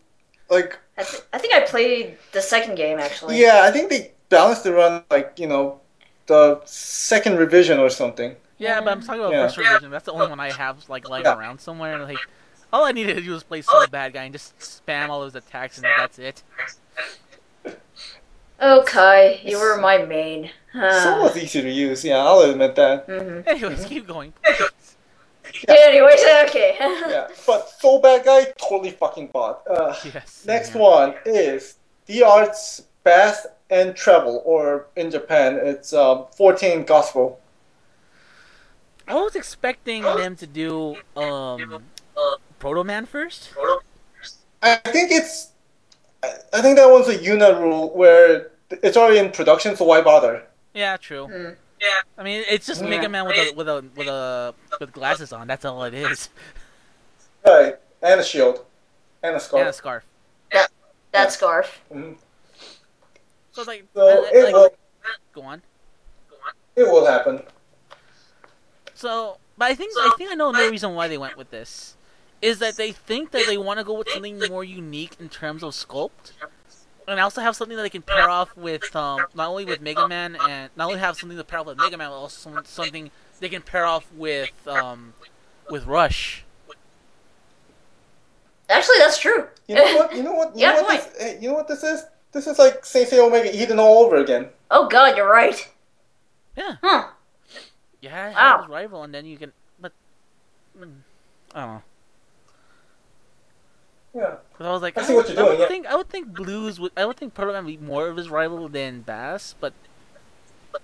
like 0.51 0.79
I, 0.99 1.03
th- 1.03 1.23
I 1.33 1.39
think 1.39 1.53
I 1.55 1.61
played 1.61 2.17
the 2.33 2.41
second 2.41 2.77
game 2.77 2.99
actually. 2.99 3.41
yeah, 3.41 3.61
I 3.65 3.71
think 3.71 3.91
they 3.91 4.13
balanced 4.29 4.67
it 4.67 4.71
around 4.73 5.05
like 5.11 5.35
you 5.39 5.47
know, 5.47 5.81
the 6.27 6.61
second 6.65 7.37
revision 7.39 7.79
or 7.79 7.91
something. 7.91 8.35
Yeah, 8.59 8.81
but 8.81 8.91
I'm 8.93 9.03
talking 9.03 9.21
about 9.21 9.33
Yeah. 9.33 9.47
first 9.47 9.59
revision. 9.59 9.91
That's 9.91 10.07
the 10.07 10.13
only 10.13 10.29
one 10.29 10.41
I 10.41 10.51
have 10.53 10.89
like 10.89 11.09
lying 11.09 11.25
Yeah. 11.25 11.37
around 11.37 11.61
somewhere. 11.61 11.99
Like, 12.05 12.19
all 12.73 12.85
I 12.85 12.93
needed 12.93 13.15
to 13.17 13.23
do 13.23 13.31
was 13.33 13.43
play 13.43 13.63
Sol 13.63 13.87
Badguy 13.87 14.17
and 14.17 14.33
just 14.33 14.57
spam 14.59 15.09
all 15.09 15.21
those 15.21 15.35
attacks, 15.35 15.79
and 15.79 15.87
that's 15.99 16.19
it. 16.19 16.43
Oh 18.59 18.85
Ky, 18.87 19.41
you 19.49 19.59
were 19.59 19.79
my 19.81 19.99
main. 19.99 20.51
Uh, 20.75 21.01
So 21.03 21.23
was 21.23 21.37
easy 21.37 21.63
to 21.63 21.71
use. 21.71 22.05
Yeah, 22.05 22.19
I'll 22.19 22.41
admit 22.41 22.75
that. 22.77 23.07
hmm 23.07 23.41
Anyways, 23.47 23.85
keep 23.85 24.07
going. 24.07 24.33
yeah. 25.69 25.75
Anyways, 25.75 26.21
okay. 26.49 26.77
Yeah, 26.81 27.29
but 27.47 27.69
Sol 27.69 28.01
Badguy 28.01 28.53
totally 28.57 28.91
fucking 28.93 29.29
bot. 29.33 29.63
Uh, 29.69 29.95
Yes. 30.05 30.45
next 30.47 30.75
yeah. 30.75 30.81
one 30.81 31.15
is 31.27 31.77
the 32.07 32.23
arts 32.23 32.83
Bass 33.05 33.47
and 33.71 33.95
Treble, 33.95 34.43
or 34.45 34.87
in 34.97 35.11
Japan, 35.11 35.59
it's 35.63 35.93
um, 35.93 36.27
14 36.37 36.85
Gospel. 36.85 37.41
I 39.09 39.15
was 39.15 39.37
expecting 39.37 40.03
them 40.03 40.35
to 40.37 40.47
do 40.47 40.97
um 41.17 41.85
Proto 42.59 42.85
Man 42.85 43.07
first. 43.07 43.51
I 44.63 44.77
think 44.77 45.11
it's. 45.13 45.53
I 46.23 46.33
I 46.53 46.63
think 46.63 46.77
that 46.77 46.91
one's 46.91 47.09
a 47.09 47.17
Yuna 47.17 47.61
rule 47.61 47.95
where 47.95 48.51
it's 48.71 48.97
already 48.97 49.19
in 49.19 49.31
production, 49.31 49.77
so 49.77 49.85
why 49.85 50.01
bother? 50.01 50.43
Yeah, 50.75 50.97
true. 50.97 51.29
Mm. 51.31 51.57
I 52.19 52.23
mean, 52.23 52.45
it's 52.49 52.67
just 52.67 52.83
Yeah. 52.83 52.89
Mega 52.89 53.09
Man 53.09 53.27
with 53.27 53.37
a 53.37 53.55
with 53.55 53.69
a 53.69 53.85
with 53.95 54.09
a 54.09 54.55
with 54.81 54.93
glasses 54.93 55.33
on. 55.33 55.47
That's 55.47 55.65
all 55.65 55.85
it 55.85 55.95
is. 55.95 56.29
Right, 57.47 57.77
and 58.03 58.21
a 58.21 58.25
shield, 58.25 58.65
and 59.23 59.37
a 59.37 59.41
scarf. 59.41 59.61
And 59.61 59.69
a 59.69 59.73
scarf. 59.73 60.05
that 61.13 61.33
scarf. 61.33 61.81
Mhm. 61.93 62.17
So 63.53 63.63
it's 63.63 63.69
like, 63.69 63.85
So 63.95 64.25
it 64.27 64.45
like 64.45 64.55
was, 64.55 64.71
go 65.33 65.43
on. 65.43 65.63
It 66.75 66.83
will 66.83 67.07
happen. 67.07 67.43
So, 68.95 69.39
but 69.57 69.71
I 69.71 69.75
think 69.75 69.93
I 69.97 70.13
think 70.19 70.31
I 70.31 70.35
know 70.35 70.49
another 70.49 70.71
reason 70.71 70.95
why 70.95 71.09
they 71.09 71.19
went 71.19 71.37
with 71.37 71.51
this 71.51 71.96
is 72.43 72.59
that 72.59 72.77
they 72.77 72.93
think 72.93 73.31
that 73.33 73.47
they 73.47 73.59
want 73.59 73.79
to 73.79 73.85
go 73.85 73.95
with 73.95 74.11
something 74.11 74.47
more 74.47 74.65
unique 74.65 75.17
in 75.19 75.29
terms 75.29 75.63
of 75.63 75.73
sculpt, 75.73 76.33
and 77.09 77.21
also 77.21 77.41
have 77.41 77.57
something 77.57 77.77
that 77.77 77.83
they 77.83 77.91
can 77.91 78.03
pair 78.03 78.29
off 78.29 78.57
with 78.57 78.95
um, 78.97 79.27
not 79.35 79.49
only 79.49 79.65
with 79.65 79.81
Mega 79.81 80.05
Man 80.05 80.37
and 80.37 80.71
not 80.77 80.87
only 80.89 80.99
have 81.01 81.17
something 81.17 81.39
to 81.39 81.45
pair 81.45 81.61
off 81.61 81.67
with 81.67 81.79
Mega 81.79 81.97
Man, 81.97 82.11
but 82.11 82.17
also 82.17 82.51
some, 82.51 82.65
something 82.65 83.11
they 83.41 83.49
can 83.49 83.63
pair 83.63 83.85
off 83.87 84.13
with 84.13 84.67
um, 84.69 85.15
with 85.69 85.87
Rush. 85.87 86.45
Actually, 88.69 88.99
that's 88.99 89.19
true. 89.19 89.47
You 89.69 89.77
know 89.77 89.91
what? 89.93 90.15
You 90.17 90.23
know 90.23 90.33
what? 90.33 90.53
You 90.57 90.63
Yeah, 90.63 90.73
know 90.73 90.83
what 90.83 90.89
point. 90.89 91.01
this, 91.15 91.21
eh, 91.21 91.39
you 91.41 91.49
know 91.49 91.55
what 91.55 91.69
this 91.69 91.83
is? 91.85 92.05
This 92.33 92.47
is 92.47 92.59
like 92.59 92.85
Saint 92.85 93.09
Seiya 93.09 93.27
Omega 93.27 93.55
Eden 93.55 93.79
all 93.79 94.05
over 94.05 94.17
again. 94.17 94.49
Oh 94.71 94.89
God, 94.89 95.17
you're 95.17 95.31
right. 95.31 95.69
Yeah, 96.57 96.77
Huh. 96.83 97.09
you 98.01 98.09
have 98.09 98.35
Wow. 98.35 98.67
rival, 98.69 99.03
and 99.03 99.15
then 99.15 99.25
you 99.27 99.37
can. 99.37 99.53
But 99.81 99.93
mm, 100.79 100.93
I 101.55 101.61
don't 101.61 101.75
know. 101.77 101.83
Yeah. 104.17 104.37
'Cause 104.57 104.67
I 104.67 104.71
was 104.71 104.81
like, 104.83 104.97
I 104.97 105.03
I, 105.03 105.05
see 105.05 105.15
would, 105.15 105.27
what 105.27 105.35
you're 105.35 105.39
I 105.39 105.43
would 105.43 105.49
doing, 105.51 105.61
yeah. 105.61 105.69
think 105.69 105.87
I 105.87 105.95
would 105.97 106.09
think 106.09 106.33
Blues 106.33 106.81
would 106.81 106.93
I 106.97 107.05
would 107.05 107.17
think 107.19 107.35
Pearl 107.35 107.53
would 107.53 107.67
be 107.67 107.77
more 107.77 108.09
of 108.09 108.17
his 108.17 108.31
rival 108.31 108.67
than 108.69 109.03
Bass, 109.03 109.55
but 109.61 109.75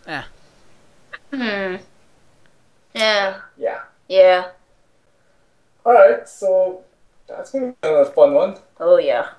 eh. 0.07 0.23
Hmm. 1.33 1.77
Yeah. 2.95 3.41
Yeah. 3.57 3.81
Yeah. 4.09 4.51
All 5.87 5.95
right. 5.95 6.29
So 6.29 6.85
that's 7.27 7.51
gonna 7.53 7.73
be 7.81 7.89
a 7.89 8.05
fun 8.05 8.35
one. 8.35 8.59
Oh 8.79 8.99
yeah. 8.99 9.31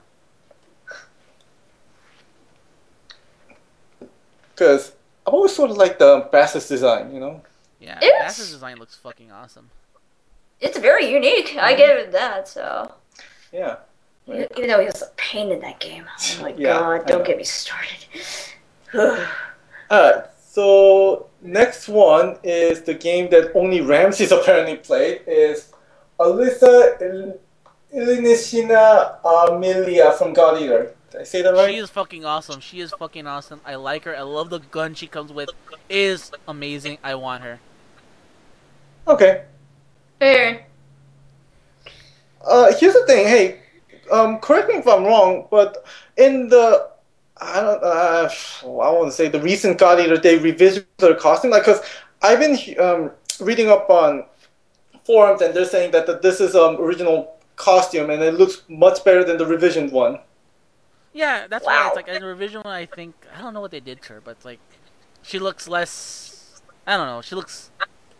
Because 4.55 4.93
I've 5.25 5.33
always 5.33 5.55
sort 5.55 5.71
of 5.71 5.77
liked 5.77 5.99
the 5.99 6.27
Bass's 6.31 6.67
design. 6.67 7.13
You 7.13 7.19
know. 7.19 7.41
Yeah, 7.79 7.97
It's- 7.97 8.21
Bass's 8.37 8.51
design 8.51 8.77
looks 8.77 8.95
fucking 8.95 9.31
awesome. 9.31 9.69
It's 10.59 10.77
very 10.77 11.05
unique. 11.11 11.57
I 11.59 11.73
give 11.75 11.89
it 11.97 12.11
that. 12.13 12.47
So. 12.47 12.93
Yeah. 13.53 13.77
Even 14.27 14.67
though 14.67 14.79
he 14.79 14.85
was 14.85 15.01
a 15.01 15.11
pain 15.15 15.51
in 15.51 15.59
that 15.61 15.79
game. 15.79 16.05
Oh 16.07 16.41
my 16.41 16.53
Yeah, 16.57 16.79
God! 16.79 17.07
Don't 17.07 17.25
get 17.25 17.37
me 17.37 17.43
started. 17.43 18.05
Alright, 19.91 20.25
so 20.39 21.27
next 21.41 21.87
one 21.87 22.37
is 22.43 22.81
the 22.81 22.93
game 22.93 23.29
that 23.31 23.51
only 23.53 23.81
Ramses 23.81 24.31
apparently 24.37 24.77
played 24.77 25.21
is 25.27 25.73
Alisa 26.19 27.01
Il- 27.01 27.39
Ilinichina 27.93 29.17
Amelia 29.23 30.13
from 30.13 30.33
God 30.33 30.61
Eater. 30.61 30.95
Did 31.11 31.21
I 31.21 31.23
say 31.25 31.41
that 31.43 31.53
right? 31.53 31.69
She 31.69 31.77
is 31.77 31.89
fucking 31.91 32.25
awesome. 32.25 32.59
She 32.59 32.79
is 32.79 32.91
fucking 32.91 33.27
awesome. 33.27 33.61
I 33.65 33.75
like 33.75 34.05
her. 34.05 34.17
I 34.17 34.21
love 34.21 34.49
the 34.49 34.59
gun 34.59 34.95
she 34.95 35.05
comes 35.05 35.31
with. 35.31 35.49
Is 35.89 36.31
amazing. 36.47 36.97
I 37.03 37.13
want 37.15 37.43
her. 37.43 37.59
Okay. 39.07 39.43
Fair. 40.19 40.65
Uh, 42.43 42.73
here's 42.77 42.93
the 42.93 43.05
thing. 43.05 43.27
Hey, 43.27 43.61
um, 44.11 44.39
correct 44.39 44.67
me 44.67 44.75
if 44.75 44.87
I'm 44.87 45.03
wrong, 45.03 45.47
but 45.49 45.85
in 46.17 46.49
the 46.49 46.89
I 47.37 47.61
don't 47.61 47.83
uh, 47.83 48.29
I 48.63 48.65
want 48.65 49.07
to 49.07 49.11
say 49.11 49.27
the 49.27 49.41
recent 49.41 49.77
God 49.77 49.99
Eater, 49.99 50.17
they 50.17 50.37
revisioned 50.37 50.85
their 50.97 51.15
costume. 51.15 51.51
Like, 51.51 51.63
cause 51.63 51.81
I've 52.21 52.39
been 52.39 52.57
um, 52.79 53.11
reading 53.39 53.69
up 53.69 53.89
on 53.89 54.25
forums, 55.05 55.41
and 55.41 55.53
they're 55.53 55.65
saying 55.65 55.91
that, 55.91 56.07
that 56.07 56.21
this 56.21 56.39
is 56.39 56.55
um 56.55 56.77
original 56.77 57.37
costume, 57.55 58.09
and 58.09 58.21
it 58.21 58.35
looks 58.35 58.63
much 58.67 59.03
better 59.03 59.23
than 59.23 59.37
the 59.37 59.45
revisioned 59.45 59.91
one. 59.91 60.19
Yeah, 61.13 61.47
that's 61.47 61.65
why 61.65 61.87
it's 61.87 61.95
like 61.95 62.07
in 62.07 62.21
the 62.21 62.27
revision 62.27 62.61
one. 62.61 62.73
I 62.73 62.85
think 62.85 63.15
I 63.35 63.41
don't 63.41 63.53
know 63.53 63.61
what 63.61 63.71
they 63.71 63.79
did 63.79 64.01
to 64.03 64.13
her, 64.13 64.21
but 64.21 64.43
like 64.43 64.59
she 65.21 65.39
looks 65.39 65.67
less. 65.67 66.61
I 66.87 66.97
don't 66.97 67.07
know. 67.07 67.21
She 67.21 67.35
looks 67.35 67.71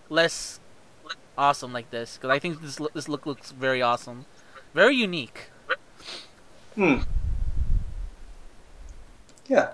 less 0.09 0.59
awesome 1.37 1.73
like 1.73 1.89
this 1.91 2.17
because 2.17 2.29
I 2.29 2.39
think 2.39 2.61
this 2.61 2.79
look, 2.79 2.93
this 2.93 3.07
look 3.09 3.25
looks 3.25 3.51
very 3.51 3.81
awesome, 3.81 4.25
very 4.73 4.95
unique. 4.95 5.49
Hmm. 6.75 6.97
Yeah. 9.47 9.71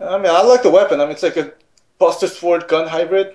I 0.00 0.16
mean, 0.18 0.30
I 0.30 0.42
like 0.42 0.62
the 0.62 0.70
weapon. 0.70 1.00
I 1.00 1.04
mean, 1.04 1.12
it's 1.12 1.22
like 1.22 1.36
a 1.36 1.52
Buster 1.98 2.26
Sword 2.26 2.66
gun 2.68 2.88
hybrid. 2.88 3.34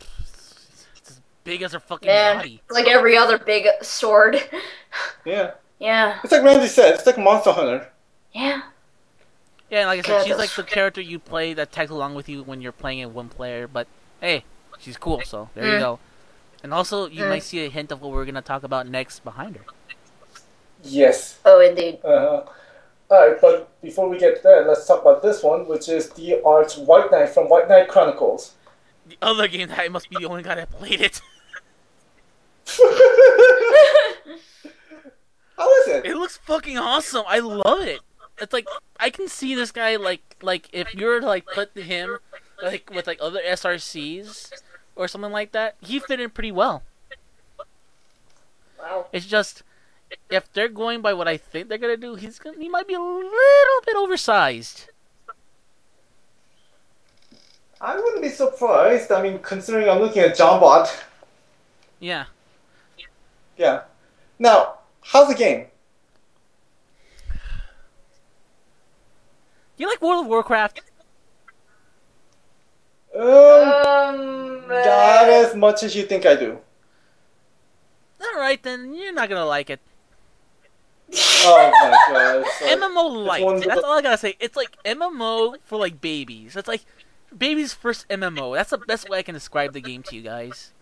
It's 0.00 1.10
as 1.10 1.20
big 1.42 1.62
as 1.62 1.72
her 1.72 1.80
fucking 1.80 2.06
Man, 2.06 2.36
body. 2.36 2.62
like 2.70 2.86
every 2.86 3.16
other 3.16 3.38
big 3.38 3.66
sword. 3.82 4.42
Yeah. 5.24 5.54
yeah. 5.80 6.18
It's 6.22 6.30
like 6.32 6.44
Randy 6.44 6.68
said. 6.68 6.94
It's 6.94 7.04
like 7.06 7.18
Monster 7.18 7.50
Hunter. 7.50 7.88
Yeah. 8.32 8.62
Yeah, 9.70 9.80
and 9.80 9.86
like 9.88 9.98
I 9.98 10.02
said, 10.02 10.18
God, 10.18 10.26
she's 10.26 10.36
like 10.36 10.50
the 10.50 10.62
character 10.62 11.00
you 11.00 11.18
play 11.18 11.52
that 11.54 11.72
tags 11.72 11.90
along 11.90 12.14
with 12.14 12.28
you 12.28 12.44
when 12.44 12.60
you're 12.60 12.70
playing 12.72 13.00
it 13.00 13.10
one 13.10 13.28
player. 13.28 13.66
But 13.66 13.88
hey, 14.20 14.44
she's 14.78 14.96
cool, 14.96 15.22
so 15.22 15.48
there 15.54 15.64
you 15.66 15.72
Mm. 15.72 15.80
go. 15.80 15.98
And 16.64 16.72
also, 16.72 17.06
you 17.08 17.24
Mm. 17.24 17.28
might 17.28 17.42
see 17.42 17.62
a 17.66 17.68
hint 17.68 17.92
of 17.92 18.00
what 18.00 18.10
we're 18.10 18.24
gonna 18.24 18.40
talk 18.40 18.62
about 18.62 18.88
next 18.88 19.22
behind 19.22 19.56
her. 19.56 19.64
Yes. 20.82 21.38
Oh, 21.44 21.60
indeed. 21.60 22.00
Uh-huh. 22.02 22.44
Alright, 23.10 23.38
but 23.38 23.68
before 23.82 24.08
we 24.08 24.16
get 24.18 24.42
there, 24.42 24.64
let's 24.66 24.86
talk 24.86 25.02
about 25.02 25.20
this 25.20 25.42
one, 25.42 25.68
which 25.68 25.90
is 25.90 26.08
the 26.10 26.40
Arch 26.42 26.78
White 26.78 27.10
Knight 27.12 27.28
from 27.28 27.50
White 27.50 27.68
Knight 27.68 27.88
Chronicles. 27.88 28.54
The 29.06 29.18
other 29.20 29.46
game 29.46 29.68
that 29.68 29.78
I 29.78 29.88
must 29.88 30.08
be 30.08 30.16
the 30.16 30.24
only 30.24 30.42
guy 30.42 30.54
that 30.54 30.70
played 30.70 31.02
it. 31.02 31.20
How 35.58 35.70
is 35.82 35.88
it? 35.88 36.06
It 36.06 36.16
looks 36.16 36.38
fucking 36.38 36.78
awesome. 36.78 37.24
I 37.28 37.40
love 37.40 37.82
it. 37.82 38.00
It's 38.38 38.54
like 38.54 38.66
I 38.98 39.10
can 39.10 39.28
see 39.28 39.54
this 39.54 39.70
guy 39.70 39.96
like 39.96 40.36
like 40.40 40.70
if 40.72 40.94
you 40.94 41.04
were 41.06 41.20
like 41.20 41.44
put 41.46 41.76
him 41.76 42.18
like 42.62 42.90
with 42.90 43.06
like 43.06 43.18
other 43.20 43.40
SRCs 43.46 44.50
or 44.96 45.08
something 45.08 45.32
like 45.32 45.52
that, 45.52 45.76
he 45.80 45.98
fit 45.98 46.20
in 46.20 46.30
pretty 46.30 46.52
well. 46.52 46.82
Wow. 48.78 49.06
It's 49.12 49.26
just 49.26 49.62
if 50.30 50.52
they're 50.52 50.68
going 50.68 51.00
by 51.00 51.14
what 51.14 51.28
I 51.28 51.36
think 51.36 51.68
they're 51.68 51.78
gonna 51.78 51.96
do, 51.96 52.14
he's 52.14 52.38
gonna 52.38 52.58
he 52.58 52.68
might 52.68 52.86
be 52.86 52.94
a 52.94 53.00
little 53.00 53.80
bit 53.86 53.96
oversized. 53.96 54.90
I 57.80 57.96
wouldn't 57.96 58.22
be 58.22 58.30
surprised. 58.30 59.12
I 59.12 59.22
mean, 59.22 59.38
considering 59.40 59.88
I'm 59.88 59.98
looking 59.98 60.22
at 60.22 60.36
John 60.36 60.60
Bot. 60.60 61.04
Yeah. 62.00 62.24
Yeah. 63.56 63.82
Now, 64.38 64.78
how's 65.02 65.28
the 65.28 65.34
game? 65.34 65.66
You 69.76 69.88
like 69.88 70.00
World 70.00 70.24
of 70.24 70.30
Warcraft? 70.30 70.80
Um, 73.14 73.22
Um. 73.24 74.68
not 74.68 75.28
uh, 75.28 75.44
as 75.46 75.54
much 75.54 75.82
as 75.82 75.94
you 75.94 76.04
think 76.04 76.26
I 76.26 76.34
do. 76.36 76.58
Alright 78.34 78.62
then, 78.62 78.94
you're 78.94 79.12
not 79.12 79.28
gonna 79.28 79.44
like 79.46 79.70
it. 79.70 79.80
Oh 81.16 81.70
my 81.70 82.12
god. 82.12 82.40
like- 82.62 82.78
MMO 82.80 83.24
light. 83.26 83.64
That's 83.66 83.82
all 83.84 83.98
I 83.98 84.02
gotta 84.02 84.18
say. 84.18 84.34
It's 84.40 84.56
like 84.56 84.76
MMO 84.84 85.56
for 85.64 85.78
like 85.78 86.00
babies. 86.00 86.56
It's 86.56 86.66
like 86.68 86.82
baby's 87.36 87.72
first 87.72 88.08
MMO. 88.08 88.54
That's 88.56 88.70
the 88.70 88.78
best 88.78 89.08
way 89.08 89.18
I 89.18 89.22
can 89.22 89.34
describe 89.34 89.72
the 89.74 89.80
game 89.80 90.02
to 90.04 90.16
you 90.16 90.22
guys. 90.22 90.72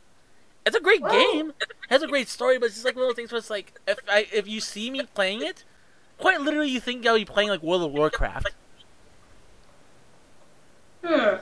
It's 0.64 0.76
a 0.76 0.80
great 0.80 1.02
Well- 1.02 1.12
game. 1.12 1.52
It 1.60 1.68
has 1.90 2.02
a 2.02 2.06
great 2.06 2.28
story, 2.28 2.58
but 2.58 2.66
it's 2.66 2.76
just 2.76 2.84
like 2.86 2.94
one 2.94 3.04
of 3.04 3.08
those 3.10 3.16
things 3.16 3.32
where 3.32 3.38
it's 3.38 3.50
like 3.50 3.72
if 3.86 3.98
I 4.08 4.26
if 4.32 4.46
you 4.48 4.60
see 4.60 4.90
me 4.90 5.02
playing 5.14 5.42
it, 5.42 5.64
quite 6.18 6.40
literally 6.40 6.70
you 6.70 6.80
think 6.80 7.04
I'll 7.06 7.16
be 7.16 7.24
playing 7.24 7.50
like 7.50 7.62
World 7.62 7.82
of 7.82 7.92
Warcraft. 7.92 8.50
Hmm. 11.04 11.36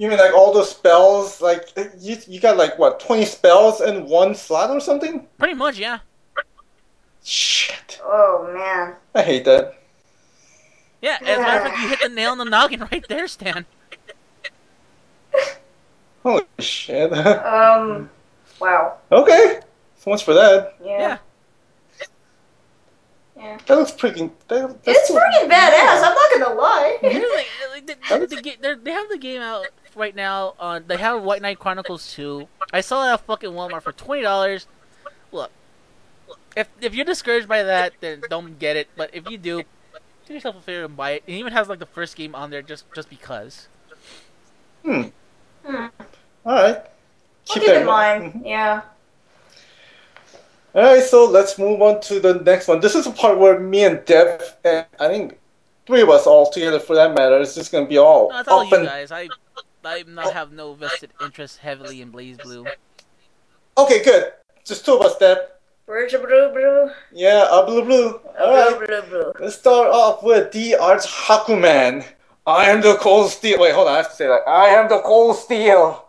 You 0.00 0.08
mean 0.08 0.18
like 0.18 0.32
all 0.32 0.50
those 0.54 0.70
spells? 0.70 1.42
Like 1.42 1.76
you, 1.98 2.16
you 2.26 2.40
got 2.40 2.56
like 2.56 2.78
what, 2.78 3.00
twenty 3.00 3.26
spells 3.26 3.82
in 3.82 4.06
one 4.06 4.34
slot 4.34 4.70
or 4.70 4.80
something? 4.80 5.26
Pretty 5.36 5.52
much, 5.52 5.78
yeah. 5.78 5.98
Shit, 7.22 8.00
Oh 8.02 8.50
man. 8.50 8.94
I 9.14 9.20
hate 9.20 9.44
that. 9.44 9.78
Yeah, 11.02 11.18
as 11.20 11.36
a 11.36 11.42
matter 11.42 11.66
of 11.66 11.72
fact, 11.72 11.82
you 11.82 11.88
hit 11.90 12.00
the 12.00 12.08
nail 12.08 12.30
on 12.30 12.38
the 12.38 12.46
noggin 12.46 12.80
right 12.90 13.04
there, 13.10 13.28
Stan. 13.28 13.66
Holy 16.22 16.44
shit. 16.58 17.12
Um. 17.44 18.08
Wow. 18.58 18.96
okay, 19.12 19.60
so 19.98 20.10
much 20.10 20.24
for 20.24 20.32
that. 20.32 20.76
Yeah. 20.82 20.98
Yeah. 20.98 21.18
Yeah. 23.40 23.58
That 23.66 23.74
looks 23.78 23.92
pretty. 23.92 24.30
That, 24.48 24.84
that's 24.84 24.98
It's 24.98 25.10
freaking 25.10 25.48
badass. 25.48 26.02
I'm 26.04 26.14
not 26.14 26.30
gonna 26.32 26.60
lie. 26.60 26.98
Here's 27.00 27.14
the 27.14 27.44
like, 27.72 27.86
the- 27.86 28.18
the- 28.18 28.36
the 28.36 28.42
ga- 28.42 28.56
they're- 28.60 28.76
they 28.76 28.90
have 28.92 29.08
the 29.08 29.16
game 29.18 29.40
out 29.40 29.66
right 29.96 30.14
now. 30.14 30.54
Uh, 30.60 30.80
they 30.86 30.98
have 30.98 31.22
White 31.22 31.40
Knight 31.42 31.58
Chronicles 31.58 32.12
2. 32.14 32.46
I 32.72 32.82
saw 32.82 33.08
it 33.08 33.12
at 33.14 33.20
fucking 33.26 33.50
Walmart 33.50 33.82
for 33.82 33.92
twenty 33.92 34.22
dollars. 34.22 34.66
Look, 35.32 35.50
if 36.54 36.68
if 36.80 36.94
you're 36.94 37.04
discouraged 37.06 37.48
by 37.48 37.62
that, 37.62 37.94
then 38.00 38.22
don't 38.28 38.58
get 38.58 38.76
it. 38.76 38.88
But 38.96 39.10
if 39.14 39.28
you 39.30 39.38
do, 39.38 39.62
do 40.26 40.34
yourself 40.34 40.56
a 40.56 40.60
favor 40.60 40.84
and 40.84 40.96
buy 40.96 41.12
it. 41.12 41.22
It 41.26 41.32
even 41.32 41.52
has 41.54 41.68
like 41.68 41.78
the 41.78 41.86
first 41.86 42.16
game 42.16 42.34
on 42.34 42.50
there 42.50 42.62
just 42.62 42.84
just 42.94 43.08
because. 43.08 43.68
Hmm. 44.84 45.02
Hmm. 45.64 45.86
All 46.44 46.54
right. 46.54 46.76
I'll 46.76 47.54
Keep 47.54 47.62
keep 47.64 47.72
in 47.72 47.86
mind. 47.86 48.32
Mhm. 48.34 48.42
Yeah. 48.46 48.82
All 50.74 50.82
right, 50.82 51.02
so 51.02 51.24
let's 51.24 51.58
move 51.58 51.82
on 51.82 52.00
to 52.02 52.20
the 52.20 52.34
next 52.34 52.68
one. 52.68 52.80
This 52.80 52.94
is 52.94 53.04
the 53.04 53.10
part 53.10 53.38
where 53.38 53.58
me 53.58 53.84
and 53.84 54.04
Dev, 54.04 54.56
and 54.64 54.86
I 55.00 55.08
think 55.08 55.38
three 55.86 56.00
of 56.00 56.08
us 56.10 56.26
all 56.26 56.48
together 56.50 56.78
for 56.78 56.94
that 56.94 57.14
matter, 57.14 57.40
is 57.40 57.54
just 57.54 57.72
gonna 57.72 57.86
be 57.86 57.98
all 57.98 58.30
No, 58.30 58.38
it's 58.38 58.48
all 58.48 58.60
up 58.60 58.70
you 58.70 58.76
and 58.76 58.86
guys. 58.86 59.10
I 59.10 59.28
I 59.84 60.04
not 60.06 60.32
have 60.32 60.52
no 60.52 60.74
vested 60.74 61.10
interest 61.20 61.58
heavily 61.58 62.02
in 62.02 62.12
BlazBlue. 62.12 62.70
Okay, 63.78 64.04
good. 64.04 64.32
Just 64.64 64.84
two 64.84 64.94
of 64.94 65.00
us 65.02 65.16
then. 65.16 65.38
Bridge 65.86 66.12
blue 66.12 66.52
blue. 66.52 66.90
Yeah, 67.10 67.48
uh, 67.50 67.66
blue 67.66 67.82
blue. 67.82 68.20
Alright. 68.40 68.78
Blue 68.78 68.86
blue 68.86 69.02
blue. 69.08 69.32
Let's 69.40 69.56
start 69.56 69.88
off 69.88 70.22
with 70.22 70.52
D-Arts 70.52 71.06
Hakumen. 71.06 72.04
I 72.46 72.70
am 72.70 72.80
the 72.80 72.94
cold 72.96 73.30
steel. 73.30 73.58
Wait, 73.58 73.74
hold 73.74 73.88
on. 73.88 73.94
I 73.94 73.96
have 73.98 74.10
to 74.10 74.14
say 74.14 74.26
that. 74.28 74.42
I 74.46 74.66
am 74.68 74.88
the 74.88 75.00
cold 75.00 75.36
steel. 75.36 76.06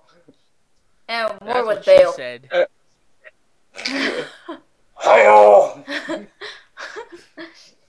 And 1.07 1.31
That's 1.31 1.43
more 1.43 1.65
what 1.65 1.77
with 1.77 1.85
she 1.85 1.97
Bale. 1.97 2.13
said. 2.13 2.67
Hi-yo. 5.03 5.83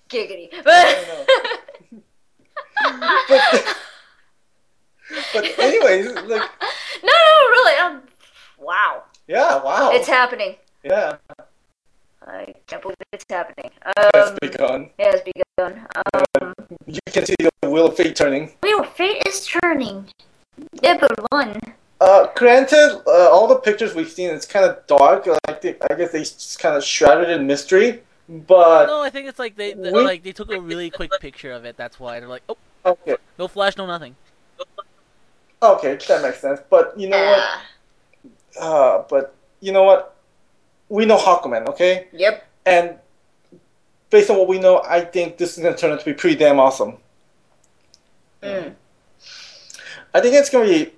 Giggity. 0.08 0.49
But, 0.65 1.05
but 5.34 5.58
anyways, 5.58 6.07
like, 6.07 6.26
no, 7.02 7.12
no, 7.12 7.49
really. 7.50 7.76
Um, 7.78 8.02
wow, 8.58 9.02
yeah, 9.28 9.62
wow. 9.62 9.91
it's 9.92 10.08
happening. 10.08 10.57
yeah, 10.82 11.16
I 12.26 12.55
can't 12.66 12.82
believe 12.82 12.97
it's 13.12 13.24
happening. 13.28 13.70
it's 13.86 14.31
Um, 14.31 14.39
begun. 14.41 14.91
yeah, 14.99 15.12
it's 15.15 15.23
begun. 15.23 15.86
Um, 16.15 16.55
You 16.86 17.00
can 17.07 17.26
see 17.26 17.34
the 17.39 17.68
wheel 17.70 17.86
of 17.89 17.97
fate 17.97 18.16
turning. 18.16 18.52
wheel 18.62 18.81
of 18.81 18.89
fate 18.94 19.23
is 19.26 19.47
turning. 19.47 20.08
Yeah, 20.82 20.99
but 20.99 21.12
one. 21.31 21.58
Uh, 22.02 22.26
granted, 22.34 23.00
uh, 23.06 23.31
all 23.31 23.47
the 23.47 23.55
pictures 23.55 23.94
we've 23.94 24.10
seen, 24.10 24.28
it's 24.31 24.44
kind 24.44 24.64
of 24.64 24.84
dark. 24.89 25.28
I 25.48 25.52
think, 25.52 25.76
I 25.89 25.94
guess 25.94 26.10
they 26.10 26.18
just 26.18 26.58
kind 26.58 26.74
of 26.76 26.82
shrouded 26.82 27.31
in 27.31 27.47
mystery. 27.47 28.02
But 28.28 28.86
No, 28.86 29.02
I 29.02 29.10
think 29.10 29.28
it's 29.28 29.39
like 29.39 29.55
they, 29.56 29.72
they 29.74 29.92
We- 29.92 30.02
like 30.02 30.24
they 30.24 30.32
took 30.32 30.50
a 30.50 30.60
really 30.60 30.90
quick 30.90 31.12
picture 31.20 31.52
of 31.52 31.64
it. 31.64 31.76
That's 31.76 32.00
why 32.00 32.18
they're 32.18 32.28
like, 32.28 32.42
oh, 32.48 32.56
okay, 32.84 33.16
no 33.39 33.47
flash, 33.47 33.76
no 33.76 33.86
nothing. 33.86 34.16
okay, 35.62 35.97
that 36.08 36.22
makes 36.22 36.40
sense. 36.40 36.60
But 36.68 36.98
you 36.98 37.08
know 37.08 37.22
what? 37.24 37.40
Ah, 37.40 37.62
Uh, 38.60 39.05
but 39.08 39.34
you 39.60 39.70
know 39.70 39.84
what? 39.84 40.16
We 40.89 41.05
know 41.06 41.16
Hakumen, 41.18 41.68
okay? 41.68 42.08
yep. 42.12 42.48
And 42.66 42.97
based 44.10 44.28
on 44.28 44.39
what 44.39 44.48
we 44.48 44.58
know, 44.58 44.82
I 44.84 45.02
think 45.02 45.36
this 45.39 45.56
is 45.56 45.62
gonna 45.62 45.76
turn 45.76 45.92
out 45.92 46.00
to 46.00 46.05
be 46.05 46.14
pretty 46.14 46.36
damn 46.36 46.58
awesome. 46.58 46.98
Mm. 48.42 48.74
I 50.14 50.20
think 50.20 50.34
it's 50.34 50.50
gonna 50.50 50.64
be. 50.66 50.92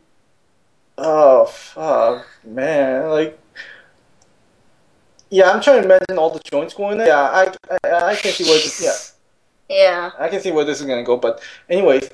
Oh 0.96 1.46
fuck, 1.46 2.26
man! 2.44 3.08
Like, 3.10 3.38
yeah, 5.30 5.50
I'm 5.50 5.60
trying 5.60 5.82
to 5.82 5.84
imagine 5.86 6.18
all 6.18 6.30
the 6.30 6.40
joints 6.40 6.74
going 6.74 6.98
there. 6.98 7.08
Yeah, 7.08 7.20
I, 7.20 7.52
I, 7.84 8.10
I 8.10 8.14
can 8.16 8.32
see 8.32 8.44
where 8.44 8.54
this. 8.54 9.16
Yeah, 9.68 9.76
Yeah. 9.76 10.10
I 10.18 10.28
can 10.28 10.40
see 10.40 10.52
where 10.52 10.64
this 10.64 10.80
is 10.80 10.86
gonna 10.86 11.02
go. 11.02 11.16
But 11.16 11.42
anyways, 11.68 12.08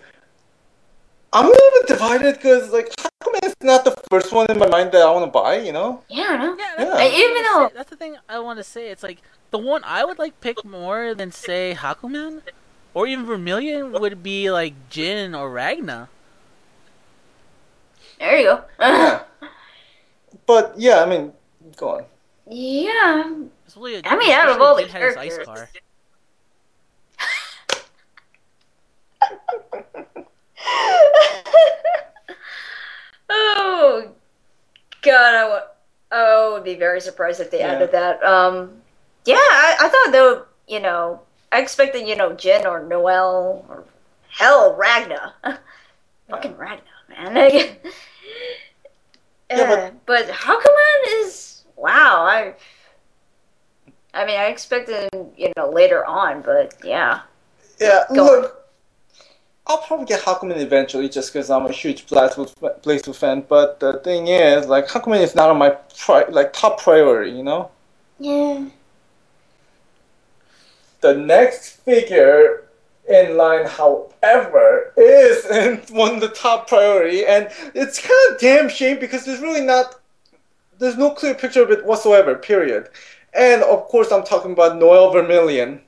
I'm 1.33 1.45
a 1.45 1.49
little 1.49 1.71
bit 1.81 1.89
divided 1.89 2.35
because 2.37 2.71
like 2.73 2.89
Hakumen 2.97 3.45
is 3.45 3.55
not 3.63 3.85
the 3.85 3.91
first 4.11 4.33
one 4.33 4.47
in 4.51 4.59
my 4.59 4.69
mind 4.69 4.93
that 4.93 5.03
I 5.03 5.11
want 5.11 5.27
to 5.27 5.31
buy. 5.31 5.59
You 5.59 5.73
know? 5.73 6.03
Yeah, 6.09 6.29
I 6.31 6.37
know. 6.39 6.57
Yeah, 6.57 6.75
Yeah. 6.79 6.85
that's, 6.87 7.01
I- 7.01 7.09
even 7.09 7.43
though- 7.43 7.71
that's 7.75 7.91
the 7.91 7.97
thing 7.97 8.17
I 8.31 8.39
want 8.39 8.59
to 8.59 8.65
say. 8.65 8.89
It's 8.89 9.03
like 9.03 9.19
the 9.51 9.59
one 9.59 9.83
I 9.85 10.07
would 10.07 10.19
like 10.19 10.41
pick 10.41 10.65
more 10.65 11.15
than 11.15 11.33
say 11.33 11.75
Hakumen, 11.79 12.41
or 12.95 13.07
even 13.07 13.27
Vermillion 13.27 13.93
would 13.93 14.23
be 14.23 14.51
like 14.51 14.73
Jin 14.89 15.35
or 15.35 15.51
Ragna. 15.51 16.09
There 18.21 18.39
you 18.39 18.45
go. 18.45 18.65
Yeah. 18.79 19.23
But 20.47 20.75
yeah, 20.77 21.03
I 21.03 21.07
mean, 21.07 21.33
go 21.77 21.89
on. 21.97 22.05
yeah. 22.49 23.35
It's 23.67 23.77
really 23.77 23.97
a, 23.97 24.03
I 24.05 24.17
mean, 24.17 24.31
out 24.31 24.49
of 24.51 24.61
all 24.61 24.77
the 24.77 24.83
Jin 24.83 24.91
had 24.91 25.03
his 25.03 25.17
ice 25.17 25.37
characters. 25.37 25.47
car. 25.47 25.69
oh 33.29 34.11
God, 35.03 35.35
I 35.35 35.49
would, 35.49 35.63
I 36.13 36.49
would 36.53 36.65
be 36.65 36.75
very 36.75 37.01
surprised 37.01 37.41
if 37.41 37.51
they 37.51 37.61
Yeah. 37.61 37.73
added 37.73 37.93
that. 37.93 38.23
Um, 38.25 38.73
yeah, 39.25 39.37
I, 39.37 39.77
I 39.81 39.89
thought 39.89 40.13
they 40.13 40.21
would, 40.21 40.43
you 40.69 40.81
know, 40.81 41.21
I 41.53 41.61
expected, 41.61 42.07
you 42.07 42.17
know, 42.17 42.33
Jin 42.33 42.67
or 42.67 42.85
Noel 42.85 43.65
or 43.69 43.85
hell 44.29 44.75
Ragna, 44.77 45.35
fucking 46.31 46.57
Ragna, 46.57 46.83
man. 47.09 47.77
Yeah, 49.51 49.67
but- 49.67 49.79
Uh, 49.79 49.91
but 50.07 50.27
Hakumen 50.29 51.25
is 51.25 51.65
wow. 51.77 52.23
I, 52.25 52.55
I 54.15 54.25
mean, 54.27 54.39
I 54.39 54.47
expected, 54.47 55.09
him, 55.13 55.29
you 55.37 55.53
know, 55.57 55.71
later 55.71 56.05
on, 56.05 56.43
but 56.43 56.75
yeah. 56.85 57.23
Yeah, 57.81 58.05
Go 58.15 58.25
look, 58.25 58.57
I'll 59.67 59.79
probably 59.79 60.07
get 60.07 60.21
Hakumen 60.21 60.57
eventually 60.59 61.09
just 61.09 61.33
because 61.33 61.49
I'm 61.51 61.67
a 61.67 61.73
huge 61.73 62.07
Blazblue 62.07 62.47
Blazblue 62.83 63.15
fan. 63.15 63.43
But 63.49 63.81
the 63.81 63.95
thing 64.01 64.27
is, 64.29 64.67
like, 64.67 64.87
Hakumen 64.89 65.21
is 65.21 65.35
not 65.35 65.49
on 65.51 65.59
my 65.59 65.71
pri- 65.97 66.29
like 66.29 66.53
top 66.53 66.81
priority. 66.81 67.31
You 67.33 67.43
know, 67.45 67.71
Yeah. 68.19 68.67
the 71.01 71.15
next 71.15 71.77
figure 71.85 72.65
in 73.11 73.37
line, 73.37 73.67
however, 73.67 74.93
is 74.97 75.45
in 75.47 75.77
one 75.95 76.15
of 76.15 76.21
the 76.21 76.29
top 76.29 76.69
priority, 76.69 77.27
and 77.27 77.49
it's 77.75 78.01
kind 78.01 78.33
of 78.33 78.41
damn 78.41 78.69
shame 78.69 78.99
because 78.99 79.25
there's 79.25 79.41
really 79.41 79.61
not, 79.61 79.97
there's 80.79 80.97
no 80.97 81.11
clear 81.11 81.35
picture 81.35 81.63
of 81.63 81.71
it 81.71 81.85
whatsoever. 81.85 82.35
Period. 82.37 82.89
And 83.35 83.63
of 83.63 83.87
course, 83.89 84.11
I'm 84.11 84.25
talking 84.25 84.53
about 84.53 84.79
Noel 84.79 85.11
Vermillion. 85.13 85.83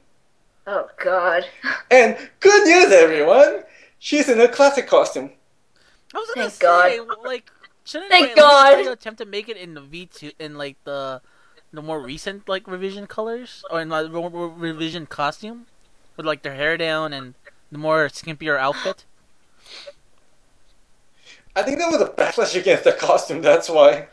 Oh 0.67 0.89
God. 1.03 1.45
And 1.91 2.17
good 2.41 2.65
news, 2.65 2.93
everyone! 2.93 3.65
She's 3.99 4.29
in 4.29 4.41
a 4.41 4.49
classic 4.49 4.87
costume. 4.87 5.31
I 6.15 6.19
was 6.19 6.31
gonna 6.35 6.51
Thank 6.51 6.53
say, 6.53 6.99
God. 6.99 7.19
like, 7.25 7.51
shouldn't 7.85 8.11
Thank 8.11 8.35
they 8.35 8.43
at 8.43 8.47
least 8.77 8.85
try 8.85 8.93
attempt 8.93 9.19
to 9.19 9.27
make 9.27 9.49
it 9.49 9.57
in 9.57 9.75
the 9.75 9.81
V 9.81 10.07
two 10.07 10.33
in 10.39 10.57
like 10.57 10.77
the 10.85 11.21
the 11.73 11.83
more 11.83 12.01
recent 12.01 12.49
like 12.49 12.67
revision 12.67 13.07
colors 13.07 13.65
or 13.71 13.81
in 13.81 13.89
like 13.89 14.11
re- 14.13 14.29
re- 14.29 14.71
revision 14.71 15.07
costume 15.07 15.67
with 16.17 16.27
like 16.27 16.43
their 16.43 16.55
hair 16.55 16.77
down 16.77 17.13
and 17.13 17.35
the 17.71 17.79
more 17.79 18.09
skimpier 18.09 18.59
outfit. 18.59 19.05
I 21.55 21.63
think 21.63 21.79
that 21.79 21.91
was 21.91 22.01
a 22.01 22.07
backlash 22.07 22.59
against 22.59 22.85
the 22.85 22.93
costume. 22.93 23.43
That's 23.43 23.69
why. 23.69 24.09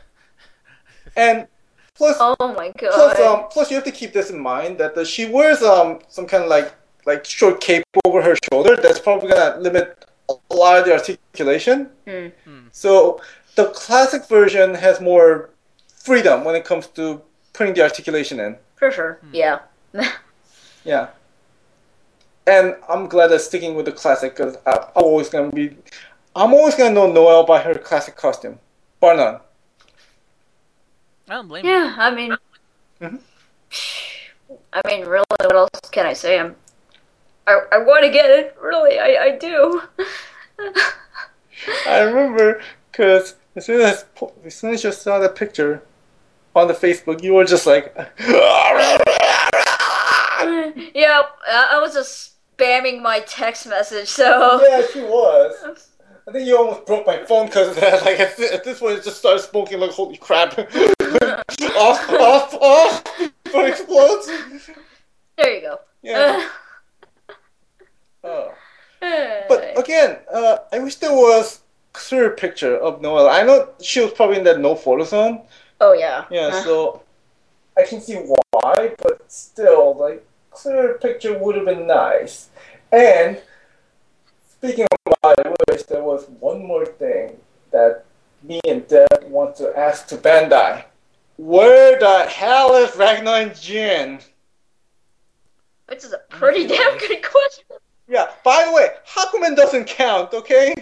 And 1.16 1.46
plus, 1.94 2.16
Oh 2.20 2.36
my 2.54 2.68
God. 2.68 2.92
plus, 2.92 3.18
um, 3.20 3.44
plus, 3.50 3.70
you 3.70 3.76
have 3.76 3.84
to 3.84 3.92
keep 3.92 4.12
this 4.12 4.30
in 4.30 4.38
mind 4.38 4.78
that 4.78 4.94
the, 4.94 5.04
she 5.04 5.26
wears 5.26 5.62
um 5.62 6.00
some 6.08 6.26
kind 6.26 6.42
of 6.44 6.50
like 6.50 6.74
like 7.06 7.24
short 7.24 7.60
cape 7.60 7.84
over 8.04 8.22
her 8.22 8.36
shoulder. 8.50 8.76
That's 8.76 8.98
probably 8.98 9.30
gonna 9.30 9.58
limit 9.58 10.04
a 10.28 10.54
lot 10.54 10.78
of 10.78 10.84
the 10.84 10.92
articulation. 10.92 11.88
Hmm. 12.06 12.68
So 12.72 13.20
the 13.56 13.66
classic 13.68 14.26
version 14.28 14.74
has 14.74 15.00
more 15.00 15.50
freedom 15.88 16.44
when 16.44 16.54
it 16.54 16.64
comes 16.64 16.86
to 16.88 17.22
putting 17.52 17.74
the 17.74 17.82
articulation 17.82 18.38
in. 18.40 18.56
For 18.76 18.90
sure. 18.90 19.18
Yeah. 19.32 19.60
Yeah. 20.82 21.08
And 22.50 22.74
I'm 22.88 23.06
glad 23.06 23.28
they're 23.28 23.38
sticking 23.38 23.76
with 23.76 23.86
the 23.86 23.92
classic 23.92 24.36
because 24.36 24.58
I'm 24.66 24.80
always 24.96 25.28
gonna 25.28 25.52
be, 25.52 25.76
I'm 26.34 26.52
always 26.52 26.74
gonna 26.74 26.92
know 26.92 27.10
Noel 27.10 27.46
by 27.46 27.60
her 27.60 27.74
classic 27.74 28.16
costume, 28.16 28.58
bar 28.98 29.16
none. 29.16 29.38
I 31.28 31.34
don't 31.34 31.46
blame 31.46 31.64
you. 31.64 31.70
yeah. 31.70 31.94
I 31.96 32.12
mean. 32.12 32.36
Mhm. 33.00 33.20
I 34.72 34.80
mean, 34.84 35.06
really, 35.06 35.24
what 35.28 35.54
else 35.54 35.70
can 35.92 36.06
I 36.06 36.12
say? 36.12 36.40
I'm. 36.40 36.56
I, 37.46 37.60
I 37.70 37.78
want 37.78 38.04
to 38.04 38.10
get 38.10 38.28
it. 38.30 38.56
Really, 38.60 38.98
I, 38.98 39.26
I 39.26 39.38
do. 39.38 39.82
I 41.86 42.00
remember 42.00 42.60
because 42.90 43.36
as 43.54 43.66
soon 43.66 43.80
as 43.80 44.06
as 44.44 44.56
soon 44.56 44.74
as 44.74 44.82
you 44.82 44.90
saw 44.90 45.20
the 45.20 45.28
picture 45.28 45.84
on 46.56 46.66
the 46.66 46.74
Facebook, 46.74 47.22
you 47.22 47.34
were 47.34 47.44
just 47.44 47.64
like, 47.64 47.94
yeah, 47.96 48.08
I 51.46 51.74
I 51.74 51.80
was 51.80 51.94
just 51.94 52.30
spamming 52.60 53.02
my 53.02 53.20
text 53.20 53.66
message, 53.66 54.08
so. 54.08 54.60
yeah, 54.68 54.82
she 54.92 55.00
was. 55.00 55.88
I 56.28 56.32
think 56.32 56.46
you 56.46 56.56
almost 56.56 56.86
broke 56.86 57.06
my 57.06 57.24
phone 57.24 57.46
because. 57.46 57.76
Like 58.04 58.20
at 58.20 58.36
this, 58.36 58.52
at 58.52 58.64
this 58.64 58.78
point, 58.78 58.98
it 58.98 59.04
just 59.04 59.18
started 59.18 59.40
smoking. 59.40 59.80
Like 59.80 59.90
holy 59.90 60.16
crap! 60.16 60.58
off, 60.58 62.10
off, 62.10 62.54
off! 62.54 63.04
Before 63.44 63.66
it 63.66 63.70
explodes. 63.70 64.30
There 65.36 65.54
you 65.54 65.60
go. 65.62 65.80
Yeah. 66.02 66.48
Oh. 68.22 68.54
But 69.00 69.78
again, 69.78 70.18
uh, 70.32 70.58
I 70.72 70.78
wish 70.78 70.96
there 70.96 71.12
was 71.12 71.60
clear 71.92 72.30
picture 72.30 72.76
of 72.76 73.00
Noel. 73.00 73.28
I 73.28 73.42
know 73.42 73.70
she 73.80 74.00
was 74.00 74.12
probably 74.12 74.36
in 74.36 74.44
that 74.44 74.60
no 74.60 74.74
photo 74.74 75.04
zone. 75.04 75.42
oh 75.80 75.94
yeah. 75.94 76.26
Yeah, 76.30 76.48
Uh, 76.48 76.62
so 76.62 77.02
I 77.76 77.84
can 77.84 78.00
see 78.00 78.16
why, 78.16 78.94
but 78.98 79.20
still, 79.32 79.96
like 79.96 80.24
clear 80.62 80.94
picture 80.94 81.38
would 81.38 81.56
have 81.56 81.66
been 81.66 81.86
nice. 81.86 82.48
And 82.92 83.40
speaking 84.48 84.86
of 84.90 85.14
why, 85.20 85.34
I 85.44 85.54
wish 85.68 85.82
there 85.84 86.02
was 86.02 86.26
one 86.40 86.66
more 86.66 86.86
thing 86.86 87.36
that 87.72 88.04
me 88.42 88.60
and 88.68 88.86
Deb 88.88 89.24
want 89.24 89.56
to 89.56 89.76
ask 89.76 90.06
to 90.08 90.16
Bandai. 90.16 90.84
Where 91.36 91.98
the 91.98 92.28
hell 92.28 92.74
is 92.76 92.94
Ragnar 92.96 93.40
and 93.40 93.58
Jin? 93.58 94.20
which 95.90 96.04
is 96.04 96.12
a 96.12 96.18
pretty 96.28 96.66
mm-hmm. 96.66 96.74
damn 96.74 96.98
good 96.98 97.22
question. 97.22 97.64
Yeah, 98.08 98.28
by 98.44 98.64
the 98.66 98.72
way, 98.72 98.88
Hakumen 99.06 99.56
doesn't 99.56 99.86
count, 99.86 100.32
okay? 100.32 100.72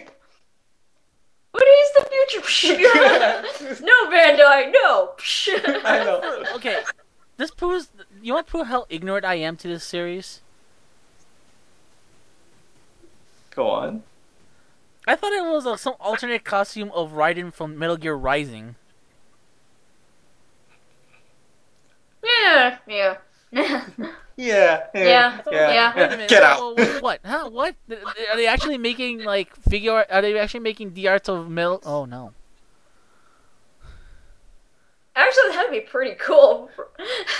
but 1.53 1.63
he's 1.63 1.93
the 1.97 2.11
future. 2.11 3.81
no, 3.85 4.11
Bandai, 4.11 4.73
no. 4.73 5.15
I 5.85 6.05
know. 6.05 6.45
Okay, 6.55 6.83
this 7.39 7.51
proves. 7.51 7.89
You 8.23 8.35
want 8.35 8.47
to 8.47 8.51
prove 8.51 8.67
how 8.67 8.85
ignorant 8.91 9.25
I 9.25 9.37
am 9.37 9.57
to 9.57 9.69
this 9.69 9.85
series? 9.85 10.43
Go 13.55 13.71
on. 13.71 14.03
I 15.07 15.17
thought 15.17 15.33
it 15.33 15.43
was 15.43 15.67
uh, 15.67 15.77
some 15.77 15.95
alternate 15.99 16.45
costume 16.45 16.91
of 16.95 17.13
Raiden 17.13 17.53
from 17.53 17.79
Metal 17.79 17.97
Gear 17.97 18.15
Rising. 18.15 18.75
Yeah, 22.23 22.79
yeah. 22.87 23.17
Yeah. 23.53 23.85
Yeah, 24.37 24.87
Yeah. 24.95 25.41
yeah. 25.51 25.97
Wait 25.97 26.13
a. 26.13 26.27
Get 26.29 26.43
out. 26.43 26.59
Well, 26.61 26.75
what? 26.77 27.03
what? 27.03 27.21
Huh? 27.25 27.51
What? 27.51 27.75
Are 27.91 28.37
they 28.37 28.47
actually 28.47 28.79
making 28.79 29.25
like 29.25 29.57
figure? 29.69 30.05
Are 30.11 30.23
they 30.23 30.39
actually 30.39 30.61
making 30.61 30.95
the 30.95 31.09
arts 31.09 31.29
of 31.29 31.49
Metal? 31.51 31.81
Oh 31.85 32.05
no. 32.05 32.35
Actually, 35.19 35.49
that'd 35.51 35.73
be 35.73 35.81
pretty 35.81 36.15
cool. 36.15 36.71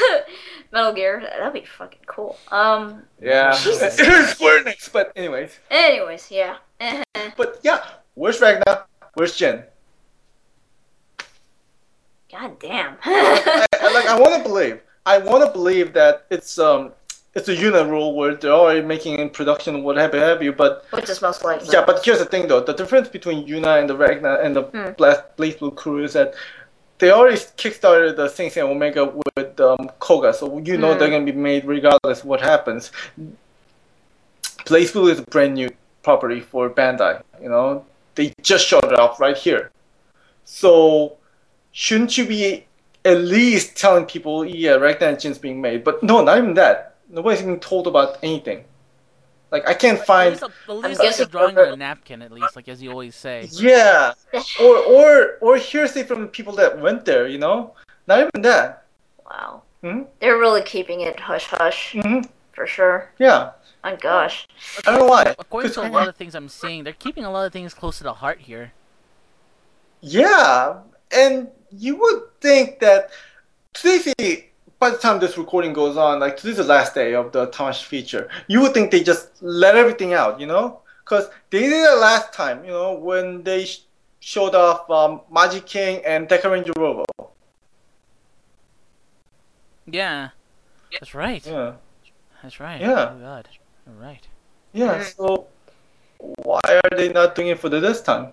Metal 0.73 0.93
Gear, 0.93 1.21
that'd 1.21 1.53
be 1.53 1.65
fucking 1.65 2.01
cool. 2.07 2.37
Um. 2.51 3.05
Yeah. 3.23 3.57
It 3.65 4.01
is 4.01 4.29
Square 4.31 4.65
Enix, 4.65 4.91
but 4.93 5.13
anyways. 5.15 5.59
Anyways, 5.71 6.29
yeah. 6.31 6.57
But 7.37 7.61
yeah, 7.63 7.85
where's 8.15 8.41
Ragnar? 8.41 8.85
Where's 9.15 9.37
Jen? 9.37 9.63
God 12.33 12.59
damn. 12.59 12.97
I, 13.05 13.67
I- 13.81 13.93
like 13.95 14.07
I 14.07 14.19
want 14.19 14.37
to 14.37 14.43
believe. 14.49 14.81
I 15.07 15.19
want 15.19 15.45
to 15.47 15.51
believe 15.53 15.93
that 15.95 16.27
it's 16.31 16.59
um 16.59 16.93
it's 17.35 17.49
a 17.49 17.55
unit 17.55 17.87
rule 17.87 18.15
where 18.17 18.35
they're 18.35 18.51
already 18.53 18.83
making 18.83 19.19
in 19.21 19.31
production 19.31 19.83
what 19.85 19.97
have 19.97 20.13
you, 20.15 20.21
have 20.21 20.43
you. 20.43 20.53
But 20.53 20.85
Which 20.91 21.09
is 21.09 21.23
most 21.23 21.45
likely. 21.45 21.69
yeah, 21.73 21.85
but 21.87 22.05
here's 22.05 22.19
the 22.19 22.25
thing 22.27 22.49
though: 22.49 22.61
the 22.61 22.75
difference 22.75 23.09
between 23.09 23.47
Yuna 23.47 23.79
and 23.81 23.89
the 23.89 23.97
Ragnar 23.97 24.41
and 24.41 24.55
the 24.57 24.63
Hmm. 24.65 24.93
Blaze, 24.99 25.19
BlazBlue 25.39 25.77
crew 25.77 26.03
is 26.05 26.13
that 26.15 26.35
they 26.99 27.11
already 27.11 27.37
kickstarted 27.37 28.17
the 28.17 28.29
Saint 28.29 28.53
Seiya 28.53 28.69
Omega 28.69 29.05
with 29.37 29.61
um, 29.61 29.91
Koga, 30.01 30.33
so 30.35 30.59
you 30.59 30.77
know 30.77 30.93
Hmm. 30.93 30.99
they're 30.99 31.11
gonna 31.11 31.25
be 31.25 31.33
made 31.33 31.65
regardless 31.65 32.21
of 32.21 32.27
what 32.27 32.41
happens. 32.41 32.91
BlazBlue 34.65 35.11
is 35.13 35.19
a 35.21 35.23
brand 35.23 35.55
new 35.55 35.71
property 36.03 36.41
for 36.41 36.69
Bandai. 36.71 37.23
You 37.41 37.49
know, 37.49 37.85
they 38.15 38.33
just 38.43 38.67
showed 38.67 38.85
it 38.85 38.99
off 38.99 39.21
right 39.21 39.37
here. 39.37 39.71
So 40.45 41.17
shouldn't 41.73 42.19
you 42.19 42.27
be 42.27 42.65
at 43.05 43.19
least 43.19 43.77
telling 43.77 44.05
people, 44.05 44.45
yeah, 44.45 44.73
Ragnar 44.73 45.17
Jin's 45.17 45.39
being 45.39 45.61
made? 45.61 45.85
But 45.85 46.03
no, 46.03 46.23
not 46.23 46.39
even 46.39 46.55
that. 46.55 46.97
Nobody's 47.09 47.43
being 47.43 47.61
told 47.61 47.87
about 47.87 48.19
anything. 48.23 48.65
Like 49.51 49.69
I 49.69 49.75
can't 49.75 49.99
At 49.99 50.07
find. 50.07 50.31
least, 50.31 50.43
a, 50.43 50.47
at 50.47 50.77
least 50.77 51.01
I'm 51.01 51.07
like 51.07 51.21
a 51.21 51.27
drawing 51.27 51.59
on 51.59 51.69
a 51.69 51.77
napkin, 51.77 52.23
at 52.23 52.33
least, 52.33 52.55
like 52.55 52.69
as 52.69 52.83
you 52.83 52.91
always 52.91 53.15
say. 53.15 53.49
Yeah, 53.53 54.13
or 54.61 54.77
or 54.77 55.39
or 55.41 55.57
hearsay 55.57 56.03
from 56.05 56.23
the 56.23 56.27
people 56.29 56.55
that 56.57 56.79
went 56.81 57.05
there. 57.05 57.27
You 57.27 57.39
know, 57.39 57.75
not 58.07 58.21
even 58.21 58.43
that. 58.43 58.85
Wow. 59.25 59.63
Hmm? 59.83 60.03
They're 60.21 60.39
really 60.39 60.63
keeping 60.63 61.01
it 61.01 61.21
hush 61.21 61.47
hush, 61.47 61.97
hmm 62.01 62.21
for 62.53 62.67
sure. 62.67 63.11
Yeah, 63.19 63.53
Oh 63.85 63.97
gosh. 63.97 64.47
I 64.85 64.91
don't 64.91 65.01
know 65.01 65.07
why. 65.07 65.35
According 65.39 65.73
to 65.73 65.87
a 65.87 65.89
lot 65.93 66.09
of 66.09 66.17
things 66.17 66.35
I'm 66.35 66.49
seeing, 66.49 66.85
they're 66.85 66.93
keeping 66.93 67.25
a 67.25 67.31
lot 67.31 67.47
of 67.47 67.53
things 67.53 67.75
close 67.75 67.99
to 67.99 68.05
the 68.05 68.15
heart 68.15 68.41
here. 68.41 68.73
Yeah, 70.01 70.81
and 71.13 71.49
you 71.71 71.97
would 71.97 72.41
think 72.41 72.81
that 72.81 73.11
today's 73.73 74.13
the, 74.19 74.45
by 74.79 74.91
the 74.91 74.97
time 74.99 75.19
this 75.19 75.37
recording 75.37 75.73
goes 75.73 75.97
on, 75.97 76.21
like 76.21 76.37
this 76.37 76.53
is 76.53 76.57
the 76.59 76.65
last 76.65 76.95
day 76.95 77.15
of 77.15 77.33
the 77.33 77.49
Tamashii 77.49 77.85
feature. 77.85 78.29
You 78.47 78.61
would 78.63 78.75
think 78.75 78.91
they 78.91 79.03
just 79.03 79.43
let 79.43 79.77
everything 79.77 80.15
out, 80.15 80.39
you 80.41 80.47
know? 80.47 80.81
Because 81.05 81.29
they 81.51 81.61
did 81.61 81.73
it 81.73 81.99
last 81.99 82.33
time, 82.33 82.65
you 82.65 82.71
know, 82.71 82.93
when 82.95 83.43
they 83.43 83.65
sh- 83.65 83.81
showed 84.21 84.55
off 84.55 84.89
um, 84.91 85.23
MagiKing 85.33 86.03
and 86.05 86.29
DekaRanger 86.29 86.77
Robo. 86.77 87.05
Yeah, 89.87 90.31
that's 90.93 91.15
right. 91.15 91.45
Yeah, 91.47 91.73
That's 92.43 92.61
right. 92.61 92.81
Yeah. 92.81 93.15
Oh 93.15 93.19
God. 93.21 93.49
You're 93.87 93.95
right. 93.97 94.27
yeah. 94.75 95.03
So 95.03 95.47
why 96.19 96.61
are 96.67 96.97
they 96.97 97.11
not 97.11 97.35
doing 97.35 97.49
it 97.49 97.59
for 97.59 97.71
the 97.71 97.81
this 97.81 98.03
time? 98.03 98.33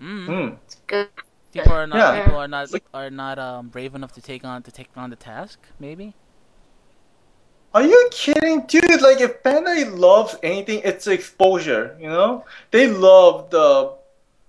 Mm. 0.00 0.26
Hmm. 0.26 0.54
It's 0.64 0.76
good. 0.86 1.08
People 1.54 1.72
are 1.72 1.86
not. 1.86 1.96
Yeah. 1.98 2.24
People 2.24 2.38
are 2.40 2.48
not. 2.48 2.72
Like- 2.72 2.84
Are 2.92 3.10
not 3.10 3.38
um, 3.38 3.68
brave 3.68 3.94
enough 3.94 4.12
to 4.12 4.20
take 4.20 4.44
on 4.44 4.62
to 4.64 4.70
take 4.70 4.88
on 4.96 5.08
the 5.10 5.16
task. 5.16 5.58
Maybe. 5.80 6.14
Are 7.72 7.82
you 7.82 8.08
kidding, 8.12 8.62
dude? 8.66 9.02
Like, 9.02 9.20
if 9.20 9.42
Bandai 9.42 9.96
loves 9.98 10.36
anything, 10.44 10.80
it's 10.84 11.06
exposure. 11.08 11.96
You 12.00 12.08
know, 12.08 12.44
they 12.70 12.86
love 12.88 13.50
the 13.50 13.94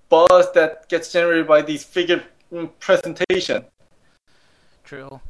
buzz 0.08 0.52
that 0.52 0.88
gets 0.88 1.10
generated 1.12 1.48
by 1.48 1.62
these 1.62 1.82
figure 1.82 2.22
mm, 2.52 2.70
presentation. 2.78 3.64
True. 4.84 5.20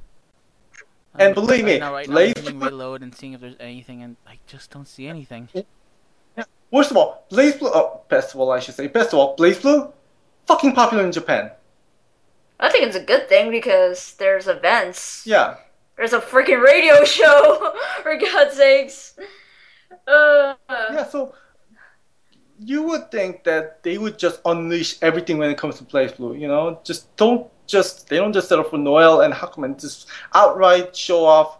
And 1.18 1.28
Um, 1.28 1.34
believe 1.46 1.64
right 1.64 1.72
me, 1.74 1.78
now, 1.78 1.92
right 1.94 2.06
now, 2.08 2.14
Blaze- 2.14 2.34
I'm 2.36 2.42
using 2.44 2.60
reload 2.60 3.02
and 3.02 3.14
seeing 3.14 3.32
if 3.32 3.40
there's 3.40 3.56
anything, 3.58 4.02
and 4.02 4.16
I 4.26 4.38
just 4.46 4.70
don't 4.70 4.86
see 4.86 5.06
anything. 5.08 5.48
First 6.70 6.90
of 6.90 6.96
all, 6.98 7.24
BlazBlue. 7.30 7.70
Oh, 7.72 8.02
best 8.10 8.34
of 8.34 8.40
all, 8.40 8.50
I 8.52 8.60
should 8.60 8.74
say. 8.74 8.88
Best 8.88 9.14
of 9.14 9.18
all, 9.20 9.34
BlazBlue, 9.38 9.90
fucking 10.46 10.72
popular 10.74 11.02
in 11.04 11.12
Japan. 11.12 11.50
I 12.58 12.70
think 12.70 12.86
it's 12.86 12.96
a 12.96 13.04
good 13.04 13.28
thing 13.28 13.50
because 13.50 14.14
there's 14.14 14.48
events. 14.48 15.24
Yeah, 15.26 15.56
There's 15.96 16.12
a 16.12 16.20
freaking 16.20 16.62
radio 16.62 17.04
show, 17.18 17.72
for 18.02 18.16
God's 18.16 18.56
sakes. 18.56 19.14
Uh, 20.06 20.54
yeah. 20.68 21.04
So 21.04 21.34
you 22.58 22.82
would 22.82 23.10
think 23.10 23.44
that 23.44 23.82
they 23.82 23.98
would 23.98 24.18
just 24.18 24.40
unleash 24.44 24.96
everything 25.02 25.38
when 25.38 25.50
it 25.50 25.58
comes 25.58 25.78
to 25.78 25.84
BlazBlue. 25.84 26.38
You 26.40 26.48
know, 26.48 26.80
just 26.84 27.14
don't 27.16 27.46
just 27.66 28.08
they 28.08 28.16
don't 28.16 28.32
just 28.32 28.48
settle 28.48 28.64
for 28.64 28.78
Noel 28.78 29.22
and 29.22 29.34
Hakumen. 29.34 29.80
Just 29.80 30.08
outright 30.34 30.96
show 30.96 31.24
off. 31.24 31.58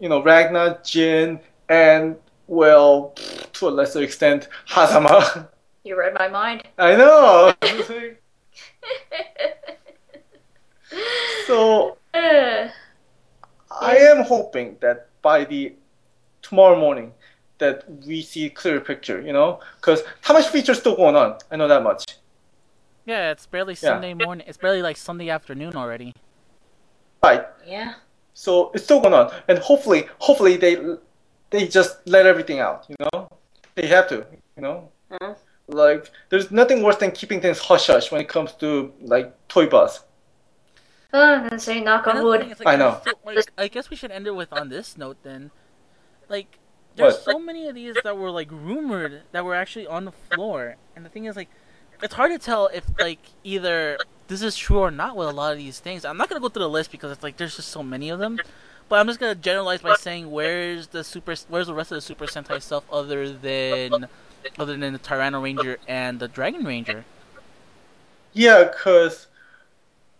You 0.00 0.08
know, 0.08 0.22
Ragnar, 0.22 0.80
Jin, 0.84 1.38
and 1.68 2.16
well, 2.48 3.14
to 3.52 3.68
a 3.68 3.70
lesser 3.70 4.02
extent, 4.02 4.48
Hazama. 4.68 5.48
you 5.84 5.96
read 5.98 6.14
my 6.14 6.28
mind. 6.28 6.64
I 6.78 6.96
know. 6.96 7.54
so 11.46 11.96
Uh, 12.14 12.68
I 13.80 13.96
am 13.96 14.22
hoping 14.24 14.76
that 14.80 15.08
by 15.22 15.44
the 15.44 15.74
tomorrow 16.42 16.78
morning 16.78 17.12
that 17.58 17.84
we 18.06 18.20
see 18.22 18.46
a 18.46 18.50
clear 18.50 18.80
picture, 18.80 19.20
you 19.20 19.32
know, 19.32 19.60
because 19.76 20.02
Tamashii 20.22 20.50
feature's 20.50 20.78
still 20.80 20.96
going 20.96 21.16
on. 21.16 21.38
I 21.50 21.56
know 21.56 21.68
that 21.68 21.82
much. 21.82 22.04
Yeah, 23.06 23.30
it's 23.32 23.46
barely 23.46 23.74
Yeah. 23.74 23.88
Sunday 23.90 24.14
morning. 24.14 24.46
It's 24.48 24.58
barely 24.58 24.82
like 24.82 24.96
Sunday 24.96 25.30
afternoon 25.30 25.74
already. 25.76 26.12
Right. 27.22 27.46
yeah. 27.66 27.94
So 28.34 28.70
it's 28.74 28.84
still 28.84 29.00
going 29.00 29.14
on, 29.14 29.30
and 29.48 29.58
hopefully, 29.58 30.08
hopefully 30.18 30.56
they 30.56 30.74
they 31.50 31.68
just 31.68 31.96
let 32.06 32.24
everything 32.26 32.60
out. 32.60 32.86
You 32.88 32.96
know, 33.00 33.28
they 33.74 33.86
have 33.86 34.08
to. 34.08 34.26
You 34.56 34.62
know, 34.62 34.88
Mhm. 35.10 35.36
like 35.68 36.10
there's 36.30 36.50
nothing 36.50 36.82
worse 36.82 36.96
than 36.96 37.10
keeping 37.12 37.40
things 37.40 37.58
hush 37.58 37.86
hush 37.88 38.10
when 38.10 38.20
it 38.20 38.28
comes 38.28 38.52
to 38.54 38.92
like 39.00 39.32
Toy 39.48 39.66
Buzz. 39.66 40.00
Uh, 41.12 41.48
and 41.50 41.60
say 41.60 41.80
knock 41.80 42.06
on 42.06 42.22
wood. 42.22 42.40
is, 42.50 42.58
like, 42.58 42.68
I 42.68 42.76
know. 42.76 43.00
so- 43.04 43.12
like, 43.24 43.50
I 43.58 43.68
guess 43.68 43.90
we 43.90 43.96
should 43.96 44.10
end 44.10 44.26
it 44.26 44.34
with 44.34 44.52
on 44.52 44.68
this 44.70 44.96
note 44.96 45.18
then. 45.22 45.50
Like, 46.28 46.58
there's 46.96 47.14
What? 47.14 47.22
so 47.24 47.38
many 47.38 47.68
of 47.68 47.74
these 47.74 47.96
that 48.04 48.16
were 48.16 48.30
like 48.30 48.50
rumored 48.50 49.22
that 49.32 49.44
were 49.44 49.54
actually 49.54 49.86
on 49.86 50.04
the 50.04 50.12
floor, 50.12 50.76
and 50.96 51.04
the 51.04 51.08
thing 51.10 51.24
is, 51.26 51.36
like, 51.36 51.48
it's 52.02 52.14
hard 52.14 52.32
to 52.32 52.38
tell 52.38 52.66
if 52.68 52.84
like 52.98 53.20
either 53.44 53.96
this 54.28 54.42
is 54.42 54.56
true 54.56 54.78
or 54.78 54.90
not 54.90 55.16
with 55.16 55.28
a 55.28 55.32
lot 55.32 55.52
of 55.52 55.58
these 55.58 55.78
things. 55.80 56.04
I'm 56.04 56.16
not 56.16 56.28
gonna 56.28 56.40
go 56.40 56.48
through 56.48 56.62
the 56.64 56.68
list 56.68 56.90
because 56.90 57.12
it's 57.12 57.22
like 57.22 57.36
there's 57.36 57.56
just 57.56 57.68
so 57.68 57.82
many 57.82 58.08
of 58.10 58.18
them. 58.18 58.38
But 58.88 58.98
I'm 58.98 59.06
just 59.06 59.20
gonna 59.20 59.34
generalize 59.34 59.80
by 59.80 59.94
saying 59.96 60.30
where's 60.30 60.88
the 60.88 61.04
super, 61.04 61.34
where's 61.48 61.66
the 61.68 61.74
rest 61.74 61.92
of 61.92 61.96
the 61.96 62.00
Super 62.02 62.26
Sentai 62.26 62.60
stuff 62.60 62.84
other 62.92 63.32
than, 63.32 64.08
other 64.58 64.76
than 64.76 64.92
the 64.92 64.98
Tyranno 64.98 65.42
Ranger 65.42 65.78
and 65.86 66.18
the 66.20 66.28
Dragon 66.28 66.64
Ranger. 66.64 67.04
Yeah, 68.32 68.68
cause 68.68 69.28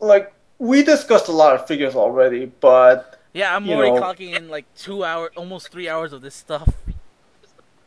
like 0.00 0.32
we 0.62 0.80
discussed 0.84 1.26
a 1.26 1.32
lot 1.32 1.56
of 1.56 1.66
figures 1.66 1.96
already, 1.96 2.46
but 2.60 3.18
Yeah, 3.34 3.56
I'm 3.56 3.68
already 3.68 3.90
know- 3.90 4.00
clocking 4.00 4.36
in 4.36 4.48
like 4.48 4.64
two 4.76 5.02
hours, 5.04 5.32
almost 5.36 5.72
three 5.72 5.88
hours 5.88 6.12
of 6.12 6.22
this 6.22 6.36
stuff. 6.36 6.68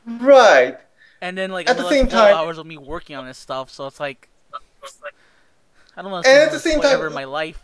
right. 0.06 0.78
And 1.22 1.38
then 1.38 1.52
like 1.52 1.70
At 1.70 1.78
the 1.78 1.88
same 1.90 2.08
time- 2.08 2.36
hours 2.36 2.58
of 2.58 2.66
me 2.66 2.78
working 2.78 3.16
on 3.16 3.26
this 3.26 3.38
stuff, 3.38 3.70
so 3.72 3.88
it's 3.88 4.00
like 4.02 4.28
I 5.96 6.02
don't 6.02 6.12
want 6.12 6.28
And 6.28 6.38
at 6.38 6.52
the 6.52 6.60
same 6.60 6.82
time- 6.82 7.14
my 7.14 7.24
life. 7.24 7.64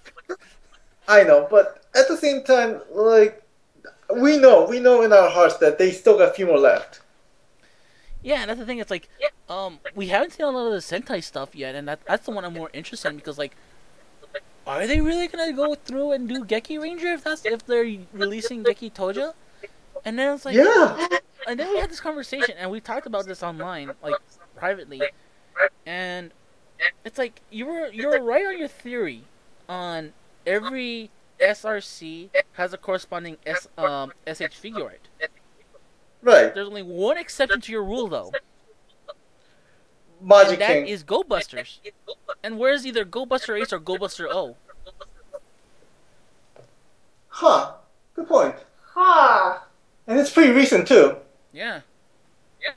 I 1.10 1.24
know, 1.24 1.46
but 1.52 1.84
at 1.94 2.08
the 2.08 2.16
same 2.16 2.44
time, 2.44 2.82
like 2.94 3.44
we 4.16 4.38
know, 4.38 4.64
we 4.66 4.80
know 4.80 5.02
in 5.04 5.12
our 5.12 5.30
hearts 5.30 5.58
that 5.58 5.78
they 5.78 5.92
still 5.92 6.18
got 6.18 6.30
a 6.30 6.34
few 6.34 6.46
more 6.46 6.58
left. 6.58 7.02
Yeah, 8.24 8.42
and 8.42 8.50
that's 8.50 8.60
the 8.60 8.66
thing. 8.66 8.80
It's 8.80 8.92
like 8.92 9.10
um 9.50 9.80
we 9.94 10.08
haven't 10.08 10.32
seen 10.32 10.46
a 10.46 10.50
lot 10.52 10.68
of 10.68 10.72
the 10.72 10.78
Sentai 10.80 11.22
stuff 11.22 11.54
yet, 11.54 11.76
and 11.76 11.86
that 11.90 12.00
that's 12.06 12.26
the 12.26 12.32
one 12.32 12.46
I'm 12.46 12.54
more 12.54 12.70
interested 12.72 13.10
in 13.10 13.18
because 13.18 13.38
like, 13.38 13.54
are 14.68 14.88
they 14.88 15.02
really 15.02 15.28
gonna 15.28 15.54
go 15.54 15.76
through 15.76 16.12
and 16.12 16.28
do 16.28 16.44
Geki 16.46 16.82
Ranger 16.82 17.08
if 17.08 17.24
that's 17.24 17.46
if 17.46 17.66
they're 17.66 17.98
releasing 18.14 18.64
GekiTohja? 18.64 19.34
And 20.06 20.18
then 20.18 20.36
it's 20.36 20.46
like 20.46 20.56
yeah. 20.56 21.08
and 21.48 21.60
then 21.60 21.70
we 21.70 21.80
had 21.80 21.90
this 21.90 22.00
conversation 22.00 22.56
and 22.58 22.70
we 22.72 22.80
talked 22.80 23.06
about 23.08 23.26
this 23.26 23.44
online 23.44 23.92
like 24.02 24.16
privately 24.56 25.02
and 25.86 26.32
it's 27.06 27.18
like 27.18 27.42
you 27.50 27.66
were 27.66 27.88
you 27.88 28.08
were 28.08 28.22
right 28.22 28.46
on 28.46 28.58
your 28.58 28.68
theory 28.68 29.24
on 29.68 30.14
every 30.46 31.10
SRC 31.40 32.30
has 32.54 32.74
a 32.74 32.78
corresponding 32.78 33.38
S 33.46 33.68
um 33.78 34.12
SH 34.28 34.56
figure 34.56 34.84
art. 34.86 35.08
Right. 36.22 36.54
There's 36.54 36.68
only 36.68 36.84
one 36.84 37.18
exception 37.18 37.62
to 37.62 37.72
your 37.72 37.84
rule 37.84 38.08
though, 38.08 38.32
Magic 40.22 40.54
and 40.54 40.62
that 40.62 40.68
King. 40.74 40.88
is 40.88 41.04
Go 41.04 41.24
Busters. 41.24 41.80
And 42.44 42.58
where's 42.60 42.86
either 42.86 43.04
Go 43.06 43.26
Buster 43.26 43.56
Ace 43.56 43.74
or 43.74 43.80
Go 43.80 43.98
Buster 43.98 44.28
O? 44.30 44.56
Huh. 47.30 47.74
Good 48.16 48.28
point. 48.28 48.56
Huh. 48.94 49.60
And 50.08 50.20
it's 50.20 50.32
pretty 50.32 50.52
recent 50.52 50.88
too. 50.88 51.18
Yeah. 51.54 51.82
Yeah. 52.62 52.74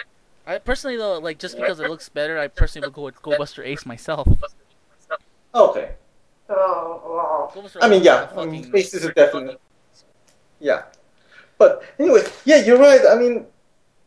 I 0.46 0.58
personally 0.58 0.96
though, 0.96 1.18
like 1.18 1.38
just 1.38 1.56
because 1.56 1.80
it 1.80 1.88
looks 1.90 2.08
better, 2.08 2.38
I 2.38 2.48
personally 2.48 2.86
would 2.88 2.94
go 2.94 3.02
with 3.02 3.20
Go 3.22 3.36
Buster 3.36 3.62
Ace 3.62 3.84
myself. 3.86 4.28
Okay. 5.54 5.92
Oh, 6.48 7.50
Go 7.54 7.62
Buster 7.62 7.78
I 7.82 7.88
mean, 7.88 8.00
um, 8.00 8.02
Ace 8.02 8.04
yeah. 8.06 8.24
is 8.30 8.36
a 8.36 8.40
I 8.40 8.46
mean, 8.46 8.60
fucking- 8.62 8.72
bases 8.72 9.04
are 9.04 9.12
definite. 9.12 9.60
Yeah. 10.60 10.82
But 11.58 11.82
anyway, 11.98 12.22
yeah, 12.44 12.64
you're 12.64 12.78
right. 12.78 13.00
I 13.08 13.14
mean, 13.16 13.46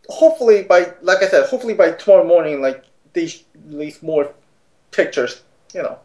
hopefully 0.10 0.64
by, 0.64 0.94
like 1.02 1.24
I 1.24 1.28
said, 1.28 1.48
hopefully 1.48 1.74
by 1.74 1.92
tomorrow 1.92 2.26
morning, 2.26 2.62
like 2.62 2.84
they 3.18 3.34
release 3.68 4.04
more 4.04 4.32
pictures. 4.92 5.42
You 5.74 5.84
know, 5.84 6.00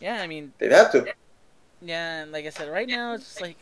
Yeah, 0.00 0.20
I 0.22 0.26
mean, 0.26 0.52
they'd 0.58 0.70
have 0.70 0.92
to. 0.92 1.12
Yeah, 1.80 2.22
and 2.22 2.32
like 2.32 2.46
I 2.46 2.50
said, 2.50 2.70
right 2.70 2.86
now 2.86 3.14
it's 3.14 3.24
just 3.24 3.40
like, 3.40 3.56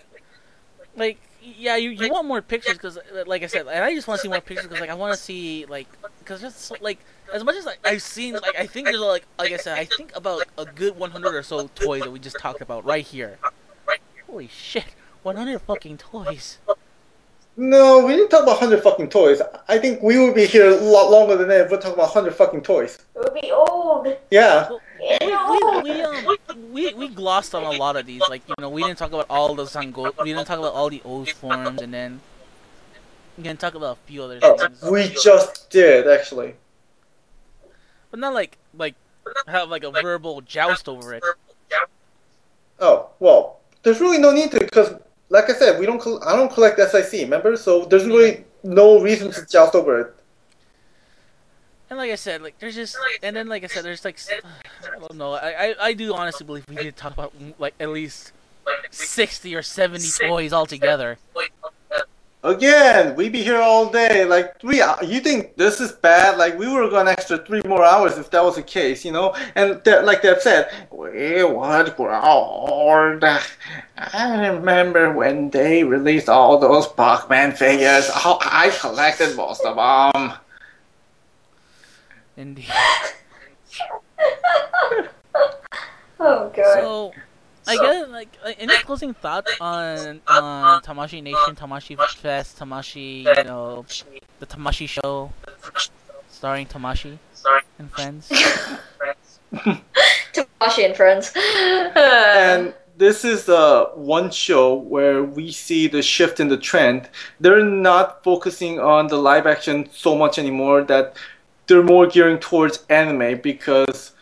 like 0.96 1.18
yeah, 1.40 1.76
you, 1.76 1.90
you 1.90 2.10
want 2.10 2.26
more 2.26 2.42
pictures 2.42 2.74
because, 2.74 2.98
like 3.26 3.42
I 3.42 3.46
said, 3.46 3.66
and 3.66 3.82
I 3.82 3.94
just 3.94 4.06
want 4.06 4.18
to 4.18 4.22
see 4.22 4.28
more 4.28 4.40
pictures 4.40 4.66
because 4.66 4.80
like 4.80 4.90
I 4.90 4.94
want 4.94 5.14
to 5.14 5.20
see 5.20 5.64
like 5.66 5.86
because 6.18 6.40
just 6.40 6.82
like 6.82 6.98
as 7.32 7.44
much 7.44 7.56
as 7.56 7.64
like 7.64 7.78
I've 7.84 8.02
seen 8.02 8.34
like 8.34 8.58
I 8.58 8.66
think 8.66 8.88
there's 8.88 9.00
like 9.00 9.24
like 9.38 9.52
I 9.52 9.56
said 9.56 9.78
I 9.78 9.84
think 9.84 10.14
about 10.14 10.42
a 10.58 10.66
good 10.66 10.98
100 10.98 11.34
or 11.34 11.42
so 11.42 11.68
toys 11.68 12.02
that 12.02 12.10
we 12.10 12.18
just 12.18 12.38
talked 12.38 12.60
about 12.60 12.84
right 12.84 13.06
here. 13.06 13.38
Holy 14.26 14.48
shit, 14.48 14.94
100 15.22 15.60
fucking 15.60 15.96
toys. 15.96 16.58
No, 17.56 18.04
we 18.06 18.14
didn't 18.16 18.30
talk 18.30 18.44
about 18.44 18.58
hundred 18.58 18.82
fucking 18.82 19.10
toys. 19.10 19.42
I 19.68 19.78
think 19.78 20.02
we 20.02 20.18
would 20.18 20.34
be 20.34 20.46
here 20.46 20.70
a 20.70 20.76
lot 20.76 21.10
longer 21.10 21.36
than 21.36 21.48
that 21.48 21.62
if 21.66 21.70
we're 21.70 21.76
talking 21.78 21.94
about 21.94 22.10
hundred 22.10 22.34
fucking 22.34 22.62
toys. 22.62 22.98
it 23.14 23.18
would 23.18 23.34
be 23.34 23.50
old. 23.52 24.16
Yeah. 24.30 24.68
We, 24.70 25.18
we, 25.20 25.92
we, 25.92 26.02
um, 26.02 26.36
we, 26.72 26.94
we 26.94 27.08
glossed 27.08 27.54
on 27.54 27.64
a 27.64 27.72
lot 27.72 27.96
of 27.96 28.06
these. 28.06 28.22
Like, 28.28 28.42
you 28.48 28.54
know, 28.58 28.70
we 28.70 28.82
didn't 28.82 28.98
talk 28.98 29.12
about 29.12 29.26
all 29.28 29.54
the 29.54 29.64
Sango. 29.64 30.12
We 30.22 30.32
didn't 30.32 30.46
talk 30.46 30.58
about 30.58 30.72
all 30.74 30.88
the 30.88 31.02
old 31.04 31.28
forms, 31.30 31.82
and 31.82 31.92
then 31.92 32.20
we 33.36 33.42
didn't 33.44 33.60
talk 33.60 33.74
about 33.74 33.98
a 33.98 34.06
few 34.06 34.22
other 34.22 34.38
Oh, 34.42 34.56
things. 34.56 34.82
we 34.82 35.08
just 35.22 35.68
did 35.70 36.06
actually. 36.08 36.54
But 38.10 38.20
not 38.20 38.34
like 38.34 38.56
like 38.76 38.94
have 39.46 39.68
like 39.68 39.84
a 39.84 39.90
verbal 39.90 40.40
joust 40.42 40.88
over 40.88 41.14
it. 41.14 41.22
Oh 42.78 43.10
well, 43.20 43.60
there's 43.82 44.00
really 44.00 44.18
no 44.18 44.32
need 44.32 44.50
to 44.52 44.60
because, 44.60 44.94
like 45.30 45.48
I 45.48 45.54
said, 45.54 45.78
we 45.80 45.86
don't. 45.86 46.00
Col- 46.00 46.22
I 46.24 46.36
don't 46.36 46.52
collect 46.52 46.78
SIC. 46.78 47.22
Remember, 47.22 47.56
so 47.56 47.84
there's 47.86 48.04
really 48.04 48.44
no 48.62 49.00
reason 49.00 49.30
to 49.32 49.46
joust 49.46 49.74
over 49.74 50.00
it. 50.00 50.14
And 51.88 51.98
like 51.98 52.10
I 52.10 52.16
said, 52.16 52.42
like 52.42 52.58
there's 52.58 52.74
just 52.74 52.96
and 53.22 53.34
then 53.34 53.48
like 53.48 53.64
I 53.64 53.68
said, 53.68 53.84
there's 53.84 54.04
like 54.04 54.18
I 54.84 54.98
don't 54.98 55.16
know. 55.16 55.32
I 55.32 55.50
I, 55.50 55.74
I 55.80 55.92
do 55.94 56.14
honestly 56.14 56.44
believe 56.44 56.68
we 56.68 56.76
need 56.76 56.82
to 56.82 56.92
talk 56.92 57.12
about 57.12 57.32
like 57.58 57.74
at 57.80 57.88
least 57.88 58.32
sixty 58.90 59.54
or 59.54 59.62
seventy 59.62 60.08
toys 60.20 60.52
altogether. 60.52 61.18
Again, 62.42 63.16
we 63.16 63.28
be 63.28 63.42
here 63.42 63.60
all 63.60 63.90
day. 63.90 64.24
Like 64.24 64.58
three. 64.60 64.78
hou- 64.78 64.92
uh, 64.92 65.02
You 65.02 65.20
think 65.20 65.56
this 65.56 65.78
is 65.80 65.92
bad? 65.92 66.38
Like 66.38 66.58
we 66.58 66.66
would 66.66 66.82
have 66.82 66.90
gone 66.90 67.06
extra 67.06 67.36
three 67.36 67.60
more 67.66 67.84
hours 67.84 68.16
if 68.16 68.30
that 68.30 68.42
was 68.42 68.56
the 68.56 68.62
case, 68.62 69.04
you 69.04 69.12
know. 69.12 69.34
And 69.54 69.82
they- 69.84 70.00
like 70.02 70.22
they've 70.22 70.40
said, 70.40 70.70
we 70.90 71.44
would 71.44 71.96
grow 71.96 72.18
old. 72.22 73.24
I 73.98 74.48
remember 74.48 75.12
when 75.12 75.50
they 75.50 75.84
released 75.84 76.30
all 76.30 76.56
those 76.58 76.88
Pac-Man 76.88 77.52
figures. 77.52 78.08
Oh, 78.24 78.38
I 78.40 78.70
collected 78.80 79.36
most 79.36 79.62
of 79.64 79.76
them. 79.76 80.32
Indeed. 82.36 82.72
Oh 86.22 86.50
god. 86.54 86.80
So 86.82 87.12
I 87.70 87.76
guess 87.76 88.08
like 88.08 88.36
like, 88.44 88.56
any 88.58 88.76
closing 88.78 89.14
thoughts 89.14 89.52
on 89.60 90.20
on 90.26 90.82
Tamashii 90.82 91.22
Nation, 91.22 91.54
Tamashii 91.54 91.96
Fest, 92.16 92.58
Tamashii, 92.58 93.24
you 93.36 93.44
know, 93.44 93.84
the 94.40 94.46
Tamashii 94.46 94.88
Show, 94.88 95.32
starring 96.28 96.66
Tamashii 96.66 97.18
and 97.78 97.90
friends. 97.90 98.28
Tamashii 99.52 100.84
and 100.86 100.96
friends. 100.96 101.32
And 101.96 102.74
this 102.96 103.24
is 103.24 103.48
uh, 103.48 103.86
one 103.94 104.30
show 104.30 104.74
where 104.74 105.22
we 105.22 105.52
see 105.52 105.86
the 105.86 106.02
shift 106.02 106.40
in 106.40 106.48
the 106.48 106.56
trend. 106.58 107.08
They're 107.38 107.64
not 107.64 108.22
focusing 108.24 108.80
on 108.80 109.06
the 109.06 109.16
live 109.16 109.46
action 109.46 109.88
so 109.92 110.16
much 110.16 110.38
anymore. 110.38 110.82
That 110.82 111.16
they're 111.66 111.84
more 111.84 112.06
gearing 112.06 112.38
towards 112.38 112.84
anime 112.88 113.40
because 113.40 114.12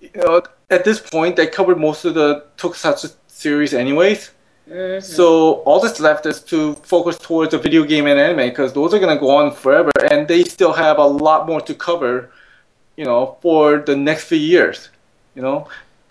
you 0.00 0.10
know 0.16 0.42
at 0.70 0.84
this 0.84 0.98
point 1.00 1.36
they 1.36 1.46
covered 1.46 1.78
most 1.78 2.04
of 2.04 2.14
the 2.14 2.44
tokusatsu 2.56 3.14
series 3.28 3.74
anyways. 3.74 4.30
Mhm. 4.68 5.02
So 5.02 5.62
all 5.64 5.78
that's 5.78 6.00
left 6.00 6.26
is 6.26 6.40
to 6.52 6.74
focus 6.82 7.18
towards 7.18 7.52
the 7.52 7.58
video 7.58 7.84
game 7.84 8.06
and 8.06 8.18
anime 8.18 8.48
because 8.48 8.72
those 8.72 8.92
are 8.92 8.98
gonna 8.98 9.18
go 9.18 9.30
on 9.30 9.52
forever, 9.52 9.92
and 10.10 10.26
they 10.26 10.42
still 10.42 10.72
have 10.72 10.98
a 10.98 11.06
lot 11.06 11.46
more 11.46 11.60
to 11.60 11.74
cover, 11.74 12.30
you 12.96 13.04
know, 13.04 13.36
for 13.42 13.78
the 13.78 13.94
next 13.94 14.24
few 14.24 14.38
years. 14.38 14.88
You 15.36 15.42
know, 15.42 15.68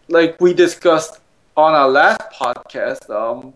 like 0.08 0.40
we 0.40 0.54
discussed 0.54 1.20
on 1.58 1.74
our 1.74 1.90
last 1.90 2.22
podcast, 2.32 3.10
um, 3.10 3.54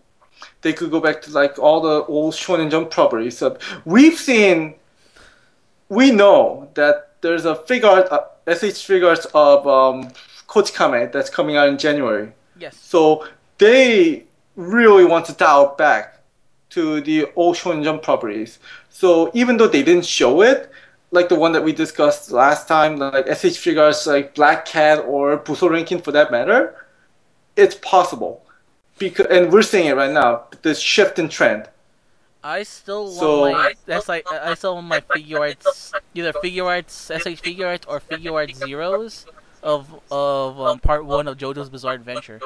they 0.61 0.73
could 0.73 0.91
go 0.91 0.99
back 0.99 1.21
to 1.21 1.31
like 1.31 1.57
all 1.59 1.79
the 1.79 2.03
old 2.05 2.33
Shonen 2.33 2.69
Jump 2.69 2.91
properties. 2.91 3.37
So 3.37 3.57
we've 3.85 4.17
seen, 4.17 4.75
we 5.87 6.11
know 6.11 6.67
that 6.73 6.95
there's 7.21 7.45
a 7.45 7.55
figure 7.55 8.05
uh, 8.11 8.23
SH 8.47 8.83
figures 8.83 9.25
of 9.33 9.67
um, 9.67 10.09
Kochikame 10.49 11.11
that's 11.11 11.29
coming 11.29 11.55
out 11.55 11.69
in 11.69 11.77
January. 11.77 12.31
Yes. 12.59 12.75
So 12.75 13.27
they 13.59 14.25
really 14.55 15.05
want 15.05 15.25
to 15.27 15.33
dial 15.33 15.75
back 15.77 16.19
to 16.71 17.01
the 17.01 17.27
old 17.35 17.55
Shonen 17.55 17.83
Jump 17.83 18.01
properties. 18.01 18.59
So 18.89 19.31
even 19.33 19.57
though 19.57 19.67
they 19.67 19.83
didn't 19.83 20.05
show 20.05 20.41
it, 20.41 20.69
like 21.11 21.29
the 21.29 21.35
one 21.35 21.51
that 21.53 21.63
we 21.63 21.71
discussed 21.71 22.31
last 22.31 22.67
time, 22.67 22.97
like 22.97 23.25
SH 23.27 23.57
figures 23.57 24.05
like 24.05 24.35
Black 24.35 24.65
Cat 24.65 24.99
or 25.07 25.37
Busou 25.37 25.69
Renkin 25.69 26.03
for 26.03 26.11
that 26.11 26.31
matter, 26.31 26.75
it's 27.55 27.75
possible. 27.75 28.43
Because 28.97 29.27
and 29.27 29.51
we're 29.51 29.61
seeing 29.61 29.87
it 29.87 29.95
right 29.95 30.11
now, 30.11 30.45
the 30.61 30.75
shift 30.75 31.17
in 31.19 31.29
trend. 31.29 31.69
I 32.43 32.63
still 32.63 33.05
want 33.05 33.15
So- 33.17 33.51
my 33.51 33.73
that's 33.85 34.07
like 34.09 34.25
I 34.31 34.51
I 34.51 34.53
still 34.55 34.75
want 34.75 34.87
my 34.87 35.01
Figuarts 35.01 35.93
either 36.13 36.33
Figuarts 36.33 36.93
SH 37.19 37.41
Figuarts 37.41 37.83
or 37.87 37.99
Figuarts 37.99 38.55
zeros 38.55 39.25
of 39.63 40.01
of 40.11 40.59
um, 40.59 40.79
part 40.79 41.05
one 41.05 41.27
of 41.27 41.37
JoJo's 41.37 41.69
Bizarre 41.69 41.93
Adventure. 41.93 42.39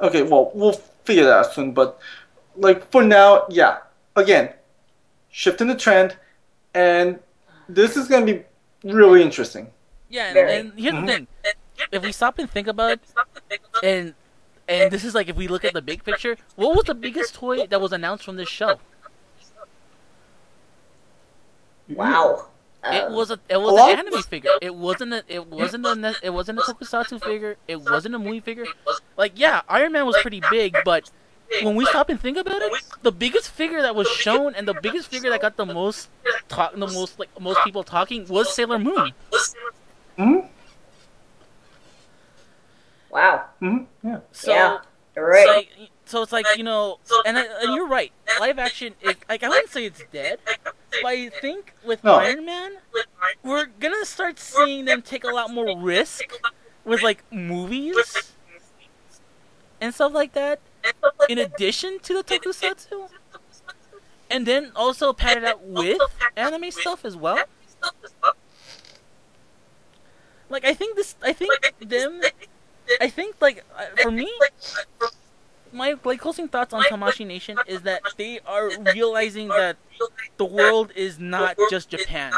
Okay, 0.00 0.22
well 0.22 0.50
we'll 0.54 0.72
figure 1.04 1.24
that 1.24 1.32
out 1.38 1.52
soon, 1.54 1.72
but 1.72 1.98
like 2.56 2.90
for 2.90 3.02
now, 3.02 3.44
yeah. 3.48 3.78
Again, 4.16 4.52
shifting 5.30 5.66
the 5.66 5.74
trend, 5.74 6.16
and 6.74 7.18
this 7.68 7.96
is 7.96 8.08
gonna 8.08 8.26
be 8.26 8.42
really 8.84 9.22
interesting. 9.22 9.70
Yeah, 10.08 10.28
and, 10.28 10.38
and 10.38 10.78
here's 10.78 10.94
Mhm. 10.94 11.06
the 11.06 11.12
thing: 11.12 11.26
if 11.90 12.02
we 12.02 12.12
stop 12.12 12.38
and 12.38 12.48
think 12.48 12.68
about 12.68 12.92
it, 12.92 13.00
and 13.82 14.14
and 14.68 14.90
this 14.92 15.04
is 15.04 15.14
like 15.14 15.28
if 15.28 15.36
we 15.36 15.48
look 15.48 15.64
at 15.64 15.72
the 15.74 15.82
big 15.82 16.04
picture, 16.04 16.36
what 16.54 16.76
was 16.76 16.84
the 16.84 16.94
biggest 16.94 17.34
toy 17.34 17.66
that 17.66 17.80
was 17.80 17.92
announced 17.92 18.24
from 18.24 18.36
this 18.36 18.48
show? 18.48 18.78
wow. 21.88 22.46
It 22.92 23.04
Um, 23.06 23.12
was 23.14 23.30
a 23.30 23.38
it 23.48 23.56
was 23.56 23.74
lot? 23.74 23.90
an 23.92 23.98
anime 24.06 24.22
figure. 24.22 24.50
It 24.60 24.74
wasn't 24.74 25.14
a 25.14 25.24
it 25.26 25.46
wasn't 25.46 25.86
a 25.86 26.16
it 26.22 26.30
wasn't 26.30 26.58
a 26.58 26.62
tokusatsu 26.62 27.20
figure. 27.20 27.56
It 27.66 27.80
wasn't 27.80 28.14
a 28.14 28.18
movie 28.18 28.40
figure. 28.40 28.66
Like 29.16 29.38
yeah, 29.38 29.62
Iron 29.68 29.92
Man 29.92 30.06
was 30.06 30.16
pretty 30.18 30.40
big, 30.40 30.84
but 30.84 31.10
when 31.62 31.74
we 31.76 31.84
stop 31.86 32.08
and 32.10 32.20
think 32.20 32.36
about 32.36 32.60
it, 32.62 32.72
the 33.02 33.12
biggest 33.12 33.48
figure 33.50 33.80
that 33.82 33.94
was 33.94 34.08
shown 34.08 34.54
and 34.54 34.66
the 34.68 34.74
biggest 34.74 35.08
figure 35.08 35.30
that 35.30 35.40
got 35.40 35.56
the 35.56 35.66
most 35.66 36.08
talk, 36.48 36.72
the 36.72 36.86
most 36.86 37.18
like 37.18 37.30
most 37.40 37.62
people 37.64 37.84
talking 37.84 38.26
was 38.28 38.48
Sailor 38.48 38.78
Moon. 38.78 39.14
hmm 40.18 40.40
Wow. 43.10 43.44
hmm 43.60 43.78
Yeah. 44.02 44.20
So 44.32 44.52
Yeah. 44.52 44.78
You're 45.16 45.30
It's 45.30 45.46
right. 45.46 45.56
like, 45.56 45.68
so 46.06 46.22
it's 46.22 46.32
like 46.32 46.46
you 46.56 46.64
know, 46.64 46.98
and 47.24 47.38
I, 47.38 47.44
and 47.62 47.74
you're 47.74 47.86
right. 47.86 48.12
Live 48.40 48.58
action, 48.58 48.94
is, 49.00 49.14
like 49.28 49.42
I 49.44 49.48
wouldn't 49.48 49.70
say 49.70 49.84
it's 49.86 50.02
dead, 50.12 50.40
but 51.02 51.08
I 51.08 51.28
think 51.28 51.74
with 51.84 52.02
No. 52.04 52.14
Iron 52.16 52.44
Man, 52.44 52.72
we're 53.42 53.66
gonna 53.66 54.04
start 54.04 54.38
seeing 54.38 54.84
them 54.84 55.02
take 55.02 55.24
a 55.24 55.30
lot 55.30 55.50
more 55.50 55.78
risk 55.78 56.24
with 56.84 57.02
like 57.02 57.24
movies 57.32 58.32
and 59.80 59.94
stuff 59.94 60.12
like 60.12 60.32
that. 60.32 60.60
In 61.28 61.38
addition 61.38 61.98
to 62.00 62.14
the 62.14 62.22
tokusatsu, 62.22 63.08
and 64.30 64.46
then 64.46 64.72
also 64.76 65.12
pair 65.12 65.38
it 65.38 65.44
out 65.44 65.62
with 65.62 65.98
anime 66.36 66.70
stuff 66.70 67.04
as 67.04 67.16
well. 67.16 67.38
like 70.48 70.64
I 70.64 70.74
think 70.74 70.96
this. 70.96 71.16
I 71.22 71.32
think 71.32 71.52
them. 71.80 72.20
I 73.00 73.08
think 73.08 73.36
like 73.40 73.64
uh, 73.76 73.86
for 74.02 74.10
me, 74.10 74.30
my 75.74 75.94
like 76.04 76.20
closing 76.20 76.48
thoughts 76.48 76.72
on 76.72 76.82
Tamashii 76.84 77.26
Nation 77.26 77.58
is 77.66 77.82
that 77.82 78.02
they 78.16 78.40
are 78.46 78.70
realizing 78.94 79.48
that 79.48 79.76
the 80.36 80.44
world 80.44 80.92
is 80.94 81.18
not 81.18 81.56
just 81.68 81.90
Japan. 81.90 82.32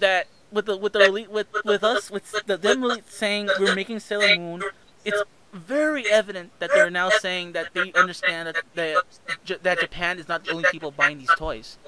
That 0.00 0.26
with 0.50 0.66
the 0.66 0.76
with 0.76 0.92
the 0.92 1.04
elite 1.04 1.30
with 1.30 1.46
with 1.64 1.84
us 1.84 2.10
with 2.10 2.34
the 2.46 2.56
them 2.56 2.82
elite 2.82 3.08
saying 3.08 3.48
we're 3.58 3.74
making 3.74 4.00
Sailor 4.00 4.36
Moon, 4.36 4.62
it's 5.04 5.22
very 5.52 6.10
evident 6.10 6.50
that 6.58 6.70
they're 6.74 6.90
now 6.90 7.08
saying 7.08 7.52
that 7.52 7.72
they 7.72 7.92
understand 7.94 8.48
that 8.48 8.56
that, 8.74 9.62
that 9.62 9.80
Japan 9.80 10.18
is 10.18 10.28
not 10.28 10.44
the 10.44 10.52
only 10.52 10.68
people 10.70 10.90
buying 10.90 11.18
these 11.18 11.34
toys, 11.36 11.78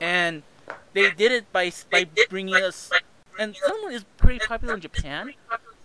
and 0.00 0.42
they 0.92 1.10
did 1.10 1.32
it 1.32 1.52
by 1.52 1.72
by 1.90 2.06
bringing 2.28 2.56
us. 2.56 2.90
And 3.38 3.54
Sailor 3.54 3.82
Moon 3.82 3.92
is 3.92 4.04
pretty 4.16 4.44
popular 4.44 4.74
in 4.74 4.80
Japan, 4.80 5.32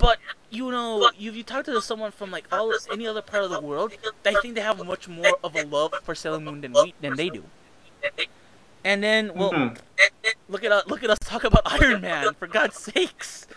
but 0.03 0.17
you 0.49 0.69
know, 0.69 1.09
if 1.17 1.35
you 1.35 1.43
talk 1.43 1.65
to 1.65 1.81
someone 1.81 2.11
from 2.11 2.29
like 2.29 2.45
all 2.51 2.71
any 2.91 3.07
other 3.07 3.21
part 3.21 3.43
of 3.43 3.49
the 3.49 3.61
world, 3.61 3.91
I 4.25 4.35
think 4.35 4.55
they 4.55 4.61
have 4.61 4.85
much 4.85 5.07
more 5.07 5.37
of 5.43 5.55
a 5.55 5.63
love 5.65 5.93
for 6.03 6.13
Sailor 6.13 6.39
Moon 6.39 6.61
than 6.61 6.73
we 6.73 6.93
than 7.01 7.15
they 7.15 7.29
do. 7.29 7.43
And 8.85 9.01
then, 9.01 9.33
well, 9.33 9.53
Mhm. 9.53 9.77
look 10.49 10.63
at 10.65 10.71
us, 10.73 10.85
look 10.87 11.03
at 11.03 11.09
us 11.09 11.17
talk 11.23 11.45
about 11.45 11.61
Iron 11.81 12.01
Man 12.01 12.33
for 12.33 12.47
God's 12.47 12.77
sakes. 12.77 13.47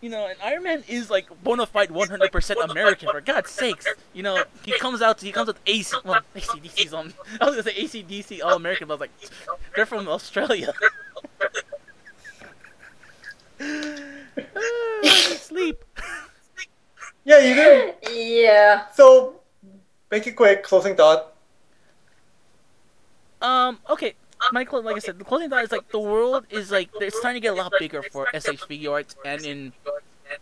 You 0.00 0.08
know, 0.08 0.28
and 0.28 0.38
Iron 0.40 0.62
Man 0.62 0.84
is 0.86 1.10
like 1.10 1.26
bona 1.42 1.66
fide 1.66 1.90
100% 1.90 2.70
American 2.70 3.08
for 3.10 3.20
God's 3.20 3.50
sakes. 3.50 3.86
You 4.12 4.22
know, 4.22 4.44
he 4.64 4.78
comes 4.78 5.02
out, 5.02 5.20
he 5.20 5.32
comes 5.32 5.48
with 5.48 5.58
AC, 5.66 5.96
well, 6.04 6.20
ACDC's 6.36 6.94
on. 6.94 7.12
I 7.40 7.44
was 7.46 7.56
gonna 7.56 7.64
say 7.64 7.74
ACDC 7.74 8.40
All 8.44 8.54
American, 8.54 8.86
but 8.86 8.94
I 8.94 8.96
was 8.98 9.00
like, 9.00 9.10
they're 9.74 9.86
from 9.86 10.06
Australia. 10.08 10.72
Sleep. 15.12 15.84
Yeah, 17.24 17.38
you 17.38 17.54
do. 17.54 18.10
Yeah. 18.12 18.88
So, 18.90 19.40
make 20.10 20.26
it 20.26 20.32
quick. 20.32 20.62
Closing 20.62 20.96
thought. 20.96 21.34
Um. 23.40 23.78
Okay. 23.88 24.14
My 24.50 24.64
clo- 24.64 24.80
like 24.80 24.96
I 24.96 24.98
said, 24.98 25.18
the 25.18 25.24
closing 25.24 25.50
thought 25.50 25.62
is 25.62 25.70
like 25.70 25.88
the 25.90 26.00
world 26.00 26.46
is 26.50 26.72
like 26.72 26.90
it's 27.00 27.16
starting 27.18 27.40
to 27.40 27.46
get 27.46 27.52
a 27.52 27.56
lot 27.56 27.72
bigger 27.78 28.02
for 28.02 28.26
SH 28.34 28.66
Figuarts 28.66 29.14
and 29.24 29.44
in 29.44 29.72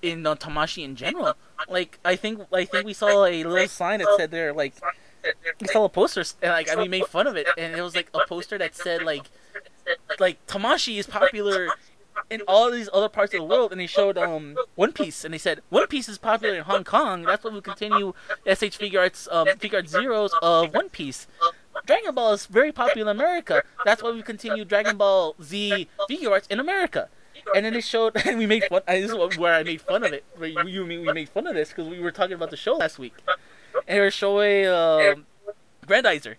in 0.02 0.26
uh, 0.26 0.34
Tamashii 0.36 0.84
in 0.84 0.96
general. 0.96 1.34
Like 1.68 1.98
I 2.04 2.16
think 2.16 2.40
I 2.52 2.64
think 2.64 2.86
we 2.86 2.94
saw 2.94 3.26
a 3.26 3.42
little 3.44 3.68
sign 3.68 4.00
that 4.00 4.08
said 4.16 4.30
there 4.30 4.52
like 4.52 4.74
we 5.60 5.68
saw 5.68 5.84
a 5.84 5.88
poster 5.88 6.24
and 6.42 6.52
like 6.52 6.70
I 6.70 6.76
mean 6.76 6.90
made 6.90 7.06
fun 7.06 7.26
of 7.26 7.36
it 7.36 7.46
and 7.58 7.74
it 7.74 7.82
was 7.82 7.94
like 7.94 8.08
a 8.14 8.20
poster 8.26 8.56
that 8.58 8.74
said 8.74 9.02
like 9.02 9.24
like 10.18 10.44
Tamashii 10.46 10.98
is 10.98 11.06
popular 11.06 11.68
in 12.30 12.40
all 12.46 12.70
these 12.70 12.88
other 12.92 13.08
parts 13.08 13.34
of 13.34 13.40
the 13.40 13.44
world 13.44 13.72
and 13.72 13.80
they 13.80 13.86
showed 13.86 14.16
um 14.16 14.56
One 14.76 14.92
Piece 14.92 15.24
and 15.24 15.34
they 15.34 15.38
said 15.38 15.60
One 15.68 15.86
Piece 15.88 16.08
is 16.08 16.18
popular 16.18 16.54
in 16.54 16.62
Hong 16.62 16.84
Kong. 16.84 17.22
That's 17.22 17.44
why 17.44 17.50
we 17.50 17.60
continue 17.60 18.14
SH 18.46 18.78
Figuarts 18.78 19.28
um 19.30 19.48
Figuarts 19.48 19.88
Zeros 19.88 20.32
of 20.40 20.72
One 20.74 20.88
Piece. 20.88 21.26
Dragon 21.86 22.14
Ball 22.14 22.32
is 22.32 22.46
very 22.46 22.72
popular 22.72 23.10
in 23.10 23.16
America. 23.16 23.62
That's 23.84 24.02
why 24.02 24.10
we 24.10 24.22
continue 24.22 24.64
Dragon 24.64 24.96
Ball 24.96 25.34
Z 25.42 25.88
Figuarts 26.08 26.50
in 26.50 26.60
America. 26.60 27.08
And 27.54 27.64
then 27.64 27.72
they 27.72 27.80
showed, 27.80 28.16
and 28.26 28.38
we 28.42 28.46
made 28.46 28.64
fun. 28.64 28.82
This 28.86 29.10
is 29.10 29.38
where 29.38 29.54
I 29.54 29.62
made 29.62 29.80
fun 29.80 30.04
of 30.04 30.12
it. 30.12 30.24
Where 30.36 30.48
you, 30.48 30.66
you 30.66 30.86
mean 30.86 31.00
we 31.02 31.12
made 31.12 31.28
fun 31.28 31.46
of 31.46 31.54
this 31.54 31.70
because 31.70 31.88
we 31.88 31.98
were 31.98 32.12
talking 32.12 32.34
about 32.34 32.50
the 32.50 32.56
show 32.56 32.74
last 32.74 32.98
week, 32.98 33.14
and 33.88 33.96
they 33.96 34.00
were 34.00 34.10
showing 34.10 34.66
um, 34.66 35.26
Grendizer. 35.86 36.36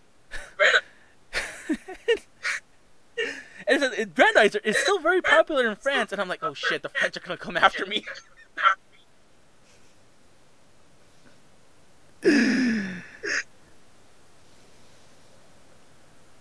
And 3.71 3.83
it 3.83 4.61
is 4.65 4.77
still 4.77 4.99
very 4.99 5.21
popular 5.21 5.69
in 5.69 5.77
France, 5.77 6.11
and 6.11 6.19
I'm 6.19 6.27
like, 6.27 6.43
oh 6.43 6.53
shit, 6.53 6.81
the 6.81 6.89
French 6.89 7.15
are 7.15 7.21
gonna 7.21 7.37
come 7.37 7.55
after 7.55 7.85
me. 7.85 8.05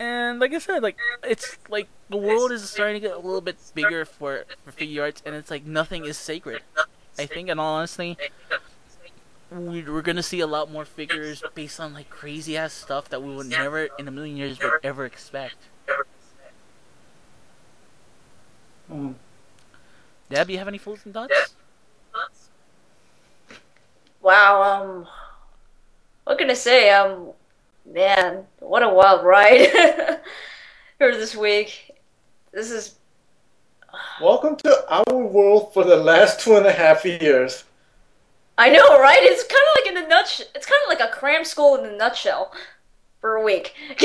And 0.00 0.40
like 0.40 0.54
I 0.54 0.58
said, 0.58 0.82
like 0.82 0.96
it's 1.22 1.58
like 1.68 1.86
the 2.08 2.16
world 2.16 2.50
is 2.52 2.68
starting 2.68 3.00
to 3.00 3.06
get 3.06 3.14
a 3.14 3.20
little 3.20 3.42
bit 3.42 3.58
bigger 3.74 4.04
for 4.04 4.44
for 4.64 4.72
Figuarts, 4.72 5.20
and 5.24 5.34
it's 5.34 5.50
like 5.50 5.66
nothing 5.66 6.06
is 6.06 6.16
sacred. 6.16 6.62
I 7.18 7.26
think, 7.26 7.48
in 7.48 7.58
all 7.58 7.74
honesty, 7.76 8.16
we, 9.50 9.82
we're 9.82 10.02
gonna 10.02 10.22
see 10.22 10.40
a 10.40 10.46
lot 10.46 10.70
more 10.70 10.84
figures 10.84 11.42
based 11.54 11.78
on 11.78 11.92
like 11.92 12.08
crazy 12.08 12.56
ass 12.56 12.72
stuff 12.72 13.10
that 13.10 13.22
we 13.22 13.34
would 13.34 13.46
never 13.46 13.88
in 13.98 14.08
a 14.08 14.10
million 14.10 14.36
years 14.36 14.58
would 14.58 14.72
ever 14.82 15.04
expect. 15.04 15.56
Mm. 18.90 19.14
Deb, 20.28 20.50
you 20.50 20.58
have 20.58 20.68
any 20.68 20.78
closing 20.78 21.12
thoughts? 21.12 21.54
Wow. 24.20 24.62
Um. 24.62 25.06
What 26.24 26.38
can 26.38 26.50
I 26.50 26.54
say? 26.54 26.90
Um. 26.90 27.30
Man, 27.86 28.44
what 28.58 28.82
a 28.82 28.88
wild 28.88 29.24
ride 29.24 29.60
here 30.98 31.16
this 31.16 31.34
week. 31.34 31.90
This 32.52 32.70
is 32.70 32.96
Welcome 34.20 34.56
to 34.56 34.84
our 34.88 35.16
world 35.16 35.72
for 35.72 35.82
the 35.82 35.96
last 35.96 36.40
two 36.40 36.56
and 36.56 36.66
a 36.66 36.72
half 36.72 37.04
years. 37.04 37.64
I 38.56 38.70
know, 38.70 39.00
right? 39.00 39.18
It's 39.22 39.42
kind 39.42 39.62
of 39.62 39.76
like 39.76 39.90
in 39.90 40.04
a 40.04 40.08
nutshell. 40.08 40.46
It's 40.54 40.66
kind 40.66 40.80
of 40.84 40.88
like 40.88 41.00
a 41.00 41.12
cram 41.12 41.44
school 41.44 41.76
in 41.76 41.86
a 41.86 41.96
nutshell 41.96 42.52
for 43.20 43.36
a 43.36 43.42
week. 43.42 43.74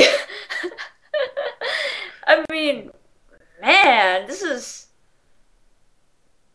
I 2.26 2.44
mean, 2.50 2.90
man, 3.60 4.26
this 4.26 4.42
is. 4.42 4.86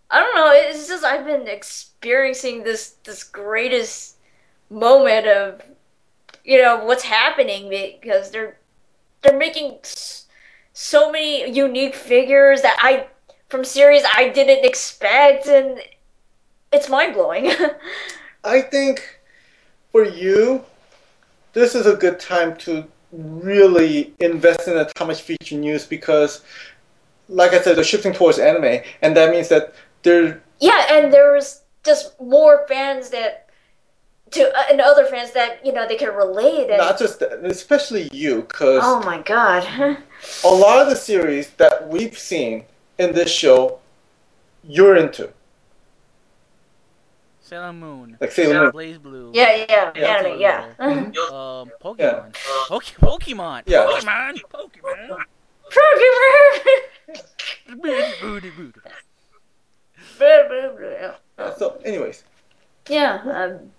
I 0.10 0.20
don't 0.20 0.36
know. 0.36 0.52
It's 0.54 0.88
just 0.88 1.06
I've 1.06 1.26
been 1.26 1.48
experiencing 1.48 2.64
this 2.64 2.96
this 3.04 3.24
greatest 3.24 4.18
moment 4.70 5.28
of, 5.28 5.62
you 6.44 6.62
know, 6.62 6.84
what's 6.84 7.04
happening 7.04 7.70
because 7.70 8.32
they're 8.32 8.58
they're 9.22 9.38
making 9.38 9.78
so 10.74 11.12
many 11.12 11.50
unique 11.52 11.96
figures 11.96 12.62
that 12.62 12.78
I 12.80 13.08
from 13.50 13.64
series 13.66 14.04
I 14.16 14.30
didn't 14.30 14.66
expect, 14.66 15.48
and 15.48 15.80
it's 16.72 16.90
mind 16.90 17.14
blowing. 17.14 17.52
I 18.44 18.62
think 18.62 19.20
for 19.92 20.04
you, 20.04 20.64
this 21.54 21.76
is 21.76 21.86
a 21.86 21.96
good 21.96 22.20
time 22.20 22.56
to 22.58 22.86
really 23.12 24.14
invest 24.20 24.68
in 24.68 24.76
the 24.76 24.86
Tamashii 24.86 25.22
feature 25.22 25.56
news 25.56 25.86
because, 25.86 26.42
like 27.32 27.53
I 27.53 27.61
said, 27.61 27.77
they're 27.77 27.84
shifting 27.84 28.14
towards 28.14 28.38
anime, 28.38 28.84
and 29.01 29.16
that 29.18 29.32
means 29.32 29.48
that 29.50 29.74
they're 30.03 30.42
Yeah, 30.60 30.85
and 30.92 31.11
there 31.14 31.34
was 31.34 31.61
just 31.84 32.19
more 32.22 32.66
fans 32.68 33.10
that 33.10 33.50
to 34.32 34.42
uh, 34.58 34.64
and 34.69 34.80
other 34.80 35.06
fans 35.06 35.32
that 35.32 35.66
you 35.66 35.74
know 35.74 35.88
they 35.88 35.95
can 35.95 36.14
relate. 36.14 36.69
And, 36.69 36.77
not 36.77 37.00
just 37.00 37.19
that, 37.19 37.43
especially 37.45 38.10
you, 38.11 38.42
because 38.42 38.82
oh 38.84 39.01
my 39.03 39.22
god, 39.22 39.66
a 40.43 40.48
lot 40.48 40.82
of 40.82 40.90
the 40.90 40.95
series 40.95 41.50
that 41.51 41.88
we've 41.88 42.18
seen 42.18 42.66
in 43.00 43.14
this 43.14 43.32
show, 43.32 43.80
you're 44.64 44.95
into, 44.95 45.32
Sailor 47.42 47.74
Moon, 47.74 48.18
like 48.22 48.32
Sailor 48.32 48.64
Moon. 48.64 48.72
BlazBlue, 48.72 49.32
yeah, 49.35 49.66
yeah, 49.69 49.92
Yeah. 49.95 50.08
anime, 50.08 50.40
yeah. 50.40 50.66
um, 50.80 51.72
Pokemon, 51.84 52.35
Poke- 52.68 52.84
Pokemon, 53.01 53.64
Yeah. 53.66 53.85
Pokemon, 53.85 54.40
Pokemon. 54.53 55.18
Yeah, 55.18 55.18
so, 61.57 61.80
anyways, 61.85 62.23
yeah, 62.90 63.22
um, 63.25 63.72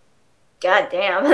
god 0.60 0.88
damn. 0.90 1.24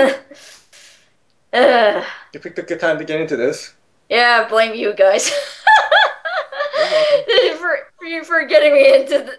uh, 1.53 2.03
you 2.33 2.39
picked 2.39 2.59
a 2.59 2.63
good 2.63 2.79
time 2.79 2.97
to 2.97 3.03
get 3.05 3.19
into 3.21 3.35
this. 3.37 3.73
yeah, 4.09 4.47
blame 4.47 4.75
you 4.75 4.93
guys 4.93 5.31
welcome. 6.77 7.57
for 7.57 7.77
for 7.99 8.23
for 8.25 8.45
getting 8.45 8.73
me 8.73 8.93
into 8.95 9.19
the, 9.19 9.33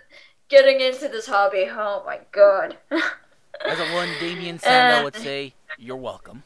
getting 0.49 0.81
into 0.81 1.09
this 1.09 1.27
hobby. 1.27 1.67
Oh 1.71 2.03
my 2.07 2.21
god. 2.33 2.77
As 2.91 3.79
a 3.79 3.95
one 3.95 4.09
Damien 4.21 4.59
Sandow 4.59 5.01
Uh, 5.01 5.05
would 5.05 5.17
say, 5.17 5.53
"You're 5.79 5.97
welcome." 5.97 6.43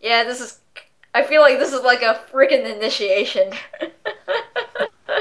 Yeah, 0.00 0.24
this 0.24 0.40
is. 0.40 0.60
I 1.14 1.22
feel 1.24 1.40
like 1.40 1.58
this 1.58 1.72
is 1.72 1.82
like 1.82 2.02
a 2.02 2.20
freaking 2.32 2.64
initiation. 2.76 3.52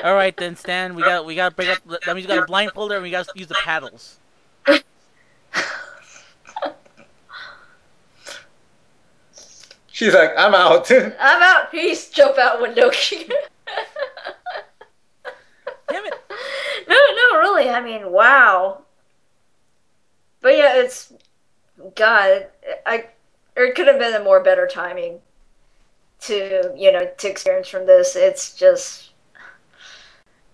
All 0.05 0.13
right, 0.13 0.37
then 0.37 0.55
Stan, 0.55 0.93
we 0.93 1.01
got 1.01 1.25
we 1.25 1.33
got 1.33 1.49
to 1.49 1.55
break 1.55 1.69
up. 1.69 1.79
That 2.05 2.15
means 2.15 2.27
we 2.27 2.35
got 2.35 2.43
a 2.43 2.45
blindfold 2.45 2.91
her 2.91 2.97
and 2.97 3.03
we 3.03 3.09
got 3.09 3.27
to 3.27 3.31
use 3.33 3.47
the 3.47 3.55
paddles. 3.55 4.19
She's 9.87 10.13
like, 10.13 10.29
I'm 10.37 10.53
out. 10.53 10.91
I'm 11.19 11.41
out. 11.41 11.71
Peace. 11.71 12.11
Jump 12.11 12.37
out 12.37 12.61
window. 12.61 12.91
Damn 15.89 16.05
it! 16.05 16.13
no, 16.87 16.95
no, 16.95 17.39
really. 17.39 17.67
I 17.67 17.81
mean, 17.83 18.11
wow. 18.11 18.83
But 20.39 20.55
yeah, 20.55 20.83
it's 20.83 21.13
God. 21.95 22.45
I 22.85 23.07
there 23.55 23.73
could 23.73 23.87
have 23.87 23.97
been 23.97 24.13
a 24.13 24.23
more 24.23 24.43
better 24.43 24.67
timing 24.67 25.19
to 26.19 26.75
you 26.77 26.91
know 26.91 27.09
to 27.17 27.27
experience 27.27 27.69
from 27.69 27.87
this. 27.87 28.15
It's 28.15 28.53
just 28.53 29.09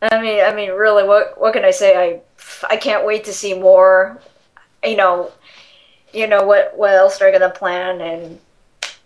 I 0.02 0.22
mean, 0.22 0.44
I 0.44 0.54
mean, 0.56 0.72
really, 0.72 1.04
what 1.04 1.40
what 1.40 1.54
can 1.54 1.64
I 1.64 1.72
say? 1.72 1.96
I 1.96 2.22
I 2.68 2.78
can't 2.78 3.06
wait 3.06 3.24
to 3.26 3.34
see 3.34 3.54
more. 3.54 4.20
You 4.84 4.96
know, 4.96 5.32
you 6.14 6.28
know 6.28 6.44
what 6.46 6.74
what 6.76 6.94
else 6.94 7.18
are 7.18 7.32
they're 7.32 7.40
gonna 7.40 7.54
plan 7.54 8.02
and 8.02 8.40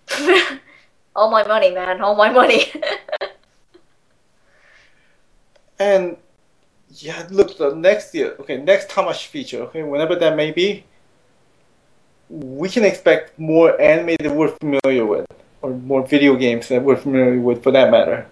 all 1.16 1.30
my 1.30 1.46
money, 1.46 1.72
man, 1.72 2.02
all 2.02 2.16
my 2.16 2.30
money. 2.30 2.72
And 5.80 6.18
yeah, 6.90 7.28
look, 7.30 7.58
the 7.58 7.76
next 7.76 8.16
year, 8.16 8.36
okay, 8.40 8.58
next 8.58 8.90
Tamashii 8.90 9.28
feature, 9.28 9.62
okay, 9.64 9.84
whenever 9.84 10.16
that 10.16 10.36
may 10.36 10.52
be, 10.52 10.86
we 12.30 12.70
can 12.70 12.86
expect 12.86 13.38
more 13.38 13.80
anime 13.80 14.16
that 14.20 14.34
we're 14.34 14.56
familiar 14.62 15.06
with, 15.06 15.28
or 15.62 15.72
more 15.72 16.06
video 16.08 16.36
games 16.36 16.70
that 16.70 16.82
we're 16.82 16.96
familiar 16.96 17.40
with, 17.40 17.62
for 17.62 17.72
that 17.72 17.92
matter. 17.92 18.26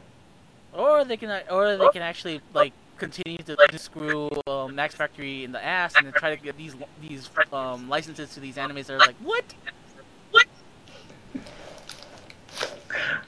Or 0.74 1.06
they 1.06 1.18
can, 1.18 1.42
or 1.50 1.78
they 1.78 1.90
can 1.90 2.02
actually 2.02 2.42
like 2.54 2.74
continue 2.98 3.38
to, 3.40 3.56
to 3.56 3.78
screw 3.78 4.30
um, 4.48 4.76
Max 4.76 4.96
Factory 4.96 5.44
in 5.44 5.52
the 5.52 5.64
ass 5.64 5.96
and 5.96 6.06
then 6.06 6.14
try 6.14 6.36
to 6.36 6.42
get 6.42 6.58
these 6.58 6.76
these 7.02 7.30
um, 7.52 7.90
licenses 7.90 8.34
to 8.34 8.40
these 8.40 8.56
animes 8.56 8.86
that 8.86 8.94
are 8.94 9.00
like 9.00 9.16
what? 9.24 9.44
What? 10.32 10.46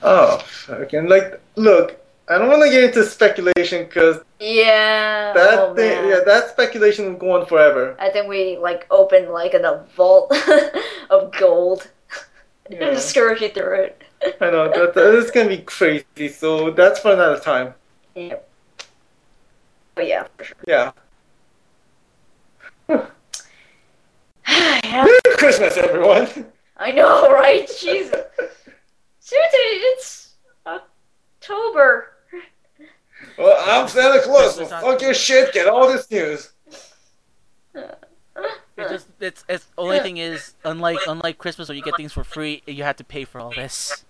Oh, 0.01 0.37
fucking 0.37 1.07
like, 1.07 1.41
look, 1.55 1.99
I 2.27 2.37
don't 2.37 2.49
want 2.49 2.63
to 2.63 2.69
get 2.69 2.83
into 2.85 3.03
speculation 3.03 3.85
because 3.85 4.21
yeah. 4.39 5.33
that 5.33 5.59
oh, 5.59 5.75
thing, 5.75 6.01
man. 6.01 6.09
yeah, 6.09 6.19
that 6.25 6.49
speculation 6.49 7.13
is 7.13 7.19
going 7.19 7.45
forever. 7.45 7.95
I 7.99 8.09
think 8.09 8.27
we 8.27 8.57
like 8.57 8.87
opened 8.89 9.29
like 9.29 9.53
in 9.53 9.65
a 9.65 9.85
vault 9.95 10.33
of 11.09 11.31
gold. 11.37 11.89
Yeah. 12.69 12.89
Discourage 12.89 13.41
you 13.41 13.49
through 13.49 13.75
it. 13.75 14.04
I 14.41 14.49
know 14.51 14.69
that, 14.69 14.93
that 14.93 15.15
is 15.15 15.31
gonna 15.31 15.49
be 15.49 15.59
crazy. 15.59 16.27
So 16.29 16.71
that's 16.71 16.99
for 16.99 17.13
another 17.13 17.39
time. 17.39 17.73
Yeah. 18.15 18.35
But 19.93 20.07
yeah, 20.07 20.27
for 20.37 20.43
sure. 20.43 20.57
Yeah. 20.67 20.91
yeah. 22.89 23.05
Merry 24.83 25.19
Christmas, 25.37 25.77
everyone. 25.77 26.27
I 26.77 26.91
know, 26.91 27.31
right? 27.31 27.67
Jesus. 27.79 28.25
Seriously, 29.19 29.59
it's 29.59 30.33
October. 30.65 32.11
Well, 33.37 33.57
I'm 33.65 33.87
Santa 33.87 34.21
Claus. 34.21 34.55
So 34.55 34.65
fuck 34.65 35.01
your 35.01 35.13
shit. 35.13 35.53
Get 35.53 35.67
all 35.67 35.87
this 35.91 36.09
news. 36.11 36.51
It's 38.77 38.91
just 38.91 39.07
it's 39.21 39.45
it's 39.47 39.65
only 39.77 39.99
thing 39.99 40.17
is 40.17 40.53
unlike 40.65 40.97
unlike 41.07 41.37
Christmas 41.37 41.69
where 41.69 41.77
you 41.77 41.81
get 41.81 41.95
things 41.95 42.11
for 42.11 42.25
free, 42.25 42.61
you 42.65 42.83
have 42.83 42.97
to 42.97 43.05
pay 43.05 43.23
for 43.23 43.39
all 43.39 43.51
this. 43.51 44.03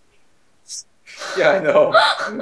Yeah, 1.37 1.51
I 1.51 1.59
know. 1.59 1.91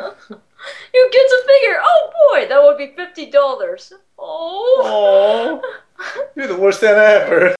you 0.93 1.09
get 1.11 1.29
to 1.29 1.43
figure, 1.47 1.79
oh 1.81 2.11
boy, 2.31 2.47
that 2.47 2.61
would 2.61 2.77
be 2.77 2.93
fifty 2.95 3.29
dollars. 3.29 3.93
Oh. 4.17 5.61
You're 6.35 6.47
the 6.47 6.57
worst 6.57 6.79
Santa 6.79 7.01
ever. 7.01 7.55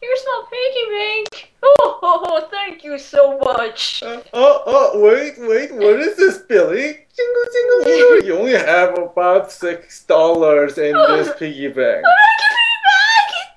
Here's 0.00 0.24
my 0.26 0.44
piggy 0.50 0.90
bank. 0.90 1.52
Oh, 1.62 2.46
thank 2.50 2.84
you 2.84 2.98
so 2.98 3.38
much. 3.38 4.02
Uh, 4.02 4.20
oh, 4.34 4.62
oh, 4.66 5.00
wait, 5.00 5.34
wait. 5.38 5.72
What 5.74 5.98
is 6.00 6.16
this, 6.16 6.38
Billy? 6.38 7.06
Jingle, 7.16 7.44
jingle, 7.52 7.84
jingle. 7.84 8.24
You 8.24 8.38
only 8.38 8.52
have 8.52 8.98
about 8.98 9.50
six 9.50 10.04
dollars 10.04 10.76
in 10.76 10.92
this 10.92 11.30
piggy 11.38 11.68
bank. 11.68 12.04
Oh, 12.04 12.26
give 12.40 12.54
me 12.60 12.74
back! 12.84 13.56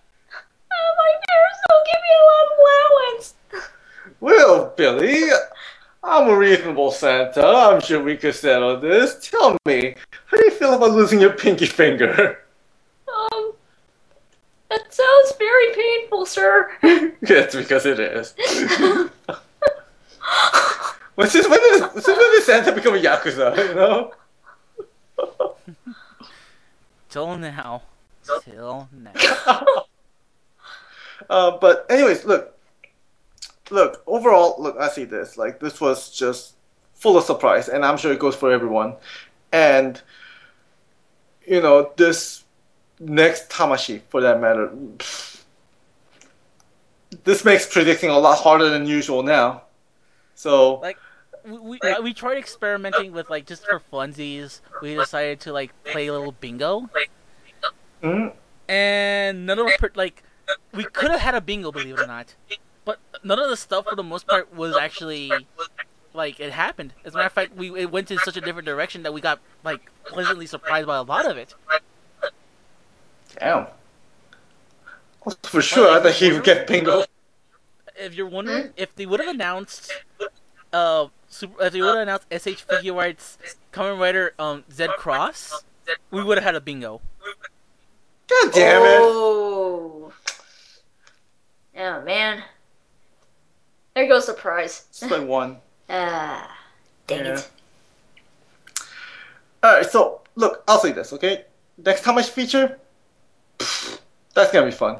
Oh, 0.71 0.91
my 0.97 1.11
parents 1.27 1.59
don't 1.67 1.85
give 1.85 2.01
me 2.05 2.13
a 2.15 2.23
lot 2.31 2.45
of 2.47 2.57
allowance. 2.63 3.33
Well, 4.19 4.73
Billy, 4.77 5.29
I'm 6.07 6.29
a 6.29 6.37
reasonable 6.37 6.91
Santa. 6.91 7.45
I'm 7.45 7.81
sure 7.81 8.01
we 8.01 8.15
could 8.15 8.33
settle 8.33 8.79
this. 8.79 9.29
Tell 9.29 9.57
me, 9.65 9.95
how 10.27 10.37
do 10.37 10.45
you 10.45 10.51
feel 10.51 10.73
about 10.73 10.91
losing 10.91 11.19
your 11.19 11.33
pinky 11.33 11.65
finger? 11.65 12.39
Um, 13.07 13.51
that 14.69 14.93
sounds 14.93 15.33
very 15.37 15.73
painful, 15.73 16.25
sir. 16.25 16.71
Yes, 17.21 17.53
because 17.53 17.85
it 17.85 17.99
is. 17.99 18.33
Well, 21.17 21.27
since 21.27 21.49
when 21.49 21.59
did 21.59 21.91
since 21.93 22.07
when 22.07 22.31
did 22.31 22.43
Santa 22.43 22.71
become 22.71 22.93
a 22.93 22.99
yakuza? 22.99 23.57
You 23.57 23.73
know. 23.73 24.13
Till 27.09 27.37
now. 27.37 27.81
Till 28.43 28.87
now. 28.91 29.11
uh, 31.29 31.57
but 31.57 31.87
anyways, 31.89 32.23
look, 32.23 32.56
look. 33.71 34.03
Overall, 34.07 34.55
look. 34.59 34.77
I 34.77 34.89
see 34.89 35.05
this. 35.05 35.37
Like 35.37 35.59
this 35.59 35.79
was 35.81 36.11
just 36.11 36.55
full 36.93 37.17
of 37.17 37.23
surprise, 37.23 37.69
and 37.69 37.85
I'm 37.85 37.97
sure 37.97 38.11
it 38.11 38.19
goes 38.19 38.35
for 38.35 38.51
everyone. 38.51 38.95
And 39.51 40.01
you 41.45 41.61
know 41.61 41.91
this 41.95 42.43
next 42.99 43.49
Tamashii, 43.49 44.01
for 44.09 44.21
that 44.21 44.39
matter. 44.41 44.71
This 47.23 47.45
makes 47.45 47.65
predicting 47.71 48.09
a 48.09 48.17
lot 48.17 48.37
harder 48.39 48.69
than 48.69 48.85
usual 48.85 49.23
now. 49.23 49.63
So 50.35 50.75
Like 50.75 50.97
we 51.45 51.57
we, 51.57 51.79
uh, 51.79 52.01
we 52.01 52.13
tried 52.13 52.37
experimenting 52.37 53.11
with 53.11 53.29
like 53.29 53.45
just 53.45 53.65
for 53.65 53.81
funsies. 53.91 54.61
We 54.81 54.95
decided 54.95 55.39
to 55.41 55.53
like 55.53 55.71
play 55.85 56.07
a 56.07 56.13
little 56.13 56.33
bingo, 56.33 56.89
mm, 58.03 58.33
and 58.67 59.45
none 59.45 59.59
of 59.59 59.67
the 59.67 59.91
like 59.95 60.23
we 60.73 60.83
could 60.83 61.11
have 61.11 61.21
had 61.21 61.35
a 61.35 61.41
bingo, 61.41 61.71
believe 61.71 61.97
it 61.97 62.01
or 62.01 62.07
not, 62.07 62.35
but 62.87 62.99
none 63.21 63.37
of 63.37 63.49
the 63.49 63.57
stuff 63.57 63.85
for 63.85 63.97
the 63.97 64.03
most 64.03 64.25
part 64.27 64.55
was 64.55 64.77
actually 64.77 65.29
like 66.13 66.39
it 66.39 66.53
happened. 66.53 66.93
As 67.03 67.13
a 67.13 67.17
matter 67.17 67.27
of 67.27 67.33
fact, 67.33 67.53
we 67.53 67.77
it 67.77 67.91
went 67.91 68.09
in 68.09 68.17
such 68.19 68.37
a 68.37 68.41
different 68.41 68.65
direction 68.65 69.03
that 69.03 69.13
we 69.13 69.19
got 69.19 69.39
like 69.65 69.91
pleasantly 70.05 70.47
surprised 70.47 70.87
by 70.87 70.95
a 70.95 71.03
lot 71.03 71.29
of 71.29 71.37
it. 71.37 71.53
damn. 73.37 73.67
For 75.43 75.61
sure, 75.61 75.91
I 75.91 76.01
thought 76.01 76.13
he 76.13 76.31
would 76.31 76.45
get 76.45 76.65
bingo. 76.65 77.03
If 77.97 78.13
you're 78.15 78.29
wondering, 78.29 78.71
if 78.77 78.95
they 78.95 79.05
would 79.05 79.19
have 79.19 79.35
announced, 79.35 79.91
uh, 80.71 81.07
super, 81.27 81.65
if 81.65 81.73
they 81.73 81.81
would 81.81 81.89
have 81.89 82.07
announced 82.07 82.27
SH 82.31 82.63
Figuarts 82.65 83.35
Kamen 83.73 83.99
Rider 83.99 84.33
um 84.39 84.63
Z 84.71 84.87
Cross, 84.97 85.65
we 86.11 86.23
would 86.23 86.37
have 86.37 86.45
had 86.45 86.55
a 86.55 86.61
bingo. 86.61 87.01
God 88.27 88.53
damn 88.53 88.81
it! 88.81 88.99
Oh. 89.01 90.13
Oh, 91.77 92.01
man. 92.01 92.43
There 93.97 94.07
goes 94.07 94.27
the 94.27 94.33
prize. 94.33 94.85
Just 94.93 95.09
like 95.11 95.27
one. 95.27 95.57
Ah, 95.89 96.55
dang 97.07 97.25
Yeah. 97.25 97.33
it. 97.39 97.49
Alright, 99.65 99.89
so 99.89 100.21
look, 100.35 100.63
I'll 100.67 100.77
say 100.79 100.91
this, 100.91 101.13
okay? 101.13 101.45
Next 101.77 102.03
Tamashii 102.03 102.29
Feature, 102.29 102.77
pff, 103.57 103.97
that's 104.35 104.51
gonna 104.51 104.65
be 104.67 104.71
fun. 104.73 104.99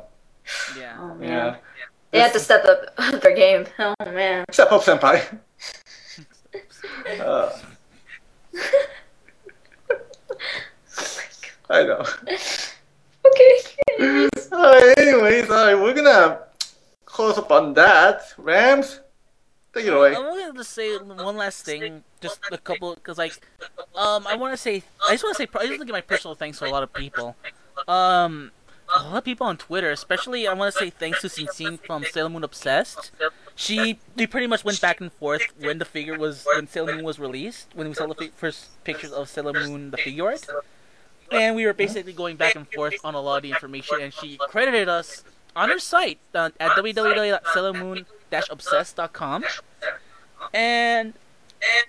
Yeah. 0.80 0.96
Oh, 0.98 1.14
man. 1.14 1.28
Yeah. 1.30 1.56
They 2.10 2.20
had 2.22 2.32
to 2.34 2.40
step 2.40 2.64
up 2.66 2.96
their 3.22 3.36
game. 3.36 3.66
Oh, 3.78 3.94
man. 4.00 4.46
Step 4.50 4.72
up, 4.72 4.82
senpai. 4.82 5.22
uh, 7.20 7.52
I 11.70 11.84
know. 11.84 12.04
Okay. 13.28 14.30
Alright, 14.54 14.98
anyways, 14.98 15.50
alright, 15.52 15.78
we're 15.78 15.94
gonna 15.94 16.47
close 17.18 17.36
up 17.40 17.52
on 17.52 17.74
that. 17.74 18.32
Rams, 18.38 19.00
take 19.74 19.88
it 19.88 19.94
away. 19.94 20.16
I'm 20.16 20.22
gonna 20.22 20.54
just 20.54 20.72
say 20.72 20.96
one 20.98 21.36
last 21.36 21.66
thing, 21.66 22.04
just 22.22 22.40
a 22.52 22.60
couple, 22.60 22.94
because 22.94 23.18
like, 23.18 23.34
um, 23.96 24.28
I 24.28 24.36
want 24.36 24.54
to 24.54 24.58
say, 24.58 24.84
I 25.04 25.14
just 25.14 25.24
want 25.24 25.36
to 25.36 25.44
say, 25.44 25.50
I 25.56 25.66
just 25.66 25.72
want 25.72 25.80
to 25.80 25.86
give 25.88 25.94
my 25.94 26.02
personal 26.02 26.36
thanks 26.36 26.60
to 26.60 26.66
a 26.66 26.70
lot 26.70 26.84
of 26.84 26.94
people. 26.94 27.36
Um, 27.88 28.52
a 28.96 29.04
lot 29.10 29.18
of 29.18 29.24
people 29.24 29.48
on 29.48 29.58
Twitter, 29.58 29.90
especially 29.90 30.48
I 30.48 30.54
want 30.54 30.72
to 30.72 30.80
say 30.80 30.92
thanks 30.92 31.22
to 31.22 31.28
Cincin 31.28 31.80
from 31.84 32.04
Sailor 32.04 32.30
Moon 32.30 32.44
Obsessed. 32.44 33.12
She, 33.56 33.98
we 34.16 34.28
pretty 34.28 34.46
much 34.46 34.64
went 34.64 34.80
back 34.80 35.02
and 35.02 35.12
forth 35.12 35.42
when 35.60 35.80
the 35.80 35.86
figure 35.86 36.20
was 36.20 36.46
when 36.54 36.68
Sailor 36.68 36.98
Moon 36.98 37.04
was 37.04 37.18
released, 37.18 37.70
when 37.74 37.90
we 37.90 37.96
saw 37.96 38.06
the 38.06 38.14
fi- 38.14 38.32
first 38.36 38.84
pictures 38.84 39.12
of 39.12 39.28
Sailor 39.28 39.54
Moon, 39.54 39.90
the 39.90 39.98
figure 39.98 40.28
art, 40.28 40.46
and 41.32 41.56
we 41.56 41.66
were 41.66 41.74
basically 41.74 42.14
going 42.14 42.36
back 42.36 42.54
and 42.54 42.68
forth 42.72 42.94
on 43.04 43.16
a 43.16 43.20
lot 43.20 43.38
of 43.38 43.42
the 43.42 43.50
information, 43.50 43.98
and 44.00 44.14
she 44.14 44.38
credited 44.38 44.88
us 44.88 45.24
on 45.58 45.70
her 45.70 45.80
site 45.80 46.20
uh, 46.34 46.50
at 46.60 46.72
www.sailormoon-obsessed.com, 46.72 49.46
and 50.54 51.14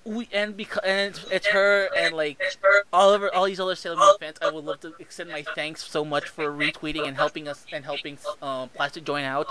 we 0.04 0.28
and 0.32 0.56
because 0.56 0.82
and 0.84 1.14
it's, 1.14 1.24
it's 1.30 1.46
her 1.48 1.88
and 1.94 2.16
like 2.16 2.40
all 2.92 3.12
of 3.12 3.20
her, 3.20 3.34
all 3.34 3.44
these 3.44 3.60
other 3.60 3.74
Sailor 3.74 3.96
Moon 3.96 4.14
fans. 4.18 4.38
I 4.40 4.50
would 4.50 4.64
love 4.64 4.80
to 4.80 4.94
extend 4.98 5.28
my 5.30 5.42
thanks 5.54 5.84
so 5.84 6.02
much 6.04 6.28
for 6.28 6.50
retweeting 6.50 7.06
and 7.06 7.16
helping 7.16 7.46
us 7.46 7.66
and 7.72 7.84
helping 7.84 8.18
um, 8.40 8.70
Plastic 8.70 9.04
Joint 9.04 9.26
out, 9.26 9.46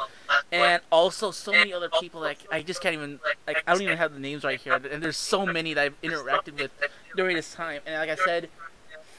and 0.52 0.82
also 0.92 1.30
so 1.32 1.52
many 1.52 1.72
other 1.72 1.90
people 2.00 2.22
Like 2.22 2.40
I 2.52 2.64
just 2.64 2.82
can't 2.82 2.96
even 2.96 3.20
like. 3.46 3.64
I 3.68 3.74
don't 3.74 3.84
even 3.84 3.98
have 3.98 4.14
the 4.14 4.20
names 4.20 4.44
right 4.44 4.60
here, 4.60 4.74
and 4.74 5.04
there's 5.04 5.18
so 5.18 5.46
many 5.46 5.76
that 5.76 5.84
I've 5.84 6.02
interacted 6.02 6.60
with 6.60 6.72
during 7.16 7.36
this 7.36 7.54
time. 7.54 7.82
And 7.86 7.96
like 7.96 8.10
I 8.10 8.16
said, 8.24 8.50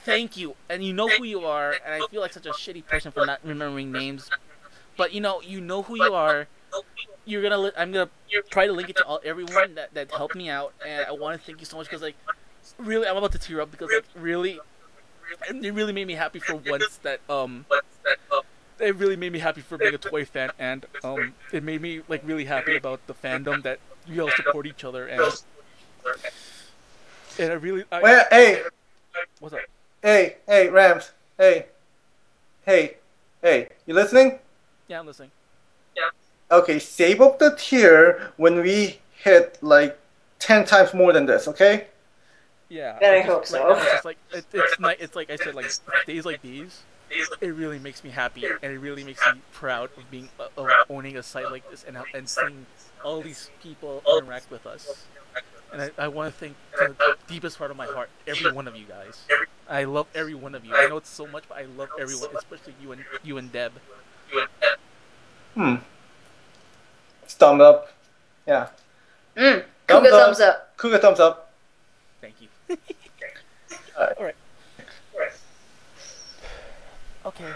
thank 0.05 0.36
you, 0.36 0.57
and 0.68 0.83
you 0.83 0.93
know 0.93 1.07
who 1.09 1.23
you 1.25 1.44
are, 1.44 1.77
and 1.86 2.02
I 2.02 2.07
feel 2.09 2.20
like 2.20 2.33
such 2.33 2.47
a 2.47 2.51
shitty 2.51 2.85
person 2.86 3.12
for 3.12 3.25
not 3.25 3.39
remembering 3.44 3.93
names, 3.93 4.28
but 4.99 5.15
you 5.15 5.23
know 5.23 5.41
you 5.41 5.62
know 5.62 5.81
who 5.81 5.94
you 5.94 6.12
are. 6.12 6.47
You're 7.25 7.43
gonna. 7.43 7.57
Li- 7.57 7.73
I'm 7.78 7.93
gonna 7.93 8.10
try 8.51 8.67
to 8.67 8.73
link 8.75 8.91
it 8.91 8.97
to 8.97 9.07
all 9.07 9.20
everyone 9.25 9.77
that, 9.77 9.94
that 9.94 10.10
helped 10.10 10.35
me 10.35 10.51
out, 10.51 10.75
and 10.85 11.07
I 11.07 11.12
want 11.12 11.41
to 11.41 11.47
thank 11.47 11.60
you 11.60 11.67
so 11.67 11.78
much 11.78 11.86
because 11.86 12.02
like, 12.02 12.17
really, 12.78 13.07
I'm 13.07 13.17
about 13.17 13.33
to 13.33 13.39
tear 13.39 13.62
up 13.62 13.70
because 13.70 13.93
like, 13.93 14.05
really, 14.15 14.60
it 15.51 15.73
really 15.73 15.93
made 15.94 16.07
me 16.07 16.15
happy 16.15 16.41
for 16.41 16.57
once 16.57 16.99
that 17.02 17.20
um 17.31 17.65
it 18.81 18.94
really 18.97 19.17
made 19.17 19.33
me 19.33 19.39
happy 19.39 19.60
for 19.60 19.78
being 19.78 19.94
a 19.94 19.99
toy 19.99 20.25
fan 20.25 20.52
and 20.59 20.86
um 21.02 21.33
it 21.52 21.62
made 21.62 21.81
me 21.81 22.01
like 22.09 22.23
really 22.25 22.44
happy 22.44 22.75
about 22.75 23.05
the 23.07 23.15
fandom 23.15 23.62
that 23.62 23.78
we 24.09 24.20
all 24.20 24.31
support 24.31 24.67
each 24.67 24.85
other 24.85 25.07
and 25.07 25.43
and 27.39 27.52
I 27.52 27.55
really 27.55 27.85
I, 27.91 28.02
Well, 28.02 28.25
hey, 28.31 28.62
what's 29.41 29.55
up 29.55 29.62
hey, 30.02 30.36
hey, 30.47 30.68
Rams. 30.68 31.12
Hey, 31.36 31.67
hey, 32.65 32.97
hey. 33.43 33.68
You 33.86 33.94
listening? 33.94 34.39
Yeah 34.89 34.99
I'm 35.00 35.07
listening 35.07 35.31
Yeah. 35.97 36.10
Okay, 36.50 36.78
save 36.78 37.20
up 37.20 37.39
the 37.39 37.55
tier 37.57 38.33
when 38.36 38.60
we 38.62 39.00
hit 39.23 39.58
like 39.60 39.99
ten 40.39 40.65
times 40.65 40.94
more 40.94 41.12
than 41.12 41.26
this. 41.26 41.47
Okay? 41.49 41.86
yeah 42.68 42.99
Yeah, 43.00 43.08
I 43.08 43.15
it's 43.17 43.26
hope 43.26 43.42
just, 43.42 43.52
so. 43.52 43.68
like, 43.68 43.86
it's 43.94 44.05
like 44.05 44.18
it, 44.33 44.44
it's 44.52 44.81
ni- 44.81 44.97
it's 44.99 45.17
like 45.17 45.31
I 45.31 45.36
said 45.36 45.55
like 45.55 45.70
days 46.07 46.25
like 46.25 46.41
these 46.42 46.83
it 47.41 47.55
really 47.55 47.78
makes 47.78 48.05
me 48.05 48.10
happy 48.10 48.44
and 48.62 48.73
it 48.73 48.78
really 48.78 49.02
makes 49.05 49.20
me 49.33 49.41
proud 49.52 49.89
of 49.97 50.10
being 50.10 50.28
uh, 50.39 50.49
of 50.57 50.68
owning 50.91 51.17
a 51.17 51.23
site 51.23 51.50
like 51.50 51.68
this 51.70 51.84
and 51.89 51.97
and 52.15 52.28
seeing 52.28 52.67
all 53.05 53.20
these 53.23 53.50
people 53.62 54.02
interact 54.18 54.50
with 54.50 54.67
us. 54.67 55.07
And 55.73 55.83
I, 55.83 55.91
I 55.99 56.08
want 56.08 56.33
to 56.33 56.39
thank 56.39 56.57
from 56.73 56.97
the 56.99 57.17
deepest 57.26 57.58
part 57.58 57.70
of 57.70 57.76
my 57.76 57.86
heart 57.86 58.08
every 58.26 58.52
one 58.52 58.67
of 58.68 58.75
you 58.76 58.84
guys. 58.86 59.26
I 59.68 59.84
love 59.84 60.07
every 60.15 60.34
one 60.34 60.55
of 60.55 60.65
you. 60.65 60.75
I 60.75 60.89
know 60.89 60.97
it's 60.97 61.10
so 61.10 61.26
much, 61.26 61.44
but 61.49 61.58
I 61.58 61.65
love 61.65 61.91
everyone, 62.00 62.31
especially 62.36 62.75
you 62.83 62.92
and 62.92 63.05
you 63.23 63.36
and 63.39 63.52
Deb. 63.52 63.73
Hmm. 65.55 65.76
Thumb 67.26 67.60
up. 67.60 67.92
Yeah. 68.47 68.68
Mm. 69.36 69.65
Thumbs 69.86 70.08
Kuuga 70.08 70.12
up. 70.12 70.24
thumbs 70.24 70.40
up. 70.40 70.76
Kuuga 70.76 71.00
thumbs 71.00 71.20
up. 71.20 71.52
Thank 72.20 72.34
you. 72.40 72.48
Alright. 73.98 74.16
All 74.18 74.24
right. 74.24 74.34
Okay. 77.26 77.52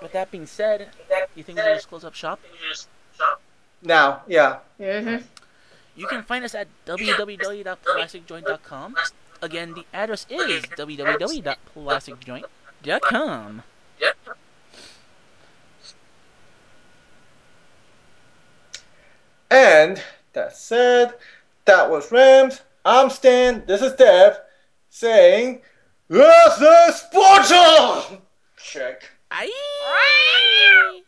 With 0.00 0.12
that 0.12 0.30
being 0.30 0.46
said, 0.46 0.88
you 1.34 1.42
think 1.42 1.58
we 1.58 1.64
should 1.64 1.74
just 1.74 1.88
close 1.88 2.04
up 2.04 2.14
shop? 2.14 2.40
Now, 3.82 4.22
yeah. 4.26 4.58
Mm-hmm. 4.80 5.24
You 5.96 6.06
can 6.06 6.22
find 6.22 6.42
us 6.44 6.54
at 6.54 6.68
www.plasticjoint.com. 6.86 8.94
Again, 9.42 9.74
the 9.74 9.84
address 9.92 10.24
is 10.30 10.62
www.plasticjoint.com. 10.62 13.62
And 19.52 20.02
that 20.32 20.56
said, 20.56 21.12
that 21.66 21.90
was 21.90 22.10
Rams. 22.10 22.62
I'm 22.86 23.10
Stan. 23.10 23.64
This 23.66 23.82
is 23.82 23.92
Dev 23.92 24.38
saying, 24.88 25.60
This 26.08 26.58
is 26.58 26.96
Sports 26.96 27.52
Check. 28.56 29.10
Aye. 29.30 29.52
Aye. 29.84 31.02